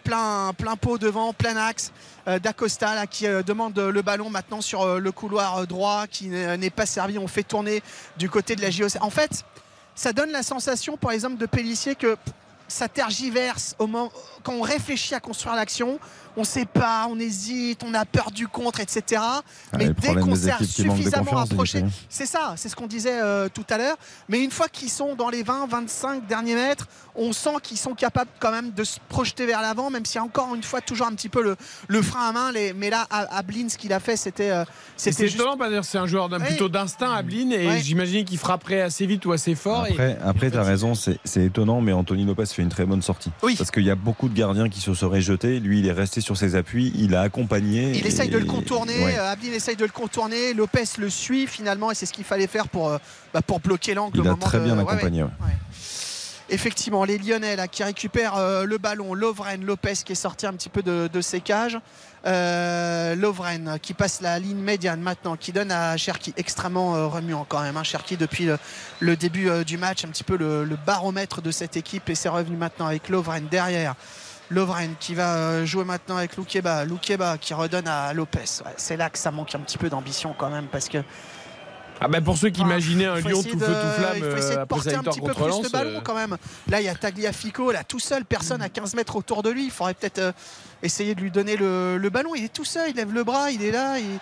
plein, 0.04 0.54
plein 0.58 0.76
pot 0.76 0.98
devant, 0.98 1.34
plein 1.34 1.58
axe. 1.58 1.92
D'Acosta 2.28 2.94
là, 2.96 3.08
qui 3.08 3.26
demande 3.46 3.78
le 3.80 4.02
ballon 4.04 4.30
maintenant 4.30 4.62
sur 4.62 5.00
le 5.00 5.12
couloir 5.12 5.66
droit 5.66 6.06
qui 6.06 6.28
n'est 6.28 6.58
n'est 6.58 6.70
pas 6.70 6.86
servi. 6.86 7.18
On 7.18 7.28
fait 7.28 7.42
tourner 7.44 7.82
du 8.18 8.30
côté 8.30 8.56
de 8.56 8.62
la 8.62 8.70
JOC. 8.70 8.98
En 9.02 9.10
fait, 9.10 9.44
ça 9.96 10.14
donne 10.14 10.30
la 10.32 10.44
sensation 10.44 10.96
pour 10.96 11.10
les 11.12 11.26
hommes 11.26 11.38
de 11.38 11.46
Pellissier 11.48 11.96
que 11.96 12.16
ça 12.70 12.88
tergiverse 12.88 13.76
au 13.80 13.88
moment, 13.88 14.12
quand 14.44 14.54
on 14.54 14.62
réfléchit 14.62 15.16
à 15.16 15.20
construire 15.20 15.56
l'action. 15.56 16.00
On 16.40 16.44
ne 16.44 16.46
sait 16.48 16.64
pas, 16.66 17.06
on 17.10 17.20
hésite, 17.20 17.84
on 17.86 17.94
a 17.94 18.06
peur 18.06 18.32
du 18.32 18.48
contre, 18.48 18.80
etc. 18.80 19.22
Mais 19.78 19.88
le 19.88 19.94
dès 19.94 20.16
qu'on 20.16 20.28
des 20.28 20.36
s'est 20.38 20.54
suffisamment 20.64 21.38
approché, 21.38 21.84
c'est 22.08 22.26
ça, 22.26 22.54
c'est 22.56 22.70
ce 22.70 22.78
qu'on 22.78 22.88
disait 22.88 23.20
euh, 23.22 23.50
tout 23.54 23.66
à 23.70 23.78
l'heure. 23.78 23.98
Mais 24.30 24.42
une 24.42 24.50
fois 24.52 24.70
qu'ils 24.70 24.90
sont 24.90 25.16
dans 25.16 25.30
les 25.30 25.44
20, 25.44 25.68
25 25.68 26.26
derniers 26.28 26.56
mètres, 26.56 26.88
on 27.16 27.34
sent 27.34 27.56
qu'ils 27.62 27.78
sont 27.78 27.94
capables 27.94 28.30
quand 28.40 28.52
même 28.52 28.72
de 28.72 28.86
se 28.86 29.00
projeter 29.10 29.46
vers 29.46 29.62
l'avant, 29.62 29.90
même 29.90 30.06
s'il 30.06 30.16
y 30.16 30.20
a 30.20 30.24
encore 30.24 30.56
une 30.56 30.64
fois 30.64 30.80
toujours 30.80 31.08
un 31.08 31.12
petit 31.14 31.28
peu 31.28 31.44
le, 31.44 31.58
le 31.90 32.02
frein 32.02 32.30
à 32.30 32.32
main. 32.32 32.52
Les- 32.54 32.72
mais 32.72 32.90
là, 32.90 33.06
à, 33.10 33.38
à 33.38 33.42
Blin, 33.42 33.68
ce 33.68 33.78
qu'il 33.78 33.92
a 33.92 34.00
fait, 34.00 34.16
c'était 34.16 34.52
euh, 34.52 34.64
C'est 34.96 35.12
c'était 35.12 35.28
juste 35.28 35.44
c'est 35.84 35.98
un 35.98 36.08
joueur 36.08 36.30
d'un 36.30 36.40
Oui. 36.40 36.46
plutôt 36.48 36.70
d'instinct, 36.70 37.12
Ablin, 37.12 37.52
et 37.52 37.68
Ouais. 37.68 37.82
j'imagine 37.82 38.24
qu'il 38.24 38.38
frapperait 38.38 38.80
assez 38.82 39.06
vite 39.06 39.26
ou 39.26 39.34
assez 39.34 39.56
fort. 39.56 39.88
et- 39.88 39.92
Après, 39.92 40.18
après 40.24 40.52
tu 40.52 40.58
as 40.58 40.64
raison, 40.64 40.96
c'est 40.96 41.20
c'est 41.26 41.44
étonnant, 41.44 41.82
mais 41.82 41.92
Anthony 41.92 42.24
Lopez 42.24 42.46
fait 42.46 42.62
une 42.62 42.70
très 42.70 42.86
bonne 42.86 43.02
sortie. 43.02 43.32
Oui. 43.44 43.56
Parce 43.58 43.72
qu'il 43.72 43.84
y 43.84 43.92
a 43.92 43.96
beaucoup 43.96 44.30
de 44.30 44.34
gardiens 44.34 44.70
qui 44.70 44.80
se 44.80 44.94
seraient 44.94 45.20
jetés. 45.22 45.60
Lui, 45.60 45.80
il 45.80 45.88
est 45.88 45.92
resté 45.92 46.22
sur 46.22 46.29
ses 46.38 46.56
appuis, 46.56 46.92
il 46.96 47.16
a 47.16 47.22
accompagné. 47.22 47.92
Il 47.98 48.06
essaye 48.06 48.30
de 48.30 48.38
le 48.38 48.46
contourner, 48.46 49.04
Ouais. 49.06 49.18
euh, 49.18 49.32
Abdin 49.32 49.52
essaye 49.52 49.76
de 49.76 49.86
le 49.86 49.92
contourner, 49.92 50.54
Lopez 50.54 50.84
le 50.98 51.10
suit 51.10 51.48
finalement 51.48 51.92
et 51.92 51.96
c'est 51.96 52.06
ce 52.06 52.14
qu'il 52.14 52.24
fallait 52.26 52.48
faire 52.48 52.68
pour, 52.68 52.90
euh, 52.90 52.98
bah, 53.34 53.42
pour 53.42 53.60
bloquer 53.60 53.94
l'angle. 53.94 54.18
Il 54.18 54.22
au 54.22 54.28
a 54.28 54.30
moment 54.32 54.46
très 54.46 54.60
de- 54.60 54.64
bien 54.66 54.78
ouais, 54.78 54.84
ouais. 54.84 54.92
accompagné. 54.92 55.24
ouais. 55.24 55.30
Effectivement, 56.52 57.04
les 57.06 57.20
Lyonnais 57.20 57.56
là, 57.56 57.68
qui 57.68 57.84
récupèrent 57.84 58.36
euh, 58.38 58.64
le 58.66 58.80
ballon, 58.80 59.14
Lovren, 59.14 59.64
Lopez 59.64 59.94
qui 60.04 60.14
est 60.14 60.16
sorti 60.16 60.48
un 60.48 60.54
petit 60.54 60.70
peu 60.70 60.82
de, 60.82 61.08
de 61.12 61.22
ses 61.22 61.42
cages. 61.42 61.78
Euh, 62.26 63.14
Lovren 63.16 63.78
qui 63.82 63.94
passe 63.94 64.20
la 64.22 64.40
ligne 64.40 64.58
médiane 64.58 65.00
maintenant, 65.00 65.36
qui 65.38 65.52
donne 65.52 65.72
à 65.72 65.96
Cherki, 65.96 66.34
extrêmement 66.38 66.96
euh, 66.96 67.06
remuant 67.06 67.46
quand 67.48 67.62
même. 67.62 67.78
Hein, 67.78 67.84
Cherki 67.84 68.18
depuis 68.18 68.46
le, 68.46 68.58
le 69.00 69.16
début 69.16 69.48
euh, 69.48 69.64
du 69.64 69.78
match, 69.78 70.04
un 70.04 70.08
petit 70.08 70.24
peu 70.24 70.38
le, 70.38 70.64
le 70.66 70.76
baromètre 70.88 71.42
de 71.44 71.52
cette 71.52 71.78
équipe 71.78 72.10
et 72.10 72.16
c'est 72.16 72.30
revenu 72.30 72.58
maintenant 72.58 72.88
avec 72.88 73.10
Lovren 73.10 73.46
derrière. 73.50 73.94
Lovren 74.50 74.96
qui 75.00 75.14
va 75.16 75.36
euh, 75.36 75.66
jouer 75.66 75.84
maintenant 75.86 76.18
avec 76.18 76.36
Loukeba. 76.36 76.86
Loukeba 76.86 77.38
qui 77.38 77.54
redonne 77.54 77.88
à 77.88 78.14
Lopez. 78.14 78.40
Ouais, 78.66 78.74
c'est 78.78 78.98
là 78.98 79.10
que 79.10 79.18
ça 79.18 79.32
manque 79.32 79.54
un 79.56 79.60
petit 79.60 79.78
peu 79.78 79.90
d'ambition 79.90 80.34
quand 80.38 80.50
même 80.50 80.66
parce 80.68 80.90
que 80.90 80.98
Ah 82.02 82.08
bah 82.08 82.20
pour 82.22 82.38
ceux 82.38 82.50
qui 82.50 82.62
imaginaient 82.62 83.06
un 83.06 83.20
Lyon 83.20 83.40
essayer 83.40 83.52
tout 83.52 83.58
de- 83.60 83.66
feu 83.66 83.74
tout 83.74 84.02
flamme 84.02 84.18
Il 84.18 84.24
faut 84.24 84.38
essayer 84.38 84.54
euh, 84.54 84.56
de 84.56 84.62
après 84.62 84.76
porter 84.76 84.96
un 84.96 85.04
petit 85.04 85.22
peu 85.22 85.34
plus 85.34 85.48
Lens. 85.48 85.64
le 85.64 85.70
ballon 85.70 85.98
euh, 85.98 86.02
quand 86.02 86.16
même. 86.16 86.38
Là, 86.68 86.82
il 86.82 86.86
y 86.86 86.90
a 86.90 86.96
Tagliafico, 86.96 87.72
là 87.72 87.84
tout 87.84 88.00
seul, 88.00 88.26
personne 88.26 88.62
à 88.62 88.70
15 88.70 88.96
mètres 88.96 89.16
autour 89.16 89.44
de 89.44 89.50
lui. 89.50 89.66
Il 89.66 89.72
faudrait 89.72 89.94
peut-être 89.94 90.20
euh, 90.20 90.32
essayer 90.82 91.14
de 91.14 91.22
lui 91.22 91.30
donner 91.32 91.56
le, 91.58 91.98
le 91.98 92.10
ballon. 92.10 92.34
Il 92.36 92.44
est 92.46 92.54
tout 92.54 92.66
seul, 92.66 92.90
il 92.90 92.96
lève 92.96 93.14
le 93.14 93.24
bras, 93.24 93.52
il 93.52 93.64
est 93.64 93.72
là. 93.72 94.00
il- 94.00 94.20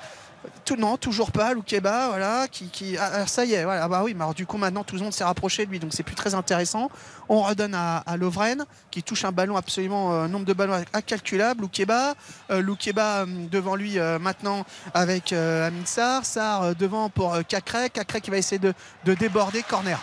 Tout, 0.63 0.75
non, 0.75 0.97
toujours 0.97 1.31
pas. 1.31 1.53
Loukeba, 1.53 2.07
voilà, 2.09 2.47
qui, 2.49 2.69
qui 2.69 2.97
ah, 2.97 3.09
ah, 3.13 3.27
ça 3.27 3.43
y 3.45 3.53
est, 3.53 3.63
voilà. 3.63 3.87
Bah 3.87 4.01
oui, 4.03 4.13
mais 4.13 4.21
alors 4.21 4.33
du 4.33 4.45
coup 4.45 4.57
maintenant 4.57 4.83
tout 4.83 4.95
le 4.95 5.01
monde 5.01 5.13
s'est 5.13 5.23
rapproché 5.23 5.65
de 5.65 5.71
lui, 5.71 5.79
donc 5.79 5.91
c'est 5.93 6.03
plus 6.03 6.15
très 6.15 6.35
intéressant. 6.35 6.89
On 7.29 7.41
redonne 7.41 7.73
à, 7.73 7.97
à 7.99 8.17
Lovren 8.17 8.65
qui 8.91 9.01
touche 9.03 9.25
un 9.25 9.31
ballon 9.31 9.55
absolument 9.57 10.13
euh, 10.13 10.27
nombre 10.27 10.45
de 10.45 10.53
ballons 10.53 10.81
incalculable. 10.93 11.61
Loukeba, 11.61 12.15
euh, 12.51 12.61
Loukeba 12.61 13.21
euh, 13.21 13.25
devant 13.51 13.75
lui 13.75 13.97
euh, 13.99 14.19
maintenant 14.19 14.65
avec 14.93 15.33
euh, 15.33 15.67
Amin 15.67 15.85
Sarr, 15.85 16.23
Sarr 16.25 16.61
euh, 16.63 16.73
devant 16.73 17.09
pour 17.09 17.33
euh, 17.33 17.41
Cacré, 17.41 17.89
Cacré 17.89 18.21
qui 18.21 18.29
va 18.29 18.37
essayer 18.37 18.59
de, 18.59 18.73
de 19.05 19.13
déborder 19.15 19.63
corner. 19.63 19.99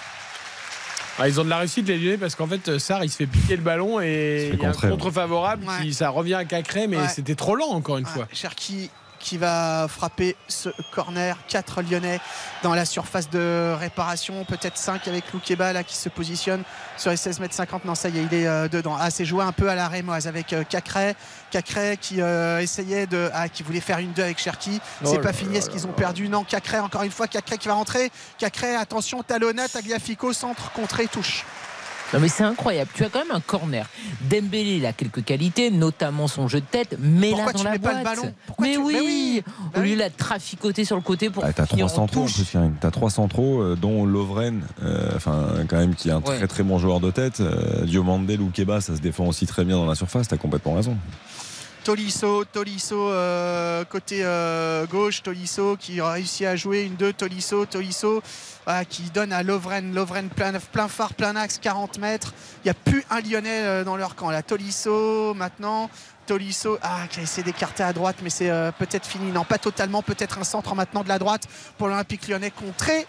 ah, 1.18 1.28
ils 1.28 1.40
ont 1.40 1.44
de 1.44 1.50
la 1.50 1.58
réussite 1.58 1.86
les 1.86 1.96
Lyonnais 1.98 2.18
parce 2.18 2.34
qu'en 2.34 2.46
fait 2.46 2.78
Sarr 2.78 3.04
il 3.04 3.10
se 3.10 3.16
fait 3.16 3.26
piquer 3.26 3.56
le 3.56 3.62
ballon 3.62 4.00
et 4.00 4.50
il 4.52 4.60
y 4.60 4.66
a 4.66 4.70
un 4.70 4.72
contre 4.72 5.10
favorable 5.10 5.64
Ouais. 5.66 5.82
qui 5.84 5.94
ça 5.94 6.08
revient 6.10 6.34
à 6.34 6.44
Cacré 6.44 6.86
mais 6.86 6.98
Ouais. 6.98 7.08
c'était 7.08 7.34
trop 7.36 7.54
lent 7.54 7.68
encore 7.70 7.98
une 7.98 8.04
Ouais, 8.06 8.10
fois. 8.10 8.28
Cherki 8.32 8.90
qui 9.24 9.38
va 9.38 9.86
frapper 9.88 10.36
ce 10.48 10.68
corner. 10.92 11.36
4 11.48 11.82
Lyonnais 11.82 12.20
dans 12.62 12.74
la 12.74 12.84
surface 12.84 13.30
de 13.30 13.74
réparation. 13.74 14.44
Peut-être 14.44 14.76
5 14.76 15.08
avec 15.08 15.32
Loukeba 15.32 15.72
là 15.72 15.82
qui 15.82 15.96
se 15.96 16.10
positionne 16.10 16.62
sur 16.98 17.10
les 17.10 17.16
16 17.16 17.40
mètres 17.40 17.54
50. 17.54 17.86
Non, 17.86 17.94
ça 17.94 18.10
y 18.10 18.18
est, 18.18 18.22
il 18.30 18.34
est 18.34 18.46
euh, 18.46 18.68
dedans. 18.68 18.96
Ah, 19.00 19.10
c'est 19.10 19.24
joué 19.24 19.42
un 19.42 19.52
peu 19.52 19.68
à 19.70 19.74
la 19.74 19.88
rémoise 19.88 20.28
avec 20.28 20.52
euh, 20.52 20.62
Cacré. 20.62 21.16
Cacré 21.50 21.96
qui 21.98 22.20
euh, 22.20 22.60
essayait 22.60 23.06
de. 23.06 23.30
Ah, 23.32 23.48
qui 23.48 23.62
voulait 23.62 23.80
faire 23.80 23.98
une 23.98 24.12
2 24.12 24.22
avec 24.22 24.38
Cherki. 24.38 24.78
Oh 25.02 25.08
C'est 25.10 25.20
pas 25.20 25.32
fini. 25.32 25.56
Est-ce 25.56 25.70
qu'ils 25.70 25.86
ont 25.86 25.92
perdu? 25.92 26.28
Non, 26.28 26.44
Cacré, 26.44 26.78
encore 26.78 27.02
une 27.02 27.10
fois, 27.10 27.26
Cacré 27.26 27.56
qui 27.56 27.68
va 27.68 27.74
rentrer. 27.74 28.12
Cacré, 28.38 28.76
attention, 28.76 29.22
talonnade, 29.22 29.70
Agliafico, 29.74 30.34
centre, 30.34 30.70
contré, 30.72 31.06
touche. 31.06 31.44
Non 32.12 32.20
mais 32.20 32.28
c'est 32.28 32.44
incroyable. 32.44 32.90
Tu 32.94 33.02
as 33.04 33.08
quand 33.08 33.20
même 33.20 33.34
un 33.34 33.40
corner. 33.40 33.86
Dembélé, 34.30 34.76
il 34.76 34.86
a 34.86 34.92
quelques 34.92 35.24
qualités, 35.24 35.70
notamment 35.70 36.28
son 36.28 36.46
jeu 36.48 36.60
de 36.60 36.66
tête, 36.66 36.96
mais 37.00 37.30
là 37.32 37.46
dans 37.46 37.58
tu 37.58 37.64
la 37.64 37.72
mets 37.72 37.78
pas 37.78 37.90
boîte. 37.94 37.98
le 37.98 38.04
ballon 38.22 38.34
Pourquoi 38.46 38.66
mais, 38.66 38.72
tu- 38.74 38.78
oui. 38.80 38.92
mais 38.94 39.00
oui. 39.00 39.42
Bah 39.46 39.52
Au 39.74 39.78
lieu 39.80 39.84
oui. 39.90 39.94
de 39.94 39.98
la 40.00 40.10
traficoter 40.10 40.84
sur 40.84 40.96
le 40.96 41.02
côté 41.02 41.30
pour 41.30 41.44
Ah, 41.44 41.52
t'as 41.52 41.66
trois 41.66 41.82
en 41.82 41.88
centraux 41.88 42.20
en 42.22 42.24
touche. 42.26 42.34
plus, 42.34 42.44
Karine. 42.52 42.74
T'as 42.80 42.90
trois 42.90 43.10
centraux, 43.10 43.62
euh, 43.62 43.74
dont 43.76 44.04
Lovren, 44.04 44.62
euh, 44.84 45.10
enfin 45.16 45.46
quand 45.68 45.76
même 45.78 45.94
qui 45.94 46.08
est 46.08 46.12
un 46.12 46.18
Ouais. 46.20 46.36
très 46.36 46.46
très 46.46 46.62
bon 46.62 46.78
joueur 46.78 47.00
de 47.00 47.10
tête. 47.10 47.40
Euh, 47.40 47.84
Diomande, 47.84 48.30
Loukeba, 48.30 48.80
ça 48.80 48.94
se 48.94 49.00
défend 49.00 49.26
aussi 49.26 49.46
très 49.46 49.64
bien 49.64 49.76
dans 49.76 49.86
la 49.86 49.94
surface. 49.94 50.28
T'as 50.28 50.36
complètement 50.36 50.74
raison. 50.74 50.96
Tolisso, 51.84 52.46
Tolisso 52.46 53.10
euh, 53.10 53.84
côté 53.84 54.20
euh, 54.24 54.86
gauche, 54.86 55.22
Tolisso 55.22 55.76
qui 55.78 56.00
réussit 56.00 56.46
à 56.46 56.56
jouer 56.56 56.84
une 56.84 56.94
2, 56.94 57.12
Tolisso, 57.12 57.66
Tolisso 57.66 58.22
voilà, 58.64 58.86
qui 58.86 59.02
donne 59.10 59.34
à 59.34 59.42
Lovren, 59.42 59.94
Lovren 59.94 60.30
plein, 60.30 60.52
plein 60.72 60.88
phare, 60.88 61.12
plein 61.12 61.36
axe, 61.36 61.58
40 61.58 61.98
mètres. 61.98 62.32
Il 62.64 62.68
n'y 62.68 62.70
a 62.70 62.74
plus 62.74 63.04
un 63.10 63.20
Lyonnais 63.20 63.66
euh, 63.66 63.84
dans 63.84 63.96
leur 63.96 64.14
camp. 64.14 64.30
Là, 64.30 64.42
Tolisso 64.42 65.34
maintenant. 65.34 65.90
Tolisso 66.26 66.78
ah, 66.80 67.02
qui 67.10 67.20
a 67.20 67.22
essayé 67.22 67.42
d'écarter 67.42 67.82
à 67.82 67.92
droite, 67.92 68.16
mais 68.22 68.30
c'est 68.30 68.48
euh, 68.48 68.72
peut-être 68.72 69.06
fini. 69.06 69.30
Non, 69.30 69.44
pas 69.44 69.58
totalement. 69.58 70.02
Peut-être 70.02 70.38
un 70.38 70.44
centre 70.44 70.74
maintenant 70.74 71.04
de 71.04 71.08
la 71.08 71.18
droite 71.18 71.46
pour 71.76 71.88
l'Olympique 71.88 72.26
lyonnais 72.28 72.50
contré 72.50 73.06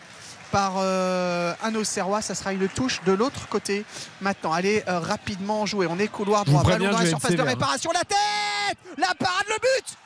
par 0.56 0.76
euh, 0.78 1.54
un 1.64 1.76
Auxerrois. 1.76 2.22
Ça 2.22 2.34
sera 2.34 2.54
une 2.54 2.70
touche 2.70 3.02
de 3.06 3.12
l'autre 3.12 3.50
côté. 3.50 3.84
Maintenant, 4.22 4.54
allez 4.54 4.84
euh, 4.88 5.00
rapidement 5.00 5.66
jouer. 5.66 5.86
On 5.90 6.00
est 6.00 6.08
couloir 6.08 6.46
droit. 6.46 6.64
Ballon 6.64 6.92
dans 6.92 7.00
la 7.00 7.06
surface 7.06 7.32
de 7.32 7.36
sévère. 7.36 7.48
réparation. 7.48 7.92
La 7.92 8.06
tête 8.06 8.78
La 8.98 9.14
parade, 9.20 9.48
le 9.50 9.56
but 9.60 9.98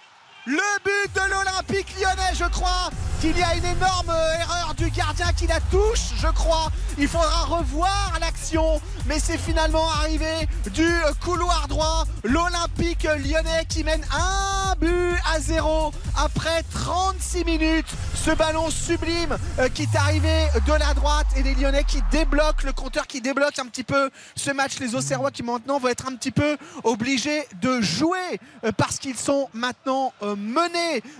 le 0.50 0.84
but 0.84 1.14
de 1.14 1.30
l'Olympique 1.30 1.94
lyonnais, 2.00 2.34
je 2.34 2.46
crois 2.46 2.90
qu'il 3.22 3.38
y 3.38 3.44
a 3.44 3.56
une 3.56 3.66
énorme 3.66 4.10
euh, 4.10 4.40
erreur 4.40 4.74
du 4.76 4.90
gardien 4.90 5.28
qui 5.38 5.46
la 5.46 5.60
touche, 5.60 6.14
je 6.18 6.28
crois. 6.28 6.72
Il 6.98 7.08
faudra 7.08 7.46
revoir 7.46 8.18
l'action, 8.20 8.82
mais 9.06 9.20
c'est 9.20 9.38
finalement 9.38 9.88
arrivé 10.02 10.48
du 10.74 10.88
euh, 10.88 11.14
couloir 11.24 11.68
droit. 11.68 12.06
L'Olympique 12.24 13.04
lyonnais 13.04 13.66
qui 13.68 13.84
mène 13.84 14.04
un 14.12 14.74
but 14.80 15.18
à 15.32 15.40
zéro 15.40 15.92
après 16.18 16.64
36 16.72 17.46
minutes. 17.46 17.86
Ce 18.16 18.32
ballon 18.32 18.70
sublime 18.70 19.38
euh, 19.60 19.70
qui 19.70 19.84
est 19.84 19.96
arrivé 19.96 20.48
de 20.68 20.74
la 20.74 20.94
droite 20.94 21.28
et 21.38 21.44
les 21.44 21.56
Lyonnais 21.56 21.86
qui 21.86 22.02
débloquent 22.12 22.66
le 22.66 22.74
compteur, 22.74 23.08
qui 23.08 23.22
débloque 23.22 23.58
un 23.60 23.66
petit 23.66 23.84
peu 23.84 24.10
ce 24.36 24.52
match. 24.52 24.80
Les 24.80 24.96
Auxerrois 24.96 25.32
qui 25.32 25.42
maintenant 25.42 25.80
vont 25.80 25.88
être 25.88 26.08
un 26.08 26.16
petit 26.16 26.32
peu 26.32 26.58
obligés 26.84 27.48
de 27.62 27.80
jouer 27.82 28.40
euh, 28.66 28.72
parce 28.76 29.00
qu'ils 29.00 29.18
sont 29.18 29.50
maintenant 29.54 30.14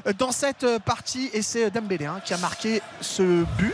euh, 0.08 0.14
dans 0.18 0.32
cette 0.32 0.66
partie 0.86 1.30
et 1.34 1.42
c'est 1.42 1.70
Dembélé 1.70 2.06
hein, 2.06 2.22
qui 2.24 2.34
a 2.34 2.38
marqué 2.38 2.82
ce 3.02 3.44
but. 3.58 3.74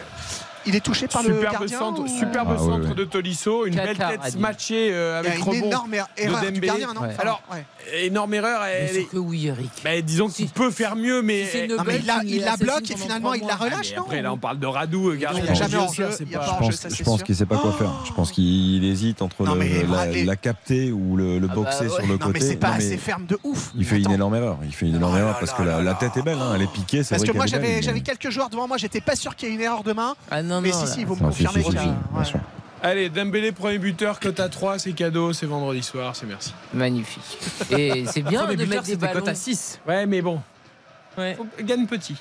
Il 0.67 0.75
est 0.75 0.79
touché 0.79 1.07
par 1.07 1.21
le 1.23 1.33
Superbe 1.35 1.51
gardien 1.53 1.79
centre, 1.79 2.01
ou- 2.01 2.07
superbe 2.07 2.49
Ah, 2.55 2.57
centre 2.57 2.89
ouais. 2.89 2.95
de 2.95 3.03
Tolisso, 3.05 3.65
une 3.65 3.75
belle 3.75 3.97
tête 3.97 4.35
matchée 4.39 4.89
euh, 4.93 5.19
avec 5.19 5.37
une 5.45 5.53
énorme 5.65 5.93
er- 5.93 6.05
de 6.17 6.23
erreur 6.23 6.39
du 6.41 6.45
Dembélé. 6.47 6.67
gardien, 6.67 6.93
non 6.93 7.01
Ouais. 7.01 7.07
Enfin, 7.11 7.21
Alors, 7.21 7.41
ouais. 7.51 7.65
énorme 8.05 8.33
erreur. 8.33 8.63
Elle 8.63 8.97
est- 8.97 9.03
que 9.05 9.17
oui, 9.17 9.47
Eric. 9.47 9.69
bah, 9.83 10.01
disons 10.01 10.27
qu'il 10.27 10.47
Si. 10.47 10.53
peut 10.53 10.71
faire 10.71 10.95
mieux, 10.95 11.21
mais 11.21 11.45
Si 11.45 11.67
Non, 11.67 11.83
mais 11.85 11.97
il 11.99 12.05
la, 12.05 12.21
il 12.23 12.43
bloque 12.59 12.89
et 12.89 12.97
finalement 12.97 13.33
il 13.33 13.45
la 13.45 13.55
relâche, 13.55 13.91
mais 13.91 13.95
non 13.97 14.03
après 14.03 14.21
là 14.21 14.33
on 14.33 14.37
parle 14.37 14.59
de 14.59 14.65
Radou, 14.65 15.13
gardien 15.15 15.43
il 15.43 15.49
de 15.49 15.53
jamais 15.55 15.71
pas- 15.75 15.85
pas 15.85 15.85
Je 15.85 16.59
pense, 16.59 16.75
ça, 16.75 16.89
je 16.89 16.95
c'est 16.95 17.03
pense 17.03 17.17
sûr. 17.17 17.25
qu'il 17.25 17.35
sait 17.35 17.45
pas 17.45 17.57
quoi 17.57 17.71
faire. 17.73 17.91
Je 18.05 18.11
pense 18.13 18.31
qu'il 18.31 18.83
hésite 18.85 19.21
entre 19.21 19.43
le- 19.45 19.55
mais 19.55 20.23
la, 20.25 20.35
capter 20.35 20.91
ou 20.91 21.15
le, 21.15 21.37
le 21.39 21.45
Ah 21.45 21.55
bah 21.55 21.55
boxer 21.55 21.89
sur 21.89 22.05
le 22.07 22.17
côté. 22.17 22.31
mais 22.33 22.39
c'est 22.39 22.55
pas 22.55 22.71
mais 22.71 22.77
assez 22.77 22.97
ferme 22.97 23.25
de 23.25 23.37
ouf. 23.43 23.71
Il 23.75 23.85
fait 23.85 23.99
une 23.99 24.11
énorme 24.11 24.35
erreur. 24.35 24.57
Il 24.63 24.73
fait 24.73 24.87
une 24.87 24.95
énorme 24.95 25.13
Oh 25.15 25.19
erreur 25.19 25.39
parce 25.39 25.53
que 25.53 25.63
la, 25.63 25.93
tête 25.93 26.17
est 26.17 26.21
belle. 26.21 26.37
hein, 26.41 26.53
Elle 26.55 26.63
est 26.63 26.71
piquée. 26.71 27.01
Parce 27.07 27.23
que 27.23 27.31
moi 27.31 27.45
j'avais 27.45 27.81
mais- 27.81 28.01
quelques 28.01 28.29
joueurs 28.29 28.49
devant 28.49 28.67
moi, 28.67 28.77
j'étais 28.77 29.01
pas 29.01 29.15
sûr 29.15 29.35
qu'il 29.35 29.49
y 29.49 29.51
ait 29.51 29.55
une 29.55 29.61
erreur 29.61 29.83
demain. 29.83 30.15
Ah 30.31 30.41
non, 30.43 30.55
Mais 30.61 30.69
non. 30.72 30.76
si, 30.80 30.86
là. 30.86 30.91
si, 30.91 31.03
vous 31.06 31.15
me 31.15 31.22
Non, 31.22 31.32
si, 31.32 31.44
confirmez 31.44 31.64
si, 31.64 31.69
qu'il 31.69 31.76
y 31.76 31.80
a- 31.80 31.82
si, 31.84 31.88
bien 32.11 32.19
ouais. 32.19 32.26
sûr. 32.26 32.40
Allez, 32.84 33.10
Dembélé, 33.10 33.52
premier 33.52 33.80
buteur, 33.80 34.19
cote 34.19 34.40
à 34.40 34.48
3, 34.49 34.77
c'est 34.77 34.91
cadeau, 34.94 35.34
c'est 35.34 35.45
vendredi 35.48 35.82
soir, 35.82 36.15
c'est 36.15 36.26
merci. 36.27 36.53
Magnifique. 36.73 37.38
Et 37.72 38.06
c'est 38.06 38.22
bien 38.22 38.45
de 38.45 38.52
buteur, 38.52 38.68
mettre 38.68 38.84
des 38.84 38.91
c'était 38.91 39.07
ballons. 39.07 39.19
cote 39.22 39.30
à 39.30 39.36
6. 39.36 39.80
Ouais, 39.88 40.06
mais 40.06 40.22
bon, 40.22 40.40
Ouais. 41.18 41.36
faut- 41.36 41.48
gagne 41.64 41.88
petit. 41.88 42.15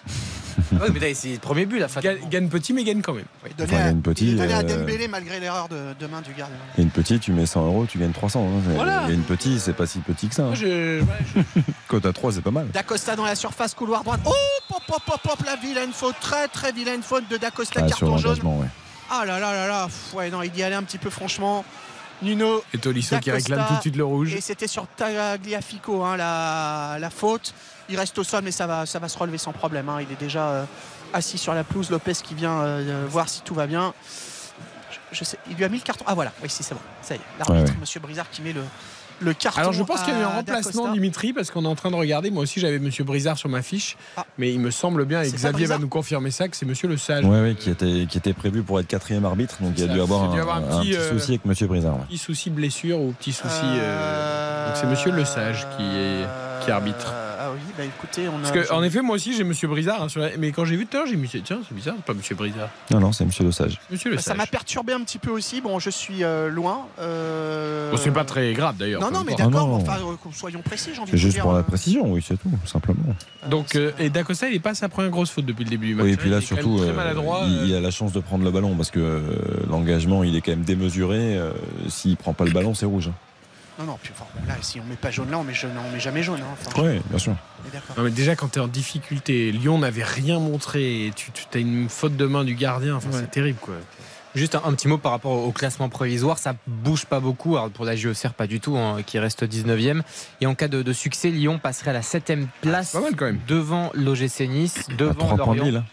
Ouais, 0.73 0.89
mais 0.93 1.01
là, 1.01 1.15
c'est 1.15 1.33
le 1.33 1.39
premier 1.39 1.67
but, 1.67 1.79
la 1.79 1.89
fin. 1.89 2.01
Gagne, 2.01 2.19
gagne 2.31 2.49
petit, 2.49 2.73
mais 2.73 2.85
gagne 2.85 3.01
quand 3.03 3.13
même. 3.15 3.25
Donné 3.59 3.73
Enfin, 3.75 3.77
il 3.77 4.53
a 4.53 4.59
à- 4.59 4.63
il 4.63 4.71
euh, 4.71 4.79
Dembélé 4.79 5.09
malgré 5.09 5.41
l'erreur 5.41 5.69
de, 5.69 5.95
de 5.99 6.07
main 6.07 6.21
du 6.21 6.33
gardien. 6.33 6.57
Et 6.79 6.83
une 6.83 6.91
petite, 6.91 7.23
tu 7.23 7.33
mets 7.33 7.47
100 7.47 7.65
euros, 7.67 7.87
tu 7.89 7.99
gagnes 7.99 8.13
300. 8.13 8.45
hein. 8.47 8.61
Voilà. 8.75 9.03
Il 9.05 9.09
y 9.09 9.13
a 9.13 9.15
une 9.15 9.23
petite, 9.23 9.59
c'est 9.61 9.73
pas 9.73 9.87
si 9.87 9.99
petit 10.01 10.29
que 10.29 10.35
ça. 10.35 10.43
hein. 10.43 10.47
Moi, 10.47 10.55
je- 10.55 11.01
ouais, 11.01 11.07
je- 11.57 11.61
Cote 11.89 12.07
à 12.07 12.13
3, 12.13 12.33
c'est 12.33 12.43
pas 12.43 12.51
mal. 12.51 12.69
Dacosta 12.73 13.17
dans 13.17 13.25
la 13.25 13.35
surface 13.35 13.75
couloir 13.75 14.05
droite. 14.05 14.21
Oh, 14.25 14.33
pop, 14.69 14.83
pop, 14.87 15.03
pop, 15.07 15.21
pop, 15.23 15.39
la 15.47 15.57
vilaine 15.57 15.93
faute, 15.93 16.17
très 16.21 16.49
très 16.49 16.73
vilaine 16.73 17.03
faute 17.03 17.29
de 17.31 17.37
Dacosta, 17.37 17.81
Ah, 17.85 17.89
sur 17.89 17.99
carton 18.01 18.17
jaune. 18.19 18.39
ouais. 18.45 18.67
Ah 19.11 19.25
là 19.27 19.39
là 19.39 19.53
là 19.53 19.67
là, 19.69 19.85
Pff, 19.87 20.15
ouais 20.15 20.31
non, 20.31 20.43
il 20.43 20.57
y 20.57 20.63
allait 20.63 20.75
un 20.75 20.83
petit 20.83 20.99
peu 20.99 21.11
franchement. 21.11 21.65
Nuno 22.23 22.63
Et 22.73 22.79
Tolisso 22.79 23.19
qui 23.19 23.31
réclame 23.31 23.67
tout 23.69 23.75
de 23.75 23.81
suite 23.81 23.97
le 23.97 24.05
rouge. 24.05 24.33
et 24.35 24.41
c'était 24.41 24.69
sur 24.69 24.87
Tagliafico 24.87 26.03
hein, 26.05 26.17
la, 26.17 26.97
la 27.01 27.11
faute. 27.11 27.53
Il 27.89 27.99
reste 27.99 28.19
au 28.19 28.25
sol 28.25 28.43
mais 28.45 28.51
ça 28.53 28.67
va, 28.67 28.87
ça 28.87 28.99
va 28.99 29.09
se 29.09 29.19
relever 29.19 29.39
sans 29.39 29.53
problème. 29.53 29.89
hein. 29.89 29.99
Il 30.01 30.11
est 30.13 30.19
déjà 30.21 30.49
euh, 30.49 30.65
assis 31.13 31.39
sur 31.39 31.55
la 31.55 31.65
pelouse. 31.65 31.91
Lopez 31.91 32.15
qui 32.23 32.35
vient 32.35 32.59
euh, 32.61 33.05
voir 33.09 33.29
si 33.29 33.43
tout 33.43 33.55
va 33.55 33.67
bien. 33.67 33.93
Je, 35.13 35.19
je 35.19 35.25
sais, 35.25 35.39
il 35.51 35.57
lui 35.57 35.65
a 35.65 35.69
mis 35.69 35.79
le 35.79 35.83
carton. 35.85 36.05
Ah 36.09 36.15
voilà, 36.15 36.33
oui 36.43 36.49
si 36.49 36.63
c'est 36.63 36.75
bon. 36.75 36.81
Ça 37.03 37.15
y 37.15 37.19
est, 37.19 37.21
l'arbitre, 37.39 37.63
Ouais, 37.65 37.71
ouais. 37.71 37.77
Monsieur 37.81 38.01
Brizard 38.01 38.31
qui 38.31 38.41
met 38.43 38.53
le, 38.53 38.63
le 39.21 39.35
carton. 39.35 39.61
Alors 39.61 39.73
je 39.73 39.83
pense 39.83 40.03
qu'il 40.03 40.15
y 40.15 40.17
a 40.17 40.21
eu 40.21 40.23
un 40.25 40.29
remplacement. 40.29 40.93
Dimitri 40.93 41.33
parce 41.33 41.51
qu'on 41.51 41.65
est 41.65 41.69
en 41.69 41.75
train 41.75 41.91
de 41.91 41.97
regarder. 41.97 42.31
Moi 42.31 42.43
aussi 42.45 42.59
j'avais 42.61 42.79
Monsieur 42.79 43.05
Brizard 43.05 43.37
sur 43.37 43.49
ma 43.49 43.61
fiche, 43.63 43.97
Ah. 44.17 44.25
mais 44.39 44.53
il 44.53 44.61
me 44.61 44.71
semble 44.71 45.05
bien 45.05 45.23
et 45.23 45.31
Xavier 45.31 45.67
va 45.67 45.79
nous 45.79 45.89
confirmer 45.89 46.31
ça 46.31 46.49
que 46.49 46.57
c'est 46.57 46.67
Monsieur 46.67 46.89
Le 46.89 46.97
Sage. 46.97 47.25
Ouais, 47.25 47.55
qui 47.59 47.71
était, 47.71 48.07
qui 48.09 48.17
était 48.19 48.33
prévu 48.33 48.63
pour 48.63 48.81
être 48.81 48.87
quatrième 48.87 49.25
arbitre. 49.25 49.57
Donc 49.61 49.73
il 49.77 49.81
y 49.81 49.85
a 49.85 49.89
Ça, 49.89 49.93
dû 49.93 50.01
avoir 50.01 50.23
un, 50.25 50.33
dû 50.35 50.41
avoir 50.41 50.57
un 50.57 50.63
un 50.79 50.81
petit, 50.81 50.97
euh, 50.97 51.11
souci 51.11 51.33
avec 51.33 51.45
Monsieur 51.45 51.67
Brizard. 51.67 51.95
ouais. 51.97 52.05
Petit 52.09 52.19
souci 52.19 52.51
blessure 52.51 52.99
ou 53.01 53.13
petit 53.13 53.33
souci. 53.33 53.49
euh, 53.63 53.79
Euh, 53.85 54.67
Donc 54.69 54.77
c'est 54.81 54.87
Monsieur 54.87 55.13
Le 55.13 55.25
Sage 55.25 55.67
qui 55.77 55.83
est 55.85 56.25
qui 56.65 56.71
arbitre. 56.71 57.13
Bah 57.77 57.83
écoutez, 57.85 58.29
on 58.29 58.39
a. 58.39 58.49
Parce 58.53 58.69
que, 58.69 58.73
en 58.73 58.83
effet, 58.85 59.03
moi 59.03 59.17
aussi 59.17 59.35
j'ai 59.35 59.43
Monsieur 59.43 59.67
Brizard, 59.67 60.01
hein, 60.03 60.09
sur 60.09 60.21
la- 60.21 60.37
mais 60.39 60.53
quand 60.53 60.65
j'ai 60.65 60.77
vu 60.77 60.87
tout 60.87 60.97
à 60.97 61.01
l'heure, 61.01 61.09
j'ai 61.11 61.17
dit 61.17 61.43
tiens, 61.45 61.59
c'est 61.69 61.75
bizarre, 61.75 61.95
c'est 61.97 62.05
pas 62.05 62.15
Monsieur 62.15 62.37
Brizard. 62.37 62.69
Non, 62.93 63.01
non, 63.01 63.11
c'est 63.13 63.25
Monsieur 63.25 63.45
Le 63.45 63.51
Sage. 63.51 63.81
Monsieur 63.91 64.11
Le 64.13 64.17
ça 64.19 64.23
Sage. 64.23 64.37
m'a 64.37 64.47
perturbé 64.47 64.93
un 64.93 65.01
petit 65.01 65.19
peu 65.19 65.31
aussi. 65.31 65.61
Bon, 65.61 65.81
je 65.81 65.91
suis 65.91 66.23
euh, 66.23 66.49
loin. 66.49 66.87
euh, 67.01 67.91
Bon, 67.91 67.97
c'est 67.97 68.13
pas 68.13 68.25
très 68.25 68.53
grave 68.53 68.77
d'ailleurs. 68.77 69.01
Non, 69.01 69.09
peu 69.09 69.15
non, 69.15 69.25
mais 69.25 69.33
importe. 69.33 69.53
d'accord. 69.53 69.67
Ah 69.67 69.71
non. 69.71 69.75
enfin, 69.83 69.97
euh, 70.29 70.31
soyons 70.33 70.63
précis, 70.63 70.91
j'ai 70.95 71.01
envie 71.01 71.11
C'est 71.11 71.17
de 71.17 71.21
vous 71.21 71.23
juste 71.27 71.35
dire. 71.35 71.43
pour 71.43 71.53
la 71.53 71.59
euh, 71.59 71.63
précision, 71.63 72.13
oui, 72.13 72.25
c'est 72.27 72.37
tout, 72.41 72.51
simplement. 72.65 73.15
Donc, 73.49 73.75
euh, 73.75 73.91
et 73.99 74.09
Dacosta, 74.09 74.49
il 74.49 74.55
est 74.55 74.61
pas 74.61 74.75
sa 74.75 74.89
première 74.89 75.11
grosse 75.11 75.31
faute 75.31 75.45
depuis 75.47 75.65
le 75.65 75.71
début 75.71 75.89
du 75.89 75.95
match. 75.97 76.05
Oui, 76.05 76.11
et 76.13 76.15
hein, 76.15 76.19
puis 76.21 76.31
là, 76.31 76.39
il 76.39 76.45
est 76.45 76.47
quand 76.49 76.55
même 76.55 76.65
surtout, 76.65 76.79
très 76.81 76.91
euh, 76.91 76.97
maladroit. 76.97 77.43
il, 77.49 77.57
euh, 77.59 77.65
il 77.67 77.75
a 77.75 77.81
la 77.81 77.91
chance 77.91 78.13
de 78.13 78.21
prendre 78.21 78.45
le 78.45 78.51
ballon 78.53 78.77
parce 78.77 78.91
que 78.93 79.01
euh, 79.01 79.21
l'engagement, 79.69 80.23
il 80.23 80.37
est 80.37 80.41
quand 80.43 80.53
même 80.53 80.63
démesuré. 80.63 81.37
euh, 81.37 81.51
S'il 81.89 82.17
prend 82.17 82.35
pas 82.35 82.45
le 82.45 82.53
ballon, 82.53 82.75
c'est 82.75 82.87
rouge. 82.87 83.09
hein. 83.09 83.15
Non, 83.79 83.87
non, 83.87 83.99
puis 84.01 84.13
enfin, 84.15 84.27
là, 84.47 84.55
si 84.61 84.79
on 84.81 84.85
met 84.85 84.95
pas 84.97 85.11
jaune 85.11 85.31
là, 85.31 85.39
on 85.39 85.43
met, 85.45 85.53
jaune, 85.55 85.73
on 85.77 85.91
met 85.93 85.99
jamais 86.01 86.23
jaune. 86.23 86.41
hein, 86.41 86.47
enfin, 86.53 86.83
Oui, 86.83 87.01
bien 87.11 87.19
sûr. 87.19 87.35
Non 87.97 88.03
mais 88.05 88.11
déjà 88.11 88.37
quand 88.37 88.49
tu 88.53 88.59
es 88.59 88.63
en 88.63 88.69
difficulté, 88.69 89.51
Lyon 89.51 89.79
n'avait 89.79 90.05
rien 90.05 90.39
montré, 90.39 91.07
et 91.07 91.13
tu, 91.13 91.33
tu 91.33 91.47
as 91.55 91.61
une 91.61 91.89
faute 91.89 92.17
de 92.17 92.27
main 92.27 92.45
du 92.45 92.55
gardien, 92.55 92.95
enfin, 92.97 93.09
Ouais. 93.11 93.19
c'est 93.21 93.31
terrible 93.31 93.59
quoi. 93.61 93.75
Juste 94.37 94.55
un, 94.57 94.63
un 94.65 94.73
petit 94.75 94.89
mot 94.89 94.99
par 94.99 95.13
rapport 95.13 95.31
au, 95.33 95.47
au 95.47 95.53
classement 95.53 95.89
provisoire, 95.89 96.39
ça 96.39 96.55
bouge 96.67 97.05
pas 97.07 97.21
beaucoup. 97.21 97.57
Alors 97.57 97.71
pour 97.71 97.85
la 97.85 97.95
JOCR, 97.97 98.35
pas 98.35 98.47
du 98.49 98.59
tout, 98.61 98.77
hein, 98.77 98.99
qui 99.07 99.19
reste 99.21 99.45
19e. 99.45 100.03
Et 100.41 100.47
en 100.47 100.55
cas 100.57 100.67
de, 100.69 100.83
de 100.83 100.93
succès, 100.93 101.31
Lyon 101.31 101.59
passerait 101.61 101.91
à 101.91 101.95
la 101.95 102.01
7e 102.01 102.47
place 102.61 102.93
Pas 102.93 103.01
mal 103.01 103.15
quand 103.17 103.27
même. 103.27 103.39
devant 103.47 103.91
l'OGC 103.95 104.41
Nice, 104.49 104.87
devant 104.99 105.15
3 105.15 105.37
points 105.37 105.55
de 105.55 105.61
Lorient. 105.61 105.65
Lille. 105.65 105.77
hein. 105.77 105.85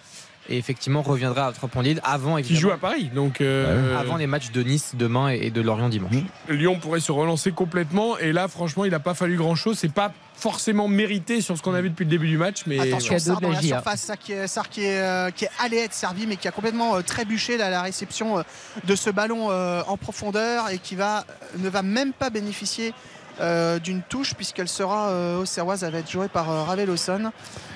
Et 0.49 0.57
effectivement, 0.57 1.01
reviendra 1.01 1.47
à 1.47 1.51
3 1.51 1.69
points 1.69 1.83
de 1.83 1.89
Lille 1.89 2.01
avant, 2.03 2.41
Qui 2.41 2.55
joue 2.55 2.71
à 2.71 2.77
Paris, 2.77 3.09
donc 3.13 3.41
euh, 3.41 3.97
avant 3.97 4.17
les 4.17 4.27
matchs 4.27 4.51
de 4.51 4.63
Nice 4.63 4.93
demain 4.95 5.29
et 5.29 5.51
de 5.51 5.61
Lorient 5.61 5.89
dimanche. 5.89 6.15
Lyon 6.49 6.79
pourrait 6.79 6.99
se 6.99 7.11
relancer 7.11 7.51
complètement. 7.51 8.17
Et 8.17 8.31
là, 8.33 8.47
franchement, 8.47 8.85
il 8.85 8.91
n'a 8.91 8.99
pas 8.99 9.13
fallu 9.13 9.37
grand 9.37 9.55
chose. 9.55 9.77
C'est 9.77 9.93
pas 9.93 10.11
forcément 10.41 10.87
mérité 10.87 11.39
sur 11.39 11.55
ce 11.55 11.61
qu'on 11.61 11.75
a 11.75 11.81
vu 11.81 11.91
depuis 11.91 12.05
le 12.05 12.09
début 12.09 12.27
du 12.27 12.37
match, 12.37 12.63
mais 12.65 12.79
Attention, 12.79 13.15
de 13.15 13.41
dans 13.41 13.49
la 13.49 13.61
surface, 13.61 14.01
ça 14.01 14.17
qui 14.17 14.31
est, 14.33 14.47
Sarr 14.47 14.69
qui 14.69 14.83
est, 14.83 14.99
euh, 14.99 15.29
qui 15.29 15.45
est 15.45 15.51
allé 15.59 15.77
être 15.77 15.93
servi, 15.93 16.25
mais 16.25 16.35
qui 16.35 16.47
a 16.47 16.51
complètement 16.51 16.95
euh, 16.95 17.01
trébuché 17.01 17.57
là, 17.57 17.69
la 17.69 17.83
réception 17.83 18.39
euh, 18.39 18.43
de 18.83 18.95
ce 18.95 19.11
ballon 19.11 19.51
euh, 19.51 19.83
en 19.87 19.97
profondeur 19.97 20.69
et 20.69 20.79
qui 20.79 20.95
va, 20.95 21.25
ne 21.59 21.69
va 21.69 21.83
même 21.83 22.11
pas 22.11 22.31
bénéficier 22.31 22.93
euh, 23.41 23.79
d'une 23.79 24.01
touche 24.01 24.33
puisqu'elle 24.35 24.67
sera 24.67 25.09
euh, 25.09 25.41
auxerroise, 25.41 25.83
elle 25.83 25.91
va 25.91 25.99
être 25.99 26.11
jouée 26.11 26.27
par 26.27 26.49
euh, 26.49 26.63
Ravel 26.63 26.87
Lawson. 26.87 27.31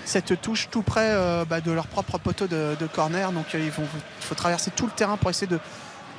Cette 0.06 0.40
touche 0.42 0.70
tout 0.70 0.84
près 0.84 1.10
euh, 1.12 1.44
bah, 1.46 1.62
de 1.62 1.72
leur 1.72 1.88
propre 1.88 2.18
poteau 2.18 2.48
de, 2.48 2.76
corner, 2.94 3.32
donc 3.32 3.46
il 3.54 3.72
faut 3.72 4.36
traverser 4.36 4.72
tout 4.72 4.86
le 4.86 4.92
terrain 4.92 5.18
pour 5.18 5.30
essayer 5.30 5.48
de 5.48 5.60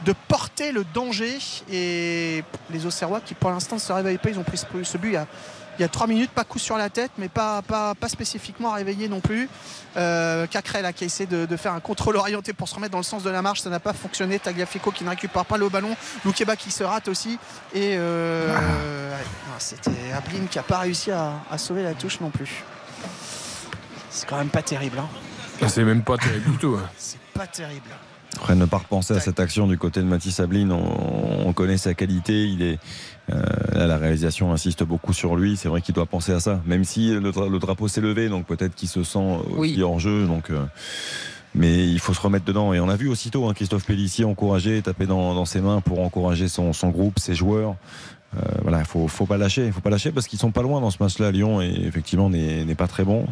de 0.04 0.14
porter 0.28 0.72
le 0.72 0.84
danger 0.84 1.38
et 1.70 2.44
les 2.70 2.86
Auxerrois 2.86 3.20
qui 3.20 3.34
pour 3.34 3.50
l'instant 3.50 3.76
ne 3.76 3.80
se 3.80 3.92
réveillent 3.92 4.18
pas 4.18 4.30
ils 4.30 4.38
ont 4.38 4.42
pris 4.44 4.58
ce, 4.58 4.98
but 4.98 5.12
il 5.14 5.26
il 5.78 5.82
y 5.82 5.84
a 5.84 5.88
trois 5.88 6.06
minutes, 6.06 6.30
pas 6.30 6.44
coup 6.44 6.58
sur 6.58 6.76
la 6.76 6.88
tête, 6.90 7.10
mais 7.18 7.28
pas, 7.28 7.62
pas, 7.62 7.94
pas 7.94 8.08
spécifiquement 8.08 8.72
réveillé 8.72 9.08
non 9.08 9.20
plus. 9.20 9.48
Euh, 9.96 10.46
Cacré 10.46 10.82
là, 10.82 10.92
qui 10.92 11.04
a 11.04 11.06
essayé 11.06 11.26
de, 11.26 11.46
de 11.46 11.56
faire 11.56 11.72
un 11.72 11.80
contrôle 11.80 12.16
orienté 12.16 12.52
pour 12.52 12.68
se 12.68 12.74
remettre 12.74 12.92
dans 12.92 12.98
le 12.98 13.04
sens 13.04 13.22
de 13.22 13.30
la 13.30 13.42
marche, 13.42 13.60
ça 13.60 13.70
n'a 13.70 13.80
pas 13.80 13.92
fonctionné. 13.92 14.38
Tagliafico 14.38 14.90
qui 14.90 15.04
ne 15.04 15.10
récupère 15.10 15.44
pas 15.44 15.56
le 15.58 15.68
ballon, 15.68 15.96
Loukeba 16.24 16.56
qui 16.56 16.70
se 16.70 16.84
rate 16.84 17.08
aussi. 17.08 17.38
Et 17.74 17.94
euh, 17.98 18.54
ouais, 19.10 19.16
non, 19.48 19.54
c'était 19.58 19.90
Ablin 20.16 20.46
qui 20.50 20.58
n'a 20.58 20.64
pas 20.64 20.78
réussi 20.78 21.10
à, 21.10 21.32
à 21.50 21.58
sauver 21.58 21.82
la 21.82 21.94
touche 21.94 22.20
non 22.20 22.30
plus. 22.30 22.62
C'est 24.10 24.26
quand 24.28 24.38
même 24.38 24.48
pas 24.48 24.62
terrible. 24.62 24.98
hein. 24.98 25.68
c'est 25.68 25.84
même 25.84 26.02
pas 26.02 26.16
terrible 26.16 26.50
du 26.52 26.58
tout. 26.58 26.76
hein. 26.80 26.88
C'est 26.96 27.18
pas 27.34 27.46
terrible. 27.46 27.90
Après, 28.36 28.54
ne 28.54 28.66
pas 28.66 28.78
repenser 28.78 29.14
à 29.14 29.20
cette 29.20 29.40
action 29.40 29.66
du 29.66 29.78
côté 29.78 30.00
de 30.00 30.06
Mathis 30.06 30.40
Ablin, 30.40 30.70
on, 30.70 31.46
on 31.48 31.52
connaît 31.54 31.78
sa 31.78 31.94
qualité. 31.94 32.44
Il 32.46 32.62
est, 32.62 32.78
là, 33.28 33.86
la 33.86 33.96
réalisation 33.98 34.52
insiste 34.52 34.82
beaucoup 34.84 35.12
sur 35.12 35.36
lui. 35.36 35.56
C'est 35.56 35.68
vrai 35.68 35.80
qu'il 35.82 35.94
doit 35.94 36.06
penser 36.06 36.32
à 36.32 36.40
ça, 36.40 36.60
même 36.66 36.84
si 36.84 37.10
le, 37.10 37.30
dra- 37.32 37.48
le 37.48 37.58
drapeau 37.58 37.88
s'est 37.88 38.00
levé, 38.00 38.28
donc 38.28 38.46
peut-être 38.46 38.74
qu'il 38.74 38.88
se 38.88 39.02
sent 39.02 39.18
aussi 39.18 39.76
Oui. 39.76 39.82
hors 39.82 39.98
jeu. 39.98 40.26
Donc, 40.26 40.50
euh, 40.50 40.64
Mais 41.54 41.88
il 41.88 41.98
faut 42.00 42.12
se 42.14 42.20
remettre 42.20 42.44
dedans. 42.44 42.72
Et 42.74 42.80
on 42.80 42.88
a 42.88 42.96
vu 42.96 43.08
aussitôt 43.08 43.48
hein, 43.48 43.54
Christophe 43.54 43.84
Pellissier 43.84 44.24
encourager, 44.24 44.80
taper 44.82 45.06
dans, 45.06 45.34
dans 45.34 45.44
ses 45.46 45.60
mains 45.60 45.80
pour 45.80 46.00
encourager 46.00 46.48
son, 46.48 46.72
son 46.72 46.88
groupe, 46.90 47.18
ses 47.18 47.34
joueurs. 47.34 47.74
Euh, 48.36 48.40
voilà, 48.62 48.80
il 48.80 48.84
faut, 48.84 49.08
faut 49.08 49.24
pas 49.26 49.38
lâcher. 49.38 49.64
Il 49.66 49.72
faut 49.72 49.80
pas 49.80 49.88
lâcher 49.90 50.12
parce 50.12 50.26
qu'ils 50.26 50.38
sont 50.38 50.50
pas 50.50 50.62
loin 50.62 50.80
dans 50.80 50.90
ce 50.90 50.98
match-là. 51.00 51.30
Lyon 51.32 51.62
et 51.62 51.72
effectivement 51.86 52.28
n'est 52.28 52.74
pas 52.74 52.86
très 52.88 53.04
bon. 53.04 53.26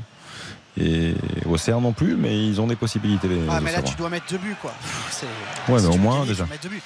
Et 0.80 1.14
Auxerre 1.48 1.80
non 1.80 1.92
plus, 1.92 2.16
mais 2.16 2.44
ils 2.48 2.60
ont 2.60 2.66
des 2.66 2.74
possibilités. 2.76 3.28
Les, 3.28 3.38
Ah, 3.48 3.60
mais 3.60 3.70
là, 3.70 3.80
tu 3.82 3.94
dois 3.94 4.08
mettre 4.10 4.26
deux 4.30 4.38
buts, 4.38 4.56
quoi. 4.60 4.72
Ouais, 5.68 5.78
si 5.78 5.86
mais 5.86 5.94
au 5.94 5.98
moins, 5.98 6.24
déjà. 6.26 6.46
deux 6.62 6.68
buts. 6.68 6.82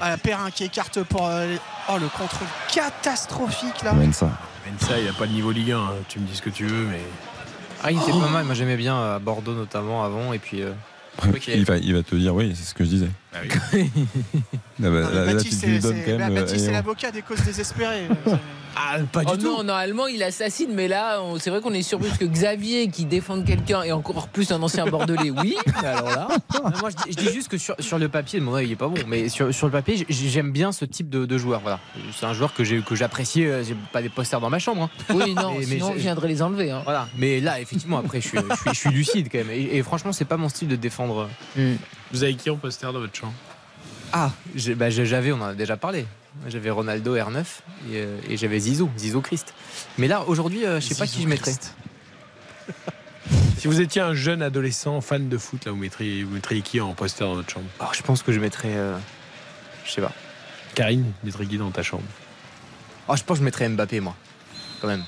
Ah, 0.00 0.16
Perrin 0.16 0.50
qui 0.50 0.64
écarte 0.64 1.02
pour. 1.04 1.26
euh, 1.28 1.46
les- 1.46 1.58
Oh, 1.88 1.98
le 2.00 2.08
contrôle 2.08 2.46
catastrophique, 2.72 3.82
là. 3.84 3.92
Mène 3.92 4.12
ça. 4.12 4.30
ça, 4.80 4.98
il 4.98 5.08
a 5.08 5.12
pas 5.12 5.26
le 5.26 5.32
niveau 5.32 5.50
Ligue 5.52 5.72
1. 5.72 5.78
hein. 5.78 5.90
Tu 6.08 6.18
me 6.20 6.26
dis 6.26 6.36
ce 6.36 6.42
que 6.42 6.50
tu 6.50 6.64
veux, 6.66 6.86
mais. 6.86 7.00
Ah, 7.82 7.90
il 7.90 7.98
était 8.00 8.12
pas 8.12 8.28
mal. 8.28 8.44
Moi, 8.44 8.54
j'aimais 8.54 8.76
bien 8.76 9.14
à 9.14 9.18
Bordeaux 9.18 9.54
notamment 9.54 10.04
avant. 10.04 10.32
Et 10.32 10.38
puis. 10.38 10.62
euh, 10.62 10.72
Il 11.48 11.64
va, 11.64 11.76
il 11.76 11.94
va 11.94 12.02
te 12.02 12.14
dire, 12.14 12.34
oui, 12.34 12.52
c'est 12.56 12.64
ce 12.64 12.74
que 12.74 12.84
je 12.84 12.88
disais. 12.88 13.08
Ah 13.34 13.38
bah, 13.48 13.78
Non, 14.78 14.90
là, 14.90 15.24
Baptiste, 15.34 15.60
c'est- 15.60 16.68
euh, 16.68 16.70
l'avocat 16.72 17.10
des 17.10 17.22
causes 17.22 17.42
désespérées. 17.42 18.08
Ah, 18.76 18.96
pas 19.12 19.22
oh 19.26 19.36
non, 19.36 19.62
normalement 19.64 20.06
il 20.06 20.22
assassine, 20.22 20.70
mais 20.72 20.88
là 20.88 21.20
on- 21.22 21.38
c'est 21.38 21.50
vrai 21.50 21.60
qu'on 21.60 21.72
est 21.74 21.82
surpris 21.82 22.08
parce 22.08 22.18
que 22.18 22.24
Xavier 22.24 22.88
qui 22.88 23.04
défend 23.04 23.40
quelqu'un 23.42 23.82
et 23.82 23.92
encore 23.92 24.28
plus 24.28 24.50
un 24.50 24.62
ancien 24.62 24.86
bordelais, 24.86 25.30
oui. 25.42 25.56
mais 25.82 25.88
alors 25.88 26.08
là, 26.10 26.28
Non, 26.54 26.70
moi, 26.80 26.90
je 26.90 26.96
dis, 27.04 27.12
je 27.12 27.26
dis 27.26 27.32
juste 27.34 27.48
que 27.48 27.58
sur, 27.58 27.74
sur 27.78 27.98
le 27.98 28.08
papier, 28.08 28.40
mon 28.40 28.54
œil 28.54 28.66
il 28.68 28.72
est 28.72 28.76
pas 28.76 28.88
bon, 28.88 28.94
mais 29.06 29.28
sur, 29.28 29.52
sur 29.54 29.66
le 29.66 29.72
papier, 29.72 30.04
j'aime 30.08 30.52
bien 30.52 30.72
ce 30.72 30.84
type 30.84 31.10
de, 31.10 31.26
de 31.26 31.38
joueur. 31.38 31.60
Voilà, 31.60 31.80
c'est 32.18 32.26
un 32.26 32.32
joueur 32.34 32.54
que 32.54 32.64
j'ai 32.64 32.80
que 32.80 32.94
j'apprécie. 32.94 33.44
euh, 33.44 33.62
J'ai 33.62 33.76
pas 33.92 34.00
des 34.02 34.08
posters 34.08 34.40
dans 34.40 34.50
ma 34.50 34.58
chambre. 34.58 34.84
hein. 34.84 35.14
oui 35.14 35.34
non, 35.34 35.52
Mais- 35.58 35.58
mais 35.60 35.66
sinon 35.66 35.92
je 35.94 35.98
viendrais 36.00 36.28
les 36.28 36.42
enlever. 36.42 36.70
hein. 36.70 36.80
Voilà, 36.84 37.08
mais 37.16 37.40
là, 37.40 37.60
effectivement, 37.60 37.98
après, 37.98 38.20
je 38.20 38.28
suis, 38.28 38.38
je 38.38 38.54
suis, 38.56 38.70
je 38.72 38.78
suis 38.78 38.90
lucide 38.90 39.28
quand 39.30 39.38
même. 39.38 39.50
Et, 39.50 39.76
et 39.76 39.82
franchement, 39.82 40.12
c'est 40.12 40.24
pas 40.24 40.36
mon 40.36 40.48
style 40.48 40.68
de 40.68 40.76
défendre. 40.76 41.28
Vous 42.12 42.22
avez 42.22 42.34
qui 42.34 42.50
en 42.50 42.56
poster 42.56 42.86
dans 42.86 42.92
votre 43.00 43.14
champ 43.14 43.32
Ah, 44.12 44.30
j'ai- 44.54 44.74
bah, 44.74 44.90
j'avais, 44.90 45.32
on 45.32 45.40
en 45.40 45.46
a 45.48 45.54
déjà 45.54 45.76
parlé. 45.76 46.06
J'avais 46.48 46.70
Ronaldo 46.70 47.16
R9 47.16 47.40
et, 47.40 47.44
euh, 47.96 48.18
et 48.28 48.36
j'avais 48.36 48.58
Zizou, 48.58 48.90
Zizou 48.96 49.20
Christ. 49.20 49.52
Mais 49.98 50.08
là, 50.08 50.22
aujourd'hui, 50.26 50.64
euh, 50.66 50.80
je 50.80 50.86
sais 50.88 50.94
pas 50.94 51.06
qui 51.06 51.22
je 51.22 51.28
mettrais. 51.28 51.52
Si 53.58 53.68
vous 53.68 53.80
étiez 53.80 54.00
un 54.02 54.12
jeune 54.14 54.42
adolescent 54.42 55.00
fan 55.00 55.28
de 55.28 55.38
foot, 55.38 55.66
là, 55.66 55.70
vous 55.70 55.78
mettriez, 55.78 56.24
vous 56.24 56.34
mettriez 56.34 56.62
qui 56.62 56.80
en 56.80 56.94
poster 56.94 57.22
dans 57.22 57.34
votre 57.34 57.48
chambre? 57.48 57.66
Oh, 57.80 57.84
je 57.92 58.02
pense 58.02 58.20
que 58.24 58.32
je 58.32 58.40
mettrais. 58.40 58.74
euh, 58.74 58.96
je 59.84 59.92
sais 59.92 60.00
pas. 60.00 60.10
Karine, 60.74 61.12
mettriez 61.22 61.48
qui 61.48 61.58
dans 61.58 61.70
ta 61.70 61.84
chambre? 61.84 62.02
Oh, 63.06 63.14
je 63.14 63.22
pense 63.22 63.36
que 63.36 63.40
je 63.40 63.44
mettrais 63.44 63.68
Mbappé, 63.68 64.00
moi. 64.00 64.16
Quand 64.80 64.88
même. 64.88 65.04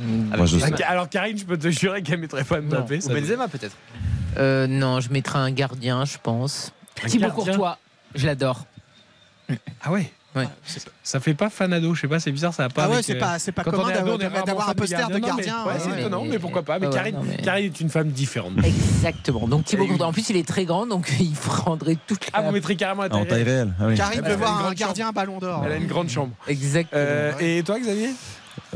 Moi, 0.00 0.46
je 0.46 0.58
sais. 0.58 0.82
Alors 0.84 1.10
Karine, 1.10 1.36
je 1.36 1.44
peux 1.44 1.58
te 1.58 1.68
jurer 1.68 2.02
qu'elle 2.02 2.20
mettrait 2.20 2.44
pas 2.44 2.60
Mbappé. 2.62 2.96
Ou 2.98 3.00
ça- 3.02 3.12
Benzema, 3.12 3.48
peut-être. 3.48 3.76
Euh, 4.38 4.66
non, 4.66 5.00
je 5.00 5.10
mettrais 5.10 5.38
un 5.38 5.50
gardien, 5.50 6.06
je 6.06 6.16
pense. 6.22 6.72
Un 7.04 7.08
Thibaut 7.08 7.26
gardien 7.26 7.44
Courtois, 7.44 7.78
je 8.14 8.24
l'adore. 8.26 8.64
Ah 9.82 9.90
ouais? 9.92 10.10
Ouais. 10.38 10.48
Ça 11.02 11.20
fait 11.20 11.34
pas 11.34 11.50
fan 11.50 11.72
ado, 11.72 11.94
je 11.94 12.00
sais 12.02 12.08
pas, 12.08 12.20
c'est 12.20 12.30
bizarre, 12.32 12.52
ça 12.54 12.64
va 12.64 12.68
pas. 12.68 12.84
Ah 12.84 12.90
ouais, 12.90 13.02
c'est 13.02 13.16
euh, 13.16 13.20
pas- 13.20 13.38
c'est 13.38 13.52
pas 13.52 13.64
commun 13.64 13.88
d'avoir- 13.90 14.68
un 14.68 14.74
poster 14.74 14.96
de 15.08 15.18
gardiens. 15.18 15.18
Non, 15.18 15.36
mais- 15.36 15.44
gardien, 15.44 15.64
ouais, 15.64 15.72
ouais, 15.72 15.78
c'est 15.80 15.90
ouais. 15.90 16.00
étonnant, 16.00 16.24
mais 16.24 16.38
pourquoi 16.38 16.62
pas. 16.62 16.78
Mais 16.78 16.86
Ah 16.86 16.90
ouais, 16.90 16.94
Karine, 16.96 17.14
non, 17.16 17.22
mais- 17.26 17.36
Karine 17.42 17.66
est 17.66 17.80
une 17.80 17.90
femme 17.90 18.08
différente. 18.10 18.52
Exactement. 18.62 19.48
Donc 19.48 19.64
Thibaut 19.64 19.86
Courtois, 19.86 20.06
en 20.06 20.12
plus 20.12 20.28
il 20.30 20.36
est 20.36 20.46
très 20.46 20.64
grand, 20.64 20.86
donc 20.86 21.08
il 21.20 21.32
prendrait 21.32 21.96
toute 22.06 22.24
la. 22.32 22.38
Ah, 22.38 22.42
vous 22.42 22.52
mettrez 22.52 22.76
carrément 22.76 23.02
à 23.02 23.14
En 23.14 23.24
taille 23.24 23.42
réelle. 23.42 23.72
ah. 23.80 23.92
Karine 23.94 24.20
Elle 24.24 24.28
veut 24.28 24.32
a 24.32 24.36
voir 24.36 24.66
un 24.66 24.72
gardien 24.74 25.12
ballon 25.12 25.38
d'or. 25.38 25.62
Elle 25.66 25.72
a 25.72 25.76
une 25.76 25.86
grande 25.86 26.08
chambre. 26.08 26.32
Exactement. 26.46 27.00
Euh, 27.02 27.32
Et 27.40 27.62
toi, 27.62 27.78
Xavier? 27.78 28.08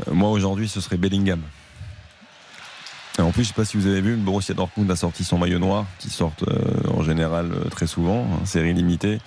Euh, 0.07 0.11
Moi 0.13 0.29
aujourd'hui, 0.29 0.67
ce 0.67 0.81
serait 0.81 0.97
Bellingham. 0.97 1.41
Et 3.19 3.21
en 3.21 3.31
plus, 3.31 3.43
je 3.43 3.49
sais 3.49 3.53
pas 3.53 3.65
si 3.65 3.77
vous 3.77 3.85
avez 3.85 4.01
vu, 4.01 4.15
Borussia 4.15 4.55
Dortmund 4.55 4.89
a 4.89 4.95
sorti 4.95 5.23
son 5.23 5.37
maillot 5.37 5.59
noir, 5.59 5.85
qui 5.99 6.09
sortent 6.09 6.43
euh, 6.47 6.89
en 6.97 7.03
général 7.03 7.51
euh, 7.51 7.69
très 7.69 7.85
souvent, 7.85 8.25
en 8.41 8.45
série 8.45 8.73
limitée. 8.73 9.19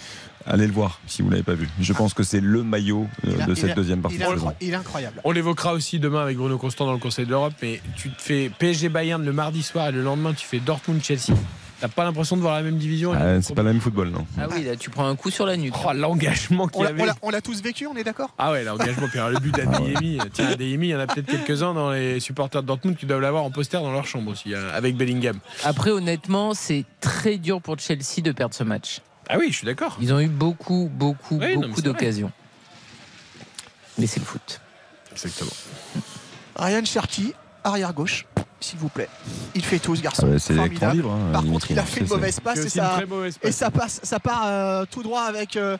Allez 0.47 0.67
le 0.67 0.73
voir 0.73 1.01
si 1.07 1.23
vous 1.23 1.31
l'avez 1.31 1.43
pas 1.43 1.55
vu. 1.55 1.69
Je 1.81 1.93
pense 1.93 2.15
que 2.15 2.23
c'est 2.23 2.41
le 2.41 2.63
maillot 2.63 3.07
euh, 3.27 3.41
a- 3.43 3.47
de 3.47 3.55
cette 3.55 3.71
a- 3.71 3.75
deuxième 3.75 4.01
partie 4.01 4.17
il 4.17 4.23
de 4.23 4.27
saison. 4.27 4.53
Il 4.61 4.71
est 4.71 4.75
incroyable. 4.75 5.21
On 5.25 5.33
l'évoquera 5.33 5.73
aussi 5.73 5.99
demain 5.99 6.23
avec 6.23 6.37
Bruno 6.37 6.57
Constant 6.59 6.87
dans 6.87 6.93
le 6.93 6.99
Conseil 6.99 7.25
de 7.27 7.31
l'Europe, 7.31 7.55
mais 7.63 7.81
tu 7.97 8.11
te 8.11 8.23
fais 8.23 8.51
PSG 8.59 8.89
Bayern 8.89 9.25
le 9.25 9.33
mardi 9.33 9.63
soir 9.63 9.89
et 9.89 9.93
le 9.93 10.03
lendemain 10.03 10.33
tu 10.35 10.47
fais 10.47 10.61
Dortmund 10.61 11.03
Chelsea. 11.03 11.35
T'as 11.79 11.89
pas 11.89 12.05
l'impression 12.05 12.37
de 12.39 12.41
voir 12.41 12.55
la 12.55 12.63
même 12.63 12.79
division 12.79 13.13
Ah, 13.13 13.43
c'est 13.43 13.55
pas 13.55 13.63
le 13.63 13.69
même 13.73 13.83
football, 13.83 14.09
non. 14.09 14.27
Ah 14.41 14.47
oui, 14.51 14.65
là 14.65 14.77
tu 14.77 14.89
prends 14.89 15.07
un 15.09 15.15
coup 15.15 15.31
sur 15.31 15.45
la 15.45 15.59
nuque. 15.59 15.75
Oh, 15.85 15.93
l'engagement 15.95 16.69
qu'il 16.69 16.87
avait. 16.87 17.03
on 17.21 17.29
l'a- 17.31 17.43
tous 17.43 17.61
vécu, 17.61 17.87
on 17.87 17.95
est 17.97 18.05
d'accord? 18.05 18.31
Ah 18.39 18.51
ouais, 18.53 18.65
l'engagement. 18.65 19.09
Puis 19.09 19.19
alors, 19.19 19.31
le 19.31 19.41
but 19.41 19.55
d'Adeyemi, 19.57 20.19
tiens, 20.33 20.47
Adeyemi, 20.53 20.87
il 20.87 20.91
y 20.93 20.95
en 20.97 21.01
a 21.01 21.07
peut-être 21.07 21.27
quelques-uns 21.27 21.75
dans 21.75 21.91
les 21.91 22.19
supporters 22.21 22.63
de 22.63 22.67
Dortmund 22.67 22.97
qui 22.97 23.05
doivent 23.05 23.21
l'avoir 23.21 23.43
en 23.45 23.51
poster 23.51 23.77
dans 23.79 23.93
leur 23.93 24.07
chambre 24.07 24.31
aussi, 24.31 24.55
hein, 24.55 24.61
avec 24.73 24.97
Bellingham. 24.97 25.39
Après, 25.65 25.91
honnêtement, 25.91 26.55
c'est 26.55 26.87
très 27.03 27.37
dur 27.37 27.61
pour 27.61 27.79
Chelsea 27.79 28.23
de 28.23 28.33
perdre 28.33 28.55
ce 28.55 28.65
match. 28.65 29.01
Ah 29.29 29.37
oui, 29.39 29.49
je 29.51 29.57
suis 29.59 29.67
d'accord. 29.67 29.97
Ils 30.01 30.13
ont 30.13 30.21
eu 30.21 30.29
beaucoup, 30.29 30.89
beaucoup, 30.93 31.39
Oui, 31.39 31.57
beaucoup 31.57 31.83
d'occasions. 31.83 32.31
Mais 33.99 34.07
c'est 34.07 34.21
le 34.21 34.27
foot. 34.27 34.61
Exactement. 35.13 35.51
Ryan 36.57 36.85
Cherki, 36.85 37.33
arrière 37.65 37.93
gauche, 37.93 38.27
s'il 38.61 38.79
vous 38.79 38.89
plaît. 38.89 39.09
Il 39.55 39.65
fait 39.65 39.79
tout 39.79 39.97
ce 39.97 40.03
garçon. 40.03 40.25
Ah 40.27 40.31
ouais, 40.33 40.39
c'est 40.39 40.55
Formidable. 40.55 40.77
écran 40.77 40.93
libre, 40.93 41.11
hein, 41.13 41.33
Par 41.33 41.43
contre, 41.45 41.71
il 41.71 41.79
a 41.79 41.83
fait 41.85 42.01
une 42.01 42.09
mauvaise 42.09 42.41
passe 42.41 42.59
et 42.59 42.69
ça, 42.69 42.89
très 43.01 43.05
et 43.05 43.33
passe. 43.41 43.57
ça 43.57 43.71
passe, 43.71 44.01
ça 44.03 44.21
part 44.21 44.43
euh, 44.47 44.85
tout 44.91 45.03
droit 45.03 45.23
avec. 45.23 45.57
euh, 45.57 45.77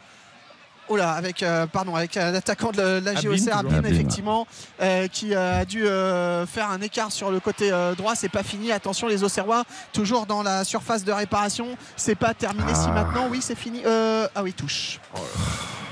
Oh 0.89 0.97
là, 0.97 1.13
avec, 1.13 1.43
euh, 1.43 1.67
pardon, 1.67 1.97
avec 1.97 2.17
euh, 2.17 2.31
l'attaquant 2.31 2.71
de 2.71 3.01
la. 3.05 3.11
Abim, 3.19 3.49
Abim. 3.53 3.85
effectivement, 3.85 4.47
euh, 4.81 5.09
qui 5.09 5.35
a 5.35 5.65
dû 5.65 5.83
faire 5.83 6.71
un 6.71 6.81
écart 6.81 7.11
sur 7.11 7.31
le 7.31 7.41
côté 7.41 7.71
droit. 7.97 8.15
C'est 8.15 8.29
pas 8.29 8.43
fini. 8.43 8.71
Attention, 8.73 9.09
les 9.09 9.25
Auxerrois, 9.25 9.65
toujours 9.93 10.27
dans 10.27 10.43
la 10.43 10.65
surface 10.65 11.05
de 11.05 11.13
réparation. 11.13 11.77
C'est 11.97 12.15
pas 12.15 12.35
terminé 12.35 12.73
si 12.75 12.87
Ah. 12.89 12.93
maintenant. 12.93 13.29
Oui, 13.31 13.41
c'est 13.43 13.57
fini. 13.57 13.83
Euh, 13.85 14.29
ah 14.35 14.43
oui, 14.43 14.53
touche. 14.53 15.01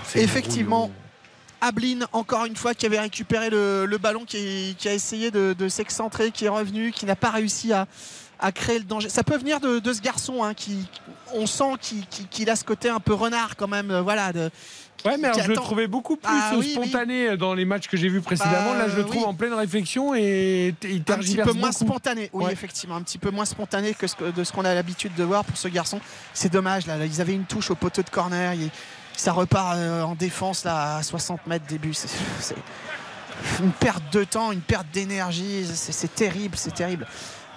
C'est 0.06 0.20
Effectivement. 0.20 0.90
Ablin, 1.60 2.00
encore 2.12 2.44
une 2.44 2.56
fois, 2.56 2.74
qui 2.74 2.84
avait 2.84 3.00
récupéré 3.00 3.48
le, 3.48 3.86
le 3.86 3.98
ballon, 3.98 4.24
qui, 4.26 4.76
qui 4.78 4.86
a 4.88 4.92
essayé 4.92 5.30
de, 5.30 5.54
de 5.58 5.68
s'excentrer, 5.70 6.30
qui 6.30 6.44
est 6.44 6.48
revenu, 6.50 6.92
qui 6.92 7.06
n'a 7.06 7.16
pas 7.16 7.30
réussi 7.30 7.72
à, 7.72 7.86
à 8.38 8.52
créer 8.52 8.78
le 8.78 8.84
danger. 8.84 9.08
Ça 9.08 9.22
peut 9.22 9.38
venir 9.38 9.60
de, 9.60 9.78
de 9.78 9.92
ce 9.94 10.02
garçon, 10.02 10.44
hein, 10.44 10.52
qui, 10.52 10.86
on 11.32 11.46
sent 11.46 11.72
qu'il 12.30 12.50
a 12.50 12.56
ce 12.56 12.64
côté 12.64 12.90
un 12.90 13.00
peu 13.00 13.14
renard 13.14 13.56
quand 13.56 13.68
même. 13.68 13.98
Voilà, 14.00 14.34
de, 14.34 14.50
Ouais, 15.04 15.18
mais 15.18 15.28
alors, 15.28 15.42
je 15.42 15.48
le 15.48 15.54
trouvais 15.56 15.86
beaucoup 15.86 16.16
plus 16.16 16.32
Ah 16.32 16.52
oui. 16.56 16.72
spontané 16.72 17.36
dans 17.36 17.52
les 17.52 17.64
matchs 17.66 17.88
que 17.88 17.96
j'ai 17.96 18.08
vus 18.08 18.22
précédemment. 18.22 18.72
Bah, 18.72 18.78
Là, 18.78 18.88
je 18.88 18.96
le 18.96 19.04
trouve 19.04 19.22
oui. 19.22 19.28
en 19.28 19.34
pleine 19.34 19.52
réflexion 19.52 20.14
et 20.14 20.74
il 20.82 21.02
un 21.08 21.18
petit 21.18 21.36
peu 21.36 21.52
moins 21.52 21.72
spontané. 21.72 22.30
Oui, 22.32 22.44
Ouais. 22.46 22.52
effectivement, 22.52 22.96
un 22.96 23.02
petit 23.02 23.18
peu 23.18 23.30
moins 23.30 23.44
spontané 23.44 23.92
que 23.94 24.06
ce 24.06 24.14
que- 24.16 24.30
de 24.30 24.44
ce 24.44 24.52
qu'on 24.52 24.64
a 24.64 24.72
l'habitude 24.74 25.14
de 25.14 25.24
voir 25.24 25.44
pour 25.44 25.56
ce 25.58 25.68
garçon. 25.68 26.00
C'est 26.32 26.50
dommage, 26.52 26.86
là, 26.86 26.96
ils 27.04 27.20
avaient 27.20 27.34
une 27.34 27.44
touche 27.44 27.70
au 27.70 27.74
poteau 27.74 28.02
de 28.02 28.10
corner. 28.10 28.54
ça 29.16 29.32
repart 29.32 29.76
euh, 29.76 30.02
en 30.02 30.14
défense 30.16 30.64
là, 30.64 30.96
à 30.96 31.02
60 31.04 31.46
mètres 31.46 31.66
début. 31.68 31.94
C'est- 31.94 32.08
une 33.62 33.70
perte 33.72 34.02
de 34.12 34.24
temps, 34.24 34.52
une 34.52 34.60
perte 34.60 34.86
d'énergie. 34.92 35.66
C'est 35.72 36.14
terrible, 36.14 36.56
c'est 36.56 36.74
terrible. 36.74 37.06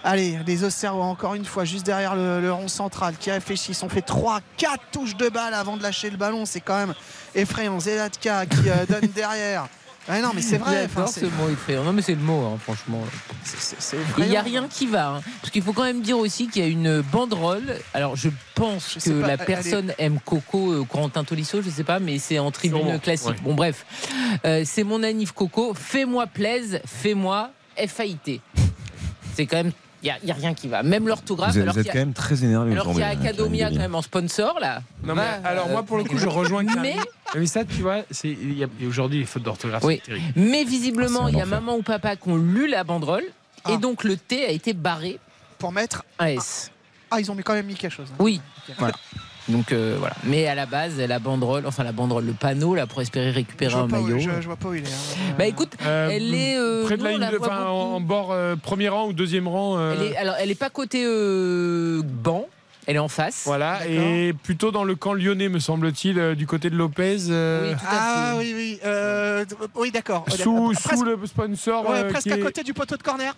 Allez, 0.04 0.40
les 0.46 0.64
Auxerrois, 0.64 1.06
encore 1.06 1.34
une 1.36 1.46
fois, 1.46 1.66
juste 1.66 1.86
derrière 1.86 2.16
le, 2.16 2.40
le 2.42 2.52
rond 2.54 2.68
central, 2.68 3.16
qui 3.20 3.30
réfléchit. 3.32 3.72
Ils 3.72 3.76
sont 3.76 3.90
fait 3.90 4.02
3, 4.02 4.40
4 4.58 4.80
touches 4.92 5.18
de 5.18 5.30
balle 5.30 5.54
avant 5.54 5.76
de 5.78 5.84
lâcher 5.84 6.10
le 6.10 6.18
ballon. 6.18 6.46
C'est 6.46 6.62
quand 6.62 6.78
même 6.78 6.94
effrayant. 7.36 7.80
Zelatka 7.80 8.46
qui 8.46 8.70
euh, 8.70 8.86
donne 8.90 9.10
derrière. 9.14 9.68
Ouais, 10.10 10.22
non, 10.22 10.32
mais 10.34 10.42
c'est 10.42 10.58
vrai. 10.58 10.86
enfin, 10.86 11.06
c'est- 11.08 11.20
ce 11.20 11.26
mot 11.26 11.50
effrayant. 11.52 11.84
Non, 11.84 11.92
mais 11.92 12.02
c'est 12.02 12.16
le 12.16 12.22
mot, 12.22 12.46
hein, 12.46 12.58
franchement. 12.64 13.02
c'est- 13.44 13.60
c'est- 13.60 13.76
c'est 13.80 13.98
Et 13.98 14.02
Il 14.20 14.30
n'y 14.30 14.38
a 14.38 14.42
rien 14.42 14.66
qui 14.70 14.88
va. 14.88 15.10
hein. 15.16 15.22
Parce 15.42 15.52
qu'il 15.52 15.62
faut 15.62 15.74
quand 15.74 15.84
même 15.84 16.02
dire 16.02 16.18
aussi 16.18 16.48
qu'il 16.48 16.62
y 16.64 16.66
a 16.66 16.70
une 16.70 17.02
banderole. 17.02 17.76
Alors, 17.94 18.16
je 18.16 18.30
pense 18.56 18.94
Je 18.94 19.00
que 19.04 19.20
pas, 19.20 19.28
la 19.28 19.34
elle- 19.34 19.40
elle 19.42 19.46
personne 19.46 19.94
aime 19.98 20.20
Coco, 20.24 20.72
euh, 20.72 20.86
Corentin 20.86 21.26
Tolisso, 21.26 21.62
je 21.62 21.70
sais 21.70 21.84
pas, 21.84 22.00
mais 22.00 22.20
c'est 22.20 22.40
en 22.40 22.52
tribune 22.52 22.80
Sûrement, 22.84 23.00
classique. 23.00 23.28
ouais. 23.32 23.36
Bon, 23.42 23.54
bref. 23.54 23.86
Euh, 24.46 24.62
c'est 24.66 24.84
mon 24.86 25.04
anif 25.04 25.34
Coco. 25.34 25.74
Fais-moi 25.74 26.26
plaise, 26.28 26.80
fais-moi 26.86 27.52
FAIT. 27.76 28.40
C'est 29.36 29.46
quand 29.46 29.58
même. 29.58 29.72
Il 30.22 30.26
n'y 30.26 30.32
a, 30.32 30.36
rien 30.36 30.54
qui 30.54 30.68
va. 30.68 30.84
Même 30.84 31.08
l'orthographe. 31.08 31.52
Vous 31.52 31.58
êtes, 31.58 31.64
alors 31.64 31.74
vous 31.74 31.80
êtes 31.82 31.86
qu'il 31.86 31.94
y 31.96 31.98
a- 31.98 32.02
quand 32.02 32.06
même 32.06 32.14
très 32.14 32.44
énervé 32.44 32.72
alors 32.72 32.88
qu'il 32.92 33.00
y 33.00 33.04
a 33.04 33.08
hein, 33.08 33.12
Academia 33.12 33.70
quand 33.70 33.78
même 33.78 33.96
en 33.96 34.02
sponsor 34.02 34.60
là. 34.60 34.82
Non, 35.04 35.16
mais 35.16 35.22
Va, 35.22 35.50
alors 35.50 35.68
euh, 35.68 35.72
moi 35.72 35.84
pour 35.84 35.98
le 35.98 36.04
coup 36.04 36.18
je 36.18 36.28
rejoins 36.28 36.66
Karine. 36.66 36.82
Mais, 36.82 36.96
Mais 37.40 37.46
ça 37.46 37.66
tu 37.66 37.82
vois, 37.82 37.96
a- 37.98 38.88
aujourd'hui 38.88 39.20
les 39.20 39.26
fautes 39.26 39.44
d'orthographe 39.44 39.84
Oui. 39.84 40.00
c'est 40.04 40.12
terrible. 40.12 40.34
mais 40.36 40.64
visiblement, 40.64 41.24
Ah, 41.26 41.30
il 41.32 41.38
y 41.38 41.42
a 41.42 41.46
maman 41.46 41.76
ou 41.76 41.82
papa 41.82 42.16
qui 42.16 42.30
ont 42.30 42.38
lu 42.38 42.68
la 42.68 42.84
banderole. 42.84 43.26
Ah. 43.64 43.72
Et 43.74 43.78
donc 43.78 44.04
le 44.04 44.16
T 44.18 44.46
a 44.46 44.52
été 44.52 44.74
barré 44.74 45.20
Pour 45.60 45.72
mettre. 45.72 46.04
un 46.20 46.28
S. 46.28 46.72
Ah, 47.12 47.20
ils 47.20 47.30
ont 47.32 47.36
mis- 47.36 47.44
quand 47.44 47.54
même 47.54 47.66
mis 47.66 47.76
quelque 47.76 47.92
chose. 47.94 48.08
hein. 48.12 48.16
Oui, 48.20 48.40
voilà. 48.78 48.94
Donc 49.50 49.72
euh, 49.72 49.96
voilà. 49.98 50.16
Mais 50.26 50.46
à 50.48 50.56
la 50.56 50.66
base, 50.66 50.98
la 51.00 51.20
banderole, 51.20 51.66
enfin 51.66 51.84
la 51.84 51.92
banderole, 51.94 52.26
le 52.26 52.34
panneau 52.34 52.76
là 52.76 52.86
pour 52.86 53.02
espérer 53.02 53.32
récupérer 53.32 53.74
un 53.74 53.88
maillot. 53.88 54.20
je, 54.20 54.30
je 54.42 54.46
vois 54.46 54.58
pas 54.58 54.68
où 54.70 54.74
il 54.74 54.84
est. 54.84 54.88
hein. 54.88 55.34
Bah 55.38 55.46
écoute, 55.48 55.74
Euh, 55.86 56.10
elle 56.12 56.34
est 56.34 56.58
euh, 56.58 56.84
près 56.86 56.98
de 56.98 57.04
la 57.04 57.12
ligne 57.12 57.30
de- 57.32 57.38
voit 57.38 57.48
enfin 57.48 57.66
en, 57.68 58.02
bord 58.02 58.32
euh, 58.32 58.56
premier 58.58 58.90
rang 58.90 59.08
ou 59.08 59.14
deuxième 59.14 59.48
rang. 59.48 59.78
euh, 59.78 59.96
Elle 59.98 60.08
est, 60.12 60.18
alors 60.18 60.36
elle 60.40 60.52
est 60.52 60.56
pas 60.56 60.70
côté 60.70 61.04
euh, 61.06 62.02
banc, 62.04 62.48
elle 62.88 62.98
est 62.98 63.00
en 63.00 63.08
face. 63.08 63.44
Voilà, 63.46 63.80
et 63.88 64.34
plutôt 64.44 64.72
dans 64.72 64.84
le 64.84 64.96
camp 64.96 65.14
lyonnais, 65.14 65.48
me 65.50 65.60
semble-t-il, 65.60 66.36
du 66.36 66.46
côté 66.46 66.70
de 66.70 66.76
Lopez. 66.76 67.18
euh, 67.30 67.70
Oui, 67.72 67.76
tout 67.80 67.86
à 67.86 67.90
Ah 67.90 68.32
fait. 68.34 68.38
oui, 68.40 68.54
oui. 68.56 68.80
euh, 68.86 69.46
oui, 69.76 69.92
d'accord. 69.92 70.26
Sous, 70.30 70.74
le 71.06 71.26
sponsor. 71.26 71.90
Ouais, 71.90 72.04
presque 72.10 72.28
qui 72.28 72.34
à 72.34 72.38
est- 72.38 72.42
côté 72.42 72.64
du 72.64 72.74
poteau 72.74 72.98
de 72.98 73.04
corner. 73.04 73.34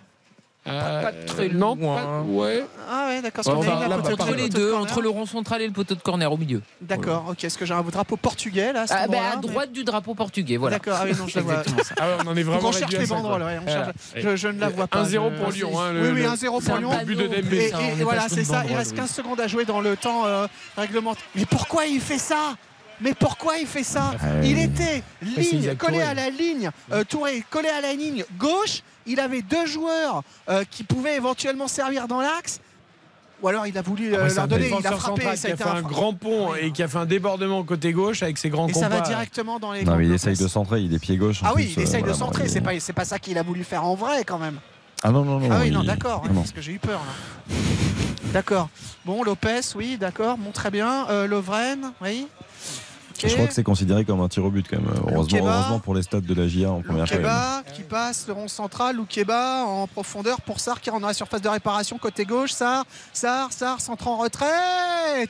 Pas 0.72 1.12
très 1.26 1.48
non, 1.48 1.74
loin. 1.76 1.96
pas- 1.96 2.20
ouais. 2.22 2.64
Ah 2.90 3.06
ouais, 3.08 3.22
d'accord. 3.22 3.46
Ouais, 3.46 3.66
bah, 3.66 3.98
Entre 4.12 4.34
les 4.34 4.48
de 4.48 4.54
deux, 4.54 4.74
entre 4.74 5.00
le 5.00 5.08
rond 5.08 5.26
central 5.26 5.62
et 5.62 5.66
le 5.66 5.72
poteau 5.72 5.94
de 5.94 6.00
corner 6.00 6.32
au 6.32 6.36
milieu. 6.36 6.62
D'accord, 6.80 7.26
ok. 7.30 7.44
Est-ce 7.44 7.56
que 7.58 7.64
j'ai 7.66 7.74
un 7.74 7.82
drapeau 7.82 8.16
portugais 8.16 8.72
là 8.72 8.84
Ah, 8.90 9.06
bah, 9.08 9.18
à 9.34 9.36
droite 9.36 9.72
du 9.72 9.84
drapeau 9.84 10.14
portugais, 10.14 10.56
voilà. 10.56 10.76
D'accord, 10.78 10.98
ah 11.00 11.04
oui, 11.04 11.12
non, 11.18 11.26
je 11.26 11.36
la 11.36 11.42
vois. 11.42 11.52
Exactement 11.60 11.84
ça. 11.84 11.94
Ah 12.00 12.04
on 12.24 12.28
en 12.28 12.36
est 12.36 12.44
Donc 12.44 12.52
vraiment 12.52 12.68
on 12.68 12.72
cherche 12.72 12.92
les 12.92 13.06
banderoles, 13.06 13.42
ouais, 13.42 13.58
on 13.64 13.68
cherche- 13.68 13.90
je, 14.16 14.36
je 14.36 14.48
ne 14.48 14.60
la 14.60 14.68
vois 14.68 14.86
pas. 14.86 15.02
1-0 15.04 15.30
je- 15.30 15.42
pour 15.42 15.50
Lyon. 15.52 15.80
hein, 15.80 15.90
oui, 15.94 16.00
le- 16.00 16.12
oui, 16.12 16.22
le- 16.22 16.28
1-0 16.28 16.60
C'est 16.60 16.66
pour 16.70 16.76
un 16.76 16.80
Lyon. 16.80 16.90
Le 17.00 17.04
but 17.04 17.14
de 17.16 17.26
Dembélé. 17.26 17.66
Et, 17.66 17.70
pas 17.70 17.78
voilà, 18.02 18.28
c'est 18.28 18.44
ça. 18.44 18.56
Il 18.58 18.62
banderole, 18.62 18.76
reste 18.78 18.90
oui. 18.92 18.96
15 18.98 19.10
secondes 19.10 19.40
à 19.40 19.46
jouer 19.46 19.64
dans 19.64 19.80
le 19.80 19.96
temps 19.96 20.26
euh, 20.26 20.46
réglementaire. 20.76 21.22
Mais 21.34 21.44
pourquoi 21.46 21.86
il 21.86 22.00
fait 22.00 22.18
ça? 22.18 22.54
Mais 23.00 23.14
pourquoi 23.14 23.56
il 23.58 23.66
fait 23.66 23.82
ça 23.84 24.12
Ouais. 24.22 24.48
Il 24.48 24.58
était 24.58 25.02
c'est 25.22 25.26
ligne, 25.52 25.74
collé 25.76 26.00
à 26.02 26.14
la 26.14 26.30
ligne, 26.30 26.70
euh, 26.92 27.04
Touré, 27.04 27.44
collé 27.50 27.68
à 27.68 27.80
la 27.80 27.92
ligne 27.94 28.24
gauche. 28.38 28.82
Il 29.06 29.18
avait 29.20 29.42
deux 29.42 29.66
joueurs 29.66 30.22
euh, 30.48 30.64
qui 30.70 30.84
pouvaient 30.84 31.16
éventuellement 31.16 31.68
servir 31.68 32.06
dans 32.06 32.20
l'axe. 32.20 32.60
Ou 33.42 33.48
alors 33.48 33.66
il 33.66 33.76
a 33.78 33.82
voulu 33.82 34.14
euh, 34.14 34.28
c'est 34.28 34.34
leur 34.36 34.48
donner, 34.48 34.68
il 34.68 34.86
a 34.86 34.92
frappé. 34.92 35.22
Ça 35.34 35.48
qui 35.48 35.52
a 35.52 35.54
a 35.54 35.56
fait 35.56 35.78
un 35.78 35.82
grand 35.82 36.12
pont 36.12 36.54
et 36.54 36.72
qui 36.72 36.82
a 36.82 36.88
fait 36.88 36.98
un 36.98 37.06
débordement 37.06 37.64
côté 37.64 37.92
gauche 37.92 38.22
avec 38.22 38.36
ses 38.36 38.50
grands 38.50 38.68
Et 38.68 38.72
compas. 38.72 38.88
ça 38.90 38.94
va 38.94 39.00
directement 39.00 39.58
dans 39.58 39.72
les. 39.72 39.82
Non, 39.82 39.96
mais 39.96 40.06
il 40.06 40.12
essaye 40.12 40.36
de 40.36 40.46
centrer, 40.46 40.82
il 40.82 40.92
est 40.92 40.98
pied 40.98 41.16
gauche. 41.16 41.40
Ah 41.42 41.52
oui, 41.56 41.64
plus, 41.64 41.74
il 41.78 41.82
essaye 41.84 42.02
euh, 42.02 42.06
de 42.08 42.12
centrer. 42.12 42.48
C'est 42.48 42.60
pas, 42.60 42.78
c'est 42.78 42.92
pas 42.92 43.06
ça 43.06 43.18
qu'il 43.18 43.38
a 43.38 43.42
voulu 43.42 43.64
faire 43.64 43.84
en 43.84 43.94
vrai 43.94 44.24
quand 44.24 44.38
même. 44.38 44.58
Ah 45.02 45.10
non, 45.10 45.24
non, 45.24 45.40
non. 45.40 45.48
Ah 45.50 45.60
oui, 45.62 45.70
non, 45.70 45.80
il- 45.80 45.86
d'accord, 45.86 46.22
parce 46.34 46.52
que 46.52 46.60
j'ai 46.60 46.72
eu 46.72 46.78
peur 46.78 47.00
là. 47.00 47.54
D'accord. 48.34 48.68
Bon, 49.06 49.22
Lopez, 49.24 49.60
oui, 49.74 49.96
d'accord, 49.98 50.36
bon, 50.36 50.50
très 50.52 50.70
bien. 50.70 51.06
Euh, 51.08 51.26
Lovren, 51.26 51.92
oui. 52.02 52.28
Je 53.28 53.34
crois 53.34 53.46
que 53.46 53.52
c'est 53.54 53.62
considéré 53.62 54.04
comme 54.04 54.20
un 54.20 54.28
tir 54.28 54.44
au 54.44 54.50
but 54.50 54.66
quand 54.68 54.78
même. 54.80 54.90
Heureusement, 55.12 55.78
pour 55.80 55.94
les 55.94 56.02
stades 56.02 56.24
de 56.24 56.34
la 56.34 56.48
GIA 56.48 56.70
en 56.70 56.80
première 56.82 57.04
période. 57.06 57.22
Loukeba 57.24 57.62
qui 57.74 57.82
passe 57.82 58.26
le 58.26 58.32
rond 58.34 58.48
central, 58.48 58.96
Loukeba 58.96 59.64
en 59.66 59.86
profondeur 59.86 60.40
pour 60.40 60.60
Sar 60.60 60.80
qui 60.80 60.90
rentre 60.90 61.02
dans 61.02 61.08
la 61.08 61.14
surface 61.14 61.42
de 61.42 61.48
réparation 61.48 61.98
côté 61.98 62.24
gauche. 62.24 62.52
Sar, 62.52 62.84
Sar, 63.12 63.52
Sar 63.52 63.80
centre 63.80 64.08
en 64.08 64.16
retrait. 64.18 64.46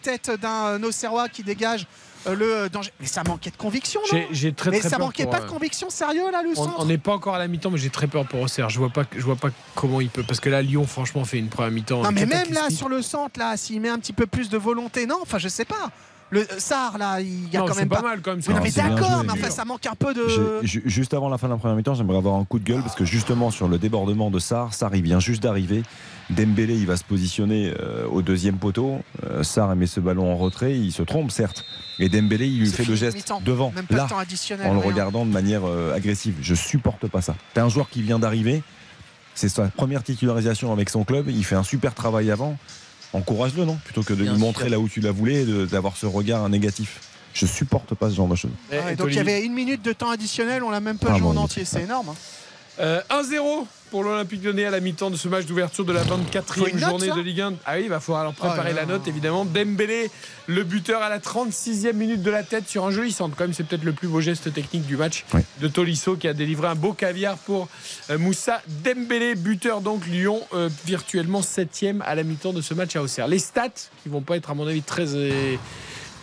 Tête 0.02 0.30
d'un 0.40 0.82
Auxerrois 0.82 1.28
qui 1.28 1.42
dégage 1.42 1.86
euh, 2.26 2.34
le 2.34 2.68
danger. 2.68 2.92
Mais 3.00 3.06
ça 3.06 3.22
manquait 3.26 3.50
de 3.50 3.56
conviction, 3.56 4.00
non 4.02 4.18
J'ai 4.18 4.28
j'ai 4.30 4.52
très 4.52 4.70
Mais 4.70 4.80
très 4.80 4.88
ça 4.90 4.96
peur 4.98 5.06
manquait 5.06 5.22
pour, 5.24 5.32
pas 5.32 5.40
de 5.40 5.44
euh, 5.44 5.48
conviction, 5.48 5.88
sérieux 5.90 6.30
là, 6.30 6.42
le 6.42 6.50
On- 6.50 6.54
centre 6.54 6.74
On 6.78 6.84
n'est 6.84 6.98
pas 6.98 7.12
encore 7.14 7.34
à 7.34 7.38
la 7.38 7.48
mi-temps, 7.48 7.70
mais 7.70 7.78
j'ai 7.78 7.88
très 7.90 8.06
peur 8.06 8.26
pour 8.26 8.40
Auxerre. 8.42 8.68
Je 8.68 8.78
vois 8.78 8.90
pas, 8.90 9.04
je 9.16 9.22
vois 9.22 9.36
pas 9.36 9.48
comment 9.74 10.00
il 10.00 10.10
peut. 10.10 10.22
Parce 10.22 10.38
que 10.40 10.50
là, 10.50 10.60
Lyon, 10.62 10.86
franchement, 10.86 11.24
fait 11.24 11.38
une 11.38 11.48
première 11.48 11.70
mi-temps. 11.72 12.02
Non 12.02 12.12
mais 12.12 12.26
même 12.26 12.52
là 12.52 12.68
sur 12.70 12.88
le 12.90 13.00
centre 13.02 13.38
là, 13.40 13.56
s'il 13.56 13.80
met 13.80 13.88
un 13.88 13.98
petit 13.98 14.12
peu 14.12 14.26
plus 14.26 14.48
de 14.50 14.58
volonté, 14.58 15.06
non, 15.06 15.18
enfin 15.22 15.38
je 15.38 15.48
sais 15.48 15.64
pas. 15.64 15.90
Le 16.30 16.46
Sar 16.58 16.96
là, 16.98 17.20
il 17.20 17.52
y 17.52 17.56
a 17.56 17.60
Non, 17.60 17.66
quand 17.66 17.74
même 17.76 17.88
pas 17.88 17.96
pas. 17.96 18.02
mal 18.02 18.20
quand 18.22 18.30
même. 18.30 18.40
Oui, 18.46 18.54
non, 18.54 18.60
mais 18.62 18.70
bien 18.70 18.88
d'accord, 18.90 19.22
mais 19.24 19.32
enfin 19.32 19.50
ça 19.50 19.64
manque 19.64 19.84
un 19.86 19.94
peu 19.94 20.14
de. 20.14 20.24
Juste 20.62 21.12
avant 21.14 21.28
la 21.28 21.38
fin 21.38 21.48
de 21.48 21.52
la 21.52 21.58
première 21.58 21.76
mi-temps, 21.76 21.94
j'aimerais 21.94 22.18
avoir 22.18 22.36
un 22.36 22.44
coup 22.44 22.58
de 22.58 22.64
gueule 22.64 22.82
parce 22.82 22.94
que 22.94 23.04
justement 23.04 23.50
sur 23.50 23.66
le 23.68 23.78
débordement 23.78 24.30
de 24.30 24.38
Sarr, 24.38 24.72
Sarr 24.72 24.94
il 24.94 25.02
vient 25.02 25.20
juste 25.20 25.42
d'arriver. 25.42 25.82
Dembélé 26.30 26.76
il 26.76 26.86
va 26.86 26.96
se 26.96 27.02
positionner 27.02 27.74
euh, 27.80 28.06
au 28.06 28.22
deuxième 28.22 28.56
poteau. 28.58 29.00
Euh, 29.26 29.42
Sarr 29.42 29.74
met 29.74 29.86
ce 29.88 29.98
ballon 29.98 30.32
en 30.32 30.36
retrait, 30.36 30.76
il 30.78 30.92
se 30.92 31.02
trompe 31.02 31.32
certes. 31.32 31.64
Et 31.98 32.08
Dembélé 32.08 32.46
il 32.46 32.60
lui 32.60 32.70
fait 32.70 32.84
le 32.84 32.94
geste 32.94 33.32
devant, 33.44 33.72
Même 33.74 33.86
pas 33.86 33.96
là, 33.96 34.04
de 34.04 34.08
temps 34.10 34.18
additionnel. 34.18 34.68
en 34.68 34.74
le 34.74 34.78
regardant 34.80 35.26
de 35.26 35.32
manière 35.32 35.62
euh, 35.66 35.92
agressive. 35.94 36.36
Je 36.40 36.54
supporte 36.54 37.08
pas 37.08 37.20
ça. 37.20 37.34
T'as 37.54 37.64
un 37.64 37.68
joueur 37.68 37.88
qui 37.90 38.02
vient 38.02 38.20
d'arriver, 38.20 38.62
c'est 39.34 39.48
sa 39.48 39.64
première 39.68 40.04
titularisation 40.04 40.72
avec 40.72 40.88
son 40.90 41.02
club, 41.02 41.28
il 41.28 41.44
fait 41.44 41.56
un 41.56 41.64
super 41.64 41.94
travail 41.94 42.30
avant. 42.30 42.56
Encourage-le, 43.12 43.64
non 43.64 43.76
Plutôt 43.84 44.02
que 44.02 44.12
de 44.12 44.22
Bien 44.22 44.32
lui 44.32 44.38
sûr. 44.38 44.46
montrer 44.46 44.68
là 44.68 44.78
où 44.78 44.88
tu 44.88 45.00
la 45.00 45.10
voulais, 45.12 45.42
et 45.42 45.44
de- 45.44 45.66
d'avoir 45.66 45.96
ce 45.96 46.06
regard 46.06 46.48
négatif. 46.48 47.00
Je 47.34 47.46
supporte 47.46 47.94
pas 47.94 48.10
ce 48.10 48.16
genre 48.16 48.28
de 48.28 48.34
choses. 48.36 48.50
Ah 48.72 48.94
donc 48.94 49.08
il 49.10 49.14
y 49.16 49.18
avait 49.20 49.44
une 49.44 49.52
minute 49.54 49.82
de 49.82 49.92
temps 49.92 50.10
additionnel, 50.10 50.62
on 50.64 50.70
l'a 50.70 50.80
même 50.80 50.98
pas 50.98 51.08
Ah 51.12 51.18
joué 51.18 51.22
bon, 51.22 51.30
en 51.38 51.42
entier, 51.44 51.64
c'est 51.64 51.82
énorme. 51.82 52.08
hein. 52.10 52.14
Euh, 52.80 53.00
1-0 53.10 53.66
pour 53.90 54.04
l'Olympique 54.04 54.42
Lyonnais 54.42 54.64
à 54.64 54.70
la 54.70 54.80
mi-temps 54.80 55.10
de 55.10 55.16
ce 55.16 55.28
match 55.28 55.44
d'ouverture 55.46 55.84
de 55.84 55.92
la 55.92 56.02
Faut 56.04 56.16
24e 56.16 56.68
une 56.70 56.80
note, 56.80 56.88
journée 56.90 57.10
de 57.10 57.20
Ligue 57.20 57.40
1. 57.40 57.54
Ah 57.66 57.72
oui, 57.74 57.82
il 57.84 57.88
va 57.88 58.00
falloir 58.00 58.22
alors 58.22 58.34
préparer 58.34 58.70
Oh 58.72 58.76
la 58.76 58.86
note 58.86 59.06
évidemment. 59.08 59.44
Dembélé, 59.44 60.10
le 60.46 60.62
buteur 60.64 61.02
à 61.02 61.08
la 61.08 61.18
36e 61.18 61.92
minute 61.92 62.22
de 62.22 62.30
la 62.30 62.42
tête 62.42 62.68
sur 62.68 62.86
un 62.86 62.90
joli 62.90 63.12
centre. 63.12 63.34
Quand 63.36 63.44
même, 63.44 63.52
c'est 63.52 63.64
peut-être 63.64 63.82
le 63.84 63.92
plus 63.92 64.08
beau 64.08 64.20
geste 64.20 64.52
technique 64.52 64.86
du 64.86 64.96
match 64.96 65.24
Oui. 65.34 65.40
de 65.60 65.68
Tolisso 65.68 66.16
qui 66.16 66.28
a 66.28 66.32
délivré 66.32 66.68
un 66.68 66.74
beau 66.74 66.92
caviar 66.92 67.36
pour 67.36 67.68
euh, 68.10 68.16
Moussa 68.16 68.62
Dembélé, 68.84 69.34
buteur 69.34 69.80
donc 69.80 70.06
Lyon 70.06 70.40
euh, 70.54 70.70
virtuellement 70.86 71.40
7e 71.40 72.00
à 72.02 72.14
la 72.14 72.22
mi-temps 72.22 72.52
de 72.52 72.62
ce 72.62 72.72
match 72.74 72.96
à 72.96 73.02
Auxerre. 73.02 73.28
Les 73.28 73.40
stats 73.40 73.68
qui 74.02 74.08
vont 74.08 74.22
pas 74.22 74.36
être 74.36 74.50
à 74.50 74.54
mon 74.54 74.66
avis 74.66 74.82
très 74.82 75.14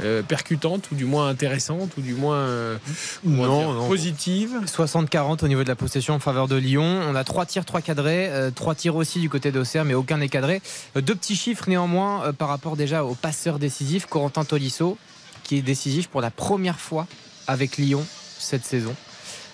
euh, 0.01 0.21
percutantes 0.21 0.91
ou 0.91 0.95
du 0.95 1.05
moins 1.05 1.27
intéressantes 1.29 1.91
ou 1.97 2.01
du 2.01 2.13
moins 2.13 2.37
euh, 2.37 2.77
comment 3.23 3.45
Non, 3.45 3.59
dire, 3.59 3.73
non. 3.73 3.87
positives. 3.87 4.55
60-40 4.65 5.43
au 5.43 5.47
niveau 5.47 5.63
de 5.63 5.67
la 5.67 5.75
possession 5.75 6.13
en 6.13 6.19
faveur 6.19 6.47
de 6.47 6.55
Lyon. 6.55 7.01
On 7.09 7.15
a 7.15 7.23
trois 7.23 7.45
tirs, 7.45 7.65
trois 7.65 7.81
cadrés, 7.81 8.27
euh, 8.29 8.51
trois 8.51 8.75
tirs 8.75 8.95
aussi 8.95 9.19
du 9.19 9.29
côté 9.29 9.51
d'Auxerre, 9.51 9.85
mais 9.85 9.93
aucun 9.93 10.17
n'est 10.17 10.29
cadré. 10.29 10.61
Deux 10.95 11.15
petits 11.15 11.35
chiffres 11.35 11.65
néanmoins 11.67 12.25
euh, 12.25 12.31
par 12.33 12.47
rapport 12.49 12.75
déjà 12.77 13.03
au 13.03 13.15
passeur 13.15 13.59
décisif, 13.59 14.05
Corentin 14.05 14.43
Tolisso, 14.45 14.97
qui 15.43 15.57
est 15.57 15.61
décisif 15.61 16.07
pour 16.07 16.21
la 16.21 16.31
première 16.31 16.79
fois 16.79 17.07
avec 17.47 17.77
Lyon 17.77 18.05
cette 18.39 18.65
saison. 18.65 18.93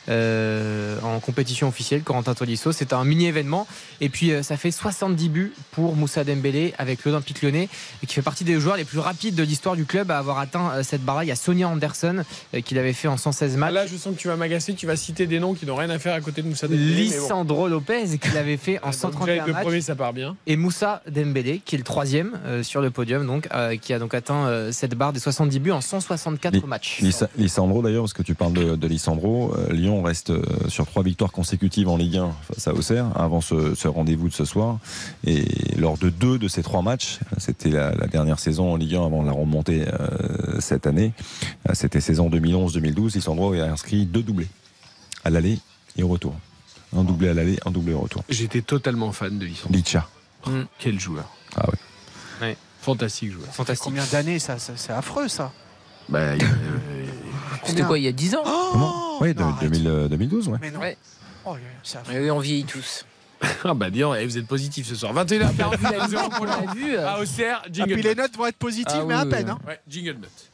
Euh, 0.09 0.97
en 1.03 1.19
compétition 1.19 1.67
officielle, 1.67 2.01
Corentin 2.03 2.33
Tolisso. 2.33 2.71
C'est 2.71 2.93
un 2.93 3.03
mini 3.03 3.25
événement. 3.25 3.67
Et 4.01 4.09
puis, 4.09 4.31
euh, 4.31 4.43
ça 4.43 4.57
fait 4.57 4.71
70 4.71 5.29
buts 5.29 5.53
pour 5.71 5.95
Moussa 5.95 6.23
Dembélé 6.23 6.73
avec 6.77 7.03
l'Olympique 7.05 7.41
lyonnais, 7.41 7.69
et 8.01 8.05
qui 8.07 8.13
fait 8.15 8.21
partie 8.21 8.43
des 8.43 8.59
joueurs 8.59 8.77
les 8.77 8.83
plus 8.85 8.99
rapides 8.99 9.35
de 9.35 9.43
l'histoire 9.43 9.75
du 9.75 9.85
club 9.85 10.11
à 10.11 10.17
avoir 10.17 10.39
atteint 10.39 10.71
euh, 10.71 10.83
cette 10.83 11.03
barre-là. 11.03 11.23
Il 11.23 11.27
y 11.27 11.31
a 11.31 11.35
Sonia 11.35 11.67
Anderson 11.67 12.23
euh, 12.53 12.61
qui 12.61 12.75
l'avait 12.75 12.93
fait 12.93 13.07
en 13.07 13.17
116 13.17 13.57
matchs. 13.57 13.73
Là, 13.73 13.87
je 13.87 13.95
sens 13.97 14.15
que 14.15 14.19
tu 14.19 14.27
vas 14.27 14.35
m'agacer. 14.35 14.73
Tu 14.73 14.85
vas 14.87 14.95
citer 14.95 15.25
des 15.27 15.39
noms 15.39 15.53
qui 15.53 15.65
n'ont 15.65 15.75
rien 15.75 15.89
à 15.89 15.99
faire 15.99 16.13
à 16.13 16.21
côté 16.21 16.41
de 16.41 16.47
Moussa 16.47 16.67
Dembélé. 16.67 16.85
mais 16.85 16.93
bon. 16.95 17.21
Lissandro 17.21 17.67
Lopez 17.67 18.17
qui 18.19 18.29
l'avait 18.31 18.57
fait 18.57 18.79
en 18.79 18.91
Donc, 18.91 18.91
déjà, 18.91 18.99
131 18.99 19.33
les 19.35 19.39
deux 19.41 19.51
matchs 19.53 19.63
premiers, 19.63 19.81
ça 19.81 19.95
part 19.95 20.13
bien. 20.13 20.35
et 20.47 20.55
Moussa 20.57 21.01
Dembélé 21.09 21.61
qui 21.63 21.75
est 21.75 21.77
le 21.77 21.83
troisième 21.83 22.39
euh, 22.45 22.63
sur 22.63 22.81
le 22.81 22.89
podium 22.91 23.25
donc 23.25 23.47
euh, 23.53 23.75
qui 23.77 23.93
a 23.93 23.99
donc 23.99 24.13
atteint 24.13 24.45
euh, 24.47 24.71
cette 24.71 24.95
barre 24.95 25.13
des 25.13 25.19
70 25.19 25.59
buts 25.59 25.71
en 25.71 25.81
164 25.81 26.53
Li- 26.53 26.61
matchs. 26.67 26.99
Lissa- 27.01 27.29
Lissandro 27.37 27.81
d'ailleurs, 27.81 28.03
parce 28.03 28.13
que 28.13 28.23
tu 28.23 28.35
parles 28.35 28.53
de, 28.53 28.75
de 28.75 28.87
Lissandro, 28.87 29.53
euh, 29.57 29.73
Lyon 29.93 30.01
reste 30.03 30.29
euh, 30.31 30.41
sur 30.69 30.85
trois 30.85 31.03
victoires 31.03 31.31
consécutives 31.31 31.87
en 31.87 31.97
Ligue 31.97 32.17
1 32.17 32.31
face 32.51 32.67
à 32.67 32.73
Auxerre 32.73 33.05
avant 33.15 33.41
ce, 33.41 33.75
ce 33.75 33.87
rendez-vous 33.87 34.27
de 34.29 34.33
ce 34.33 34.45
soir. 34.45 34.79
Et 35.25 35.45
lors 35.77 35.97
de 35.97 36.09
deux 36.09 36.37
de 36.39 36.47
ces 36.47 36.63
trois 36.63 36.81
matchs, 36.81 37.19
c'était 37.37 37.69
la, 37.69 37.91
la 37.93 38.07
dernière 38.07 38.39
saison 38.39 38.73
en 38.73 38.75
Ligue 38.75 38.95
1 38.95 39.05
avant 39.05 39.23
la 39.23 39.31
remontée 39.31 39.85
euh, 39.87 40.59
cette 40.59 40.87
année, 40.87 41.13
euh, 41.69 41.73
c'était 41.73 42.01
saison 42.01 42.29
2011-2012, 42.29 43.15
Lissandro 43.15 43.53
a 43.53 43.65
inscrit 43.65 44.05
deux 44.05 44.23
doublés 44.23 44.47
à 45.23 45.29
l'aller 45.29 45.59
et 45.97 46.03
au 46.03 46.07
retour. 46.07 46.35
Un 46.95 47.03
doublé 47.03 47.29
à 47.29 47.33
l'aller, 47.33 47.57
un 47.65 47.71
doublé 47.71 47.93
au 47.93 48.01
retour. 48.01 48.23
J'étais 48.29 48.61
totalement 48.61 49.11
fan 49.11 49.37
de 49.39 49.45
Lissandro. 49.45 49.73
Licha. 49.77 50.07
Quel 50.79 50.99
joueur. 50.99 51.25
Ah 51.55 51.65
ouais. 51.69 51.77
Ouais. 52.47 52.57
Fantastique 52.81 53.31
joueur. 53.31 53.47
Fantastique. 53.53 53.83
Combien 53.85 54.03
d'années 54.11 54.39
ça, 54.39 54.59
ça- 54.59 54.73
C'est 54.75 54.91
affreux 54.91 55.27
ça. 55.29 55.51
Bah, 56.09 56.35
C'était 57.65 57.83
quoi, 57.83 57.97
il 57.97 58.03
y 58.03 58.07
a 58.07 58.11
10 58.11 58.35
ans 58.35 58.43
Oh 58.45 59.17
Oui, 59.21 59.33
de- 59.33 59.39
non, 59.39 59.49
arrête. 59.49 59.69
2000, 59.71 59.87
euh, 59.87 60.07
2012, 60.07 60.47
ouais. 60.49 60.57
Mais 60.61 60.71
non. 60.71 60.79
Ouais. 60.79 60.97
Oh. 61.45 61.55
Oui, 62.09 62.31
on 62.31 62.39
vieillit 62.39 62.65
tous. 62.65 63.05
ah 63.65 63.73
bah 63.73 63.87
eh, 63.93 64.25
vous 64.25 64.37
êtes 64.37 64.47
positif 64.47 64.87
ce 64.87 64.95
soir. 64.95 65.13
21h, 65.13 65.49
On 65.59 65.89
l'a 65.91 66.07
vu, 66.07 66.17
on 66.39 66.43
l'a 66.45 66.73
vu. 66.73 66.97
à 66.97 67.19
Auxerre, 67.19 67.61
Ah, 67.65 67.67
jingle. 67.71 67.93
puis 67.95 68.03
les 68.03 68.15
notes 68.15 68.37
vont 68.37 68.45
être 68.45 68.57
positives, 68.57 68.87
Ah 69.01 69.05
mais 69.05 69.15
oui, 69.15 69.21
à 69.21 69.25
peine. 69.25 69.45
oui. 69.47 69.51
hein. 69.51 69.67
Ouais, 69.67 69.79
jingle 69.87 70.17
note. 70.21 70.49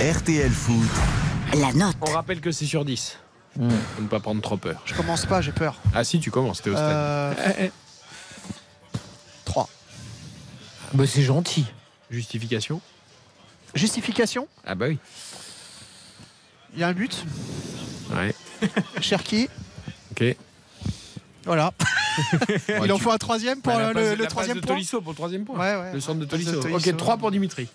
RTL 0.00 0.50
Foot. 0.50 0.88
La 1.60 1.72
note. 1.72 1.96
On 2.00 2.10
rappelle 2.12 2.40
que 2.40 2.50
c'est 2.50 2.66
sur 2.66 2.84
10. 2.84 3.18
Mm. 3.56 3.68
Faut 3.96 4.02
ne 4.02 4.08
pas 4.08 4.18
prendre 4.20 4.40
trop 4.40 4.56
peur. 4.56 4.80
Je 4.86 4.94
commence 4.94 5.26
pas, 5.26 5.40
j'ai 5.40 5.52
peur. 5.52 5.76
Ah 5.94 6.02
si, 6.04 6.18
tu 6.20 6.30
commences, 6.30 6.62
t'es 6.62 6.70
au 6.70 6.74
stade. 6.74 6.90
Euh, 6.90 7.34
Eh, 7.60 7.64
eh. 7.66 7.70
3. 9.44 9.68
Bah, 10.94 11.04
c'est 11.06 11.22
gentil. 11.22 11.66
Justification 12.10 12.80
Justification 13.74 14.46
Ah 14.66 14.74
bah 14.74 14.86
oui. 14.88 14.98
Il 16.74 16.80
y 16.80 16.82
a 16.82 16.88
un 16.88 16.92
but. 16.92 17.24
Ouais. 18.14 18.34
Cherki. 19.00 19.48
Ok. 20.12 20.36
Voilà. 21.44 21.72
Il 22.84 22.90
en 22.92 22.98
faut 22.98 23.10
un 23.10 23.18
troisième 23.18 23.60
pour 23.60 23.72
Bah, 23.72 23.80
la 23.80 23.88
le, 23.88 23.94
passe- 23.94 24.04
le 24.04 24.10
la 24.10 24.16
passe 24.18 24.28
troisième 24.28 24.56
de 24.60 24.66
point. 24.66 24.74
Tolisso 24.76 25.00
pour 25.00 25.12
le 25.12 25.16
troisième 25.16 25.44
point. 25.44 25.58
Ouais, 25.58 25.76
ouais. 25.82 25.92
Le 25.92 26.00
centre 26.00 26.20
de 26.20 26.24
Tolisso. 26.24 26.60
Tolisso. 26.60 26.90
Ok, 26.90 26.96
3 26.96 27.16
pour 27.18 27.30
Dimitri. 27.30 27.68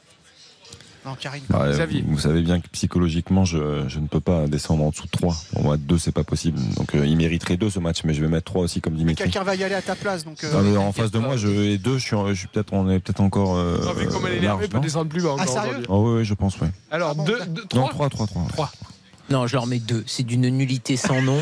Non, 1.09 1.15
Karine. 1.19 1.43
Xavier. 1.71 2.01
vous, 2.05 2.13
vous 2.15 2.19
savez 2.19 2.41
bien 2.41 2.59
que 2.59 2.67
psychologiquement, 2.69 3.45
je, 3.45 3.85
je 3.87 3.99
ne 3.99 4.07
peux 4.07 4.19
pas 4.19 4.47
descendre 4.47 4.83
en 4.83 4.89
dessous 4.91 5.05
de 5.05 5.11
3. 5.11 5.35
Pour 5.53 5.63
moi, 5.63 5.77
2, 5.77 5.97
c'est 5.97 6.11
pas 6.11 6.23
possible. 6.23 6.59
Donc, 6.77 6.93
euh, 6.93 7.05
il 7.05 7.17
mériterait 7.17 7.57
2 7.57 7.69
ce 7.69 7.79
match, 7.79 8.03
mais 8.03 8.13
je 8.13 8.21
vais 8.21 8.27
mettre 8.27 8.45
3 8.51 8.61
aussi 8.63 8.79
comme 8.81 8.93
Mais 8.93 8.99
Dimitri. 8.99 9.23
quelqu'un 9.25 9.43
va 9.43 9.55
y 9.55 9.63
aller 9.63 9.75
à 9.75 9.81
ta 9.81 9.95
place. 9.95 10.23
Donc, 10.23 10.43
euh, 10.43 10.51
Non, 10.53 10.61
mais 10.61 10.77
en 10.77 10.91
face 10.91 11.11
de 11.11 11.19
moi, 11.19 11.35
je, 11.37 11.47
et 11.47 11.77
2, 11.77 11.97
je 11.97 12.03
suis, 12.05 12.15
je 12.29 12.33
suis 12.33 12.47
peut-être, 12.47 12.73
on 12.73 12.89
est 12.89 12.99
peut-être 12.99 13.21
encore. 13.21 13.55
Euh, 13.57 13.79
Non, 13.83 13.93
vu 13.93 14.07
comme 14.07 14.27
elle 14.27 14.33
est 14.33 14.35
large, 14.41 14.43
énervée, 14.43 14.67
peut 14.67 14.79
descendre 14.79 15.09
plus 15.09 15.23
bas 15.23 15.31
encore 15.31 15.45
Ah, 15.47 15.51
sérieux 15.51 15.69
aujourd'hui. 15.69 15.85
Oh, 15.89 16.03
oui, 16.11 16.17
oui, 16.19 16.25
je 16.25 16.33
pense, 16.35 16.59
oui. 16.61 16.67
Alors, 16.91 17.09
Ah 17.11 17.13
bon, 17.15 17.23
2, 17.23 17.37
Non, 17.75 17.87
3 17.87 17.89
3, 17.89 18.09
3, 18.09 18.27
3. 18.27 18.47
3. 18.49 18.71
Non, 19.31 19.45
je 19.47 19.53
leur 19.53 19.67
mets 19.67 19.79
deux. 19.79 20.03
C'est 20.07 20.23
d'une 20.23 20.49
nullité 20.49 20.97
sans 20.97 21.21
nom. 21.21 21.39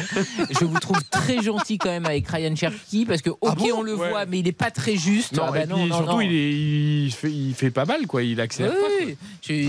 je 0.49 0.65
vous 0.65 0.79
trouve 0.79 1.01
très 1.09 1.41
gentil 1.41 1.77
quand 1.77 1.89
même 1.89 2.05
avec 2.05 2.27
Ryan 2.27 2.55
Cherky 2.55 3.05
parce 3.05 3.21
que, 3.21 3.29
ok, 3.29 3.37
Ah 3.47 3.55
bon 3.55 3.67
on 3.77 3.81
le 3.81 3.95
Ouais. 3.95 4.09
voit, 4.09 4.25
mais 4.25 4.39
il 4.39 4.47
est 4.47 4.51
pas 4.51 4.71
très 4.71 4.95
juste. 4.97 5.33
Non, 5.37 5.43
Ah 5.47 5.51
bah 5.51 5.63
et 5.63 5.67
non, 5.67 5.75
puis 5.77 5.89
non, 5.89 5.95
surtout, 5.97 6.11
non. 6.13 6.21
Il, 6.21 6.33
est, 6.33 7.05
il, 7.05 7.11
fait, 7.11 7.31
il 7.31 7.53
fait 7.53 7.71
pas 7.71 7.85
mal, 7.85 8.05
quoi. 8.07 8.23
Il 8.23 8.39
accélère 8.41 8.73
Oui, 9.01 9.17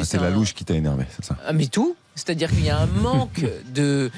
Ah, 0.00 0.04
c'est 0.04 0.18
un- 0.18 0.22
la 0.22 0.30
louche 0.30 0.54
qui 0.54 0.64
t'a 0.64 0.74
énervé, 0.74 1.04
c'est 1.16 1.24
ça 1.24 1.36
Ah, 1.46 1.52
mais 1.52 1.66
tout. 1.66 1.94
C'est-à-dire 2.14 2.50
qu'il 2.50 2.64
y 2.64 2.70
a 2.70 2.80
un 2.80 2.86
manque 2.86 3.44
de, 3.72 4.10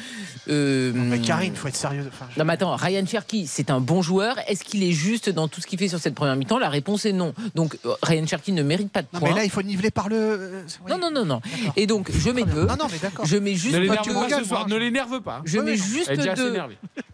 euh, 0.48 0.92
Mais 0.94 1.18
Karine, 1.20 1.54
faut 1.54 1.68
être 1.68 1.76
sérieux. 1.76 2.04
Enfin, 2.12 2.26
je- 2.34 2.38
non 2.38 2.44
mais 2.44 2.54
attends, 2.54 2.74
Ryan 2.76 3.04
Cherky, 3.06 3.46
c'est 3.46 3.70
un 3.70 3.80
bon 3.80 4.02
joueur. 4.02 4.36
Est-ce 4.48 4.64
qu'il 4.64 4.82
est 4.82 4.92
juste 4.92 5.28
dans 5.30 5.48
tout 5.48 5.60
ce 5.60 5.66
qu'il 5.66 5.78
fait 5.78 5.88
sur 5.88 5.98
cette 5.98 6.14
première 6.14 6.36
mi-temps? 6.36 6.58
La 6.58 6.68
réponse 6.68 7.04
est 7.06 7.12
non. 7.12 7.34
Donc 7.54 7.76
euh, 7.84 7.92
Ryan 8.02 8.26
Cherky 8.26 8.52
ne 8.52 8.62
mérite 8.62 8.90
pas 8.90 9.02
de 9.02 9.08
Non, 9.12 9.20
points. 9.20 9.28
mais 9.30 9.36
là, 9.36 9.44
il 9.44 9.50
faut 9.50 9.62
niveler 9.62 9.90
par 9.90 10.08
le. 10.08 10.16
euh, 10.16 10.62
oui. 10.84 10.90
Non, 10.92 10.98
non, 10.98 11.10
non, 11.10 11.24
non. 11.24 11.40
Et 11.76 11.86
donc, 11.86 12.10
je 12.12 12.30
mets 12.30 12.44
deux. 12.44 12.64
Non, 12.66 12.76
non, 12.76 12.86
mais 12.90 12.98
d'accord. 12.98 13.24
Je 13.26 13.36
mets 13.36 13.54
juste 13.54 13.74
Ne 13.74 13.80
l'énerve 13.80 14.06
deux. 14.06 14.14
pas 14.14 14.38
ce 14.40 14.44
soir, 14.44 14.68
ne 14.68 14.76
l'énerve 14.76 15.20
pas. 15.20 15.42
Je 15.44 15.58
Oui, 15.58 15.64
mets 15.64 15.76
non. 15.76 15.82
juste 15.84 16.06
Elle 16.08 16.14
est 16.14 16.16
déjà 16.22 16.32
assez 16.32 16.42
deux 16.42 16.60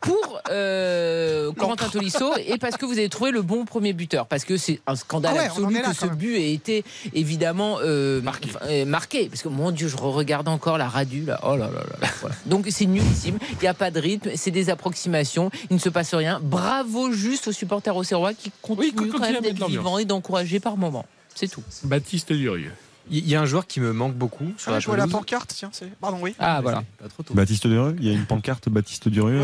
pour 0.00 0.40
euh, 0.50 1.52
Corentin 1.58 1.88
Tolisso 1.88 2.32
et 2.38 2.58
parce 2.58 2.76
que 2.76 2.86
vous 2.86 2.98
avez 2.98 3.08
trouvé 3.08 3.30
le 3.30 3.42
bon 3.42 3.64
premier 3.64 3.92
buteur. 3.92 4.26
Parce 4.26 4.44
que 4.44 4.56
c'est 4.56 4.80
un 4.86 4.94
scandale 4.96 5.32
Ah 5.34 5.38
ouais, 5.40 5.46
absolu 5.46 5.74
là, 5.74 5.82
que 5.90 5.94
ce 5.94 6.06
même. 6.06 6.14
but 6.16 6.36
ait 6.36 6.52
été 6.52 6.84
évidemment 7.14 7.78
euh, 7.82 8.20
marqué. 8.22 8.50
marqué. 8.84 9.28
Parce 9.28 9.42
que 9.42 9.48
mon 9.48 9.70
Dieu, 9.70 9.88
je 9.88 9.96
regarde 9.96 10.48
encore 10.48 10.78
la 10.78 10.88
radule. 10.88 11.26
Là. 11.26 11.40
Oh 11.42 11.56
là 11.56 11.66
là 11.66 11.72
là. 11.80 11.96
là, 12.02 12.08
voilà. 12.20 12.34
Donc 12.46 12.66
c'est 12.70 12.86
Il 13.24 13.34
n'y 13.62 13.66
a 13.68 13.74
pas 13.74 13.90
de 13.90 14.00
rythme. 14.00 14.30
C'est 14.36 14.50
des 14.50 14.70
approximations. 14.70 15.50
Il 15.70 15.74
ne 15.76 15.80
se 15.80 15.88
passe 15.88 16.14
rien. 16.14 16.40
Bravo 16.42 17.12
juste 17.12 17.48
aux 17.48 17.52
supporters 17.52 17.96
auxerrois 17.96 18.34
qui 18.34 18.52
continuent 18.62 18.92
continue 18.92 19.10
quand 19.12 19.20
même 19.20 19.42
d'être 19.42 19.66
vivants 19.66 19.98
et 19.98 20.04
d'encourager 20.04 20.60
par 20.60 20.76
moments. 20.76 21.06
C'est 21.34 21.48
tout. 21.48 21.62
Baptiste 21.84 22.32
Durieux. 22.32 22.72
Il 23.08 23.28
y 23.28 23.36
a 23.36 23.40
un 23.40 23.46
joueur 23.46 23.68
qui 23.68 23.78
me 23.78 23.92
manque 23.92 24.14
beaucoup 24.14 24.52
sur 24.58 24.70
Ah, 24.70 24.74
la 24.74 24.80
je 24.80 24.86
vois 24.86 24.96
la 24.96 25.06
pancarte, 25.06 25.54
tiens. 25.56 25.70
c'est- 25.72 25.86
Pardon, 26.00 26.18
oui. 26.20 26.34
Ah 26.40 26.60
voilà. 26.60 26.82
Baptiste 27.30 27.68
Durieux, 27.68 27.94
il 28.00 28.04
y 28.06 28.10
a 28.10 28.12
une 28.12 28.26
pancarte 28.26 28.68
Baptiste 28.68 29.08
Durieux, 29.08 29.42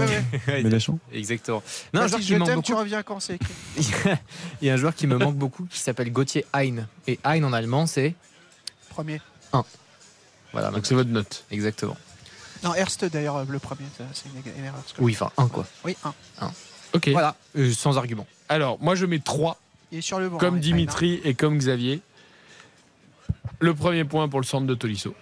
Ouais, 0.48 0.62
Mélenchon 0.64 0.98
Exactement. 1.12 1.62
Non, 1.94 2.00
un 2.00 2.06
joueur 2.08 2.18
qui 2.20 2.26
je 2.26 2.34
me 2.34 2.38
manque 2.40 2.64
tu 2.64 2.74
reviens 2.74 3.04
quand 3.04 3.20
c'est 3.20 3.34
écrit. 3.36 3.54
Il 4.62 4.66
y 4.66 4.70
a 4.70 4.74
un 4.74 4.76
joueur 4.76 4.96
qui 4.96 5.06
me 5.06 5.16
manque 5.16 5.36
beaucoup 5.36 5.64
qui 5.70 5.78
s'appelle 5.78 6.10
Gauthier 6.10 6.44
Hein. 6.52 6.86
Et 7.06 7.20
Hein 7.22 7.44
en 7.44 7.52
allemand, 7.52 7.86
c'est 7.86 8.14
Premier. 8.88 9.20
1. 9.52 9.64
Voilà, 10.52 10.70
Donc 10.72 10.84
c'est 10.84 10.94
votre 10.96 11.10
note. 11.10 11.44
Exactement. 11.52 11.96
Non, 12.62 12.74
Erste 12.74 13.05
d'ailleurs, 13.06 13.44
le 13.44 13.59
premier, 13.59 13.86
c'est 14.12 14.28
une, 14.28 14.64
erreur. 14.64 14.82
Oui, 14.98 15.12
enfin 15.14 15.30
1 15.36 15.48
quoi. 15.48 15.66
Oui, 15.84 15.97
un. 16.05 16.51
Ok. 16.94 17.09
Voilà, 17.09 17.34
euh, 17.56 17.72
sans 17.72 17.97
argument. 17.98 18.26
Alors, 18.48 18.78
moi 18.80 18.94
je 18.94 19.06
mets 19.06 19.18
3, 19.18 19.59
Il 19.90 19.98
est 19.98 20.02
sur 20.02 20.18
le 20.18 20.28
banc. 20.28 20.39
comme 20.39 20.56
hein, 20.56 20.60
Dimitri 20.60 21.20
et 21.24 21.34
comme 21.34 21.59
Xavier. 21.59 22.01
Le 23.59 23.74
premier 23.74 24.05
point 24.05 24.28
pour 24.28 24.40
le 24.40 24.47
centre 24.47 24.66
de 24.66 24.74
Tolisso. 24.74 25.14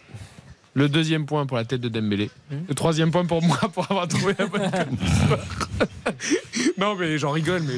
Le 0.75 0.89
deuxième 0.89 1.27
point 1.27 1.47
pour 1.47 1.57
la 1.57 1.65
tête 1.65 1.81
de 1.81 1.89
Dembélé. 1.89 2.31
Le 2.69 2.75
troisième 2.75 3.11
point 3.11 3.25
pour 3.27 3.43
moi 3.43 3.59
pour 3.75 3.91
avoir 3.91 4.07
trouvé 4.07 4.35
la 4.39 4.47
bonne 4.47 4.71
Non, 6.79 6.95
mais 6.95 7.19
j'en 7.19 7.31
rigole, 7.31 7.63
mais 7.63 7.75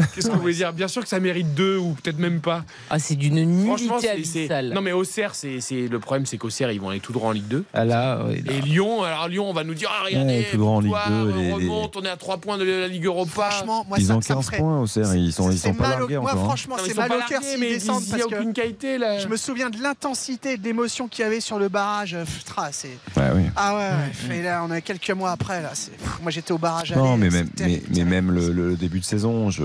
qu'est-ce 0.14 0.28
que 0.28 0.32
vous 0.34 0.40
voulez 0.40 0.54
dire? 0.54 0.72
Bien 0.72 0.88
sûr 0.88 1.02
que 1.02 1.08
ça 1.08 1.18
mérite 1.20 1.54
deux 1.54 1.76
ou 1.78 1.94
peut-être 2.02 2.18
même 2.18 2.40
pas. 2.40 2.64
Ah, 2.90 2.98
c'est 2.98 3.14
d'une 3.16 3.42
nullité 3.44 4.08
abyssale. 4.10 4.72
Non, 4.74 4.80
mais 4.80 4.92
Auxerre, 4.92 5.34
c'est 5.34 5.60
c'est- 5.60 5.88
le 5.88 5.98
problème, 5.98 6.26
c'est 6.26 6.36
qu'Auxerre, 6.38 6.70
ils 6.70 6.80
vont 6.80 6.90
aller 6.90 7.00
tout 7.00 7.12
droit 7.12 7.30
en 7.30 7.32
Ligue 7.32 7.48
2. 7.48 7.64
Ah 7.74 7.84
là, 7.84 8.20
oui, 8.28 8.42
là. 8.42 8.52
Et 8.52 8.60
Lyon, 8.60 9.02
alors 9.02 9.28
Lyon, 9.28 9.48
on 9.50 9.52
va 9.52 9.64
nous 9.64 9.74
dire, 9.74 9.90
ah, 9.92 10.04
regardez, 10.04 10.26
Ouais, 10.38 10.48
tout 10.50 10.58
droit 10.58 10.72
en 10.72 10.80
Ligue 10.80 10.92
victoire, 10.92 11.10
2, 11.24 11.30
on 11.32 11.36
les- 11.36 11.42
les- 11.46 11.52
remonte, 11.52 11.96
on 11.96 12.02
est 12.02 12.08
à 12.08 12.16
3 12.16 12.36
points 12.38 12.58
de 12.58 12.64
la 12.64 12.88
Ligue 12.88 13.06
Europa. 13.06 13.50
Franchement, 13.50 13.84
moi, 13.88 13.96
Ils 13.98 14.06
ça, 14.06 14.16
ont 14.16 14.20
ça 14.20 14.34
me 14.34 14.38
15 14.40 14.46
ferait- 14.46 14.58
points 14.58 14.80
au 14.80 14.86
CER, 14.86 15.02
ils 15.16 15.32
sont, 15.32 15.50
ils 15.50 15.58
sont 15.58 15.74
pas 15.74 15.88
largués 15.90 16.18
Moi, 16.18 16.30
encore. 16.30 16.42
hein. 16.42 16.44
franchement, 16.46 16.76
c'est 16.84 16.96
mal 16.96 17.10
au 17.10 17.14
cœur 17.28 17.30
largués, 17.30 17.46
s'ils 17.48 17.60
mais 17.60 17.70
descendent 17.70 18.04
parce 18.10 18.22
a 18.22 18.26
que 18.26 18.34
aucune 18.36 18.52
qualité 18.52 18.98
là. 18.98 19.18
je 19.18 19.28
me 19.28 19.36
souviens 19.36 19.70
de 19.70 19.82
l'intensité, 19.82 20.56
de 20.56 20.64
l'émotion 20.64 21.08
qu'il 21.08 21.24
y 21.24 21.26
avait 21.26 21.40
sur 21.40 21.58
le 21.58 21.68
barrage. 21.68 22.16
Euh, 22.26 22.32
pff, 22.32 22.44
tra, 22.44 22.68
c'est- 22.72 22.98
Ouais, 23.16 23.30
oui. 23.34 23.42
Ah 23.56 23.74
ouais, 23.76 24.28
ouais. 24.30 24.38
Et 24.38 24.42
là, 24.42 24.62
on 24.66 24.70
a 24.70 24.80
quelques 24.80 25.10
mois 25.10 25.30
après. 25.32 25.62
Là, 25.62 25.70
c'est- 25.74 25.92
pff, 25.96 26.18
moi, 26.22 26.30
j'étais 26.30 26.52
au 26.52 26.58
barrage. 26.58 26.92
Non, 26.94 27.12
aller, 27.14 27.18
mais 27.22 27.30
même, 27.30 27.48
mais, 27.60 28.04
même 28.04 28.30
le, 28.32 28.52
le 28.52 28.76
début 28.76 29.00
de 29.00 29.04
saison, 29.04 29.50
je- 29.50 29.62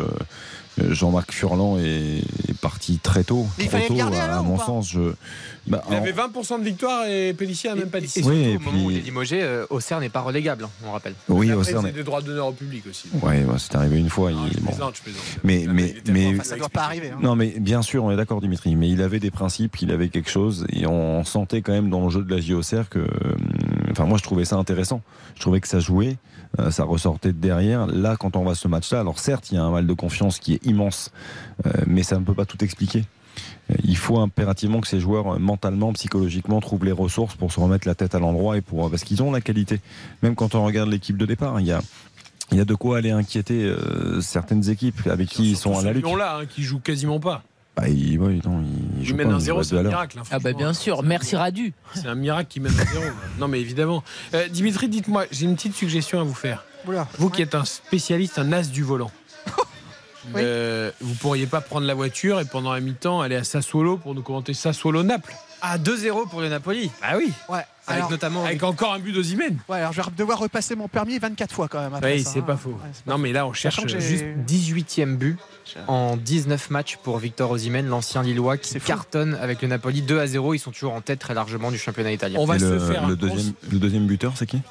Jean-Marc 0.89 1.31
Furlan 1.31 1.77
est, 1.77 2.19
est 2.49 2.57
parti 2.61 2.99
très 3.01 3.23
tôt. 3.23 3.45
Il 3.57 3.63
trop 3.65 3.71
fallait 3.71 3.83
le 3.83 3.87
tôt, 3.89 3.95
garder 3.95 4.17
à, 4.17 4.23
alors, 4.25 4.37
à 4.37 4.41
ou 4.41 4.45
mon 4.45 4.57
sens. 4.57 4.89
Je, 4.91 5.13
bah, 5.67 5.83
Il 5.89 5.95
en- 5.95 5.97
avait 5.97 6.11
20% 6.11 6.59
de 6.59 6.63
victoire 6.63 7.05
et 7.07 7.33
Pellissier 7.33 7.69
a 7.69 7.75
même 7.75 7.89
pas 7.89 7.99
dit 7.99 8.05
Et 8.05 8.07
ça. 8.07 8.13
surtout, 8.21 8.29
Oui, 8.29 8.43
et 8.43 8.55
au 8.57 8.59
moment 8.59 8.85
où 8.85 8.91
il 8.91 8.97
est 8.97 9.01
limogé, 9.01 9.41
euh, 9.41 9.65
Auxerre 9.69 9.99
n'est 9.99 10.09
pas 10.09 10.21
relégable, 10.21 10.63
hein, 10.65 10.69
on 10.85 10.91
rappelle. 10.91 11.13
oui, 11.29 11.49
Après, 11.51 11.61
Auxerre 11.61 11.81
c'est 11.83 11.91
des 11.91 12.03
droits 12.03 12.21
d'honneur 12.21 12.47
au 12.47 12.51
public 12.53 12.83
aussi. 12.89 13.07
Ouais, 13.21 13.41
bah, 13.43 13.55
c'est 13.57 13.75
arrivé 13.75 13.97
une 13.99 14.09
fois. 14.09 14.31
Non, 14.31 14.45
il- 14.47 14.53
je 14.53 14.59
bon. 14.59 14.67
plaisante, 14.71 14.95
je 14.97 15.01
plaisante. 15.03 15.21
Mais, 15.43 15.65
mais, 15.69 15.89
Il 15.89 15.97
était 15.97 16.11
mais, 16.11 16.27
Enfin, 16.33 16.43
ça 16.43 16.55
doit 16.57 16.69
pas 16.69 16.83
arriver. 16.83 17.11
hein. 17.11 17.19
non, 17.21 17.35
mais 17.35 17.53
bien 17.59 17.81
sûr, 17.81 18.03
on 18.03 18.11
est 18.11 18.15
d'accord, 18.17 18.41
Dimitri. 18.41 18.75
Mais 18.75 18.89
il 18.89 19.01
avait 19.01 19.19
des 19.19 19.31
principes, 19.31 19.81
il 19.81 19.91
avait 19.91 20.09
quelque 20.09 20.29
chose, 20.29 20.65
et 20.71 20.85
on 20.87 21.23
sentait 21.23 21.61
quand 21.61 21.73
même 21.73 21.89
dans 21.89 22.03
le 22.03 22.09
jeu 22.09 22.23
de 22.23 22.33
la 22.33 22.41
JOCR 22.41 22.89
que, 22.89 22.99
euh, 22.99 23.07
enfin, 23.91 24.05
moi, 24.05 24.17
je 24.17 24.23
trouvais 24.23 24.45
ça 24.45 24.55
intéressant. 24.57 25.01
Je 25.35 25.41
trouvais 25.41 25.59
que 25.61 25.67
ça 25.67 25.79
jouait, 25.79 26.17
euh, 26.59 26.71
ça 26.71 26.83
ressortait 26.83 27.33
de 27.33 27.37
derrière. 27.37 27.87
Là, 27.87 28.15
quand 28.17 28.35
on 28.35 28.43
voit 28.43 28.55
ce 28.55 28.67
match-là, 28.67 28.99
alors 28.99 29.19
certes, 29.19 29.51
il 29.51 29.55
y 29.55 29.57
a 29.57 29.63
un 29.63 29.71
mal 29.71 29.87
de 29.87 29.93
confiance 29.93 30.39
qui 30.39 30.53
est 30.53 30.65
immense, 30.65 31.11
euh, 31.65 31.71
mais 31.87 32.03
ça 32.03 32.19
ne 32.19 32.23
peut 32.23 32.33
pas 32.33 32.45
tout 32.45 32.63
expliquer. 32.63 33.05
Euh, 33.69 33.75
Il 33.83 33.97
faut 33.97 34.19
impérativement 34.19 34.81
que 34.81 34.87
ces 34.87 34.99
joueurs, 34.99 35.39
mentalement, 35.39 35.93
psychologiquement, 35.93 36.59
trouvent 36.59 36.85
les 36.85 36.91
ressources 36.91 37.35
pour 37.35 37.51
se 37.51 37.59
remettre 37.59 37.87
la 37.87 37.95
tête 37.95 38.15
à 38.15 38.19
l'endroit 38.19 38.57
et 38.57 38.61
pour 38.61 38.89
parce 38.89 39.03
qu'ils 39.03 39.23
ont 39.23 39.31
la 39.31 39.41
qualité. 39.41 39.79
Même 40.23 40.35
quand 40.35 40.55
on 40.55 40.65
regarde 40.65 40.89
l'équipe 40.89 41.17
de 41.17 41.25
départ, 41.25 41.59
il 41.59 41.67
y 41.67 41.71
a 41.71 41.81
il 42.51 42.57
y 42.57 42.61
a 42.61 42.65
de 42.65 42.75
quoi 42.75 42.97
aller 42.97 43.11
inquiéter 43.11 43.63
euh, 43.63 44.19
certaines 44.19 44.69
équipes 44.69 45.07
avec 45.07 45.29
qui 45.29 45.51
ils 45.51 45.57
sont 45.57 45.77
à 45.77 45.83
la 45.83 45.93
lutte. 45.93 46.05
là 46.17 46.39
hein, 46.39 46.45
qui 46.45 46.63
joue 46.63 46.79
quasiment 46.79 47.19
pas. 47.19 47.43
Bah, 47.75 47.87
il, 47.87 48.19
ouais, 48.19 48.39
non, 48.45 48.61
il, 48.61 49.01
Il 49.01 49.05
joue 49.07 49.15
mène 49.15 49.29
pas, 49.29 49.33
un 49.35 49.39
il 49.39 49.43
0, 49.43 49.57
reste 49.59 49.69
c'est 49.69 49.77
un 49.77 49.83
miracle. 49.83 50.19
hein, 50.19 50.23
Ah 50.29 50.39
bah 50.39 50.51
bien 50.53 50.73
sûr, 50.73 51.03
merci 51.03 51.35
Radu. 51.37 51.73
C'est 51.93 52.07
un 52.07 52.15
miracle 52.15 52.49
qui 52.49 52.59
mène 52.59 52.73
un 52.77 52.85
0. 52.85 53.03
non 53.39 53.47
mais 53.47 53.61
évidemment. 53.61 54.03
Euh, 54.33 54.47
Dimitri, 54.49 54.89
dites-moi, 54.89 55.25
j'ai 55.31 55.45
une 55.45 55.55
petite 55.55 55.75
suggestion 55.75 56.19
à 56.19 56.23
vous 56.23 56.33
faire. 56.33 56.65
Oula. 56.87 57.07
Vous 57.17 57.29
qui 57.29 57.41
êtes 57.41 57.55
un 57.55 57.63
spécialiste, 57.65 58.39
un 58.39 58.51
as 58.53 58.69
du 58.69 58.83
volant. 58.83 59.11
Oui. 60.35 60.41
Euh, 60.45 60.91
vous 61.01 61.15
pourriez 61.15 61.47
pas 61.47 61.61
prendre 61.61 61.87
la 61.87 61.95
voiture 61.95 62.39
et 62.39 62.45
pendant 62.45 62.71
la 62.71 62.79
mi-temps 62.79 63.21
aller 63.21 63.35
à 63.35 63.43
Sassuolo 63.43 63.97
pour 63.97 64.13
nous 64.13 64.21
commenter 64.21 64.53
Sassuolo-Naples 64.53 65.33
Ah, 65.63 65.79
2-0 65.79 66.29
pour 66.29 66.41
le 66.41 66.47
Napoli. 66.47 66.91
Ah 67.01 67.17
oui 67.17 67.31
Ouais. 67.49 67.63
Avec 67.91 68.09
notamment. 68.09 68.45
Avec 68.45 68.63
encore 68.63 68.93
un 68.93 68.99
but 68.99 69.11
d'Ozimène 69.11 69.57
ouais, 69.69 69.77
alors 69.77 69.93
je 69.93 70.01
vais 70.01 70.07
devoir 70.17 70.39
repasser 70.39 70.75
mon 70.75 70.87
permis 70.87 71.19
24 71.19 71.53
fois 71.53 71.67
quand 71.67 71.81
même. 71.81 71.93
après 71.93 72.13
Oui, 72.13 72.23
ça, 72.23 72.31
c'est 72.31 72.39
hein. 72.39 72.43
pas 72.43 72.57
faux. 72.57 72.71
Ouais, 72.71 72.89
c'est 72.93 73.05
pas 73.05 73.11
Non 73.11 73.17
mais 73.17 73.33
là 73.33 73.45
on 73.45 73.53
cherche 73.53 73.81
juste. 73.87 74.01
Juste 74.01 74.25
18e 74.47 75.15
but 75.15 75.37
en 75.87 76.17
19 76.17 76.69
matchs 76.69 76.97
pour 76.97 77.17
Victor 77.19 77.51
Osimhen, 77.51 77.87
l'ancien 77.87 78.23
Lillois 78.23 78.57
qui 78.57 78.79
cartonne 78.79 79.35
avec 79.35 79.61
le 79.61 79.67
Napoli 79.67 80.01
2 80.01 80.19
à 80.19 80.27
0. 80.27 80.53
Ils 80.53 80.59
sont 80.59 80.71
toujours 80.71 80.93
en 80.93 81.01
tête 81.01 81.19
très 81.19 81.33
largement 81.33 81.71
du 81.71 81.77
championnat 81.77 82.11
italien. 82.11 82.39
On 82.39 82.45
va 82.45 82.59
se 82.59 82.65
le, 82.65 82.79
faire 82.79 83.07
le 83.07 83.15
deuxième, 83.15 83.53
le 83.71 83.79
deuxième 83.79 84.05
buteur, 84.07 84.33
c'est 84.35 84.45
qui? 84.45 84.61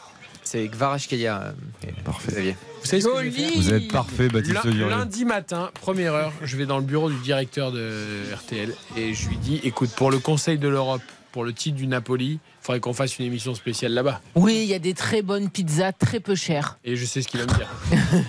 C'est 0.43 0.67
Kvaratskhelia, 0.69 1.43
euh, 1.43 1.91
Parfait. 2.05 2.57
Vous 2.81 2.87
savez 2.87 3.03
ce 3.03 3.09
que 3.09 3.25
je 3.25 3.29
vais 3.29 3.55
Vous 3.55 3.73
êtes 3.73 3.93
parfait, 3.93 4.29
Baptiste. 4.29 4.65
Lundi 4.65 5.25
matin, 5.25 5.71
première 5.81 6.15
heure, 6.15 6.33
je 6.43 6.57
vais 6.57 6.67
dans 6.67 6.79
le 6.79 6.85
bureau 6.85 7.11
du 7.11 7.19
directeur 7.19 7.73
de 7.73 8.35
RTL 8.35 8.75
et 8.97 9.15
je 9.15 9.29
lui 9.29 9.37
dis 9.37 9.61
écoute, 9.63 9.91
pour 9.91 10.11
le 10.11 10.19
Conseil 10.19 10.59
de 10.59 10.69
l'Europe, 10.69 11.03
pour 11.31 11.45
le 11.45 11.53
titre 11.53 11.77
du 11.77 11.87
Napoli, 11.87 12.41
faudrait 12.71 12.81
qu'on 12.81 12.93
fasse 12.93 13.19
une 13.19 13.27
émission 13.27 13.55
spéciale 13.57 13.93
là-bas. 13.93 14.21
Oui, 14.37 14.61
il 14.63 14.69
y 14.69 14.75
a 14.75 14.79
des 14.79 14.95
très 14.95 15.23
bonnes 15.23 15.51
pizzas, 15.51 15.91
très 15.93 16.21
peu 16.21 16.37
chères. 16.37 16.79
Et 16.85 16.95
je 16.95 17.05
sais 17.05 17.21
ce 17.21 17.27
qu'il 17.29 17.41
va 17.41 17.47
me 17.47 17.59
dire. 17.59 17.69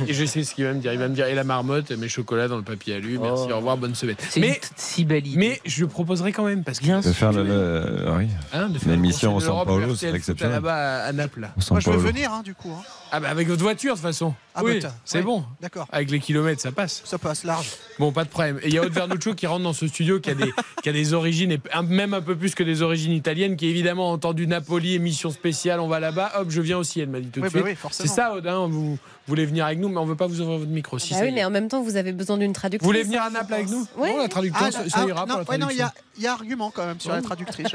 et 0.08 0.14
je 0.14 0.26
sais 0.26 0.44
ce 0.44 0.56
qu'il 0.56 0.64
va 0.66 0.74
me 0.74 0.80
dire. 0.80 0.92
Il 0.94 1.00
va 1.00 1.08
me 1.08 1.14
dire 1.14 1.28
et 1.28 1.36
la 1.36 1.44
marmotte, 1.44 1.92
mes 1.92 2.10
chocolats 2.10 2.48
dans 2.48 2.58
le 2.58 2.64
papier 2.64 2.96
alu. 2.96 3.20
Merci, 3.20 3.44
Oh. 3.50 3.54
au 3.54 3.58
revoir, 3.58 3.78
bonne 3.78 3.94
semaine. 3.96 4.16
C'est 4.30 4.40
une 4.40 4.48
Mais, 4.48 4.62
si 4.76 5.06
belle 5.06 5.28
idée. 5.28 5.38
mais 5.38 5.62
je 5.66 5.86
proposerai 5.86 6.32
quand 6.32 6.46
même 6.46 6.64
parce 6.64 6.80
que 6.80 6.86
Bien 6.86 7.02
De 7.02 7.12
faire 7.12 7.32
le, 7.32 7.44
le- 7.44 8.06
oui. 8.18 8.28
Hein, 8.54 8.70
de 8.70 8.80
faire 8.80 8.92
L'émission 8.92 9.36
au 9.36 9.40
San 9.40 9.64
c'est 9.96 10.10
exceptionnel. 10.14 10.56
là-bas 10.56 11.04
à, 11.04 11.08
à 11.08 11.12
Naples. 11.14 11.42
là. 11.42 11.54
Moi, 11.70 11.80
je 11.80 11.90
veux 11.92 11.98
venir 11.98 12.32
hein, 12.34 12.42
du 12.44 12.56
coup. 12.56 12.72
hein. 12.72 12.82
Ah 13.14 13.20
bah 13.20 13.30
avec 13.30 13.48
votre 13.50 13.62
voiture 13.62 13.94
de 13.94 13.98
toute 14.00 14.08
façon. 14.08 14.34
Ah, 14.56 14.62
oui, 14.64 14.76
bah, 14.76 14.88
t'as- 14.90 14.96
c'est 15.06 15.18
ouais. 15.20 15.24
bon. 15.26 15.44
D'accord. 15.62 15.86
Avec 15.92 16.10
les 16.12 16.20
kilomètres, 16.20 16.62
ça 16.62 16.72
passe. 16.72 17.02
Ça 17.06 17.18
passe 17.18 17.44
large. 17.44 17.68
Bon, 18.00 18.12
pas 18.14 18.24
de 18.24 18.30
problème. 18.30 18.58
Et 18.64 18.70
il 18.70 18.74
y 18.74 18.78
a 18.78 18.82
Aude 18.84 18.94
Vernuccio 18.94 19.34
qui 19.36 19.48
rentre 19.48 19.64
dans 19.64 19.74
ce 19.74 19.86
studio, 19.88 20.20
qui 20.22 20.30
a 20.30 20.34
des, 20.34 20.50
qui 20.82 20.88
a 20.90 20.94
des 20.94 21.14
origines, 21.14 21.52
et 21.52 21.60
même 21.88 22.14
un 22.14 22.22
peu 22.22 22.36
plus 22.38 22.56
que 22.56 22.64
des 22.64 22.82
origines 22.82 23.12
italiennes, 23.12 23.58
qui 23.58 23.68
évidemment 23.68 24.08
a 24.10 24.18
entendu 24.32 24.48
Napoli, 24.48 24.96
émission 24.96 25.30
spéciale, 25.30 25.80
on 25.82 25.88
va 25.88 26.00
là-bas. 26.00 26.32
Hop, 26.40 26.50
je 26.50 26.62
viens 26.62 26.78
aussi, 26.78 27.02
elle 27.02 27.10
m'a 27.10 27.20
dit 27.20 27.28
tout 27.28 27.42
de 27.42 27.46
bah 27.46 27.50
suite. 27.50 27.64
oui, 27.66 27.76
c'est 27.92 28.08
ça, 28.08 28.34
Aude, 28.34 28.48
hein, 28.48 28.66
vous, 28.70 28.92
vous 28.92 28.98
voulez 29.28 29.46
venir 29.46 29.66
avec 29.66 29.78
nous, 29.78 29.90
mais 29.90 29.98
on 29.98 30.06
veut 30.06 30.16
pas 30.16 30.28
vous 30.28 30.40
ouvrir 30.40 30.58
votre 30.60 30.72
micro. 30.72 30.98
Si 31.00 31.14
Bah 31.14 31.20
oui, 31.24 31.32
mais 31.34 31.44
en 31.44 31.50
même 31.50 31.68
temps, 31.68 31.82
vous 31.84 31.98
avez 31.98 32.14
besoin 32.14 32.38
d'une 32.38 32.54
traductrice. 32.54 32.86
Vous 32.86 32.92
voulez 32.92 33.04
venir 33.04 33.22
à 33.22 33.30
Naples 33.30 33.54
avec 33.54 33.70
nous 33.70 33.86
Oui, 33.98 34.10
Non, 34.10 34.18
la 34.18 34.24
oui. 34.24 34.30
traducteur, 34.30 34.64
Ah, 34.68 34.72
ça, 34.72 34.82
ah, 34.86 34.90
ça 34.90 35.06
ira 35.06 35.26
non, 35.26 35.28
pour 35.28 35.38
la 35.38 35.44
ouais, 35.50 35.58
non, 35.58 35.68
il 35.70 35.76
y 35.76 35.80
traduction. 35.80 35.86
a, 35.86 35.94
il 36.18 36.24
y 36.24 36.28
a 36.28 36.32
argument 36.34 36.72
quand 36.74 36.86
même 36.86 37.00
sur 37.00 37.12
la 37.12 37.22
traductrice, 37.22 37.68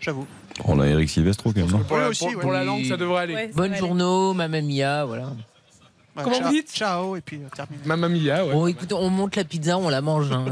j'avoue. 0.00 0.26
On 0.64 0.78
a 0.80 0.86
Eric 0.86 1.10
Silvestro 1.10 1.52
quand 1.52 1.60
même, 1.60 1.70
non 1.70 1.80
Pour, 1.80 1.98
la, 1.98 2.10
la 2.58 2.64
langue, 2.64 2.84
ça 2.84 2.96
devrait 2.96 3.22
aller. 3.22 3.50
Bonne 3.54 3.74
journée, 3.74 4.34
Mamma 4.36 4.60
Mia, 4.60 5.04
voilà. 5.04 5.32
Ouais, 6.16 6.22
Comment 6.22 6.36
ciao- 6.36 6.46
vous 6.46 6.52
dites 6.52 6.70
Ciao, 6.72 7.16
et 7.16 7.20
puis 7.20 7.38
euh, 7.38 7.48
terminé. 7.56 7.82
Mamma 7.86 8.08
mia, 8.08 8.44
ouais. 8.46 8.52
Bon, 8.52 8.66
écoutez, 8.68 8.94
on 8.94 9.10
monte 9.10 9.34
la 9.34 9.42
pizza, 9.44 9.76
on 9.78 9.88
la 9.88 10.00
mange. 10.00 10.30
hein. 10.30 10.44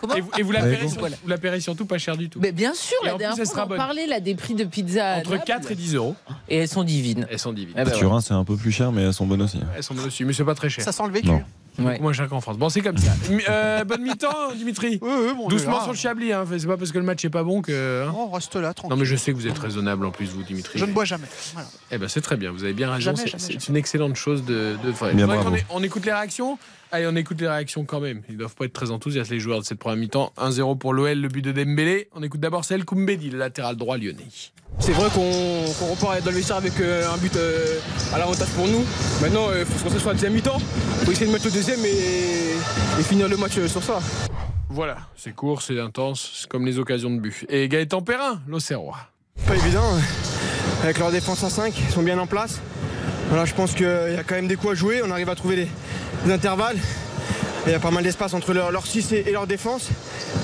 Comment 0.00 0.14
Et 0.14 0.20
vous, 0.22 0.30
et 0.38 0.42
vous 0.42 0.52
la 0.52 0.62
Ouais, 0.62 0.70
paierez 0.70 0.84
bon. 0.86 0.90
sur- 0.90 1.02
vous 1.22 1.28
la 1.28 1.36
paierez 1.38 1.60
surtout 1.60 1.84
pas 1.84 1.98
cher 1.98 2.16
du 2.16 2.30
tout. 2.30 2.40
Mais 2.40 2.52
bien 2.52 2.72
sûr, 2.72 2.96
Et 3.02 3.06
la 3.06 3.12
en 3.12 3.16
plus, 3.16 3.18
dernière 3.24 3.38
elle 3.40 3.46
fois, 3.46 3.60
on 3.60 3.64
en 3.64 3.68
bonne. 3.68 3.76
parlait 3.76 4.06
là, 4.06 4.20
des 4.20 4.34
prix 4.34 4.54
de 4.54 4.64
pizza. 4.64 5.14
à 5.14 5.18
Entre 5.18 5.32
Naples. 5.32 5.44
4 5.46 5.70
et 5.72 5.74
10 5.74 5.94
euros. 5.96 6.16
Et 6.48 6.56
elles 6.58 6.68
sont 6.68 6.82
divines. 6.84 7.26
Elles 7.30 7.38
sont 7.38 7.52
divines. 7.52 7.74
Eh 7.78 7.84
ben, 7.84 7.90
Turin, 7.92 8.20
c'est 8.22 8.32
un 8.34 8.44
peu 8.44 8.56
plus 8.56 8.72
cher, 8.72 8.90
mais 8.92 9.02
elles 9.02 9.12
sont 9.12 9.26
bonnes 9.26 9.42
aussi. 9.42 9.60
Elles 9.76 9.82
sont 9.82 9.94
bonnes 9.94 10.06
aussi, 10.06 10.24
mais 10.24 10.32
c'est 10.32 10.44
pas 10.44 10.54
très 10.54 10.70
cher. 10.70 10.82
Ça 10.84 10.92
sent 10.92 11.02
le 11.06 11.12
vécu. 11.12 11.28
Non. 11.28 11.42
Ouais. 11.78 11.98
Moins 12.00 12.12
cher 12.12 12.28
qu'en 12.28 12.40
France. 12.40 12.58
Bon, 12.58 12.68
c'est 12.68 12.80
comme 12.82 12.98
ça. 12.98 13.12
Euh, 13.48 13.84
bonne 13.86 14.02
mi-temps, 14.02 14.52
Dimitri. 14.56 14.98
Oui, 15.00 15.10
oui, 15.10 15.32
bon, 15.34 15.44
on 15.46 15.48
Doucement 15.48 15.78
là. 15.78 15.82
sur 15.82 15.92
le 15.92 15.96
Chablis, 15.96 16.32
hein. 16.32 16.44
c'est 16.58 16.66
pas 16.66 16.76
parce 16.76 16.92
que 16.92 16.98
le 16.98 17.04
match 17.04 17.24
est 17.24 17.30
pas 17.30 17.42
bon 17.42 17.62
que. 17.62 18.04
hein. 18.06 18.12
On 18.16 18.30
reste 18.30 18.56
là, 18.56 18.74
tranquille. 18.74 18.90
Non, 18.90 18.96
mais 19.00 19.06
je 19.06 19.16
sais 19.16 19.32
que 19.32 19.36
vous 19.36 19.46
êtes 19.46 19.58
raisonnable 19.58 20.04
en 20.04 20.10
plus, 20.10 20.26
vous, 20.26 20.42
Dimitri. 20.42 20.78
Je 20.78 20.84
ne 20.84 20.92
bois 20.92 21.04
jamais. 21.04 21.26
Voilà. 21.54 21.68
Eh 21.92 21.98
ben, 21.98 22.08
c'est 22.08 22.20
très 22.20 22.36
bien, 22.36 22.50
vous 22.50 22.64
avez 22.64 22.72
bien 22.74 22.90
raison. 22.92 23.14
C'est- 23.16 23.68
une 23.68 23.76
excellente 23.76 24.16
chose 24.16 24.44
de, 24.44 24.76
de 24.84 24.92
faire. 24.92 25.14
Bien, 25.14 25.28
ait- 25.30 25.64
on 25.70 25.82
écoute 25.82 26.04
les 26.04 26.12
réactions 26.12 26.58
Allez, 26.92 27.06
on 27.06 27.14
écoute 27.14 27.40
les 27.40 27.46
réactions 27.46 27.84
quand 27.84 28.00
même. 28.00 28.22
Ils 28.28 28.36
doivent 28.36 28.56
pas 28.56 28.64
être 28.64 28.72
très 28.72 28.90
enthousiastes, 28.90 29.30
les 29.30 29.38
joueurs 29.38 29.60
de 29.60 29.64
cette 29.64 29.78
première 29.78 29.96
mi-temps. 29.96 30.32
1-0 30.36 30.76
pour 30.76 30.92
l'OL, 30.92 31.20
le 31.20 31.28
but 31.28 31.42
de 31.42 31.52
Dembélé. 31.52 32.08
On 32.16 32.22
écoute 32.24 32.40
d'abord 32.40 32.64
celle 32.64 32.84
Koumbedi, 32.84 33.30
le 33.30 33.38
latéral 33.38 33.76
droit 33.76 33.96
lyonnais. 33.96 34.26
C'est 34.80 34.92
vrai 34.92 35.08
qu'on 35.14 35.90
repart 35.90 36.20
dans 36.24 36.30
le 36.30 36.36
vestiaire 36.36 36.56
avec 36.56 36.80
euh, 36.80 37.12
un 37.12 37.16
but 37.16 37.36
euh, 37.36 37.78
à 38.12 38.18
l'avantage 38.18 38.48
pour 38.56 38.66
nous. 38.66 38.84
Maintenant, 39.22 39.46
il 39.56 39.64
faut 39.64 39.78
se 39.78 39.84
concentrer 39.84 40.00
sur 40.00 40.08
la 40.08 40.14
deuxième 40.14 40.32
mi-temps. 40.32 40.58
Il 41.00 41.06
faut 41.06 41.12
essayer 41.12 41.26
de 41.26 41.32
mettre 41.32 41.44
le 41.44 41.52
deuxième 41.52 41.84
et, 41.84 42.98
et 42.98 43.02
finir 43.04 43.28
le 43.28 43.36
match 43.36 43.56
euh, 43.58 43.68
sur 43.68 43.84
ça. 43.84 44.00
Voilà, 44.68 44.96
c'est 45.16 45.32
court, 45.32 45.62
c'est 45.62 45.78
intense, 45.78 46.40
c'est 46.40 46.48
comme 46.48 46.66
les 46.66 46.80
occasions 46.80 47.10
de 47.10 47.20
but. 47.20 47.46
Et 47.48 47.68
Gaëtan 47.68 48.02
Perrin, 48.02 48.40
l'Auxerrois. 48.48 48.98
Pas 49.46 49.54
évident, 49.54 49.82
hein. 49.84 50.00
avec 50.82 50.98
leur 50.98 51.12
défense 51.12 51.44
à 51.44 51.50
5, 51.50 51.72
ils 51.78 51.92
sont 51.92 52.02
bien 52.02 52.18
en 52.18 52.26
place. 52.26 52.60
Voilà, 53.30 53.44
je 53.46 53.54
pense 53.54 53.72
qu'il 53.74 53.86
y 53.86 54.18
a 54.18 54.22
quand 54.24 54.34
même 54.34 54.48
des 54.48 54.56
coups 54.56 54.72
à 54.72 54.74
jouer, 54.74 55.00
on 55.04 55.10
arrive 55.10 55.28
à 55.28 55.34
trouver 55.34 55.56
des, 55.56 55.68
des 56.26 56.32
intervalles. 56.32 56.76
Il 57.66 57.72
y 57.72 57.74
a 57.74 57.78
pas 57.78 57.90
mal 57.90 58.02
d'espace 58.02 58.32
entre 58.34 58.52
leur, 58.54 58.72
leur 58.72 58.86
6 58.86 59.12
et, 59.12 59.24
et 59.28 59.32
leur 59.32 59.46
défense. 59.46 59.88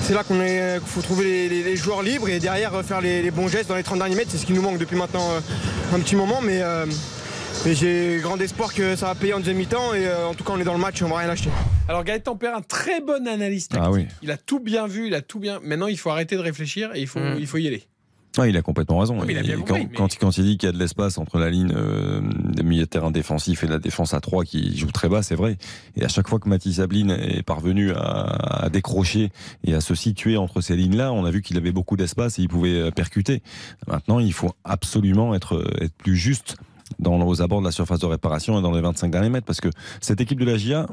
C'est 0.01 0.13
là 0.13 0.23
qu'on 0.23 0.39
est- 0.41 0.77
qu'il 0.79 0.87
faut 0.87 1.01
trouver 1.01 1.25
les, 1.25 1.49
les- 1.49 1.63
les 1.63 1.75
joueurs 1.75 2.01
libres 2.03 2.29
et 2.29 2.39
derrière 2.39 2.73
euh, 2.75 2.83
faire 2.83 3.01
les, 3.01 3.21
les 3.23 3.31
bons 3.31 3.47
gestes 3.47 3.69
dans 3.69 3.75
les 3.75 3.83
30 3.83 3.97
derniers 3.99 4.15
mètres. 4.15 4.29
C'est 4.31 4.37
ce 4.37 4.45
qui 4.45 4.53
nous 4.53 4.61
manque 4.61 4.77
depuis 4.77 4.95
maintenant 4.95 5.31
euh, 5.31 5.39
un 5.95 5.99
petit 5.99 6.15
moment, 6.15 6.39
mais, 6.41 6.61
euh, 6.61 6.85
mais 7.65 7.73
j'ai 7.75 8.19
grand 8.21 8.39
espoir 8.39 8.73
que 8.73 8.95
ça 8.95 9.07
va 9.07 9.15
payer 9.15 9.33
en 9.33 9.39
deuxième 9.39 9.57
mi-temps 9.57 9.93
et 9.95 10.05
euh, 10.07 10.27
en 10.27 10.35
tout 10.35 10.43
cas 10.43 10.53
on 10.55 10.59
est 10.59 10.63
dans 10.63 10.73
le 10.73 10.79
match, 10.79 11.01
on 11.01 11.09
va 11.09 11.17
rien 11.17 11.27
lâcher. 11.27 11.49
Alors 11.89 12.03
Gaëtan 12.03 12.35
Perrin, 12.35 12.61
très 12.61 13.01
bon 13.01 13.27
analyste 13.27 13.73
Ah 13.77 13.89
oui. 13.91 14.05
Il 14.21 14.29
a 14.31 14.37
tout 14.37 14.59
bien 14.59 14.85
vu, 14.87 15.07
il 15.07 15.15
a 15.15 15.21
tout 15.21 15.39
bien. 15.39 15.59
Maintenant, 15.63 15.87
il 15.87 15.97
faut 15.97 16.11
arrêter 16.11 16.35
de 16.35 16.41
réfléchir 16.41 16.91
et 16.93 17.01
il 17.01 17.07
faut, 17.07 17.19
il 17.39 17.47
faut 17.47 17.57
y 17.57 17.67
aller. 17.67 17.83
Ah, 18.39 18.47
il 18.47 18.55
a 18.55 18.61
complètement 18.61 18.99
raison. 18.99 19.17
Il 19.27 19.37
a 19.37 19.41
quand, 19.55 19.65
compris, 19.65 19.87
mais- 19.89 19.95
quand, 19.95 20.13
il- 20.13 20.17
quand 20.19 20.37
il 20.37 20.43
dit 20.45 20.57
qu'il 20.57 20.67
y 20.67 20.69
a 20.69 20.71
de 20.71 20.77
l'espace 20.77 21.17
entre 21.17 21.39
la 21.39 21.49
ligne 21.49 21.71
euh, 21.75 22.21
des 22.53 22.61
milieux 22.61 22.83
de 22.83 22.87
terrain 22.89 23.09
défensifs 23.09 23.63
et 23.63 23.67
la 23.67 23.79
défense 23.79 24.13
à 24.13 24.19
3 24.21 24.43
qui 24.43 24.77
joue 24.77 24.91
très 24.91 25.09
bas, 25.09 25.23
c'est 25.23 25.33
vrai. 25.35 25.57
Et 25.95 26.03
à 26.05 26.07
chaque 26.07 26.27
fois 26.27 26.37
que 26.39 26.47
Mathis 26.47 26.79
Ablin 26.79 27.09
est 27.09 27.41
parvenu 27.41 27.91
à, 27.93 28.65
à 28.65 28.69
décrocher 28.69 29.31
et 29.63 29.73
à 29.73 29.81
se 29.81 29.95
situer 29.95 30.37
entre 30.37 30.61
ces 30.61 30.75
lignes-là, 30.75 31.11
on 31.13 31.25
a 31.25 31.31
vu 31.31 31.41
qu'il 31.41 31.57
avait 31.57 31.71
beaucoup 31.71 31.97
d'espace 31.97 32.37
et 32.37 32.43
il 32.43 32.47
pouvait 32.47 32.79
euh, 32.79 32.91
percuter. 32.91 33.41
Maintenant, 33.87 34.19
il 34.19 34.33
faut 34.33 34.51
absolument 34.63 35.33
être, 35.33 35.63
être 35.81 35.93
plus 35.95 36.15
juste 36.15 36.57
dans, 36.99 37.19
aux 37.25 37.41
abords 37.41 37.61
de 37.61 37.65
la 37.65 37.71
surface 37.71 37.99
de 37.99 38.05
réparation 38.05 38.59
et 38.59 38.61
dans 38.61 38.71
les 38.71 38.81
25 38.81 39.09
derniers 39.09 39.29
mètres 39.29 39.47
parce 39.47 39.61
que 39.61 39.69
cette 39.99 40.21
équipe 40.21 40.39
de 40.39 40.45
la 40.45 40.57
GIA, 40.57 40.85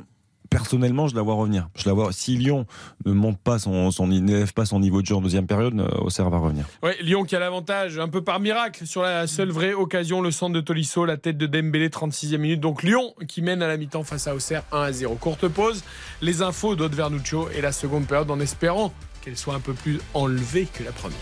personnellement, 0.54 1.08
je 1.08 1.16
la 1.16 1.22
vois 1.22 1.34
revenir. 1.34 1.68
Je 1.76 1.88
la 1.88 1.94
vois, 1.94 2.12
si 2.12 2.36
Lyon 2.36 2.66
ne 3.04 3.12
monte 3.12 3.38
pas 3.38 3.58
son, 3.58 3.90
son 3.90 4.06
n'élève 4.06 4.52
pas 4.52 4.64
son 4.64 4.78
niveau 4.78 5.02
de 5.02 5.06
jeu 5.06 5.16
en 5.16 5.20
deuxième 5.20 5.46
période, 5.46 5.78
euh, 5.78 5.88
Auxerre 5.98 6.30
va 6.30 6.38
revenir. 6.38 6.64
Ouais, 6.82 6.96
Lyon 7.00 7.24
qui 7.24 7.34
a 7.34 7.40
l'avantage, 7.40 7.98
un 7.98 8.08
peu 8.08 8.22
par 8.22 8.38
miracle, 8.38 8.86
sur 8.86 9.02
la 9.02 9.26
seule 9.26 9.50
vraie 9.50 9.74
occasion, 9.74 10.20
le 10.20 10.30
centre 10.30 10.52
de 10.52 10.60
Tolisso, 10.60 11.04
la 11.04 11.16
tête 11.16 11.36
de 11.36 11.46
Dembélé, 11.46 11.88
36e 11.88 12.38
minute. 12.38 12.60
Donc 12.60 12.82
Lyon 12.84 13.14
qui 13.26 13.42
mène 13.42 13.62
à 13.62 13.66
la 13.66 13.76
mi-temps 13.76 14.04
face 14.04 14.28
à 14.28 14.34
Auxerre 14.34 14.62
1 14.70 14.82
à 14.82 14.92
0. 14.92 15.16
Courte 15.16 15.48
pause, 15.48 15.82
les 16.22 16.42
infos 16.42 16.76
d'Aude 16.76 16.94
Vernuccio 16.94 17.48
et 17.50 17.60
la 17.60 17.72
seconde 17.72 18.06
période 18.06 18.30
en 18.30 18.38
espérant 18.38 18.92
qu'elle 19.22 19.36
soit 19.36 19.54
un 19.54 19.60
peu 19.60 19.72
plus 19.72 20.00
enlevée 20.12 20.68
que 20.72 20.84
la 20.84 20.92
première. 20.92 21.18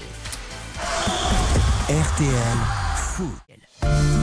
RTL 1.89 2.59
Foot. 2.97 4.22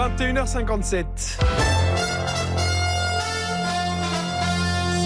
21h57. 0.00 1.04
Si 1.18 1.36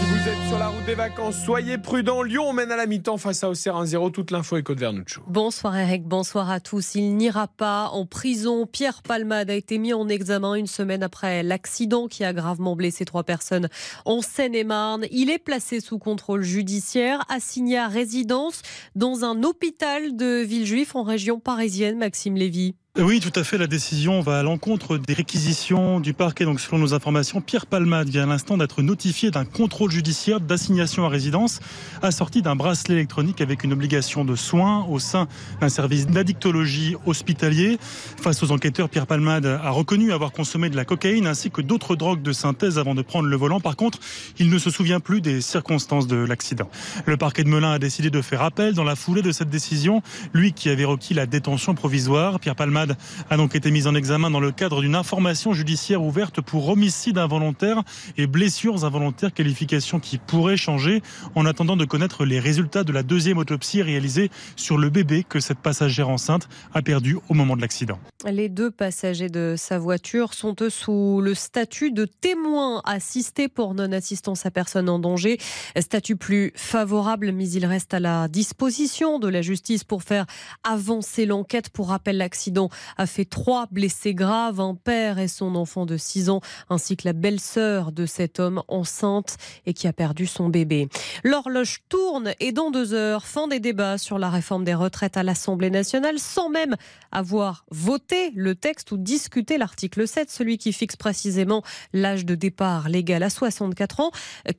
vous 0.06 0.28
êtes 0.28 0.48
sur 0.48 0.56
la 0.56 0.68
route 0.68 0.84
des 0.86 0.94
vacances, 0.94 1.34
soyez 1.44 1.78
prudents. 1.78 2.22
Lyon 2.22 2.52
mène 2.52 2.70
à 2.70 2.76
la 2.76 2.86
mi-temps 2.86 3.16
face 3.16 3.42
à 3.42 3.50
Auxerre 3.50 3.74
1-0. 3.74 4.12
Toute 4.12 4.30
l'info 4.30 4.56
est 4.56 4.62
Côte 4.62 4.78
Vernuccio. 4.78 5.20
Bonsoir 5.26 5.76
Eric, 5.76 6.04
bonsoir 6.04 6.48
à 6.48 6.60
tous. 6.60 6.94
Il 6.94 7.16
n'ira 7.16 7.48
pas 7.48 7.88
en 7.88 8.06
prison. 8.06 8.68
Pierre 8.68 9.02
Palmade 9.02 9.50
a 9.50 9.54
été 9.54 9.78
mis 9.78 9.92
en 9.92 10.08
examen 10.08 10.54
une 10.54 10.68
semaine 10.68 11.02
après 11.02 11.42
l'accident 11.42 12.06
qui 12.06 12.22
a 12.22 12.32
gravement 12.32 12.76
blessé 12.76 13.04
trois 13.04 13.24
personnes 13.24 13.68
en 14.04 14.20
Seine-et-Marne. 14.22 15.06
Il 15.10 15.28
est 15.28 15.40
placé 15.40 15.80
sous 15.80 15.98
contrôle 15.98 16.42
judiciaire, 16.42 17.24
assigné 17.28 17.78
à 17.78 17.88
résidence 17.88 18.62
dans 18.94 19.24
un 19.24 19.42
hôpital 19.42 20.14
de 20.14 20.44
Villejuif 20.44 20.94
en 20.94 21.02
région 21.02 21.40
parisienne, 21.40 21.98
Maxime 21.98 22.36
Lévy. 22.36 22.76
Oui, 22.96 23.18
tout 23.18 23.32
à 23.34 23.42
fait. 23.42 23.58
La 23.58 23.66
décision 23.66 24.20
va 24.20 24.38
à 24.38 24.42
l'encontre 24.44 24.98
des 24.98 25.14
réquisitions 25.14 25.98
du 25.98 26.14
parquet. 26.14 26.44
Donc, 26.44 26.60
selon 26.60 26.78
nos 26.78 26.94
informations, 26.94 27.40
Pierre 27.40 27.66
Palmade 27.66 28.08
vient 28.08 28.22
à 28.22 28.26
l'instant 28.26 28.56
d'être 28.56 28.82
notifié 28.82 29.32
d'un 29.32 29.44
contrôle 29.44 29.90
judiciaire 29.90 30.38
d'assignation 30.38 31.04
à 31.04 31.08
résidence 31.08 31.58
assorti 32.02 32.40
d'un 32.40 32.54
bracelet 32.54 32.94
électronique 32.94 33.40
avec 33.40 33.64
une 33.64 33.72
obligation 33.72 34.24
de 34.24 34.36
soins 34.36 34.86
au 34.88 35.00
sein 35.00 35.26
d'un 35.60 35.70
service 35.70 36.06
d'addictologie 36.06 36.94
hospitalier. 37.04 37.78
Face 37.80 38.44
aux 38.44 38.52
enquêteurs, 38.52 38.88
Pierre 38.88 39.08
Palmade 39.08 39.46
a 39.46 39.70
reconnu 39.70 40.12
avoir 40.12 40.30
consommé 40.30 40.70
de 40.70 40.76
la 40.76 40.84
cocaïne 40.84 41.26
ainsi 41.26 41.50
que 41.50 41.62
d'autres 41.62 41.96
drogues 41.96 42.22
de 42.22 42.32
synthèse 42.32 42.78
avant 42.78 42.94
de 42.94 43.02
prendre 43.02 43.28
le 43.28 43.36
volant. 43.36 43.58
Par 43.58 43.74
contre, 43.74 43.98
il 44.38 44.50
ne 44.50 44.58
se 44.58 44.70
souvient 44.70 45.00
plus 45.00 45.20
des 45.20 45.40
circonstances 45.40 46.06
de 46.06 46.14
l'accident. 46.14 46.70
Le 47.06 47.16
parquet 47.16 47.42
de 47.42 47.48
Melun 47.48 47.72
a 47.72 47.80
décidé 47.80 48.10
de 48.10 48.22
faire 48.22 48.42
appel 48.42 48.74
dans 48.74 48.84
la 48.84 48.94
foulée 48.94 49.22
de 49.22 49.32
cette 49.32 49.50
décision. 49.50 50.00
Lui 50.32 50.52
qui 50.52 50.68
avait 50.68 50.84
requis 50.84 51.14
la 51.14 51.26
détention 51.26 51.74
provisoire, 51.74 52.38
Pierre 52.38 52.54
Palmade 52.54 52.83
a 53.30 53.36
donc 53.36 53.54
été 53.54 53.70
mis 53.70 53.86
en 53.86 53.94
examen 53.94 54.30
dans 54.30 54.40
le 54.40 54.52
cadre 54.52 54.80
d'une 54.80 54.94
information 54.94 55.52
judiciaire 55.52 56.02
ouverte 56.02 56.40
pour 56.40 56.68
homicide 56.68 57.18
involontaire 57.18 57.82
et 58.16 58.26
blessures 58.26 58.84
involontaires, 58.84 59.32
qualification 59.32 60.00
qui 60.00 60.18
pourrait 60.18 60.56
changer 60.56 61.02
en 61.34 61.46
attendant 61.46 61.76
de 61.76 61.84
connaître 61.84 62.24
les 62.24 62.40
résultats 62.40 62.84
de 62.84 62.92
la 62.92 63.02
deuxième 63.02 63.38
autopsie 63.38 63.82
réalisée 63.82 64.30
sur 64.56 64.78
le 64.78 64.90
bébé 64.90 65.24
que 65.28 65.40
cette 65.40 65.58
passagère 65.58 66.08
enceinte 66.08 66.48
a 66.72 66.82
perdu 66.82 67.18
au 67.28 67.34
moment 67.34 67.56
de 67.56 67.60
l'accident. 67.60 67.98
Les 68.30 68.48
deux 68.48 68.70
passagers 68.70 69.28
de 69.28 69.54
sa 69.56 69.78
voiture 69.78 70.34
sont 70.34 70.56
eux 70.60 70.70
sous 70.70 71.20
le 71.22 71.34
statut 71.34 71.92
de 71.92 72.04
témoins 72.04 72.80
assistés 72.84 73.48
pour 73.48 73.74
non-assistance 73.74 74.46
à 74.46 74.50
personne 74.50 74.88
en 74.88 74.98
danger. 74.98 75.38
Statut 75.78 76.16
plus 76.16 76.52
favorable, 76.56 77.32
mais 77.32 77.48
il 77.50 77.66
reste 77.66 77.94
à 77.94 78.00
la 78.00 78.28
disposition 78.28 79.18
de 79.18 79.28
la 79.28 79.42
justice 79.42 79.84
pour 79.84 80.02
faire 80.02 80.26
avancer 80.62 81.26
l'enquête. 81.26 81.70
Pour 81.70 81.88
rappel, 81.88 82.16
l'accident 82.16 82.68
a 82.96 83.06
fait 83.06 83.24
trois 83.24 83.66
blessés 83.70 84.14
graves, 84.14 84.60
un 84.60 84.74
père 84.74 85.18
et 85.18 85.28
son 85.28 85.54
enfant 85.54 85.86
de 85.86 85.96
6 85.96 86.30
ans, 86.30 86.40
ainsi 86.70 86.96
que 86.96 87.06
la 87.06 87.12
belle-sœur 87.12 87.92
de 87.92 88.06
cet 88.06 88.40
homme 88.40 88.62
enceinte 88.68 89.36
et 89.66 89.74
qui 89.74 89.86
a 89.86 89.92
perdu 89.92 90.26
son 90.26 90.48
bébé. 90.48 90.88
L'horloge 91.22 91.82
tourne 91.88 92.32
et 92.40 92.52
dans 92.52 92.70
deux 92.70 92.94
heures, 92.94 93.26
fin 93.26 93.48
des 93.48 93.60
débats 93.60 93.98
sur 93.98 94.18
la 94.18 94.30
réforme 94.30 94.64
des 94.64 94.74
retraites 94.74 95.16
à 95.16 95.22
l'Assemblée 95.22 95.70
nationale, 95.70 96.18
sans 96.18 96.48
même 96.48 96.76
avoir 97.12 97.64
voté 97.70 98.30
le 98.34 98.54
texte 98.54 98.92
ou 98.92 98.96
discuté 98.96 99.58
l'article 99.58 100.06
7, 100.06 100.30
celui 100.30 100.58
qui 100.58 100.72
fixe 100.72 100.96
précisément 100.96 101.62
l'âge 101.92 102.24
de 102.24 102.34
départ 102.34 102.88
légal 102.88 103.22
à 103.22 103.30
64 103.30 104.00
ans. 104.00 104.10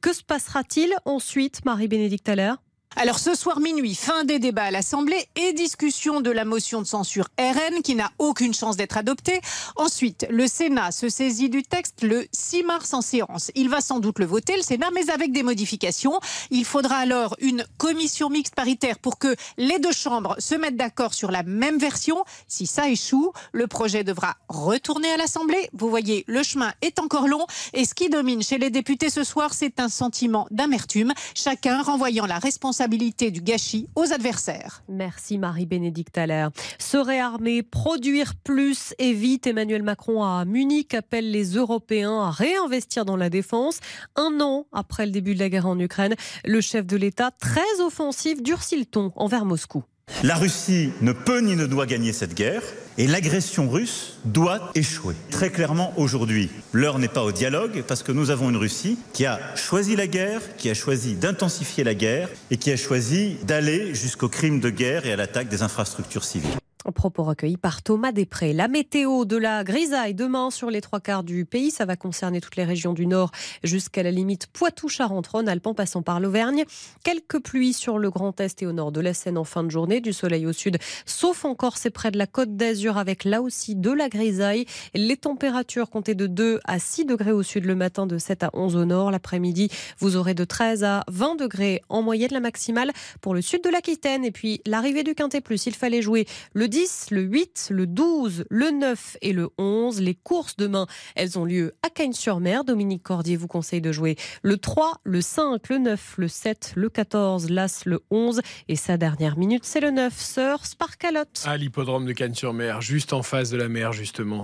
Que 0.02 0.14
se 0.14 0.24
passera-t-il 0.24 0.94
ensuite, 1.06 1.64
Marie-Bénédicte 1.66 2.30
Allaire? 2.30 2.58
Alors 2.98 3.20
ce 3.20 3.36
soir 3.36 3.60
minuit, 3.60 3.94
fin 3.94 4.24
des 4.24 4.40
débats 4.40 4.64
à 4.64 4.72
l'Assemblée 4.72 5.28
et 5.36 5.52
discussion 5.52 6.22
de 6.22 6.32
la 6.32 6.46
motion 6.46 6.82
de 6.82 6.88
censure 6.88 7.28
RN 7.38 7.82
qui 7.84 7.94
n'a 7.94 8.10
aucune 8.20 8.54
chance 8.54 8.78
d'être 8.78 8.96
adoptée. 8.96 9.42
Ensuite, 9.76 10.26
le 10.30 10.48
Sénat 10.48 10.92
se 10.92 11.10
saisit 11.10 11.50
du 11.50 11.62
texte 11.62 12.04
le 12.04 12.26
6 12.32 12.64
mars 12.64 12.94
en 12.94 13.02
séance. 13.02 13.52
Il 13.54 13.68
va 13.68 13.82
sans 13.82 14.00
doute 14.00 14.18
le 14.20 14.26
voter, 14.26 14.56
le 14.56 14.62
Sénat, 14.62 14.92
mais 14.94 15.10
avec 15.10 15.34
des 15.34 15.44
modifications. 15.44 16.22
Il 16.52 16.64
faudra 16.64 16.96
alors 16.96 17.36
une 17.40 17.66
commission 17.78 18.30
mixte 18.30 18.56
paritaire 18.56 18.98
pour 19.00 19.20
que 19.20 19.36
les 19.58 19.80
deux 19.80 19.92
chambres 19.92 20.38
se 20.40 20.56
mettent 20.56 20.78
d'accord 20.78 21.14
sur 21.14 21.32
la 21.32 21.44
même 21.44 21.78
version. 21.78 22.24
Si 22.48 22.66
ça 22.66 22.88
échoue, 22.88 23.34
le 23.52 23.68
projet 23.68 24.06
devra 24.06 24.38
retourner 24.48 25.12
à 25.12 25.18
l'Assemblée. 25.18 25.70
Vous 25.74 25.90
voyez, 25.90 26.24
le 26.28 26.44
chemin 26.44 26.72
est 26.82 27.00
encore 27.00 27.28
long 27.28 27.46
et 27.74 27.84
ce 27.84 27.94
qui 27.94 28.10
domine 28.10 28.42
chez 28.42 28.58
les 28.58 28.70
députés 28.70 29.10
ce 29.10 29.26
soir, 29.26 29.54
c'est 29.54 29.82
un 29.82 29.90
sentiment 29.90 30.48
d'amertume, 30.50 31.14
chacun 31.34 31.82
renvoyant 31.82 32.26
la 32.26 32.40
responsabilité 32.40 32.85
du 32.88 33.42
gâchis 33.42 33.88
aux 33.96 34.14
adversaires. 34.14 34.84
Merci 34.90 35.38
Marie-Bénédicte 35.38 36.18
Allaire. 36.18 36.52
Se 36.80 36.98
réarmer, 36.98 37.64
produire 37.64 38.34
plus 38.36 38.94
et 39.00 39.14
vite, 39.14 39.48
Emmanuel 39.48 39.84
Macron 39.84 40.24
à 40.24 40.46
Munich 40.46 40.94
appelle 40.94 41.32
les 41.32 41.56
Européens 41.56 42.22
à 42.22 42.32
réinvestir 42.32 43.06
dans 43.06 43.18
la 43.18 43.30
défense. 43.30 43.80
Un 44.16 44.40
an 44.42 44.68
après 44.72 45.06
le 45.06 45.12
début 45.12 45.34
de 45.34 45.40
la 45.40 45.50
guerre 45.50 45.68
en 45.68 45.80
Ukraine, 45.80 46.16
le 46.46 46.62
chef 46.62 46.86
de 46.86 46.98
l'État, 46.98 47.32
très 47.32 47.82
offensif, 47.82 48.42
durcit 48.42 48.78
le 48.78 48.86
ton 48.86 49.12
envers 49.16 49.46
Moscou. 49.46 49.84
La 50.24 50.36
Russie 50.36 50.92
ne 51.02 51.12
peut 51.12 51.40
ni 51.40 51.56
ne 51.56 51.66
doit 51.66 51.88
gagner 51.88 52.14
cette 52.14 52.36
guerre 52.36 52.62
et 52.98 53.08
l'agression 53.08 53.70
russe 53.70 54.18
doit 54.26 54.72
échouer. 54.76 55.16
Très 55.32 55.50
clairement 55.50 55.94
aujourd'hui, 55.98 56.50
l'heure 56.72 57.00
n'est 57.00 57.08
pas 57.08 57.24
au 57.24 57.32
dialogue 57.32 57.84
parce 57.88 58.04
que 58.04 58.12
nous 58.12 58.30
avons 58.30 58.50
une 58.50 58.58
Russie 58.58 58.98
qui 59.14 59.26
a 59.26 59.40
choisi 59.56 59.96
la 59.96 60.08
guerre, 60.08 60.42
qui 60.58 60.70
a 60.70 60.74
choisi 60.74 61.16
d'intensifier 61.16 61.84
la 61.84 61.96
guerre 61.96 62.30
et 62.52 62.58
qui 62.58 62.72
a 62.72 62.78
choisi 62.78 63.38
d'aller 63.44 63.94
jusqu'au 63.94 64.30
crime 64.30 64.60
de 64.60 64.70
guerre 64.70 65.06
et 65.06 65.14
à 65.14 65.16
l'attaque 65.16 65.50
des 65.50 65.62
infrastructures 65.62 66.24
civiles. 66.24 66.50
Propos 66.92 67.24
recueillis 67.24 67.58
par 67.58 67.82
Thomas 67.82 68.12
Després. 68.12 68.54
La 68.54 68.68
météo 68.68 69.26
de 69.26 69.38
la 69.38 69.64
grisaille 69.64 70.14
demain 70.14 70.52
sur 70.52 70.70
les 70.70 70.82
trois 70.82 71.00
quarts 71.00 71.24
du 71.24 71.46
pays. 71.46 71.72
Ça 71.72 71.86
va 71.86 71.96
concerner 71.96 72.42
toutes 72.42 72.56
les 72.56 72.64
régions 72.64 72.94
du 72.94 73.08
nord 73.08 73.32
jusqu'à 73.64 74.04
la 74.04 74.12
limite 74.12 74.48
Poitou-Charentes-Rhône-Alpes 74.48 75.68
en 75.68 75.74
passant 75.74 76.04
par 76.04 76.20
l'Auvergne. 76.20 76.64
Quelques 77.04 77.42
pluies 77.42 77.74
sur 77.74 77.98
le 77.98 78.10
Grand 78.10 78.40
Est 78.40 78.62
et 78.62 78.68
au 78.68 78.72
nord 78.72 78.92
de 78.92 79.02
la 79.02 79.14
Seine 79.14 79.38
en 79.38 79.44
fin 79.44 79.64
de 79.64 79.70
journée. 79.70 80.00
Du 80.00 80.14
soleil 80.14 80.46
au 80.46 80.54
sud, 80.54 80.78
sauf 81.06 81.46
encore 81.46 81.78
c'est 81.78 81.90
près 81.90 82.12
de 82.12 82.18
la 82.18 82.28
côte 82.28 82.56
d'Azur 82.56 82.98
avec 82.98 83.24
là 83.24 83.42
aussi 83.42 83.76
de 83.76 83.92
la 83.92 84.08
grisaille. 84.08 84.66
Les 84.94 85.18
températures 85.18 85.90
comptées 85.90 86.16
de 86.16 86.28
2 86.28 86.60
à 86.66 86.80
6 86.80 87.06
degrés 87.06 87.32
au 87.32 87.44
sud 87.44 87.66
le 87.66 87.76
matin, 87.76 88.06
de 88.06 88.18
7 88.18 88.44
à 88.44 88.50
11 88.54 88.76
au 88.76 88.86
nord. 88.86 89.12
L'après-midi, 89.12 89.70
vous 90.00 90.16
aurez 90.16 90.34
de 90.34 90.44
13 90.44 90.84
à 90.84 91.04
20 91.10 91.36
degrés 91.36 91.82
en 91.90 92.02
moyenne 92.02 92.32
la 92.32 92.40
maximale 92.40 92.92
pour 93.22 93.34
le 93.34 93.42
sud 93.42 93.64
de 93.64 93.70
l'Aquitaine. 93.70 94.24
Et 94.24 94.32
puis 94.32 94.62
l'arrivée 94.66 95.04
du 95.04 95.16
Quintet 95.16 95.42
Plus, 95.42 95.66
il 95.66 95.74
fallait 95.74 96.02
jouer 96.02 96.26
le 96.54 96.68
10, 96.76 97.08
le 97.12 97.22
8, 97.22 97.68
le 97.72 97.88
12, 97.88 98.44
le 98.50 98.70
9 98.70 99.16
et 99.22 99.32
le 99.32 99.50
11. 99.58 100.02
Les 100.02 100.14
courses 100.14 100.58
demain, 100.58 100.88
elles 101.16 101.40
ont 101.40 101.46
lieu 101.46 101.74
à 101.84 101.90
Cagnes-sur-Mer. 101.90 102.66
Dominique 102.66 103.02
Cordier 103.02 103.38
vous 103.38 103.48
conseille 103.48 103.80
de 103.80 103.94
jouer 103.94 104.18
le 104.42 104.58
3, 104.58 105.00
le 105.06 105.22
5, 105.22 105.70
le 105.70 105.78
9, 105.78 106.16
le 106.18 106.28
7, 106.28 106.74
le 106.76 106.90
14, 106.90 107.50
l'As, 107.50 107.86
le 107.86 108.02
11. 108.12 108.42
Et 108.68 108.76
sa 108.76 108.98
dernière 108.98 109.38
minute, 109.38 109.64
c'est 109.64 109.80
le 109.80 109.90
9, 109.90 110.14
Sœur 110.20 110.66
Sparkalotte. 110.66 111.46
À 111.46 111.56
l'hippodrome 111.56 112.06
de 112.06 112.12
Cannes-sur-Mer, 112.12 112.82
juste 112.82 113.14
en 113.14 113.24
face 113.24 113.52
de 113.52 113.56
la 113.58 113.70
mer, 113.70 113.94
justement. 113.94 114.44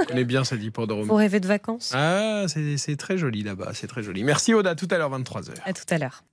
Je 0.00 0.02
connais 0.02 0.24
bien 0.24 0.42
cet 0.42 0.60
hippodrome. 0.60 1.06
Vous 1.06 1.14
rêvez 1.14 1.38
de 1.38 1.46
vacances? 1.46 1.92
Ah, 1.94 2.46
c'est 2.48 2.76
c'est 2.76 2.96
très 2.96 3.18
joli 3.18 3.44
là-bas, 3.44 3.70
c'est 3.74 3.86
très 3.86 4.02
joli. 4.02 4.24
Merci 4.24 4.52
Oda, 4.52 4.74
tout 4.74 4.88
à 4.90 4.98
l'heure 4.98 5.16
23h. 5.16 5.50
À 5.64 5.72
tout 5.72 5.84
à 5.90 5.98
l'heure. 5.98 6.24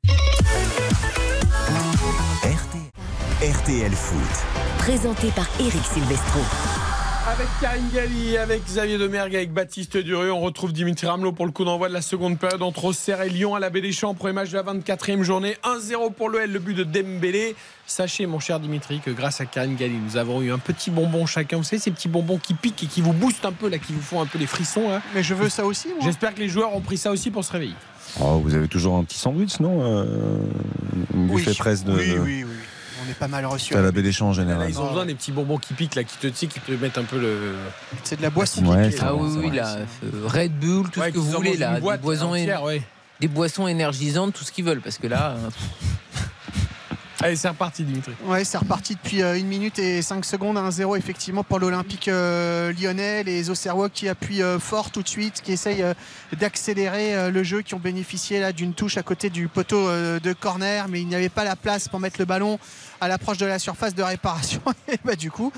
RTL 3.43 3.91
Foot. 3.91 4.64
Présenté 4.85 5.29
par 5.29 5.47
Eric 5.59 5.81
Silvestro. 5.83 6.41
Avec 7.27 7.47
Karine 7.59 7.89
Galli, 7.91 8.37
avec 8.37 8.63
Xavier 8.65 8.99
Demergue, 8.99 9.35
avec 9.35 9.51
Baptiste 9.51 9.97
Dureux, 9.97 10.29
on 10.29 10.41
retrouve 10.41 10.73
Dimitri 10.73 11.07
Ramelot 11.07 11.31
pour 11.31 11.47
le 11.47 11.51
coup 11.51 11.65
d'envoi 11.65 11.87
de 11.89 11.93
la 11.93 12.03
seconde 12.03 12.37
période 12.37 12.61
entre 12.61 12.85
Auxerre 12.85 13.23
et 13.23 13.29
Lyon 13.29 13.55
à 13.55 13.59
la 13.59 13.71
Baie 13.71 13.81
des 13.81 13.91
Champs, 13.91 14.13
premier 14.13 14.33
match 14.33 14.51
de 14.51 14.57
la 14.57 14.61
24e 14.61 15.23
journée. 15.23 15.57
1-0 15.63 16.13
pour 16.13 16.29
l'OL, 16.29 16.51
le 16.51 16.59
but 16.59 16.75
de 16.75 16.83
Dembélé. 16.83 17.55
Sachez, 17.87 18.27
mon 18.27 18.39
cher 18.39 18.59
Dimitri, 18.59 18.99
que 18.99 19.09
grâce 19.09 19.41
à 19.41 19.45
Karine 19.45 19.75
Galli, 19.75 19.95
nous 19.97 20.17
avons 20.17 20.43
eu 20.43 20.51
un 20.51 20.59
petit 20.59 20.91
bonbon 20.91 21.25
chacun. 21.25 21.57
Vous 21.57 21.63
savez, 21.63 21.81
ces 21.81 21.89
petits 21.89 22.07
bonbons 22.07 22.37
qui 22.37 22.53
piquent 22.53 22.83
et 22.83 22.87
qui 22.87 23.01
vous 23.01 23.13
boostent 23.13 23.45
un 23.45 23.53
peu, 23.53 23.69
là, 23.69 23.79
qui 23.79 23.91
vous 23.91 24.01
font 24.03 24.21
un 24.21 24.27
peu 24.27 24.37
les 24.37 24.45
frissons. 24.45 24.87
Là. 24.87 25.01
Mais 25.15 25.23
je 25.23 25.33
veux 25.33 25.49
ça 25.49 25.65
aussi, 25.65 25.87
moi. 25.87 25.97
J'espère 26.03 26.35
que 26.35 26.39
les 26.41 26.47
joueurs 26.47 26.75
ont 26.75 26.81
pris 26.81 26.97
ça 26.97 27.09
aussi 27.09 27.31
pour 27.31 27.43
se 27.43 27.51
réveiller. 27.51 27.73
Oh, 28.21 28.39
vous 28.39 28.53
avez 28.53 28.67
toujours 28.67 28.97
un 28.97 29.03
petit 29.03 29.17
sandwich, 29.17 29.59
non 29.59 29.79
euh, 29.81 30.05
Une 31.15 31.31
Oui, 31.31 31.43
presse 31.57 31.83
de. 31.83 31.91
oui, 31.91 32.13
oui, 32.23 32.43
oui. 32.43 32.55
On 33.07 33.11
est 33.11 33.15
pas 33.15 33.27
mal 33.27 33.45
reçu. 33.45 33.75
à 33.75 33.81
la 33.81 33.91
baie 33.91 34.01
des 34.01 34.11
Champs 34.11 34.29
en 34.29 34.33
général. 34.33 34.63
Là, 34.63 34.69
ils 34.69 34.79
ont 34.79 34.87
besoin 34.87 35.05
des 35.05 35.15
petits 35.15 35.31
bonbons 35.31 35.57
qui 35.57 35.73
piquent, 35.73 35.95
là, 35.95 36.03
qui 36.03 36.17
te, 36.17 36.33
sais, 36.33 36.47
qui 36.47 36.59
te 36.59 36.71
mettent 36.71 36.97
un 36.97 37.03
peu 37.03 37.19
le. 37.19 37.55
C'est 38.03 38.17
de 38.17 38.21
la 38.21 38.29
boisson 38.29 38.65
Ouais, 38.65 38.89
Ah 39.01 39.13
oui, 39.15 39.29
oui, 39.37 39.47
vrai, 39.47 39.57
là, 39.57 39.77
euh, 40.03 40.27
Red 40.27 40.59
Bull, 40.59 40.89
tout 40.89 40.99
Ouais, 40.99 41.07
ce 41.07 41.11
que 41.13 41.19
qu'ils 41.19 41.21
vous 41.21 41.31
voulez, 41.31 41.57
là, 41.57 41.75
des 41.79 41.97
boissons, 41.97 42.31
entière, 42.31 42.63
ouais. 42.63 42.81
des 43.19 43.27
boissons 43.27 43.67
énergisantes, 43.67 44.33
tout 44.33 44.43
ce 44.43 44.51
qu'ils 44.51 44.65
veulent, 44.65 44.81
parce 44.81 44.97
que 44.97 45.07
là, 45.07 45.31
euh, 45.37 45.49
Allez, 47.21 47.37
c'est 47.37 47.47
reparti, 47.47 47.83
Dimitri. 47.83 48.11
Ouais, 48.25 48.43
c'est 48.43 48.57
reparti 48.57 48.93
depuis 48.95 49.23
euh, 49.23 49.33
1 49.39 49.43
minute 49.45 49.79
et 49.79 50.01
5 50.01 50.23
secondes, 50.25 50.57
1-0 50.57 50.97
effectivement 50.97 51.43
pour 51.45 51.59
l'Olympique 51.59 52.07
euh, 52.07 52.71
lyonnais. 52.73 53.23
Les 53.23 53.49
Auxerrois 53.49 53.89
qui 53.89 54.09
appuient 54.09 54.43
euh, 54.43 54.59
fort 54.59 54.91
tout 54.91 55.01
de 55.01 55.07
suite, 55.07 55.41
qui 55.41 55.53
essayent 55.53 55.83
d'accélérer 56.37 57.31
le 57.31 57.43
jeu, 57.43 57.61
qui 57.61 57.73
ont 57.73 57.79
bénéficié 57.79 58.39
là 58.41 58.51
d'une 58.51 58.73
touche 58.73 58.97
à 58.97 59.01
côté 59.03 59.29
du 59.29 59.47
poteau 59.47 59.87
de 59.89 60.33
corner, 60.33 60.87
mais 60.89 61.01
il 61.01 61.07
n'y 61.07 61.15
avait 61.15 61.29
pas 61.29 61.43
la 61.45 61.55
place 61.55 61.87
pour 61.87 61.99
mettre 61.99 62.17
le 62.19 62.25
ballon 62.25 62.59
à 63.01 63.07
l'approche 63.07 63.37
de 63.37 63.45
la 63.45 63.59
surface 63.59 63.93
de 63.95 64.03
réparation. 64.03 64.61
et 64.87 64.97
bah 65.03 65.15
du 65.15 65.31
coup. 65.31 65.51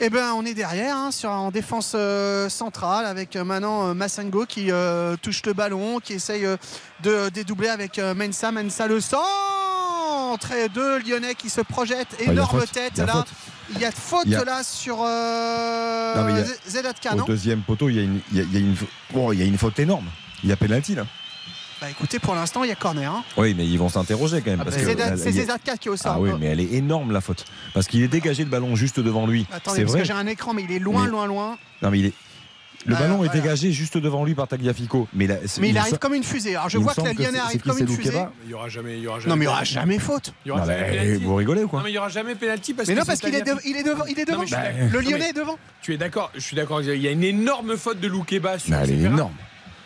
Eh 0.00 0.10
ben, 0.10 0.32
on 0.34 0.44
est 0.44 0.54
derrière 0.54 0.96
hein, 0.96 1.12
sur, 1.12 1.30
en 1.30 1.52
défense 1.52 1.92
euh, 1.94 2.48
centrale 2.48 3.06
avec 3.06 3.36
euh, 3.36 3.44
maintenant 3.44 3.86
euh, 3.90 3.94
Massengo 3.94 4.44
qui 4.44 4.70
touche 5.22 5.42
le 5.46 5.52
ballon, 5.52 6.00
qui 6.00 6.14
essaye 6.14 6.44
de 7.04 7.28
dédoubler 7.28 7.68
avec 7.68 7.98
Mensa. 7.98 8.50
Mensa 8.50 8.88
le 8.88 9.00
centre 9.00 10.50
et 10.52 10.68
deux 10.68 10.98
Lyonnais 10.98 11.36
qui 11.36 11.48
se 11.48 11.60
projettent. 11.60 12.16
il 12.20 12.26
y 12.26 12.28
a 12.28 12.32
Énorme 12.32 12.64
tête 12.66 12.94
il 12.96 12.98
y 12.98 13.02
a 13.02 13.06
là. 13.06 13.12
faute. 13.12 13.28
Il 13.70 13.78
y 13.80 13.84
a 13.84 13.90
faute 13.92 14.22
Il 14.26 14.32
y 14.32 14.36
a- 14.36 14.44
là 14.44 14.62
sur 14.64 14.96
Non, 14.98 15.04
a- 15.06 16.44
Zedatka, 16.68 17.14
Au 17.14 17.22
deuxième 17.22 17.62
poteau, 17.62 17.88
il 17.88 17.94
y 17.96 17.98
a 18.00 18.02
une, 18.02 18.20
il 18.32 18.38
y 18.38 18.40
a- 18.40 18.44
il 18.44 18.52
y 18.52 18.56
a 18.56 18.60
une, 18.60 18.76
oh, 19.14 19.32
il 19.32 19.38
y 19.38 19.42
a 19.42 19.46
une 19.46 19.56
faute 19.58 19.78
énorme. 19.78 20.06
Il 20.42 20.50
y 20.50 20.52
a 20.52 20.56
pénalty 20.56 20.94
là. 20.96 21.06
Bah 21.84 21.90
écoutez, 21.90 22.18
pour 22.18 22.34
l'instant, 22.34 22.64
il 22.64 22.68
y 22.68 22.72
a 22.72 22.76
corner. 22.76 23.12
hein. 23.12 23.22
Oui, 23.36 23.52
mais 23.54 23.66
ils 23.66 23.78
vont 23.78 23.90
s'interroger 23.90 24.40
quand 24.40 24.50
même. 24.52 24.60
Ah, 24.62 24.64
bah, 24.64 24.70
c'est 24.72 25.50
a- 25.50 25.76
qui 25.76 25.88
est 25.88 25.90
au 25.90 25.96
sol. 25.98 26.12
Ah 26.14 26.18
oui, 26.18 26.30
mais 26.40 26.46
elle 26.46 26.60
est 26.60 26.72
énorme 26.72 27.12
la 27.12 27.20
faute. 27.20 27.44
Parce 27.74 27.88
qu'il 27.88 28.02
est 28.02 28.08
dégagé 28.08 28.42
le 28.42 28.48
ballon 28.48 28.74
juste 28.74 29.00
devant 29.00 29.26
lui. 29.26 29.46
Attendez, 29.52 29.76
C'est 29.76 29.82
parce 29.82 29.92
vrai. 29.92 30.00
que 30.00 30.06
j'ai 30.06 30.14
un 30.14 30.26
écran, 30.26 30.54
mais 30.54 30.62
il 30.62 30.72
est 30.72 30.78
loin, 30.78 31.04
Mais- 31.04 31.10
loin, 31.10 31.26
loin. 31.26 31.58
Non, 31.82 31.90
mais 31.90 31.98
il 31.98 32.06
est. 32.06 32.12
Le 32.86 32.94
Ah, 32.96 33.00
ballon 33.00 33.14
est 33.16 33.26
voilà. 33.26 33.32
dégagé 33.34 33.70
juste 33.72 33.98
devant 33.98 34.24
lui 34.24 34.34
par 34.34 34.48
Tagliafico. 34.48 35.08
Mais, 35.12 35.26
Mais 35.60 35.68
il 35.70 35.76
arrive 35.78 35.98
comme 35.98 36.14
une 36.14 36.24
fusée. 36.24 36.56
Alors 36.56 36.70
je 36.70 36.78
vois 36.78 36.94
que 36.94 37.02
la 37.02 37.12
Lyonnais 37.12 37.38
arrive 37.38 37.60
comme 37.62 37.78
une 37.78 37.88
fusée. 37.88 38.12
Il 38.44 38.50
y 38.50 38.54
aura 38.54 38.68
jamais, 38.70 38.96
il 38.96 39.02
y 39.02 39.06
aura 39.06 39.20
jamais 39.20 39.28
Non, 39.30 39.36
mais 39.36 39.44
il 39.44 39.48
n'y 39.48 39.52
aura 39.54 39.64
jamais 39.64 39.98
faute. 39.98 40.32
Il 40.44 40.48
y 40.48 40.50
aura 40.52 40.60
Non, 40.62 40.66
jamais 40.66 40.80
mais 40.90 40.98
pénalty. 40.98 41.24
vous 41.24 41.34
rigolez 41.34 41.64
ou 41.64 41.68
quoi 41.68 41.80
Non, 41.80 41.84
mais 41.84 41.90
il 41.90 41.94
y 41.94 41.98
aura 41.98 42.08
jamais 42.08 42.34
pénalty 42.34 42.72
parce 42.72 42.88
Mais 42.88 42.94
que 42.94 43.00
non, 43.00 43.04
parce 43.06 43.20
qu'il 43.20 43.34
est, 43.34 43.38
Tagliafico. 43.40 43.62
de- 43.62 43.70
il 43.70 43.76
est 43.76 43.82
devant. 43.84 44.04
Il 44.06 44.18
est 44.18 44.24
devant. 44.24 44.38
mais 44.40 44.46
je 44.46 44.54
suis 44.54 44.56
Bah, 44.62 44.70
d'accord. 44.72 44.88
le 44.92 45.00
Lyonnais 45.00 45.28
est 45.30 45.32
devant. 45.34 45.58
Tu 45.82 45.92
es 45.94 45.96
d'accord 45.98 46.30
Je 46.34 46.40
suis 46.40 46.56
d'accord. 46.56 46.82
Il 46.82 46.96
y 47.02 47.08
a 47.08 47.10
une 47.10 47.24
énorme 47.24 47.76
faute 47.76 48.00
de 48.00 48.08
Loukeba 48.08 48.58
sur 48.58 48.70
Mais 48.70 48.76
elle 48.84 48.90
est 48.90 49.06
énorme. 49.06 49.32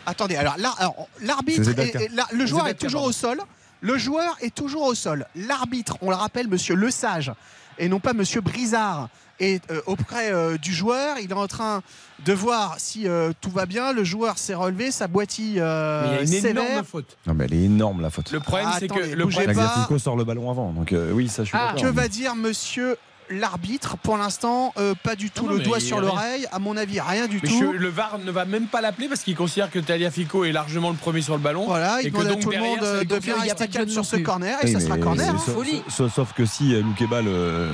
Attendez, 0.09 0.35
alors 0.35 0.57
là, 0.57 0.73
alors, 0.77 1.07
l'arbitre, 1.21 1.61
est- 1.61 1.65
Zedatka. 1.65 2.01
est- 2.01 2.09
là, 2.15 2.25
le 2.31 2.45
joueur 2.45 2.67
est 2.67 2.73
toujours 2.75 3.03
au 3.03 3.11
sol. 3.11 3.39
Le 3.81 3.97
joueur 3.97 4.35
est 4.41 4.53
toujours 4.53 4.83
au 4.83 4.93
sol. 4.95 5.25
L'arbitre, 5.35 5.97
on 6.01 6.09
le 6.09 6.15
rappelle, 6.15 6.47
monsieur 6.49 6.75
Lesage, 6.75 7.31
et 7.77 7.87
non 7.87 7.99
pas 8.01 8.11
monsieur 8.13 8.41
Brizard, 8.41 9.07
est 9.39 9.61
euh, 9.71 9.79
auprès 9.85 10.33
euh, 10.33 10.57
du 10.57 10.73
joueur. 10.73 11.17
Il 11.21 11.29
est 11.31 11.33
en 11.33 11.47
train 11.47 11.81
de 12.25 12.33
voir 12.33 12.75
si 12.77 13.07
euh, 13.07 13.31
tout 13.39 13.49
va 13.51 13.65
bien. 13.65 13.93
Le 13.93 14.03
joueur 14.03 14.37
s'est 14.37 14.53
relevé, 14.53 14.91
sa 14.91 15.07
boîtille 15.07 15.59
euh, 15.61 16.01
Mais 16.01 16.07
il 16.09 16.13
y 16.15 16.17
a 16.17 16.21
une 16.37 16.41
sévère. 16.41 16.63
énorme 16.71 16.85
faute. 16.85 17.15
Non, 17.25 17.33
mais 17.33 17.45
elle 17.45 17.53
est 17.53 17.63
énorme 17.63 18.01
la 18.01 18.09
faute. 18.09 18.31
Le 18.33 18.41
problème, 18.41 18.67
c'est 18.77 18.89
que 18.89 18.95
Attendez, 18.95 19.15
le 19.15 19.27
problème, 19.27 19.97
sort 19.99 20.17
le 20.17 20.25
ballon 20.25 20.51
avant. 20.51 20.73
Donc 20.73 20.91
euh, 20.91 21.13
oui, 21.13 21.29
ça 21.29 21.43
je 21.43 21.49
suis 21.49 21.57
Ah. 21.57 21.73
Que 21.79 21.87
va 21.87 22.09
dire 22.09 22.35
monsieur 22.35 22.97
l'arbitre 23.29 23.97
Pour 23.97 24.17
l'instant, 24.17 24.73
euh, 24.77 24.93
pas 25.03 25.15
du 25.15 25.29
tout 25.29 25.43
Non, 25.45 25.51
non, 25.51 25.57
le 25.57 25.63
doigt 25.63 25.79
sur 25.79 25.99
l'oreille. 26.01 26.45
À 26.51 26.59
mon 26.59 26.75
avis, 26.77 26.99
rien 26.99 27.27
du 27.27 27.39
Mais 27.43 27.49
tout. 27.49 27.59
je- 27.73 27.77
le 27.77 27.87
VAR 27.89 28.19
ne 28.19 28.31
va 28.31 28.45
même 28.45 28.67
pas 28.67 28.81
l'appeler 28.81 29.07
parce 29.07 29.21
qu'il 29.21 29.35
considère 29.35 29.69
que 29.71 29.79
Taliafico 29.79 30.45
est 30.45 30.51
largement 30.51 30.89
le 30.89 30.95
premier 30.95 31.21
sur 31.21 31.35
le 31.35 31.41
ballon. 31.41 31.65
Voilà, 31.65 32.01
et 32.01 32.05
il 32.05 32.11
que 32.11 32.17
demande 32.17 32.27
à 32.27 32.33
donc 32.33 32.41
tout 32.41 32.51
le 32.51 32.59
monde 32.59 32.79
euh, 32.83 32.99
de 33.01 33.05
bien 33.05 33.19
qu'il 33.19 33.27
y 33.29 33.33
a 33.33 33.53
rester 33.53 33.67
calme 33.67 33.89
sur 33.89 34.05
ce 34.05 34.15
corner 34.17 34.57
et 34.61 34.65
Oui, 34.67 34.71
ça 34.73 34.79
sera 34.79 34.97
corner. 34.97 35.29
hein. 35.29 35.37
sauf- 35.43 35.55
Folie. 35.55 35.81
sauf, 35.89 36.13
sauf 36.13 36.33
que 36.33 36.45
si 36.45 36.73
euh, 36.73 36.81
Loukeba 36.81 37.21
le, 37.21 37.67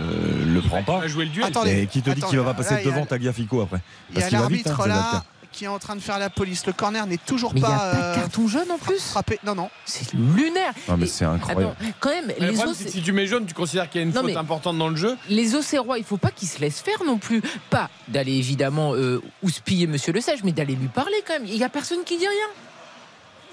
le 0.45 0.61
prend 0.61 0.83
pas, 0.83 0.97
Il 0.97 1.01
va 1.01 1.07
jouer 1.07 1.25
le 1.25 1.31
duel. 1.31 1.45
Attendez. 1.47 1.81
et 1.83 1.87
qui 1.87 2.01
te 2.01 2.09
dit 2.11 2.21
qu'il 2.21 2.39
va 2.39 2.53
pas 2.53 2.63
passer 2.63 2.83
devant 2.83 3.05
Tagliafico 3.05 3.61
après 3.61 3.79
Il 4.11 4.15
y 4.15 4.17
a 4.17 4.21
Parce 4.21 4.29
qu'il 4.29 4.37
va 4.39 4.47
vite, 4.47 4.65
l'arbitre 4.67 4.81
hein, 4.81 4.87
là. 4.87 5.23
Qui 5.55 5.63
est 5.63 5.69
en 5.69 5.79
train 5.79 5.95
de 5.95 6.01
faire 6.01 6.19
la 6.19 6.29
police. 6.29 6.65
Le 6.65 6.73
corner 6.73 7.07
n'est 7.07 7.17
toujours 7.17 7.53
mais 7.53 7.61
il 7.61 7.65
n'y 7.65 7.71
a 7.71 7.77
pas, 7.77 7.89
pas 7.91 7.95
de 7.95 8.01
euh, 8.03 8.15
carton 8.15 8.47
jaune 8.47 8.71
en 8.71 8.77
plus. 8.77 8.99
frappé. 8.99 9.39
Non, 9.45 9.55
non. 9.55 9.69
C'est 9.85 10.11
lunaire. 10.13 10.73
Non, 10.89 10.97
mais 10.97 11.07
c'est 11.07 11.23
incroyable. 11.25 11.75
Attends, 11.79 11.91
quand 12.01 12.09
même, 12.09 12.25
Mais 12.27 12.35
le 12.39 12.47
les, 12.47 12.53
problème, 12.53 12.75
que 12.75 12.89
si 12.89 13.01
tu 13.01 13.11
mets 13.13 13.25
jaune, 13.25 13.45
tu 13.45 13.53
considères 13.53 13.89
qu'il 13.89 14.01
y 14.01 14.03
a 14.03 14.07
une 14.07 14.13
Non, 14.13 14.21
faute 14.21 14.35
importante 14.35 14.77
dans 14.77 14.89
le 14.89 14.95
jeu. 14.97 15.15
les 15.29 15.55
Auxerrois, 15.55 15.97
il 15.97 16.03
faut 16.03 16.17
pas 16.17 16.31
qu'ils 16.31 16.49
se 16.49 16.59
laissent 16.59 16.81
faire 16.81 17.03
non 17.05 17.17
plus. 17.17 17.41
Pas 17.69 17.89
d'aller 18.09 18.33
évidemment 18.33 18.93
euh, 18.95 19.21
houspiller 19.43 19.87
Monsieur 19.87 20.11
Le 20.11 20.19
Sage, 20.21 20.43
mais 20.43 20.51
d'aller 20.51 20.75
lui 20.75 20.89
parler 20.89 21.15
quand 21.25 21.33
même. 21.33 21.45
Il 21.47 21.55
y 21.55 21.63
a 21.63 21.69
personne 21.69 22.03
qui 22.05 22.17
dit 22.17 22.27
rien. 22.27 22.47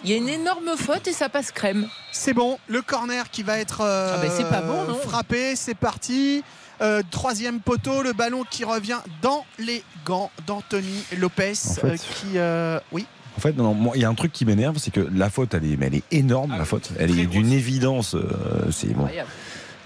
Il 0.05 0.11
y 0.11 0.15
a 0.15 0.17
une 0.17 0.29
énorme 0.29 0.77
faute 0.77 1.07
et 1.07 1.13
ça 1.13 1.29
passe 1.29 1.53
crème. 1.53 1.87
C'est 2.11 2.35
bon. 2.35 2.59
Le 2.67 2.83
corner 2.83 3.31
qui 3.31 3.45
va 3.45 3.59
être 3.59 3.83
euh, 3.83 4.17
Ah 4.17 4.21
ben, 4.21 4.33
c'est 4.37 4.49
pas 4.49 4.61
bon, 4.61 4.85
non 4.85 4.97
frappé. 4.97 5.55
C'est 5.55 5.77
parti. 5.77 6.43
Euh, 6.83 7.03
troisième 7.11 7.61
poteau. 7.61 8.03
Le 8.03 8.13
ballon 8.13 8.45
qui 8.51 8.65
revient 8.65 8.99
dans 9.23 9.45
les 9.59 9.83
gants 10.05 10.31
d'Anthony 10.47 11.05
Lopez. 11.19 11.53
En 11.71 11.75
fait- 11.75 11.87
euh, 11.87 11.97
qui, 11.97 12.39
euh, 12.39 12.81
oui. 12.91 13.07
En 13.37 13.41
fait, 13.41 13.57
non, 13.57 13.93
il 13.95 14.01
y 14.03 14.05
a 14.05 14.09
un 14.09 14.15
truc 14.15 14.33
qui 14.33 14.45
m'énerve, 14.45 14.77
c'est 14.79 14.91
que 14.91 15.01
la 15.15 15.31
faute, 15.31 15.55
elle 15.55 15.65
est, 15.65 15.77
mais 15.77 15.87
elle 15.87 15.95
est 15.95 16.05
énorme, 16.11 16.51
Ah 16.53 16.57
la 16.59 16.63
oui, 16.65 16.69
faute. 16.69 16.91
Elle 16.99 17.19
est 17.19 17.27
d'une 17.27 17.53
évidence. 17.53 18.15
euh, 18.15 18.71
c'est 18.71 18.93
bon. 18.93 19.09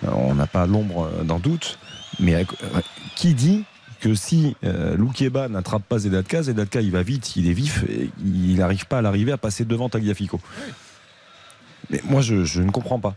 On 0.02 0.34
n'a 0.34 0.46
pas 0.46 0.66
l'ombre 0.66 1.08
d'un 1.22 1.38
doute. 1.38 1.78
Mais 2.18 2.34
euh, 2.34 2.44
qui 3.14 3.34
dit 3.34 3.64
que 4.00 4.14
si 4.14 4.56
euh, 4.64 4.96
Loukeba 4.96 5.48
n'attrape 5.48 5.82
pas 5.84 5.98
Zedatka, 5.98 6.42
Zedatka 6.44 6.80
il 6.80 6.90
va 6.90 7.02
vite, 7.02 7.36
il 7.36 7.48
est 7.48 7.52
vif, 7.52 7.84
et 7.88 8.10
il 8.24 8.56
n'arrive 8.56 8.86
pas 8.86 8.98
à 8.98 9.02
l'arriver 9.02 9.32
à 9.32 9.36
passer 9.38 9.64
devant 9.64 9.88
Tagliafico. 9.88 10.40
Mais 11.90 12.00
moi, 12.04 12.20
je, 12.22 12.44
je 12.44 12.62
ne 12.62 12.70
comprends 12.70 12.98
pas. 12.98 13.14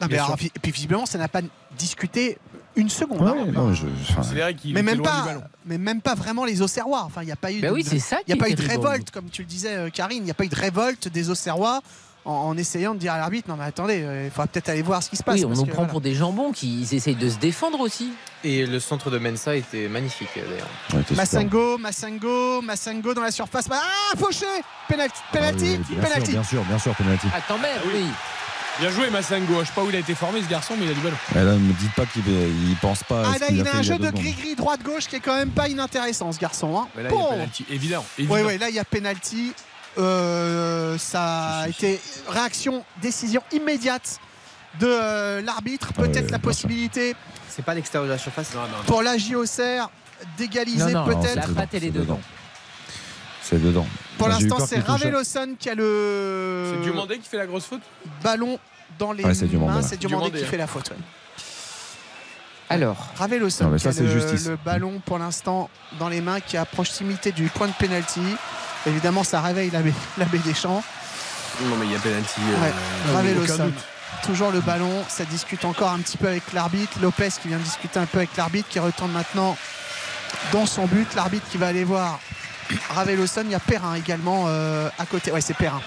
Non, 0.00 0.06
mais 0.10 0.18
alors, 0.18 0.36
et 0.42 0.50
puis 0.60 0.72
visiblement, 0.72 1.06
ça 1.06 1.18
n'a 1.18 1.28
pas 1.28 1.40
discuté 1.76 2.38
une 2.78 2.88
seconde. 2.88 3.20
Ouais, 3.20 3.30
hein. 3.30 3.52
non, 3.52 3.74
je- 3.74 3.86
enfin, 4.10 4.22
mais 4.66 4.82
même 4.82 5.02
pas, 5.02 5.26
mais 5.66 5.78
même 5.78 6.00
pas 6.00 6.14
vraiment 6.14 6.44
les 6.44 6.62
Auxerrois. 6.62 7.02
Enfin, 7.04 7.22
il 7.22 7.26
n'y 7.26 7.32
a 7.32 7.36
pas 7.36 7.52
eu. 7.52 7.60
Ben 7.60 7.70
de, 7.70 7.74
oui, 7.74 7.84
c'est 7.84 7.98
ça 7.98 8.18
Il 8.26 8.34
n'y 8.34 8.40
a 8.40 8.42
pas 8.42 8.48
eu 8.48 8.54
de 8.54 8.66
révolte, 8.66 9.10
comme 9.10 9.28
tu 9.30 9.42
le 9.42 9.48
disais, 9.48 9.74
euh, 9.74 9.90
Karine. 9.90 10.18
Il 10.22 10.24
n'y 10.24 10.30
a 10.30 10.34
pas 10.34 10.44
eu 10.44 10.48
de 10.48 10.56
révolte 10.56 11.08
des 11.08 11.28
Auxerrois 11.28 11.80
en, 12.24 12.56
essayant 12.56 12.94
de 12.94 12.98
dire 13.00 13.12
à 13.14 13.18
l'arbitre 13.18 13.48
non, 13.48 13.56
mais 13.56 13.64
attendez, 13.64 14.02
euh, 14.02 14.24
il 14.26 14.30
faudra 14.30 14.46
peut-être 14.46 14.68
aller 14.68 14.82
voir 14.82 15.02
ce 15.02 15.10
qui 15.10 15.16
se 15.16 15.22
passe. 15.22 15.36
Oui, 15.36 15.44
on 15.44 15.50
nous 15.50 15.64
prend 15.66 15.76
voilà. 15.76 15.88
pour 15.88 16.00
des 16.00 16.14
jambons 16.14 16.52
qui 16.52 16.82
ils 16.82 16.94
essayent 16.94 17.14
de 17.16 17.28
se 17.28 17.38
défendre 17.38 17.80
aussi. 17.80 18.12
Et 18.44 18.66
le 18.66 18.78
centre 18.80 19.10
de 19.10 19.18
Mensa 19.18 19.56
était 19.56 19.88
magnifique 19.88 20.28
euh, 20.36 20.42
d'ailleurs. 20.48 20.68
ouais. 21.10 21.16
Massengo, 21.16 21.78
Massengo, 21.78 22.60
Massengo 22.62 23.14
dans 23.14 23.22
la 23.22 23.30
surface. 23.30 23.66
Ah, 23.70 24.16
fauché 24.16 24.46
Penalty, 24.88 25.14
Ah 25.16 25.22
oui, 25.32 25.38
penalty, 25.38 25.64
oui, 25.64 25.76
bien 25.78 25.84
sûr, 25.86 26.08
penalty. 26.08 26.30
bien 26.32 26.44
sûr, 26.44 26.64
bien 26.64 26.78
sûr, 26.78 26.94
penalty. 26.94 27.26
Ah, 27.34 27.40
quand 27.48 27.58
même, 27.58 27.80
oui. 27.92 28.04
Bien 28.80 28.90
joué 28.90 29.10
Massengo. 29.10 29.60
Je 29.60 29.66
sais 29.66 29.72
pas 29.74 29.82
où 29.82 29.88
il 29.90 29.96
a 29.96 29.98
été 29.98 30.14
formé 30.14 30.40
ce 30.42 30.48
garçon, 30.48 30.74
mais 30.78 30.86
il 30.86 30.90
a 30.90 30.94
du 30.94 31.00
ballon. 31.00 31.16
Eh 31.32 31.34
là, 31.38 31.44
ne 31.52 31.58
me 31.58 31.72
dites 31.72 31.92
pas 31.94 32.06
qu'il 32.06 32.22
il 32.28 32.76
pense 32.80 33.02
pas. 33.02 33.22
à 33.22 33.30
Ah 33.30 33.34
ce 33.34 33.40
là, 33.40 33.46
il 33.50 33.60
a 33.60 33.62
a 33.62 33.66
fait 33.66 33.78
un 33.78 33.82
jeu 33.82 33.98
de 33.98 34.10
gris-gris 34.10 34.54
droite-gauche 34.54 35.06
qui 35.06 35.16
est 35.16 35.20
quand 35.20 35.36
même 35.36 35.50
pas 35.50 35.68
inintéressant, 35.68 36.30
ce 36.30 36.38
garçon. 36.38 36.78
Hein. 36.78 36.88
Mais 36.96 37.02
là, 37.02 37.08
il 37.10 37.14
y 37.14 37.18
a 37.18 37.20
Bon. 37.20 37.30
penalty. 37.30 37.66
Évident. 37.70 38.04
Oui, 38.18 38.26
oui, 38.46 38.58
là, 38.58 38.68
il 38.68 38.74
y 38.76 38.78
a 38.78 38.84
penalty. 38.84 39.52
Euh, 39.98 40.96
ça 40.96 41.60
a 41.62 41.68
été 41.68 42.00
réaction, 42.28 42.84
décision 43.02 43.42
immédiate 43.50 44.20
de 44.78 44.86
euh, 44.86 45.42
l'arbitre. 45.42 45.88
Ah 45.96 46.02
Peut-être 46.02 46.30
la 46.30 46.38
possibilité 46.38 47.16
C'est 47.48 47.64
pas 47.64 47.74
l'extérieur 47.74 48.06
de 48.06 48.12
la 48.12 48.18
surface. 48.18 48.52
pour 48.86 49.02
la 49.02 49.18
JOCR 49.18 49.90
d'égaliser 50.36 50.92
Non, 50.92 51.04
non, 51.06 51.16
peut-être. 51.20 51.34
la 51.48 51.54
patte, 51.54 51.70
elle 51.74 51.84
est 51.84 51.90
dedans. 51.90 52.20
C'est 53.48 53.62
dedans. 53.62 53.86
Pour 54.18 54.28
l'instant, 54.28 54.58
c'est. 54.66 54.80
Raveloson 54.80 55.54
qui 55.58 55.70
a 55.70 55.74
le 55.74 56.72
C'est 56.74 56.82
Diomandé 56.82 57.18
qui 57.18 57.28
fait 57.28 57.38
la 57.38 57.46
grosse 57.46 57.64
faute 57.64 57.80
ballon 58.22 58.58
dans 58.98 59.12
les 59.12 59.24
Ouais, 59.24 59.32
c'est 59.32 59.50
mains. 59.54 59.80
C'est 59.80 59.96
Diomandé 59.98 60.30
qui 60.38 60.44
hein. 60.44 60.48
fait 60.50 60.56
la 60.58 60.66
faute. 60.66 60.90
ouais. 60.90 60.96
Alors, 62.70 63.08
Raveloson 63.16 63.72
qui 63.72 63.80
ça, 63.80 63.88
a 63.88 63.92
c'est 63.92 64.02
le, 64.02 64.10
justice. 64.10 64.48
le 64.48 64.58
ballon 64.62 65.00
pour 65.06 65.18
l'instant 65.18 65.70
dans 65.98 66.10
les 66.10 66.20
mains 66.20 66.40
qui 66.40 66.56
est 66.56 66.58
à 66.58 66.66
proximité 66.66 67.32
du 67.32 67.44
point 67.44 67.68
de 67.68 67.72
penalty. 67.72 68.20
Évidemment, 68.86 69.24
ça 69.24 69.40
réveille 69.40 69.70
l'abbé 69.70 69.94
l'abbé 70.18 70.38
Deschamps. 70.38 70.82
Non, 71.62 71.76
mais 71.76 71.86
il 71.86 71.92
y 71.92 71.96
a 71.96 71.98
penalty. 71.98 72.40
Ouais, 72.40 72.72
euh, 73.08 73.14
Raveloson. 73.14 73.64
doute. 73.64 73.74
Toujours 74.24 74.50
le 74.50 74.60
ballon, 74.60 75.04
ça 75.08 75.24
discute 75.24 75.64
encore 75.64 75.90
un 75.90 76.00
petit 76.00 76.18
peu 76.18 76.26
avec 76.28 76.52
l'arbitre. 76.52 76.98
Lopez 77.00 77.28
qui 77.40 77.48
vient 77.48 77.58
de 77.58 77.62
discuter 77.62 77.98
un 77.98 78.04
peu 78.06 78.18
avec 78.18 78.36
l'arbitre, 78.36 78.68
qui 78.68 78.78
retourne 78.78 79.12
maintenant 79.12 79.56
dans 80.52 80.66
son 80.66 80.86
but. 80.86 81.14
L'arbitre 81.14 81.46
qui 81.50 81.58
va 81.58 81.68
aller 81.68 81.84
voir 81.84 82.20
Raveloson. 82.90 83.42
Il 83.44 83.50
y 83.50 83.54
a 83.54 83.60
Perrin 83.60 83.94
également 83.94 84.44
euh, 84.48 84.88
à 84.98 85.06
côté. 85.06 85.30
Ouais, 85.32 85.40
c'est 85.40 85.54
Perrin 85.54 85.80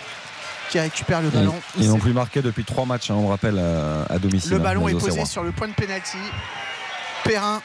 qui 0.69 0.79
récupère 0.79 1.21
le 1.21 1.29
ballon. 1.29 1.53
Ils 1.77 1.89
n'ont 1.89 1.99
plus 1.99 2.13
marqué 2.13 2.41
depuis 2.41 2.63
trois 2.63 2.85
matchs, 2.85 3.11
hein, 3.11 3.15
on 3.17 3.27
rappelle, 3.27 3.59
à, 3.59 4.03
à 4.13 4.19
domicile. 4.19 4.51
Le 4.51 4.57
hein, 4.57 4.59
ballon 4.61 4.87
les 4.87 4.93
est 4.95 4.99
posé 4.99 5.25
sur 5.25 5.43
le 5.43 5.51
point 5.51 5.67
de 5.67 5.73
pénalty. 5.73 6.17
Perrin 7.25 7.61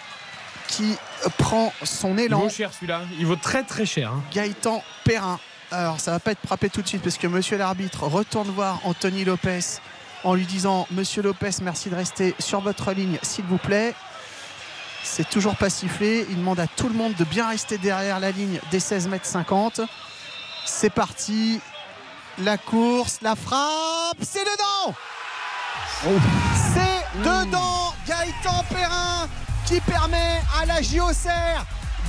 qui 0.69 0.97
prend 1.39 1.73
son 1.85 2.15
Il 2.19 2.25
élan. 2.25 2.41
vaut 2.41 2.49
cher 2.51 2.71
celui-là. 2.73 3.03
Il 3.19 3.27
vaut 3.27 3.37
très 3.37 3.63
très 3.63 3.87
cher. 3.87 4.11
hein. 4.13 4.23
Gaëtan 4.35 4.83
Perrin. 5.05 5.39
Alors 5.71 6.01
ça 6.01 6.11
va 6.13 6.19
pas 6.21 6.33
être 6.33 6.45
frappé 6.45 6.69
tout 6.69 6.83
de 6.83 6.89
suite 6.89 7.03
parce 7.03 7.17
que 7.19 7.27
monsieur 7.29 7.57
l'arbitre 7.59 8.05
retourne 8.05 8.49
voir 8.51 8.81
Anthony 8.85 9.25
Lopez 9.25 9.61
en 10.25 10.35
lui 10.35 10.45
disant 10.47 10.87
Monsieur 10.91 11.23
Lopez, 11.23 11.51
merci 11.63 11.89
de 11.91 11.95
rester 11.95 12.35
sur 12.41 12.61
votre 12.61 12.93
ligne 12.93 13.19
s'il 13.23 13.45
vous 13.45 13.59
plaît. 13.59 13.95
C'est 15.09 15.31
toujours 15.31 15.57
pas 15.57 15.71
sifflé. 15.71 16.27
Il 16.29 16.37
demande 16.37 16.61
à 16.61 16.67
tout 16.67 16.89
le 16.89 16.95
monde 16.95 17.15
de 17.15 17.25
bien 17.25 17.49
rester 17.49 17.79
derrière 17.79 18.21
la 18.21 18.33
ligne 18.33 18.61
des 18.71 18.81
16 18.81 19.09
mètres 19.09 19.25
50. 19.25 19.81
C'est 20.67 20.91
parti. 20.91 21.61
La 22.39 22.59
course, 22.59 23.21
la 23.23 23.35
frappe, 23.35 24.19
c'est 24.21 24.45
dedans 24.45 24.95
C'est 26.75 27.21
dedans 27.21 27.95
Gaëtan 28.07 28.63
Perrin 28.69 29.27
qui 29.65 29.81
permet 29.81 30.43
à 30.61 30.67
la 30.67 30.83
JOCR 30.83 31.65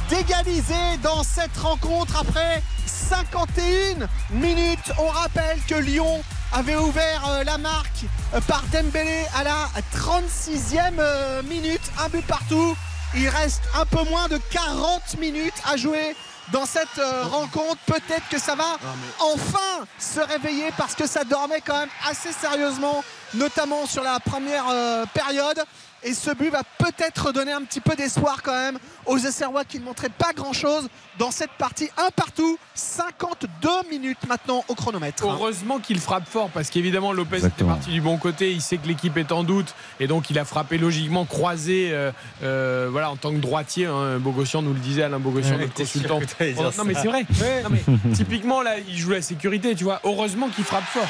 d'égaliser 0.10 0.98
dans 1.02 1.24
cette 1.24 1.56
rencontre 1.57 2.19
après 2.19 2.61
51 2.86 4.07
minutes. 4.32 4.91
On 4.99 5.07
rappelle 5.07 5.60
que 5.68 5.76
Lyon 5.76 6.22
avait 6.52 6.76
ouvert 6.76 7.26
euh, 7.30 7.44
la 7.45 7.57
marque 7.57 8.06
euh, 8.34 8.41
par 8.41 8.64
Dembélé 8.72 9.26
à 9.36 9.44
la 9.44 9.68
36e 9.95 10.94
euh, 10.99 11.44
minute, 11.44 11.82
un 12.03 12.10
but 12.10 12.26
partout. 12.26 12.76
Il 13.15 13.29
reste 13.29 13.61
un 13.75 13.85
peu 13.85 14.03
moins 14.09 14.27
de 14.27 14.38
40 14.51 15.17
minutes 15.17 15.53
à 15.65 15.77
jouer 15.77 16.15
dans 16.51 16.65
cette 16.65 16.99
euh, 16.99 17.23
rencontre. 17.23 17.77
Peut-être 17.85 18.27
que 18.29 18.39
ça 18.39 18.55
va 18.55 18.77
enfin 19.19 19.85
se 19.97 20.19
réveiller 20.19 20.69
parce 20.77 20.93
que 20.93 21.07
ça 21.07 21.23
dormait 21.23 21.61
quand 21.61 21.77
même 21.79 21.89
assez 22.09 22.31
sérieusement, 22.31 23.03
notamment 23.34 23.85
sur 23.85 24.03
la 24.03 24.19
première 24.19 24.65
euh, 24.69 25.05
période. 25.13 25.63
Et 26.03 26.13
ce 26.13 26.31
but 26.31 26.49
va 26.49 26.63
peut-être 26.77 27.31
donner 27.31 27.53
un 27.53 27.63
petit 27.63 27.81
peu 27.81 27.95
d'espoir 27.95 28.43
quand 28.43 28.53
même 28.53 28.77
aux 29.05 29.25
Auxerrois 29.25 29.65
qui 29.65 29.79
ne 29.79 29.85
montraient 29.85 30.09
pas 30.09 30.31
grand-chose 30.34 30.88
dans 31.19 31.31
cette 31.31 31.52
partie. 31.52 31.89
Un 31.98 32.10
partout, 32.15 32.57
52 32.76 33.69
minutes 33.89 34.18
maintenant 34.27 34.64
au 34.68 34.76
chronomètre. 34.76 35.23
Heureusement 35.26 35.80
qu'il 35.80 35.99
frappe 35.99 36.27
fort 36.27 36.49
parce 36.49 36.69
qu'évidemment 36.69 37.11
Lopez 37.11 37.38
Exactement. 37.38 37.72
était 37.72 37.77
parti 37.80 37.91
du 37.91 38.02
bon 38.02 38.18
côté. 38.18 38.52
Il 38.52 38.61
sait 38.61 38.77
que 38.77 38.88
l'équipe 38.88 39.18
est 39.18 39.31
en 39.31 39.44
doute 39.44 39.73
et 39.99 40.07
donc 40.07 40.30
il 40.30 40.39
a 40.39 40.45
frappé 40.45 40.77
logiquement 40.77 41.26
croisé 41.26 41.89
euh, 41.91 42.11
euh, 42.44 42.88
voilà, 42.91 43.11
en 43.11 43.15
tant 43.15 43.31
que 43.31 43.38
droitier. 43.38 43.85
Hein, 43.85 44.19
Bogossian 44.19 44.61
nous 44.61 44.73
le 44.73 44.80
disait, 44.80 45.03
Alain 45.03 45.19
Bogossian, 45.19 45.56
Ouais, 45.56 45.61
notre 45.61 45.73
consultant. 45.73 46.19
dire 46.19 46.72
non 46.77 46.84
mais 46.85 46.94
c'est 46.94 47.07
vrai. 47.07 47.26
Non, 47.64 47.69
mais 47.69 48.14
typiquement 48.14 48.61
là, 48.61 48.76
il 48.88 48.98
joue 48.98 49.11
la 49.11 49.22
sécurité. 49.22 49.76
Tu 49.76 49.84
vois, 49.84 49.99
heureusement 50.03 50.49
qu'il 50.49 50.64
frappe 50.64 50.85
fort. 50.85 51.07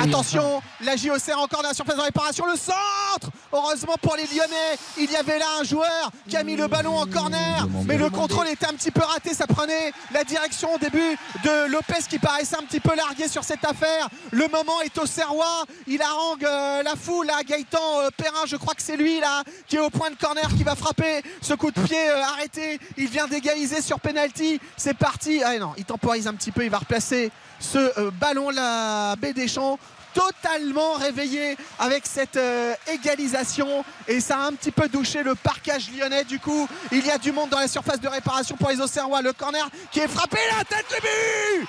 Attention, 0.00 0.62
la 0.80 0.96
JOCR 0.96 1.38
encore 1.38 1.62
dans 1.62 1.68
la 1.68 1.74
surface 1.74 1.96
de 1.96 2.00
réparation, 2.02 2.46
le 2.46 2.56
centre 2.56 3.30
Heureusement 3.52 3.94
pour 4.00 4.16
les 4.16 4.22
Lyonnais, 4.24 4.78
il 4.98 5.10
y 5.10 5.16
avait 5.16 5.38
là 5.38 5.44
un 5.60 5.64
joueur 5.64 6.10
qui 6.28 6.36
a 6.36 6.42
mis 6.42 6.56
le 6.56 6.66
ballon 6.66 6.96
en 6.96 7.06
corner, 7.06 7.66
mais 7.84 7.98
le 7.98 8.08
contrôle 8.08 8.48
était 8.48 8.66
un 8.66 8.72
petit 8.72 8.90
peu 8.90 9.02
raté, 9.02 9.34
ça 9.42 9.52
prenait 9.52 9.92
la 10.12 10.22
direction 10.22 10.72
au 10.74 10.78
début 10.78 11.18
de 11.42 11.72
Lopez 11.72 12.04
qui 12.08 12.20
paraissait 12.20 12.54
un 12.54 12.62
petit 12.62 12.78
peu 12.78 12.94
largué 12.94 13.26
sur 13.26 13.42
cette 13.42 13.64
affaire. 13.64 14.08
Le 14.30 14.46
moment 14.46 14.80
est 14.84 14.96
au 14.98 15.06
Serrois, 15.06 15.64
il 15.88 16.00
harangue 16.00 16.44
euh, 16.44 16.82
la 16.84 16.94
foule, 16.94 17.26
là, 17.26 17.42
Gaëtan 17.44 18.02
euh, 18.02 18.10
Perrin, 18.16 18.46
je 18.46 18.54
crois 18.54 18.74
que 18.74 18.82
c'est 18.82 18.96
lui 18.96 19.18
là 19.18 19.42
qui 19.66 19.76
est 19.76 19.80
au 19.80 19.90
point 19.90 20.10
de 20.10 20.14
corner 20.14 20.46
qui 20.56 20.62
va 20.62 20.76
frapper 20.76 21.22
ce 21.40 21.54
coup 21.54 21.72
de 21.72 21.80
pied 21.80 22.10
euh, 22.10 22.22
arrêté. 22.22 22.78
Il 22.96 23.08
vient 23.08 23.26
d'égaliser 23.26 23.82
sur 23.82 23.98
penalty, 23.98 24.60
c'est 24.76 24.96
parti. 24.96 25.42
Ah 25.44 25.58
non, 25.58 25.72
il 25.76 25.84
temporise 25.84 26.28
un 26.28 26.34
petit 26.34 26.52
peu, 26.52 26.62
il 26.62 26.70
va 26.70 26.78
replacer 26.78 27.32
ce 27.58 28.10
ballon 28.10 28.50
la 28.50 29.16
baie 29.16 29.32
des 29.32 29.48
champs 29.48 29.78
totalement 30.14 30.94
réveillé 30.94 31.56
avec 31.78 32.06
cette 32.06 32.36
euh, 32.36 32.74
égalisation. 32.92 33.84
Et 34.08 34.20
ça 34.20 34.38
a 34.38 34.46
un 34.46 34.52
petit 34.52 34.70
peu 34.70 34.88
douché 34.88 35.22
le 35.22 35.34
parquage 35.34 35.90
lyonnais. 35.96 36.24
Du 36.24 36.38
coup 36.38 36.68
il 36.90 37.04
y 37.04 37.10
a 37.10 37.18
du 37.18 37.32
monde 37.32 37.50
dans 37.50 37.58
la 37.58 37.68
surface 37.68 38.00
de 38.00 38.08
réparation 38.08 38.56
pour 38.56 38.70
les 38.70 38.80
Auxerrois. 38.80 39.22
Le 39.22 39.32
corner 39.32 39.68
qui 39.90 40.00
est 40.00 40.08
frappé 40.08 40.38
la 40.56 40.64
tête 40.64 40.86
le 40.90 41.00
but 41.00 41.68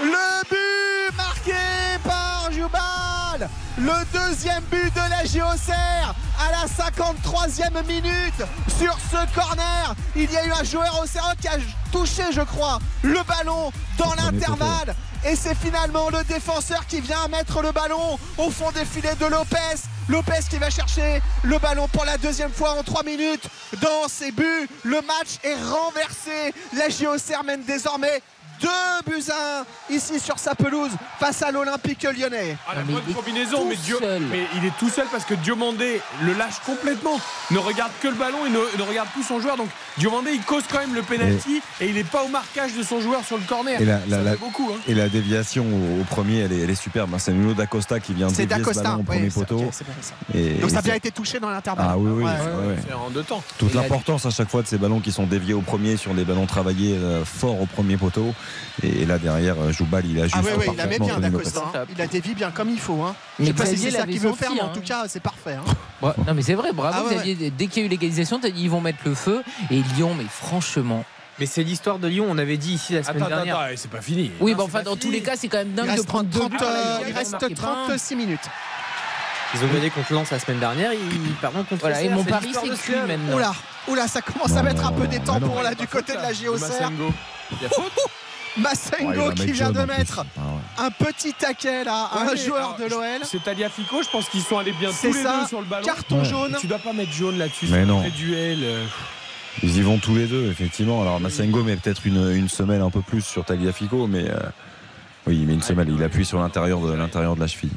le 0.00 0.42
but 0.48 1.16
marqué 1.16 1.52
par 2.04 2.48
Jubal 2.52 3.48
le 3.78 3.92
deuxième 4.12 4.62
but 4.64 4.92
de 4.94 5.10
la 5.10 5.24
JOCR 5.24 6.14
à 6.38 6.50
la 6.52 6.66
53e 6.66 7.86
minute 7.86 8.42
sur 8.78 8.96
ce 9.10 9.34
corner 9.34 9.94
il 10.14 10.30
y 10.30 10.36
a 10.36 10.46
eu 10.46 10.52
un 10.52 10.64
joueur 10.64 11.00
Auxerrois 11.02 11.34
qui 11.40 11.48
a 11.48 11.58
touché 11.90 12.22
je 12.32 12.42
crois 12.42 12.78
le 13.02 13.22
ballon 13.24 13.72
dans 13.98 14.14
l'intervalle 14.14 14.94
et 15.24 15.34
c'est 15.34 15.56
finalement 15.56 16.10
le 16.10 16.22
défenseur 16.24 16.86
qui 16.86 17.00
vient 17.00 17.26
mettre 17.28 17.60
le 17.60 17.72
ballon 17.72 18.18
au 18.36 18.50
fond 18.50 18.70
des 18.70 18.84
filets 18.84 19.16
de 19.16 19.26
Lopez. 19.26 19.82
Lopez 20.08 20.44
qui 20.48 20.58
va 20.58 20.70
chercher 20.70 21.20
le 21.42 21.58
ballon 21.58 21.88
pour 21.88 22.04
la 22.04 22.16
deuxième 22.18 22.52
fois 22.52 22.78
en 22.78 22.82
3 22.84 23.02
minutes 23.02 23.48
dans 23.82 24.08
ses 24.08 24.30
buts. 24.30 24.68
Le 24.84 25.00
match 25.02 25.38
est 25.42 25.56
renversé. 25.56 26.54
La 26.76 26.88
JOCR 26.88 27.42
mène 27.44 27.64
désormais 27.64 28.22
2 28.60 28.68
buts 29.06 29.24
à 29.30 29.64
1 29.90 29.94
ici 29.94 30.20
sur 30.20 30.38
sa 30.38 30.54
pelouse 30.54 30.90
face 31.18 31.42
à 31.42 31.50
l'Olympique 31.50 32.02
lyonnais. 32.04 32.56
Ah, 32.68 32.74
la 32.76 32.82
mais 32.84 32.92
bonne 32.92 33.02
il 33.06 33.10
est 33.12 33.14
combinaison, 33.14 33.58
tout 33.58 33.68
mais, 34.30 34.46
il 34.56 34.64
est 34.64 34.76
tout 34.78 34.88
seul 34.88 35.06
parce 35.10 35.24
que 35.24 35.34
Diomandé 35.34 36.00
le 36.22 36.32
lâche 36.34 36.60
complètement. 36.66 37.20
Ne 37.50 37.58
regarde 37.58 37.92
que 38.00 38.08
le 38.08 38.14
ballon 38.14 38.46
et 38.46 38.50
ne, 38.50 38.58
ne 38.82 38.88
regarde 38.88 39.08
plus 39.10 39.22
son 39.22 39.40
joueur. 39.40 39.56
Donc 39.56 39.68
Diomandé 39.98 40.32
il 40.32 40.42
cause 40.42 40.64
quand 40.70 40.78
même 40.78 40.94
le 40.94 41.02
penalty 41.02 41.60
et, 41.80 41.88
il 41.88 41.94
n'est 41.94 42.04
pas 42.04 42.22
au 42.24 42.28
marquage 42.28 42.74
de 42.74 42.82
son 42.82 43.00
joueur 43.00 43.24
sur 43.24 43.36
le 43.36 43.44
corner. 43.44 43.80
Et 43.80 43.84
la, 43.84 43.98
beaucoup. 44.36 44.70
hein. 44.72 44.78
et 44.86 44.94
la 44.94 45.08
déviation 45.08 45.64
au, 45.64 46.00
au 46.00 46.04
premier, 46.04 46.40
elle 46.40 46.52
est, 46.52 46.60
elle 46.60 46.70
est 46.70 46.74
superbe. 46.74 47.10
hein. 47.14 47.18
C'est 47.18 47.32
Nuno 47.32 47.54
D'Acosta 47.54 48.00
qui 48.00 48.14
vient 48.14 48.28
C'est 48.28 48.46
dévier 48.46 48.64
ce 48.72 48.80
ballon 48.80 49.00
au 49.00 49.02
premier 49.02 49.30
poteau. 49.30 49.64
ça. 49.72 49.84
Et- 50.34 50.54
Donc 50.54 50.70
et 50.70 50.72
ça 50.72 50.78
a 50.78 50.82
bien 50.82 50.94
été 50.94 51.10
touché 51.10 51.38
dans 51.40 51.50
l'intervalle. 51.50 51.86
Ah 51.88 51.98
oui, 51.98 52.10
oui. 52.10 52.24
Ouais. 52.24 52.30
ouais, 52.30 52.66
ouais. 52.68 52.76
C'est 52.86 52.94
en 52.94 53.10
deux 53.10 53.22
temps. 53.22 53.42
Toute 53.58 53.74
l'importance 53.74 54.26
à 54.26 54.30
chaque 54.30 54.48
fois 54.48 54.62
de 54.62 54.66
ces 54.66 54.78
ballons 54.78 55.00
qui 55.00 55.12
sont 55.12 55.26
déviés 55.26 55.54
au 55.54 55.60
premier 55.60 55.96
sur 55.96 56.14
des 56.14 56.24
ballons 56.24 56.46
travaillés 56.46 56.96
euh, 56.96 57.24
fort 57.24 57.60
au 57.60 57.66
premier 57.66 57.96
poteau. 57.96 58.34
Et 58.82 59.04
là 59.04 59.18
derrière, 59.18 59.56
euh, 59.60 59.72
Joubal, 59.72 60.04
il 60.06 60.18
ajuste 60.20 60.36
Ah 60.38 60.42
oui, 60.44 60.52
oui, 60.58 60.66
il 60.72 60.76
la 60.76 60.86
met 60.86 60.98
bien 60.98 61.18
D'Acosta. 61.18 61.62
Hein. 61.74 61.84
Il 61.90 61.98
la 61.98 62.06
dévie 62.06 62.34
bien 62.34 62.50
comme 62.50 62.70
il 62.70 62.78
faut. 62.78 63.02
Hein. 63.02 63.14
Je 63.40 63.46
sais 63.46 63.52
pas 63.52 63.66
si 63.66 63.76
c'est 63.78 63.90
ça 63.90 64.06
qu'il 64.06 64.20
veut 64.20 64.32
faire, 64.32 64.52
mais 64.54 64.60
en 64.60 64.66
hein. 64.66 64.70
tout 64.74 64.80
cas, 64.82 65.04
c'est 65.08 65.20
parfait. 65.22 65.54
hein. 65.54 65.64
Ouais, 66.00 66.12
non 66.26 66.34
mais 66.34 66.42
c'est 66.42 66.54
vrai, 66.54 66.72
bravo 66.72 67.08
Ah 67.10 67.14
ouais. 67.16 67.34
Dès 67.56 67.66
qu'il 67.66 67.82
y 67.82 67.84
a 67.84 67.86
eu 67.86 67.90
l'égalisation, 67.90 68.38
t'as 68.38 68.50
dit 68.50 68.62
ils 68.62 68.70
vont 68.70 68.80
mettre 68.80 69.00
le 69.04 69.14
feu. 69.14 69.42
Et 69.70 69.82
Lyon, 69.96 70.14
mais 70.16 70.26
franchement. 70.30 71.04
Mais 71.40 71.46
c'est 71.46 71.62
l'histoire 71.62 71.98
de 71.98 72.08
Lyon, 72.08 72.26
on 72.28 72.36
avait 72.38 72.56
dit 72.56 72.74
ici 72.74 72.94
la 72.94 73.02
semaine 73.02 73.22
Attends, 73.22 73.28
dernière. 73.28 73.58
attends, 73.58 73.74
c'est 73.76 73.90
pas 73.90 74.00
fini. 74.00 74.30
Oui, 74.40 74.52
Non, 74.52 74.58
c'est 74.58 74.64
enfin, 74.64 74.82
dans 74.82 74.92
fini. 74.92 75.02
tous 75.04 75.10
les 75.12 75.20
cas, 75.22 75.32
c'est 75.36 75.46
quand 75.48 75.58
même 75.58 75.72
dingue 75.72 75.96
de 75.96 76.02
prendre 76.02 76.24
deux 76.28 76.38
30, 76.40 76.50
buts. 76.50 76.56
euh, 76.60 76.66
Là, 76.66 77.00
il 77.08 77.14
reste 77.14 77.32
marqué 77.32 77.54
pas 77.54 77.68
un. 77.84 77.86
36 77.86 78.16
minutes. 78.16 78.40
Ils 79.54 79.64
ont 79.64 79.72
gagné 79.72 79.88
contre 79.90 80.12
Lens 80.12 80.30
la 80.30 80.38
semaine 80.38 80.58
dernière, 80.58 80.92
ils 80.92 81.34
perdent 81.40 81.54
contre 81.66 81.76
Voilà, 81.80 82.02
et 82.02 82.08
mon 82.10 82.22
pari, 82.24 82.52
c'est 82.52 82.68
cuit 82.78 82.94
maintenant. 83.06 83.34
Oula, 83.36 83.52
oula, 83.88 84.06
ça 84.06 84.20
commence 84.20 84.54
à 84.56 84.62
mettre 84.62 84.84
un 84.86 84.92
peu 84.92 85.06
des 85.06 85.20
pour 85.20 85.62
là 85.62 85.74
du 85.74 85.86
côté 85.86 86.12
de 86.12 86.18
la. 86.18 86.28
Massengo. 86.28 87.12
Il 87.52 87.62
y 87.62 87.66
a 87.66 87.68
faute 87.70 87.92
Massengo 88.56 89.28
Ouais, 89.28 89.34
qui 89.34 89.52
vient 89.52 89.70
de 89.70 89.80
mettre 89.80 90.24
Ah 90.36 90.40
ouais. 90.40 90.86
un 90.86 90.90
petit 90.90 91.32
taquet 91.34 91.84
là, 91.84 92.08
à 92.12 92.24
Ouais, 92.24 92.32
un 92.32 92.36
joueur 92.36 92.74
alors, 92.74 92.78
de 92.78 92.84
l'OL. 92.86 93.20
C'est 93.24 93.42
Taliafico, 93.42 94.02
je 94.02 94.08
pense 94.08 94.28
qu'ils 94.28 94.42
sont 94.42 94.58
allés 94.58 94.72
bien 94.72 94.90
tous 94.90 95.06
les 95.12 95.22
ça, 95.22 95.40
deux 95.42 95.46
sur 95.48 95.60
le 95.60 95.66
ballon. 95.66 95.84
carton 95.84 96.18
Ouais. 96.20 96.24
jaune. 96.24 96.56
Tu 96.60 96.66
dois 96.66 96.78
pas 96.78 96.92
mettre 96.92 97.12
jaune 97.12 97.38
là-dessus. 97.38 97.66
Mais 97.70 97.80
c'est 97.80 97.86
non. 97.86 97.98
un 97.98 98.00
vrai 98.02 98.10
duel. 98.10 98.58
euh. 98.62 98.86
Ils 99.62 99.76
y 99.76 99.82
vont 99.82 99.98
tous 99.98 100.14
les 100.14 100.26
deux, 100.26 100.50
effectivement. 100.50 101.02
Alors 101.02 101.20
Massengo 101.20 101.62
met 101.64 101.76
peut-être 101.76 102.06
une, 102.06 102.30
une 102.34 102.48
semelle 102.48 102.80
un 102.80 102.90
peu 102.90 103.02
plus 103.02 103.22
sur 103.22 103.44
Tagliafico, 103.44 104.06
mais 104.06 104.28
euh, 104.30 104.38
oui, 105.26 105.36
il 105.40 105.46
met 105.46 105.54
une 105.54 105.62
semelle. 105.62 105.88
Il 105.90 106.02
appuie 106.02 106.24
sur 106.24 106.38
l'intérieur 106.38 106.80
de 106.80 106.92
l'intérieur 106.92 107.34
de 107.34 107.40
la 107.40 107.46
cheville. 107.48 107.72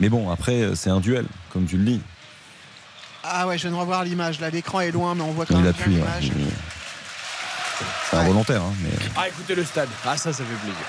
Mais 0.00 0.08
bon, 0.08 0.30
après, 0.30 0.70
c'est 0.74 0.90
un 0.90 1.00
duel, 1.00 1.26
comme 1.52 1.66
tu 1.66 1.76
le 1.76 1.84
dis. 1.84 2.00
Ah 3.24 3.46
ouais, 3.48 3.58
je 3.58 3.62
viens 3.62 3.72
de 3.76 3.80
revoir 3.80 4.04
l'image. 4.04 4.40
Là, 4.40 4.48
l'écran 4.50 4.80
est 4.80 4.90
loin, 4.92 5.14
mais 5.14 5.22
on 5.22 5.32
voit 5.32 5.44
quand 5.46 5.54
Il 5.56 5.60
même 5.62 5.70
appuie. 5.70 5.94
bien 5.94 6.04
ouais. 6.04 6.20
l'image. 6.20 6.32
C'est 8.10 8.16
involontaire. 8.16 8.62
Hein, 8.62 8.72
mais... 8.82 8.90
Ah, 9.16 9.28
écoutez 9.28 9.54
le 9.54 9.64
stade. 9.64 9.88
Ah, 10.04 10.16
ça, 10.16 10.32
ça 10.32 10.44
fait 10.44 10.54
plaisir. 10.62 10.80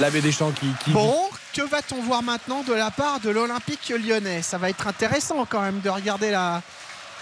L'abbé 0.00 0.20
Deschamps 0.20 0.52
qui. 0.52 0.68
qui... 0.84 0.90
Bon, 0.90 1.14
que 1.54 1.62
va-t-on 1.62 2.02
voir 2.02 2.22
maintenant 2.22 2.62
de 2.62 2.72
la 2.74 2.90
part 2.90 3.20
de 3.20 3.30
l'Olympique 3.30 3.92
lyonnais? 4.04 4.42
Ça 4.42 4.58
va 4.58 4.68
être 4.68 4.86
intéressant 4.86 5.46
quand 5.48 5.62
même 5.62 5.80
de 5.80 5.88
regarder 5.88 6.30
la, 6.30 6.60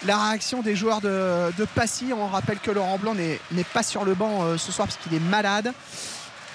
la 0.04 0.18
réaction 0.28 0.60
des 0.60 0.74
joueurs 0.74 1.00
de, 1.00 1.52
de 1.56 1.64
Passy. 1.66 2.12
On 2.16 2.26
rappelle 2.26 2.58
que 2.58 2.70
Laurent 2.72 2.98
Blanc 2.98 3.14
n'est 3.14 3.38
n'est 3.52 3.62
pas 3.64 3.82
sur 3.84 4.04
le 4.04 4.14
banc 4.14 4.42
euh, 4.42 4.56
ce 4.58 4.72
soir 4.72 4.88
parce 4.88 4.98
qu'il 4.98 5.14
est 5.14 5.20
malade. 5.20 5.72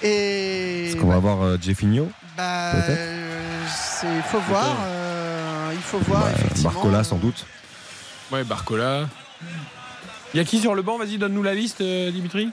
Et 0.02 0.88
Est-ce 0.90 0.96
qu'on 0.96 1.08
va 1.08 1.16
avoir 1.16 1.42
euh, 1.42 1.56
Jeffinho? 1.60 2.10
bah, 2.36 2.72
euh, 2.74 3.66
c'est- 3.68 4.06
il 4.16 4.22
faut 4.22 4.40
voir. 4.40 4.76
euh, 4.82 5.70
il 5.74 5.80
faut 5.82 5.98
voir 6.00 6.22
Bah, 6.22 6.30
effectivement. 6.38 6.70
Barcola, 6.70 7.04
sans 7.04 7.16
doute. 7.16 7.46
Ouais, 8.30 8.44
Barcola. 8.44 9.08
Il 10.34 10.36
y 10.36 10.40
a 10.40 10.44
qui 10.44 10.60
sur 10.60 10.74
le 10.74 10.82
banc? 10.82 10.98
Vas-y, 10.98 11.18
donne-nous 11.18 11.42
la 11.42 11.54
liste, 11.54 11.80
euh, 11.80 12.10
Dimitri. 12.10 12.50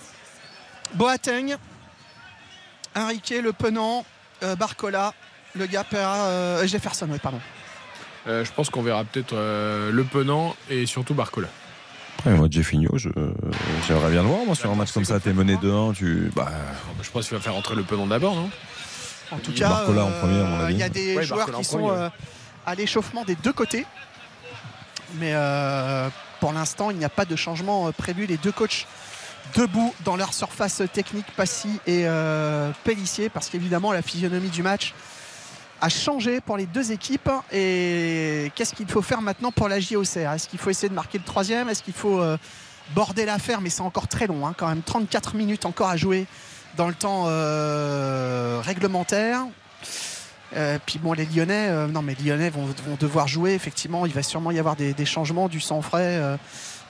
Boateng, 0.95 1.55
Enrique, 2.95 3.33
Le 3.43 3.53
Penant, 3.53 4.05
euh, 4.43 4.55
Barcola, 4.55 5.13
le 5.55 5.65
gars 5.65 5.85
euh, 5.93 6.65
Jefferson, 6.67 7.07
oui, 7.11 7.19
pardon. 7.21 7.39
Euh, 8.27 8.43
je 8.43 8.51
pense 8.51 8.69
qu'on 8.69 8.81
verra 8.81 9.03
peut-être 9.05 9.33
euh, 9.33 9.91
Le 9.91 10.03
Penant 10.03 10.55
et 10.69 10.85
surtout 10.85 11.13
Barcola. 11.13 11.47
Ouais, 12.25 12.33
moi, 12.33 12.47
Jeffinho, 12.49 12.97
je- 12.97 13.09
j'aimerais 13.87 14.09
bien 14.11 14.23
le 14.23 14.27
voir. 14.29 14.39
Moi, 14.45 14.55
sur 14.55 14.71
un 14.71 14.75
match 14.75 14.91
comme 14.91 15.05
ça, 15.05 15.19
t'es 15.19 15.33
mené 15.33 15.55
2-1, 15.57 15.93
tu. 15.93 16.31
Bah, 16.35 16.49
Je 17.03 17.09
pense 17.11 17.27
qu'il 17.27 17.37
va 17.37 17.43
faire 17.43 17.53
rentrer 17.53 17.75
Le 17.75 17.83
Penant 17.83 18.07
d'abord, 18.07 18.35
non? 18.35 18.49
En 19.31 19.37
tout 19.37 19.51
cas, 19.53 19.69
Barcola 19.69 20.05
en 20.05 20.11
premier, 20.11 20.39
à 20.39 20.43
mon 20.45 20.59
avis. 20.61 20.73
il 20.73 20.79
y 20.79 20.83
a 20.83 20.89
des 20.89 21.15
Ouais, 21.15 21.23
joueurs 21.23 21.39
Barcola 21.45 21.57
qui 21.59 21.63
sont 21.65 21.77
premier, 21.79 21.91
ouais. 21.91 21.97
euh, 22.05 22.09
à 22.65 22.75
l'échauffement 22.75 23.23
des 23.23 23.35
deux 23.35 23.53
côtés. 23.53 23.85
Mais 25.15 25.31
euh, 25.35 26.09
pour 26.39 26.53
l'instant, 26.53 26.91
il 26.91 26.97
n'y 26.97 27.05
a 27.05 27.09
pas 27.09 27.25
de 27.25 27.35
changement 27.35 27.87
euh, 27.87 27.91
prévu. 27.91 28.25
Les 28.25 28.37
deux 28.37 28.51
coachs 28.51 28.87
debout 29.55 29.93
dans 30.03 30.15
leur 30.15 30.33
surface 30.33 30.81
technique, 30.93 31.25
Passy 31.35 31.79
et 31.85 32.03
euh, 32.05 32.71
Pellissier, 32.83 33.29
parce 33.29 33.49
qu'évidemment, 33.49 33.91
la 33.91 34.01
physionomie 34.01 34.49
du 34.49 34.63
match 34.63 34.93
a 35.81 35.89
changé 35.89 36.41
pour 36.41 36.57
les 36.57 36.65
deux 36.65 36.91
équipes. 36.91 37.29
Et 37.51 38.51
qu'est-ce 38.55 38.73
qu'il 38.73 38.87
faut 38.87 39.01
faire 39.01 39.21
maintenant 39.21 39.51
pour 39.51 39.67
la 39.67 39.79
JOCR 39.79 40.33
Est-ce 40.33 40.47
qu'il 40.47 40.59
faut 40.59 40.69
essayer 40.69 40.89
de 40.89 40.93
marquer 40.93 41.17
le 41.17 41.23
troisième? 41.23 41.69
Est-ce 41.69 41.83
qu'il 41.83 41.93
faut 41.93 42.19
euh, 42.19 42.37
border 42.95 43.25
l'affaire? 43.25 43.61
Mais 43.61 43.69
c'est 43.69 43.81
encore 43.81 44.07
très 44.07 44.27
long, 44.27 44.45
hein, 44.45 44.53
quand 44.57 44.67
même. 44.67 44.81
34 44.81 45.35
minutes 45.35 45.65
encore 45.65 45.89
à 45.89 45.97
jouer 45.97 46.25
dans 46.75 46.87
le 46.87 46.93
temps 46.93 47.25
euh, 47.27 48.61
réglementaire. 48.63 49.45
Euh, 50.55 50.77
puis 50.85 50.97
bon, 50.99 51.13
les 51.13 51.25
Lyonnais, 51.25 51.67
euh, 51.69 51.87
non 51.87 52.01
mais 52.01 52.15
les 52.19 52.29
Lyonnais 52.29 52.49
vont, 52.49 52.65
vont 52.65 52.97
devoir 52.99 53.27
jouer. 53.27 53.53
Effectivement, 53.53 54.05
il 54.05 54.13
va 54.13 54.23
sûrement 54.23 54.51
y 54.51 54.59
avoir 54.59 54.75
des, 54.75 54.93
des 54.93 55.05
changements, 55.05 55.49
du 55.49 55.59
sang 55.59 55.81
frais 55.81 56.17
euh, 56.21 56.37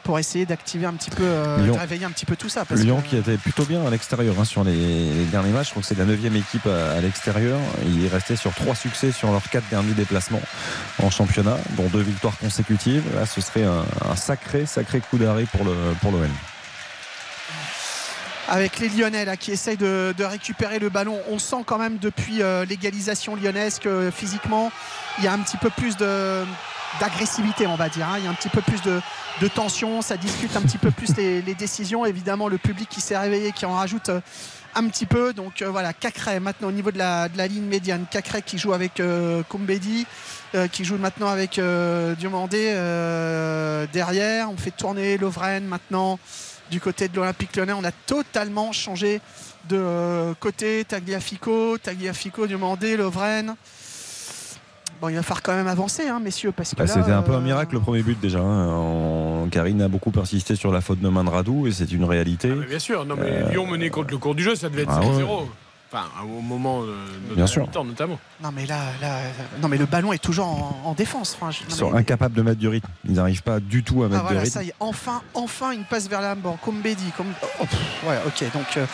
pour 0.03 0.19
essayer 0.19 0.45
d'activer 0.45 0.85
un 0.85 0.93
petit 0.93 1.09
peu, 1.09 1.23
de 1.23 1.71
réveiller 1.71 2.05
un 2.05 2.11
petit 2.11 2.25
peu 2.25 2.35
tout 2.38 2.47
ça. 2.49 2.63
parce 2.63 2.79
Lyon 2.81 3.01
que- 3.01 3.09
qui 3.09 3.17
était 3.17 3.35
plutôt 3.38 3.65
bien 3.65 3.85
à 3.85 3.89
l'extérieur 3.89 4.35
hein, 4.39 4.45
sur 4.45 4.63
les, 4.63 4.73
les 4.73 5.25
derniers 5.25 5.51
matchs. 5.51 5.65
Je 5.67 5.71
crois 5.71 5.81
que 5.81 5.88
c'est 5.88 5.97
la 5.97 6.05
9 6.05 6.23
équipe 6.35 6.65
à, 6.67 6.91
à 6.93 7.01
l'extérieur. 7.01 7.59
Il 7.85 8.05
est 8.05 8.07
resté 8.07 8.35
sur 8.38 8.53
trois 8.53 8.75
succès 8.75 9.11
sur 9.11 9.31
leurs 9.31 9.49
quatre 9.49 9.67
derniers 9.69 9.93
déplacements 9.93 10.41
en 11.03 11.09
championnat, 11.09 11.57
dont 11.75 11.88
deux 11.88 12.01
victoires 12.03 12.38
consécutives. 12.38 13.03
Là, 13.15 13.25
ce 13.25 13.41
serait 13.41 13.63
un, 13.65 13.84
un 14.09 14.15
sacré, 14.15 14.65
sacré 14.65 15.01
coup 15.01 15.17
d'arrêt 15.17 15.45
pour 15.51 15.65
le 15.65 15.73
pour 16.01 16.11
l'OM. 16.11 16.29
Avec 18.48 18.80
les 18.80 18.90
Lyonnais 18.90 19.26
là, 19.26 19.38
qui 19.38 19.52
essayent 19.52 19.78
de, 19.78 20.14
récupérer 20.19 20.80
le 20.80 20.90
ballon. 20.90 21.19
On 21.30 21.40
sent 21.40 21.64
quand 21.65 21.78
même 21.78 21.98
depuis 21.98 22.41
euh, 22.41 22.65
l'égalisation 22.65 23.36
lyonnaise 23.36 23.80
que 23.80 24.11
physiquement, 24.11 24.72
il 25.18 25.24
y 25.24 25.28
a 25.28 25.34
un 25.34 25.40
petit 25.40 25.57
peu 25.57 25.69
plus 25.69 25.98
de 25.98 26.44
d'agressivité 27.02 27.68
on 27.68 27.76
va 27.76 27.90
dire 27.90 28.07
hein. 28.07 28.15
il 28.18 28.24
y 28.24 28.28
a 28.28 28.30
un 28.30 28.34
petit 28.34 28.49
peu 28.49 28.61
plus 28.61 28.82
de, 28.82 29.02
de 29.41 29.48
tension. 29.48 30.02
Ça 30.02 30.18
discute 30.18 30.56
un 30.56 30.61
petit 30.61 30.78
peu 30.78 30.91
plus 30.91 31.15
les, 31.18 31.41
décisions. 31.53 32.06
Évidemment 32.06 32.48
le 32.48 32.57
public 32.57 32.90
qui 32.90 33.02
s'est 33.02 33.18
réveillé 33.18 33.52
qui 33.52 33.65
en 33.65 33.74
rajoute 33.74 34.10
euh, 34.10 34.22
un 34.78 34.88
petit 34.88 35.06
peu. 35.06 35.34
Donc 35.34 35.61
euh, 35.61 35.69
voilà 35.69 35.94
Cacré 35.94 36.40
maintenant 36.40 36.69
au 36.69 36.72
niveau 36.72 36.91
de 36.91 36.98
la, 36.98 37.30
de 37.30 37.38
la 37.38 37.48
ligne 37.48 37.65
médiane. 37.65 38.06
Cacré 38.10 38.41
qui 38.41 38.57
joue 38.57 38.74
avec 38.74 38.99
euh, 38.99 39.44
Koumbedi 39.44 40.06
euh, 40.56 40.68
qui 40.68 40.86
joue 40.86 40.98
maintenant 40.98 41.28
avec 41.28 41.60
Diomandé 42.18 42.74
derrière. 43.91 44.52
On 44.52 44.57
fait 44.57 44.72
tourner 44.72 45.18
Lovren 45.18 45.65
maintenant 45.65 46.19
du 46.72 46.80
côté 46.81 47.07
de 47.07 47.15
l'Olympique 47.15 47.56
Lyonnais. 47.56 47.73
On 47.73 47.84
a 47.84 47.91
totalement 47.91 48.72
changé 48.72 49.22
de 49.69 49.77
euh, 49.77 50.34
côté. 50.39 50.84
Tagliafico, 50.85 51.77
Tagliafico, 51.77 52.48
Diomandé, 52.48 52.98
Lovren. 52.98 53.56
Bon, 54.99 55.10
il 55.10 55.15
va 55.15 55.22
falloir 55.22 55.44
quand 55.44 55.56
même 55.56 55.68
avancer, 55.68 56.07
hein, 56.07 56.19
messieurs, 56.19 56.52
parce 56.52 56.72
que 56.72 56.77
Bah, 56.77 56.88
C'était 56.88 57.11
un 57.11 57.22
peu 57.22 57.34
euh, 57.34 57.38
un 57.38 57.41
miracle 57.41 57.76
le 57.76 57.81
premier 57.81 58.02
but 58.02 58.19
déjà. 58.19 58.39
hein. 58.39 59.48
Karine 59.52 59.81
a 59.84 59.88
beaucoup 59.88 60.10
persisté 60.11 60.56
sur 60.56 60.72
la 60.72 60.81
faute 60.81 60.99
de 60.99 61.07
Mandradou 61.07 61.68
et 61.68 61.72
c'est 61.72 61.91
une 61.91 62.03
réalité. 62.03 62.48
Mais 62.49 62.65
bien 62.65 62.80
sûr, 62.80 63.06
non, 63.06 63.15
mais 63.15 63.30
Euh, 63.44 63.49
Lyon 63.52 63.68
mené 63.68 63.89
contre 63.91 64.10
le 64.11 64.18
cours 64.18 64.34
du 64.34 64.41
jeu, 64.44 64.56
ça 64.56 64.69
devait 64.69 64.81
être 64.84 64.91
ah 64.91 65.02
0 65.15 65.41
ouais. 65.41 65.48
Enfin, 65.98 66.24
au 66.24 66.41
moment 66.41 66.82
de, 66.84 66.88
de 67.30 67.34
Bien 67.36 67.44
la 67.44 67.48
sûr. 67.48 67.64
mi-temps, 67.64 67.84
notamment. 67.84 68.19
Non, 68.44 68.49
mais 68.53 68.65
là, 68.65 68.78
là, 69.02 69.18
non, 69.61 69.68
mais 69.68 69.78
le 69.78 69.86
ballon 69.86 70.14
est 70.14 70.18
toujours 70.22 70.45
en, 70.48 70.82
en 70.86 70.94
défense. 70.94 71.36
Enfin, 71.40 71.52
je- 71.52 71.61
Ils 71.68 71.74
sont 71.74 71.91
mais- 71.91 71.99
incapables 71.99 72.36
de 72.36 72.41
mettre 72.41 72.60
du 72.60 72.68
rythme. 72.68 72.88
Ils 73.06 73.14
n'arrivent 73.14 73.44
pas 73.44 73.60
du 73.60 73.84
tout 73.84 74.03
à 74.03 74.06
Ah 74.06 74.10
mettre 74.10 74.22
voilà, 74.24 74.40
du 74.40 74.44
rythme. 74.45 74.53
ça 74.60 74.64
y 74.64 74.69
est, 74.69 74.74
enfin, 74.80 75.22
enfin 75.34 75.72
une 75.72 75.84
passe 75.86 76.07
vers 76.07 76.22
l'avant. 76.22 76.57
Comme 76.64 76.82
Bédi, 76.82 77.11
comme. 77.15 77.34
oh, 77.61 77.64
ouais, 78.07 78.19
ok, 78.28 78.44
donc 78.53 78.65
euh, 78.78 78.86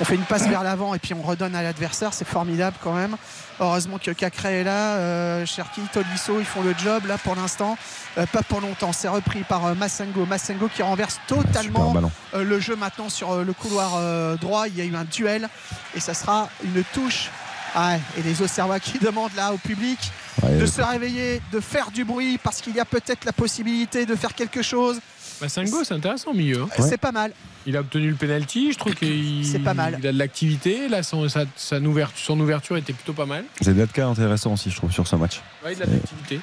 on 0.00 0.04
fait 0.04 0.14
une 0.14 0.24
passe 0.24 0.46
vers 0.46 0.62
l'avant 0.62 0.94
et 0.94 0.98
puis 0.98 1.14
on 1.14 1.22
redonne 1.22 1.54
à 1.54 1.62
l'adversaire, 1.62 2.12
c'est 2.12 2.26
formidable 2.26 2.76
quand 2.82 2.92
même. 2.92 3.16
Heureusement 3.60 3.98
que 3.98 4.10
Cacré 4.10 4.60
est 4.60 4.64
là, 4.64 4.96
euh, 4.96 5.46
Cherki, 5.46 5.80
Tolisso, 5.92 6.38
ils 6.38 6.44
font 6.44 6.62
le 6.62 6.74
job 6.76 7.06
là 7.06 7.16
pour 7.18 7.34
l'instant, 7.34 7.78
Euh, 8.18 8.24
pas 8.26 8.42
pour 8.42 8.60
longtemps. 8.60 8.92
C'est 8.92 9.08
repris 9.08 9.42
par 9.42 9.66
euh, 9.66 9.74
Massengo, 9.74 10.24
Massengo 10.26 10.68
qui 10.68 10.82
renverse 10.82 11.20
totalement 11.26 11.94
euh, 12.34 12.44
le 12.44 12.60
jeu 12.60 12.76
maintenant 12.76 13.08
sur 13.08 13.44
le 13.44 13.52
couloir 13.52 14.36
droit. 14.38 14.68
Il 14.68 14.76
y 14.76 14.80
a 14.80 14.84
eu 14.84 14.94
un 14.96 15.04
duel 15.04 15.48
et 15.94 16.00
ça 16.00 16.14
sera 16.14 16.48
une 16.64 16.82
touche. 16.94 17.30
Ah 17.74 17.96
et 18.16 18.22
les 18.22 18.40
Auxerrois 18.40 18.80
qui 18.80 18.98
demandent 19.08 19.34
là 19.36 19.52
au 19.52 19.58
public 19.58 19.98
Ouais, 20.42 20.58
de 20.58 20.66
se 20.66 20.82
réveiller, 20.82 21.40
de 21.50 21.60
faire 21.60 21.90
du 21.90 22.04
bruit 22.04 22.36
parce 22.36 22.60
qu'il 22.60 22.74
y 22.74 22.80
a 22.80 22.84
peut-être 22.84 23.24
la 23.24 23.32
possibilité 23.32 24.04
de 24.04 24.14
faire 24.14 24.34
quelque 24.34 24.60
chose. 24.60 25.00
Massengo, 25.40 25.84
c'est 25.84 25.94
intéressant 25.94 26.30
au 26.30 26.34
milieu. 26.34 26.62
hein. 26.62 26.68
C'est 26.88 26.96
pas 27.00 27.12
mal. 27.12 27.32
Il 27.66 27.76
a 27.76 27.80
obtenu 27.80 28.08
le 28.08 28.14
penalty, 28.14 28.72
je 28.72 28.78
trouve 28.78 28.94
qu'il 28.94 29.44
C'est 29.46 29.58
pas 29.58 29.74
mal. 29.74 29.96
il 29.98 30.06
a 30.06 30.12
de 30.12 30.18
l'activité. 30.18 30.88
Là, 30.88 31.02
son, 31.02 31.28
sa- 31.28 31.78
ouverture, 31.80 32.18
son 32.24 32.38
ouverture 32.40 32.76
était 32.76 32.92
plutôt 32.92 33.12
pas 33.12 33.26
mal. 33.26 33.44
Zedaka 33.60 34.06
intéressant 34.06 34.52
aussi, 34.52 34.70
je 34.70 34.76
trouve, 34.76 34.92
sur 34.92 35.06
ce 35.06 35.16
match. 35.16 35.40
Ouais, 35.64 35.72
il 35.74 35.82
a 35.82 35.86
de 35.86 35.92
l'activité. 35.92 36.40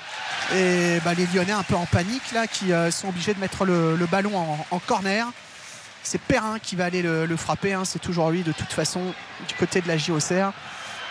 Et 0.55 0.99
bah, 1.05 1.13
les 1.13 1.25
Lyonnais 1.27 1.53
un 1.53 1.63
peu 1.63 1.75
en 1.75 1.85
panique 1.85 2.31
là, 2.33 2.45
qui 2.47 2.73
euh, 2.73 2.91
sont 2.91 3.07
obligés 3.09 3.33
de 3.33 3.39
mettre 3.39 3.65
le, 3.65 3.95
le 3.95 4.05
ballon 4.05 4.37
en, 4.37 4.65
en 4.69 4.79
corner. 4.79 5.27
C'est 6.03 6.19
Perrin 6.19 6.59
qui 6.59 6.75
va 6.75 6.85
aller 6.85 7.01
le, 7.01 7.25
le 7.25 7.37
frapper. 7.37 7.73
hein. 7.73 7.85
C'est 7.85 7.99
toujours 7.99 8.29
lui 8.29 8.43
de 8.43 8.51
toute 8.51 8.73
façon 8.73 9.01
du 9.47 9.53
côté 9.55 9.79
de 9.81 9.87
la 9.87 9.97
JOCR. 9.97 10.51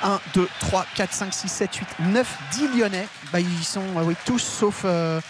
1, 0.04 0.20
2, 0.34 0.48
3, 0.60 0.84
4, 0.96 1.12
5, 1.12 1.32
6, 1.32 1.48
7, 1.48 1.76
8, 1.76 1.86
9, 2.08 2.38
10 2.52 2.68
Lyonnais. 2.76 3.06
Bah, 3.32 3.40
ils 3.40 3.64
sont 3.64 3.80
euh, 3.96 4.02
oui, 4.04 4.14
tous 4.26 4.40
sauf, 4.40 4.82
euh, 4.84 5.20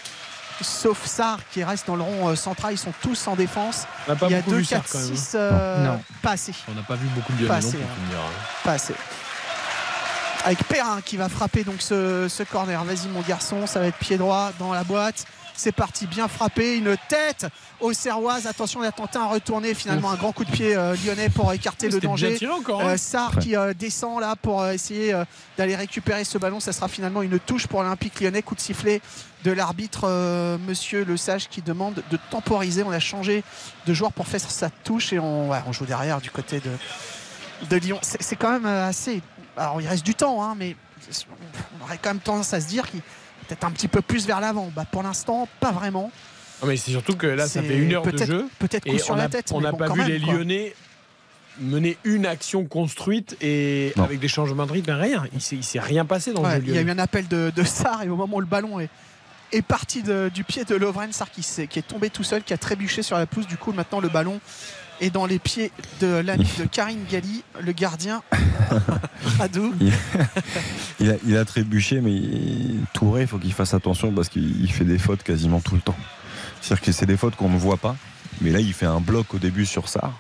sauf 0.63 1.07
Sarr 1.07 1.39
qui 1.53 1.63
reste 1.65 1.87
dans 1.87 1.97
le 1.97 2.03
rond 2.03 2.29
euh, 2.29 2.37
central. 2.37 2.73
Ils 2.75 2.79
sont 2.79 2.93
tous 3.03 3.27
en 3.29 3.35
défense. 3.37 3.87
On 4.07 4.13
n'a 4.13 4.17
pas 4.19 4.27
Il 4.27 4.33
y 4.33 4.35
a 4.35 4.39
beaucoup 4.39 4.51
2, 4.53 4.57
vu 4.59 4.65
Sarr, 4.65 4.83
4, 4.83 4.93
quand 4.93 4.99
même, 4.99 5.17
6, 5.17 5.35
hein. 5.35 5.39
euh, 5.39 5.85
Non. 5.85 6.01
pas 6.23 6.31
assez. 6.33 6.53
On 6.69 6.75
n'a 6.75 6.83
pas 6.83 6.95
vu 6.97 7.07
beaucoup 7.15 7.33
de 7.35 7.47
Pas 7.47 7.61
non 7.61 7.69
hein. 7.69 7.73
hein. 8.15 8.31
Pas 8.65 8.73
assez. 8.73 8.95
Avec 10.45 10.65
Perrin 10.65 11.01
qui 11.05 11.17
va 11.17 11.29
frapper 11.29 11.63
donc 11.63 11.81
ce, 11.81 12.27
ce 12.29 12.43
corner. 12.43 12.83
Vas-y 12.85 13.09
mon 13.09 13.21
garçon, 13.21 13.67
ça 13.67 13.79
va 13.81 13.87
être 13.87 13.99
pied 13.99 14.17
droit 14.19 14.51
dans 14.59 14.73
la 14.73 14.83
boîte. 14.83 15.25
C'est 15.55 15.73
parti, 15.73 16.07
bien 16.07 16.29
frappé, 16.29 16.77
une 16.79 16.97
tête 17.09 17.47
aux 17.79 17.93
Serroises. 17.93 18.47
Attention, 18.47 18.83
il 18.83 18.87
a 18.87 18.93
tenté 18.93 19.19
un 19.19 19.27
retourné, 19.27 19.75
finalement 19.75 20.11
un 20.11 20.17
grand 20.17 20.33
coup 20.33 20.45
de 20.45 20.51
pied 20.51 20.75
euh, 20.75 20.97
lyonnais 21.05 21.29
pour 21.29 21.53
écarter 21.53 21.89
le 21.89 22.01
danger. 22.01 22.39
encore, 22.49 22.81
hein. 22.81 22.95
Euh, 22.95 22.97
Sarr 22.97 23.39
qui 23.39 23.55
euh, 23.55 23.75
descend 23.75 24.21
là 24.21 24.35
pour 24.35 24.63
euh, 24.63 24.73
essayer 24.73 25.13
euh, 25.13 25.25
d'aller 25.59 25.77
récupérer 25.77 26.25
ce 26.25 26.39
ballon. 26.39 26.59
Ça 26.59 26.73
sera 26.73 26.89
finalement 26.89 27.23
une 27.23 27.39
touche 27.39 27.67
pour 27.67 27.83
l'Olympique 27.83 28.21
lyonnais. 28.21 28.43
Coup 28.43 28.55
de 28.55 28.61
sifflet 28.61 29.01
de 29.45 29.53
l'arbitre, 29.53 30.05
euh, 30.05 30.57
monsieur 30.67 31.05
Le 31.05 31.17
Sage, 31.17 31.49
qui 31.49 31.61
demande 31.63 32.03
de 32.11 32.19
temporiser. 32.31 32.83
On 32.83 32.91
a 32.91 33.01
changé 33.01 33.45
de 33.87 33.95
joueur 33.95 34.13
pour 34.13 34.27
faire 34.27 34.41
sa 34.41 34.71
touche 34.71 35.13
et 35.13 35.19
on, 35.19 35.51
ouais, 35.51 35.59
on 35.67 35.73
joue 35.73 35.85
derrière 35.87 36.21
du 36.21 36.31
côté 36.31 36.61
de, 36.61 37.67
de 37.69 37.77
Lyon. 37.77 37.99
C'est 38.03 38.37
quand 38.37 38.51
même 38.53 38.67
assez. 38.67 39.21
Alors 39.57 39.81
il 39.83 39.87
reste 39.87 40.05
du 40.05 40.15
temps, 40.15 40.43
hein, 40.43 40.55
mais 40.57 40.77
on 41.79 41.85
aurait 41.85 41.99
quand 42.01 42.11
même 42.11 42.21
tendance 42.21 42.55
à 42.55 42.61
se 42.61 42.67
dire 42.69 42.91
qu'il 42.91 43.03
peut-être 43.47 43.65
un 43.65 43.71
petit 43.71 43.89
peu 43.89 44.01
plus 44.03 44.27
vers 44.27 44.41
l'avant. 44.41 44.71
Bah, 44.75 44.85
pour 44.91 45.03
l'instant, 45.03 45.49
pas 45.61 45.73
vraiment. 45.73 46.11
Non, 46.63 46.69
mais 46.69 46.77
c'est 46.77 46.91
surtout 46.93 47.17
que 47.17 47.27
là, 47.27 47.47
ça 47.49 47.63
fait 47.63 47.77
une 47.77 47.93
heure 47.93 48.03
de 48.03 48.11
peut-être- 48.11 48.27
jeu. 48.31 48.47
peut-être 48.59 48.85
coup 48.85 48.95
et 48.95 48.99
sur 48.99 49.17
la 49.17 49.29
tête, 49.29 49.51
On 49.53 49.61
n'a 49.61 49.73
bon, 49.73 49.79
pas 49.79 49.89
vu 49.93 49.99
même, 50.01 50.09
les 50.09 50.21
quoi. 50.21 50.35
Lyonnais 50.35 50.75
mener 51.61 51.99
une 52.05 52.25
action 52.25 52.65
construite 52.65 53.37
et 53.43 53.93
Non. 53.97 54.05
avec 54.05 54.21
des 54.21 54.29
changements 54.29 54.65
de 54.67 54.73
rythme, 54.73 54.93
rien. 54.93 55.25
Il 55.35 55.41
s'est, 55.43 55.57
il 55.57 55.65
s'est 55.65 55.81
rien 55.81 56.05
passé 56.07 56.33
dans 56.33 56.43
Ouais, 56.43 56.59
le 56.61 56.65
jeu 56.67 56.71
il 56.71 56.75
y 56.77 56.79
a 56.79 56.83
eu 56.83 56.91
un 56.91 56.99
appel 56.99 57.29
de, 57.29 57.53
de 57.55 57.63
Sarr 57.63 58.03
et 58.03 58.09
au 58.09 58.17
moment 58.17 58.37
où 58.37 58.41
le 58.41 58.47
ballon 58.47 58.81
est, 58.81 58.89
est 59.53 59.61
parti 59.61 60.03
de- 60.03 60.31
du 60.33 60.45
pied 60.45 60.65
de 60.65 60.75
Lovren 60.75 61.13
Sar 61.13 61.31
qui, 61.31 61.43
qui 61.43 61.79
est 61.79 61.87
tombé 61.87 62.09
tout 62.09 62.23
seul, 62.25 62.43
qui 62.43 62.55
a 62.55 62.57
trébuché 62.57 63.03
sur 63.03 63.19
la 63.19 63.27
pelouse. 63.27 63.47
Du 63.47 63.59
coup, 63.59 63.73
maintenant 63.73 64.01
le 64.01 64.09
ballon 64.09 64.41
est 65.01 65.11
dans 65.11 65.27
les 65.27 65.39
pieds 65.39 65.73
de 66.01 66.07
l'ami 66.07 66.47
de 66.59 66.65
Karine 66.65 67.05
Galli, 67.11 67.43
le 67.61 67.73
gardien. 67.73 68.23
Adou. 69.41 69.75
Il, 69.81 69.93
il 71.01 71.11
a, 71.11 71.15
il 71.27 71.37
a 71.37 71.45
trébuché, 71.45 72.01
mais 72.01 72.13
il- 72.13 72.81
Touré, 72.93 73.23
il 73.23 73.27
faut 73.27 73.39
qu'il 73.39 73.53
fasse 73.53 73.75
attention 73.75 74.13
parce 74.13 74.29
qu'il 74.29 74.61
il 74.63 74.71
fait 74.73 74.85
des 74.85 74.99
fautes 74.99 75.23
quasiment 75.23 75.61
tout 75.61 75.75
le 75.75 75.81
temps. 75.81 75.97
C'est-à-dire 76.61 76.85
que 76.85 76.93
c'est 76.93 77.07
des 77.07 77.17
fautes 77.17 77.35
qu'on 77.37 77.49
ne 77.49 77.59
voit 77.59 77.77
pas. 77.79 77.97
Mais 78.41 78.51
là, 78.51 78.61
il 78.61 78.73
fait 78.73 78.87
un 78.87 79.01
bloc 79.01 79.35
au 79.35 79.39
début 79.39 79.67
sur 79.67 79.89
ça. 79.89 80.13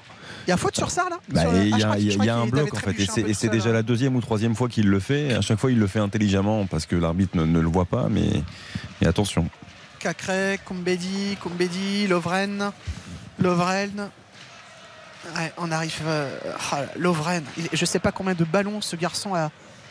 Il 0.46 0.50
y 0.50 0.52
a 0.52 0.56
faute 0.56 0.74
sur 0.76 0.90
ça 0.90 1.06
là 1.08 1.18
Bah, 1.28 1.42
il 1.54 1.72
Ah, 1.74 1.96
y 1.98 2.10
je 2.10 2.18
a, 2.18 2.24
y 2.24 2.26
y 2.26 2.30
un 2.30 2.46
bloc 2.46 2.74
en 2.74 2.78
fait, 2.78 2.98
et 3.00 3.06
c'est 3.34 3.46
et 3.46 3.48
déjà 3.50 3.70
hein. 3.70 3.74
la 3.74 3.82
deuxième 3.84 4.16
ou 4.16 4.20
troisième 4.20 4.56
fois 4.56 4.68
qu'il 4.68 4.88
le 4.88 4.98
fait. 4.98 5.28
Et 5.28 5.34
à 5.34 5.40
chaque 5.40 5.58
fois, 5.60 5.70
il 5.70 5.78
le 5.78 5.86
fait 5.86 6.00
intelligemment 6.00 6.66
parce 6.66 6.84
que 6.86 6.96
l'arbitre 6.96 7.36
ne, 7.36 7.44
ne 7.44 7.60
le 7.60 7.68
voit 7.68 7.84
pas. 7.84 8.08
Mais, 8.10 8.42
mais 9.00 9.06
attention. 9.06 9.48
Cacré, 10.00 10.58
Kumbedi, 10.66 11.36
Kumbedi, 11.40 12.08
Lovren, 12.08 12.72
Lovren. 13.38 14.08
Ouais, 15.36 15.52
on 15.58 15.70
arrive. 15.70 15.94
euh, 16.06 16.28
ah, 16.72 16.82
Lovren. 16.98 17.42
Il- 17.56 17.68
Je 17.72 17.84
sais 17.84 17.98
pas 17.98 18.12
combien 18.12 18.34
de 18.34 18.44
ballons 18.44 18.80
ce 18.80 18.96
garçon 18.96 19.34
a, 19.34 19.50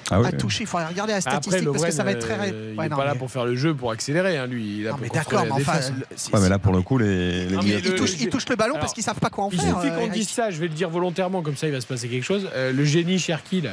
Ah 0.10 0.18
a 0.26 0.32
touché. 0.32 0.64
Il 0.64 0.68
faudrait 0.68 0.88
regarder 0.88 1.14
la 1.14 1.20
Après, 1.20 1.32
statistique 1.32 1.72
parce 1.72 1.86
que 1.86 1.92
ça 1.92 2.04
va 2.04 2.12
être 2.12 2.20
très. 2.20 2.34
euh, 2.52 2.72
il 2.74 2.78
Ouais, 2.80 2.90
n'est 2.90 2.96
pas 2.96 3.06
là 3.06 3.14
mais- 3.14 3.20
pour 3.20 3.32
faire 3.32 3.46
le 3.46 3.56
jeu, 3.56 3.74
pour 3.74 3.92
accélérer. 3.92 4.38
hein, 4.38 4.46
lui, 4.48 4.80
il 4.80 4.84
Non, 4.84 4.92
pour 4.92 5.00
mais 5.02 5.10
d'accord, 5.10 5.46
mais 5.46 5.52
enfin, 5.62 5.80
Ouais, 6.34 6.40
mais 6.42 6.50
là, 6.50 6.60
pour 6.60 6.74
le 6.74 6.82
coup, 6.82 6.98
les, 6.98 7.46
les 7.46 7.56
Non, 7.56 7.62
mais 7.62 7.80
Guillemets- 7.80 7.80
Ils 8.20 8.30
le- 8.50 8.56
ballon 8.58 8.76
parce 8.80 8.94
qu'ils 8.94 9.04
savent 9.04 9.20
pas 9.20 9.30
quoi 9.30 9.46
en 9.46 9.50
Il 9.52 9.62
faire. 9.62 9.76
suffit 9.80 9.88
euh, 9.94 9.98
qu'on 9.98 10.08
dise 10.08 10.28
ça, 10.30 10.52
je 10.52 10.58
vais 10.60 10.68
le 10.68 10.74
dire 10.74 10.90
volontairement, 10.90 11.42
comme 11.42 11.56
ça 11.56 11.68
il 11.68 11.74
va 11.74 11.80
se 11.82 11.88
passer 11.88 12.10
quelque 12.10 12.24
chose. 12.26 12.50
Euh, 12.56 12.74
le 12.74 12.84
génie 12.84 13.20
Cherki, 13.20 13.62
là. 13.62 13.72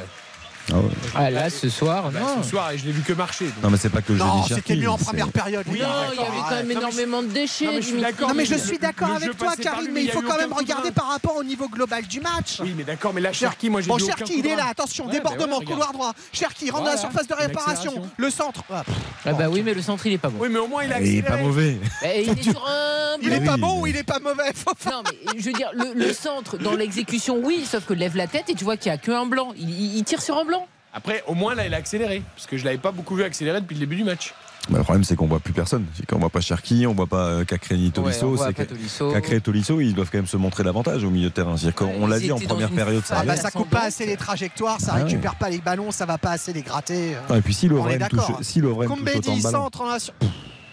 Ah 0.71 0.77
ouais. 0.77 0.89
Ah 1.15 1.31
là, 1.31 1.49
ce 1.49 1.69
soir, 1.69 2.11
Bah, 2.11 2.19
non. 2.19 2.43
ce 2.43 2.49
soir, 2.49 2.71
et 2.71 2.77
je 2.77 2.85
l'ai 2.85 2.91
vu 2.91 3.01
que 3.01 3.13
marcher. 3.13 3.45
donc. 3.45 3.63
Non, 3.63 3.69
mais 3.71 3.77
c'est 3.77 3.89
pas 3.89 4.01
que 4.01 4.13
le 4.13 4.19
Non, 4.19 4.43
c'était 4.43 4.75
mieux 4.75 4.89
en 4.89 4.97
première 4.97 5.29
période. 5.29 5.65
les 5.65 5.73
Oui, 5.73 5.79
gars. 5.79 5.87
Non, 5.87 5.93
il 6.13 6.17
y 6.17 6.21
avait 6.21 6.37
quand 6.47 6.49
même 6.55 6.67
je- 6.67 6.77
énormément 6.77 7.21
de 7.23 7.27
déchets. 7.27 7.65
Non, 7.65 7.71
mais 7.73 7.81
je 7.81 7.87
suis 7.87 8.01
d'accord, 8.01 8.29
Non 8.29 8.35
mais 8.35 8.45
je 8.45 8.53
le- 8.53 8.59
suis 8.59 8.77
d'accord 8.77 9.09
le 9.09 9.15
avec 9.15 9.37
toi 9.37 9.53
Karine 9.61 9.89
mais 9.91 10.01
il 10.03 10.07
y 10.07 10.11
faut 10.11 10.21
quand 10.21 10.37
même 10.37 10.53
regarder 10.53 10.91
par 10.91 11.07
rapport 11.07 11.35
au 11.37 11.43
niveau 11.43 11.67
global 11.67 12.03
du 12.05 12.19
match. 12.19 12.59
Oui, 12.61 12.73
mais 12.77 12.83
d'accord, 12.83 13.13
mais 13.13 13.21
là, 13.21 13.33
Cherki, 13.33 13.69
moi 13.69 13.81
j'ai 13.81 13.87
Bon 13.87 13.97
Cherki 13.97 14.39
il 14.39 14.45
est 14.47 14.55
là, 14.55 14.65
attention, 14.69 15.05
Ouais, 15.07 15.19
bah 15.19 15.29
débordement, 15.31 15.57
ouais, 15.59 15.65
couloir 15.65 15.91
droit. 15.93 16.13
Cherki 16.31 16.69
rentre 16.69 16.85
dans 16.85 16.91
la 16.91 16.97
surface 16.97 17.27
de 17.27 17.33
une 17.33 17.39
réparation. 17.39 18.09
Le 18.17 18.29
centre. 18.29 18.63
Ah. 18.71 18.83
Ah 19.25 19.33
bah 19.33 19.49
oui, 19.49 19.61
mais 19.63 19.73
le 19.73 19.81
centre, 19.81 20.05
il 20.05 20.13
est 20.13 20.17
pas 20.17 20.29
bon. 20.29 20.37
Oui, 20.41 20.49
mais 20.51 20.59
au 20.59 20.67
moins 20.67 20.83
il 20.83 20.93
a 20.93 21.01
Il 21.01 21.17
est 21.17 21.21
pas 21.23 21.37
mauvais. 21.37 21.77
Eh, 22.05 22.23
il 22.23 22.29
est 22.29 22.43
sur 22.51 22.65
un 22.67 23.17
Il 23.21 23.33
est 23.33 23.39
bloc. 23.39 23.45
pas 23.45 23.57
bon 23.57 23.81
ou 23.81 23.87
il 23.87 23.95
est 23.97 24.03
pas 24.03 24.19
mauvais 24.19 24.51
Non, 24.85 25.03
mais 25.05 25.39
je 25.39 25.45
veux 25.45 25.53
dire, 25.53 25.71
le, 25.73 26.13
centre 26.13 26.57
dans 26.57 26.73
l'exécution, 26.73 27.39
oui, 27.43 27.65
sauf 27.69 27.85
que 27.85 27.93
lève 27.93 28.15
la 28.15 28.27
tête 28.27 28.49
et 28.49 28.55
tu 28.55 28.63
vois 28.63 28.77
qu'il 28.77 28.91
n'y 28.91 28.95
a 28.95 28.99
qu'un 28.99 29.25
blanc. 29.25 29.53
Il 29.57 30.03
tire 30.03 30.21
sur 30.21 30.37
un 30.37 30.45
blanc. 30.45 30.58
Après, 30.93 31.23
au 31.27 31.33
moins 31.35 31.53
là, 31.55 31.65
il 31.67 31.73
a 31.73 31.77
accéléré. 31.77 32.23
Parce 32.35 32.47
que 32.47 32.57
je 32.57 32.65
l'avais 32.65 32.77
pas 32.77 32.91
beaucoup 32.91 33.15
vu 33.15 33.23
accélérer 33.23 33.61
depuis 33.61 33.75
le 33.75 33.79
début 33.81 33.95
du 33.95 34.03
match. 34.03 34.33
Bah, 34.69 34.79
le 34.79 34.83
problème, 34.83 35.03
c'est 35.03 35.15
qu'on 35.15 35.27
voit 35.27 35.39
plus 35.39 35.53
personne. 35.53 35.85
C'est 35.95 36.05
qu'on 36.05 36.19
voit 36.19 36.29
pas 36.29 36.41
Cherki, 36.41 36.85
on 36.85 36.93
voit 36.93 37.07
pas 37.07 37.25
euh, 37.27 37.45
Cacré 37.45 37.77
ni 37.77 37.91
Tolisso. 37.91 38.35
Ouais, 38.35 38.53
on. 38.53 39.11
Cacré 39.13 39.37
et 39.37 39.41
Tolisso, 39.41 39.79
ils 39.79 39.93
doivent 39.93 40.09
quand 40.11 40.17
même 40.17 40.27
se 40.27 40.35
montrer 40.37 40.63
davantage 40.63 41.03
au 41.03 41.09
milieu 41.09 41.29
de 41.29 41.33
terrain. 41.33 41.55
C'est-à-dire 41.57 41.75
qu'on 41.75 42.03
Ouais, 42.03 42.09
l'a 42.09 42.19
dit 42.19 42.31
en 42.31 42.39
première 42.39 42.69
période, 42.71 43.05
ça 43.05 43.17
Ah 43.19 43.23
bah 43.23 43.35
ça 43.37 43.51
coupe 43.51 43.69
pas 43.69 43.83
assez 43.83 44.05
les 44.05 44.17
trajectoires, 44.17 44.81
ça 44.81 44.91
Ah 44.93 44.97
ouais. 44.97 45.03
récupère 45.03 45.35
pas 45.35 45.49
les 45.49 45.59
ballons, 45.59 45.91
ça 45.91 46.05
va 46.05 46.17
pas 46.17 46.31
assez 46.31 46.53
les 46.53 46.61
gratter. 46.61 47.15
Ah, 47.29 47.37
et 47.37 47.41
puis 47.41 47.53
si 47.53 47.67
On 47.67 47.69
Lovren 47.75 47.99
touche, 48.09 48.19
si 48.41 48.59
touche 48.59 49.17
autant 49.29 49.37
de 49.37 49.41
ballons, 49.43 49.57
centre 49.63 49.81
en 49.81 49.89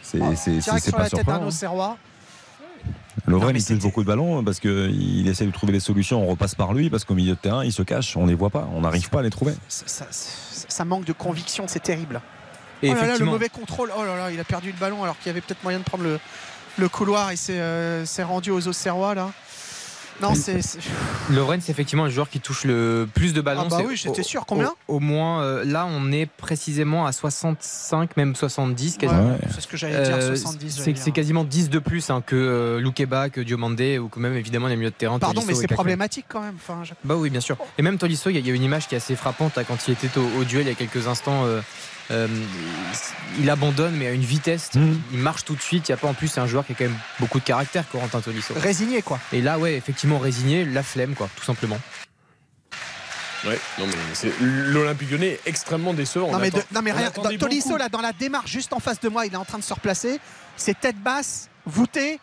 c'est 0.02 0.18
c'est- 0.18 0.36
c'est- 0.36 0.50
direct 0.58 0.64
c'est 0.84 0.90
sur 0.90 0.96
pas 0.96 1.02
la 1.04 1.10
tête 1.10 1.26
d'un 1.26 1.50
surprenant. 1.50 1.50
Hein. 3.26 3.30
Lovren, 3.30 3.54
il 3.56 3.64
touche 3.64 3.78
beaucoup 3.78 4.02
de 4.02 4.06
ballons 4.08 4.42
parce 4.44 4.60
qu'il 4.60 5.26
essaie 5.28 5.46
de 5.46 5.50
trouver 5.50 5.72
des 5.72 5.80
solutions. 5.80 6.22
On 6.22 6.26
repasse 6.26 6.54
par 6.54 6.72
lui 6.74 6.90
parce 6.90 7.04
qu'au 7.04 7.14
milieu 7.14 7.32
de 7.34 7.38
terrain, 7.38 7.64
il 7.64 7.72
se 7.72 7.82
cache. 7.82 8.16
On 8.16 8.26
les 8.26 8.34
voit 8.34 8.50
pas. 8.50 8.68
On 8.74 8.80
n'arrive 8.82 9.08
pas 9.10 9.20
à 9.20 9.22
les 9.22 9.30
trouver. 9.30 9.54
Ça, 9.68 9.84
ça- 9.86 10.06
ça- 10.10 10.66
ça 10.68 10.84
manque 10.84 11.04
de 11.04 11.12
conviction, 11.12 11.64
c'est 11.68 11.82
terrible. 11.82 12.20
Et 12.82 12.90
oh 12.90 12.94
là 12.94 13.06
là, 13.06 13.16
le 13.18 13.24
mauvais 13.24 13.48
contrôle. 13.48 13.90
Oh 13.96 14.04
là 14.04 14.16
là, 14.16 14.30
il 14.30 14.38
a 14.38 14.44
perdu 14.44 14.70
le 14.72 14.78
ballon 14.78 15.02
alors 15.02 15.16
qu'il 15.18 15.28
y 15.28 15.30
avait 15.30 15.40
peut-être 15.40 15.62
moyen 15.62 15.78
de 15.78 15.84
prendre 15.84 16.04
le, 16.04 16.18
le 16.78 16.88
couloir. 16.88 17.32
Il 17.32 17.38
s'est 17.38 17.58
euh, 17.58 18.04
s'est 18.04 18.22
rendu 18.22 18.50
aux 18.50 18.68
Auxerrois 18.68 19.14
là. 19.14 19.30
Non, 20.22 20.34
c'est. 20.34 20.60
Lovren, 21.30 21.60
c'est 21.60 21.72
effectivement 21.72 22.04
le 22.04 22.10
joueur 22.10 22.28
qui 22.30 22.40
touche 22.40 22.64
le 22.64 23.06
plus 23.12 23.32
de 23.34 23.40
ballons. 23.40 23.62
Ah 23.66 23.68
bah 23.78 23.82
oui, 23.86 23.96
j'étais 23.96 24.20
au- 24.20 24.24
sûr. 24.24 24.46
Combien 24.46 24.72
au, 24.88 24.96
au 24.96 25.00
moins, 25.00 25.42
euh, 25.42 25.64
là, 25.64 25.86
on 25.90 26.10
est 26.12 26.26
précisément 26.26 27.04
à 27.06 27.12
65, 27.12 28.16
même 28.16 28.34
70 28.34 28.92
Ouais, 28.94 28.98
quasiment. 28.98 29.28
Ouais. 29.30 29.38
C'est 29.54 29.60
ce 29.60 29.66
que 29.66 29.76
j'allais 29.76 30.02
dire, 30.04 30.16
Euh, 30.16 30.36
70. 30.36 30.76
j'allais 30.84 30.94
c'est 30.96 31.10
quasiment 31.10 31.44
10 31.44 31.68
de 31.68 31.78
plus 31.78 32.08
hein, 32.10 32.22
que 32.24 32.34
euh, 32.36 32.80
Loukeba, 32.80 33.28
que 33.30 33.40
Diomandé 33.40 33.98
ou 33.98 34.08
que 34.08 34.18
même 34.18 34.34
évidemment 34.36 34.68
les 34.68 34.76
milieux 34.76 34.90
de 34.90 34.94
terrain. 34.94 35.18
Pardon, 35.18 35.40
Tolisso 35.42 35.60
mais 35.60 35.66
c'est 35.68 35.74
problématique 35.74 36.26
quand 36.28 36.40
même. 36.40 36.56
Enfin, 36.56 36.80
je- 36.84 36.94
Bah 37.04 37.16
oui, 37.16 37.28
bien 37.30 37.40
sûr. 37.40 37.56
Et 37.78 37.82
même 37.82 37.98
Tolisso, 37.98 38.30
il 38.30 38.34
y 38.34 38.36
a- 38.36 38.40
il 38.40 38.46
y 38.46 38.50
a 38.50 38.54
une 38.54 38.62
image 38.62 38.88
qui 38.88 38.94
est 38.94 38.98
assez 38.98 39.16
frappante 39.16 39.58
hein, 39.58 39.64
quand 39.66 39.76
il 39.88 39.92
était 39.92 40.16
au, 40.18 40.40
au 40.40 40.44
duel 40.44 40.62
il 40.62 40.68
y 40.68 40.72
a 40.72 40.74
quelques 40.74 41.06
instants. 41.08 41.44
Euh, 42.10 42.28
il 43.38 43.48
abandonne, 43.50 43.96
mais 43.96 44.06
à 44.06 44.12
une 44.12 44.22
vitesse. 44.24 44.74
Mhm. 44.74 45.00
Il 45.12 45.18
marche 45.18 45.44
tout 45.44 45.54
de 45.56 45.60
suite. 45.62 45.88
Il 45.88 45.92
y 45.92 45.94
a 45.94 45.96
pas 45.96 46.08
en 46.08 46.14
plus, 46.14 46.28
c'est 46.28 46.40
un 46.40 46.46
joueur 46.46 46.64
qui 46.66 46.72
a 46.72 46.74
quand 46.74 46.84
même 46.84 46.98
beaucoup 47.20 47.40
de 47.40 47.44
caractère, 47.44 47.88
Corentin 47.90 48.20
Tolisso. 48.20 48.54
Résigné 48.56 49.02
quoi. 49.02 49.18
Et 49.32 49.40
là, 49.42 49.58
ouais, 49.58 49.74
effectivement, 49.74 50.18
résigné, 50.18 50.64
la 50.64 50.82
flemme, 50.82 51.14
quoi, 51.14 51.28
tout 51.36 51.44
simplement. 51.44 51.78
Ouais, 53.44 53.58
non, 53.78 53.86
mais 53.86 53.92
c'est- 54.14 54.32
l'Olympique 54.40 55.10
lyonnais 55.10 55.32
est 55.34 55.40
extrêmement 55.46 55.94
décevant. 55.94 56.28
Non 56.32 56.38
On 56.38 56.40
mais, 56.40 56.50
de- 56.50 56.62
non 56.72 56.82
mais 56.82 56.92
on 56.92 56.96
rien. 56.96 57.06
attendait 57.08 57.36
dans- 57.36 57.46
Tolisso 57.46 57.68
beaucoup. 57.68 57.78
là 57.78 57.88
dans 57.88 58.00
la 58.00 58.12
démarche 58.12 58.50
juste 58.50 58.72
en 58.72 58.80
face 58.80 58.98
de 59.00 59.08
moi, 59.08 59.26
il 59.26 59.32
est 59.32 59.36
en 59.36 59.44
train 59.44 59.58
de 59.58 59.62
se 59.62 59.72
replacer. 59.74 60.18
C'est 60.56 60.80
tête 60.80 60.96
basse, 61.00 61.48
voûtée. 61.64 62.18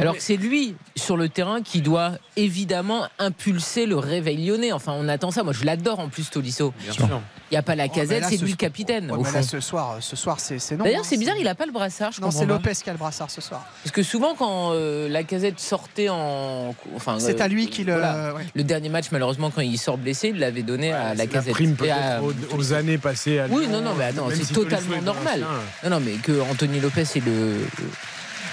Alors 0.00 0.14
que 0.16 0.22
c'est 0.22 0.36
lui 0.36 0.74
sur 0.96 1.16
le 1.16 1.28
terrain 1.28 1.62
qui 1.62 1.80
doit 1.82 2.12
évidemment 2.36 3.06
impulser 3.18 3.86
le 3.86 3.96
réveil 3.96 4.46
lyonnais. 4.46 4.72
Enfin, 4.72 4.92
on 4.96 5.08
attend 5.08 5.30
ça. 5.30 5.42
Moi, 5.42 5.52
je 5.52 5.64
l'adore 5.64 6.00
en 6.00 6.08
plus, 6.08 6.30
Tolisso. 6.30 6.72
Bien 6.82 6.92
sûr. 6.92 7.08
Il 7.50 7.54
n'y 7.54 7.58
a 7.58 7.62
pas 7.62 7.74
la 7.74 7.86
Oh, 7.86 7.92
casette, 7.92 8.24
c'est 8.28 8.36
ce- 8.36 8.44
lui 8.44 8.52
le 8.52 8.56
capitaine. 8.56 9.08
Là, 9.08 9.14
fond. 9.24 9.42
ce 9.42 9.58
soir, 9.58 9.96
ce 10.00 10.14
soir 10.14 10.38
c'est 10.38 10.60
c'est 10.60 10.76
non. 10.76 10.84
D'ailleurs, 10.84 11.00
hein, 11.00 11.04
c'est 11.04 11.16
bizarre, 11.16 11.34
il 11.36 11.44
n'a 11.44 11.56
pas 11.56 11.66
le 11.66 11.72
brassard. 11.72 12.12
Je 12.12 12.20
Non, 12.20 12.30
c'est. 12.30 12.46
Lopez 12.46 12.72
qui 12.84 12.88
a 12.88 12.92
le 12.92 12.98
brassard 12.98 13.28
ce 13.28 13.40
soir. 13.40 13.64
Parce 13.82 13.90
que 13.92 14.04
souvent, 14.04 14.36
quand 14.36 14.70
euh, 14.72 15.08
la 15.08 15.24
casette 15.24 15.58
sortait 15.58 16.08
en. 16.08 16.74
Enfin, 16.94 17.18
C'est 17.18 17.40
euh, 17.40 17.44
à 17.44 17.48
lui 17.48 17.68
qu'il 17.68 17.86
le. 17.86 17.94
voilà. 17.94 18.34
ouais. 18.34 18.46
Le 18.54 18.62
dernier 18.62 18.88
match, 18.88 19.06
malheureusement, 19.10 19.50
quand 19.50 19.62
il 19.62 19.78
sort 19.78 19.98
blessé, 19.98 20.28
il 20.28 20.38
l'avait 20.38 20.62
donné 20.62 20.92
à 20.92 21.08
la 21.08 21.10
C'est 21.10 21.16
la 21.16 21.26
casette. 21.26 21.52
prime 21.54 21.76
Et 21.84 21.90
à- 21.90 22.20
peut-être 22.20 22.54
aux, 22.54 22.56
aux 22.58 22.72
années 22.72 22.98
passées 22.98 23.40
à 23.40 23.46
Oui, 23.50 23.66
non, 23.66 23.80
non, 23.80 23.94
mais 23.98 24.04
attends, 24.04 24.28
c'est 24.30 24.44
si 24.44 24.52
totalement 24.52 24.94
est 24.94 25.00
normal. 25.00 25.44
Non, 25.82 25.90
non, 25.90 26.00
mais 26.00 26.12
que 26.22 26.40
Anthony 26.52 26.78
Lopez 26.78 27.02
et 27.16 27.20
le 27.20 27.56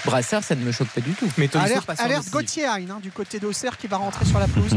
brassard, 0.04 0.42
ça 0.44 0.54
ne 0.54 0.64
me 0.64 0.72
choque 0.72 0.88
pas 0.88 1.00
du 1.00 1.12
tout. 1.12 1.28
Mais 1.38 1.48
Tolisso, 1.48 1.70
Alerte, 1.72 1.86
passeur 1.86 2.06
alerte 2.06 2.18
décisif. 2.20 2.32
Gauthier 2.34 2.66
Hein, 2.66 2.98
du 3.02 3.10
côté 3.10 3.38
d'Auxerre 3.38 3.76
qui 3.76 3.86
va 3.86 3.96
rentrer 3.98 4.24
sur 4.24 4.38
la 4.38 4.46
pelouse. 4.48 4.76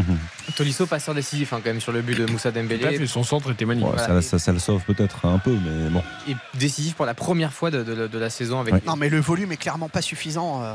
Tolisso, 0.56 0.86
passeur 0.86 1.14
décisif, 1.16 1.54
hein, 1.54 1.62
quand 1.64 1.70
même, 1.70 1.82
sur 1.82 1.92
le 1.92 2.02
but 2.02 2.18
de 2.18 2.26
Moussa 2.26 2.52
Dembélé. 2.52 2.98
fait, 2.98 3.08
son 3.08 3.24
centre 3.24 3.52
était 3.52 3.66
magnifique. 3.66 3.90
Ouais, 3.92 3.98
Voilà. 3.98 4.22
ça, 4.22 4.30
ça, 4.32 4.40
ça 4.40 4.52
le 4.52 4.60
sauve 4.60 4.82
peut-être 4.86 5.26
un 5.26 5.40
peu, 5.40 5.52
mais 5.52 5.90
bon. 5.90 6.04
Et 6.28 6.36
décisif 6.58 6.96
pour 6.96 7.06
la 7.06 7.14
première 7.14 7.54
fois 7.54 7.72
de, 7.72 7.84
de- 7.84 8.08
de 8.08 8.18
la 8.20 8.30
saison 8.30 8.60
avec. 8.60 8.74
Ouais. 8.74 8.82
Non 8.86 8.96
mais 8.96 9.10
le 9.10 9.20
volume 9.20 9.52
est 9.52 9.58
clairement 9.58 9.90
pas 9.90 10.02
suffisant 10.02 10.62
euh, 10.64 10.74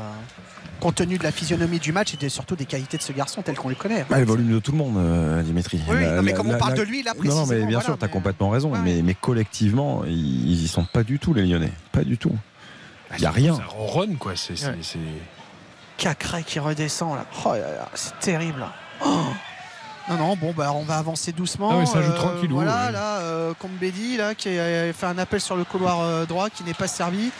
compte 0.79 0.95
tenu 0.95 1.17
de 1.17 1.23
la 1.23 1.31
physionomie 1.31 1.79
du 1.79 1.91
match 1.91 2.13
et 2.21 2.29
surtout 2.29 2.55
des 2.55 2.65
qualités 2.65 2.97
de 2.97 3.01
ce 3.03 3.11
garçon 3.13 3.41
tel 3.41 3.55
qu'on 3.55 3.69
le 3.69 3.75
connaît. 3.75 4.05
Ah, 4.11 4.19
le 4.19 4.25
volume 4.25 4.51
de 4.51 4.59
tout 4.59 4.71
le 4.71 4.77
monde, 4.77 4.97
euh, 4.97 5.41
Dimitri. 5.43 5.79
Oui, 5.87 6.01
La- 6.01 6.15
non, 6.17 6.21
mais 6.23 6.31
la- 6.31 6.37
comme 6.37 6.47
on 6.47 6.51
la- 6.53 6.57
parle 6.57 6.71
la- 6.73 6.77
de 6.77 6.83
lui 6.83 7.03
là 7.03 7.13
précisément. 7.13 7.41
non, 7.41 7.47
mais 7.47 7.57
bien 7.59 7.67
voilà, 7.79 7.83
sûr, 7.85 7.97
tu 7.97 8.03
as 8.03 8.07
mais- 8.07 8.13
complètement 8.13 8.49
raison. 8.49 8.71
Ouais, 8.71 8.79
mais, 8.83 8.95
ouais. 8.97 9.01
mais 9.03 9.13
collectivement, 9.15 10.03
ils, 10.05 10.11
ils 10.51 10.63
y 10.63 10.67
sont 10.67 10.85
pas 10.85 11.03
du 11.03 11.19
tout, 11.19 11.33
les 11.33 11.45
Lyonnais. 11.45 11.71
Pas 11.91 12.03
du 12.03 12.17
tout. 12.17 12.35
Il 13.15 13.19
n'y 13.21 13.25
a 13.25 13.31
rien. 13.31 13.55
Ça 13.55 13.63
ronronne, 13.69 14.17
quoi. 14.17 14.33
C'est, 14.35 14.53
Ouais. 14.65 14.75
c'est- 14.81 14.99
Cacré 15.97 16.43
qui 16.43 16.59
redescend 16.59 17.15
là. 17.15 17.25
Oh 17.45 17.53
là 17.53 17.59
là, 17.59 17.89
c'est 17.95 18.17
terrible. 18.19 18.59
là. 18.59 18.71
Oh. 19.03 19.23
non, 20.09 20.17
non, 20.17 20.35
bon, 20.35 20.53
bah, 20.55 20.71
on 20.73 20.83
va 20.83 20.97
avancer 20.97 21.31
doucement. 21.31 21.69
Ah 21.71 21.77
oui, 21.79 21.87
ça 21.87 22.01
joue 22.01 22.13
tranquillou, 22.13 22.55
Voilà, 22.55 22.85
ouais. 22.87 22.91
là, 22.91 23.17
euh, 23.19 23.53
Combedi, 23.57 24.17
là, 24.17 24.35
qui 24.35 24.49
a 24.59 24.93
fait 24.93 25.05
un 25.05 25.17
appel 25.17 25.41
sur 25.41 25.55
le 25.55 25.63
couloir 25.63 26.01
euh, 26.01 26.25
droit 26.25 26.49
qui 26.49 26.63
n'est 26.63 26.73
pas 26.75 26.87
servi. 26.87 27.31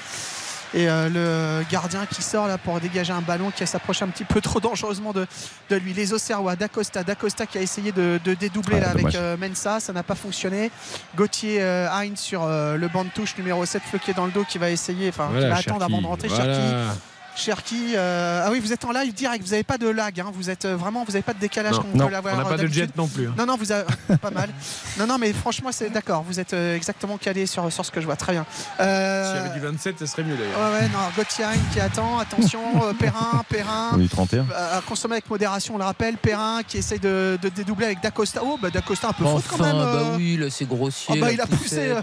Et 0.73 0.89
euh, 0.89 1.10
le 1.10 1.65
gardien 1.72 2.06
qui 2.06 2.22
sort 2.22 2.48
là 2.48 2.57
pour 2.57 2.80
dégager 2.80 3.14
un 3.14 3.22
ballon 3.22 3.52
qui 3.52 3.65
s'approche 3.65 4.02
un 4.02 4.07
petit 4.07 4.26
peu 4.26 4.41
trop 4.41 4.60
dangereusement 4.60 5.14
de, 5.14 5.26
de 5.69 5.76
lui. 5.76 5.94
Les 5.94 6.14
Auxerrois, 6.14 6.56
D'Acosta, 6.56 7.03
D'Acosta 7.03 7.45
qui 7.45 7.57
a 7.57 7.61
essayé 7.61 7.91
de, 7.91 8.19
de 8.23 8.34
dédoubler 8.34 8.76
Ouais, 8.76 8.81
là, 8.81 8.89
avec 8.89 9.15
euh, 9.15 9.38
Mensa, 9.38 9.80
ça 9.80 9.94
n'a 9.94 10.03
pas 10.03 10.15
fonctionné. 10.15 10.72
Gauthier 11.15 11.61
euh, 11.61 11.89
Heinz 11.89 12.19
sur 12.19 12.45
le 12.48 12.88
banc 12.88 13.06
de 13.06 13.10
touche 13.10 13.38
numéro 13.38 13.65
7 13.65 13.81
floqué 13.84 14.14
dans 14.14 14.26
le 14.26 14.31
dos 14.31 14.44
qui 14.44 14.57
va 14.57 14.69
essayer, 14.69 15.10
enfin 15.10 15.30
qui 15.34 15.48
va 15.48 15.56
attendre 15.57 15.84
avant 15.84 16.02
de 16.02 16.07
rentrer. 16.07 16.27
Voilà. 16.27 16.53
Cherki. 16.53 16.99
Cherki, 17.38 17.93
euh, 17.95 18.43
ah 18.45 18.49
oui, 18.51 18.59
vous 18.59 18.73
êtes 18.73 18.84
en 18.84 18.91
live 18.91 19.14
direct, 19.14 19.43
vous 19.43 19.51
n'avez 19.51 19.64
pas 19.64 19.77
de 19.77 19.88
lag, 19.88 20.19
hein, 20.19 20.31
vous 20.34 20.49
êtes 20.49 20.65
euh, 20.65 20.76
vraiment, 20.76 21.03
vous 21.05 21.11
n'avez 21.11 21.22
pas 21.22 21.34
de 21.35 21.39
décalage 21.39 21.73
Non, 21.76 21.81
comme 21.81 21.91
non, 21.93 22.03
on 22.05 22.07
peut 22.07 22.14
l'avoir. 22.14 22.34
On 22.34 22.38
n'a 22.39 22.45
pas 22.45 22.57
de 22.57 22.65
jet 22.68 22.89
non 22.97 23.07
plus. 23.07 23.27
hein. 23.27 23.35
Non, 23.38 23.45
non, 23.45 23.57
vous 23.57 23.72
avez 23.72 23.85
pas 24.22 24.31
mal. 24.31 24.49
Non, 24.97 25.05
non, 25.05 25.18
mais 25.19 25.31
franchement, 25.34 25.69
c'est 25.72 25.91
d'accord, 25.91 26.23
vous 26.23 26.39
êtes 26.39 26.53
euh, 26.53 26.76
exactement 26.76 27.18
calé 27.18 27.45
sur, 27.45 27.72
sur 27.72 27.85
ce 27.85 27.91
que 27.91 28.01
je 28.01 28.05
vois, 28.07 28.15
très 28.15 28.34
bien. 28.34 28.45
Euh, 28.80 29.26
S'il 29.34 29.41
y 29.43 29.45
avait 29.45 29.59
du 29.59 29.65
27, 29.65 29.99
ça 29.99 30.07
serait 30.07 30.23
mieux 30.23 30.35
d'ailleurs. 30.35 30.59
Ouais, 30.59 30.80
ouais, 30.80 30.88
non, 30.89 30.97
Gauthier 31.15 31.45
Hein 31.45 31.53
qui 31.72 31.80
attend, 31.80 32.18
attention, 32.18 32.59
Perrin, 32.99 33.43
Perrin. 33.47 33.91
On 33.93 34.01
est 34.01 34.09
31. 34.11 34.39
euh, 34.51 34.77
À 34.80 34.81
consommer 34.81 35.14
avec 35.14 35.30
modération, 35.30 35.76
on 35.76 35.77
le 35.77 35.84
rappelle. 35.84 36.18
Perrin 36.18 36.61
qui 36.68 36.80
essaye 36.80 36.99
de, 36.99 37.38
de 37.39 37.49
dédoubler 37.49 37.85
avec 37.85 38.01
D'Acosta. 38.01 38.41
Oh, 38.43 38.57
bah 38.59 38.72
D'Acosta 38.72 39.09
un 39.09 39.14
peu 39.14 39.23
faute 39.23 39.43
Enfin, 39.51 39.57
quand 39.57 39.64
même. 39.64 39.76
bah 39.77 40.03
oui, 40.18 40.38
là, 40.38 40.49
c'est 40.49 40.65
grossier. 40.68 41.15
Ah 41.18 41.26
bah, 41.26 41.31
il 41.31 41.39
a 41.39 41.45
poussé. 41.45 41.93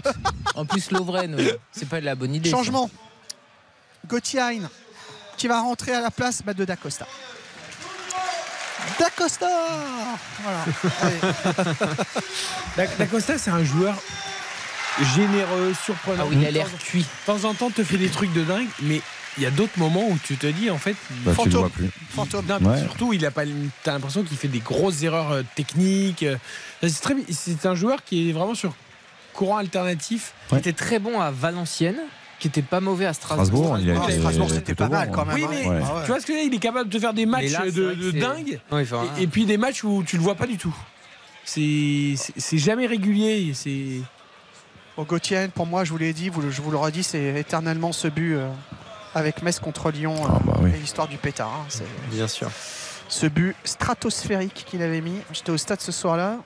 En 0.55 0.65
plus, 0.65 0.91
Lovren, 0.91 1.35
c'est 1.73 1.89
pas 1.89 1.99
de 1.99 2.05
la 2.05 2.15
bonne 2.15 2.33
idée. 2.33 2.49
Changement. 2.49 2.89
Gauthier 4.07 4.39
Hein 4.39 4.69
qui 5.37 5.47
va 5.47 5.59
rentrer 5.61 5.93
à 5.93 6.01
la 6.01 6.11
place 6.11 6.41
bah, 6.45 6.53
de 6.53 6.65
D'Acosta. 6.65 7.07
D'Acosta 8.99 9.49
Voilà. 10.43 10.65
D'Acosta, 12.97 13.37
c'est 13.37 13.51
un 13.51 13.63
joueur 13.63 13.95
généreux, 15.15 15.73
surprenant. 15.83 16.23
Ah 16.25 16.29
oui, 16.29 16.37
il 16.41 16.45
a 16.47 16.51
l'air 16.51 16.67
cuit. 16.79 17.01
De 17.03 17.25
temps 17.25 17.43
en 17.47 17.53
temps, 17.53 17.69
te 17.69 17.83
fait 17.83 17.97
des 17.97 18.09
trucs 18.09 18.31
de 18.33 18.43
dingue, 18.43 18.67
mais 18.83 19.01
il 19.37 19.43
y 19.43 19.45
a 19.45 19.51
d'autres 19.51 19.77
moments 19.77 20.07
où 20.07 20.17
tu 20.23 20.37
te 20.37 20.47
dis, 20.47 20.69
en 20.69 20.77
fait, 20.77 20.95
Bah, 21.25 21.33
tu 21.41 21.49
le 21.49 21.57
vois 21.57 21.69
plus. 21.69 21.89
Fantôme. 22.15 22.45
Non, 22.61 22.69
Ouais. 22.71 22.79
Surtout, 22.79 23.11
il 23.11 23.25
a 23.25 23.31
pas. 23.31 23.43
T'as 23.83 23.91
l'impression 23.93 24.23
qu'il 24.23 24.37
fait 24.37 24.47
des 24.47 24.59
grosses 24.59 25.03
erreurs 25.03 25.31
euh, 25.31 25.43
techniques. 25.55 26.23
euh. 26.23 26.37
C'est 26.81 27.01
très. 27.01 27.15
C'est 27.29 27.65
un 27.65 27.75
joueur 27.75 28.03
qui 28.05 28.29
est 28.29 28.33
vraiment 28.33 28.55
sur 28.55 28.73
courant 29.33 29.57
alternatif. 29.57 30.31
Qui 30.47 30.55
était 30.55 30.71
très 30.73 30.99
bon 30.99 31.19
à 31.19 31.31
Valenciennes, 31.31 31.99
qui 32.51 32.59
était 32.59 32.61
pas 32.67 32.79
mauvais 32.79 33.07
à 33.07 33.13
Strasbourg. 33.13 33.45
Strasbourg, 33.65 33.77
il 33.79 33.89
a 33.89 33.95
Ah, 33.99 34.03
été 34.09 34.19
Strasbourg, 34.19 34.49
c'était 34.49 34.61
plutôt 34.61 34.83
pas 34.83 34.89
mal 34.89 35.07
bon, 35.09 35.13
quand 35.15 35.25
même. 35.25 35.35
Oui, 35.35 35.45
mais 35.49 35.67
Ouais. 35.67 35.75
Ouais. 35.77 35.81
tu 36.03 36.07
vois 36.11 36.19
ce 36.19 36.25
que 36.27 36.45
Il 36.45 36.53
est 36.53 36.59
capable 36.59 36.89
de 36.89 36.99
faire 36.99 37.13
des 37.13 37.25
matchs 37.25 37.51
là, 37.51 37.71
de, 37.71 38.11
dingue. 38.11 38.59
Ouais, 38.71 38.81
enfin, 38.83 39.03
Et, 39.17 39.23
et 39.23 39.27
puis 39.27 39.45
des 39.45 39.57
matchs 39.57 39.83
où 39.83 40.03
tu 40.05 40.15
le 40.17 40.21
vois 40.21 40.35
pas 40.35 40.45
du 40.45 40.57
tout. 40.57 40.75
C'est 41.43 42.15
jamais 42.57 42.85
régulier. 42.85 43.51
C'est 43.53 44.01
Bon, 44.97 45.03
Gauthier, 45.03 45.47
pour 45.53 45.65
moi, 45.65 45.83
je 45.83 45.91
vous 45.91 45.97
l'ai 45.97 46.13
dit, 46.13 46.29
vous 46.29 46.41
le- 46.41 46.51
je 46.51 46.61
vous 46.61 46.71
le 46.71 46.77
redis, 46.77 47.03
c'est 47.03 47.35
éternellement 47.39 47.91
ce 47.91 48.07
but 48.07 48.35
euh, 48.35 48.47
avec 49.13 49.41
Metz 49.41 49.59
contre 49.59 49.91
Lyon 49.91 50.15
euh, 50.15 50.27
Ah, 50.29 50.39
bah 50.45 50.53
oui. 50.61 50.69
et 50.73 50.77
l'histoire 50.77 51.07
du 51.09 51.17
pétard. 51.17 51.51
hein. 51.67 51.83
Bien 52.11 52.27
sûr. 52.29 52.49
ce 53.09 53.25
but 53.27 53.55
stratosphérique 53.65 54.63
qu'il 54.65 54.81
avait 54.81 55.01
mis. 55.01 55.17
J'étais 55.33 55.51
au 55.51 55.57
stade 55.57 55.81
ce 55.81 55.91
soir-là. 55.91 56.37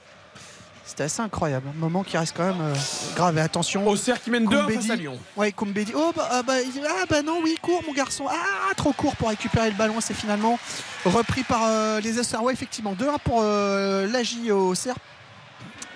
C'était 0.89 1.03
assez 1.03 1.21
incroyable. 1.21 1.67
Un 1.69 1.79
moment 1.79 2.03
qui 2.03 2.17
reste 2.17 2.33
quand 2.35 2.47
même 2.47 2.61
euh, 2.61 2.73
grave. 3.15 3.37
Et 3.37 3.41
attention. 3.41 3.87
Auxerre 3.87 4.19
qui 4.19 4.31
mène 4.31 4.47
2 4.47 4.57
Koumbedi. 4.57 4.75
face 4.77 4.89
à 4.89 4.95
Lyon. 4.95 5.19
Ouais, 5.37 5.51
Koumbedi. 5.51 5.91
Oh, 5.95 6.11
bah, 6.15 6.27
ah, 6.31 6.41
bah, 6.41 6.53
ah, 6.83 7.05
bah 7.07 7.21
non, 7.21 7.41
oui, 7.43 7.59
court, 7.61 7.83
mon 7.85 7.93
garçon. 7.93 8.25
Ah, 8.27 8.73
trop 8.75 8.91
court 8.91 9.15
pour 9.15 9.29
récupérer 9.29 9.69
le 9.69 9.75
ballon. 9.75 10.01
C'est 10.01 10.15
finalement 10.15 10.57
repris 11.05 11.43
par 11.43 11.61
euh, 11.65 11.99
les. 11.99 12.17
Ouais, 12.17 12.53
effectivement. 12.53 12.95
2-1 12.95 13.19
pour 13.23 13.41
euh, 13.43 14.07
l'AJ 14.07 14.49
au 14.49 14.69
Auxerre. 14.71 14.95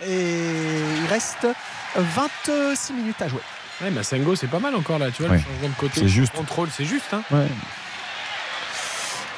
Et 0.05 0.79
il 1.01 1.07
reste 1.09 1.47
26 1.95 2.93
minutes 2.93 3.19
à 3.19 3.27
jouer. 3.29 3.41
Ouais, 3.81 3.89
Massengo, 3.89 4.35
c'est 4.35 4.45
pas 4.45 4.59
mal 4.59 4.75
encore 4.75 4.99
là. 4.99 5.09
Tu 5.09 5.23
vois, 5.23 5.31
Ouais. 5.31 5.37
le 5.37 5.43
changement 5.43 5.69
de 5.69 5.79
côté. 5.79 6.01
C'est 6.01 6.07
juste. 6.07 6.33
Contrôle, 6.33 6.69
c'est 6.71 6.85
juste. 6.85 7.11
Hein. 7.13 7.23
Ouais. 7.31 7.47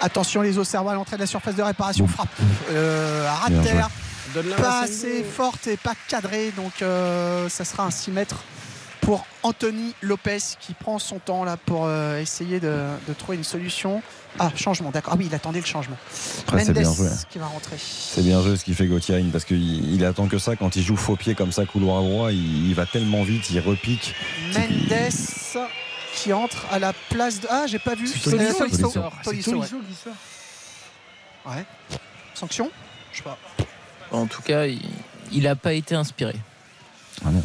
Attention, 0.01 0.41
les 0.41 0.57
Auxerrois 0.57 0.91
à 0.91 0.95
l'entrée 0.95 1.15
de 1.15 1.21
la 1.21 1.27
surface 1.27 1.55
de 1.55 1.63
réparation. 1.63 2.07
Frappe 2.07 2.27
euh, 2.71 3.25
à 3.45 3.49
terre. 3.63 3.89
Pas 4.57 4.81
assez 4.81 5.23
forte 5.23 5.67
et 5.67 5.77
pas 5.77 5.93
cadrée. 6.07 6.51
Donc, 6.55 6.81
euh, 6.81 7.49
ça 7.49 7.65
sera 7.65 7.83
un 7.83 7.91
6 7.91 8.11
mètres 8.11 8.43
pour 9.01 9.25
Anthony 9.43 9.93
Lopez 10.01 10.39
qui 10.59 10.73
prend 10.73 10.97
son 10.97 11.19
temps 11.19 11.43
là 11.43 11.57
pour 11.57 11.85
euh, 11.85 12.19
essayer 12.19 12.59
de, 12.59 12.87
de 13.07 13.13
trouver 13.13 13.37
une 13.37 13.43
solution. 13.43 14.01
Ah, 14.39 14.51
changement, 14.55 14.89
d'accord. 14.89 15.13
Ah 15.13 15.17
oui, 15.19 15.27
il 15.27 15.35
attendait 15.35 15.59
le 15.59 15.65
changement. 15.65 15.95
Après, 16.47 16.65
c'est 16.65 16.73
bien 16.73 16.83
Mendes 16.83 16.95
joué. 16.97 17.09
qui 17.29 17.37
va 17.39 17.45
rentrer. 17.45 17.77
C'est 17.79 18.23
bien 18.23 18.41
joué 18.41 18.57
ce 18.57 18.65
qu'il 18.65 18.75
fait 18.75 18.87
Gauthier 18.87 19.23
parce 19.31 19.45
qu'il 19.45 19.93
il 19.93 20.03
attend 20.03 20.27
que 20.27 20.37
ça. 20.39 20.55
Quand 20.55 20.75
il 20.75 20.83
joue 20.83 20.97
faux 20.97 21.15
pied 21.15 21.35
comme 21.35 21.51
ça, 21.51 21.65
couloir 21.65 22.01
droit, 22.01 22.31
il, 22.31 22.67
il 22.69 22.75
va 22.75 22.85
tellement 22.85 23.23
vite, 23.23 23.49
il 23.51 23.59
repique. 23.59 24.13
Mendes 24.53 25.11
qui 26.15 26.33
entre 26.33 26.65
à 26.71 26.79
la 26.79 26.93
place 27.09 27.39
de. 27.41 27.47
Ah, 27.49 27.65
j'ai 27.67 27.79
pas 27.79 27.93
vu. 27.95 28.07
C'est 28.07 28.29
Tolisso 28.29 28.63
ouais. 28.63 28.69
Tolisso 29.23 29.51
qui 29.51 29.95
sort. 29.95 30.13
Ouais. 31.45 31.65
Sanction? 32.33 32.71
Je 33.11 33.17
sais 33.17 33.23
pas. 33.23 33.37
En 34.15 34.25
tout 34.27 34.41
cas, 34.41 34.65
il- 34.65 35.43
n'a 35.43 35.55
pas 35.55 35.73
été 35.73 35.95
inspiré. 35.95 36.35
Ah 37.25 37.31
non. 37.31 37.43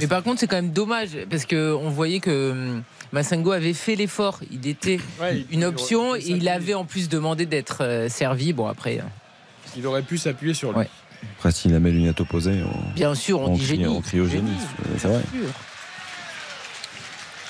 Mais 0.00 0.06
par 0.06 0.22
contre, 0.22 0.40
c'est 0.40 0.46
quand 0.46 0.56
même 0.56 0.72
dommage 0.72 1.10
parce 1.30 1.44
que 1.44 1.72
on 1.74 1.90
voyait 1.90 2.20
que 2.20 2.50
hum, 2.52 2.82
Massengo 3.12 3.50
avait 3.52 3.72
fait 3.74 3.96
l'effort. 3.96 4.40
Il 4.50 4.66
était 4.66 5.00
Ouais, 5.20 5.38
il- 5.50 5.54
une 5.54 5.64
option 5.64 6.14
et 6.14 6.20
il 6.26 6.48
avait 6.48 6.74
en 6.74 6.84
plus 6.84 7.08
demandé 7.08 7.46
d'être 7.46 7.82
euh, 7.82 8.08
servi. 8.08 8.52
Bon 8.52 8.66
après, 8.66 8.98
euh, 8.98 9.02
Il 9.76 9.86
aurait 9.86 10.02
pu 10.02 10.18
s'appuyer 10.18 10.54
sur 10.54 10.70
lui. 10.72 10.78
Ouais. 10.80 10.88
Après, 11.36 11.50
s'il 11.50 11.74
a 11.74 11.80
met 11.80 11.90
lunettes 11.90 12.20
opposées, 12.20 12.62
on, 12.62 12.92
bien 12.94 13.14
sûr, 13.14 13.40
on, 13.40 13.46
on 13.46 13.54
dit 13.54 13.58
crie, 13.64 13.66
génie. 13.66 13.86
on 13.88 14.00
crie 14.00 14.20
au 14.20 14.28
génie. 14.28 14.52
C'est 14.98 15.08
vrai. 15.08 15.20
Sûr. 15.32 15.48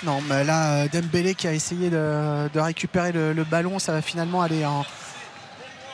Non, 0.04 0.20
mais 0.28 0.44
là, 0.44 0.84
euh, 0.84 0.88
Dembélé 0.92 1.34
qui 1.34 1.48
a 1.48 1.52
essayé 1.52 1.90
de, 1.90 2.48
de 2.54 2.60
récupérer 2.60 3.10
le, 3.12 3.32
le 3.32 3.44
ballon, 3.44 3.78
ça 3.80 3.92
va 3.92 4.00
finalement 4.00 4.42
aller 4.42 4.64
en, 4.64 4.84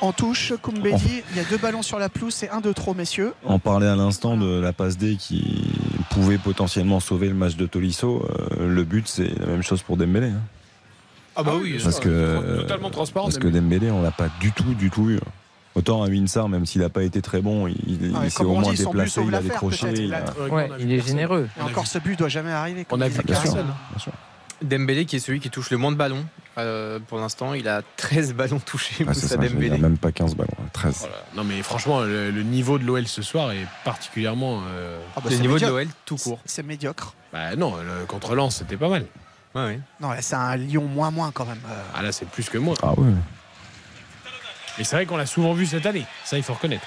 en 0.01 0.13
touche. 0.13 0.53
Koumbedi, 0.63 1.23
il 1.31 1.37
y 1.37 1.41
a 1.41 1.45
deux 1.45 1.57
ballons 1.59 1.83
sur 1.83 1.99
la 1.99 2.09
pelouse, 2.09 2.35
c'est 2.35 2.51
un 2.51 2.61
de 2.61 2.73
trop, 2.73 2.95
messieurs. 2.95 3.33
On 3.45 3.59
parlait 3.59 3.87
à 3.89 3.97
l'instant 3.97 4.37
de 4.37 4.61
la 4.61 4.73
passe 4.73 4.97
D 4.99 5.17
qui 5.17 5.71
pouvait 6.11 6.39
potentiellement 6.39 7.01
sauver 7.01 7.29
le 7.29 7.35
match 7.35 7.57
de 7.57 7.67
Tolisso. 7.67 8.27
Euh, 8.59 8.69
le 8.69 8.85
but, 8.85 9.07
c'est 9.09 9.29
la 9.39 9.47
même 9.47 9.63
chose 9.63 9.83
pour 9.83 9.97
Dembélé. 9.97 10.29
hein. 10.29 10.41
Ah 11.37 11.43
bah 11.43 11.53
oui, 11.61 11.81
Parce 11.83 11.99
que, 11.99 12.61
totalement 12.61 12.91
transparent. 12.91 13.27
Parce 13.27 13.39
que 13.39 13.49
Dembélé, 13.49 13.91
on 13.91 14.03
l'a 14.03 14.13
pas 14.13 14.29
du 14.41 14.53
tout, 14.53 14.75
du 14.75 14.91
tout 14.91 15.11
eu. 15.11 15.19
Autant 15.75 16.05
à 16.05 16.07
Winsar, 16.07 16.49
même 16.49 16.67
s'il 16.67 16.83
n'a 16.83 16.89
pas 16.89 17.03
été 17.03 17.21
très 17.21 17.41
bon, 17.41 17.67
il, 17.67 18.13
Ah 18.15 18.31
s'est 18.31 18.45
au 18.45 18.55
moins 18.55 18.71
dit, 18.73 18.79
déplacé, 18.85 19.21
il 19.27 19.35
a 19.35 19.43
décroché. 19.43 19.89
il 19.93 20.05
Il 20.05 20.15
a- 20.15 20.19
a- 20.19 20.49
Ouais, 20.49 20.69
il 20.79 20.93
est 20.93 21.05
généreux. 21.05 21.49
Et 21.59 21.63
encore, 21.63 21.89
ce 21.89 21.99
but 21.99 22.17
doit 22.17 22.29
jamais 22.29 22.53
arriver. 22.53 22.87
On 22.93 23.01
a 23.01 23.09
vu 23.09 23.21
personne. 23.25 23.67
Dembélé 24.63 25.05
qui 25.05 25.17
est 25.17 25.19
celui 25.19 25.41
qui 25.41 25.51
touche 25.51 25.71
le 25.71 25.77
moins 25.77 25.91
de 25.91 25.97
ballons. 25.97 26.25
Euh, 26.57 26.99
pour 27.09 27.19
l'instant, 27.19 27.55
il 27.55 27.67
a 27.69 27.83
13 27.97 28.35
ballons 28.35 28.61
touchés. 28.61 29.05
Ah, 29.09 29.15
ça, 29.15 29.37
il 29.43 29.81
même 29.81 29.99
pas 29.99 30.13
15 30.13 30.37
ballons, 30.37 30.51
13. 30.73 30.99
Voilà. 31.01 31.17
Non 31.35 31.43
mais 31.45 31.63
franchement, 31.63 32.01
le, 32.03 32.31
le 32.31 32.43
niveau 32.45 32.79
de 32.79 32.85
l'OL 32.85 33.07
ce 33.09 33.23
soir 33.23 33.51
est 33.53 33.67
particulièrement. 33.85 34.63
euh, 34.69 35.01
Ah 35.17 35.21
bah, 35.21 35.31
le 35.31 35.37
niveau 35.39 35.59
de 35.59 35.67
l'OL 35.67 35.89
tout 36.05 36.17
court. 36.17 36.39
C'est 36.45 36.63
médiocre. 36.63 37.15
Bah 37.33 37.57
non, 37.57 37.75
le 37.77 38.07
contre 38.07 38.35
Lens 38.37 38.57
c'était 38.59 38.77
pas 38.77 38.89
mal. 38.89 39.05
Ouais, 39.55 39.65
ouais. 39.65 39.81
Non, 40.01 40.11
là, 40.11 40.23
c'est 40.23 40.37
un 40.37 40.57
Lyon 40.57 40.85
moins-moins 40.87 41.31
quand 41.33 41.45
même. 41.47 41.61
Euh, 41.69 41.83
Ah 41.95 42.03
là 42.03 42.13
c'est 42.13 42.27
plus 42.29 42.49
que 42.49 42.59
moi. 42.59 42.75
Ah 42.83 42.93
oui. 42.97 43.09
Mais 44.79 44.85
c'est 44.85 44.97
vrai 44.97 45.07
qu'on 45.07 45.17
l'a 45.17 45.27
souvent 45.27 45.55
vu 45.55 45.67
cette 45.67 45.87
année. 45.87 46.05
Ça 46.25 46.37
il 46.37 46.43
faut 46.43 46.55
reconnaître. 46.55 46.87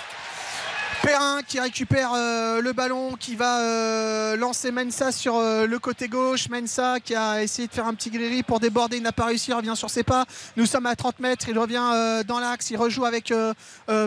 Perrin 1.01 1.41
qui 1.47 1.59
récupère 1.59 2.11
euh, 2.13 2.61
le 2.61 2.73
ballon, 2.73 3.15
qui 3.15 3.35
va 3.35 3.61
euh, 3.61 4.35
lancer 4.35 4.71
Mensa 4.71 5.11
sur 5.11 5.35
euh, 5.35 5.65
le 5.65 5.79
côté 5.79 6.07
gauche. 6.07 6.49
Mensa 6.49 6.99
qui 6.99 7.15
a 7.15 7.41
essayé 7.43 7.67
de 7.67 7.73
faire 7.73 7.87
un 7.87 7.93
petit 7.93 8.09
griri 8.09 8.43
pour 8.43 8.59
déborder, 8.59 8.97
il 8.97 9.03
n'a 9.03 9.11
pas 9.11 9.25
réussi, 9.25 9.51
il 9.51 9.53
revient 9.53 9.75
sur 9.75 9.89
ses 9.89 10.03
pas. 10.03 10.25
Nous 10.55 10.65
sommes 10.65 10.85
à 10.85 10.95
30 10.95 11.19
mètres, 11.19 11.47
il 11.49 11.57
revient 11.57 12.23
dans 12.27 12.39
l'axe, 12.39 12.71
il 12.71 12.77
rejoue 12.77 13.05
avec 13.05 13.33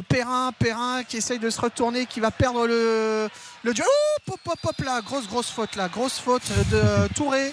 Perrin. 0.08 0.52
Perrin 0.58 1.02
qui 1.04 1.18
essaye 1.18 1.38
de 1.38 1.50
se 1.50 1.60
retourner, 1.60 2.06
qui 2.06 2.20
va 2.20 2.30
perdre 2.30 2.66
le, 2.66 3.28
le 3.62 3.74
duel. 3.74 3.86
Oh, 3.88 4.32
hop, 4.32 4.40
hop, 4.46 4.58
hop, 4.64 4.84
là, 4.84 5.00
grosse, 5.00 5.28
grosse 5.28 5.50
faute 5.50 5.76
là, 5.76 5.88
grosse 5.88 6.18
faute 6.18 6.48
de 6.70 7.12
Touré 7.14 7.52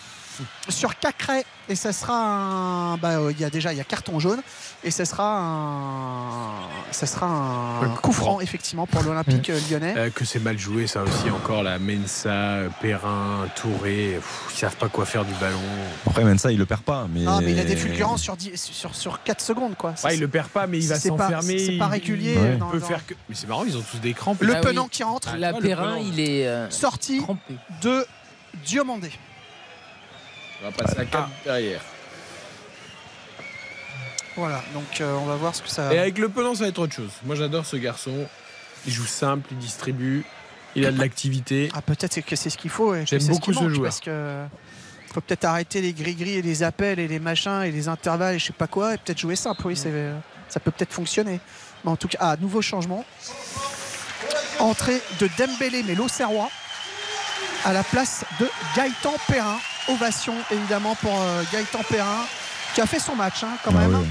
sur 0.69 0.97
Cacré 0.99 1.43
et 1.69 1.76
ça 1.76 1.91
sera 1.93 2.14
un 2.15 2.97
bah, 2.97 3.19
euh, 3.19 3.31
il 3.31 3.39
y 3.39 3.43
a 3.43 3.49
déjà 3.49 3.73
il 3.73 3.77
y 3.77 3.81
a 3.81 3.84
carton 3.84 4.19
jaune 4.19 4.41
et 4.84 4.91
ça 4.91 5.05
sera 5.05 5.39
un 5.39 6.68
ça 6.91 7.05
sera 7.05 7.27
un, 7.27 7.89
coup 8.01 8.11
franc 8.14 8.39
effectivement 8.39 8.85
pour 8.88 9.03
l'Olympique 9.03 9.49
euh, 9.49 9.59
lyonnais 9.69 9.93
Euh, 9.97 10.09
que 10.09 10.23
c'est 10.26 10.39
mal 10.39 10.57
joué 10.57 10.88
ça 10.88 11.03
aussi 11.03 11.30
encore 11.30 11.64
la 11.64 11.80
Mensa, 11.80 12.59
Perrin, 12.81 13.47
Touré. 13.55 14.14
Pff, 14.15 14.43
ils 14.53 14.57
savent 14.57 14.76
pas 14.77 14.88
quoi 14.89 15.05
faire 15.05 15.26
du 15.26 15.34
ballon. 15.35 15.59
Après, 16.05 16.38
ça, 16.38 16.51
il 16.51 16.57
le 16.57 16.65
perd 16.65 16.81
pas. 16.81 17.07
Mais... 17.14 17.22
non 17.22 17.41
mais 17.41 17.51
il 17.51 17.59
a 17.59 17.64
des 17.64 17.76
fulgurances 17.76 18.22
sur, 18.22 18.35
10 18.38 18.55
sur, 18.55 18.95
sur 18.95 19.23
4 19.23 19.41
secondes 19.41 19.76
quoi 19.76 19.95
Ça, 19.95 20.07
Ouais, 20.07 20.15
il 20.15 20.19
le 20.22 20.27
perd 20.27 20.47
pas 20.49 20.68
mais 20.68 20.77
il 20.80 20.88
va 20.88 20.95
c'est 20.99 21.09
pas- 21.09 21.18
s'enfermer. 21.30 21.59
c'est 21.59 21.77
pas 21.77 21.88
régulier 21.88 22.38
Il 22.53 22.57
dans- 22.59 22.69
peut 22.69 22.80
dans- 22.80 22.85
faire 22.88 23.05
que. 23.05 23.14
Mais 23.30 23.35
c'est 23.35 23.47
marrant, 23.47 23.64
ils 23.65 23.76
ont 23.77 23.84
tous 23.91 23.97
des 23.99 24.14
crampes. 24.14 24.41
le 24.41 24.55
Ah 24.55 24.59
penant 24.61 24.84
oui. 24.84 24.89
qui 24.91 25.03
rentre 25.03 25.35
La 25.38 25.51
le 25.51 25.59
Perrin, 25.59 25.97
il 25.97 26.19
est 26.19 26.47
euh, 26.47 26.68
trempé. 26.69 27.55
de 27.81 28.05
Diomandé 28.65 29.11
On 30.61 30.65
va 30.65 30.71
passer 30.71 30.99
à 30.99 31.05
4 31.05 31.29
derrière. 31.45 31.81
voilà 34.35 34.63
donc 34.73 35.01
euh, 35.01 35.13
on 35.15 35.25
va 35.25 35.35
voir 35.35 35.53
ce 35.55 35.61
que 35.61 35.69
ça 35.69 35.93
Et 35.93 35.99
avec 35.99 36.17
le 36.17 36.29
Penant, 36.29 36.55
ça 36.55 36.63
va 36.63 36.69
être 36.69 36.79
autre 36.79 36.93
chose. 36.95 37.11
Moi, 37.23 37.35
j'adore 37.35 37.65
ce 37.65 37.75
garçon. 37.77 38.25
Il 38.85 38.93
joue 38.93 39.05
simple, 39.05 39.47
il 39.51 39.57
distribue, 39.57 40.23
il 40.75 40.85
a 40.85 40.91
de 40.91 40.99
l'activité. 40.99 41.69
Ah, 41.73 41.81
peut-être 41.81 42.21
que 42.21 42.35
c'est 42.35 42.49
ce 42.49 42.57
qu'il 42.57 42.69
faut. 42.69 42.93
J'aime 43.05 43.23
beaucoup 43.27 43.53
ce 43.53 43.59
manque, 43.59 43.69
joueur. 43.73 43.84
Parce 43.89 43.99
que 43.99 44.45
faut 45.13 45.21
peut-être 45.21 45.45
arrêter 45.45 45.81
les 45.81 45.93
gris-gris 45.93 46.34
et 46.35 46.41
les 46.41 46.63
appels 46.63 46.99
et 46.99 47.07
les 47.07 47.19
machins 47.19 47.63
et 47.63 47.71
les 47.71 47.88
intervalles 47.88 48.35
et 48.35 48.39
je 48.39 48.45
sais 48.45 48.53
pas 48.53 48.67
quoi 48.67 48.93
et 48.93 48.97
peut-être 48.97 49.19
jouer 49.19 49.35
simple. 49.35 49.65
Oui, 49.67 49.75
c'est- 49.75 50.11
ça 50.49 50.59
peut 50.59 50.71
peut-être 50.71 50.93
fonctionner. 50.93 51.39
Mais 51.84 51.91
en 51.91 51.97
tout 51.97 52.07
cas, 52.07 52.17
ah, 52.21 52.35
nouveau 52.39 52.61
changement. 52.61 53.03
Entrée 54.59 55.01
de 55.19 55.29
Dembélé, 55.38 55.84
mais 55.84 55.93
l'Auxerrois 55.95 56.49
à 57.65 57.73
la 57.73 57.84
place 57.84 58.23
de 58.39 58.47
Gaëtan 58.75 59.13
Perrin. 59.27 59.57
Ovation 59.89 60.34
évidemment 60.51 60.95
pour 60.95 61.19
euh, 61.22 61.43
Gaëtan 61.51 61.81
Perrin 61.89 62.26
qui 62.76 62.81
a 62.81 62.85
fait 62.85 62.99
son 62.99 63.15
match 63.15 63.43
hein, 63.43 63.57
quand 63.64 63.72
Ah 63.76 63.80
même. 63.88 63.95
oui. 63.95 64.05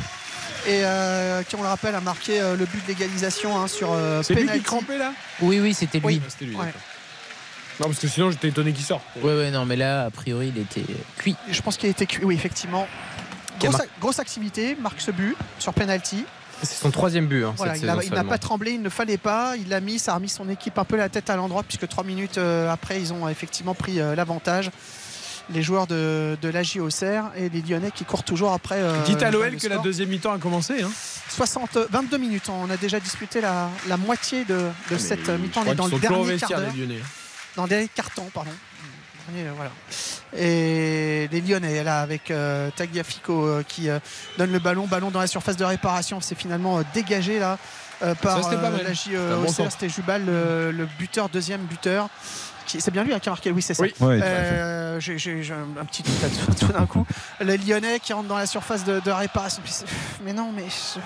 Et 0.68 0.80
euh, 0.84 1.42
qui, 1.44 1.54
on 1.54 1.62
le 1.62 1.68
rappelle, 1.68 1.94
a 1.94 2.00
marqué 2.00 2.40
euh, 2.40 2.56
le 2.56 2.64
but 2.64 2.82
de 2.82 2.88
l'égalisation 2.88 3.56
hein, 3.56 3.68
sur 3.68 3.92
euh, 3.92 4.22
C'est 4.24 4.34
lui 4.34 4.48
qui 4.48 4.62
crampait 4.62 4.98
là? 4.98 5.12
Oui, 5.40 5.60
oui, 5.60 5.74
c'était 5.74 5.98
lui. 5.98 6.06
Oui. 6.06 6.22
Ah, 6.24 6.28
C'était 6.28 6.44
lui. 6.46 6.56
Ouais. 6.56 6.64
d'accord. 6.66 6.80
Non, 7.78 7.86
parce 7.88 7.98
que 8.00 8.08
sinon, 8.08 8.30
j'étais 8.32 8.48
étonné 8.48 8.72
qu'il 8.72 8.84
sorte. 8.84 9.02
Ouais, 9.22 9.36
ouais, 9.36 9.50
non, 9.50 9.64
mais 9.66 9.76
là, 9.76 10.06
a 10.06 10.10
priori, 10.10 10.50
il 10.54 10.60
était 10.60 10.82
cuit. 11.18 11.36
Je 11.48 11.60
pense 11.62 11.76
qu'il 11.76 11.86
a 11.88 11.90
été 11.90 12.06
cuit, 12.06 12.24
oui, 12.24 12.34
effectivement. 12.34 12.88
Grosse, 13.60 13.72
mar- 13.74 13.82
grosse 14.00 14.18
activité, 14.18 14.76
marque 14.80 15.00
ce 15.00 15.10
but 15.10 15.36
sur 15.58 15.72
penalty. 15.74 16.24
C'est 16.62 16.74
son 16.80 16.90
troisième 16.90 17.26
but. 17.26 17.44
hein, 17.44 17.52
Voilà, 17.58 17.74
cette 17.74 17.82
il 18.06 18.12
n'a 18.14 18.24
pas 18.24 18.38
tremblé, 18.38 18.72
il 18.72 18.82
ne 18.82 18.88
fallait 18.88 19.18
pas. 19.18 19.54
Il 19.58 19.68
l'a 19.68 19.80
mis, 19.80 19.98
ça 19.98 20.12
a 20.12 20.14
remis 20.14 20.30
son 20.30 20.48
équipe 20.48 20.78
un 20.78 20.84
peu 20.84 20.96
la 20.96 21.10
tête 21.10 21.28
à 21.30 21.36
l'endroit, 21.36 21.62
puisque 21.62 21.86
trois 21.86 22.02
minutes 22.02 22.38
euh, 22.38 22.72
après, 22.72 22.98
ils 23.00 23.12
ont 23.12 23.28
effectivement 23.28 23.74
pris 23.74 24.00
euh, 24.00 24.14
l'avantage. 24.16 24.70
Les 25.50 25.62
joueurs 25.62 25.86
de, 25.86 26.36
de 26.42 26.48
l'AJ 26.48 26.78
Auxerre 26.78 27.30
et 27.36 27.48
les 27.48 27.62
Lyonnais 27.62 27.92
qui 27.94 28.04
courent 28.04 28.24
toujours 28.24 28.52
après. 28.52 28.78
euh, 28.80 29.00
Dites 29.04 29.22
à 29.22 29.30
le 29.30 29.38
l'OL 29.38 29.50
le 29.52 29.58
que 29.58 29.68
la 29.68 29.78
deuxième 29.78 30.08
mi-temps 30.08 30.32
a 30.32 30.38
commencé. 30.38 30.82
Hein. 30.82 30.90
60, 31.28 31.78
22 31.90 32.18
minutes, 32.18 32.48
on 32.48 32.68
a 32.68 32.76
déjà 32.76 32.98
disputé 32.98 33.40
la, 33.40 33.68
la 33.86 33.96
moitié 33.96 34.44
de, 34.44 34.54
de 34.54 34.70
Mais 34.90 34.98
cette 34.98 35.28
mi-temps. 35.28 35.62
On 35.64 35.70
est 35.70 35.74
dans 35.76 35.86
le 35.86 35.98
dernier 36.00 36.36
quart 36.36 36.48
d'heure. 36.50 36.72
les 36.74 36.80
Lyonnais. 36.80 37.00
Non, 37.56 37.66
dernier 37.68 37.88
carton, 37.88 38.24
pardon. 38.34 38.50
Dernier, 39.28 39.48
euh, 39.48 39.52
voilà. 39.56 39.70
Et 40.36 41.28
les 41.30 41.40
Lyonnais, 41.40 41.82
là, 41.84 42.00
avec 42.02 42.30
euh, 42.30 42.70
Tagliafico 42.74 43.46
euh, 43.46 43.62
qui 43.66 43.88
euh, 43.88 43.98
donne 44.38 44.52
le 44.52 44.58
ballon, 44.58 44.86
ballon 44.86 45.10
dans 45.10 45.20
la 45.20 45.26
surface 45.26 45.56
de 45.56 45.64
réparation. 45.64 46.20
C'est 46.20 46.34
finalement 46.36 46.78
euh, 46.78 46.82
dégagé 46.92 47.38
là 47.38 47.58
euh, 48.02 48.14
par 48.14 48.46
euh, 48.52 48.60
mal. 48.60 48.82
la 48.84 48.92
J 48.92 49.10
bon. 49.16 49.46
C'était 49.70 49.88
Jubal, 49.88 50.24
le, 50.26 50.70
le 50.72 50.88
buteur, 50.98 51.28
deuxième 51.28 51.62
buteur. 51.62 52.08
C'est 52.66 52.90
bien 52.90 53.04
lui 53.04 53.12
hein, 53.14 53.18
qui 53.18 53.28
a 53.28 53.32
marqué, 53.32 53.50
oui, 53.50 53.62
c'est 53.62 53.74
ça. 53.74 53.82
Oui. 53.82 53.94
Ouais, 54.00 54.20
Euh, 54.22 55.00
J'ai 55.00 55.14
un 55.52 55.84
petit 55.84 56.02
doute 56.02 56.22
là, 56.22 56.28
tout, 56.58 56.72
d'un 56.72 56.86
coup. 56.86 57.06
Les 57.40 57.58
Lyonnais 57.58 58.00
qui 58.00 58.12
rentrent 58.12 58.28
dans 58.28 58.38
la 58.38 58.46
surface 58.46 58.84
de, 58.84 59.00
de 59.00 59.10
réparation. 59.10 59.62
Mais 60.24 60.32
non, 60.32 60.52
mais 60.54 60.64
je- 60.68 61.00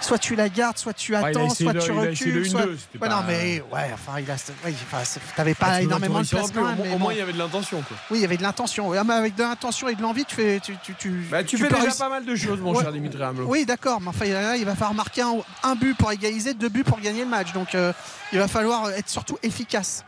soit 0.00 0.18
tu 0.18 0.36
la 0.36 0.48
gardes, 0.50 0.76
soit 0.76 0.92
tu 0.92 1.12
il 1.12 1.14
a 1.14 1.26
attends, 1.26 1.48
soit 1.48 1.72
tu 1.74 1.88
le 1.92 1.98
recules. 1.98 2.48
Soit... 2.50 2.60
1-2, 2.66 2.76
c'était 2.78 3.02
Ouais, 3.02 3.08
non, 3.08 3.22
mais 3.26 3.62
ouais, 3.72 3.90
enfin, 3.94 4.20
il 4.20 4.30
a. 4.30 4.34
ouais, 4.34 4.74
enfin, 4.86 5.02
c'est- 5.04 5.20
T'avais 5.34 5.54
pas 5.54 5.66
Ah, 5.70 5.82
énormément 5.82 6.20
de 6.20 6.26
place 6.28 6.54
même. 6.54 6.62
au 6.62 6.66
moins- 6.66 6.74
mais 6.76 6.82
Au 6.94 6.98
moins, 6.98 7.08
bon. 7.08 7.10
il 7.12 7.18
y 7.18 7.20
avait 7.22 7.32
de 7.32 7.38
l'intention. 7.38 7.82
Oui, 8.10 8.18
il 8.18 8.20
y 8.20 8.24
avait 8.24 8.36
de 8.36 8.42
l'intention. 8.42 8.92
Ah, 8.92 9.02
mais 9.04 9.14
avec 9.14 9.34
de 9.34 9.42
l'intention 9.42 9.88
et 9.88 9.94
de 9.94 10.02
l'envie, 10.02 10.24
tu 10.26 10.34
fais. 10.36 10.60
Tu, 10.60 10.74
tu, 10.82 10.94
tu, 10.94 11.10
Bah, 11.30 11.42
tu, 11.42 11.56
fais 11.56 11.68
déjà 11.68 11.80
réussir- 11.82 11.98
pas 11.98 12.08
mal 12.10 12.24
de 12.26 12.36
choses, 12.36 12.60
mon 12.60 12.78
cher 12.78 12.92
Dimitri 12.92 13.22
Hamelot. 13.22 13.46
Oui, 13.48 13.64
d'accord, 13.64 14.00
mais 14.00 14.08
enfin, 14.08 14.26
là, 14.26 14.56
il 14.56 14.64
va 14.64 14.72
falloir 14.74 14.94
marquer 14.94 15.22
un, 15.22 15.36
un 15.62 15.74
but 15.74 15.96
pour 15.96 16.12
égaliser, 16.12 16.52
deux 16.54 16.68
buts 16.68 16.84
pour 16.84 17.00
gagner 17.00 17.24
le 17.24 17.30
match. 17.30 17.52
Donc, 17.52 17.74
euh, 17.74 17.92
il 18.32 18.38
va 18.38 18.46
falloir 18.48 18.90
être 18.90 19.08
surtout 19.08 19.38
efficace. 19.42 20.04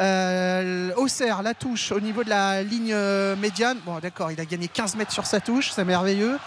Euh, 0.00 0.92
Auxerre, 0.96 1.42
la 1.42 1.52
touche 1.52 1.92
au 1.92 2.00
niveau 2.00 2.24
de 2.24 2.30
la 2.30 2.62
ligne 2.62 2.92
euh, 2.92 3.36
médiane. 3.36 3.78
Bon, 3.84 3.98
d'accord, 3.98 4.32
il 4.32 4.40
a 4.40 4.44
gagné 4.44 4.66
15 4.68 4.96
mètres 4.96 5.12
sur 5.12 5.26
sa 5.26 5.40
touche, 5.40 5.70
c'est 5.72 5.84
merveilleux. 5.84 6.38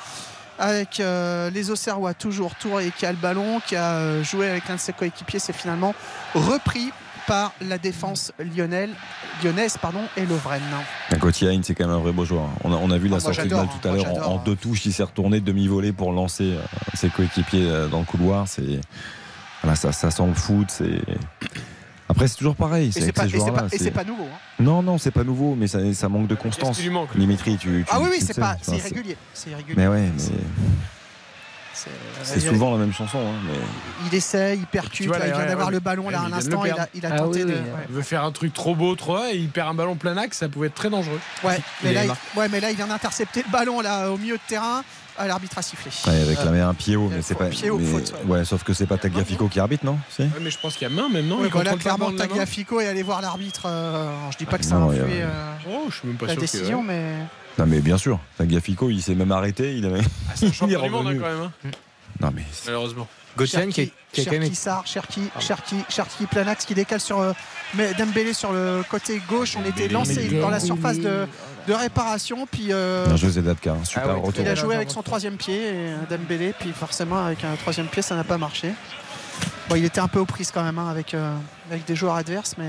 Avec 0.57 0.99
euh, 0.99 1.49
les 1.49 1.71
Auxerrois, 1.71 2.13
toujours 2.13 2.55
Touré 2.55 2.91
qui 2.95 3.05
a 3.05 3.11
le 3.11 3.17
ballon, 3.17 3.59
qui 3.65 3.75
a 3.75 4.21
joué 4.23 4.49
avec 4.49 4.67
l'un 4.67 4.75
de 4.75 4.79
ses 4.79 4.93
coéquipiers, 4.93 5.39
c'est 5.39 5.53
finalement 5.53 5.93
repris 6.33 6.91
par 7.27 7.53
la 7.61 7.77
défense 7.77 8.33
lyonnaise, 8.55 8.89
lyonnaise 9.43 9.77
pardon, 9.77 10.01
et 10.17 10.25
Lovren. 10.25 10.61
Gauthier 11.19 11.49
Hein, 11.49 11.61
c'est 11.63 11.73
quand 11.73 11.87
même 11.87 11.95
un 11.95 11.99
vrai 11.99 12.11
beau 12.11 12.25
joueur. 12.25 12.49
On 12.63 12.73
a, 12.73 12.75
on 12.75 12.91
a 12.91 12.97
vu 12.97 13.07
la 13.07 13.17
Ah, 13.17 13.19
sortie 13.19 13.47
de 13.47 13.55
balle 13.55 13.67
tout 13.81 13.87
à 13.87 13.93
l'heure 13.93 14.29
en, 14.29 14.37
deux 14.37 14.55
touches. 14.55 14.85
Il 14.85 14.93
s'est 14.93 15.03
retourné 15.03 15.39
demi-volée 15.39 15.93
pour 15.93 16.11
lancer 16.11 16.55
ses 16.93 17.09
coéquipiers 17.09 17.87
dans 17.89 17.99
le 17.99 18.05
couloir. 18.05 18.47
C'est 18.47 18.81
voilà, 19.61 19.75
ça, 19.75 19.91
ça 19.91 20.11
sent 20.11 20.27
le 20.27 20.33
foot. 20.33 20.67
C'est 20.69 21.01
après 22.15 22.27
c'est 22.27 22.37
toujours 22.37 22.55
pareil. 22.55 22.87
Et 22.87 22.91
C'est 22.91 23.11
pas, 23.11 23.23
ces 23.27 23.91
pas- 23.91 24.03
nouveau. 24.03 24.23
hein. 24.23 24.37
Non, 24.59 24.81
non, 24.81 24.97
c'est 24.97 25.11
pas 25.11 25.23
nouveau, 25.23 25.55
mais 25.55 25.67
ça, 25.67 25.79
ça 25.93 26.07
manque 26.09 26.27
de 26.27 26.35
constance. 26.35 26.81
manque? 26.85 27.17
Dimitri, 27.17 27.57
tu, 27.57 27.67
tu- 27.67 27.85
Ah 27.91 27.99
oui, 27.99 28.07
oui, 28.11 28.19
tu 28.19 28.25
c'est 28.25 28.39
pas, 28.39 28.55
c'est 28.61 28.77
irrégulier. 28.77 29.17
Mais 29.75 29.87
ouais, 29.87 30.01
mais 30.15 30.23
C'est- 32.23 32.39
souvent 32.39 32.71
la 32.71 32.77
même 32.77 32.93
chanson. 32.93 33.17
hein, 33.17 33.39
mais... 33.47 33.57
Il 34.07 34.15
essaie, 34.15 34.55
il 34.57 34.65
percute, 34.67 34.93
Tu 35.01 35.07
vois, 35.07 35.17
là, 35.17 35.25
il 35.27 35.31
vient 35.33 35.41
ouais, 35.41 35.47
d'avoir 35.47 35.67
ouais. 35.67 35.73
le 35.73 35.79
ballon 35.79 36.09
là 36.09 36.21
un 36.21 36.31
instant, 36.31 36.63
il 36.63 36.71
a, 36.71 36.75
perdre. 36.75 36.89
il 36.93 37.05
a 37.05 37.09
Ah 37.11 37.17
tenté 37.17 37.43
oui, 37.43 37.51
de. 37.51 37.55
oui. 37.55 37.59
ouais. 37.59 37.85
Il 37.89 37.95
veut 37.95 38.01
faire 38.03 38.23
un 38.23 38.31
truc 38.31 38.53
trop 38.53 38.75
beau, 38.75 38.95
trop 38.95 39.25
et 39.25 39.35
il 39.35 39.49
perd 39.49 39.69
un 39.69 39.73
ballon 39.73 39.95
plein 39.95 40.15
axe, 40.15 40.37
ça 40.37 40.47
pouvait 40.47 40.67
être 40.67 40.75
très 40.75 40.91
dangereux. 40.91 41.19
Ouais, 41.43 41.59
mais 41.83 41.93
là, 41.93 42.05
il, 42.05 42.39
ouais, 42.39 42.47
mais 42.47 42.59
là, 42.59 42.69
il 42.69 42.77
vient 42.77 42.87
d'intercepter 42.87 43.43
le 43.45 43.51
ballon 43.51 43.81
là 43.81 44.11
au 44.11 44.17
milieu 44.17 44.35
de 44.35 44.41
terrain. 44.47 44.83
Ah, 45.17 45.27
L'arbitre 45.27 45.57
a 45.59 45.61
sifflé. 45.61 45.91
Ouais, 46.11 46.21
avec 46.21 46.39
Euh, 46.39 46.45
la 46.45 46.51
main 46.51 46.69
un 46.69 46.73
pied 46.73 46.95
haut, 46.95 47.07
mais 47.07 47.21
c'est 47.21 47.35
pas. 47.35 47.45
pied 47.45 47.69
haut, 47.69 47.77
mais- 47.77 47.85
faute, 47.85 48.13
ouais. 48.25 48.31
ouais, 48.39 48.45
sauf 48.45 48.63
que 48.63 48.73
c'est 48.73 48.87
pas 48.87 48.97
Tagliafico 48.97 49.47
qui 49.47 49.59
arbitre, 49.59 49.85
non? 49.85 49.99
Si 50.09 50.23
Ouais, 50.23 50.29
mais 50.41 50.49
je 50.49 50.57
pense 50.59 50.73
qu'il 50.75 50.83
y 50.87 50.91
a 50.91 50.93
main 50.93 51.07
même, 51.07 51.27
non 51.27 51.37
ouais, 51.39 51.47
Il 51.47 51.51
voilà, 51.51 51.75
clairement, 51.75 52.11
Tagliafico 52.11 52.79
est 52.81 52.87
allé 52.87 53.03
voir 53.03 53.21
l'arbitre. 53.21 53.63
euh, 53.67 54.07
alors, 54.17 54.31
je 54.31 54.37
dis 54.39 54.45
pas 54.45 54.57
que 54.57 54.65
ça 54.65 54.77
a 54.77 54.79
Non, 54.79 54.91
il 54.91 54.97
y 54.97 54.99
a- 54.99 55.03
influé 55.03 55.21
euh, 55.21 55.53
Oh, 55.69 55.85
je 55.89 55.95
suis 55.95 56.07
même 56.07 56.17
pas 56.17 56.25
la 56.25 56.33
sûr 56.33 56.41
que- 56.41 56.45
décision, 56.45 56.79
ouais. 56.79 56.85
mais. 56.87 57.13
Non, 57.59 57.65
mais 57.67 57.79
bien 57.81 57.97
sûr. 57.99 58.19
Tagliafico, 58.39 58.89
il 58.89 59.01
s'est 59.03 59.13
même 59.13 59.31
arrêté. 59.31 59.75
Il, 59.77 59.85
avait... 59.85 59.99
Ah, 60.01 60.31
c'est 60.35 60.45
un 60.45 60.49
il 60.49 60.51
est 60.51 60.53
champion 60.53 60.81
du 60.81 60.89
monde 60.89 61.07
hein, 61.07 61.15
quand 61.21 61.27
même, 61.29 61.51
hein, 61.65 61.69
Non, 62.23 62.31
mais 62.33 62.43
malheureusement. 62.65 63.07
Gauthier 63.35 63.67
qui, 63.69 63.91
Cherki 64.13 64.35
été- 64.35 64.53
Sarr, 64.53 64.85
Cherki, 64.85 65.21
Cherki, 65.39 65.77
Cherki 65.89 66.25
Planax 66.27 66.65
qui 66.65 66.75
décale 66.75 66.99
sur 66.99 67.19
euh, 67.19 67.33
Dembélé 67.97 68.31
sur 68.33 68.53
le 68.53 68.83
côté 68.87 69.19
gauche. 69.27 69.55
On 69.59 69.65
était 69.67 69.87
lancé 69.87 70.27
dans 70.39 70.49
la 70.51 70.59
surface 70.59 70.99
de, 70.99 71.27
de 71.67 71.73
réparation. 71.73 72.45
Puis 72.45 72.67
euh, 72.71 73.07
Bien 73.07 73.15
joué 73.15 73.31
Zedapka, 73.31 73.71
hein, 73.71 73.83
super 73.83 74.03
Ah 74.05 74.13
ouais, 74.13 74.19
retour. 74.21 74.43
il 74.45 74.47
a 74.47 74.53
joué 74.55 74.75
avec 74.75 74.91
son 74.91 75.01
troisième 75.01 75.37
pied, 75.37 75.55
et 75.55 75.71
euh, 75.73 75.97
Dembélé. 76.09 76.53
Puis 76.59 76.71
forcément, 76.73 77.25
avec 77.25 77.43
un 77.43 77.55
troisième 77.55 77.87
pied, 77.87 78.03
ça 78.03 78.15
n'a 78.15 78.23
pas 78.23 78.37
marché. 78.37 78.71
Bon, 79.67 79.75
il 79.77 79.85
était 79.85 79.99
un 80.01 80.07
peu 80.07 80.19
aux 80.19 80.25
prises 80.25 80.51
quand 80.51 80.63
même 80.63 80.77
hein, 80.77 80.89
avec, 80.89 81.15
euh, 81.15 81.35
avec 81.71 81.85
des 81.85 81.95
joueurs 81.95 82.15
adverses, 82.15 82.53
mais. 82.59 82.67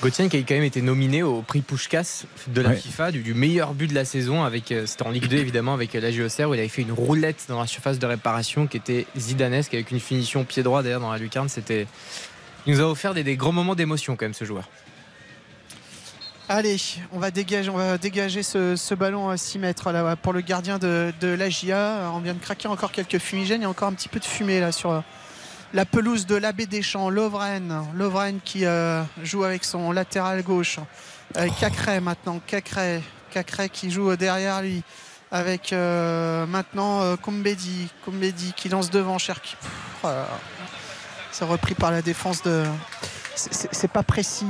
Euh, 0.00 0.06
Gauthier 0.06 0.28
qui 0.28 0.36
a 0.36 0.40
quand 0.40 0.54
même 0.54 0.64
été 0.64 0.82
nominé 0.82 1.22
au 1.22 1.42
prix 1.42 1.60
Pushkas 1.60 2.24
de 2.48 2.60
la 2.60 2.70
Ouais. 2.70 2.76
FIFA 2.76 3.12
du, 3.12 3.22
du 3.22 3.34
meilleur 3.34 3.74
but 3.74 3.86
de 3.88 3.94
la 3.94 4.04
saison 4.04 4.44
avec 4.44 4.72
euh, 4.72 4.86
c'était 4.86 5.02
en 5.04 5.10
Ligue 5.10 5.28
2 5.28 5.36
évidemment 5.36 5.74
avec 5.74 5.94
euh, 5.94 6.00
la 6.00 6.10
JOCR 6.10 6.48
où 6.48 6.54
il 6.54 6.60
avait 6.60 6.68
fait 6.68 6.82
une 6.82 6.92
roulette 6.92 7.44
dans 7.48 7.60
la 7.60 7.66
surface 7.66 7.98
de 7.98 8.06
réparation 8.06 8.66
qui 8.66 8.76
était 8.76 9.06
zidanesque 9.16 9.74
avec 9.74 9.90
une 9.90 10.00
finition 10.00 10.44
pied 10.44 10.62
droit 10.62 10.82
d'ailleurs 10.82 11.00
dans 11.00 11.12
la 11.12 11.18
lucarne 11.18 11.48
c'était 11.48 11.86
il 12.66 12.74
nous 12.74 12.80
a 12.80 12.84
offert 12.84 13.14
des, 13.14 13.24
des 13.24 13.36
grands 13.36 13.52
moments 13.52 13.74
d'émotion 13.74 14.16
quand 14.16 14.24
même 14.26 14.34
ce 14.34 14.44
joueur 14.44 14.68
Allez, 16.52 16.78
on 17.12 17.20
va 17.20 17.30
dégager, 17.30 17.70
on 17.70 17.76
va 17.76 17.96
dégager 17.96 18.42
ce, 18.42 18.74
ce 18.74 18.94
ballon 18.96 19.28
à 19.28 19.36
6 19.36 19.60
mètres 19.60 19.92
là, 19.92 20.16
pour 20.16 20.32
le 20.32 20.40
gardien 20.40 20.78
de, 20.78 21.12
de 21.20 21.28
l'AGIA. 21.28 22.10
On 22.12 22.18
vient 22.18 22.34
de 22.34 22.40
craquer 22.40 22.66
encore 22.66 22.90
quelques 22.90 23.18
fumigènes. 23.18 23.60
Il 23.60 23.62
y 23.62 23.66
a 23.66 23.70
encore 23.70 23.86
un 23.86 23.92
petit 23.92 24.08
peu 24.08 24.18
de 24.18 24.24
fumée 24.24 24.58
là 24.58 24.72
sur 24.72 24.90
euh, 24.90 25.00
la 25.72 25.84
pelouse 25.84 26.26
de 26.26 26.36
l'abbé 26.36 26.66
Deschamps. 26.66 27.10
Lovren, 27.10 27.86
Lovren 27.94 28.40
qui 28.44 28.64
euh, 28.66 29.02
joue 29.22 29.44
avec 29.44 29.64
son 29.64 29.92
latéral 29.92 30.42
gauche. 30.42 30.78
Avec 31.34 31.56
Cacré 31.58 32.00
maintenant. 32.00 32.40
Cacré, 32.46 33.02
Cacré 33.30 33.68
qui 33.68 33.90
joue 33.90 34.14
derrière 34.16 34.62
lui. 34.62 34.82
Avec 35.32 35.72
euh, 35.72 36.44
maintenant 36.46 37.02
euh, 37.02 37.16
Kombedi. 37.16 37.88
Kombedi 38.04 38.52
qui 38.56 38.68
lance 38.68 38.90
devant 38.90 39.18
Cherki. 39.18 39.56
Oh. 40.02 40.08
C'est 41.30 41.44
repris 41.44 41.74
par 41.74 41.92
la 41.92 42.02
défense 42.02 42.42
de. 42.42 42.64
c'est- 43.36 43.88
pas 43.88 44.02
précis. 44.02 44.46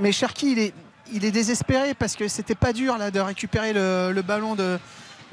mais 0.00 0.12
Cherki, 0.12 0.52
il 0.52 0.58
est, 0.60 0.74
il 1.12 1.24
est 1.24 1.32
désespéré 1.32 1.94
parce 1.94 2.14
que 2.14 2.28
c'était 2.28 2.54
pas 2.54 2.72
dur 2.72 2.96
de 3.10 3.18
récupérer 3.18 3.72
le, 3.72 4.22
ballon 4.22 4.54
de, 4.54 4.78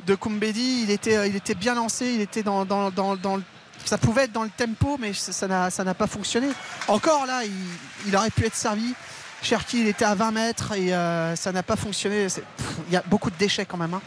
de 0.08 0.16
Kumbedi. 0.16 0.82
Il 0.84 0.90
était, 0.90 1.54
bien 1.56 1.76
lancé, 1.76 2.08
il 2.08 2.22
était 2.22 2.42
dans, 2.42 2.66
dans- 2.66 2.90
dans- 2.90 3.16
dans 3.16 3.38
le- 3.38 3.44
ça 3.86 3.98
pouvait 3.98 4.26
être 4.26 4.32
dans 4.32 4.44
le 4.44 4.50
tempo, 4.50 4.98
mais 5.00 5.14
ça 5.14 5.48
n'a, 5.48 5.94
pas 5.94 6.08
fonctionné. 6.08 6.48
Encore 6.88 7.26
là, 7.26 7.42
il, 8.06 8.16
aurait 8.16 8.30
pu 8.30 8.46
être 8.46 8.56
servi. 8.56 8.94
Cherki, 9.42 9.82
il 9.82 9.88
était 9.88 10.06
à 10.06 10.16
20 10.16 10.32
mètres 10.32 10.74
et 10.74 10.94
euh, 10.94 11.36
ça 11.36 11.52
n'a 11.52 11.64
pas 11.64 11.76
fonctionné. 11.76 12.28
Il 12.88 12.94
y 12.94 12.98
a 12.98 13.04
beaucoup 13.06 13.32
de 13.32 13.38
déchets 13.38 13.66
quand 13.66 13.78
même. 13.78 13.94
hein. 13.94 14.02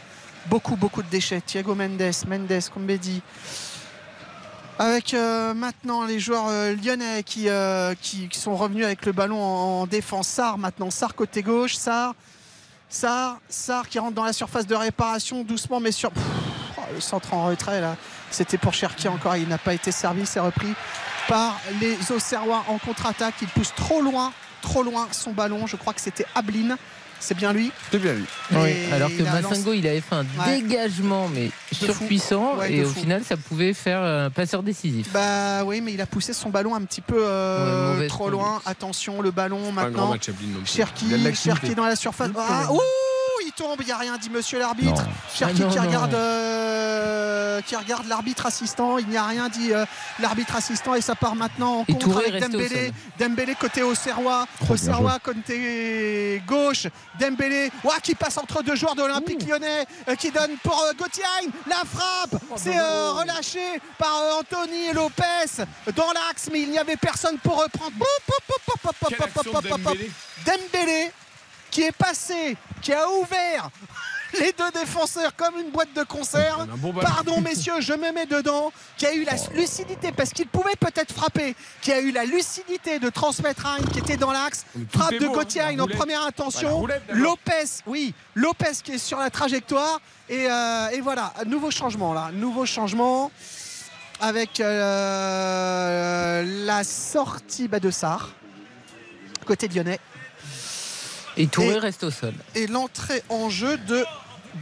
Beaucoup, 0.45 0.75
beaucoup 0.75 1.01
de 1.01 1.09
déchets. 1.09 1.41
Thiago 1.41 1.73
Mendes, 1.73 2.11
Mendes, 2.27 2.59
Kumbedi. 2.73 3.21
Avec 4.79 5.13
euh, 5.13 5.53
maintenant 5.53 6.03
les 6.03 6.19
joueurs 6.19 6.47
euh, 6.49 6.75
lyonnais 6.75 7.23
qui, 7.23 7.47
sont 8.31 8.55
revenus 8.55 8.85
avec 8.85 9.05
le 9.05 9.11
ballon 9.11 9.41
en, 9.41 9.81
en 9.81 9.87
défense. 9.87 10.27
Sarr 10.27 10.57
maintenant, 10.57 10.89
Sarr 10.91 11.13
côté 11.13 11.43
gauche, 11.43 11.75
Sarr, 11.75 12.13
Sarr, 12.89 13.37
Sarr 13.49 13.87
qui 13.87 13.99
rentre 13.99 14.13
dans 14.13 14.23
la 14.23 14.33
surface 14.33 14.67
de 14.67 14.75
réparation 14.75 15.43
doucement 15.43 15.79
mais 15.79 15.91
sur 15.91 16.11
oh, 16.77 16.81
le 16.93 17.01
centre 17.01 17.33
en 17.33 17.47
retrait 17.47 17.81
là. 17.81 17.95
C'était 18.33 18.57
pour 18.57 18.73
Cherki 18.73 19.07
encore, 19.07 19.35
il 19.37 19.47
n'a 19.47 19.57
pas 19.57 19.73
été 19.73 19.91
servi, 19.91 20.25
c'est 20.25 20.39
repris 20.39 20.73
par 21.27 21.59
les 21.79 21.97
Auxerrois 22.11 22.63
en 22.67 22.77
contre-attaque. 22.79 23.35
Il 23.41 23.47
pousse 23.47 23.73
trop 23.75 24.01
loin, 24.01 24.33
trop 24.61 24.83
loin 24.83 25.07
son 25.11 25.31
ballon. 25.31 25.67
Je 25.67 25.75
crois 25.75 25.93
que 25.93 26.01
c'était 26.01 26.25
Ablin. 26.35 26.77
C'est 27.19 27.37
bien 27.37 27.53
lui. 27.53 27.71
C'est 27.89 27.99
bien 28.01 28.11
lui. 28.13 28.25
Alors 28.91 29.07
que 29.07 29.13
il 29.13 29.23
lancé- 29.23 29.87
avait 29.87 30.01
fait 30.01 30.15
un 30.15 30.25
Ouais. 30.45 30.61
dégagement, 30.61 31.29
mais 31.29 31.51
surpuissant, 31.71 32.57
Ouais, 32.57 32.73
et 32.73 32.83
au 32.83 32.89
fou. 32.89 32.99
final, 32.99 33.23
ça 33.23 33.37
pouvait 33.37 33.73
faire 33.73 34.01
un 34.01 34.29
passeur 34.29 34.61
décisif. 34.61 35.07
Bah 35.13 35.63
oui, 35.63 35.79
mais 35.79 35.93
il 35.93 36.01
a 36.01 36.05
poussé 36.05 36.33
son 36.33 36.49
ballon 36.49 36.75
un 36.75 36.81
petit 36.81 36.99
peu 36.99 37.15
euh, 37.17 37.97
Ouais, 37.99 38.07
trop 38.07 38.29
loin. 38.29 38.61
Attention, 38.65 39.21
le 39.21 39.31
ballon 39.31 39.71
maintenant. 39.71 40.13
Cherki. 40.65 41.05
Cherki 41.33 41.75
dans 41.75 41.85
la 41.85 41.95
surface. 41.95 42.29
Ah, 42.37 42.73
ouh, 42.73 42.79
tombe, 43.55 43.77
il 43.81 43.85
n'y 43.85 43.91
a 43.91 43.97
rien 43.97 44.17
dit 44.17 44.29
monsieur 44.29 44.59
l'arbitre. 44.59 45.03
Cherki 45.33 45.63
Ah 45.65 45.71
qui 45.71 45.79
regarde 45.79 46.13
euh, 46.13 47.61
qui 47.61 47.75
regarde 47.75 48.07
l'arbitre 48.07 48.45
assistant, 48.45 48.97
il 48.97 49.07
n'y 49.07 49.17
a 49.17 49.25
rien 49.25 49.49
dit 49.49 49.73
euh, 49.73 49.85
l'arbitre 50.19 50.55
assistant 50.55 50.95
et 50.95 51.01
ça 51.01 51.15
part 51.15 51.35
maintenant 51.35 51.79
en 51.79 51.85
Et 51.87 51.93
contre 51.93 52.17
avec 52.17 52.39
Dembélé. 52.39 52.91
Dembélé 53.19 53.55
côté 53.55 53.81
Auxerrois, 53.83 54.45
Auxerrois 54.69 55.19
côté 55.19 56.41
gauche, 56.47 56.87
Dembélé 57.19 57.71
ouah, 57.83 57.99
qui 58.01 58.15
passe 58.15 58.37
entre 58.37 58.63
deux 58.63 58.75
joueurs 58.75 58.95
de 58.95 59.01
l'Olympique 59.01 59.47
lyonnais 59.47 59.85
euh, 60.07 60.15
qui 60.15 60.31
donne 60.31 60.57
pour 60.63 60.79
euh, 60.81 60.93
Gauthier 60.97 61.23
Hein. 61.23 61.49
la 61.67 61.83
frappe, 61.85 62.41
c'est 62.57 62.77
euh, 62.77 63.11
relâché 63.13 63.59
par 63.97 64.13
euh, 64.21 64.39
Anthony 64.39 64.91
Lopez 64.93 65.63
dans 65.95 66.11
l'axe 66.11 66.49
mais 66.51 66.61
il 66.61 66.69
n'y 66.69 66.77
avait 66.77 66.97
personne 66.97 67.37
pour 67.39 67.61
reprendre. 67.61 67.91
Dembélé. 70.45 71.11
Qui 71.73 71.81
est 71.81 71.91
passé, 71.91 72.55
qui 72.83 72.93
a 72.93 73.09
ouvert 73.09 73.71
les 74.39 74.53
deux 74.53 74.69
défenseurs 74.79 75.35
comme 75.35 75.57
une 75.59 75.71
boîte 75.71 75.91
de 75.95 76.03
conserve. 76.03 76.67
Bon. 76.77 76.93
Pardon 76.93 77.41
messieurs, 77.41 77.81
je 77.81 77.93
me 77.93 78.11
mets 78.11 78.27
dedans. 78.27 78.71
Qui 78.95 79.07
a 79.07 79.13
eu 79.15 79.23
la 79.23 79.33
lucidité 79.55 80.11
parce 80.11 80.29
qu'il 80.29 80.47
pouvait 80.47 80.75
peut-être 80.79 81.11
frapper. 81.11 81.55
Qui 81.81 81.91
a 81.91 81.99
eu 81.99 82.11
la 82.11 82.25
lucidité 82.25 82.99
de 82.99 83.09
transmettre 83.09 83.65
à 83.65 83.73
Hein 83.73 83.77
qui 83.91 83.97
était 83.97 84.17
dans 84.17 84.31
l'axe. 84.31 84.65
Frappe 84.91 85.13
de 85.13 85.25
beau, 85.25 85.33
Gauthier 85.33 85.61
hein, 85.61 85.75
Hein 85.75 85.79
en 85.79 85.87
première 85.87 86.21
intention. 86.21 86.85
Lopez, 87.09 87.81
oui, 87.87 88.13
Lopez 88.35 88.73
qui 88.83 88.91
est 88.93 88.97
sur 88.99 89.17
la 89.17 89.31
trajectoire. 89.31 89.99
Et, 90.29 90.45
euh, 90.47 90.89
et 90.89 91.01
voilà, 91.01 91.33
nouveau 91.47 91.71
changement 91.71 92.13
là, 92.13 92.29
nouveau 92.31 92.67
changement 92.67 93.31
avec 94.19 94.59
euh, 94.59 96.43
la 96.65 96.83
sortie 96.83 97.67
bah, 97.67 97.79
de 97.79 97.89
Sarr. 97.89 98.29
côté 99.45 99.67
lyonnais. 99.67 99.99
Et 101.37 101.47
Touré 101.47 101.79
reste 101.79 102.03
au 102.03 102.11
sol. 102.11 102.33
Et 102.55 102.67
l'entrée 102.67 103.23
en 103.29 103.49
jeu 103.49 103.77
de 103.87 104.03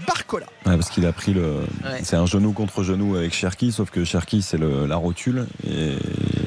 Barcola. 0.07 0.45
Ouais, 0.65 0.77
parce 0.77 0.89
qu'il 0.89 1.05
a 1.05 1.11
pris 1.11 1.33
le. 1.33 1.57
Ouais. 1.83 1.99
C'est 2.03 2.15
un 2.15 2.25
genou 2.25 2.53
contre 2.53 2.81
genou 2.83 3.15
avec 3.17 3.33
Cherki, 3.33 3.71
sauf 3.73 3.89
que 3.89 4.05
Cherki 4.05 4.41
c'est 4.41 4.57
le- 4.57 4.85
la 4.85 4.95
rotule 4.95 5.47
et 5.67 5.95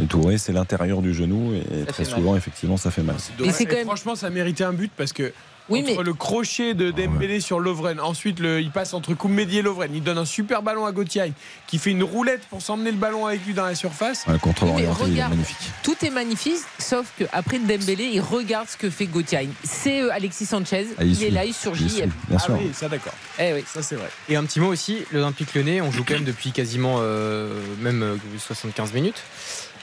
Touré 0.09 0.39
c'est 0.39 0.53
l'intérieur 0.53 1.03
du 1.03 1.13
genou 1.13 1.53
et 1.55 1.63
Ça 1.85 1.93
très 1.93 2.05
mal. 2.05 2.13
souvent 2.15 2.37
effectivement 2.37 2.77
ça 2.79 2.91
fait 2.91 3.03
mal. 3.03 3.17
Et 3.45 3.51
c'est 3.53 3.67
quand 3.67 3.77
même- 3.77 3.85
Franchement, 3.87 4.15
ça 4.17 4.31
méritait 4.31 4.65
un 4.65 4.73
but 4.73 4.91
parce 4.97 5.13
que. 5.13 5.33
Oui, 5.71 5.81
entre 5.81 5.97
mais- 5.99 6.03
le 6.05 6.13
crochet 6.15 6.75
de 6.75 6.91
Dembélé 6.91 7.41
sur 7.41 7.59
Lovren, 7.59 7.99
ensuite 7.99 8.39
le, 8.39 8.61
il 8.61 8.71
passe 8.71 8.93
entre 8.93 9.15
Koumbedi 9.15 9.59
et 9.59 9.63
Lovren, 9.63 9.91
il 9.95 10.03
donne 10.03 10.19
un 10.19 10.25
super 10.27 10.63
ballon 10.63 10.85
à 10.85 10.93
Gauthier 10.93 11.33
qui 11.67 11.79
fait 11.79 11.91
une 11.93 12.03
roulette 12.03 12.43
pour 12.51 12.61
s'emmener 12.61 12.91
le 12.91 12.99
ballon 12.99 13.27
avec 13.27 13.47
lui 13.47 13.55
dans 13.55 13.65
la 13.65 13.75
surface. 13.75 14.27
Ouais, 14.27 14.35
mais 14.45 14.69
orienté 14.69 14.83
il 14.83 14.85
est 14.85 14.89
regarde. 14.93 15.31
magnifique. 15.31 15.57
Tout 15.83 15.97
est 16.05 16.11
magnifique, 16.11 16.59
sauf 16.79 17.07
qu'après 17.19 17.59
Dembélé, 17.59 18.11
il 18.13 18.21
regarde 18.21 18.69
ce 18.69 18.77
que 18.77 18.91
fait 18.91 19.07
Gauthier. 19.07 19.49
C'est 19.63 20.03
euh, 20.03 20.13
Alexis 20.13 20.45
Sanchez, 20.47 20.87
Ah, 20.99 21.05
il 21.05 21.23
est 21.23 21.31
là, 21.31 21.45
il 21.47 21.55
surgit. 21.55 21.85
Il 21.87 21.95
bien 22.29 22.37
ah 22.37 22.39
sûr. 22.39 22.59
oui, 22.61 22.71
ça 22.75 22.89
d'accord. 22.91 23.15
Eh 23.39 23.55
oui. 23.55 23.65
Ça 23.67 23.83
c'est 23.83 23.97
vrai. 23.97 24.11
Et 24.29 24.37
un 24.37 24.45
petit 24.45 24.61
mot 24.61 24.69
aussi, 24.69 24.99
l'Olympique 25.13 25.55
lyonnais, 25.55 25.81
on 25.81 25.91
joue 25.91 26.05
quand 26.05 26.15
même 26.15 26.25
depuis 26.25 26.53
quasiment 26.53 26.97
euh, 27.01 27.49
même 27.81 28.03
euh, 28.03 28.17
75 28.39 28.93
minutes. 28.93 29.23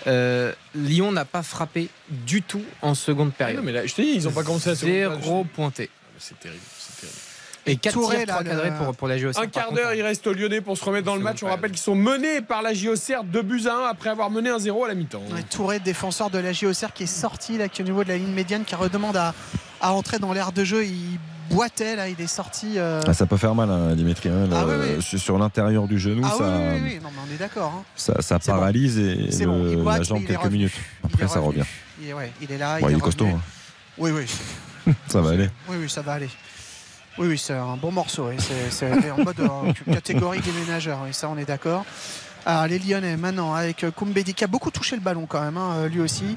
Euh, 0.07 0.53
Lyon 0.75 1.11
n'a 1.11 1.25
pas 1.25 1.43
frappé 1.43 1.89
du 2.09 2.41
tout 2.41 2.63
en 2.81 2.95
seconde 2.95 3.30
Ah 3.35 3.38
période. 3.38 3.57
non, 3.57 3.63
mais 3.63 3.71
là, 3.71 3.85
je 3.85 3.93
te 3.93 4.01
dis, 4.01 4.09
ils 4.15 4.27
ont 4.27 4.31
pas 4.31 4.43
commencé 4.43 4.69
à 4.71 4.75
se 4.75 4.85
Zéro 4.85 5.43
pointé. 5.43 5.89
C'est 6.17 6.39
terrible, 6.39 6.61
c'est 6.77 7.01
terrible. 7.01 7.17
Et 7.67 7.75
4 7.75 7.93
Touré, 7.93 8.17
tirs, 8.17 8.25
là, 8.27 8.33
3 8.33 8.43
le- 8.43 8.49
cadrés 8.49 8.71
pour, 8.83 8.95
pour 8.95 9.07
la 9.07 9.19
GOC. 9.19 9.38
Un 9.38 9.45
quart 9.47 9.71
d'heure, 9.71 9.93
il 9.93 10.01
reste 10.01 10.25
aux 10.25 10.33
Lyonnais 10.33 10.61
pour 10.61 10.75
se 10.77 10.83
remettre 10.83 11.05
dans 11.05 11.15
le 11.15 11.21
match. 11.21 11.43
On 11.43 11.47
rappelle 11.47 11.69
qu'ils 11.69 11.80
sont 11.80 11.93
menés 11.93 12.41
par 12.41 12.63
la 12.63 12.73
JOCR 12.73 13.23
2 13.23 13.41
buts 13.43 13.67
à 13.67 13.75
1 13.75 13.83
après 13.89 14.09
avoir 14.09 14.31
mené 14.31 14.49
un 14.49 14.57
0 14.57 14.85
à 14.85 14.88
la 14.88 14.95
mi-temps. 14.95 15.21
Ouais, 15.31 15.43
Touré, 15.43 15.80
défenseur 15.80 16.31
de 16.31 16.39
la 16.39 16.53
JOCR 16.53 16.91
qui 16.93 17.03
est 17.03 17.05
sorti 17.05 17.59
là, 17.59 17.69
qui 17.69 17.81
est 17.81 17.83
au 17.83 17.88
niveau 17.88 18.03
de 18.03 18.09
la 18.09 18.17
ligne 18.17 18.33
médiane, 18.33 18.63
qui 18.65 18.73
redemande 18.73 19.15
à, 19.17 19.35
à 19.80 19.93
entrer 19.93 20.17
dans 20.17 20.33
l'air 20.33 20.51
de 20.51 20.63
jeu. 20.63 20.85
Il 20.85 21.19
boitait 21.51 21.95
là, 21.95 22.07
il 22.09 22.19
est 22.19 22.27
sorti. 22.27 22.73
euh, 22.77 23.01
Ah, 23.07 23.13
ça 23.13 23.25
peut 23.25 23.38
faire 23.38 23.53
mal, 23.55 23.69
hein, 23.69 23.95
Dimitri. 23.95 24.30
hein, 24.30 24.47
Ah 24.51 24.63
le- 24.65 24.80
oui, 24.80 25.03
oui. 25.11 25.19
sur- 25.19 25.38
l'intérieur 25.38 25.88
du 25.88 25.99
genou, 25.99 26.21
Ah 26.25 26.35
ça, 26.38 26.43
oui. 26.73 26.99
Non, 27.01 27.09
mais 27.13 27.21
on 27.30 27.33
est 27.33 27.38
d'accord. 27.38 27.73
hein. 27.77 27.83
ça, 27.95 28.21
ça 28.21 28.38
C'est 28.41 28.51
bon. 28.51 28.57
paralyse 28.59 28.97
et 28.99 29.15
le- 29.15 29.45
bon, 29.45 29.83
boite, 29.83 29.97
la 29.99 30.03
jambe 30.03 30.25
quelques 30.25 30.39
revenu. 30.39 30.57
minutes. 30.57 30.73
Après, 31.03 31.27
ça 31.27 31.39
revient. 31.39 31.63
Il 32.01 32.09
est, 32.09 32.13
ouais, 32.13 32.31
il 32.41 32.51
est 32.51 32.57
là. 32.57 32.80
Bon, 32.80 32.89
il 32.89 32.97
est 32.97 32.99
costaud. 32.99 33.27
Oui, 33.97 34.11
oui. 34.11 34.25
Ça 35.07 35.21
va 35.21 35.31
aller. 35.31 35.49
Oui, 35.69 35.77
oui, 35.80 35.88
ça 35.89 36.01
va 36.01 36.13
aller. 36.13 36.30
Oui, 37.19 37.27
oui, 37.27 37.38
c'est 37.38 37.53
un 37.53 37.77
bon 37.77 37.91
morceau. 37.91 38.30
oui. 38.30 38.38
C'est 38.71 39.11
en 39.11 39.17
mode 39.23 39.39
euh, 39.41 39.73
catégorie 39.93 40.39
déménageur. 40.39 40.99
Oui, 41.05 41.13
ça, 41.13 41.30
on 41.30 41.38
est 41.38 41.45
d'accord. 41.45 41.85
Alors, 42.47 42.65
les 42.65 42.80
Lyonnais, 42.80 43.15
maintenant, 43.17 43.53
avec 43.53 43.85
Koumbedi, 43.95 44.33
qui 44.33 44.43
a 44.43 44.47
beaucoup 44.47 44.71
touché 44.71 44.95
le 44.95 45.01
ballon 45.03 45.27
quand 45.27 45.41
même, 45.41 45.57
hein, 45.57 45.88
lui 45.88 45.99
aussi. 46.01 46.35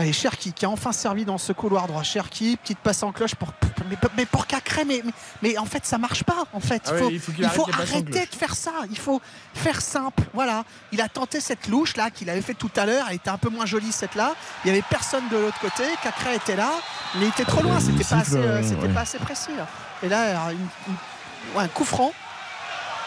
Allez, 0.00 0.14
Cherki, 0.14 0.54
qui 0.54 0.64
a 0.64 0.70
enfin 0.70 0.92
servi 0.92 1.26
dans 1.26 1.36
ce 1.36 1.52
couloir 1.52 1.86
droit. 1.86 2.02
Cherki, 2.02 2.56
petite 2.56 2.78
passe 2.78 3.02
en 3.02 3.12
cloche 3.12 3.34
pour. 3.34 3.52
Mais, 3.90 3.96
mais 4.16 4.24
pour 4.24 4.46
Cacré, 4.46 4.84
mais, 4.86 5.02
mais, 5.04 5.12
mais 5.42 5.58
en 5.58 5.66
fait, 5.66 5.84
ça 5.84 5.98
marche 5.98 6.22
pas. 6.24 6.44
En 6.54 6.60
fait, 6.60 6.82
Ah 6.86 6.92
il 7.10 7.20
faut, 7.20 7.32
il 7.36 7.40
il 7.40 7.44
arrêter 7.74 8.26
de 8.26 8.34
faire 8.34 8.54
ça. 8.54 8.72
Il 8.90 8.98
faut 8.98 9.20
faire 9.52 9.80
simple. 9.82 10.22
Voilà. 10.32 10.64
Il 10.92 11.00
a 11.02 11.08
tenté 11.08 11.40
cette 11.40 11.66
louche 11.68 11.96
là 11.96 12.10
qu'il 12.10 12.30
avait 12.30 12.40
fait 12.40 12.54
tout 12.54 12.70
à 12.76 12.86
l'heure. 12.86 13.06
Elle 13.10 13.16
était 13.16 13.28
un 13.30 13.36
peu 13.36 13.50
moins 13.50 13.66
jolie 13.66 13.92
cette 13.92 14.14
là. 14.14 14.34
Il 14.64 14.68
y 14.68 14.70
avait 14.70 14.82
personne 14.88 15.24
de 15.30 15.36
l'autre 15.36 15.58
côté. 15.60 15.82
Cacré 16.02 16.34
était 16.36 16.56
là, 16.56 16.70
mais 17.16 17.26
il 17.26 17.28
était 17.28 17.44
trop 17.44 17.62
loin. 17.62 17.78
C'était 17.78 18.02
pas, 18.04 18.16
assez, 18.16 18.36
euh, 18.36 18.62
c'était 18.62 18.86
ouais. 18.86 18.94
pas 18.94 19.00
assez 19.02 19.18
précis. 19.18 19.50
là. 19.56 19.66
Et 20.02 20.08
là, 20.08 20.50
une- 20.52 20.58
une- 20.88 21.58
ouais, 21.58 21.64
un 21.64 21.68
coup 21.68 21.84
franc. 21.84 22.12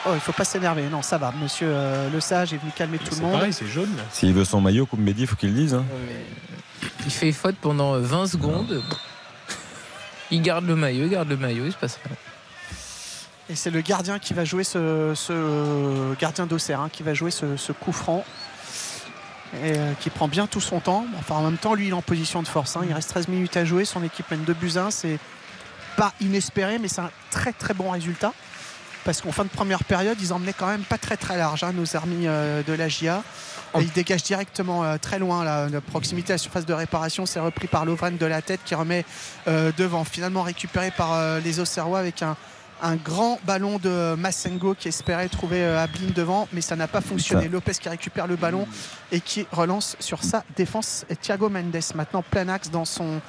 Oh, 0.05 0.11
il 0.13 0.19
faut 0.19 0.33
pas 0.33 0.43
s'énerver. 0.45 0.83
Non, 0.91 1.01
ça 1.01 1.17
va. 1.17 1.31
Monsieur 1.41 1.69
euh, 1.71 2.09
Le 2.11 2.19
Sage 2.19 2.53
est 2.53 2.57
venu 2.57 2.71
calmer 2.75 2.97
tout 2.99 3.05
le 3.11 3.15
C'est 3.15 3.21
monde. 3.21 3.31
pareil, 3.31 3.53
c'est 3.53 3.65
jaune. 3.67 3.95
là. 3.95 4.03
S'il 4.11 4.33
veut 4.33 4.43
son 4.45 4.59
maillot, 4.61 4.85
comme 4.85 4.99
Mehdi, 5.01 5.21
il 5.21 5.27
faut 5.27 5.35
qu'il 5.37 5.49
le 5.49 5.55
dise. 5.55 5.73
hein. 5.73 5.85
Il 7.05 7.11
fait 7.11 7.31
faute 7.31 7.55
pendant 7.61 7.95
euh, 7.95 7.99
20 7.99 8.27
secondes. 8.27 8.83
Il 10.31 10.41
garde 10.41 10.65
le 10.65 10.75
maillot, 10.75 11.05
il 11.05 11.09
garde 11.11 11.29
le 11.29 11.37
maillot, 11.37 11.65
il 11.65 11.71
se 11.71 11.77
passe 11.77 11.99
rien. 12.03 12.15
Et 13.49 13.55
c'est 13.55 13.69
le 13.69 13.81
gardien 13.81 14.19
qui 14.19 14.33
va 14.33 14.45
jouer 14.45 14.63
ce, 14.63 15.13
ce 15.15 16.15
gardien 16.15 16.45
d'Auxerre 16.45 16.79
hein, 16.79 16.89
qui 16.91 17.03
va 17.03 17.13
jouer 17.13 17.29
ce, 17.29 17.71
coup 17.71 17.91
franc. 17.91 18.25
Et 19.63 19.77
euh, 19.77 19.93
qui 19.99 20.09
prend 20.09 20.27
bien 20.27 20.47
tout 20.47 20.61
son 20.61 20.79
temps. 20.79 21.05
Enfin, 21.19 21.35
en 21.35 21.43
même 21.43 21.57
temps, 21.57 21.75
lui, 21.75 21.85
il 21.87 21.89
est 21.89 21.93
en 21.93 22.01
position 22.01 22.41
de 22.41 22.47
force. 22.47 22.75
hein. 22.75 22.81
Il 22.87 22.93
reste 22.93 23.09
13 23.09 23.27
minutes 23.27 23.55
à 23.55 23.65
jouer. 23.65 23.85
Son 23.85 24.01
équipe 24.03 24.29
mène 24.31 24.43
2 24.43 24.53
buts 24.53 24.71
à 24.77 24.85
1. 24.85 24.91
C'est 24.91 25.19
pas 25.95 26.11
inespéré, 26.21 26.79
mais 26.79 26.87
c'est 26.87 27.01
un 27.01 27.11
très 27.29 27.53
très 27.53 27.75
bon 27.75 27.91
résultat. 27.91 28.33
Parce 29.03 29.21
qu'en 29.21 29.31
fin 29.31 29.43
de 29.43 29.49
première 29.49 29.83
période, 29.83 30.17
ils 30.21 30.33
emmenaient 30.33 30.53
quand 30.53 30.67
même 30.67 30.83
pas 30.83 30.97
très 30.97 31.17
très 31.17 31.37
large, 31.37 31.63
hein, 31.63 31.73
nos 31.73 31.95
amis 31.97 32.27
euh, 32.27 32.63
de 32.63 32.73
la 32.73 32.87
GIA. 32.87 33.23
Et 33.75 33.81
ils 33.81 33.91
dégagent 33.91 34.23
directement 34.23 34.83
euh, 34.83 34.97
très 35.01 35.19
loin 35.19 35.43
la, 35.43 35.67
la 35.67 35.81
proximité 35.81 36.31
à 36.31 36.35
la 36.35 36.37
surface 36.37 36.65
de 36.65 36.73
réparation. 36.73 37.25
C'est 37.25 37.39
repris 37.39 37.67
par 37.67 37.85
Lovren 37.85 38.17
de 38.17 38.25
la 38.25 38.41
tête 38.41 38.61
qui 38.63 38.75
remet 38.75 39.03
euh, 39.47 39.71
devant. 39.77 40.03
Finalement 40.03 40.43
récupéré 40.43 40.91
par 40.91 41.13
euh, 41.13 41.39
les 41.39 41.59
Auxerrois 41.59 41.99
avec 41.99 42.21
un, 42.21 42.37
un 42.81 42.95
grand 42.95 43.39
ballon 43.45 43.79
de 43.79 44.15
Massengo 44.15 44.75
qui 44.75 44.89
espérait 44.89 45.27
trouver 45.27 45.65
Ablin 45.65 46.11
devant, 46.13 46.47
mais 46.53 46.61
ça 46.61 46.75
n'a 46.75 46.87
pas 46.87 47.01
fonctionné. 47.01 47.47
Lopez 47.47 47.73
qui 47.73 47.89
récupère 47.89 48.27
le 48.27 48.35
ballon 48.35 48.67
et 49.11 49.21
qui 49.21 49.47
relance 49.51 49.95
sur 49.99 50.23
sa 50.23 50.43
défense. 50.55 51.05
Et 51.09 51.15
Thiago 51.15 51.49
Mendes 51.49 51.75
maintenant 51.95 52.21
plein 52.21 52.49
axe 52.49 52.69
dans 52.69 52.85
son 52.85 53.21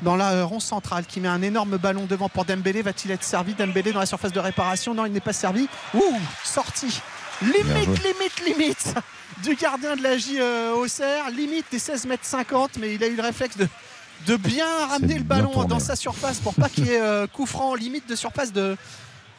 dans 0.00 0.16
la 0.16 0.32
euh, 0.32 0.44
rond 0.44 0.60
centrale 0.60 1.04
qui 1.06 1.20
met 1.20 1.28
un 1.28 1.42
énorme 1.42 1.76
ballon 1.76 2.06
devant 2.06 2.28
pour 2.28 2.44
Dembélé. 2.44 2.82
Va-t-il 2.82 3.10
être 3.10 3.22
servi 3.22 3.54
Dembélé 3.54 3.92
dans 3.92 4.00
la 4.00 4.06
surface 4.06 4.32
de 4.32 4.40
réparation? 4.40 4.94
Non, 4.94 5.06
il 5.06 5.12
n'est 5.12 5.20
pas 5.20 5.32
servi. 5.32 5.68
Ouh, 5.94 6.00
sortie. 6.44 7.00
Limite, 7.42 8.02
limite, 8.02 8.44
limite 8.46 8.94
du 9.42 9.54
gardien 9.56 9.96
de 9.96 10.02
la 10.02 10.16
J 10.16 10.38
euh, 10.40 10.72
Auxerre. 10.74 11.30
Limite 11.30 11.66
des 11.70 11.78
16 11.78 12.06
mètres 12.06 12.24
50, 12.24 12.78
mais 12.78 12.94
il 12.94 13.02
a 13.04 13.06
eu 13.08 13.16
le 13.16 13.22
réflexe 13.22 13.56
de, 13.56 13.68
de 14.26 14.36
bien 14.36 14.86
ramener 14.86 15.18
le 15.18 15.24
ballon 15.24 15.50
tourné, 15.50 15.68
dans 15.68 15.76
ouais. 15.76 15.80
sa 15.80 15.96
surface 15.96 16.38
pour 16.38 16.54
pas 16.54 16.68
qu'il 16.68 16.86
y 16.86 16.92
ait 16.92 17.00
euh, 17.00 17.26
coup 17.26 17.46
franc 17.46 17.74
limite 17.74 18.08
de 18.08 18.14
surface 18.14 18.52
de, 18.52 18.76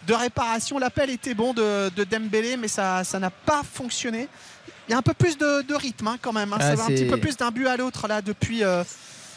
de 0.07 0.13
réparation. 0.13 0.79
L'appel 0.79 1.09
était 1.09 1.33
bon 1.33 1.53
de, 1.53 1.89
de 1.95 2.03
Dembélé, 2.03 2.57
mais 2.57 2.67
ça 2.67 3.03
ça 3.05 3.19
n'a 3.19 3.29
pas 3.29 3.61
fonctionné. 3.63 4.27
Il 4.89 4.91
y 4.91 4.93
a 4.93 4.97
un 4.97 5.01
peu 5.01 5.13
plus 5.13 5.37
de, 5.37 5.61
de 5.61 5.75
rythme 5.75 6.07
hein, 6.07 6.17
quand 6.21 6.33
même. 6.33 6.51
hein. 6.51 6.57
Ah, 6.59 6.71
ça 6.71 6.75
va 6.75 6.83
un 6.83 6.87
petit 6.87 7.05
peu 7.05 7.17
plus 7.17 7.37
d'un 7.37 7.51
but 7.51 7.67
à 7.67 7.77
l'autre 7.77 8.05
là 8.09 8.21
depuis, 8.21 8.65
euh, 8.65 8.83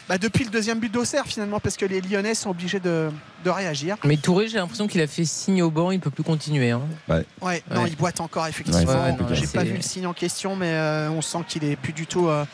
bah, 0.09 0.17
depuis 0.17 0.45
le 0.45 0.49
deuxième 0.51 0.79
but 0.79 0.91
d'Auxerre 0.91 1.25
finalement 1.25 1.59
parce 1.59 1.75
que 1.77 1.85
les 1.85 2.01
Lyonnais 2.01 2.33
sont 2.35 2.49
obligés 2.49 2.79
de, 2.79 3.09
de 3.43 3.49
réagir. 3.49 3.97
Mais 4.03 4.17
Touré, 4.17 4.47
j'ai 4.47 4.57
l'impression 4.57 4.87
qu'il 4.87 5.01
a 5.01 5.07
fait 5.07 5.25
signe 5.25 5.61
au 5.61 5.69
banc, 5.71 5.91
il 5.91 5.99
peut 5.99 6.09
plus 6.11 6.23
continuer. 6.23 6.71
hein. 6.71 6.81
Ouais, 7.09 7.25
non, 7.41 7.47
Ouais. 7.47 7.89
il 7.89 7.95
boite 7.95 8.21
encore 8.21 8.47
effectivement. 8.47 8.79
Non, 8.93 9.17
J'ai 9.33 9.47
pas 9.47 9.63
vu 9.63 9.75
le 9.75 9.81
signe 9.81 10.07
en 10.07 10.13
question, 10.13 10.55
mais 10.55 10.71
euh, 10.71 11.09
on 11.09 11.21
sent 11.21 11.39
qu'il 11.47 11.63
est 11.63 11.75
plus 11.75 11.93
du 11.93 12.07
tout 12.07 12.27
euh, 12.27 12.45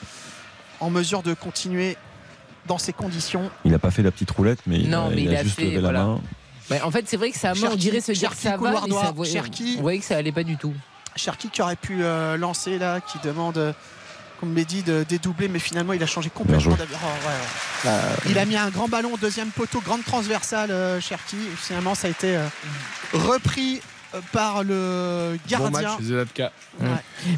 en 0.80 0.90
mesure 0.90 1.22
de 1.24 1.34
continuer 1.34 1.96
dans 2.68 2.78
ces 2.78 2.94
conditions. 2.94 3.50
Il 3.66 3.72
n'a 3.72 3.80
pas 3.80 3.92
fait 3.92 4.04
la 4.04 4.12
petite 4.12 4.32
roulette, 4.32 4.60
mais 4.68 4.80
il, 4.80 4.90
Non, 4.90 5.08
a, 5.08 5.10
mais 5.10 5.22
il 5.22 5.30
il 5.30 5.36
a 5.36 5.40
a 5.40 5.44
juste 5.44 5.56
fait, 5.58 5.66
levé 5.66 5.80
voilà. 5.80 6.00
la 6.00 6.06
main. 6.06 6.22
Ouais, 6.72 6.82
en 6.82 6.92
fait, 6.92 7.04
c'est 7.08 7.18
vrai 7.18 7.30
que 7.30 7.38
ça, 7.38 7.52
on 7.52 7.56
Cherki- 7.56 7.76
dirait 7.78 8.00
se 8.00 8.14
dire 8.14 8.30
que 8.30 8.36
Cherki, 8.38 8.42
ça 8.42 8.58
va, 8.58 8.72
mais 8.72 8.78
ça 8.94 9.12
on 9.18 9.22
que 10.00 10.06
ça 10.06 10.16
allait 10.18 10.32
pas 10.32 10.44
du 10.44 10.56
tout. 10.56 10.74
Cherki 11.16 11.50
qui 11.50 11.62
aurait 11.62 11.76
pu 11.76 12.04
euh, 12.04 12.38
lancer 12.38 12.80
là, 12.80 13.02
qui 13.02 13.18
demande, 13.24 13.58
euh, 13.58 13.74
comme 14.44 14.54
dit, 14.66 14.84
de 14.84 15.06
dédoubler, 15.08 15.48
mais 15.48 15.60
finalement 15.60 15.94
il 15.94 16.04
a 16.04 16.06
changé 16.06 16.30
complètement 16.30 16.76
d'avis. 16.76 16.94
Oh, 16.96 17.88
ouais, 17.88 17.92
ouais. 17.92 17.98
Il 18.30 18.38
a 18.38 18.46
mis 18.46 18.58
un 18.58 18.70
grand 18.70 18.90
ballon 18.90 19.14
au 19.14 19.18
deuxième 19.18 19.50
poteau, 19.50 19.80
grande 19.80 20.04
transversale, 20.04 20.70
euh, 20.72 21.00
Cherki. 21.00 21.38
Et 21.38 21.56
finalement, 21.56 21.96
ça 21.96 22.08
a 22.08 22.12
été 22.12 22.36
euh, 22.36 22.46
repris 23.14 23.78
euh, 23.78 23.93
par 24.32 24.64
le 24.64 25.38
Bon 25.58 25.70
match, 25.70 25.84
gardien. 25.84 26.50
Ouais. 26.82 26.88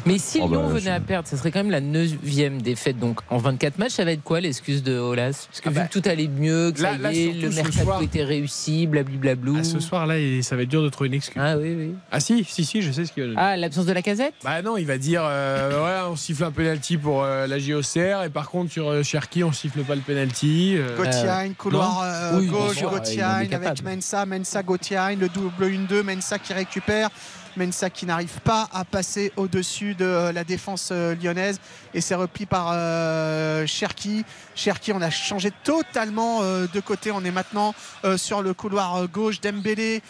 Mais 0.04 0.18
si 0.18 0.38
Oh, 0.42 0.48
Lyon 0.48 0.62
bah, 0.62 0.68
venait 0.74 0.80
je- 0.82 0.90
à 0.90 1.00
perdre, 1.00 1.28
ça 1.28 1.36
serait 1.36 1.50
quand 1.50 1.60
même 1.60 1.70
la 1.70 1.80
neuvième 1.80 2.60
défaite. 2.62 2.98
Donc 2.98 3.20
en 3.30 3.38
24 3.38 3.78
matchs, 3.78 3.92
ça 3.92 4.04
va 4.04 4.12
être 4.12 4.22
quoi 4.22 4.40
l'excuse 4.40 4.82
de 4.82 4.96
Olas? 4.98 5.46
Parce 5.50 5.60
que 5.60 5.68
Ah 5.68 5.72
vu 5.72 5.76
bah, 5.76 5.86
que 5.86 5.98
tout 6.00 6.08
allait 6.08 6.28
mieux, 6.28 6.72
que 6.72 6.82
là- 6.82 6.90
ça 6.92 6.96
y 6.96 6.98
là, 7.00 7.12
est, 7.12 7.24
surtout 7.24 7.40
le 7.42 7.48
mercato 7.50 7.84
soir- 7.84 8.02
était 8.02 8.24
réussi, 8.24 8.86
blablablou. 8.86 9.56
Ah, 9.60 9.64
ce 9.64 9.80
soir 9.80 10.06
là, 10.06 10.18
il- 10.18 10.42
ça 10.44 10.56
va 10.56 10.62
être 10.62 10.68
dur 10.68 10.82
de 10.82 10.88
trouver 10.88 11.08
une 11.08 11.14
excuse. 11.14 11.40
Ah 11.44 11.56
oui, 11.56 11.74
oui. 11.76 11.94
Ah 12.12 12.20
si, 12.20 12.44
si, 12.44 12.64
si, 12.64 12.82
je 12.82 12.92
sais 12.92 13.04
ce 13.04 13.12
qu'il 13.12 13.22
va 13.22 13.28
donner. 13.30 13.40
Ah, 13.40 13.56
l'absence 13.56 13.86
de 13.86 13.92
la 13.92 14.02
casette? 14.02 14.34
Bah 14.44 14.62
non, 14.62 14.76
il 14.76 14.86
va 14.86 14.98
dire 14.98 15.22
euh, 15.24 15.70
ouais, 16.06 16.10
on 16.10 16.16
siffle 16.16 16.44
un 16.44 16.50
penalty 16.52 16.96
pour 16.96 17.22
euh, 17.22 17.46
la 17.46 17.58
JOCR 17.58 18.24
et 18.24 18.30
par 18.30 18.50
contre 18.50 18.72
sur 18.72 18.88
euh, 18.88 19.02
Cherki, 19.02 19.44
on 19.44 19.52
siffle 19.52 19.80
pas 19.82 19.94
le 19.94 20.00
penalty. 20.00 20.74
euh. 20.76 20.96
Gauthier, 20.96 21.52
couloir 21.58 21.94
non 21.94 22.02
euh, 22.04 22.40
Oui, 22.40 22.46
gauche, 22.46 22.76
est 22.82 23.22
avec. 23.22 23.82
Mensa, 23.82 24.26
Mensa, 24.26 24.62
Gauthier, 24.62 25.16
le 25.18 25.28
double 25.28 25.64
1-2, 25.66 26.02
Mensa 26.02 26.38
qui 26.38 26.52
récupère. 26.66 27.10
Qui 27.94 28.04
n'arrive 28.04 28.40
pas 28.40 28.68
à 28.70 28.84
passer 28.84 29.32
au-dessus 29.36 29.94
de 29.94 30.04
euh, 30.04 30.30
la 30.30 30.44
défense 30.44 30.90
euh, 30.92 31.14
lyonnaise 31.14 31.58
et 31.94 32.02
c'est 32.02 32.14
repris 32.14 32.44
par 32.44 32.68
euh, 32.74 33.66
Cherki. 33.66 34.26
Cherki, 34.54 34.92
on 34.92 35.00
a 35.00 35.08
changé 35.08 35.50
totalement 35.64 36.42
euh, 36.42 36.66
de 36.70 36.80
côté. 36.80 37.10
On 37.12 37.24
est 37.24 37.30
maintenant 37.30 37.74
sur 38.18 38.42
le 38.42 38.52
couloir 38.52 39.08
gauche. 39.08 39.40
Dembélé 39.40 40.02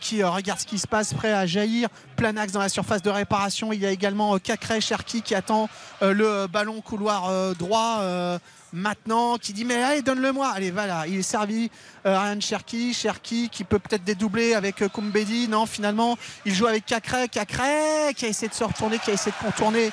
qui 0.00 0.22
regarde 0.22 0.58
ce 0.58 0.66
qui 0.66 0.78
se 0.78 0.86
passe, 0.86 1.12
prêt 1.12 1.32
à 1.32 1.46
jaillir. 1.46 1.90
Plein 2.16 2.36
axe 2.38 2.52
dans 2.52 2.60
la 2.60 2.70
surface 2.70 3.02
de 3.02 3.10
réparation. 3.10 3.72
Il 3.72 3.80
y 3.80 3.86
a 3.86 3.90
également 3.90 4.38
Cacré, 4.38 4.80
Cherki 4.80 5.20
qui 5.20 5.34
attend 5.34 5.68
le 6.00 6.46
ballon 6.46 6.80
couloir 6.80 7.54
droit. 7.54 8.38
Euh, 8.74 8.78
maintenant 8.78 9.38
qui 9.38 9.52
dit 9.52 9.64
mais 9.64 9.82
allez 9.82 10.02
donne-le-moi 10.02 10.48
allez 10.48 10.70
voilà 10.70 11.06
il 11.06 11.18
est 11.18 11.22
servi 11.22 11.70
euh, 12.06 12.18
Ryan 12.18 12.40
Cherki 12.40 12.92
Cherki 12.92 13.48
qui 13.50 13.64
peut 13.64 13.78
peut-être 13.78 14.04
dédoubler 14.04 14.54
avec 14.54 14.82
euh, 14.82 14.88
Koumbedi 14.88 15.48
non 15.48 15.66
finalement 15.66 16.16
il 16.44 16.54
joue 16.54 16.66
avec 16.66 16.86
Cacré 16.86 17.28
Cacré 17.28 18.14
qui 18.16 18.26
a 18.26 18.28
essayé 18.28 18.48
de 18.48 18.54
se 18.54 18.64
retourner 18.64 18.98
qui 18.98 19.10
a 19.10 19.14
essayé 19.14 19.32
de 19.32 19.44
contourner 19.44 19.90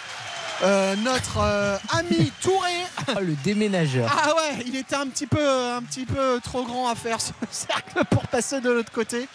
euh, 0.64 0.96
notre 0.98 1.40
euh, 1.40 1.78
ami 1.98 2.32
Touré. 2.40 2.70
Oh, 3.10 3.20
le 3.20 3.34
déménageur. 3.44 4.12
Ah 4.12 4.36
ouais, 4.36 4.64
il 4.68 4.76
était 4.76 4.96
un 4.96 5.08
petit 5.08 5.26
peu, 5.26 5.44
un 5.44 5.82
petit 5.82 6.06
peu 6.06 6.40
trop 6.44 6.64
grand 6.64 6.88
à 6.88 6.96
faire 6.96 7.20
ce 7.20 7.32
cercle 7.52 8.04
pour 8.10 8.28
passer 8.28 8.62
de 8.62 8.70
l'autre 8.70 8.92
côté. 8.92 9.28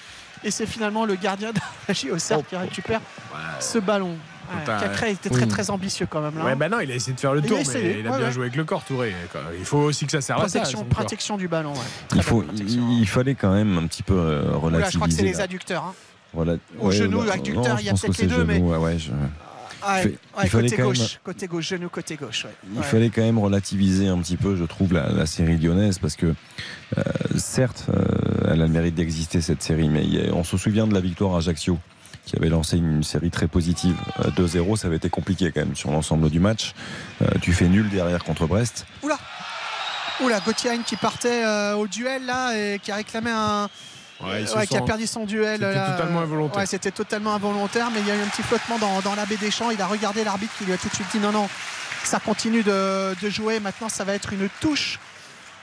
Et 0.45 0.51
c'est 0.53 0.67
finalement 0.67 1.05
le 1.05 1.17
gardien 1.17 1.53
de 1.53 1.59
la 1.89 1.95
JOCR 1.95 2.47
qui 2.49 2.57
récupère 2.57 3.01
ce 3.59 3.79
ballon. 3.79 4.17
Ouais, 4.55 4.65
Cacré 4.81 5.11
était 5.13 5.31
très 5.31 5.47
très 5.47 5.71
ambitieux 5.71 6.07
quand 6.09 6.21
même 6.21 6.37
là. 6.39 6.45
Ouais, 6.45 6.55
bah 6.55 6.69
non, 6.69 6.81
il 6.81 6.91
a 6.91 6.95
essayé 6.95 7.15
de 7.15 7.21
faire 7.21 7.35
le 7.35 7.41
Il 7.41 7.47
tour, 7.47 7.59
essayé, 7.59 7.95
mais 7.95 8.01
il 8.01 8.07
a 8.07 8.11
ouais, 8.13 8.17
bien 8.19 8.27
ouais. 8.27 8.33
joué 8.33 8.43
avec 8.45 8.57
le 8.57 8.65
corps, 8.65 8.85
Touré. 8.85 9.15
Il 9.59 9.65
faut 9.65 9.79
aussi 9.79 10.05
que 10.07 10.13
ça 10.13 10.21
serve 10.21 10.43
à 10.45 10.49
ça. 10.49 10.63
protection, 10.91 11.37
du 11.37 11.49
ballon. 11.49 11.73
ouais. 11.73 11.79
Il, 12.15 12.23
faut, 12.23 12.45
il, 12.57 13.01
il 13.01 13.07
fallait 13.09 13.35
quand 13.35 13.53
même 13.53 13.77
un 13.79 13.87
petit 13.87 14.03
peu 14.03 14.15
euh, 14.15 14.43
Oula, 14.49 14.59
relativiser. 14.59 14.91
je 14.93 14.97
crois 14.99 15.09
que 15.09 15.15
c'est 15.15 15.23
les 15.23 15.41
adducteurs. 15.41 15.85
hein. 15.85 15.95
Voilà. 16.33 16.57
Au 16.81 16.91
genou, 16.91 17.23
bah, 17.25 17.33
adducteur, 17.35 17.75
non, 17.75 17.81
il 17.81 17.87
y 17.87 17.89
a 17.89 17.95
peut-être 17.95 18.19
les 18.19 18.27
deux, 18.27 18.45
mais- 18.45 18.59
ouais, 18.61 18.77
ouais, 18.77 18.99
je- 18.99 19.11
Ouais, 19.87 20.03
ouais, 20.05 20.15
il 20.43 20.49
fallait 20.51 20.65
côté 20.71 20.77
quand 20.83 20.89
gauche, 20.89 20.99
même- 20.99 21.09
côté 21.23 21.47
gauche, 21.47 21.69
genou 21.69 21.89
côté 21.89 22.17
gauche. 22.17 22.45
ouais. 22.45 22.51
Il 22.73 22.79
Ouais. 22.79 22.85
fallait 22.85 23.09
quand 23.11 23.23
même 23.23 23.39
relativiser 23.39 24.09
un 24.09 24.19
petit 24.19 24.37
peu, 24.37 24.57
je 24.57 24.65
trouve, 24.65 24.93
la, 24.93 25.11
la 25.13 25.27
série 25.27 25.59
lyonnaise, 25.59 25.99
parce 25.99 26.17
que 26.17 26.27
euh, 26.99 27.03
certes, 27.37 27.85
euh, 27.95 28.05
elle 28.47 28.63
a 28.63 28.67
le 28.67 28.69
mérite 28.69 28.95
d'exister 28.97 29.41
cette 29.41 29.63
série, 29.63 29.89
mais 29.89 30.03
a- 30.29 30.33
on 30.35 30.43
se 30.45 30.57
souvient 30.57 30.87
de 30.89 30.95
la 30.95 31.01
victoire 31.01 31.35
à 31.35 31.39
Ajaccio, 31.39 31.79
qui 32.27 32.37
avait 32.37 32.49
lancé 32.49 32.77
une 32.77 33.03
série 33.03 33.31
très 33.31 33.47
positive. 33.47 33.97
Euh, 34.21 34.31
2-0, 34.33 34.77
ça 34.77 34.89
avait 34.89 34.97
été 34.97 35.09
compliqué 35.09 35.53
quand 35.53 35.61
même 35.61 35.77
sur 35.77 35.91
l'ensemble 35.91 36.29
du 36.29 36.41
match. 36.41 36.75
Euh, 37.23 37.27
tu 37.41 37.53
fais 37.53 37.69
nul 37.69 37.89
derrière 37.89 38.23
contre 38.25 38.47
Brest. 38.47 38.85
Oula 39.03 39.17
Oula, 40.21 40.41
Gauthier 40.41 40.79
qui 40.85 40.97
partait 40.97 41.45
euh, 41.45 41.75
au 41.75 41.87
duel 41.87 42.27
là 42.27 42.55
et 42.55 42.79
qui 42.81 42.91
a 42.91 42.97
réclamé 42.97 43.31
un. 43.31 43.69
Ouais, 44.23 44.67
qui 44.67 44.77
a 44.77 44.81
perdu 44.81 45.07
son 45.07 45.25
duel. 45.25 45.61
C'était 45.61 45.75
là. 45.75 45.91
totalement 45.91 46.21
involontaire. 46.21 46.59
Ouais, 46.61 46.67
c'était 46.67 46.91
totalement 46.91 47.35
involontaire, 47.35 47.91
mais 47.91 48.01
il 48.01 48.07
y 48.07 48.11
a 48.11 48.17
eu 48.17 48.23
un 48.23 48.29
petit 48.29 48.43
flottement 48.43 48.79
dans, 48.79 49.01
dans 49.03 49.15
la 49.15 49.27
baie 49.27 49.37
des 49.37 49.51
Champs. 49.51 49.71
Il 49.71 49.81
a 49.81 49.87
regardé 49.87 50.25
l'arbitre 50.25 50.55
qui 50.57 50.65
lui 50.65 50.73
a 50.73 50.79
tout 50.79 50.89
de 50.89 50.95
suite 50.95 51.07
dit 51.13 51.19
non, 51.21 51.33
non, 51.33 51.49
ça 52.03 52.19
continue 52.19 52.63
de, 52.63 53.15
de 53.21 53.29
jouer. 53.29 53.61
Maintenant, 53.61 53.91
ça 53.91 54.05
va 54.05 54.15
être 54.15 54.33
une 54.33 54.49
touche 54.61 54.99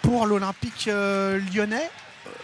pour 0.04 0.28
l'Olympique 0.28 0.88
euh, 0.88 1.40
lyonnais 1.52 1.90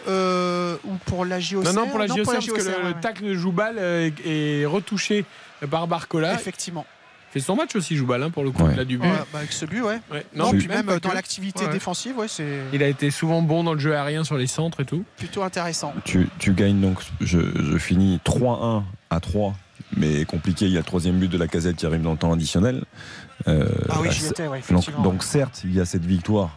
euh, 0.10 0.76
ou 0.86 0.96
pour 1.06 1.26
la 1.26 1.40
JOCR. 1.40 1.64
Non, 1.66 1.74
non, 1.74 1.88
pour 1.90 2.00
la 2.00 2.08
JOCR, 2.08 2.24
parce 2.26 2.46
que 2.48 2.52
le, 2.54 2.68
ouais, 2.68 2.84
le 2.96 3.00
tacle 3.02 3.26
de 3.26 3.34
Joubal 3.36 3.76
euh, 3.78 4.10
est, 4.26 4.62
est 4.62 4.66
retouché 4.66 5.26
par 5.70 5.88
Barcola. 5.88 6.34
Effectivement. 6.34 6.86
Fait 7.32 7.40
son 7.40 7.56
match 7.56 7.76
aussi, 7.76 7.96
Joubal, 7.96 8.24
hein, 8.24 8.32
pour 8.32 8.44
le 8.44 8.50
coup. 8.50 8.64
Ouais. 8.64 8.72
Il 8.74 8.80
a 8.80 8.86
du 8.86 8.98
but. 8.98 9.06
Ouais, 9.06 9.14
bah, 9.32 9.38
avec 9.40 9.52
ce 9.52 9.66
but, 9.66 9.82
ouais. 9.82 10.00
Ouais. 10.12 10.26
Non, 10.36 10.46
Non, 10.46 10.58
puis 10.58 10.68
même, 10.68 10.88
dans 11.00 11.14
l'activité 11.14 11.68
défensive, 11.68 12.18
ouais, 12.18 12.28
c'est 12.28 12.62
Il 12.74 12.82
a 12.82 12.88
été 12.88 13.12
souvent 13.12 13.44
bon 13.44 13.64
dans 13.64 13.74
le 13.74 13.80
jeu 13.80 13.96
aérien 13.96 14.24
sur 14.24 14.36
les 14.36 14.48
centres 14.48 14.80
et 14.82 14.86
tout. 14.86 15.04
plutôt 15.18 15.44
intéressant. 15.44 15.94
Tu, 16.06 16.28
tu 16.40 16.54
gagnes 16.54 16.80
donc, 16.82 16.98
je, 17.22 17.40
je 17.40 17.78
finis 17.78 18.20
3-1 18.26 18.82
à 19.12 19.20
3, 19.20 19.54
mais 19.96 20.26
compliqué, 20.26 20.66
il 20.66 20.72
y 20.72 20.78
a 20.78 20.80
le 20.80 20.86
troisième 20.86 21.20
but 21.20 21.28
de 21.32 21.38
la 21.38 21.48
casette 21.48 21.76
qui 21.76 21.86
arrive 21.86 22.02
dans 22.02 22.14
le 22.14 22.18
temps 22.18 22.34
additionnel. 22.34 22.84
Euh, 23.48 23.68
Ah 23.90 23.98
oui, 24.02 24.08
à- 24.08 24.12
j'y 24.12 24.26
étais, 24.26 24.48
ouais, 24.48 24.62
donc, 24.72 25.02
donc 25.04 25.24
certes, 25.24 25.62
il 25.64 25.76
y 25.76 25.80
a 25.80 25.86
cette 25.86 26.06
victoire 26.06 26.50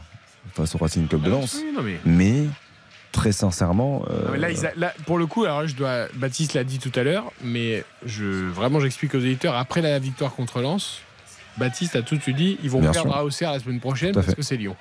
face 0.55 0.75
au 0.75 0.79
Racing 0.79 1.07
Club 1.07 1.21
de 1.23 1.31
Lens, 1.31 1.59
Oui, 1.63 1.67
non, 1.75 1.83
mais- 1.83 2.01
mais 2.07 2.45
très 3.13 3.33
sincèrement, 3.33 4.05
euh, 4.11 4.29
mais 4.33 4.39
là, 4.39 4.51
ils 4.51 4.67
a- 4.67 4.73
là, 4.77 4.93
pour 5.07 5.19
le 5.19 5.27
coup, 5.27 5.45
alors 5.45 5.67
je 5.67 5.75
dois, 5.77 6.07
Baptiste 6.15 6.55
l'a 6.55 6.65
dit 6.65 6.79
tout 6.79 6.93
à 6.99 7.03
l'heure, 7.03 7.31
mais 7.45 7.85
je, 8.07 8.25
vraiment, 8.49 8.81
j'explique 8.81 9.15
aux 9.15 9.21
éditeurs 9.21 9.55
après 9.57 9.83
la 9.83 9.99
victoire 9.99 10.35
contre 10.35 10.61
Lens, 10.63 11.01
Baptiste 11.59 11.95
a 11.97 12.03
tout 12.03 12.17
de 12.17 12.23
suite 12.23 12.37
dit 12.37 12.59
ils 12.63 12.71
vont 12.71 12.81
Bien 12.81 12.93
perdre 12.93 13.11
sûr. 13.11 13.17
à 13.19 13.25
Auxerre 13.25 13.53
la 13.53 13.59
semaine 13.61 13.79
prochaine 13.81 14.13
parce 14.15 14.27
fait. 14.29 14.35
que 14.35 14.41
c'est 14.41 14.57
Lyon. 14.57 14.75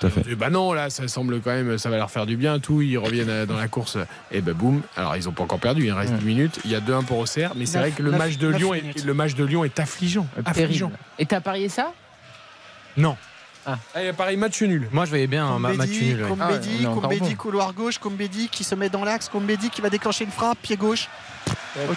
tout 0.00 0.06
à 0.08 0.10
fait. 0.10 0.28
Et 0.28 0.34
bah 0.34 0.50
non, 0.50 0.72
là, 0.72 0.90
ça 0.90 1.06
semble 1.06 1.40
quand 1.40 1.52
même, 1.52 1.78
ça 1.78 1.88
va 1.90 1.96
leur 1.96 2.10
faire 2.10 2.26
du 2.26 2.36
bien, 2.36 2.58
tout. 2.58 2.82
Ils 2.82 2.98
reviennent 2.98 3.44
dans 3.46 3.56
la 3.56 3.68
course, 3.68 3.96
et 4.32 4.40
ben 4.40 4.52
boum. 4.52 4.82
Alors, 4.96 5.16
ils 5.16 5.28
ont 5.28 5.32
pas 5.32 5.44
encore 5.44 5.60
perdu, 5.60 5.84
il 5.86 5.92
reste 5.92 6.14
10 6.14 6.24
minutes. 6.26 6.58
Il 6.64 6.72
y 6.72 6.74
a 6.74 6.80
2-1 6.80 7.04
pour 7.04 7.18
Auxerre, 7.18 7.52
mais 7.54 7.66
c'est 7.66 7.78
vrai 7.78 7.92
que 7.92 8.02
le 8.02 8.10
match 8.10 8.36
de 8.38 8.48
Lyon, 8.48 8.74
est, 8.74 9.04
le 9.04 9.14
match 9.14 9.34
de 9.36 9.44
Lyon 9.44 9.64
est 9.64 9.78
affligeant, 9.78 10.26
affligeant. 10.44 10.90
Et 11.20 11.26
t'as 11.26 11.40
parié 11.40 11.68
ça? 11.68 11.92
Non. 12.96 13.16
Ah. 13.70 13.78
Allez, 13.94 14.12
pareil, 14.12 14.36
match 14.36 14.62
nul. 14.62 14.88
Moi, 14.92 15.04
je 15.04 15.10
voyais 15.10 15.26
bien 15.26 15.46
un 15.46 15.58
ma- 15.58 15.74
match 15.74 15.90
nul. 15.90 16.22
ouais. 16.22 16.28
Ah 16.40 16.48
Combedi, 16.94 17.28
bon. 17.30 17.34
couloir 17.36 17.72
gauche, 17.74 17.98
Combedi 17.98 18.48
qui 18.50 18.64
se 18.64 18.74
met 18.74 18.88
dans 18.88 19.04
l'axe, 19.04 19.28
Combedi 19.28 19.68
qui 19.70 19.80
va 19.82 19.90
déclencher 19.90 20.24
une 20.24 20.30
frappe, 20.30 20.58
pied 20.62 20.76
gauche. 20.76 21.08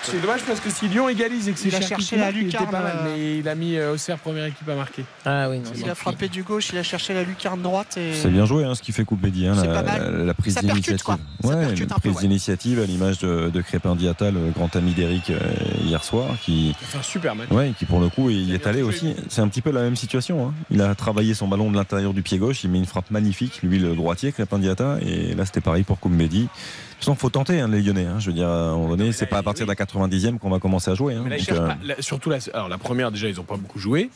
C'est 0.04 0.22
dommage 0.22 0.42
parce 0.42 0.60
que 0.60 0.70
si 0.70 0.88
Lyon 0.88 1.10
égalise 1.10 1.48
et 1.48 1.54
que 1.54 1.60
c'est 1.60 1.70
Il 1.70 1.76
a 1.76 1.80
Cherki 1.82 2.04
cherché 2.06 2.16
la 2.18 2.30
il 2.30 2.46
lucarne, 2.46 2.68
pas 2.70 2.82
mal, 2.82 2.98
euh, 3.00 3.16
mais 3.18 3.38
il 3.40 3.48
a 3.50 3.56
mis 3.56 3.78
euh, 3.78 3.94
Auxerre 3.94 4.20
première 4.20 4.46
équipe 4.46 4.68
à 4.70 4.76
marquer. 4.76 5.04
Ah 5.26 5.50
oui, 5.50 5.58
non. 5.60 5.72
Il 5.76 5.90
a 5.90 5.96
frappé 5.96 6.28
du 6.28 6.44
gauche, 6.44 6.70
il 6.72 6.78
a 6.78 6.84
cherché 6.84 7.14
la 7.16 7.24
lucarne 7.24 7.62
droite 7.64 7.98
et. 7.98 8.14
C'est 8.14 8.30
bien 8.30 8.46
joué 8.46 8.64
hein, 8.64 8.76
ce 8.76 8.82
qui 8.84 8.92
fait 8.92 9.04
Coupédi, 9.06 9.48
hein, 9.48 9.56
C'est 9.60 9.66
la, 9.68 9.82
pas 9.82 9.98
mal. 9.98 10.26
la 10.26 10.34
prise 10.36 10.56
d'initiative. 10.58 11.16
Ouais, 11.44 11.56
peu, 11.74 11.86
prise 12.00 12.16
ouais. 12.16 12.22
d'initiative 12.22 12.80
à 12.80 12.86
l'image 12.86 13.18
de, 13.20 13.50
de 13.50 13.62
Crépin 13.62 13.96
Diatta, 13.96 14.30
le 14.30 14.52
grand 14.56 14.76
ami 14.76 14.92
d'Eric 14.94 15.32
euh, 15.32 15.40
hier 15.84 16.04
soir, 16.04 16.28
qui, 16.44 16.70
Il 16.70 16.84
a 16.84 16.88
fait 16.88 16.98
un 17.00 17.04
super 17.04 17.36
match. 17.36 17.50
ouais, 17.50 17.74
qui 17.78 17.86
pour 17.86 18.00
le 18.02 18.10
coup 18.10 18.30
il 18.30 18.54
est 18.54 18.68
allé 18.68 18.84
aussi. 18.84 19.16
C'est 19.30 19.42
un 19.42 19.48
petit 19.48 19.62
peu 19.62 19.72
la 19.72 19.82
même 19.82 19.96
situation. 19.96 20.48
hein. 20.50 20.54
Il 20.70 20.82
a 20.82 20.94
travaillé 20.96 21.34
son 21.34 21.48
ballon 21.48 21.61
de 21.70 21.76
l'intérieur 21.76 22.14
du 22.14 22.22
pied 22.24 22.38
gauche, 22.40 22.64
il 22.64 22.72
met 22.72 22.80
une 22.80 22.86
frappe 22.86 23.12
magnifique, 23.12 23.62
lui 23.62 23.78
le 23.78 23.94
droitier, 23.96 24.32
Crépin 24.32 24.58
Diatta, 24.58 24.98
et 25.02 25.36
là 25.36 25.46
c'était 25.46 25.62
pareil 25.62 25.84
pour 25.84 26.00
Coupédi. 26.00 26.44
De 26.44 26.46
toute 26.48 27.00
façon, 27.00 27.16
faut 27.16 27.30
tenter 27.30 27.60
hein, 27.60 27.68
les 27.68 27.82
Lyonnais. 27.82 28.06
hein. 28.06 28.20
Je 28.20 28.28
veux 28.28 28.34
dire, 28.34 28.48
à 28.48 28.70
un 28.70 28.76
moment 28.76 28.96
donné, 28.96 29.12
c'est 29.12 29.26
pas 29.26 29.38
à 29.40 29.44
partir 29.44 29.66
de 29.66 29.72
la 29.72 29.76
90e 29.76 30.40
qu'on 30.40 30.50
va 30.50 30.60
commencer 30.60 30.90
à 30.92 30.96
jouer. 30.96 31.16
hein. 31.16 31.22
Mais 31.24 31.32
là, 31.32 31.38
ils 31.38 31.46
Donc, 31.46 31.58
euh, 31.58 31.68
pas- 31.68 31.78
la- 31.84 32.02
surtout 32.02 32.30
la, 32.30 32.38
alors 32.54 32.70
la 32.70 32.78
première 32.78 33.12
déjà 33.12 33.28
ils 33.28 33.40
ont 33.40 33.44
pas 33.44 33.58
beaucoup 33.58 33.80
joué, 33.80 34.10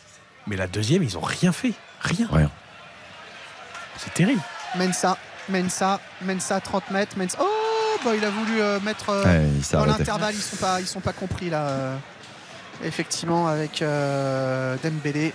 mais 0.47 0.55
la 0.55 0.67
deuxième 0.67 1.03
ils 1.03 1.17
ont 1.17 1.21
rien 1.21 1.51
fait, 1.51 1.73
rien. 2.01 2.27
Rien. 2.31 2.49
C'est 3.97 4.13
terrible. 4.13 4.41
Mensa, 4.77 5.17
Mensa, 5.49 5.99
Mensa 6.23 6.59
30 6.59 6.91
mètres, 6.91 7.17
Mensa. 7.17 7.37
Oh 7.41 7.97
bah 8.03 8.11
il 8.15 8.23
a 8.25 8.29
voulu 8.29 8.61
euh, 8.61 8.79
mettre 8.81 9.09
euh, 9.09 9.23
Ouais, 9.23 9.47
dans 9.71 9.85
l'intervalle, 9.85 10.35
ils 10.35 10.41
sont 10.41 10.57
pas 10.57 10.79
ils 10.81 10.87
sont 10.87 10.99
pas 10.99 11.13
compris 11.13 11.49
là. 11.49 11.61
euh, 11.69 11.97
effectivement 12.83 13.47
avec 13.47 13.81
euh, 13.81 14.75
Dembélé 14.83 15.33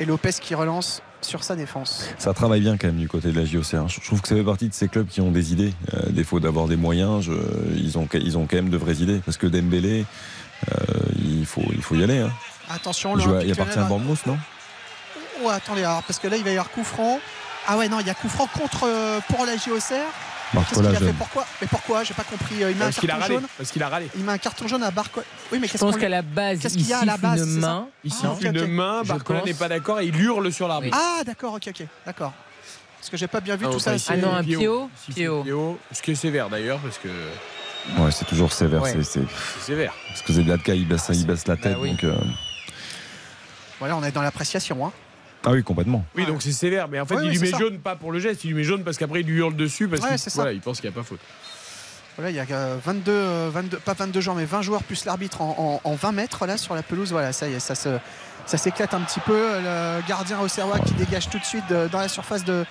et 0.00 0.04
Lopez 0.06 0.32
qui 0.40 0.54
relance 0.54 1.02
sur 1.20 1.44
sa 1.44 1.54
défense. 1.54 2.06
Ça 2.18 2.32
travaille 2.32 2.60
bien 2.62 2.76
quand 2.78 2.86
même 2.86 2.96
du 2.96 3.08
côté 3.08 3.30
de 3.30 3.38
la 3.38 3.44
JOC. 3.44 3.74
hein. 3.74 3.86
Je 3.88 4.00
trouve 4.00 4.22
que 4.22 4.28
ça 4.28 4.34
fait 4.34 4.42
partie 4.42 4.68
de 4.68 4.74
ces 4.74 4.88
clubs 4.88 5.06
qui 5.06 5.20
ont 5.20 5.30
des 5.30 5.52
idées. 5.52 5.72
Euh, 5.94 6.08
défaut 6.10 6.40
d'avoir 6.40 6.66
des 6.66 6.76
moyens, 6.76 7.22
je- 7.24 7.32
ils, 7.76 7.98
ont, 7.98 8.08
ils 8.14 8.38
ont 8.38 8.46
quand 8.46 8.56
même 8.56 8.70
de 8.70 8.76
vraies 8.78 8.96
idées. 8.96 9.20
Parce 9.24 9.36
que 9.36 9.46
Dembélé, 9.46 10.06
euh, 10.72 10.74
il, 11.22 11.44
faut, 11.44 11.62
il 11.72 11.82
faut 11.82 11.94
y 11.94 12.02
aller. 12.02 12.18
hein. 12.20 12.30
Attention, 12.70 13.16
Il, 13.18 13.22
joue 13.22 13.34
il 13.44 13.52
appartient 13.52 13.78
à 13.78 13.84
Bournemouth, 13.84 14.24
non? 14.26 14.38
Oh, 15.44 15.48
attendez, 15.50 15.84
alors, 15.84 16.02
parce 16.04 16.18
que 16.18 16.28
là 16.28 16.36
il 16.36 16.44
va 16.44 16.50
y 16.50 16.52
avoir 16.52 16.70
coup 16.70 16.84
franc. 16.84 17.18
Ah 17.66 17.76
ouais 17.76 17.88
non, 17.88 18.00
il 18.00 18.06
y 18.06 18.10
a 18.10 18.14
coup 18.14 18.28
franc 18.28 18.46
contre 18.46 18.84
euh, 18.86 19.20
pour 19.28 19.44
la 19.44 19.56
JOCR. 19.56 19.94
Qu'est-ce 20.52 20.64
qu'il 20.66 20.82
Barcola 20.82 20.88
a 20.90 20.92
fait 20.98 21.04
jeune. 21.06 21.14
Pourquoi 21.14 21.46
Mais 21.60 21.66
pourquoi 21.68 22.02
J'ai 22.04 22.14
pas 22.14 22.24
compris. 22.24 22.62
Euh, 22.64 22.70
Il 22.72 22.76
met 22.76 22.82
un 22.82 22.86
Parce 22.86 22.98
qu'il 22.98 23.10
a 23.10 23.14
carton 23.14 23.22
râlé. 23.22 23.34
jaune. 23.40 23.46
Parce 23.56 23.70
qu'il 23.70 23.82
a 23.82 23.88
râlé. 23.88 24.08
Il 24.16 24.24
met 24.24 24.32
un 24.32 24.38
carton 24.38 24.66
jaune 24.68 24.82
à 24.82 24.90
Barco. 24.90 25.20
Oui, 25.52 25.58
mais 25.60 25.66
Je 25.68 25.72
qu'est-ce 25.72 25.84
pense 25.84 25.94
qu'on 25.94 26.00
qu'à 26.00 26.06
lui- 26.06 26.12
la 26.12 26.22
base, 26.22 26.58
Qu'est-ce 26.60 26.74
il 26.74 26.78
qu'il 26.80 26.88
y 26.88 26.92
a 26.92 26.98
à 27.00 27.04
la 27.04 27.12
siffle 27.12 27.22
base, 27.22 27.40
une 27.54 27.60
ça 27.60 27.66
main. 27.68 27.88
Il 28.04 28.12
Ah, 28.12 28.16
siffle 28.16 28.48
ok, 28.48 28.54
une 28.56 28.66
main, 28.66 29.00
Je 29.04 29.08
Barcola 29.08 29.38
pense. 29.40 29.48
n'est 29.48 29.54
pas 29.54 29.68
d'accord 29.68 30.00
et 30.00 30.06
il 30.06 30.20
hurle 30.20 30.52
sur 30.52 30.66
l'arbitre. 30.68 30.98
Ah 31.00 31.22
d'accord, 31.24 31.54
ok, 31.54 31.68
ok, 31.68 31.86
d'accord. 32.04 32.32
Parce 32.98 33.10
que 33.10 33.16
j'ai 33.16 33.28
pas 33.28 33.40
bien 33.40 33.56
vu 33.56 33.66
Ah, 33.68 33.72
tout 33.72 33.78
ça. 33.78 33.92
va 33.92 33.98
c'est- 33.98 34.12
Ah 34.12 34.16
non, 34.16 34.34
un 34.34 34.42
Pied 34.42 34.56
pied 34.56 34.68
haut. 34.68 34.82
haut. 34.82 34.90
Si, 35.06 35.12
Pied 35.12 35.28
haut. 35.28 35.42
pied 35.42 35.52
haut. 35.52 35.78
Ce 35.92 36.02
qui 36.02 36.10
est 36.10 36.14
sévère 36.16 36.48
d'ailleurs 36.50 36.78
parce 36.80 36.98
que 36.98 37.08
Ouais, 38.02 38.10
c'est 38.10 38.26
toujours 38.26 38.52
sévère. 38.52 38.82
Ouais. 38.82 38.92
c'est- 38.92 39.02
c'est- 39.04 39.20
c'est 39.58 39.66
sévère. 39.66 39.94
Parce 40.08 40.20
que 40.22 40.32
Zedlatka, 40.34 40.74
il 40.74 40.86
baisse, 40.86 41.08
il 41.14 41.26
baisse 41.26 41.46
la 41.46 41.56
tête. 41.56 41.72
Bah 41.74 41.78
oui. 41.80 41.92
donc, 41.92 42.04
euh, 42.04 42.14
Voilà, 43.78 43.96
on 43.96 44.02
est 44.04 44.12
dans 44.12 44.20
l'appréciation. 44.22 44.84
Hein. 44.86 44.92
Ah 45.44 45.52
oui, 45.52 45.62
complètement. 45.62 46.04
Oui, 46.16 46.26
donc 46.26 46.42
c'est 46.42 46.52
sévère, 46.52 46.88
mais 46.88 47.00
en 47.00 47.06
fait 47.06 47.14
Ouais, 47.14 47.24
il 47.26 47.30
lui 47.30 47.38
met 47.38 47.50
ça. 47.50 47.58
jaune 47.58 47.78
pas 47.78 47.96
pour 47.96 48.12
le 48.12 48.18
geste, 48.18 48.44
il 48.44 48.48
lui 48.48 48.56
met 48.58 48.64
jaune 48.64 48.84
parce 48.84 48.98
qu'après 48.98 49.20
il 49.20 49.26
lui 49.26 49.38
hurle 49.38 49.56
dessus 49.56 49.88
parce 49.88 50.02
Ouais, 50.02 50.08
qu'il 50.10 50.18
c'est 50.18 50.30
ça. 50.30 50.36
voilà, 50.42 50.52
il 50.52 50.60
pense 50.60 50.80
qu'il 50.80 50.90
n'y 50.90 50.94
a 50.94 50.98
pas 50.98 51.02
faute. 51.06 51.20
Voilà, 52.16 52.30
il 52.30 52.36
y 52.36 52.40
a 52.40 52.44
euh, 52.50 52.76
22, 52.84 53.10
euh, 53.12 53.50
22, 53.52 53.78
pas 53.78 53.94
22 53.94 54.20
joueurs, 54.20 54.36
mais 54.36 54.44
20 54.44 54.60
joueurs 54.62 54.82
plus 54.82 55.04
l'arbitre 55.06 55.40
en, 55.40 55.80
en- 55.84 55.90
en 55.90 55.94
20 55.94 56.12
mètres 56.12 56.44
là 56.46 56.58
sur 56.58 56.74
la 56.74 56.82
pelouse. 56.82 57.12
Voilà, 57.12 57.32
ça 57.32 57.48
y 57.48 57.54
est, 57.54 57.60
ça 57.60 57.74
se, 57.74 57.88
ça 58.44 58.58
s'éclate 58.58 58.92
un 58.92 59.00
petit 59.00 59.20
peu. 59.20 59.32
Le 59.62 60.06
gardien 60.06 60.38
Auxerrois 60.40 60.78
qui 60.80 60.92
dégage 60.94 61.30
tout 61.30 61.38
de 61.38 61.44
suite 61.44 61.64
de- 61.70 61.88
dans 61.88 62.00
la 62.00 62.08
surface 62.08 62.44
de, 62.44 62.66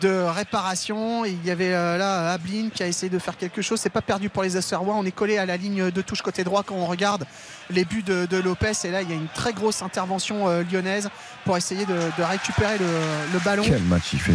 de 0.00 0.08
réparation. 0.08 1.24
Il 1.24 1.44
y 1.44 1.50
avait 1.50 1.72
euh, 1.72 1.98
là 1.98 2.32
Ablin 2.32 2.70
qui 2.74 2.82
a 2.82 2.86
essayé 2.86 3.10
de 3.10 3.18
faire 3.18 3.36
quelque 3.36 3.62
chose. 3.62 3.80
C'est 3.80 3.90
pas 3.90 4.02
perdu 4.02 4.28
pour 4.28 4.42
les 4.42 4.56
Auxerrois. 4.56 4.94
On 4.96 5.04
est 5.04 5.12
collé 5.12 5.38
à 5.38 5.46
la 5.46 5.56
ligne 5.56 5.90
de 5.90 6.02
touche 6.02 6.22
côté 6.22 6.44
droit 6.44 6.62
quand 6.62 6.74
on 6.74 6.86
regarde 6.86 7.24
les 7.70 7.84
buts 7.84 8.02
de, 8.02 8.26
de 8.26 8.36
Lopez. 8.38 8.72
Et 8.84 8.90
là, 8.90 9.02
il 9.02 9.08
y 9.10 9.12
a 9.12 9.16
une 9.16 9.28
très 9.28 9.52
grosse 9.52 9.82
intervention 9.82 10.48
euh, 10.48 10.62
lyonnaise 10.70 11.08
pour 11.44 11.56
essayer 11.56 11.84
de, 11.86 11.94
de 12.18 12.22
récupérer 12.22 12.78
le, 12.78 12.86
le 13.32 13.38
ballon. 13.44 13.62
Quel 13.64 13.82
match 13.82 14.12
il 14.12 14.18
fait. 14.20 14.34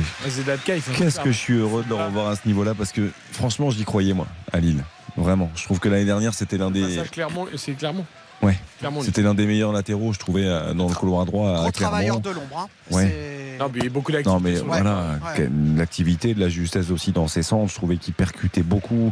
Qu'est-ce 0.66 1.20
que 1.20 1.32
je 1.32 1.38
suis 1.38 1.54
heureux 1.56 1.84
de 1.84 1.90
le 1.90 1.96
revoir 1.96 2.28
à 2.28 2.36
ce 2.36 2.48
niveau-là 2.48 2.74
parce 2.76 2.92
que 2.92 3.10
franchement, 3.32 3.70
j'y 3.72 3.84
croyais 3.86 4.14
moi 4.14 4.28
à 4.52 4.60
Lille. 4.60 4.84
Vraiment. 5.16 5.50
Je 5.56 5.64
trouve 5.64 5.80
que 5.80 5.90
l'année 5.90 6.06
dernière, 6.06 6.34
c'était 6.34 6.58
l'un 6.58 6.70
match. 6.70 6.74
des. 6.80 7.00
Ah, 7.00 7.04
ça, 7.04 7.10
Clermont, 7.10 7.48
c'est 7.56 7.74
Clermont. 7.74 8.06
Ouais. 8.44 8.58
C'était 9.02 9.24
l'un 9.24 9.34
des 9.34 9.48
meilleurs 9.48 9.72
latéraux, 9.74 10.14
je 10.14 10.20
trouvais, 10.20 10.46
euh, 10.46 10.74
dans 10.76 10.88
le 10.88 10.94
couloir 10.94 11.26
droit 11.26 11.54
Gros 11.56 11.66
à 11.68 11.72
travailleur 11.72 12.20
de 12.20 12.30
l'ombre. 12.30 12.60
hein. 12.60 12.68
Ouais. 12.92 13.56
Non, 13.60 13.66
mais 13.74 13.80
il 13.80 13.84
y 13.86 13.88
a 13.88 13.90
beaucoup 13.90 14.12
Non 14.12 14.20
d'activités. 14.20 14.52
mais 14.52 14.60
Ouais. 14.60 14.82
voilà, 14.82 15.18
ouais. 15.36 15.50
l'activité, 15.76 16.36
de 16.36 16.40
la 16.40 16.48
justesse 16.48 16.92
aussi 16.92 17.12
dans 17.12 17.28
ses 17.28 17.42
centres. 17.42 17.72
Je 17.72 17.76
trouvais 17.76 17.98
qu'il 17.98 18.14
percutait 18.14 18.62
beaucoup. 18.62 19.12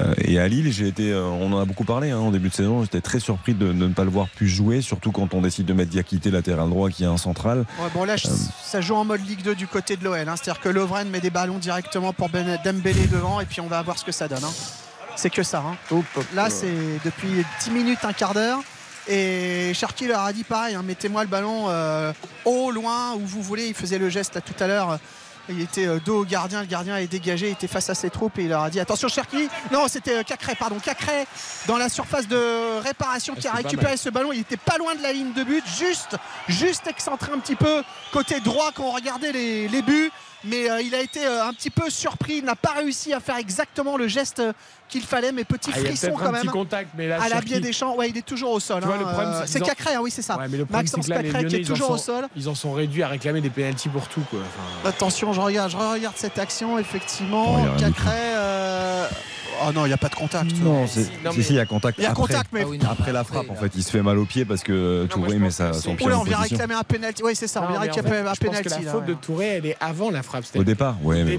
Euh, 0.00 0.12
et 0.18 0.40
à 0.40 0.48
Lille, 0.48 0.72
j'ai 0.72 0.88
été, 0.88 1.12
euh, 1.12 1.22
on 1.24 1.52
en 1.52 1.60
a 1.60 1.64
beaucoup 1.64 1.84
parlé 1.84 2.10
hein, 2.10 2.18
en 2.18 2.32
début 2.32 2.48
de 2.48 2.54
saison. 2.54 2.82
J'étais 2.82 3.00
très 3.00 3.20
surpris 3.20 3.54
de, 3.54 3.68
de 3.68 3.72
ne 3.72 3.94
pas 3.94 4.02
le 4.02 4.10
voir 4.10 4.26
plus 4.28 4.48
jouer, 4.48 4.80
surtout 4.80 5.12
quand 5.12 5.32
on 5.34 5.40
décide 5.42 5.66
de 5.66 5.72
mettre 5.72 5.90
Diakité 5.92 6.32
latéral 6.32 6.68
droit, 6.68 6.90
qui 6.90 7.04
est 7.04 7.06
un 7.06 7.16
central. 7.16 7.58
Ouais, 7.80 7.88
bon 7.94 8.02
là 8.02 8.14
Euh. 8.14 8.30
ça 8.64 8.80
joue 8.80 8.96
en 8.96 9.04
mode 9.04 9.24
Ligue 9.28 9.42
2 9.44 9.54
du 9.54 9.68
côté 9.68 9.96
de 9.96 10.02
l'OL. 10.02 10.18
hein. 10.18 10.34
C'est-à-dire 10.36 10.60
que 10.60 10.68
Lovren 10.68 11.08
met 11.08 11.20
des 11.20 11.30
ballons 11.30 11.58
directement 11.58 12.12
pour 12.12 12.28
ben, 12.28 12.58
Dembélé 12.64 13.06
devant 13.06 13.40
et 13.40 13.44
puis 13.46 13.60
on 13.60 13.68
va 13.68 13.80
voir 13.82 13.96
ce 13.96 14.04
que 14.04 14.10
ça 14.12 14.26
donne. 14.26 14.42
hein. 14.42 14.50
C'est 15.16 15.30
que 15.30 15.42
ça. 15.42 15.58
hein. 15.66 15.76
Là 16.34 16.50
c'est 16.50 17.00
depuis 17.04 17.44
10 17.64 17.70
minutes, 17.70 18.04
un 18.04 18.12
quart 18.12 18.34
d'heure. 18.34 18.60
Et 19.08 19.72
Cherki 19.74 20.06
leur 20.08 20.20
a 20.22 20.32
dit 20.32 20.42
pareil, 20.44 20.74
hein, 20.74 20.82
mettez-moi 20.84 21.22
le 21.22 21.28
ballon 21.28 21.66
euh, 21.68 22.12
haut, 22.44 22.70
loin, 22.72 23.14
où 23.14 23.20
vous 23.20 23.40
voulez. 23.42 23.66
Il 23.68 23.74
faisait 23.74 23.98
le 23.98 24.08
geste 24.08 24.34
là, 24.34 24.40
tout 24.40 24.54
à 24.62 24.66
l'heure. 24.66 24.98
Il 25.48 25.60
était 25.60 25.86
euh, 25.86 26.00
dos 26.04 26.22
au 26.22 26.24
gardien, 26.24 26.60
le 26.60 26.66
gardien 26.66 26.96
est 26.96 27.06
dégagé, 27.06 27.46
il 27.46 27.52
était 27.52 27.68
face 27.68 27.88
à 27.88 27.94
ses 27.94 28.10
troupes 28.10 28.36
et 28.40 28.42
il 28.42 28.48
leur 28.48 28.62
a 28.64 28.68
dit 28.70 28.80
attention 28.80 29.06
Cherki. 29.06 29.48
Non, 29.70 29.86
c'était 29.86 30.16
euh, 30.16 30.22
Cacré, 30.24 30.56
pardon, 30.56 30.80
Cacré 30.80 31.24
dans 31.68 31.76
la 31.76 31.88
surface 31.88 32.26
de 32.26 32.80
réparation 32.80 33.36
qui 33.36 33.46
a 33.46 33.52
Ah, 33.52 33.56
c'est 33.58 33.62
pas 33.62 33.68
récupéré 33.68 33.96
ce 33.96 34.10
ballon. 34.10 34.32
Il 34.32 34.40
était 34.40 34.56
pas 34.56 34.76
loin 34.76 34.96
de 34.96 35.02
la 35.02 35.12
ligne 35.12 35.32
de 35.34 35.44
but, 35.44 35.62
juste, 35.78 36.16
juste 36.48 36.88
excentré 36.88 37.30
un 37.32 37.38
petit 37.38 37.54
peu 37.54 37.84
côté 38.12 38.40
droit 38.40 38.72
quand 38.74 38.86
on 38.86 38.90
regardait 38.90 39.30
les, 39.30 39.68
les 39.68 39.82
buts. 39.82 40.10
Mais 40.48 40.70
euh, 40.70 40.80
il 40.80 40.94
a 40.94 41.00
été 41.00 41.24
euh, 41.24 41.44
un 41.46 41.52
petit 41.52 41.70
peu 41.70 41.90
surpris, 41.90 42.36
il 42.38 42.44
n'a 42.44 42.54
pas 42.56 42.72
réussi 42.72 43.12
à 43.12 43.20
faire 43.20 43.36
exactement 43.36 43.96
le 43.96 44.08
geste 44.08 44.38
euh, 44.40 44.52
qu'il 44.88 45.02
fallait, 45.02 45.32
mais 45.32 45.44
petit 45.44 45.70
Ah, 45.74 45.78
frisson 45.78 46.12
quand 46.16 46.26
un 46.26 46.32
même. 46.32 46.42
petit 46.42 46.48
contact, 46.48 46.90
mais 46.96 47.08
là, 47.08 47.18
à 47.22 47.28
la 47.28 47.40
biais 47.40 47.60
des 47.60 47.72
champs, 47.72 47.96
ouais, 47.96 48.08
il 48.10 48.16
est 48.16 48.24
toujours 48.26 48.52
au 48.52 48.60
sol. 48.60 48.82
Hein, 48.84 49.42
c'est 49.46 49.60
Cacré, 49.60 49.94
hein, 49.94 50.00
oui, 50.02 50.10
c'est 50.10 50.22
ça. 50.22 50.36
Ouais, 50.36 50.46
mais 50.48 50.58
le 50.58 50.64
problème, 50.64 50.86
c'est 50.86 50.96
Maxence 50.96 51.14
Cacré 51.22 51.44
qui 51.46 51.56
est 51.56 51.64
toujours 51.64 51.90
au 51.90 51.98
sol. 51.98 52.28
Ils 52.36 52.48
en 52.48 52.54
sont 52.54 52.72
réduits 52.72 53.02
à 53.02 53.08
réclamer 53.08 53.40
des 53.40 53.50
pénalties 53.50 53.88
pour 53.88 54.06
tout. 54.08 54.22
Quoi. 54.30 54.40
Enfin, 54.40 54.88
Attention, 54.88 55.32
je 55.32 55.40
regarde, 55.40 55.70
je 55.70 55.76
regarde 55.76 56.16
cette 56.16 56.38
action, 56.38 56.78
effectivement. 56.78 57.66
Cacré. 57.78 58.34
Oh 59.62 59.72
non, 59.72 59.84
il 59.84 59.88
n'y 59.88 59.94
a 59.94 59.98
pas 59.98 60.08
de 60.08 60.14
contact. 60.14 60.52
Non, 60.62 60.86
si, 60.86 61.06
il 61.50 61.54
y 61.54 61.58
a 61.58 61.66
contact. 61.66 61.98
Il 61.98 62.02
y 62.02 62.06
a 62.06 62.10
après, 62.10 62.22
contact, 62.22 62.50
mais- 62.52 62.62
Ah 62.62 62.68
oui, 62.68 62.78
après 62.90 63.12
la 63.12 63.24
frappe, 63.24 63.50
en 63.50 63.54
fait, 63.54 63.72
il 63.74 63.82
se 63.82 63.90
fait 63.90 64.02
mal 64.02 64.18
au 64.18 64.24
pied 64.24 64.44
parce 64.44 64.62
que 64.62 65.06
Touré 65.10 65.38
met 65.38 65.50
sa, 65.50 65.72
son 65.72 65.94
pied 65.94 66.06
on 66.12 66.22
vient 66.24 66.38
réclamer 66.38 66.74
un 66.74 66.82
penalty. 66.82 67.22
Oui, 67.22 67.34
c'est 67.34 67.46
ça, 67.46 67.62
on 67.62 67.70
vient 67.70 67.80
réclamer 67.80 68.10
un 68.18 68.34
je 68.34 68.40
pense 68.40 68.56
que 68.58 68.62
penalty. 68.64 68.84
la 68.84 68.92
faute 68.92 69.06
de 69.06 69.14
Touré, 69.14 69.46
elle 69.46 69.66
est 69.66 69.76
avant 69.80 70.10
la 70.10 70.22
frappe. 70.22 70.44
Au 70.54 70.64
départ, 70.64 70.96
Au 71.04 71.10
mais. 71.10 71.38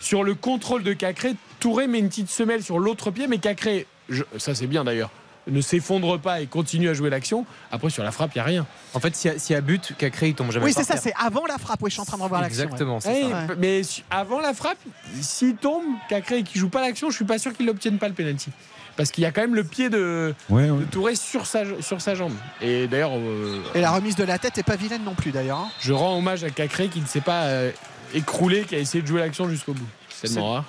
Sur 0.00 0.24
le 0.24 0.34
contrôle 0.34 0.82
de 0.82 0.92
Cacré, 0.92 1.34
Touré 1.58 1.86
met 1.86 1.98
une 1.98 2.08
petite 2.08 2.30
semelle 2.30 2.62
sur 2.62 2.78
l'autre 2.78 3.10
pied, 3.10 3.26
mais 3.28 3.38
Cacré, 3.38 3.86
je- 4.08 4.24
ça 4.38 4.54
c'est 4.54 4.66
bien 4.66 4.84
d'ailleurs, 4.84 5.10
ne 5.46 5.60
s'effondre 5.60 6.18
pas 6.18 6.40
et 6.40 6.46
continue 6.46 6.88
à 6.88 6.94
jouer 6.94 7.10
l'action. 7.10 7.46
Après, 7.72 7.90
sur 7.90 8.02
la 8.02 8.12
frappe, 8.12 8.32
il 8.34 8.38
n'y 8.38 8.42
a 8.42 8.44
rien. 8.44 8.66
En 8.94 9.00
fait, 9.00 9.16
s'il 9.16 9.30
y, 9.30 9.34
a- 9.34 9.38
s'il 9.38 9.54
y 9.54 9.56
a 9.56 9.60
but, 9.60 9.94
Cacré, 9.96 10.28
il 10.28 10.34
tombe 10.34 10.50
jamais 10.52 10.66
Oui, 10.66 10.72
c'est 10.74 10.84
ça, 10.84 10.96
c'est 10.96 11.14
avant 11.18 11.46
la 11.46 11.58
frappe. 11.58 11.80
Oui, 11.82 11.90
je 11.90 11.94
suis 11.94 12.02
en 12.02 12.04
train 12.04 12.18
de 12.18 12.22
revoir 12.22 12.40
l'action. 12.42 12.64
Exactement, 12.64 12.94
ouais. 12.96 13.00
c'est 13.02 13.24
Ouais. 13.24 13.56
Mais 13.58 13.80
avant 14.10 14.40
la 14.40 14.52
frappe, 14.54 14.78
s'il 15.20 15.56
tombe, 15.56 15.84
Cacré 16.08 16.38
et 16.38 16.42
qui 16.42 16.58
joue 16.58 16.68
pas 16.68 16.80
l'action, 16.82 17.10
je 17.10 17.16
suis 17.16 17.24
pas 17.24 17.38
sûr 17.38 17.52
qu'il 17.54 17.66
n'obtienne 17.66 17.98
pas 17.98 18.08
le 18.08 18.14
penalty. 18.14 18.50
Parce 18.96 19.10
qu'il 19.12 19.22
y 19.22 19.26
a 19.26 19.32
quand 19.32 19.40
même 19.40 19.54
le 19.54 19.64
pied 19.64 19.88
de, 19.88 20.34
Ouais, 20.50 20.68
ouais. 20.68 20.78
de 20.80 20.84
Touré 20.84 21.14
sur 21.14 21.46
sa, 21.46 21.62
sur 21.80 22.00
sa 22.02 22.14
jambe. 22.14 22.34
Et 22.60 22.86
d'ailleurs, 22.86 23.12
euh, 23.16 23.62
Et 23.74 23.80
la 23.80 23.92
remise 23.92 24.16
de 24.16 24.24
la 24.24 24.38
tête 24.38 24.58
est 24.58 24.62
pas 24.62 24.76
vilaine 24.76 25.04
non 25.04 25.14
plus 25.14 25.30
d'ailleurs. 25.30 25.58
hein. 25.58 25.70
je 25.80 25.92
rends 25.94 26.18
hommage 26.18 26.44
à 26.44 26.50
Cacré 26.50 26.88
qui 26.88 27.00
ne 27.00 27.06
s'est 27.06 27.20
pas 27.22 27.44
euh, 27.44 27.70
écroulé, 28.14 28.64
qui 28.64 28.74
a 28.74 28.78
essayé 28.78 29.00
de 29.00 29.06
jouer 29.08 29.20
l'action 29.20 29.48
jusqu'au 29.48 29.72
bout. 29.72 29.86
C'est 30.10 30.28
tellement 30.28 30.52
rare. 30.52 30.64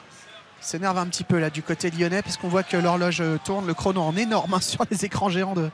S'énerve 0.61 0.97
un 0.97 1.07
petit 1.07 1.23
peu 1.23 1.39
là 1.39 1.49
du 1.49 1.61
côté 1.63 1.91
lyonnais 1.91 2.21
parce 2.21 2.37
qu'on 2.37 2.47
voit 2.47 2.63
que 2.63 2.77
l'horloge 2.77 3.19
euh, 3.21 3.37
tourne, 3.43 3.65
le 3.67 3.73
chrono 3.73 4.01
en 4.01 4.15
énorme 4.15 4.53
hein, 4.53 4.59
sur 4.61 4.85
les 4.89 5.03
écrans 5.05 5.29
géants 5.29 5.53
de, 5.53 5.69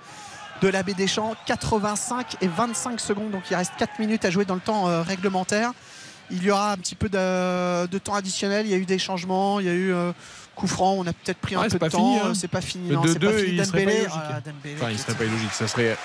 de 0.61 0.67
la 0.67 0.83
baie 0.83 0.93
des 0.93 1.07
Champs. 1.07 1.35
85 1.45 2.37
et 2.41 2.47
25 2.47 2.99
secondes, 2.99 3.31
donc 3.31 3.43
il 3.51 3.55
reste 3.55 3.73
4 3.77 3.99
minutes 3.99 4.25
à 4.25 4.29
jouer 4.31 4.45
dans 4.45 4.55
le 4.55 4.61
temps 4.61 4.87
euh, 4.87 5.01
réglementaire. 5.01 5.71
Il 6.31 6.43
y 6.43 6.51
aura 6.51 6.73
un 6.73 6.77
petit 6.77 6.95
peu 6.95 7.07
de, 7.09 7.85
de 7.87 7.97
temps 7.99 8.15
additionnel, 8.15 8.65
il 8.65 8.71
y 8.71 8.73
a 8.73 8.77
eu 8.77 8.85
des 8.85 8.99
changements, 8.99 9.59
il 9.61 9.65
y 9.65 9.69
a 9.69 9.73
eu 9.73 9.93
euh, 9.93 10.11
coup 10.55 10.67
franc, 10.67 10.93
on 10.93 11.07
a 11.07 11.13
peut-être 11.13 11.37
pris 11.37 11.55
un 11.55 11.61
Ouais, 11.61 11.69
peu 11.69 11.79
de 11.79 11.87
temps, 11.87 12.19
hein. 12.21 12.33
c'est 12.33 12.47
pas 12.49 12.59
fini. 12.61 12.89
Le 12.89 12.95
non, 12.95 13.03
c'est 13.05 13.19
pas 13.19 13.27
2-2, 13.27 13.37
fini. 13.45 13.57
il 13.57 13.65
serait 13.65 13.85
pas 13.85 13.91
illogique. 13.91 14.11
Enfin, 14.75 14.89
il 14.91 14.99
serait 14.99 15.13
pas 15.13 15.23
illogique. 15.25 15.53
Ça 15.53 15.67
serait 15.67 15.95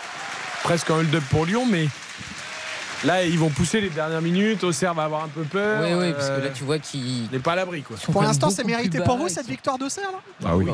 presque 0.63 0.91
un 0.91 0.95
hold-up 0.97 1.25
pour 1.31 1.45
Lyon, 1.47 1.67
mais 1.69 1.89
là, 3.05 3.25
ils 3.25 3.39
vont 3.39 3.49
pousser 3.51 3.81
les 3.81 3.91
dernières 3.91 4.23
minutes. 4.23 4.65
Auxerre 4.65 4.95
va 4.95 5.05
avoir 5.05 5.25
un 5.25 5.29
peu 5.29 5.43
peur. 5.43 5.83
Oui, 5.85 5.95
oui, 5.95 6.13
parce 6.13 6.29
que 6.29 6.33
Euh, 6.33 6.45
là, 6.45 6.51
tu 6.55 6.65
vois 6.65 6.79
qu'il. 6.79 7.29
n'est 7.33 7.39
pas 7.39 7.53
à 7.53 7.57
l'abri, 7.57 7.83
quoi. 7.83 7.97
Pour 8.13 8.23
l'instant, 8.23 8.51
c'est 8.51 8.65
mérité 8.65 9.01
pour 9.01 9.17
vous 9.19 9.29
cette 9.29 9.47
victoire 9.49 9.79
d'Auxerre 9.79 10.11
là 10.13 10.19
Ah 10.45 10.57
oui. 10.57 10.67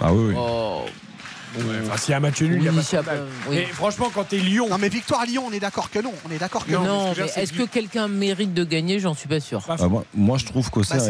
Ah 0.00 0.12
oui, 0.12 0.26
oui. 0.28 0.34
Oh. 0.38 0.82
Ouais, 1.58 1.64
enfin, 1.84 1.96
s'il 1.96 2.12
y 2.12 2.14
a 2.14 2.18
un 2.18 2.20
match 2.20 2.40
nul, 2.42 2.58
il 2.58 2.62
y 2.62 2.68
a 2.68 2.70
Oui, 2.70 2.76
pas 2.76 2.82
de 2.82 2.86
s'il 2.86 2.94
y 2.94 2.98
a 3.00 3.02
pas- 3.02 3.10
oui. 3.48 3.56
Mais 3.56 3.64
franchement, 3.66 4.08
quand 4.14 4.22
t'es 4.22 4.36
Lyon. 4.36 4.68
Non 4.70 4.78
mais 4.78 4.88
victoire 4.88 5.22
à 5.22 5.24
Lyon, 5.26 5.42
on 5.48 5.52
est 5.52 5.58
d'accord 5.58 5.90
que 5.90 5.98
non. 5.98 6.12
On 6.24 6.30
est 6.30 6.38
d'accord 6.38 6.64
que 6.64 6.70
Non, 6.70 7.08
mais 7.08 7.14
que 7.24 7.40
est-ce 7.40 7.52
que- 7.52 7.62
que 7.64 7.68
quelqu'un 7.68 8.06
mérite 8.06 8.54
de 8.54 8.62
gagner 8.62 9.00
J'en 9.00 9.14
suis 9.14 9.26
pas 9.26 9.40
sûr. 9.40 9.60
Ah, 9.68 9.88
moi, 9.88 10.04
moi, 10.14 10.38
je 10.38 10.44
trouve 10.46 10.70
qu'Auxerre 10.70 10.98
Bah, 10.98 11.02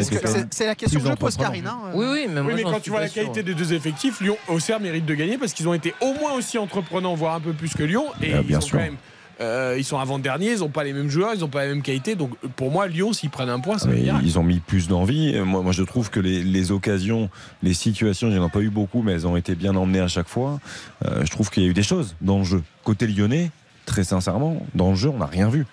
c'est, 0.50 0.64
la 0.66 0.74
question 0.74 0.98
que 0.98 1.06
je 1.10 1.12
pose. 1.12 1.36
Karine. 1.36 1.66
hein. 1.66 1.76
Oui, 1.92 2.06
oui, 2.10 2.26
mais 2.26 2.40
moi, 2.40 2.54
Oui, 2.54 2.62
mais 2.64 2.70
quand 2.72 2.80
tu 2.80 2.88
vois 2.88 3.00
la 3.00 3.08
sûr. 3.08 3.16
qualité 3.20 3.42
des 3.42 3.52
deux 3.52 3.74
effectifs, 3.74 4.22
Lyon, 4.22 4.38
Auxerre 4.48 4.80
mérite 4.80 5.04
de 5.04 5.14
gagner 5.14 5.36
parce 5.36 5.52
qu'ils 5.52 5.68
ont 5.68 5.74
été 5.74 5.92
au 6.00 6.14
moins 6.14 6.32
aussi 6.32 6.56
entreprenants, 6.56 7.14
voire 7.14 7.34
un 7.34 7.40
peu 7.40 7.52
plus 7.52 7.74
que 7.74 7.82
Lyon. 7.82 8.06
Et 8.22 8.32
Ah, 8.32 8.38
ils 8.40 8.46
bien 8.46 8.58
ont 8.58 8.60
sûr. 8.62 8.78
quand 8.78 8.84
même. 8.84 8.96
Euh, 9.40 9.74
ils 9.78 9.84
sont 9.84 9.98
avant-derniers, 9.98 10.52
ils 10.52 10.58
n'ont 10.60 10.68
pas 10.68 10.84
les 10.84 10.92
mêmes 10.92 11.08
joueurs, 11.08 11.32
ils 11.34 11.40
n'ont 11.40 11.48
pas 11.48 11.62
la 11.62 11.68
même 11.68 11.82
qualité. 11.82 12.14
Donc 12.14 12.36
pour 12.56 12.70
moi, 12.70 12.86
Lyon, 12.86 13.12
s'ils 13.12 13.30
prennent 13.30 13.48
un 13.48 13.60
point, 13.60 13.78
ça 13.78 13.88
ils 14.22 14.38
ont 14.38 14.42
mis 14.42 14.60
plus 14.60 14.88
d'envie. 14.88 15.34
Euh, 15.34 15.44
Moi, 15.44 15.62
moi, 15.62 15.72
je 15.72 15.82
trouve 15.82 16.10
que 16.10 16.20
les, 16.20 16.42
les 16.42 16.72
occasions, 16.72 17.30
les 17.62 17.74
situations, 17.74 18.28
il 18.28 18.34
n'y 18.34 18.38
en 18.38 18.44
a 18.44 18.48
pas 18.48 18.60
eu 18.60 18.70
beaucoup, 18.70 19.02
mais 19.02 19.12
elles 19.12 19.26
ont 19.26 19.36
été 19.36 19.54
bien 19.54 19.74
emmenées 19.76 20.00
à 20.00 20.08
chaque 20.08 20.28
fois. 20.28 20.60
Euh, 21.06 21.24
je 21.24 21.30
trouve 21.30 21.50
qu'il 21.50 21.62
y 21.62 21.66
a 21.66 21.68
eu 21.68 21.74
des 21.74 21.82
choses 21.82 22.14
dans 22.20 22.38
le 22.38 22.44
jeu. 22.44 22.62
Côté 22.84 23.06
lyonnais, 23.06 23.50
très 23.86 24.04
sincèrement, 24.04 24.64
dans 24.74 24.90
le 24.90 24.96
jeu, 24.96 25.08
on 25.08 25.18
n'a 25.18 25.26
rien 25.26 25.48
vu. 25.48 25.66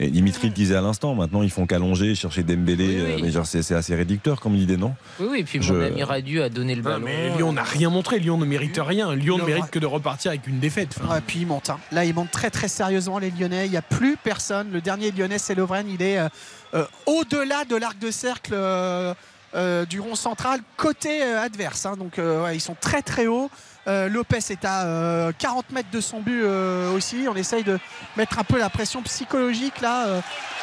Et 0.00 0.08
Dimitri 0.10 0.48
le 0.48 0.54
disait 0.54 0.74
à 0.74 0.80
l'instant, 0.80 1.14
maintenant 1.14 1.42
ils 1.42 1.50
font 1.50 1.66
qu'allonger, 1.66 2.16
chercher 2.16 2.42
Dembélé. 2.42 2.84
Oui, 2.86 2.94
oui. 3.06 3.12
euh, 3.12 3.18
mais 3.22 3.30
genre, 3.30 3.46
c'est, 3.46 3.70
assez 3.72 3.94
réducteur 3.94 4.40
comme 4.40 4.56
idée, 4.56 4.76
non? 4.76 4.94
Oui, 5.20 5.26
oui, 5.30 5.38
et 5.40 5.44
puis 5.44 5.62
Je- 5.62 5.72
mon 5.72 5.80
ami 5.84 6.02
Radu 6.02 6.42
a 6.42 6.48
donné 6.48 6.74
le 6.74 6.82
Non, 6.82 6.90
ballon. 6.90 7.04
mais 7.04 7.36
Lyon 7.36 7.52
n'a 7.52 7.62
rien 7.62 7.90
montré. 7.90 8.18
Lyon 8.18 8.36
ne 8.36 8.44
mérite 8.44 8.80
rien. 8.84 9.14
Lyon 9.14 9.38
ne 9.38 9.44
mérite 9.44 9.70
que 9.70 9.78
de 9.78 9.86
repartir 9.86 10.32
avec 10.32 10.46
une 10.48 10.58
défaite. 10.58 10.96
Enfin, 11.00 11.14
Ouais, 11.14 11.20
puis 11.24 11.40
ils 11.42 11.46
montent. 11.46 11.70
hein. 11.70 11.78
Là, 11.92 12.04
ils 12.04 12.12
montent 12.14 12.32
très 12.32 12.50
très 12.50 12.66
sérieusement 12.66 13.18
les 13.20 13.30
Lyonnais. 13.30 13.66
Il 13.66 13.70
n'y 13.70 13.76
a 13.76 13.82
plus 13.82 14.16
personne. 14.16 14.72
Le 14.72 14.80
dernier 14.80 15.12
Lyonnais, 15.12 15.38
c'est 15.38 15.54
Lovren. 15.54 15.86
Il 15.88 16.02
est 16.02 16.18
euh, 16.18 16.28
euh, 16.74 16.84
au-delà 17.06 17.64
de 17.64 17.76
l'arc 17.76 17.96
de 18.00 18.10
cercle 18.10 18.50
euh, 18.52 19.14
euh, 19.54 19.84
du 19.84 20.00
rond 20.00 20.16
central, 20.16 20.58
côté 20.76 21.22
euh, 21.22 21.40
adverse. 21.40 21.86
hein. 21.86 21.94
Donc, 21.96 22.18
euh, 22.18 22.42
ouais, 22.42 22.56
ils 22.56 22.60
sont 22.60 22.76
très 22.80 23.02
très 23.02 23.28
hauts. 23.28 23.48
Euh, 23.86 24.08
Lopez 24.08 24.38
est 24.50 24.64
à 24.64 24.84
euh, 24.84 25.32
40 25.38 25.70
mètres 25.70 25.90
de 25.92 26.00
son 26.00 26.20
but 26.20 26.42
euh, 26.42 26.94
aussi. 26.96 27.26
On 27.28 27.36
essaye 27.36 27.64
de 27.64 27.78
mettre 28.16 28.38
un 28.38 28.44
peu 28.44 28.58
la 28.58 28.70
pression 28.70 29.02
psychologique 29.02 29.80
là, 29.82 30.06
euh, 30.06 30.20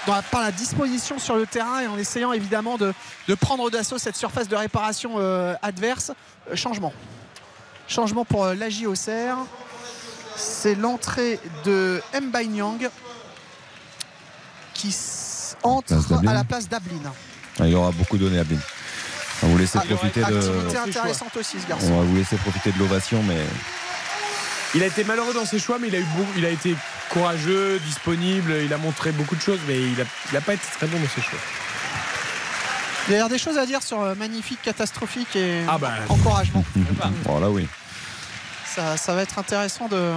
dans 0.08 0.16
la- 0.16 0.22
par 0.24 0.42
la 0.42 0.52
disposition 0.52 1.20
sur 1.20 1.36
le 1.36 1.46
terrain 1.46 1.82
et 1.82 1.88
en 1.88 1.98
essayant 1.98 2.34
évidemment 2.34 2.78
de, 2.78 2.94
de 3.28 3.36
prendre 3.36 3.70
d'assaut 3.70 3.98
cette 4.00 4.16
surface 4.16 4.48
de 4.48 4.56
réparation 4.56 5.14
euh, 5.18 5.54
adverse. 5.62 6.12
Euh, 6.52 6.56
changement. 6.56 6.94
Changement 7.88 8.26
pour 8.26 8.46
euh, 8.46 8.56
l'AJ 8.56 8.86
Auxerre. 8.86 9.38
C'est 10.36 10.74
l'entrée 10.76 11.40
de 11.66 12.02
Mbanyang 12.20 12.90
qui 14.74 14.96
entre 15.62 15.94
à 16.28 16.34
la 16.34 16.44
place 16.44 16.68
d'Ablin. 16.68 17.14
Ah, 17.60 17.68
Il 17.68 17.76
aura 17.76 17.92
beaucoup 17.92 18.18
donné 18.18 18.40
à 18.40 18.44
Blin. 18.44 18.58
On 19.44 19.48
va 19.48 19.52
vous 19.54 19.58
laisser 19.58 19.80
Ah, 19.82 19.86
profiter 19.96 20.22
de. 20.22 20.26
Activité 20.38 20.78
intéressante 20.78 21.36
aussi 21.38 21.60
ce 21.60 21.68
garçon. 21.68 21.92
On 21.92 22.00
va 22.00 22.06
vous 22.06 22.16
laisser 22.16 22.36
profiter 22.38 22.72
de 22.72 22.80
l'ovation, 22.80 23.24
mais 23.24 23.38
il 24.76 24.84
a 24.84 24.86
été 24.86 25.04
malheureux 25.04 25.34
dans 25.34 25.46
ses 25.46 25.60
choix, 25.60 25.78
mais 25.80 25.88
il 25.88 25.96
a, 25.96 26.00
eu 26.00 26.06
beau- 26.16 26.26
il 26.38 26.46
a 26.46 26.50
été 26.50 26.76
courageux, 27.10 27.80
disponible. 27.86 28.54
Il 28.64 28.72
a 28.74 28.78
montré 28.78 29.12
beaucoup 29.12 29.36
de 29.36 29.42
choses, 29.42 29.60
mais 29.68 29.78
il 29.80 29.96
n'a 30.34 30.42
pas 30.42 30.54
été 30.54 30.64
très 30.78 30.88
bon 30.88 31.00
dans 31.00 31.10
ses 31.10 31.22
choix. 31.22 31.40
Il 33.10 33.16
y 33.16 33.18
a 33.18 33.28
des 33.28 33.40
choses 33.40 33.58
à 33.58 33.66
dire 33.66 33.82
sur 33.82 34.00
euh, 34.02 34.14
magnifique, 34.16 34.62
catastrophique 34.62 35.36
et 35.36 35.64
Ah 35.68 35.78
bah. 35.80 35.92
encouragement. 36.08 36.64
voilà, 37.26 37.50
oui. 37.50 37.68
Ça, 38.66 38.96
ça 38.96 39.16
va 39.16 39.24
être 39.24 39.40
intéressant 39.40 39.88
de, 39.88 40.12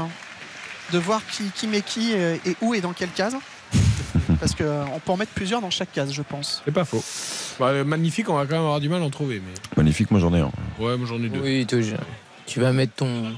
de 0.92 0.98
voir 0.98 1.22
qui, 1.30 1.44
qui 1.54 1.66
met 1.66 1.80
qui 1.80 2.12
et, 2.12 2.40
et 2.44 2.56
où 2.60 2.74
et 2.74 2.80
dans 2.82 2.92
quelle 2.92 3.10
case. 3.10 3.36
Parce 4.40 4.54
qu'on 4.54 5.00
peut 5.04 5.12
en 5.12 5.16
mettre 5.16 5.32
plusieurs 5.32 5.60
dans 5.60 5.70
chaque 5.70 5.92
case, 5.92 6.12
je 6.12 6.22
pense. 6.22 6.62
C'est 6.64 6.72
pas 6.72 6.84
faux. 6.84 7.02
Bah, 7.58 7.66
euh, 7.68 7.84
magnifique, 7.84 8.28
on 8.28 8.34
va 8.34 8.42
quand 8.46 8.52
même 8.52 8.60
avoir 8.62 8.80
du 8.80 8.88
mal 8.88 9.02
à 9.02 9.04
en 9.04 9.10
trouver. 9.10 9.40
Mais... 9.44 9.52
Magnifique, 9.76 10.10
moi 10.10 10.20
j'en 10.20 10.32
ai 10.34 10.40
un. 10.40 10.50
Ouais, 10.78 10.96
moi 10.96 11.06
j'en 11.08 11.22
ai 11.22 11.28
deux. 11.28 11.40
Oui, 11.40 11.66
je- 11.70 11.94
tu 12.46 12.60
vas 12.60 12.72
mettre 12.72 12.94
ton, 12.94 13.32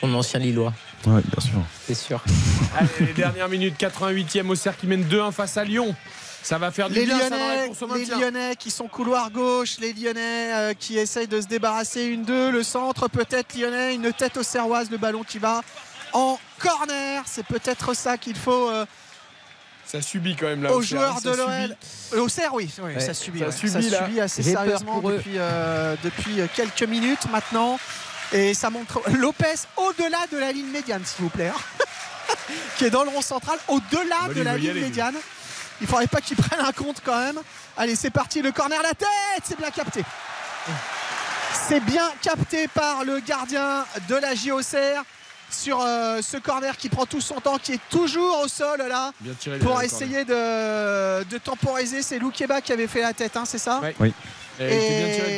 ton 0.00 0.12
ancien 0.14 0.40
Lillois, 0.40 0.72
Ouais, 1.06 1.20
bien 1.22 1.40
sûr. 1.40 1.60
c'est 1.86 1.94
sûr. 1.94 2.22
Allez, 2.78 2.88
les 3.00 3.12
dernières 3.12 3.48
minutes, 3.48 3.74
88e, 3.78 4.48
Auxerre 4.48 4.76
qui 4.76 4.86
mène 4.86 5.04
2-1 5.04 5.30
face 5.32 5.56
à 5.56 5.64
Lyon. 5.64 5.94
Ça 6.42 6.58
va 6.58 6.70
faire 6.70 6.88
du 6.88 6.94
Les 6.94 7.06
bien, 7.06 7.18
ça, 7.18 7.30
dans 7.30 7.36
la 7.36 7.54
Lyonnais, 7.56 7.66
course 7.66 7.82
au 7.82 7.94
les. 7.94 8.04
Lyonnais 8.04 8.56
qui 8.56 8.70
sont 8.70 8.86
couloir 8.86 9.30
gauche, 9.32 9.78
les 9.80 9.92
Lyonnais 9.92 10.54
euh, 10.54 10.74
qui 10.78 10.96
essayent 10.96 11.26
de 11.26 11.40
se 11.40 11.48
débarrasser 11.48 12.04
une 12.04 12.22
deux, 12.22 12.52
le 12.52 12.62
centre 12.62 13.08
peut-être 13.08 13.58
Lyonnais, 13.58 13.94
une 13.96 14.12
tête 14.12 14.36
au 14.36 14.42
Serroise, 14.44 14.88
le 14.90 14.96
ballon 14.96 15.24
qui 15.24 15.38
va 15.38 15.62
en 16.12 16.38
corner. 16.60 17.22
C'est 17.26 17.44
peut-être 17.46 17.94
ça 17.96 18.16
qu'il 18.16 18.36
faut 18.36 18.70
euh, 18.70 18.86
Ça 19.86 20.02
subit 20.02 20.34
quand 20.36 20.46
même 20.46 20.62
là. 20.62 20.72
aux 20.72 20.78
Auxerre, 20.80 21.00
joueurs 21.00 21.20
de 21.22 21.30
l'OL. 21.30 21.76
Euh, 22.14 22.20
Au 22.22 22.28
Serre, 22.28 22.52
oui, 22.54 22.68
oui, 22.82 22.94
Ouais, 22.94 23.00
ça 23.00 23.14
subit. 23.14 23.38
ça 23.38 23.46
ouais. 23.46 23.52
subit, 23.52 23.70
Ça 23.72 23.80
là. 23.80 24.06
subit 24.06 24.20
assez 24.20 24.42
sérieusement 24.42 25.00
depuis, 25.00 25.34
euh, 25.36 25.94
depuis 26.02 26.40
euh, 26.40 26.46
quelques 26.54 26.82
minutes 26.82 27.30
maintenant. 27.30 27.78
Et 28.32 28.54
ça 28.54 28.70
montre 28.70 29.00
Lopez 29.16 29.54
au-delà 29.76 30.26
de 30.32 30.38
la 30.38 30.50
ligne 30.52 30.70
médiane, 30.70 31.02
s'il 31.04 31.22
vous 31.24 31.30
plaît. 31.30 31.48
hein. 31.54 32.34
qui 32.78 32.84
est 32.86 32.90
dans 32.90 33.04
le 33.04 33.10
rond 33.10 33.22
central, 33.22 33.58
au-delà 33.68 34.28
de 34.34 34.42
la 34.42 34.56
ligne 34.56 34.70
aller, 34.70 34.80
lui. 34.80 34.86
médiane. 34.86 35.14
Il 35.80 35.86
faudrait 35.86 36.08
pas 36.08 36.20
qu'il 36.20 36.36
prenne 36.42 36.60
un 36.60 36.72
compte 36.72 37.00
quand 37.04 37.18
même. 37.18 37.38
Allez, 37.76 37.94
c'est 37.94 38.10
parti, 38.10 38.42
le 38.42 38.50
corner, 38.50 38.82
la 38.82 38.94
tête, 38.94 39.08
c'est 39.44 39.56
bien 39.58 39.70
capté. 39.70 40.02
C'est 41.68 41.80
bien 41.80 42.10
capté 42.22 42.66
par 42.68 43.04
le 43.04 43.20
gardien 43.20 43.84
de 44.08 44.14
la 44.16 44.34
JOCR 44.34 45.04
sur 45.50 45.80
euh, 45.80 46.20
ce 46.22 46.36
corner 46.36 46.76
qui 46.76 46.88
prend 46.88 47.06
tout 47.06 47.20
son 47.20 47.36
temps, 47.36 47.58
qui 47.62 47.72
est 47.74 47.80
toujours 47.90 48.40
au 48.44 48.48
sol 48.48 48.78
là 48.88 49.12
Bien 49.20 49.32
tiré, 49.38 49.58
pour 49.58 49.80
essayer 49.82 50.24
de, 50.24 51.24
de 51.24 51.38
temporiser. 51.38 52.02
C'est 52.02 52.18
Loukeba 52.18 52.60
qui 52.60 52.72
avait 52.72 52.86
fait 52.88 53.00
la 53.02 53.12
tête, 53.12 53.36
hein, 53.36 53.44
c'est 53.46 53.58
ça. 53.58 53.80
Oui. 54.00 54.12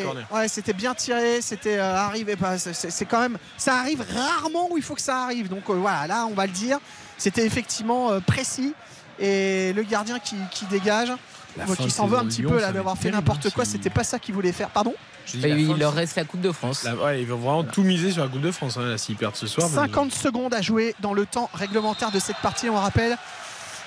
Corner. 0.04 0.24
Ouais, 0.32 0.48
c'était 0.48 0.72
bien 0.72 0.94
tiré, 0.94 1.40
c'était 1.42 1.78
euh, 1.78 1.96
arrivé. 1.96 2.36
bah, 2.36 2.58
c'est- 2.58 3.04
quand 3.04 3.20
même, 3.20 3.36
ça 3.56 3.76
arrive 3.76 4.04
rarement 4.14 4.68
où 4.70 4.76
il 4.78 4.82
faut 4.82 4.94
que 4.94 5.00
ça 5.00 5.24
arrive. 5.24 5.48
Donc 5.48 5.68
euh, 5.68 5.74
voilà, 5.74 6.06
là, 6.06 6.26
on 6.26 6.34
va 6.34 6.46
le 6.46 6.52
dire, 6.52 6.78
c'était 7.16 7.44
effectivement 7.44 8.12
euh, 8.12 8.20
précis 8.20 8.74
et 9.18 9.72
le 9.72 9.82
gardien 9.82 10.18
qui, 10.20 10.36
qui 10.52 10.64
dégage, 10.66 11.12
de 11.56 11.88
s'en 11.88 12.06
veut 12.06 12.18
un 12.18 12.26
petit 12.26 12.42
Lyon, 12.42 12.50
peu 12.50 12.60
là 12.60 12.70
d'avoir 12.70 12.96
fait 12.96 13.10
n'importe 13.10 13.46
hein, 13.46 13.50
quoi. 13.52 13.64
C'était 13.64 13.90
pas 13.90 14.04
ça 14.04 14.18
qu'il 14.20 14.34
voulait 14.34 14.52
faire. 14.52 14.70
Pardon? 14.70 14.94
Je 15.28 15.36
dis, 15.36 15.42
Bah 15.42 15.48
il 15.48 15.76
leur 15.78 15.92
reste 15.94 16.16
la 16.16 16.24
Coupe 16.24 16.40
de 16.40 16.52
France. 16.52 16.84
La- 16.84 16.94
ouais, 16.96 17.20
ils 17.22 17.26
vont 17.26 17.36
vraiment 17.36 17.64
tout 17.64 17.82
miser 17.82 18.10
sur 18.12 18.22
la 18.22 18.28
Coupe 18.28 18.40
de 18.40 18.50
France 18.50 18.76
hein, 18.78 18.96
s'ils 18.96 19.16
perdent 19.16 19.36
ce 19.36 19.46
soir. 19.46 19.68
50 19.68 20.12
secondes 20.12 20.54
à 20.54 20.62
jouer 20.62 20.94
dans 21.00 21.12
le 21.12 21.26
temps 21.26 21.50
réglementaire 21.54 22.10
de 22.10 22.18
cette 22.18 22.38
partie. 22.38 22.68
On 22.70 22.76
rappelle 22.76 23.16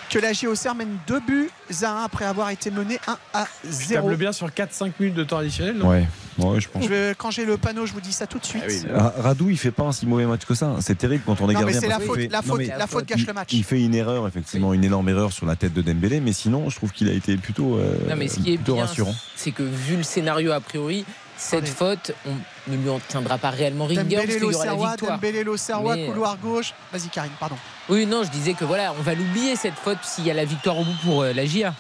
que 0.10 0.20
la 0.20 0.34
JOCR 0.34 0.76
mène 0.76 0.98
2 1.08 1.20
buts 1.22 1.50
à 1.84 1.90
1 2.02 2.04
après 2.04 2.26
avoir 2.26 2.50
été 2.50 2.70
mené 2.70 3.00
1 3.08 3.18
à 3.34 3.46
Tu 3.64 3.70
0. 3.72 4.02
tables 4.02 4.18
bien 4.18 4.34
sur 4.34 4.48
4-5 4.50 4.92
minutes 5.00 5.16
de 5.16 5.24
temps 5.24 5.38
additionnel, 5.38 5.78
non 5.78 5.88
Ouais, 5.88 6.06
ouais, 6.38 6.60
je 6.60 6.68
pense. 6.68 6.84
Je 6.84 7.14
quand 7.14 7.32
j'ai 7.32 7.46
le 7.46 7.56
panneau, 7.56 7.86
je 7.86 7.94
vous 7.94 8.02
dis 8.02 8.12
ça 8.12 8.28
tout 8.28 8.38
de 8.38 8.44
suite. 8.46 8.62
Ah, 8.94 9.14
Radou, 9.18 9.50
il 9.50 9.58
fait 9.58 9.72
pas 9.72 9.84
un 9.84 9.94
si 9.94 10.06
mauvais 10.06 10.26
match 10.26 10.42
que 10.44 10.54
ça. 10.54 10.76
C'est 10.82 10.98
terrible 10.98 11.24
quand 11.26 11.40
on 11.40 11.50
est 11.50 11.54
Non, 11.54 11.60
mais 11.62 11.72
gardien. 11.72 11.80
c'est 11.80 11.88
la 11.88 12.00
faute, 12.02 12.18
fait- 12.20 12.28
la 12.28 12.42
Non, 12.42 12.44
faute, 12.44 12.58
mais 12.58 12.68
la 12.78 12.88
faute 12.88 13.06
gâche 13.08 13.22
il- 13.22 13.28
le 13.28 13.34
match. 13.34 13.50
Il 13.54 13.64
fait 13.64 13.82
une 13.82 13.96
erreur, 13.96 14.28
effectivement, 14.28 14.74
une 14.74 14.84
énorme 14.84 15.08
erreur 15.08 15.32
sur 15.32 15.46
la 15.46 15.56
tête 15.56 15.72
de 15.74 15.82
Dembélé, 15.82 16.20
mais 16.20 16.34
sinon, 16.34 16.70
je 16.70 16.76
trouve 16.76 16.92
qu'il 16.92 17.08
a 17.08 17.14
été 17.14 17.38
plutôt, 17.38 17.78
euh, 17.78 17.96
Non, 18.10 18.18
mais 18.18 18.28
ce 18.28 18.42
qui 18.42 18.52
est 18.52 18.58
plutôt 18.58 18.74
bien, 18.74 18.88
rassurant. 18.88 19.16
c'est 19.38 19.52
que 19.52 19.64
vu 19.64 19.96
le 19.96 20.04
scénario 20.04 20.52
a 20.52 20.60
priori, 20.60 21.06
cette 21.42 21.68
faute, 21.68 22.12
on 22.26 22.72
ne 22.72 22.78
lui 22.78 22.90
en 22.90 23.00
tiendra 23.00 23.38
pas 23.38 23.50
réellement 23.50 23.86
rigueur 23.86 24.06
parce 24.06 24.26
qu'il 24.26 24.44
y 24.44 24.56
aura 24.56 24.66
la 24.66 24.76
victoire. 24.76 25.12
Dembélé, 25.14 25.44
Mais, 25.44 26.04
euh, 26.04 26.08
couloir 26.08 26.38
gauche. 26.38 26.74
Vas-y, 26.94 27.10
Karine, 27.10 27.32
pardon. 27.40 27.58
Oui, 27.90 28.06
non, 28.06 28.24
je 28.24 28.30
disais 28.30 28.54
que 28.54 28.64
voilà, 28.64 28.94
on 28.98 29.02
va 29.02 29.16
l'oublier 29.16 29.56
cette 29.56 29.74
faute 29.74 29.98
s'il 30.04 30.26
y 30.26 30.32
a 30.32 30.34
la 30.34 30.46
victoire 30.46 30.78
au 30.78 30.84
bout 30.84 30.96
pour 31.04 31.24
euh, 31.24 31.34
la 31.34 31.46
GIA. 31.46 31.74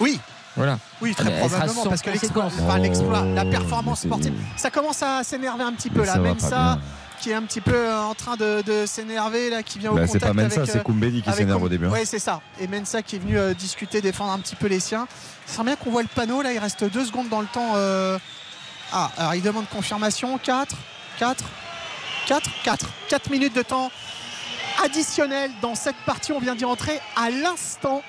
Oui. 0.00 0.20
Voilà. 0.56 0.78
Oui, 1.00 1.14
très 1.14 1.30
Elle 1.30 1.38
sera 1.38 1.48
probablement, 1.48 1.84
parce 1.84 2.02
que 2.02 2.10
l'exploit, 2.10 2.44
enfin, 2.44 2.78
la 2.78 3.44
Oh, 3.44 3.50
performance 3.50 4.00
sportive, 4.02 4.34
ça 4.56 4.70
commence 4.70 5.02
à 5.02 5.22
s'énerver 5.22 5.64
un 5.64 5.72
petit 5.72 5.88
peu 5.88 6.04
là. 6.04 6.18
Même 6.18 6.38
ça, 6.38 6.48
bien. 6.48 6.80
Qui 7.22 7.30
est 7.30 7.34
un 7.34 7.42
petit 7.42 7.60
peu 7.60 7.74
euh, 7.74 8.02
en 8.02 8.14
train 8.14 8.36
de, 8.36 8.62
de 8.66 8.84
s'énerver 8.84 9.48
là, 9.48 9.62
qui 9.62 9.78
vient 9.78 9.92
au 9.92 9.94
Bah, 9.94 10.06
contact 10.06 10.24
c'est 10.24 10.28
pas 10.28 10.34
Mensa, 10.34 10.66
c'est 10.66 10.78
euh, 10.78 10.82
Koumbedi 10.82 11.22
qui 11.22 11.32
s'énerve 11.32 11.62
au 11.62 11.68
début, 11.68 11.86
hein. 11.86 11.90
Ouais, 11.90 12.04
c'est 12.04 12.18
ça. 12.18 12.40
Et 12.60 12.66
Mensa 12.66 13.00
qui 13.02 13.16
est 13.16 13.18
venu 13.20 13.38
euh, 13.38 13.54
discuter, 13.54 14.00
défendre 14.00 14.32
un 14.32 14.40
petit 14.40 14.56
peu 14.56 14.66
les 14.66 14.80
siens. 14.80 15.06
Ça 15.46 15.58
sent 15.58 15.64
bien 15.64 15.76
qu'on 15.76 15.92
voit 15.92 16.02
le 16.02 16.08
panneau 16.12 16.42
là. 16.42 16.52
Il 16.52 16.58
reste 16.58 16.82
deux 16.84 17.04
secondes 17.04 17.28
dans 17.28 17.40
le 17.40 17.46
temps. 17.46 17.74
Ah, 18.94 19.10
alors 19.16 19.34
il 19.34 19.42
demande 19.42 19.68
confirmation. 19.68 20.36
4, 20.36 20.76
4, 21.18 21.44
4, 22.26 22.50
4. 22.64 22.86
4 23.08 23.30
minutes 23.30 23.54
de 23.56 23.62
temps 23.62 23.90
additionnel 24.84 25.50
dans 25.62 25.74
cette 25.74 25.96
partie. 26.04 26.32
On 26.32 26.40
vient 26.40 26.56
d'y 26.56 26.64
entrer 26.64 27.00
à 27.16 27.30
l'instant. 27.30 28.02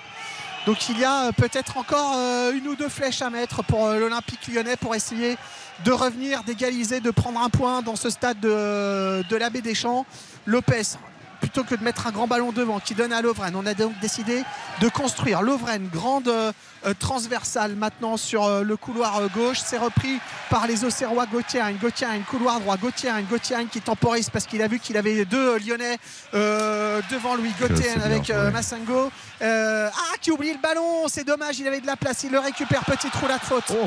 Donc 0.66 0.88
il 0.88 0.98
y 0.98 1.04
a 1.04 1.26
euh, 1.26 1.32
peut-être 1.34 1.78
encore 1.78 2.14
euh, 2.16 2.54
une 2.54 2.68
ou 2.70 2.76
deux 2.76 2.88
flèches 2.88 3.22
à 3.22 3.30
mettre 3.30 3.64
pour 3.64 3.86
euh, 3.86 4.00
l'Olympique 4.00 4.48
lyonnais 4.48 4.78
pour 4.78 4.96
essayer 4.96 5.38
de 5.84 5.92
revenir, 5.92 6.44
d'égaliser, 6.44 7.02
de 7.02 7.12
prendre 7.12 7.42
un 7.42 7.50
point 7.50 7.82
dans 7.82 7.98
ce 7.98 8.10
stade 8.10 8.40
de, 8.40 9.24
de 9.28 9.36
l'abbé 9.36 9.62
des 9.62 9.76
Champs. 9.76 10.06
Lopez, 10.46 10.98
plutôt 11.44 11.66
que 11.66 11.76
de 11.76 11.84
mettre 11.84 12.08
un 12.08 12.12
grand 12.12 12.26
ballon 12.26 12.54
devant 12.54 12.80
qui 12.80 12.96
donne 12.96 13.12
à 13.12 13.22
Lovren, 13.22 13.54
on 13.54 13.66
a 13.66 13.74
donc 13.74 14.00
décidé 14.00 14.44
de 14.80 14.88
construire. 14.88 15.42
Lovren, 15.42 15.90
grande 15.92 16.30
euh, 16.30 16.54
euh, 16.86 16.94
transversale 16.98 17.76
maintenant 17.76 18.16
sur 18.16 18.46
euh, 18.46 18.64
le 18.64 18.78
couloir 18.78 19.18
euh, 19.18 19.28
gauche. 19.28 19.58
C'est 19.62 19.78
repris 19.78 20.22
par 20.50 20.68
les 20.68 20.86
Auxerrois 20.86 21.26
Gauthier. 21.26 21.62
Gauthier, 21.82 22.08
couloir 22.30 22.62
droit. 22.62 22.78
Gauthier, 22.78 23.12
Gauthier 23.30 23.58
qui 23.70 23.82
temporise 23.82 24.30
parce 24.30 24.46
qu'il 24.46 24.62
a 24.62 24.70
vu 24.70 24.80
qu'il 24.80 24.96
avait 24.96 25.26
deux 25.26 25.60
Lyonnais 25.60 25.98
euh, 26.34 27.02
devant 27.12 27.36
lui. 27.36 27.52
Gauthier 27.60 27.94
bien 27.94 28.06
avec 28.06 28.30
euh. 28.30 28.50
Massengo. 28.50 29.12
Euh, 29.42 29.90
ah, 29.94 30.16
qui 30.22 30.32
oublie 30.32 30.54
le 30.54 30.60
ballon. 30.60 31.10
C'est 31.10 31.26
dommage, 31.26 31.60
il 31.60 31.68
avait 31.68 31.82
de 31.82 31.88
la 31.88 31.98
place. 31.98 32.24
Il 32.24 32.32
le 32.32 32.40
récupère. 32.40 32.86
Petite 32.86 33.14
roulade 33.16 33.42
faute. 33.42 33.66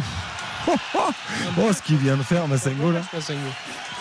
Oh, 0.69 1.73
ce 1.73 1.81
qu'il 1.81 1.97
vient 1.97 2.17
de 2.17 2.25
faire, 2.25 2.49
Massengo, 2.49 2.91
là. 2.91 3.01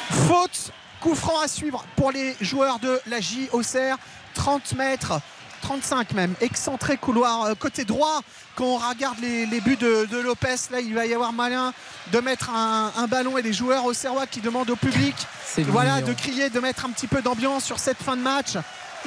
Faute, 0.10 0.72
coup 1.06 1.14
franc 1.14 1.40
à 1.40 1.48
suivre 1.48 1.86
pour 1.96 2.12
les 2.12 2.36
joueurs 2.42 2.80
de 2.80 3.00
la 3.06 3.22
J 3.22 3.48
Auxerre. 3.52 3.98
30 4.34 4.74
mètres, 4.74 5.22
35 5.62 6.14
même, 6.14 6.34
excentré 6.42 6.98
couloir 6.98 7.44
euh, 7.44 7.54
côté 7.54 7.86
droit. 7.86 8.22
Quand 8.56 8.66
on 8.66 8.78
regarde 8.78 9.20
les, 9.20 9.46
les 9.46 9.62
buts 9.62 9.76
de, 9.76 10.08
de 10.10 10.18
Lopez, 10.18 10.56
là 10.72 10.80
il 10.80 10.96
va 10.96 11.06
y 11.06 11.14
avoir 11.14 11.32
malin 11.32 11.74
de 12.12 12.20
mettre 12.22 12.50
un, 12.50 12.92
un 12.98 13.06
ballon 13.06 13.38
et 13.38 13.44
les 13.44 13.54
joueurs 13.54 13.86
auxerrois 13.86 14.26
qui 14.26 14.42
demandent 14.42 14.72
au 14.72 14.76
public 14.76 15.16
voilà, 15.64 15.98
mignon. 15.98 16.08
de 16.08 16.14
crier, 16.14 16.50
de 16.50 16.60
mettre 16.60 16.86
un 16.86 16.90
petit 16.90 17.08
peu 17.08 17.22
d'ambiance 17.22 17.64
sur 17.64 17.78
cette 17.78 18.02
fin 18.02 18.18
de 18.18 18.22
match. 18.22 18.58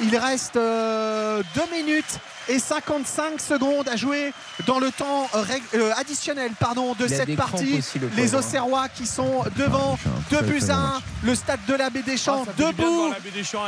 Il 0.01 0.15
reste 0.17 0.55
2 0.55 1.41
minutes 1.71 2.19
et 2.47 2.57
55 2.57 3.39
secondes 3.39 3.87
à 3.89 3.95
jouer 3.95 4.33
dans 4.65 4.79
le 4.79 4.91
temps 4.91 5.29
euh, 5.35 5.43
euh, 5.75 5.91
additionnel 5.97 6.51
pardon, 6.59 6.95
de 6.97 7.07
cette 7.07 7.35
partie. 7.35 7.77
aussi, 7.77 7.99
le 7.99 8.09
les 8.15 8.33
hein. 8.33 8.39
Auxerrois 8.39 8.87
qui 8.89 9.05
sont 9.05 9.43
devant 9.55 9.97
fait 9.97 10.09
un 10.09 10.21
2 10.31 10.37
très, 10.37 10.45
buts 10.47 10.59
très 10.59 10.69
à 10.71 10.75
bon 10.75 10.81
1. 10.81 10.93
match. 10.93 11.03
Le 11.23 11.35
stade 11.35 11.59
de 11.67 11.73
l'abbé 11.75 12.01
des 12.01 12.17
Champs 12.17 12.45
Ah, 12.47 12.51
debout. 12.57 13.13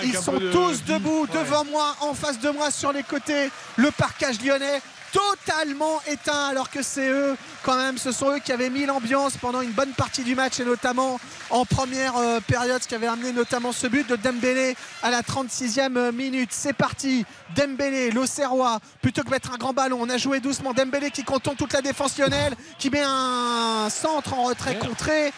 Ils 0.03 0.17
sont 0.17 0.33
de 0.37 0.51
tous 0.51 0.83
debout 0.85 1.27
Ouais. 1.31 1.39
devant 1.43 1.65
moi, 1.65 1.95
en 2.01 2.13
face 2.13 2.39
de 2.39 2.49
moi, 2.49 2.71
sur 2.71 2.91
les 2.91 3.03
côtés. 3.03 3.51
Le 3.75 3.91
parcage 3.91 4.41
lyonnais 4.41 4.81
totalement 5.11 6.01
éteint 6.07 6.47
alors 6.47 6.69
que 6.69 6.81
c'est 6.81 7.09
eux 7.09 7.35
quand 7.63 7.75
même 7.75 7.97
ce 7.97 8.11
sont 8.11 8.31
eux 8.31 8.39
qui 8.39 8.51
avaient 8.51 8.69
mis 8.69 8.85
l'ambiance 8.85 9.37
pendant 9.37 9.61
une 9.61 9.71
bonne 9.71 9.93
partie 9.93 10.23
du 10.23 10.35
match 10.35 10.59
et 10.59 10.65
notamment 10.65 11.19
en 11.49 11.65
première 11.65 12.17
euh, 12.17 12.39
période 12.39 12.81
ce 12.81 12.87
qui 12.87 12.95
avait 12.95 13.07
amené 13.07 13.31
notamment 13.31 13.71
ce 13.71 13.87
but 13.87 14.07
de 14.07 14.15
Dembélé 14.15 14.75
à 15.03 15.11
la 15.11 15.21
36e 15.21 16.11
minute. 16.11 16.49
C'est 16.51 16.73
parti. 16.73 17.25
Dembélé 17.55 18.11
l'Auxerrois 18.11 18.79
plutôt 19.01 19.23
que 19.23 19.29
mettre 19.29 19.53
un 19.53 19.57
grand 19.57 19.73
ballon 19.73 19.97
on 19.99 20.09
a 20.09 20.17
joué 20.17 20.39
doucement. 20.39 20.73
Dembélé 20.73 21.11
qui 21.11 21.23
contourne 21.23 21.55
toute 21.55 21.73
la 21.73 21.81
défense 21.81 22.17
lyonnaise 22.17 22.53
qui 22.79 22.89
met 22.89 23.03
un 23.03 23.89
centre 23.89 24.33
en 24.33 24.43
retrait 24.43 24.77
contré 24.77 25.33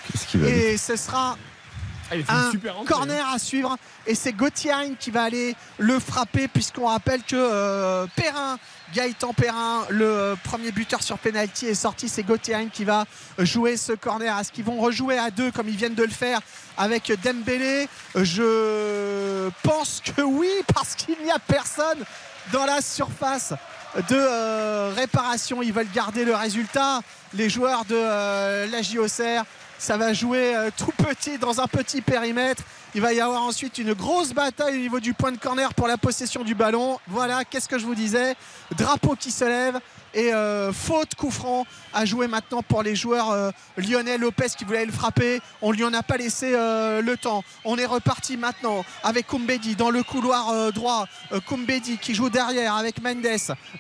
et 0.46 0.78
ce 0.78 0.96
sera 0.96 1.38
Ah, 2.12 2.48
un 2.48 2.52
super 2.52 2.76
corner 2.86 3.26
à 3.34 3.40
suivre. 3.40 3.78
Et 4.06 4.16
c'est 4.16 4.34
Gauthier 4.34 4.74
qui 5.00 5.12
va 5.12 5.24
aller 5.24 5.56
le 5.78 6.00
frapper 6.00 6.48
puisqu'on 6.48 6.88
rappelle 6.88 7.24
que 7.24 7.36
euh, 7.36 8.06
Perrin 8.16 8.58
Gaëtan 8.94 9.34
Perrin 9.34 9.86
le 9.90 10.06
euh, 10.06 10.36
premier 10.44 10.72
buteur 10.72 11.02
sur 11.02 11.18
penalty 11.18 11.68
est 11.68 11.76
sorti. 11.76 12.10
C'est 12.10 12.24
Gauthier 12.24 12.68
qui 12.72 12.84
va 12.84 13.06
jouer 13.40 13.78
ce 13.78 13.94
corner. 13.94 14.38
Est-ce 14.38 14.52
qu'ils 14.52 14.66
vont 14.66 14.80
rejouer 14.80 15.18
à 15.18 15.32
deux 15.32 15.52
comme 15.52 15.68
ils 15.68 15.76
viennent 15.76 15.96
de 15.96 16.04
le 16.04 16.10
faire 16.10 16.40
avec 16.78 17.12
Dembélé? 17.24 17.88
Je 18.16 19.50
pense 19.64 20.02
que 20.02 20.22
oui 20.22 20.50
parce 20.74 20.96
qu'il 20.96 21.18
n'y 21.24 21.32
a 21.32 21.40
personne 21.40 22.04
dans 22.52 22.66
la 22.66 22.82
surface 22.82 23.54
de 23.96 24.16
euh, 24.16 24.94
réparation. 24.96 25.62
Ils 25.62 25.74
veulent 25.74 25.92
garder 25.94 26.26
le 26.26 26.36
résultat. 26.36 27.02
Les 27.34 27.50
joueurs 27.50 27.86
de 27.86 27.96
euh, 27.96 28.68
la 28.68 28.82
JOCR 28.82 29.44
ça 29.84 29.98
va 29.98 30.14
jouer 30.14 30.56
euh, 30.56 30.70
tout 30.78 30.94
petit 30.96 31.38
dans 31.38 31.60
un 31.60 31.68
petit 31.68 32.00
périmètre. 32.00 32.64
Il 32.96 33.02
va 33.02 33.12
y 33.12 33.20
avoir 33.20 33.44
ensuite 33.44 33.78
une 33.80 33.94
grosse 33.94 34.34
bataille 34.34 34.76
au 34.76 34.80
niveau 34.80 35.02
du 35.02 35.14
point 35.14 35.34
de 35.34 35.38
corner 35.38 35.74
pour 35.74 35.90
la 35.90 35.98
possession 35.98 36.46
du 36.46 36.56
ballon. 36.56 37.00
Voilà, 37.08 37.44
qu'est-ce 37.44 37.68
que 37.68 37.78
je 37.78 37.86
vous 37.86 37.94
disais? 37.94 38.36
Drapeau 38.78 39.18
qui 39.20 39.30
se 39.30 39.44
lève 39.44 39.82
et 40.14 40.34
euh, 40.34 40.72
faute 40.72 41.16
coup 41.16 41.32
franc 41.32 41.66
à 41.94 42.06
jouer 42.06 42.28
maintenant 42.28 42.62
pour 42.64 42.84
les 42.84 42.96
joueurs 42.96 43.32
euh, 43.32 43.52
lyonnais. 43.78 44.18
Lopez 44.18 44.48
qui 44.58 44.66
voulait 44.66 44.86
le 44.86 44.92
frapper. 44.92 45.42
On 45.62 45.72
lui 45.72 45.84
en 45.84 45.94
a 45.94 46.04
pas 46.04 46.18
laissé 46.18 46.54
euh, 46.54 47.02
le 47.02 47.18
temps. 47.18 47.44
On 47.64 47.78
est 47.78 47.86
reparti 47.86 48.38
maintenant 48.38 48.84
avec 49.04 49.28
Koumbedi 49.28 49.76
dans 49.76 49.90
le 49.92 50.04
couloir 50.04 50.50
euh, 50.50 50.72
droit. 50.72 51.08
Koumbedi 51.48 51.98
qui 51.98 52.16
joue 52.16 52.30
derrière 52.30 52.76
avec 52.76 53.02
Mendes. 53.02 53.28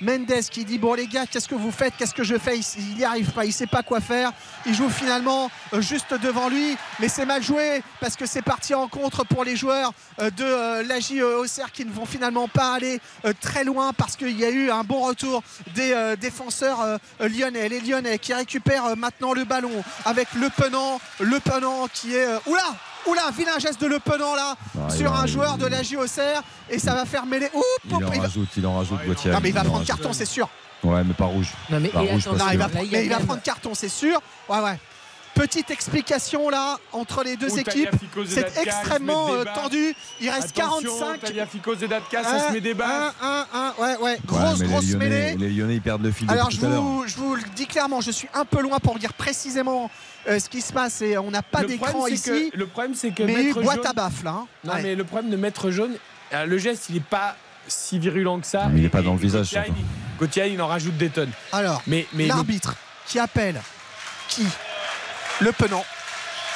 Mendes 0.02 0.42
qui 0.52 0.66
dit 0.66 0.78
bon 0.78 0.94
les 0.94 1.08
gars 1.08 1.26
qu'est-ce 1.26 1.48
que 1.48 1.56
vous 1.56 1.72
faites? 1.72 1.94
Qu'est-ce 1.98 2.14
que 2.14 2.24
je 2.24 2.38
fais? 2.38 2.58
Il 2.78 2.98
n'y 2.98 3.04
arrive 3.04 3.32
pas. 3.32 3.46
Il 3.46 3.54
sait 3.54 3.68
pas 3.68 3.84
quoi 3.84 4.00
faire. 4.00 4.32
Il 4.66 4.74
joue 4.74 4.90
finalement 4.90 5.50
juste 5.80 6.14
devant 6.14 6.50
lui. 6.50 6.78
Mais 7.00 7.10
c'est 7.10 7.26
mal 7.26 7.42
joué 7.42 7.84
parce 8.00 8.16
que 8.16 8.26
c'est 8.26 8.42
parti 8.42 8.74
en 8.74 8.88
contre 8.88 9.26
pour 9.26 9.44
les 9.44 9.56
joueurs 9.56 9.94
de 10.20 10.82
l'AJ 10.88 11.22
Auxerre 11.22 11.72
qui 11.72 11.86
ne 11.86 11.92
vont 11.92 12.06
finalement 12.06 12.48
pas 12.48 12.74
aller 12.74 13.00
très 13.42 13.64
loin 13.64 13.94
parce 13.94 14.16
qu'il 14.16 14.38
y 14.40 14.46
a 14.46 14.50
eu 14.50 14.70
un 14.70 14.84
bon 14.84 15.02
retour 15.02 15.44
des 15.76 16.23
défenseurs 16.24 16.82
euh, 16.82 16.98
lyonnais 17.20 17.70
les 17.70 17.80
lyonnais 17.82 18.18
qui 18.18 18.34
récupèrent 18.34 18.86
euh, 18.88 18.96
maintenant 18.96 19.34
le 19.34 19.44
ballon 19.44 19.84
avec 20.06 20.28
le 20.34 20.50
penant 20.50 21.00
le 21.20 21.40
penant 21.40 21.88
qui 21.94 22.16
est 22.16 22.26
euh, 22.26 22.40
oula 22.48 22.64
Oula, 23.06 23.24
vilain 23.38 23.60
geste 23.60 23.82
de 23.82 23.88
Le 23.88 24.00
Penant 24.00 24.34
là 24.34 24.56
Ah, 24.80 24.90
sur 24.90 25.12
en- 25.12 25.16
un 25.18 25.26
joueur 25.26 25.58
de 25.58 25.66
la 25.68 25.84
JOCR 25.84 26.42
et 26.70 26.80
ça 26.80 26.94
va 26.96 27.04
faire 27.04 27.26
mêler. 27.26 27.50
Oup, 27.54 27.62
Il 27.90 27.96
en 27.96 28.00
il 28.00 28.06
va- 28.06 28.22
rajoute, 28.22 28.48
il 28.56 28.66
en 28.66 28.78
rajoute, 28.78 29.00
Gauthier. 29.06 29.30
Non 29.32 29.40
mais 29.44 29.50
il 29.50 29.54
va 29.54 29.60
en 29.60 29.64
prendre 29.66 29.80
rajoute. 29.80 29.88
carton, 29.90 30.14
c'est 30.14 30.24
sûr. 30.26 30.48
Ouais, 30.86 31.04
mais 31.04 31.14
pas 31.14 31.26
rouge. 31.26 31.50
Non, 31.70 31.82
mais 31.82 31.90
Pas 31.90 32.02
et 32.02 32.12
rouge 32.12 32.22
attends, 32.22 32.38
parce 32.38 32.44
Non, 32.44 32.48
que- 32.48 32.54
il 32.54 32.58
va, 32.60 32.68
mais 32.70 33.06
il 33.06 33.26
prendre 33.26 33.42
carton, 33.42 33.74
c'est 33.76 33.90
sûr. 33.90 34.22
Ouais, 34.48 34.60
ouais. 34.60 34.80
Petite 35.36 35.72
explication 35.72 36.50
là 36.50 36.78
entre 36.92 37.24
les 37.24 37.36
deux 37.38 37.50
Ouh, 37.52 37.58
équipes. 37.58 37.90
C'est 38.28 38.56
extrêmement 38.62 39.34
euh, 39.34 39.44
tendu. 39.56 39.96
Il 40.22 40.30
reste 40.30 40.58
Attention, 40.60 40.92
45. 41.00 41.20
Taliafico 41.22 41.76
Zedatka, 41.76 42.24
ça 42.24 42.48
se 42.48 42.54
met 42.54 42.62
des. 42.62 42.74
1, 42.74 42.76
1, 43.22 43.46
1. 43.54 43.74
Ouais, 43.80 43.96
ouais. 43.96 43.98
Ouais, 44.02 44.18
Grosse, 44.26 44.60
mais 44.60 44.68
grosse 44.68 44.84
les 44.86 44.92
Lyonnais, 44.94 45.10
mêlée. 45.10 45.36
les 45.38 45.50
Lyonnais, 45.50 45.76
ils 45.76 45.82
perdent 45.82 46.04
le 46.04 46.12
fil 46.12 46.30
Alors 46.30 46.52
je 46.52 46.60
tout 46.60 46.66
à 46.66 46.70
vous, 46.70 47.04
je 47.08 47.16
vous 47.16 47.36
le 47.36 47.42
dis 47.56 47.66
clairement, 47.66 48.00
je 48.02 48.12
suis 48.12 48.28
un 48.34 48.46
peu 48.46 48.62
loin 48.62 48.78
pour 48.80 49.00
dire 49.00 49.14
précisément 49.14 49.90
euh, 50.28 50.38
ce 50.40 50.50
qui 50.50 50.62
se 50.62 50.72
passe 50.72 51.02
et 51.02 51.18
on 51.18 51.32
n'a 51.32 51.42
pas 51.42 51.64
d'écran 51.64 52.06
ici. 52.08 52.52
que- 52.52 52.58
Le 52.58 52.68
problème, 52.68 52.94
c'est 52.94 53.12
que 53.12 53.24
Mais 53.24 53.34
Maître 53.36 53.62
boîte 53.62 53.78
Jaune- 53.78 53.88
à 53.88 53.94
baffle. 53.94 54.28
Hein. 54.28 54.46
Non, 54.64 54.74
Ouais. 54.74 54.84
mais 54.84 54.96
le 54.96 55.04
problème 55.04 55.32
de 55.32 55.36
Maître 55.38 55.72
Jaune, 55.72 55.96
euh, 56.34 56.46
le 56.46 56.58
geste, 56.60 56.86
il 56.90 56.96
n'est 56.96 57.02
pas 57.02 57.36
si 57.68 57.98
virulent 57.98 58.40
que 58.40 58.46
ça. 58.48 58.68
Mais 58.72 58.80
il 58.80 58.84
est 58.84 58.88
Et- 58.88 58.90
pas 58.90 59.02
dans 59.02 59.14
le 59.14 59.20
et 59.20 59.22
visage, 59.24 59.48
Gauthier, 59.48 59.64
surtout. 59.66 59.80
il- 59.80 60.18
Gauthier, 60.20 60.48
il 60.48 60.62
en 60.62 60.68
rajoute 60.68 60.96
des 60.98 61.10
tonnes. 61.10 61.32
Alors, 61.52 61.82
Mais, 61.88 62.06
mais 62.14 62.24
le- 62.24 62.30
l'arbitre 62.30 62.76
qui 63.08 63.18
appelle 63.20 63.60
qui? 64.30 64.46
Le 65.42 65.52
penant. 65.52 65.84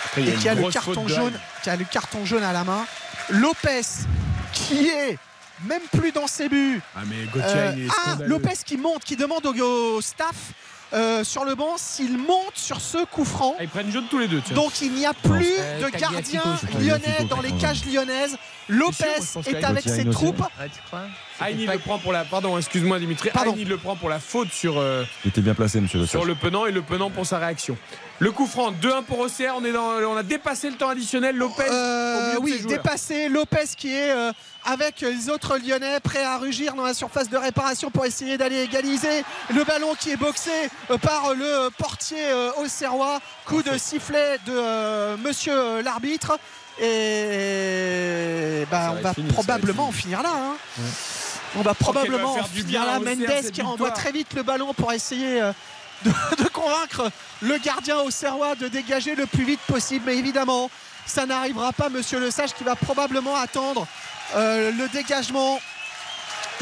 Après, 0.06 0.22
il 0.22 0.28
y 0.28 0.32
Et 0.32 0.36
a 0.36 0.38
qui 0.38 0.50
a 0.50 0.54
le 0.56 0.70
carton 0.70 1.08
jaune, 1.08 1.38
qui 1.64 1.70
a 1.70 1.76
le 1.76 1.86
carton 1.86 2.26
jaune 2.26 2.44
à 2.44 2.54
la 2.54 2.64
main. 2.64 2.86
Lopez 3.30 3.82
qui 4.54 4.88
est 4.88 5.18
même 5.66 5.82
plus 5.98 6.12
dans 6.12 6.28
ses 6.28 6.48
buts. 6.50 6.82
Ah, 6.96 7.00
mais 7.06 7.26
Gauthier, 7.26 7.42
Euh, 7.60 7.74
il 7.76 7.86
est 7.86 7.90
ah. 8.06 8.16
Lopez 8.26 8.54
qui 8.66 8.78
monte, 8.78 9.04
qui 9.04 9.16
demande 9.16 9.46
au, 9.46 9.54
au 9.96 10.02
staff 10.02 10.36
euh, 10.94 11.24
sur 11.26 11.44
le 11.44 11.56
banc 11.56 11.74
s'il 11.78 12.18
monte 12.18 12.56
sur 12.56 12.80
ce 12.80 13.04
coup 13.06 13.26
franc. 13.26 13.56
Ah, 13.60 13.64
ils 13.64 13.70
prennent 13.70 13.92
jaune 13.92 14.06
tous 14.10 14.20
les 14.20 14.28
deux. 14.30 14.42
tiens. 14.46 14.56
Donc 14.56 14.80
il 14.82 14.94
n'y 14.94 15.06
a 15.06 15.14
plus 15.14 15.46
Euh, 15.60 15.82
de 15.84 15.90
gardien 15.90 16.44
lyonnais 16.80 17.26
dans 17.30 17.42
les 17.42 17.52
cages 17.54 17.84
lyonnaises. 17.86 18.38
Lopez 18.70 19.04
est 19.48 19.64
avec 19.64 19.84
ses 19.84 20.06
troupes. 20.10 20.42
Ah, 20.60 20.64
tu 20.74 20.80
crois 20.88 21.02
Aïn, 21.42 21.58
il 21.60 21.66
pas- 21.66 21.74
le 21.74 21.80
prend 21.80 22.00
pour 22.00 22.14
la. 22.14 22.24
Pardon, 22.24 22.58
excuse-moi 22.58 23.00
Dimitri. 23.00 23.30
Le 23.68 23.78
prend 23.78 23.96
pour 23.98 24.10
la 24.10 24.20
faute 24.20 24.52
sur, 24.54 24.78
euh, 24.78 25.04
Il 25.26 25.30
était 25.30 25.42
bien 25.42 25.54
placé, 25.56 25.82
monsieur 25.82 26.00
le 26.00 26.06
sur 26.06 26.24
le 26.24 26.36
penant 26.36 26.66
et 26.66 26.72
le 26.72 26.82
penant 26.82 27.10
pour 27.10 27.26
sa 27.26 27.40
réaction. 27.40 27.78
Le 28.20 28.32
coup 28.32 28.48
franc, 28.48 28.72
2-1 28.72 29.04
pour 29.04 29.20
Auxerre. 29.20 29.54
On, 29.58 29.64
est 29.64 29.72
dans, 29.72 29.90
on 30.10 30.18
a 30.18 30.24
dépassé 30.24 30.70
le 30.72 30.76
temps 30.76 30.90
additionnel. 30.90 31.36
Lopez. 31.36 31.64
Euh, 31.70 32.36
oui, 32.42 32.60
dépassé. 32.68 33.30
Lopez 33.30 33.68
qui 33.78 33.94
est 33.94 34.10
euh, 34.10 34.32
avec 34.66 35.02
les 35.02 35.30
autres 35.30 35.58
Lyonnais, 35.58 36.00
prêt 36.00 36.24
à 36.24 36.38
rugir 36.40 36.74
dans 36.74 36.84
la 36.84 36.96
surface 36.96 37.30
de 37.30 37.38
réparation 37.38 37.92
pour 37.92 38.06
essayer 38.06 38.38
d'aller 38.40 38.64
égaliser. 38.64 39.24
Le 39.54 39.64
ballon 39.64 39.94
qui 40.00 40.10
est 40.12 40.18
boxé 40.18 40.50
euh, 40.90 40.98
par 40.98 41.36
le 41.36 41.70
portier 41.78 42.18
euh, 42.26 42.50
auxerrois. 42.58 43.20
Coup 43.46 43.62
de 43.62 43.78
sifflet 43.78 44.40
de 44.48 45.16
monsieur 45.18 45.82
l'arbitre. 45.82 46.40
Et 46.80 48.66
bah, 48.72 48.94
on 48.98 49.02
va 49.02 49.14
fini, 49.14 49.32
probablement 49.32 49.88
en 49.88 49.92
finir 49.92 50.24
là. 50.24 50.32
hein. 50.34 50.56
On 51.56 51.62
va 51.62 51.74
probablement 51.74 52.34
faire 52.34 52.46
en 52.46 52.48
du 52.48 52.62
finir 52.62 52.84
là. 52.86 53.00
Mendes 53.00 53.52
qui 53.52 53.62
renvoie 53.62 53.92
très 53.92 54.12
vite 54.12 54.34
le 54.34 54.44
ballon 54.44 54.74
pour 54.74 54.92
essayer 54.92 55.42
de, 56.04 56.48
convaincre 56.54 57.12
le 57.42 57.58
gardien 57.58 58.00
auxerrois 58.00 58.56
de 58.56 58.68
dégager 58.68 59.16
le 59.16 59.26
plus 59.26 59.44
vite 59.44 59.60
possible. 59.62 60.06
Mais 60.06 60.18
évidemment, 60.18 60.70
ça 61.06 61.26
n'arrivera 61.26 61.74
pas, 61.74 61.90
monsieur 61.90 62.20
Le 62.20 62.32
Sage, 62.32 62.54
qui 62.54 62.64
va 62.64 62.76
probablement 62.76 63.36
attendre 63.36 63.88
euh, 64.36 64.72
le 64.72 64.88
dégagement 64.90 65.60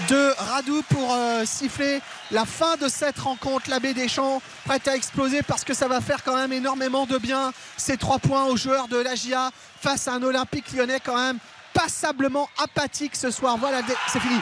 de 0.10 0.34
Radou 0.38 0.84
pour 0.90 1.14
euh, 1.14 1.46
siffler 1.46 2.02
la 2.32 2.46
fin 2.46 2.76
de 2.78 2.88
cette 2.88 3.20
rencontre. 3.20 3.70
La 3.70 3.80
baie 3.80 3.94
des 3.94 4.08
Champs 4.08 4.42
prête 4.66 4.88
à 4.88 4.96
exploser 4.96 5.42
parce 5.42 5.64
que 5.64 5.74
ça 5.74 5.88
va 5.88 6.02
faire 6.02 6.24
quand 6.24 6.36
même 6.36 6.52
énormément 6.52 7.06
de 7.06 7.18
bien 7.18 7.54
ces 7.78 7.98
trois 7.98 8.20
points 8.20 8.46
aux 8.46 8.58
joueurs 8.58 8.88
de 8.88 8.98
la 8.98 9.16
GIA 9.16 9.52
face 9.82 10.08
à 10.08 10.14
un 10.14 10.24
Olympique 10.24 10.72
lyonnais 10.74 11.00
quand 11.04 11.18
même 11.18 11.40
passablement 11.74 12.50
apathique 12.58 13.16
ce 13.16 13.32
soir. 13.32 13.58
Voilà, 13.58 13.82
c'est 14.08 14.20
fini. 14.20 14.40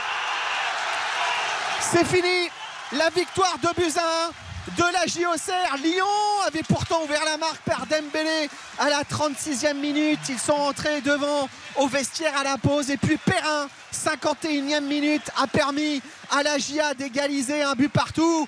C'est 1.79 2.05
fini. 2.05 2.49
La 2.93 3.09
victoire 3.09 3.57
de 3.61 3.69
un 3.69 4.31
de 4.77 4.83
la 4.93 5.05
JOCR. 5.05 5.77
Lyon 5.83 6.05
avait 6.47 6.63
pourtant 6.63 7.03
ouvert 7.03 7.23
la 7.25 7.37
marque 7.37 7.61
par 7.63 7.85
Dembélé 7.85 8.49
à 8.79 8.89
la 8.89 9.03
36e 9.03 9.75
minute. 9.75 10.19
Ils 10.29 10.39
sont 10.39 10.53
entrés 10.53 11.01
devant 11.01 11.49
au 11.75 11.87
vestiaire 11.87 12.35
à 12.37 12.43
la 12.43 12.57
pause. 12.57 12.89
Et 12.89 12.97
puis 12.97 13.17
Perrin, 13.17 13.67
51e 13.93 14.81
minute, 14.81 15.29
a 15.37 15.47
permis 15.47 16.01
à 16.31 16.43
la 16.43 16.57
GIA 16.57 16.93
d'égaliser 16.93 17.61
un 17.63 17.73
but 17.73 17.89
partout. 17.89 18.47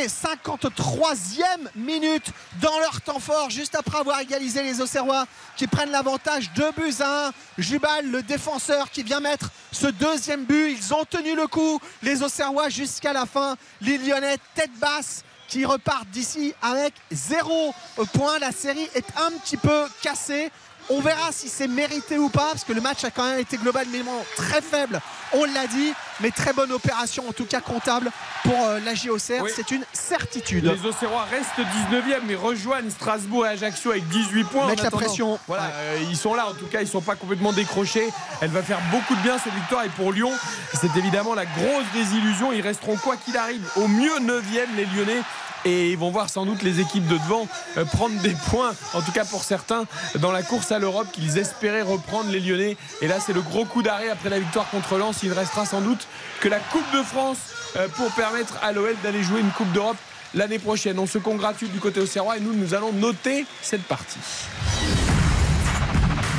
Et 0.00 0.08
53e 0.08 1.68
minute 1.76 2.32
dans 2.60 2.76
leur 2.80 3.00
temps 3.00 3.20
fort, 3.20 3.48
juste 3.48 3.76
après 3.76 3.98
avoir 3.98 4.18
égalisé 4.18 4.60
les 4.64 4.80
Auxerrois 4.80 5.24
qui 5.56 5.68
prennent 5.68 5.92
l'avantage 5.92 6.52
de 6.54 6.64
buts 6.76 6.96
à 7.00 7.28
1. 7.28 7.32
Jubal, 7.58 8.10
le 8.10 8.24
défenseur 8.24 8.90
qui 8.90 9.04
vient 9.04 9.20
mettre 9.20 9.50
ce 9.70 9.86
deuxième 9.86 10.46
but. 10.46 10.76
Ils 10.76 10.94
ont 10.94 11.04
tenu 11.04 11.36
le 11.36 11.46
coup, 11.46 11.80
les 12.02 12.24
Auxerrois, 12.24 12.68
jusqu'à 12.68 13.12
la 13.12 13.24
fin. 13.24 13.56
Les 13.80 13.98
Lyonnais, 13.98 14.38
tête 14.56 14.76
basse, 14.80 15.22
qui 15.48 15.64
repartent 15.64 16.10
d'ici 16.10 16.54
avec 16.62 16.94
zéro 17.10 17.74
point. 18.12 18.38
La 18.38 18.52
série 18.52 18.88
est 18.94 19.06
un 19.16 19.30
petit 19.38 19.56
peu 19.56 19.86
cassée. 20.02 20.50
On 20.90 21.00
verra 21.00 21.32
si 21.32 21.48
c'est 21.48 21.68
mérité 21.68 22.16
ou 22.16 22.30
pas, 22.30 22.48
parce 22.52 22.64
que 22.64 22.72
le 22.72 22.80
match 22.80 23.04
a 23.04 23.10
quand 23.10 23.28
même 23.28 23.38
été 23.40 23.58
globalement 23.58 24.24
très 24.36 24.62
faible, 24.62 25.00
on 25.34 25.44
l'a 25.44 25.66
dit, 25.66 25.92
mais 26.20 26.30
très 26.30 26.54
bonne 26.54 26.72
opération, 26.72 27.28
en 27.28 27.32
tout 27.32 27.44
cas 27.44 27.60
comptable, 27.60 28.10
pour 28.42 28.58
euh, 28.64 28.80
la 28.80 28.94
JOCR. 28.94 29.42
Oui. 29.42 29.50
C'est 29.54 29.70
une 29.70 29.84
certitude. 29.92 30.64
Les 30.64 30.86
Auxerrois 30.86 31.24
restent 31.30 31.58
19e 31.58 32.20
mais 32.26 32.34
rejoignent 32.36 32.88
Strasbourg 32.90 33.44
et 33.44 33.50
Ajaccio 33.50 33.90
avec 33.90 34.08
18 34.08 34.44
points. 34.44 34.66
Mettre 34.68 34.84
la 34.84 34.90
pression. 34.90 35.38
Voilà, 35.46 35.64
Ouais. 35.64 35.70
euh, 35.76 35.98
ils 36.08 36.16
sont 36.16 36.34
là 36.34 36.48
en 36.48 36.54
tout 36.54 36.66
cas, 36.66 36.80
ils 36.80 36.88
sont 36.88 37.02
pas 37.02 37.16
complètement 37.16 37.52
décrochés. 37.52 38.08
Elle 38.40 38.50
va 38.50 38.62
faire 38.62 38.80
beaucoup 38.90 39.14
de 39.14 39.20
bien 39.20 39.36
cette 39.38 39.52
victoire 39.52 39.84
et 39.84 39.90
pour 39.90 40.12
Lyon, 40.12 40.32
c'est 40.80 40.96
évidemment 40.96 41.34
la 41.34 41.44
grosse 41.44 41.84
désillusion. 41.92 42.50
Ils 42.52 42.62
resteront 42.62 42.96
quoi 42.96 43.16
qu'il 43.16 43.36
arrive 43.36 43.62
au 43.76 43.88
mieux 43.88 44.18
9e 44.20 44.74
les 44.76 44.86
Lyonnais. 44.86 45.20
Et 45.64 45.90
ils 45.90 45.98
vont 45.98 46.10
voir 46.10 46.30
sans 46.30 46.46
doute 46.46 46.62
les 46.62 46.80
équipes 46.80 47.06
de 47.06 47.16
devant 47.16 47.46
euh, 47.76 47.84
prendre 47.84 48.18
des 48.20 48.34
points, 48.48 48.72
en 48.94 49.02
tout 49.02 49.12
cas 49.12 49.24
pour 49.24 49.44
certains, 49.44 49.84
dans 50.18 50.32
la 50.32 50.42
course 50.42 50.72
à 50.72 50.78
l'Europe 50.78 51.08
qu'ils 51.12 51.38
espéraient 51.38 51.82
reprendre 51.82 52.30
les 52.30 52.40
Lyonnais. 52.40 52.76
Et 53.02 53.08
là, 53.08 53.16
c'est 53.20 53.32
le 53.32 53.42
gros 53.42 53.64
coup 53.64 53.82
d'arrêt 53.82 54.08
après 54.08 54.30
la 54.30 54.38
victoire 54.38 54.68
contre 54.70 54.98
Lens. 54.98 55.22
Il 55.22 55.30
ne 55.30 55.34
restera 55.34 55.66
sans 55.66 55.80
doute 55.80 56.06
que 56.40 56.48
la 56.48 56.60
Coupe 56.60 56.90
de 56.94 57.02
France 57.02 57.38
euh, 57.76 57.88
pour 57.88 58.10
permettre 58.12 58.58
à 58.62 58.72
l'OL 58.72 58.94
d'aller 59.02 59.22
jouer 59.22 59.40
une 59.40 59.50
Coupe 59.50 59.72
d'Europe 59.72 59.96
l'année 60.34 60.58
prochaine. 60.58 60.98
On 60.98 61.06
se 61.06 61.18
congratule 61.18 61.70
du 61.70 61.80
côté 61.80 62.00
Auxerrois 62.00 62.36
et 62.36 62.40
nous, 62.40 62.54
nous 62.54 62.74
allons 62.74 62.92
noter 62.92 63.46
cette 63.62 63.84
partie. 63.84 64.18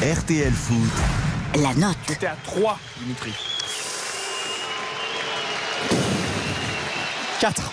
RTL 0.01 0.53
Foot. 0.53 0.77
La 1.55 1.73
note. 1.73 1.97
C'était 2.07 2.27
à 2.27 2.37
3, 2.45 2.79
Dimitri. 3.01 3.33
4. 7.39 7.71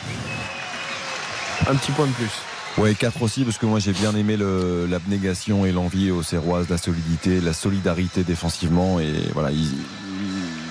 Un 1.68 1.74
petit 1.76 1.92
point 1.92 2.06
de 2.06 2.12
plus. 2.12 2.30
Ouais, 2.78 2.94
4 2.94 3.22
aussi, 3.22 3.44
parce 3.44 3.56
que 3.56 3.64
moi 3.66 3.78
j'ai 3.78 3.92
bien 3.92 4.14
aimé 4.14 4.36
l'abnégation 4.36 5.64
et 5.64 5.72
l'envie 5.72 6.10
aux 6.10 6.22
Serroises, 6.22 6.66
la 6.68 6.76
solidité, 6.78 7.40
la 7.40 7.54
solidarité 7.54 8.22
défensivement. 8.22 9.00
Et 9.00 9.12
voilà, 9.32 9.50
ils- 9.50 9.78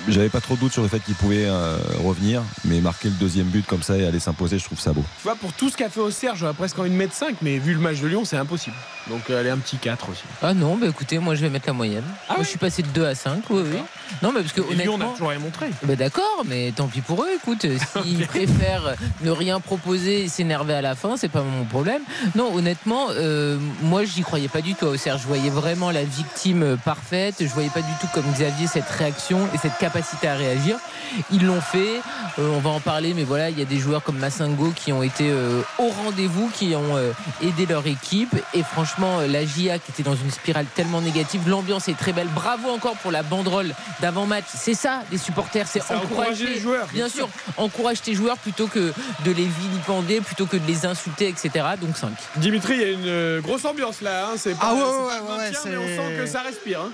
j'avais 0.07 0.29
pas 0.29 0.41
trop 0.41 0.55
de 0.55 0.59
doute 0.59 0.71
sur 0.73 0.81
le 0.81 0.87
fait 0.87 0.99
qu'ils 0.99 1.15
pouvaient 1.15 1.45
euh, 1.45 1.77
revenir, 2.03 2.41
mais 2.65 2.79
marquer 2.81 3.09
le 3.09 3.15
deuxième 3.15 3.47
but 3.47 3.65
comme 3.65 3.83
ça 3.83 3.97
et 3.97 4.05
aller 4.05 4.19
s'imposer, 4.19 4.59
je 4.59 4.65
trouve 4.65 4.79
ça 4.79 4.93
beau. 4.93 5.03
Tu 5.17 5.23
vois, 5.23 5.35
pour 5.35 5.53
tout 5.53 5.69
ce 5.69 5.77
qu'a 5.77 5.89
fait 5.89 5.99
Auxerre, 5.99 6.35
j'aurais 6.35 6.53
presque 6.53 6.77
envie 6.79 6.89
de 6.89 6.95
mettre 6.95 7.13
5, 7.13 7.37
mais 7.41 7.57
vu 7.57 7.73
le 7.73 7.79
match 7.79 7.99
de 7.99 8.07
Lyon, 8.07 8.23
c'est 8.25 8.37
impossible. 8.37 8.75
Donc, 9.09 9.29
euh, 9.29 9.39
allez, 9.39 9.49
un 9.51 9.57
petit 9.57 9.77
4 9.77 10.09
aussi. 10.09 10.23
Ah 10.41 10.53
non, 10.53 10.77
bah 10.77 10.87
écoutez, 10.87 11.19
moi 11.19 11.35
je 11.35 11.41
vais 11.41 11.49
mettre 11.49 11.67
la 11.67 11.73
moyenne. 11.73 12.03
moi, 12.29 12.37
je 12.41 12.47
suis 12.47 12.57
passé 12.57 12.81
de 12.81 12.87
2 12.89 13.05
à 13.05 13.15
5, 13.15 13.43
oui, 13.49 13.61
oui. 13.71 13.79
Non, 14.21 14.31
mais 14.31 14.41
parce 14.41 14.53
que 14.53 14.61
Et 14.61 14.75
Lyon, 14.75 14.93
on 14.93 14.95
honnêtement. 14.95 15.09
a 15.09 15.13
toujours 15.13 15.29
rien 15.29 15.39
montré. 15.39 15.67
Bah 15.83 15.95
d'accord, 15.95 16.43
mais 16.45 16.71
tant 16.75 16.87
pis 16.87 17.01
pour 17.01 17.23
eux, 17.23 17.27
écoute, 17.35 17.65
s'ils 18.03 18.25
préfèrent 18.27 18.95
ne 19.21 19.31
rien 19.31 19.59
proposer 19.59 20.23
et 20.23 20.27
s'énerver 20.27 20.73
à 20.73 20.81
la 20.81 20.95
fin, 20.95 21.17
c'est 21.17 21.29
pas 21.29 21.41
mon 21.43 21.65
problème. 21.65 22.01
Non, 22.35 22.53
honnêtement, 22.55 23.07
euh, 23.11 23.57
moi 23.81 24.03
j'y 24.05 24.21
croyais 24.21 24.47
pas 24.47 24.61
du 24.61 24.75
tout 24.75 24.85
à 24.85 24.89
Auxerre. 24.89 25.17
Je 25.17 25.27
voyais 25.27 25.49
vraiment 25.49 25.91
la 25.91 26.03
victime 26.03 26.63
euh, 26.63 26.75
parfaite, 26.77 27.35
je 27.39 27.45
voyais 27.53 27.69
pas 27.69 27.81
du 27.81 27.91
tout 28.01 28.07
comme 28.13 28.25
Xavier 28.31 28.67
cette 28.67 28.89
réaction 28.89 29.39
et 29.53 29.57
cette 29.57 29.77
capacité 29.77 29.94
à 30.23 30.35
réagir. 30.35 30.77
Ils 31.31 31.45
l'ont 31.45 31.61
fait, 31.61 32.01
Euh, 32.37 32.49
on 32.53 32.59
va 32.59 32.69
en 32.71 32.81
parler, 32.81 33.13
mais 33.13 33.23
voilà, 33.23 33.49
il 33.49 33.57
y 33.57 33.61
a 33.61 33.65
des 33.65 33.79
joueurs 33.79 34.03
comme 34.03 34.17
Massingo 34.17 34.73
qui 34.75 34.91
ont 34.91 35.01
été 35.03 35.29
euh, 35.29 35.61
au 35.79 35.87
rendez-vous, 35.87 36.49
qui 36.53 36.75
ont 36.75 36.97
euh, 36.97 37.13
aidé 37.41 37.65
leur 37.65 37.87
équipe. 37.87 38.35
Et 38.53 38.61
franchement, 38.61 39.19
la 39.25 39.45
GIA 39.45 39.79
qui 39.79 39.91
était 39.91 40.03
dans 40.03 40.15
une 40.17 40.31
spirale 40.31 40.65
tellement 40.75 40.99
négative, 40.99 41.47
l'ambiance 41.47 41.87
est 41.87 41.97
très 41.97 42.11
belle. 42.11 42.27
Bravo 42.35 42.69
encore 42.69 42.95
pour 42.97 43.11
la 43.11 43.23
banderole 43.23 43.73
d'avant-match. 44.01 44.43
C'est 44.53 44.73
ça, 44.73 45.03
les 45.13 45.17
supporters, 45.17 45.65
c'est 45.67 45.79
encourager 45.81 46.03
encourager 46.05 46.45
les 46.47 46.59
joueurs, 46.59 46.87
bien 46.91 47.07
sûr, 47.07 47.29
encourage 47.57 48.01
tes 48.01 48.13
joueurs 48.15 48.37
plutôt 48.37 48.67
que 48.67 48.91
de 49.23 49.31
les 49.31 49.45
vilipender, 49.45 50.19
plutôt 50.19 50.45
que 50.45 50.57
de 50.57 50.67
les 50.67 50.85
insulter, 50.85 51.29
etc. 51.29 51.49
Donc 51.79 51.95
5. 51.95 52.09
Dimitri, 52.37 52.73
il 52.75 52.81
y 52.81 52.83
a 52.83 52.91
une 53.37 53.39
grosse 53.41 53.63
ambiance 53.63 54.01
là. 54.01 54.27
hein. 54.27 54.33
C'est 54.37 54.57
pas, 54.59 54.71
Ah 54.71 54.73
ouais, 54.73 54.81
ouais, 54.81 54.85
pas 55.07 55.17
le 55.19 55.23
ouais, 55.23 55.37
maintien, 55.51 55.59
ouais, 55.63 55.69
mais 55.69 55.77
on 55.77 55.87
sent 56.09 56.17
que 56.17 56.25
ça 56.25 56.41
respire. 56.41 56.81
hein. 56.81 56.91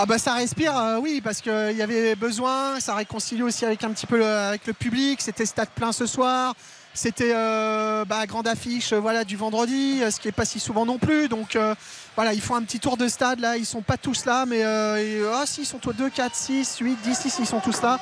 Ah 0.00 0.06
bah 0.06 0.16
ça 0.16 0.34
respire, 0.34 0.78
euh, 0.78 1.00
oui, 1.02 1.20
parce 1.20 1.40
qu'il 1.40 1.76
y 1.76 1.82
avait 1.82 2.14
besoin, 2.14 2.78
ça 2.78 2.94
réconcilie 2.94 3.42
aussi 3.42 3.64
avec 3.64 3.82
un 3.82 3.90
petit 3.90 4.06
peu 4.06 4.24
avec 4.24 4.64
le 4.68 4.72
public, 4.72 5.20
c'était 5.20 5.44
stade 5.44 5.70
plein 5.70 5.90
ce 5.90 6.06
soir, 6.06 6.54
c'était 6.98 7.32
euh, 7.32 8.04
bah, 8.04 8.26
grande 8.26 8.48
affiche 8.48 8.92
euh, 8.92 8.98
voilà, 8.98 9.22
du 9.22 9.36
vendredi, 9.36 10.00
euh, 10.02 10.10
ce 10.10 10.18
qui 10.18 10.26
n'est 10.26 10.32
pas 10.32 10.44
si 10.44 10.58
souvent 10.58 10.84
non 10.84 10.98
plus, 10.98 11.28
donc 11.28 11.54
euh, 11.54 11.76
voilà, 12.16 12.32
ils 12.32 12.40
font 12.40 12.56
un 12.56 12.62
petit 12.62 12.80
tour 12.80 12.96
de 12.96 13.06
stade 13.06 13.38
là, 13.38 13.56
ils 13.56 13.64
sont 13.64 13.82
pas 13.82 13.96
tous 13.96 14.24
là, 14.24 14.46
mais 14.46 14.64
euh, 14.64 14.96
et, 14.96 15.22
ah 15.32 15.44
si, 15.46 15.60
ils 15.62 15.64
sont 15.64 15.86
au 15.86 15.92
2, 15.92 16.10
4, 16.10 16.34
6, 16.34 16.78
8, 16.80 16.98
10, 17.04 17.14
6, 17.16 17.36
ils 17.38 17.46
sont 17.46 17.60
tous 17.60 17.80
là, 17.82 18.00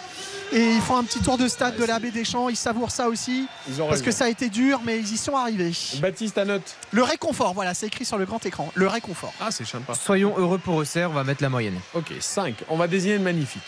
et 0.51 0.73
ils 0.73 0.81
font 0.81 0.97
un 0.97 1.05
petit 1.05 1.21
tour 1.21 1.37
de 1.37 1.47
stade 1.47 1.77
de 1.77 1.85
la 1.85 1.99
baie 1.99 2.11
des 2.11 2.25
Champs, 2.25 2.49
ils 2.49 2.57
savourent 2.57 2.91
ça 2.91 3.09
aussi, 3.09 3.47
Ils 3.69 3.83
ont 3.83 3.89
parce 3.89 4.01
que 4.01 4.11
ça 4.11 4.25
a 4.25 4.29
été 4.29 4.49
dur, 4.49 4.81
mais 4.83 4.99
ils 4.99 5.13
y 5.13 5.19
sont 5.19 5.37
arrivés. 5.37 5.73
Baptiste, 6.01 6.39
à 6.39 6.47
note. 6.47 6.75
Le 6.91 7.03
réconfort, 7.03 7.53
voilà, 7.53 7.75
c'est 7.75 7.89
écrit 7.89 8.07
sur 8.07 8.17
le 8.17 8.25
grand 8.25 8.45
écran, 8.47 8.73
le 8.75 8.87
réconfort. 8.87 9.35
Ah, 9.43 9.51
c'est 9.51 9.67
sympa. 9.67 9.93
Soyons 9.93 10.33
heureux 10.39 10.59
pour 10.59 10.77
Auxerre, 10.77 11.11
on 11.11 11.15
va 11.15 11.25
mettre 11.25 11.43
la 11.43 11.51
moyenne. 11.51 11.79
Ok, 11.93 12.15
5. 12.19 12.55
On 12.71 12.79
va 12.79 12.89
désigner 12.89 13.19
le 13.19 13.25
magnifique. 13.25 13.61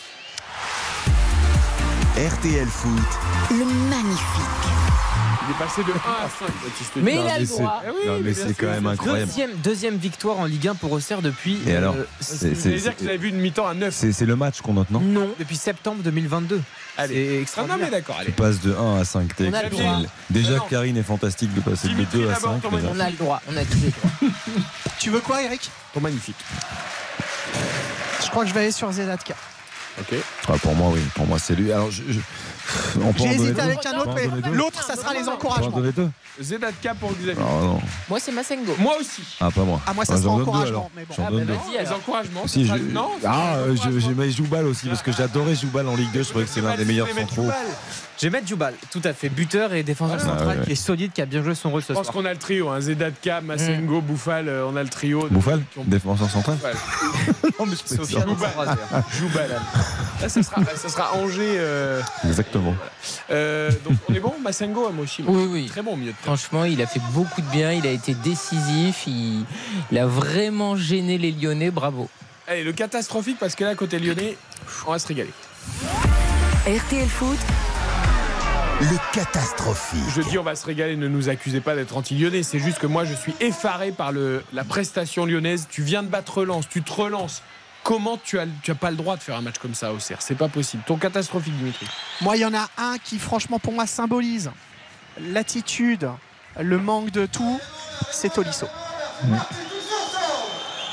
RTL 2.17 2.67
Foot. 2.67 2.91
Le 3.51 3.65
magnifique. 3.89 4.78
Il 5.49 5.55
est 5.55 5.57
passé 5.57 5.81
de 5.83 5.91
1 5.91 5.95
à 5.95 6.29
5, 6.29 6.45
Baptiste. 6.63 6.91
Mais 6.97 7.15
Non, 7.15 7.23
il 7.23 7.27
a 7.29 7.33
mais 7.33 7.39
le 7.39 7.45
c'est- 7.47 7.53
droit. 7.57 7.81
Eh 7.83 7.89
oui, 7.89 7.95
non, 8.05 8.19
mais 8.23 8.31
bien 8.33 8.45
c'est 8.47 8.53
quand 8.53 8.67
même 8.67 8.85
incroyable. 8.85 9.25
Deuxième, 9.25 9.51
deuxième 9.63 9.95
victoire 9.97 10.37
en 10.39 10.45
Ligue 10.45 10.67
1 10.67 10.75
pour 10.75 10.91
Auxerre 10.91 11.21
depuis. 11.23 11.57
Et 11.65 11.75
alors 11.75 11.95
euh, 11.95 12.03
C'est- 12.19 12.49
dire 12.53 12.95
que 12.95 13.01
vous 13.01 13.07
avez 13.07 13.17
vu 13.17 13.29
une 13.29 13.37
mi-temps 13.37 13.65
à 13.67 13.73
9. 13.73 13.91
C'est 13.93 14.25
le 14.25 14.35
match 14.35 14.61
qu'on 14.61 14.73
note, 14.73 14.91
non 14.91 14.99
Non, 14.99 15.33
depuis 15.39 15.55
septembre 15.55 16.03
2022. 16.03 16.61
Allez. 16.97 17.15
C'est 17.15 17.29
Ah 17.29 17.33
non, 17.33 17.41
extraordinaire. 17.41 17.77
mais 17.81 17.89
d'accord, 17.89 18.15
allez. 18.19 18.25
Tu 18.27 18.31
passes 18.33 18.59
de 18.61 18.75
1 18.75 18.99
à 19.01 19.05
5, 19.05 19.35
t'es 19.35 19.45
On 19.45 19.47
a 19.47 19.49
le 19.49 19.55
exceptionnel. 19.57 19.93
droit. 19.93 20.11
Déjà, 20.29 20.55
Non. 20.57 20.65
Karine 20.69 20.97
est 20.97 21.03
fantastique 21.03 21.53
de 21.55 21.61
passer 21.61 21.87
de 21.87 21.93
Dimitri 21.93 22.19
2 22.19 22.29
à 22.29 22.33
d'abord, 22.33 22.51
5. 22.53 22.61
Thomas, 22.61 22.77
déjà. 22.81 22.91
On 22.95 22.99
a 22.99 23.09
le 23.09 23.15
droit, 23.15 23.41
on 23.51 23.57
a 23.57 23.65
tous 23.65 23.77
les 23.81 23.89
droits. 23.89 24.29
Tu 24.99 25.09
veux 25.09 25.21
quoi, 25.21 25.41
Eric 25.41 25.71
Ton 25.95 26.01
magnifique. 26.01 26.35
Je 28.23 28.29
crois 28.29 28.43
que 28.43 28.49
je 28.49 28.53
vais 28.53 28.59
aller 28.61 28.71
sur 28.71 28.91
Zedatka. 28.91 29.33
Ok. 29.99 30.15
Ah, 30.47 30.53
pour 30.61 30.75
moi, 30.75 30.91
oui. 30.93 31.01
Pour 31.15 31.25
moi, 31.25 31.39
c'est 31.39 31.55
lui. 31.55 31.71
Alors, 31.71 31.89
je, 31.91 32.03
je- 32.07 32.19
J'ai 33.17 33.25
hésité 33.27 33.51
deux 33.51 33.59
avec 33.61 33.85
un 33.85 33.97
autre, 33.99 34.11
mais 34.15 34.51
l'autre, 34.51 34.83
ça 34.83 34.95
sera 34.95 35.13
les 35.13 35.21
On 35.21 35.23
peut 35.23 35.29
en 35.31 35.33
encouragements. 35.33 35.79
deux 35.79 36.09
Zedatka 36.41 36.93
pour 36.95 37.11
Xavier. 37.13 37.35
Non, 37.35 37.59
non. 37.73 37.81
Moi, 38.09 38.19
c'est 38.19 38.31
Massengo. 38.31 38.75
Moi 38.79 38.95
aussi. 38.99 39.21
Ah, 39.41 39.49
pas 39.51 39.63
moi. 39.63 39.81
Ah, 39.85 39.93
moi, 39.93 40.05
ça 40.05 40.13
Ah, 40.15 40.21
sera 40.21 40.33
encouragement, 40.33 40.67
alors. 40.67 40.91
mais 40.95 41.05
bon. 41.05 41.15
Ah, 41.17 41.29
bah, 41.31 41.53
Les 41.81 41.91
encouragements. 41.91 42.47
Si, 42.47 42.65
ça 42.67 42.73
je... 42.77 42.79
sera- 42.83 42.91
Non, 42.93 43.09
Ah, 43.25 43.55
euh, 43.57 43.75
j'ai 43.75 44.31
Joubal 44.31 44.65
aussi 44.67 44.87
parce 44.87 45.01
que 45.01 45.11
j'adorais 45.11 45.55
Joubal 45.55 45.87
en 45.87 45.95
Ligue 45.95 46.11
2. 46.11 46.23
Je 46.23 46.29
trouvais 46.29 46.45
que 46.45 46.51
c'est 46.51 46.61
l'un 46.61 46.75
des 46.75 46.85
meilleurs 46.85 47.07
centraux. 47.09 47.49
Je 48.21 48.27
vais 48.27 48.31
mettre 48.31 48.47
Djoubal, 48.47 48.73
tout 48.91 48.99
à 49.05 49.13
fait. 49.13 49.29
Buteur 49.29 49.73
et 49.73 49.81
défenseur 49.81 50.17
Voilà. 50.17 50.31
central 50.33 50.55
Ah 50.57 50.59
ouais. 50.59 50.65
qui 50.65 50.71
est 50.73 50.75
solide, 50.75 51.13
qui 51.13 51.21
a 51.21 51.25
bien 51.25 51.41
joué 51.41 51.55
son 51.55 51.69
rôle 51.71 51.81
ce 51.81 51.93
Je 51.93 51.97
pense 51.97 52.09
qu'on 52.11 52.25
a 52.25 52.33
le 52.33 52.37
trio, 52.37 52.67
hein. 52.67 52.81
Zedatka, 52.81 53.39
Massengo, 53.39 54.01
Bouffal, 54.01 54.49
euh, 54.49 54.65
on 54.69 54.75
a 54.75 54.83
le 54.83 54.89
trio. 54.89 55.25
ont- 55.31 55.83
Défenseur 55.85 56.29
central. 56.29 56.57
Non, 57.59 57.65
mais 57.65 57.75
je 57.75 57.95
Sofiane. 57.95 58.25
Là, 60.21 60.29
ça 60.29 60.43
sera, 60.43 60.63
ça 60.75 60.89
sera 60.89 61.13
Angers. 61.15 61.55
euh, 61.57 62.01
Exactement. 62.25 62.73
euh, 63.31 63.69
donc, 63.85 63.97
on 64.09 64.13
est 64.13 64.19
bon 64.19 64.33
Massengo, 64.41 64.89
moi 64.91 65.03
aussi. 65.03 65.23
Oui, 65.25 65.47
oui. 65.49 65.65
Très 65.67 65.81
bon 65.81 65.93
au 65.93 65.95
milieu 65.95 66.11
de 66.11 66.17
terrain. 66.17 66.35
Franchement, 66.35 66.65
il 66.65 66.81
a 66.81 66.87
fait 66.87 67.01
beaucoup 67.11 67.41
de 67.41 67.47
bien, 67.47 67.71
il 67.73 67.85
a 67.87 67.91
été 67.91 68.13
décisif, 68.13 69.03
il, 69.07 69.45
il 69.91 69.97
a 69.97 70.05
vraiment 70.05 70.75
gêné 70.75 71.17
les 71.17 71.31
Lyonnais, 71.31 71.71
bravo. 71.71 72.09
Allez, 72.47 72.63
le 72.63 72.73
catastrophique, 72.73 73.37
parce 73.39 73.55
que 73.55 73.63
là, 73.63 73.75
côté 73.75 73.99
lyonnais, 73.99 74.37
on 74.87 74.91
va 74.91 74.99
se 74.99 75.07
régaler. 75.07 75.31
RTL 76.65 77.07
Foot, 77.07 77.37
Le 78.81 79.13
catastrophique. 79.13 79.99
Je 80.15 80.21
dis 80.21 80.37
on 80.37 80.43
va 80.43 80.55
se 80.55 80.65
régaler, 80.65 80.95
ne 80.95 81.09
nous 81.09 81.27
accusez 81.27 81.59
pas 81.59 81.75
d'être 81.75 81.97
anti-lyonnais. 81.97 82.43
C'est 82.43 82.59
juste 82.59 82.79
que 82.79 82.87
moi, 82.87 83.03
je 83.03 83.13
suis 83.13 83.33
effaré 83.41 83.91
par 83.91 84.13
le, 84.13 84.41
la 84.53 84.63
prestation 84.63 85.25
lyonnaise. 85.25 85.67
Tu 85.69 85.81
viens 85.81 86.01
de 86.01 86.07
battre 86.07 86.37
relance, 86.37 86.69
tu 86.69 86.81
te 86.81 86.93
relances. 86.93 87.41
Comment 87.83 88.17
tu 88.17 88.39
as, 88.39 88.45
tu 88.63 88.71
as 88.71 88.75
pas 88.75 88.89
le 88.91 88.97
droit 88.97 89.17
de 89.17 89.21
faire 89.21 89.35
un 89.35 89.41
match 89.41 89.57
comme 89.57 89.73
ça 89.73 89.91
au 89.91 89.99
CER 89.99 90.15
C'est 90.19 90.37
pas 90.37 90.47
possible. 90.47 90.83
Ton 90.85 90.95
catastrophique, 90.95 91.57
Dimitri. 91.57 91.87
Moi, 92.21 92.37
il 92.37 92.41
y 92.41 92.45
en 92.45 92.53
a 92.53 92.69
un 92.77 92.97
qui, 93.03 93.19
franchement, 93.19 93.59
pour 93.59 93.73
moi, 93.73 93.85
symbolise 93.85 94.49
l'attitude, 95.19 96.09
le 96.57 96.77
manque 96.77 97.11
de 97.11 97.25
tout. 97.25 97.59
C'est 98.11 98.31
Tolisso. 98.31 98.67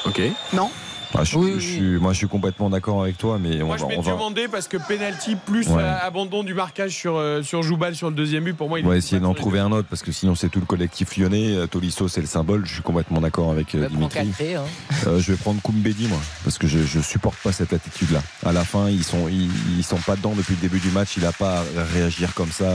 Ok. 0.04 0.20
Non 0.52 0.70
Ah, 1.18 1.24
je, 1.24 1.36
Oui, 1.38 1.50
je 1.52 1.54
oui. 1.56 1.62
suis, 1.62 1.80
moi, 1.98 2.12
je 2.12 2.18
suis 2.18 2.28
complètement 2.28 2.68
d'accord 2.70 3.02
avec 3.02 3.16
toi, 3.18 3.38
mais 3.40 3.62
on 3.62 3.66
Moi, 3.66 3.76
va. 3.76 3.80
je 3.80 3.84
on 3.84 4.00
va- 4.00 4.02
Diomandé 4.02 4.48
parce 4.48 4.68
que 4.68 4.76
penalty 4.76 5.36
plus 5.36 5.66
Ouais. 5.68 5.82
euh, 5.82 5.96
abandon 6.02 6.44
du 6.44 6.54
marquage 6.54 6.90
sur, 6.92 7.16
euh, 7.16 7.42
sur 7.42 7.62
Joubal 7.62 7.94
sur 7.94 8.08
le 8.10 8.14
deuxième 8.14 8.44
but. 8.44 8.54
Pour 8.54 8.68
moi, 8.68 8.78
il 8.80 8.86
On 8.86 8.90
va 8.90 8.96
essayer 8.96 9.20
d'en 9.20 9.34
trouver 9.34 9.58
un 9.60 9.72
autre 9.72 9.88
parce 9.88 10.02
que 10.02 10.12
sinon 10.12 10.34
c'est 10.34 10.48
tout 10.48 10.60
le 10.60 10.66
collectif 10.66 11.16
lyonnais. 11.16 11.56
Euh, 11.56 11.66
Tolisso 11.66 12.08
c'est 12.08 12.20
le 12.20 12.26
symbole. 12.26 12.64
Je 12.66 12.74
suis 12.74 12.82
complètement 12.82 13.20
d'accord 13.20 13.50
avec 13.50 13.68
prends 13.68 13.88
Dimitri. 13.88 14.54
Hein. 14.54 14.62
Euh, 15.06 15.18
je 15.20 15.32
vais 15.32 15.38
prendre 15.38 15.60
Koumbedi 15.62 16.06
moi 16.08 16.18
parce 16.44 16.58
que 16.58 16.66
je, 16.66 16.80
je 16.80 17.00
supporte 17.00 17.36
pas 17.38 17.52
cette 17.52 17.72
attitude 17.72 18.10
là. 18.10 18.22
À 18.44 18.52
la 18.52 18.64
fin 18.64 18.88
ils 18.88 19.04
sont 19.04 19.28
ils, 19.28 19.50
ils 19.78 19.84
sont 19.84 19.96
pas 19.98 20.16
dedans 20.16 20.34
depuis 20.36 20.54
le 20.54 20.60
début 20.60 20.80
du 20.80 20.90
match. 20.90 21.16
Il 21.16 21.24
a 21.26 21.32
pas 21.32 21.60
à 21.60 21.84
réagir 21.94 22.34
comme 22.34 22.50
ça. 22.52 22.66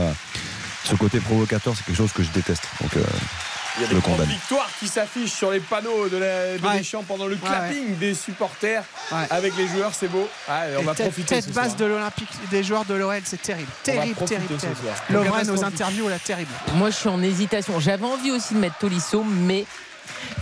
Ce 0.84 0.94
côté 0.96 1.20
provocateur 1.20 1.74
c'est 1.76 1.84
quelque 1.84 1.96
chose 1.96 2.12
que 2.12 2.22
je 2.22 2.30
déteste. 2.30 2.64
Donc 2.80 2.96
euh, 2.96 3.02
Il 3.78 3.82
y 3.82 3.84
a 3.86 3.88
des 3.88 4.00
grandes 4.00 4.20
victoires 4.28 4.68
qui 4.78 4.86
s'affichent 4.86 5.32
sur 5.32 5.50
les 5.50 5.60
panneaux 5.60 6.08
de, 6.08 6.18
la, 6.18 6.58
de 6.58 6.62
Ouais. 6.66 6.78
Deschamps 6.78 7.04
pendant 7.08 7.26
le 7.26 7.34
Ouais, 7.36 7.40
clapping 7.42 7.96
des 7.96 8.14
supporters 8.14 8.84
Ouais. 9.10 9.26
avec 9.30 9.56
les 9.56 9.66
joueurs. 9.66 9.92
C'est 9.94 10.08
beau. 10.08 10.28
On 10.48 10.80
Et 10.80 10.82
va 10.84 10.94
tête, 10.94 11.06
profiter. 11.06 11.36
tête 11.36 11.44
ce 11.44 11.50
basse 11.50 11.68
soir. 11.68 11.76
de 11.78 11.84
l'Olympique 11.86 12.28
des 12.50 12.62
joueurs 12.62 12.84
de 12.84 12.94
l'OL, 12.94 13.20
c'est 13.24 13.40
terrible. 13.40 13.70
Terrible, 13.82 14.14
terrible, 14.26 14.56
terrible. 14.58 14.78
soir. 14.82 14.94
Lovren 15.08 15.28
aux 15.30 15.32
Catastrophique. 15.36 15.64
interviews, 15.80 16.08
là, 16.08 16.18
terrible. 16.18 16.50
Moi, 16.74 16.90
je 16.90 16.96
suis 16.96 17.08
en 17.08 17.22
hésitation. 17.22 17.80
J'avais 17.80 18.04
envie 18.04 18.30
aussi 18.30 18.52
de 18.54 18.58
mettre 18.58 18.76
Tolisso, 18.76 19.24
mais 19.24 19.64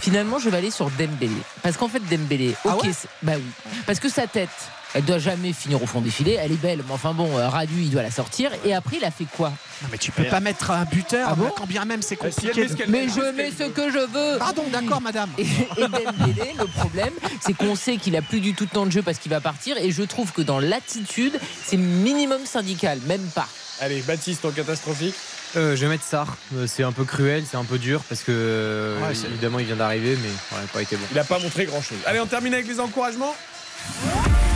finalement, 0.00 0.38
je 0.40 0.48
vais 0.50 0.56
aller 0.58 0.70
sur 0.72 0.90
Dembélé. 0.90 1.30
Parce 1.62 1.76
qu'en 1.76 1.88
fait, 1.88 2.00
Dembélé, 2.10 2.54
Ah 2.68 2.76
ok, 2.76 2.88
bah 3.22 3.32
oui. 3.36 3.44
Parce 3.86 4.00
que 4.00 4.08
sa 4.08 4.26
tête, 4.26 4.48
elle 4.94 5.04
doit 5.04 5.18
jamais 5.18 5.52
finir 5.52 5.82
au 5.82 5.86
fond 5.86 6.00
des 6.00 6.10
filets. 6.10 6.38
Elle 6.40 6.52
est 6.52 6.60
belle, 6.60 6.78
mais 6.86 6.92
enfin 6.92 7.12
bon, 7.12 7.36
euh, 7.38 7.48
Radu, 7.48 7.74
il 7.82 7.90
doit 7.90 8.02
la 8.02 8.10
sortir. 8.10 8.50
Et 8.64 8.74
après, 8.74 8.96
il 8.96 9.04
a 9.04 9.10
fait 9.10 9.26
quoi? 9.36 9.50
Non, 9.82 9.88
mais 9.92 9.98
tu 9.98 10.10
peux 10.10 10.24
pas 10.24 10.40
mettre 10.40 10.70
un 10.72 10.84
buteur, 10.84 11.28
Ah 11.30 11.34
bon? 11.34 11.50
quand 11.56 11.66
bien 11.66 11.84
même 11.84 12.02
c'est 12.02 12.16
compliqué. 12.16 12.66
Mais 12.88 13.08
je 13.08 13.32
mets 13.34 13.50
ce 13.50 13.64
que 13.70 13.90
je 13.90 13.98
veux. 13.98 14.38
Pardon, 14.38 14.64
d'accord, 14.72 15.00
madame. 15.00 15.30
Et, 15.38 15.42
et 15.42 15.82
Dembélé, 15.88 16.54
le 16.58 16.66
problème, 16.66 17.12
c'est 17.40 17.54
qu'on 17.54 17.74
sait 17.76 17.96
qu'il 17.96 18.16
a 18.16 18.22
plus 18.22 18.40
du 18.40 18.54
tout 18.54 18.66
de 18.66 18.70
temps 18.70 18.84
de 18.86 18.90
jeu 18.92 19.02
parce 19.02 19.18
qu'il 19.18 19.30
va 19.30 19.40
partir. 19.40 19.76
Et 19.78 19.90
je 19.90 20.02
trouve 20.02 20.32
que 20.32 20.42
dans 20.42 20.58
l'attitude, 20.58 21.38
c'est 21.64 21.76
minimum 21.76 22.44
syndical, 22.44 22.98
même 23.06 23.26
pas. 23.34 23.48
Allez, 23.80 24.02
Baptiste, 24.02 24.42
ton 24.42 24.50
catastrophique. 24.50 25.14
Euh, 25.56 25.74
je 25.74 25.80
vais 25.80 25.88
mettre 25.88 26.04
Sarr. 26.04 26.36
Euh, 26.54 26.66
C'est 26.68 26.84
un 26.84 26.92
peu 26.92 27.04
cruel, 27.04 27.42
c'est 27.50 27.56
un 27.56 27.64
peu 27.64 27.78
dur 27.78 28.02
parce 28.08 28.20
que 28.22 28.30
euh, 28.30 29.00
Ouais, 29.00 29.14
évidemment 29.28 29.58
il 29.58 29.66
vient 29.66 29.74
d'arriver, 29.76 30.16
mais 30.22 30.28
ouais, 30.28 30.34
il 30.52 30.60
n'a 30.62 30.66
pas 30.72 30.82
été 30.82 30.94
bon. 30.96 31.02
Il 31.10 31.16
n'a 31.16 31.24
pas 31.24 31.38
montré 31.40 31.64
grand 31.64 31.82
chose. 31.82 31.98
Allez, 32.06 32.20
on 32.20 32.26
termine 32.26 32.54
avec 32.54 32.68
les 32.68 32.78
encouragements. 32.78 33.34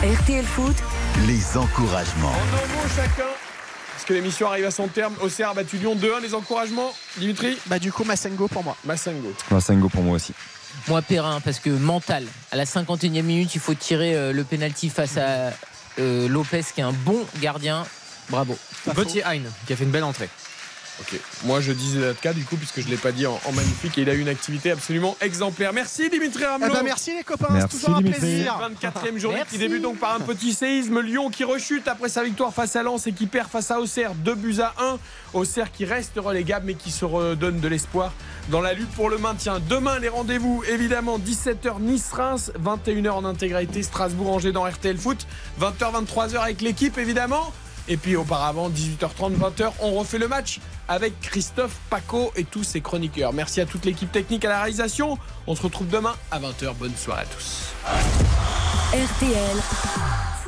RTL 0.03 0.45
Foot, 0.45 0.75
Les 1.27 1.57
encouragements. 1.57 2.29
En 2.29 2.31
un 2.31 2.67
mot 2.75 2.87
chacun. 2.95 3.23
Parce 3.93 4.05
que 4.05 4.13
l'émission 4.13 4.47
arrive 4.47 4.65
à 4.65 4.71
son 4.71 4.87
terme. 4.87 5.13
Auxerre 5.21 5.49
a 5.49 5.53
battu 5.53 5.77
Lyon 5.77 5.95
2-1. 5.95 6.21
Les 6.21 6.33
encouragements, 6.35 6.93
Dimitri 7.17 7.57
Bah, 7.67 7.79
du 7.79 7.91
coup, 7.91 8.03
Massengo 8.03 8.47
pour 8.47 8.63
moi. 8.63 8.75
Massengo. 8.85 9.33
Massengo 9.49 9.89
pour 9.89 10.03
moi 10.03 10.15
aussi. 10.15 10.33
Moi, 10.87 11.01
Perrin, 11.01 11.39
parce 11.41 11.59
que 11.59 11.69
mental. 11.69 12.25
À 12.51 12.55
la 12.57 12.65
51e 12.65 13.21
minute, 13.23 13.55
il 13.55 13.61
faut 13.61 13.73
tirer 13.73 14.13
euh, 14.15 14.33
le 14.33 14.43
penalty 14.43 14.89
face 14.89 15.17
à 15.17 15.53
euh, 15.99 16.27
Lopez, 16.27 16.63
qui 16.73 16.81
est 16.81 16.83
un 16.83 16.91
bon 16.93 17.25
gardien. 17.41 17.85
Bravo. 18.29 18.57
Gauthier 18.93 19.23
Hein, 19.23 19.39
qui 19.65 19.73
a 19.73 19.75
fait 19.75 19.85
une 19.85 19.91
belle 19.91 20.03
entrée. 20.03 20.29
Ok. 21.01 21.19
Moi, 21.43 21.59
je 21.59 21.73
disais 21.73 21.99
Datka, 21.99 22.31
du 22.31 22.45
coup, 22.45 22.55
puisque 22.55 22.79
je 22.79 22.85
ne 22.85 22.91
l'ai 22.91 22.97
pas 22.97 23.11
dit 23.11 23.25
en, 23.27 23.37
en 23.45 23.51
magnifique. 23.51 23.97
Et 23.97 24.01
il 24.03 24.09
a 24.09 24.13
eu 24.13 24.19
une 24.21 24.29
activité 24.29 24.71
absolument 24.71 25.17
exemplaire. 25.19 25.73
Merci, 25.73 26.09
Dimitri 26.09 26.43
Eh 26.43 26.47
Ramelot. 26.47 26.73
ben, 26.73 26.83
merci 26.83 27.13
les 27.13 27.23
copains, 27.23 27.47
Merci, 27.51 27.67
c'est 27.77 27.85
toujours 27.85 27.97
un 27.97 28.01
plaisir. 28.01 28.57
24e 28.81 29.17
journée 29.17 29.37
Merci. 29.39 29.51
qui 29.53 29.57
débute 29.57 29.81
donc 29.81 29.97
par 29.97 30.15
un 30.15 30.21
petit 30.21 30.53
séisme. 30.53 31.01
Lyon 31.01 31.29
qui 31.29 31.43
rechute 31.43 31.87
après 31.89 32.07
sa 32.07 32.23
victoire 32.23 32.53
face 32.53 32.75
à 32.77 32.83
Lens 32.83 33.07
et 33.07 33.11
qui 33.11 33.27
perd 33.27 33.49
face 33.49 33.71
à 33.71 33.79
Auxerre. 33.81 34.15
2 34.15 34.35
buts 34.35 34.55
à 34.61 34.73
1. 34.81 34.97
Auxerre 35.33 35.71
qui 35.71 35.83
reste 35.83 36.13
relégable 36.17 36.67
mais 36.67 36.75
qui 36.75 36.91
se 36.91 37.03
redonne 37.03 37.59
de 37.59 37.67
l'espoir 37.67 38.13
dans 38.49 38.61
la 38.61 38.71
lutte 38.73 38.91
pour 38.91 39.09
le 39.09 39.17
maintien. 39.17 39.59
Demain, 39.69 39.99
les 39.99 40.07
rendez-vous, 40.07 40.63
évidemment, 40.69 41.19
17h 41.19 41.81
Nice-Reims, 41.81 42.51
21h 42.63 43.09
en 43.09 43.25
intégralité 43.25 43.83
Strasbourg-Angers 43.83 44.53
dans 44.53 44.63
RTL 44.65 44.97
Foot, 44.97 45.27
20h, 45.59 46.05
23h 46.05 46.37
avec 46.37 46.61
l'équipe, 46.61 46.97
évidemment. 46.97 47.51
Et 47.87 47.97
puis 47.97 48.15
auparavant, 48.15 48.69
18h30, 48.69 49.37
20h, 49.37 49.71
on 49.81 49.91
refait 49.93 50.17
le 50.17 50.27
match 50.27 50.59
avec 50.87 51.19
Christophe 51.21 51.77
Paco 51.89 52.31
et 52.35 52.43
tous 52.43 52.63
ses 52.63 52.81
chroniqueurs. 52.81 53.33
Merci 53.33 53.61
à 53.61 53.65
toute 53.65 53.85
l'équipe 53.85 54.11
technique 54.11 54.45
à 54.45 54.49
la 54.49 54.57
réalisation. 54.59 55.17
On 55.47 55.55
se 55.55 55.61
retrouve 55.61 55.87
demain 55.87 56.15
à 56.31 56.39
20h. 56.39 56.73
Bonne 56.75 56.95
soirée 56.95 57.21
à 57.21 57.25
tous. 57.25 57.73
RTL. 58.93 60.44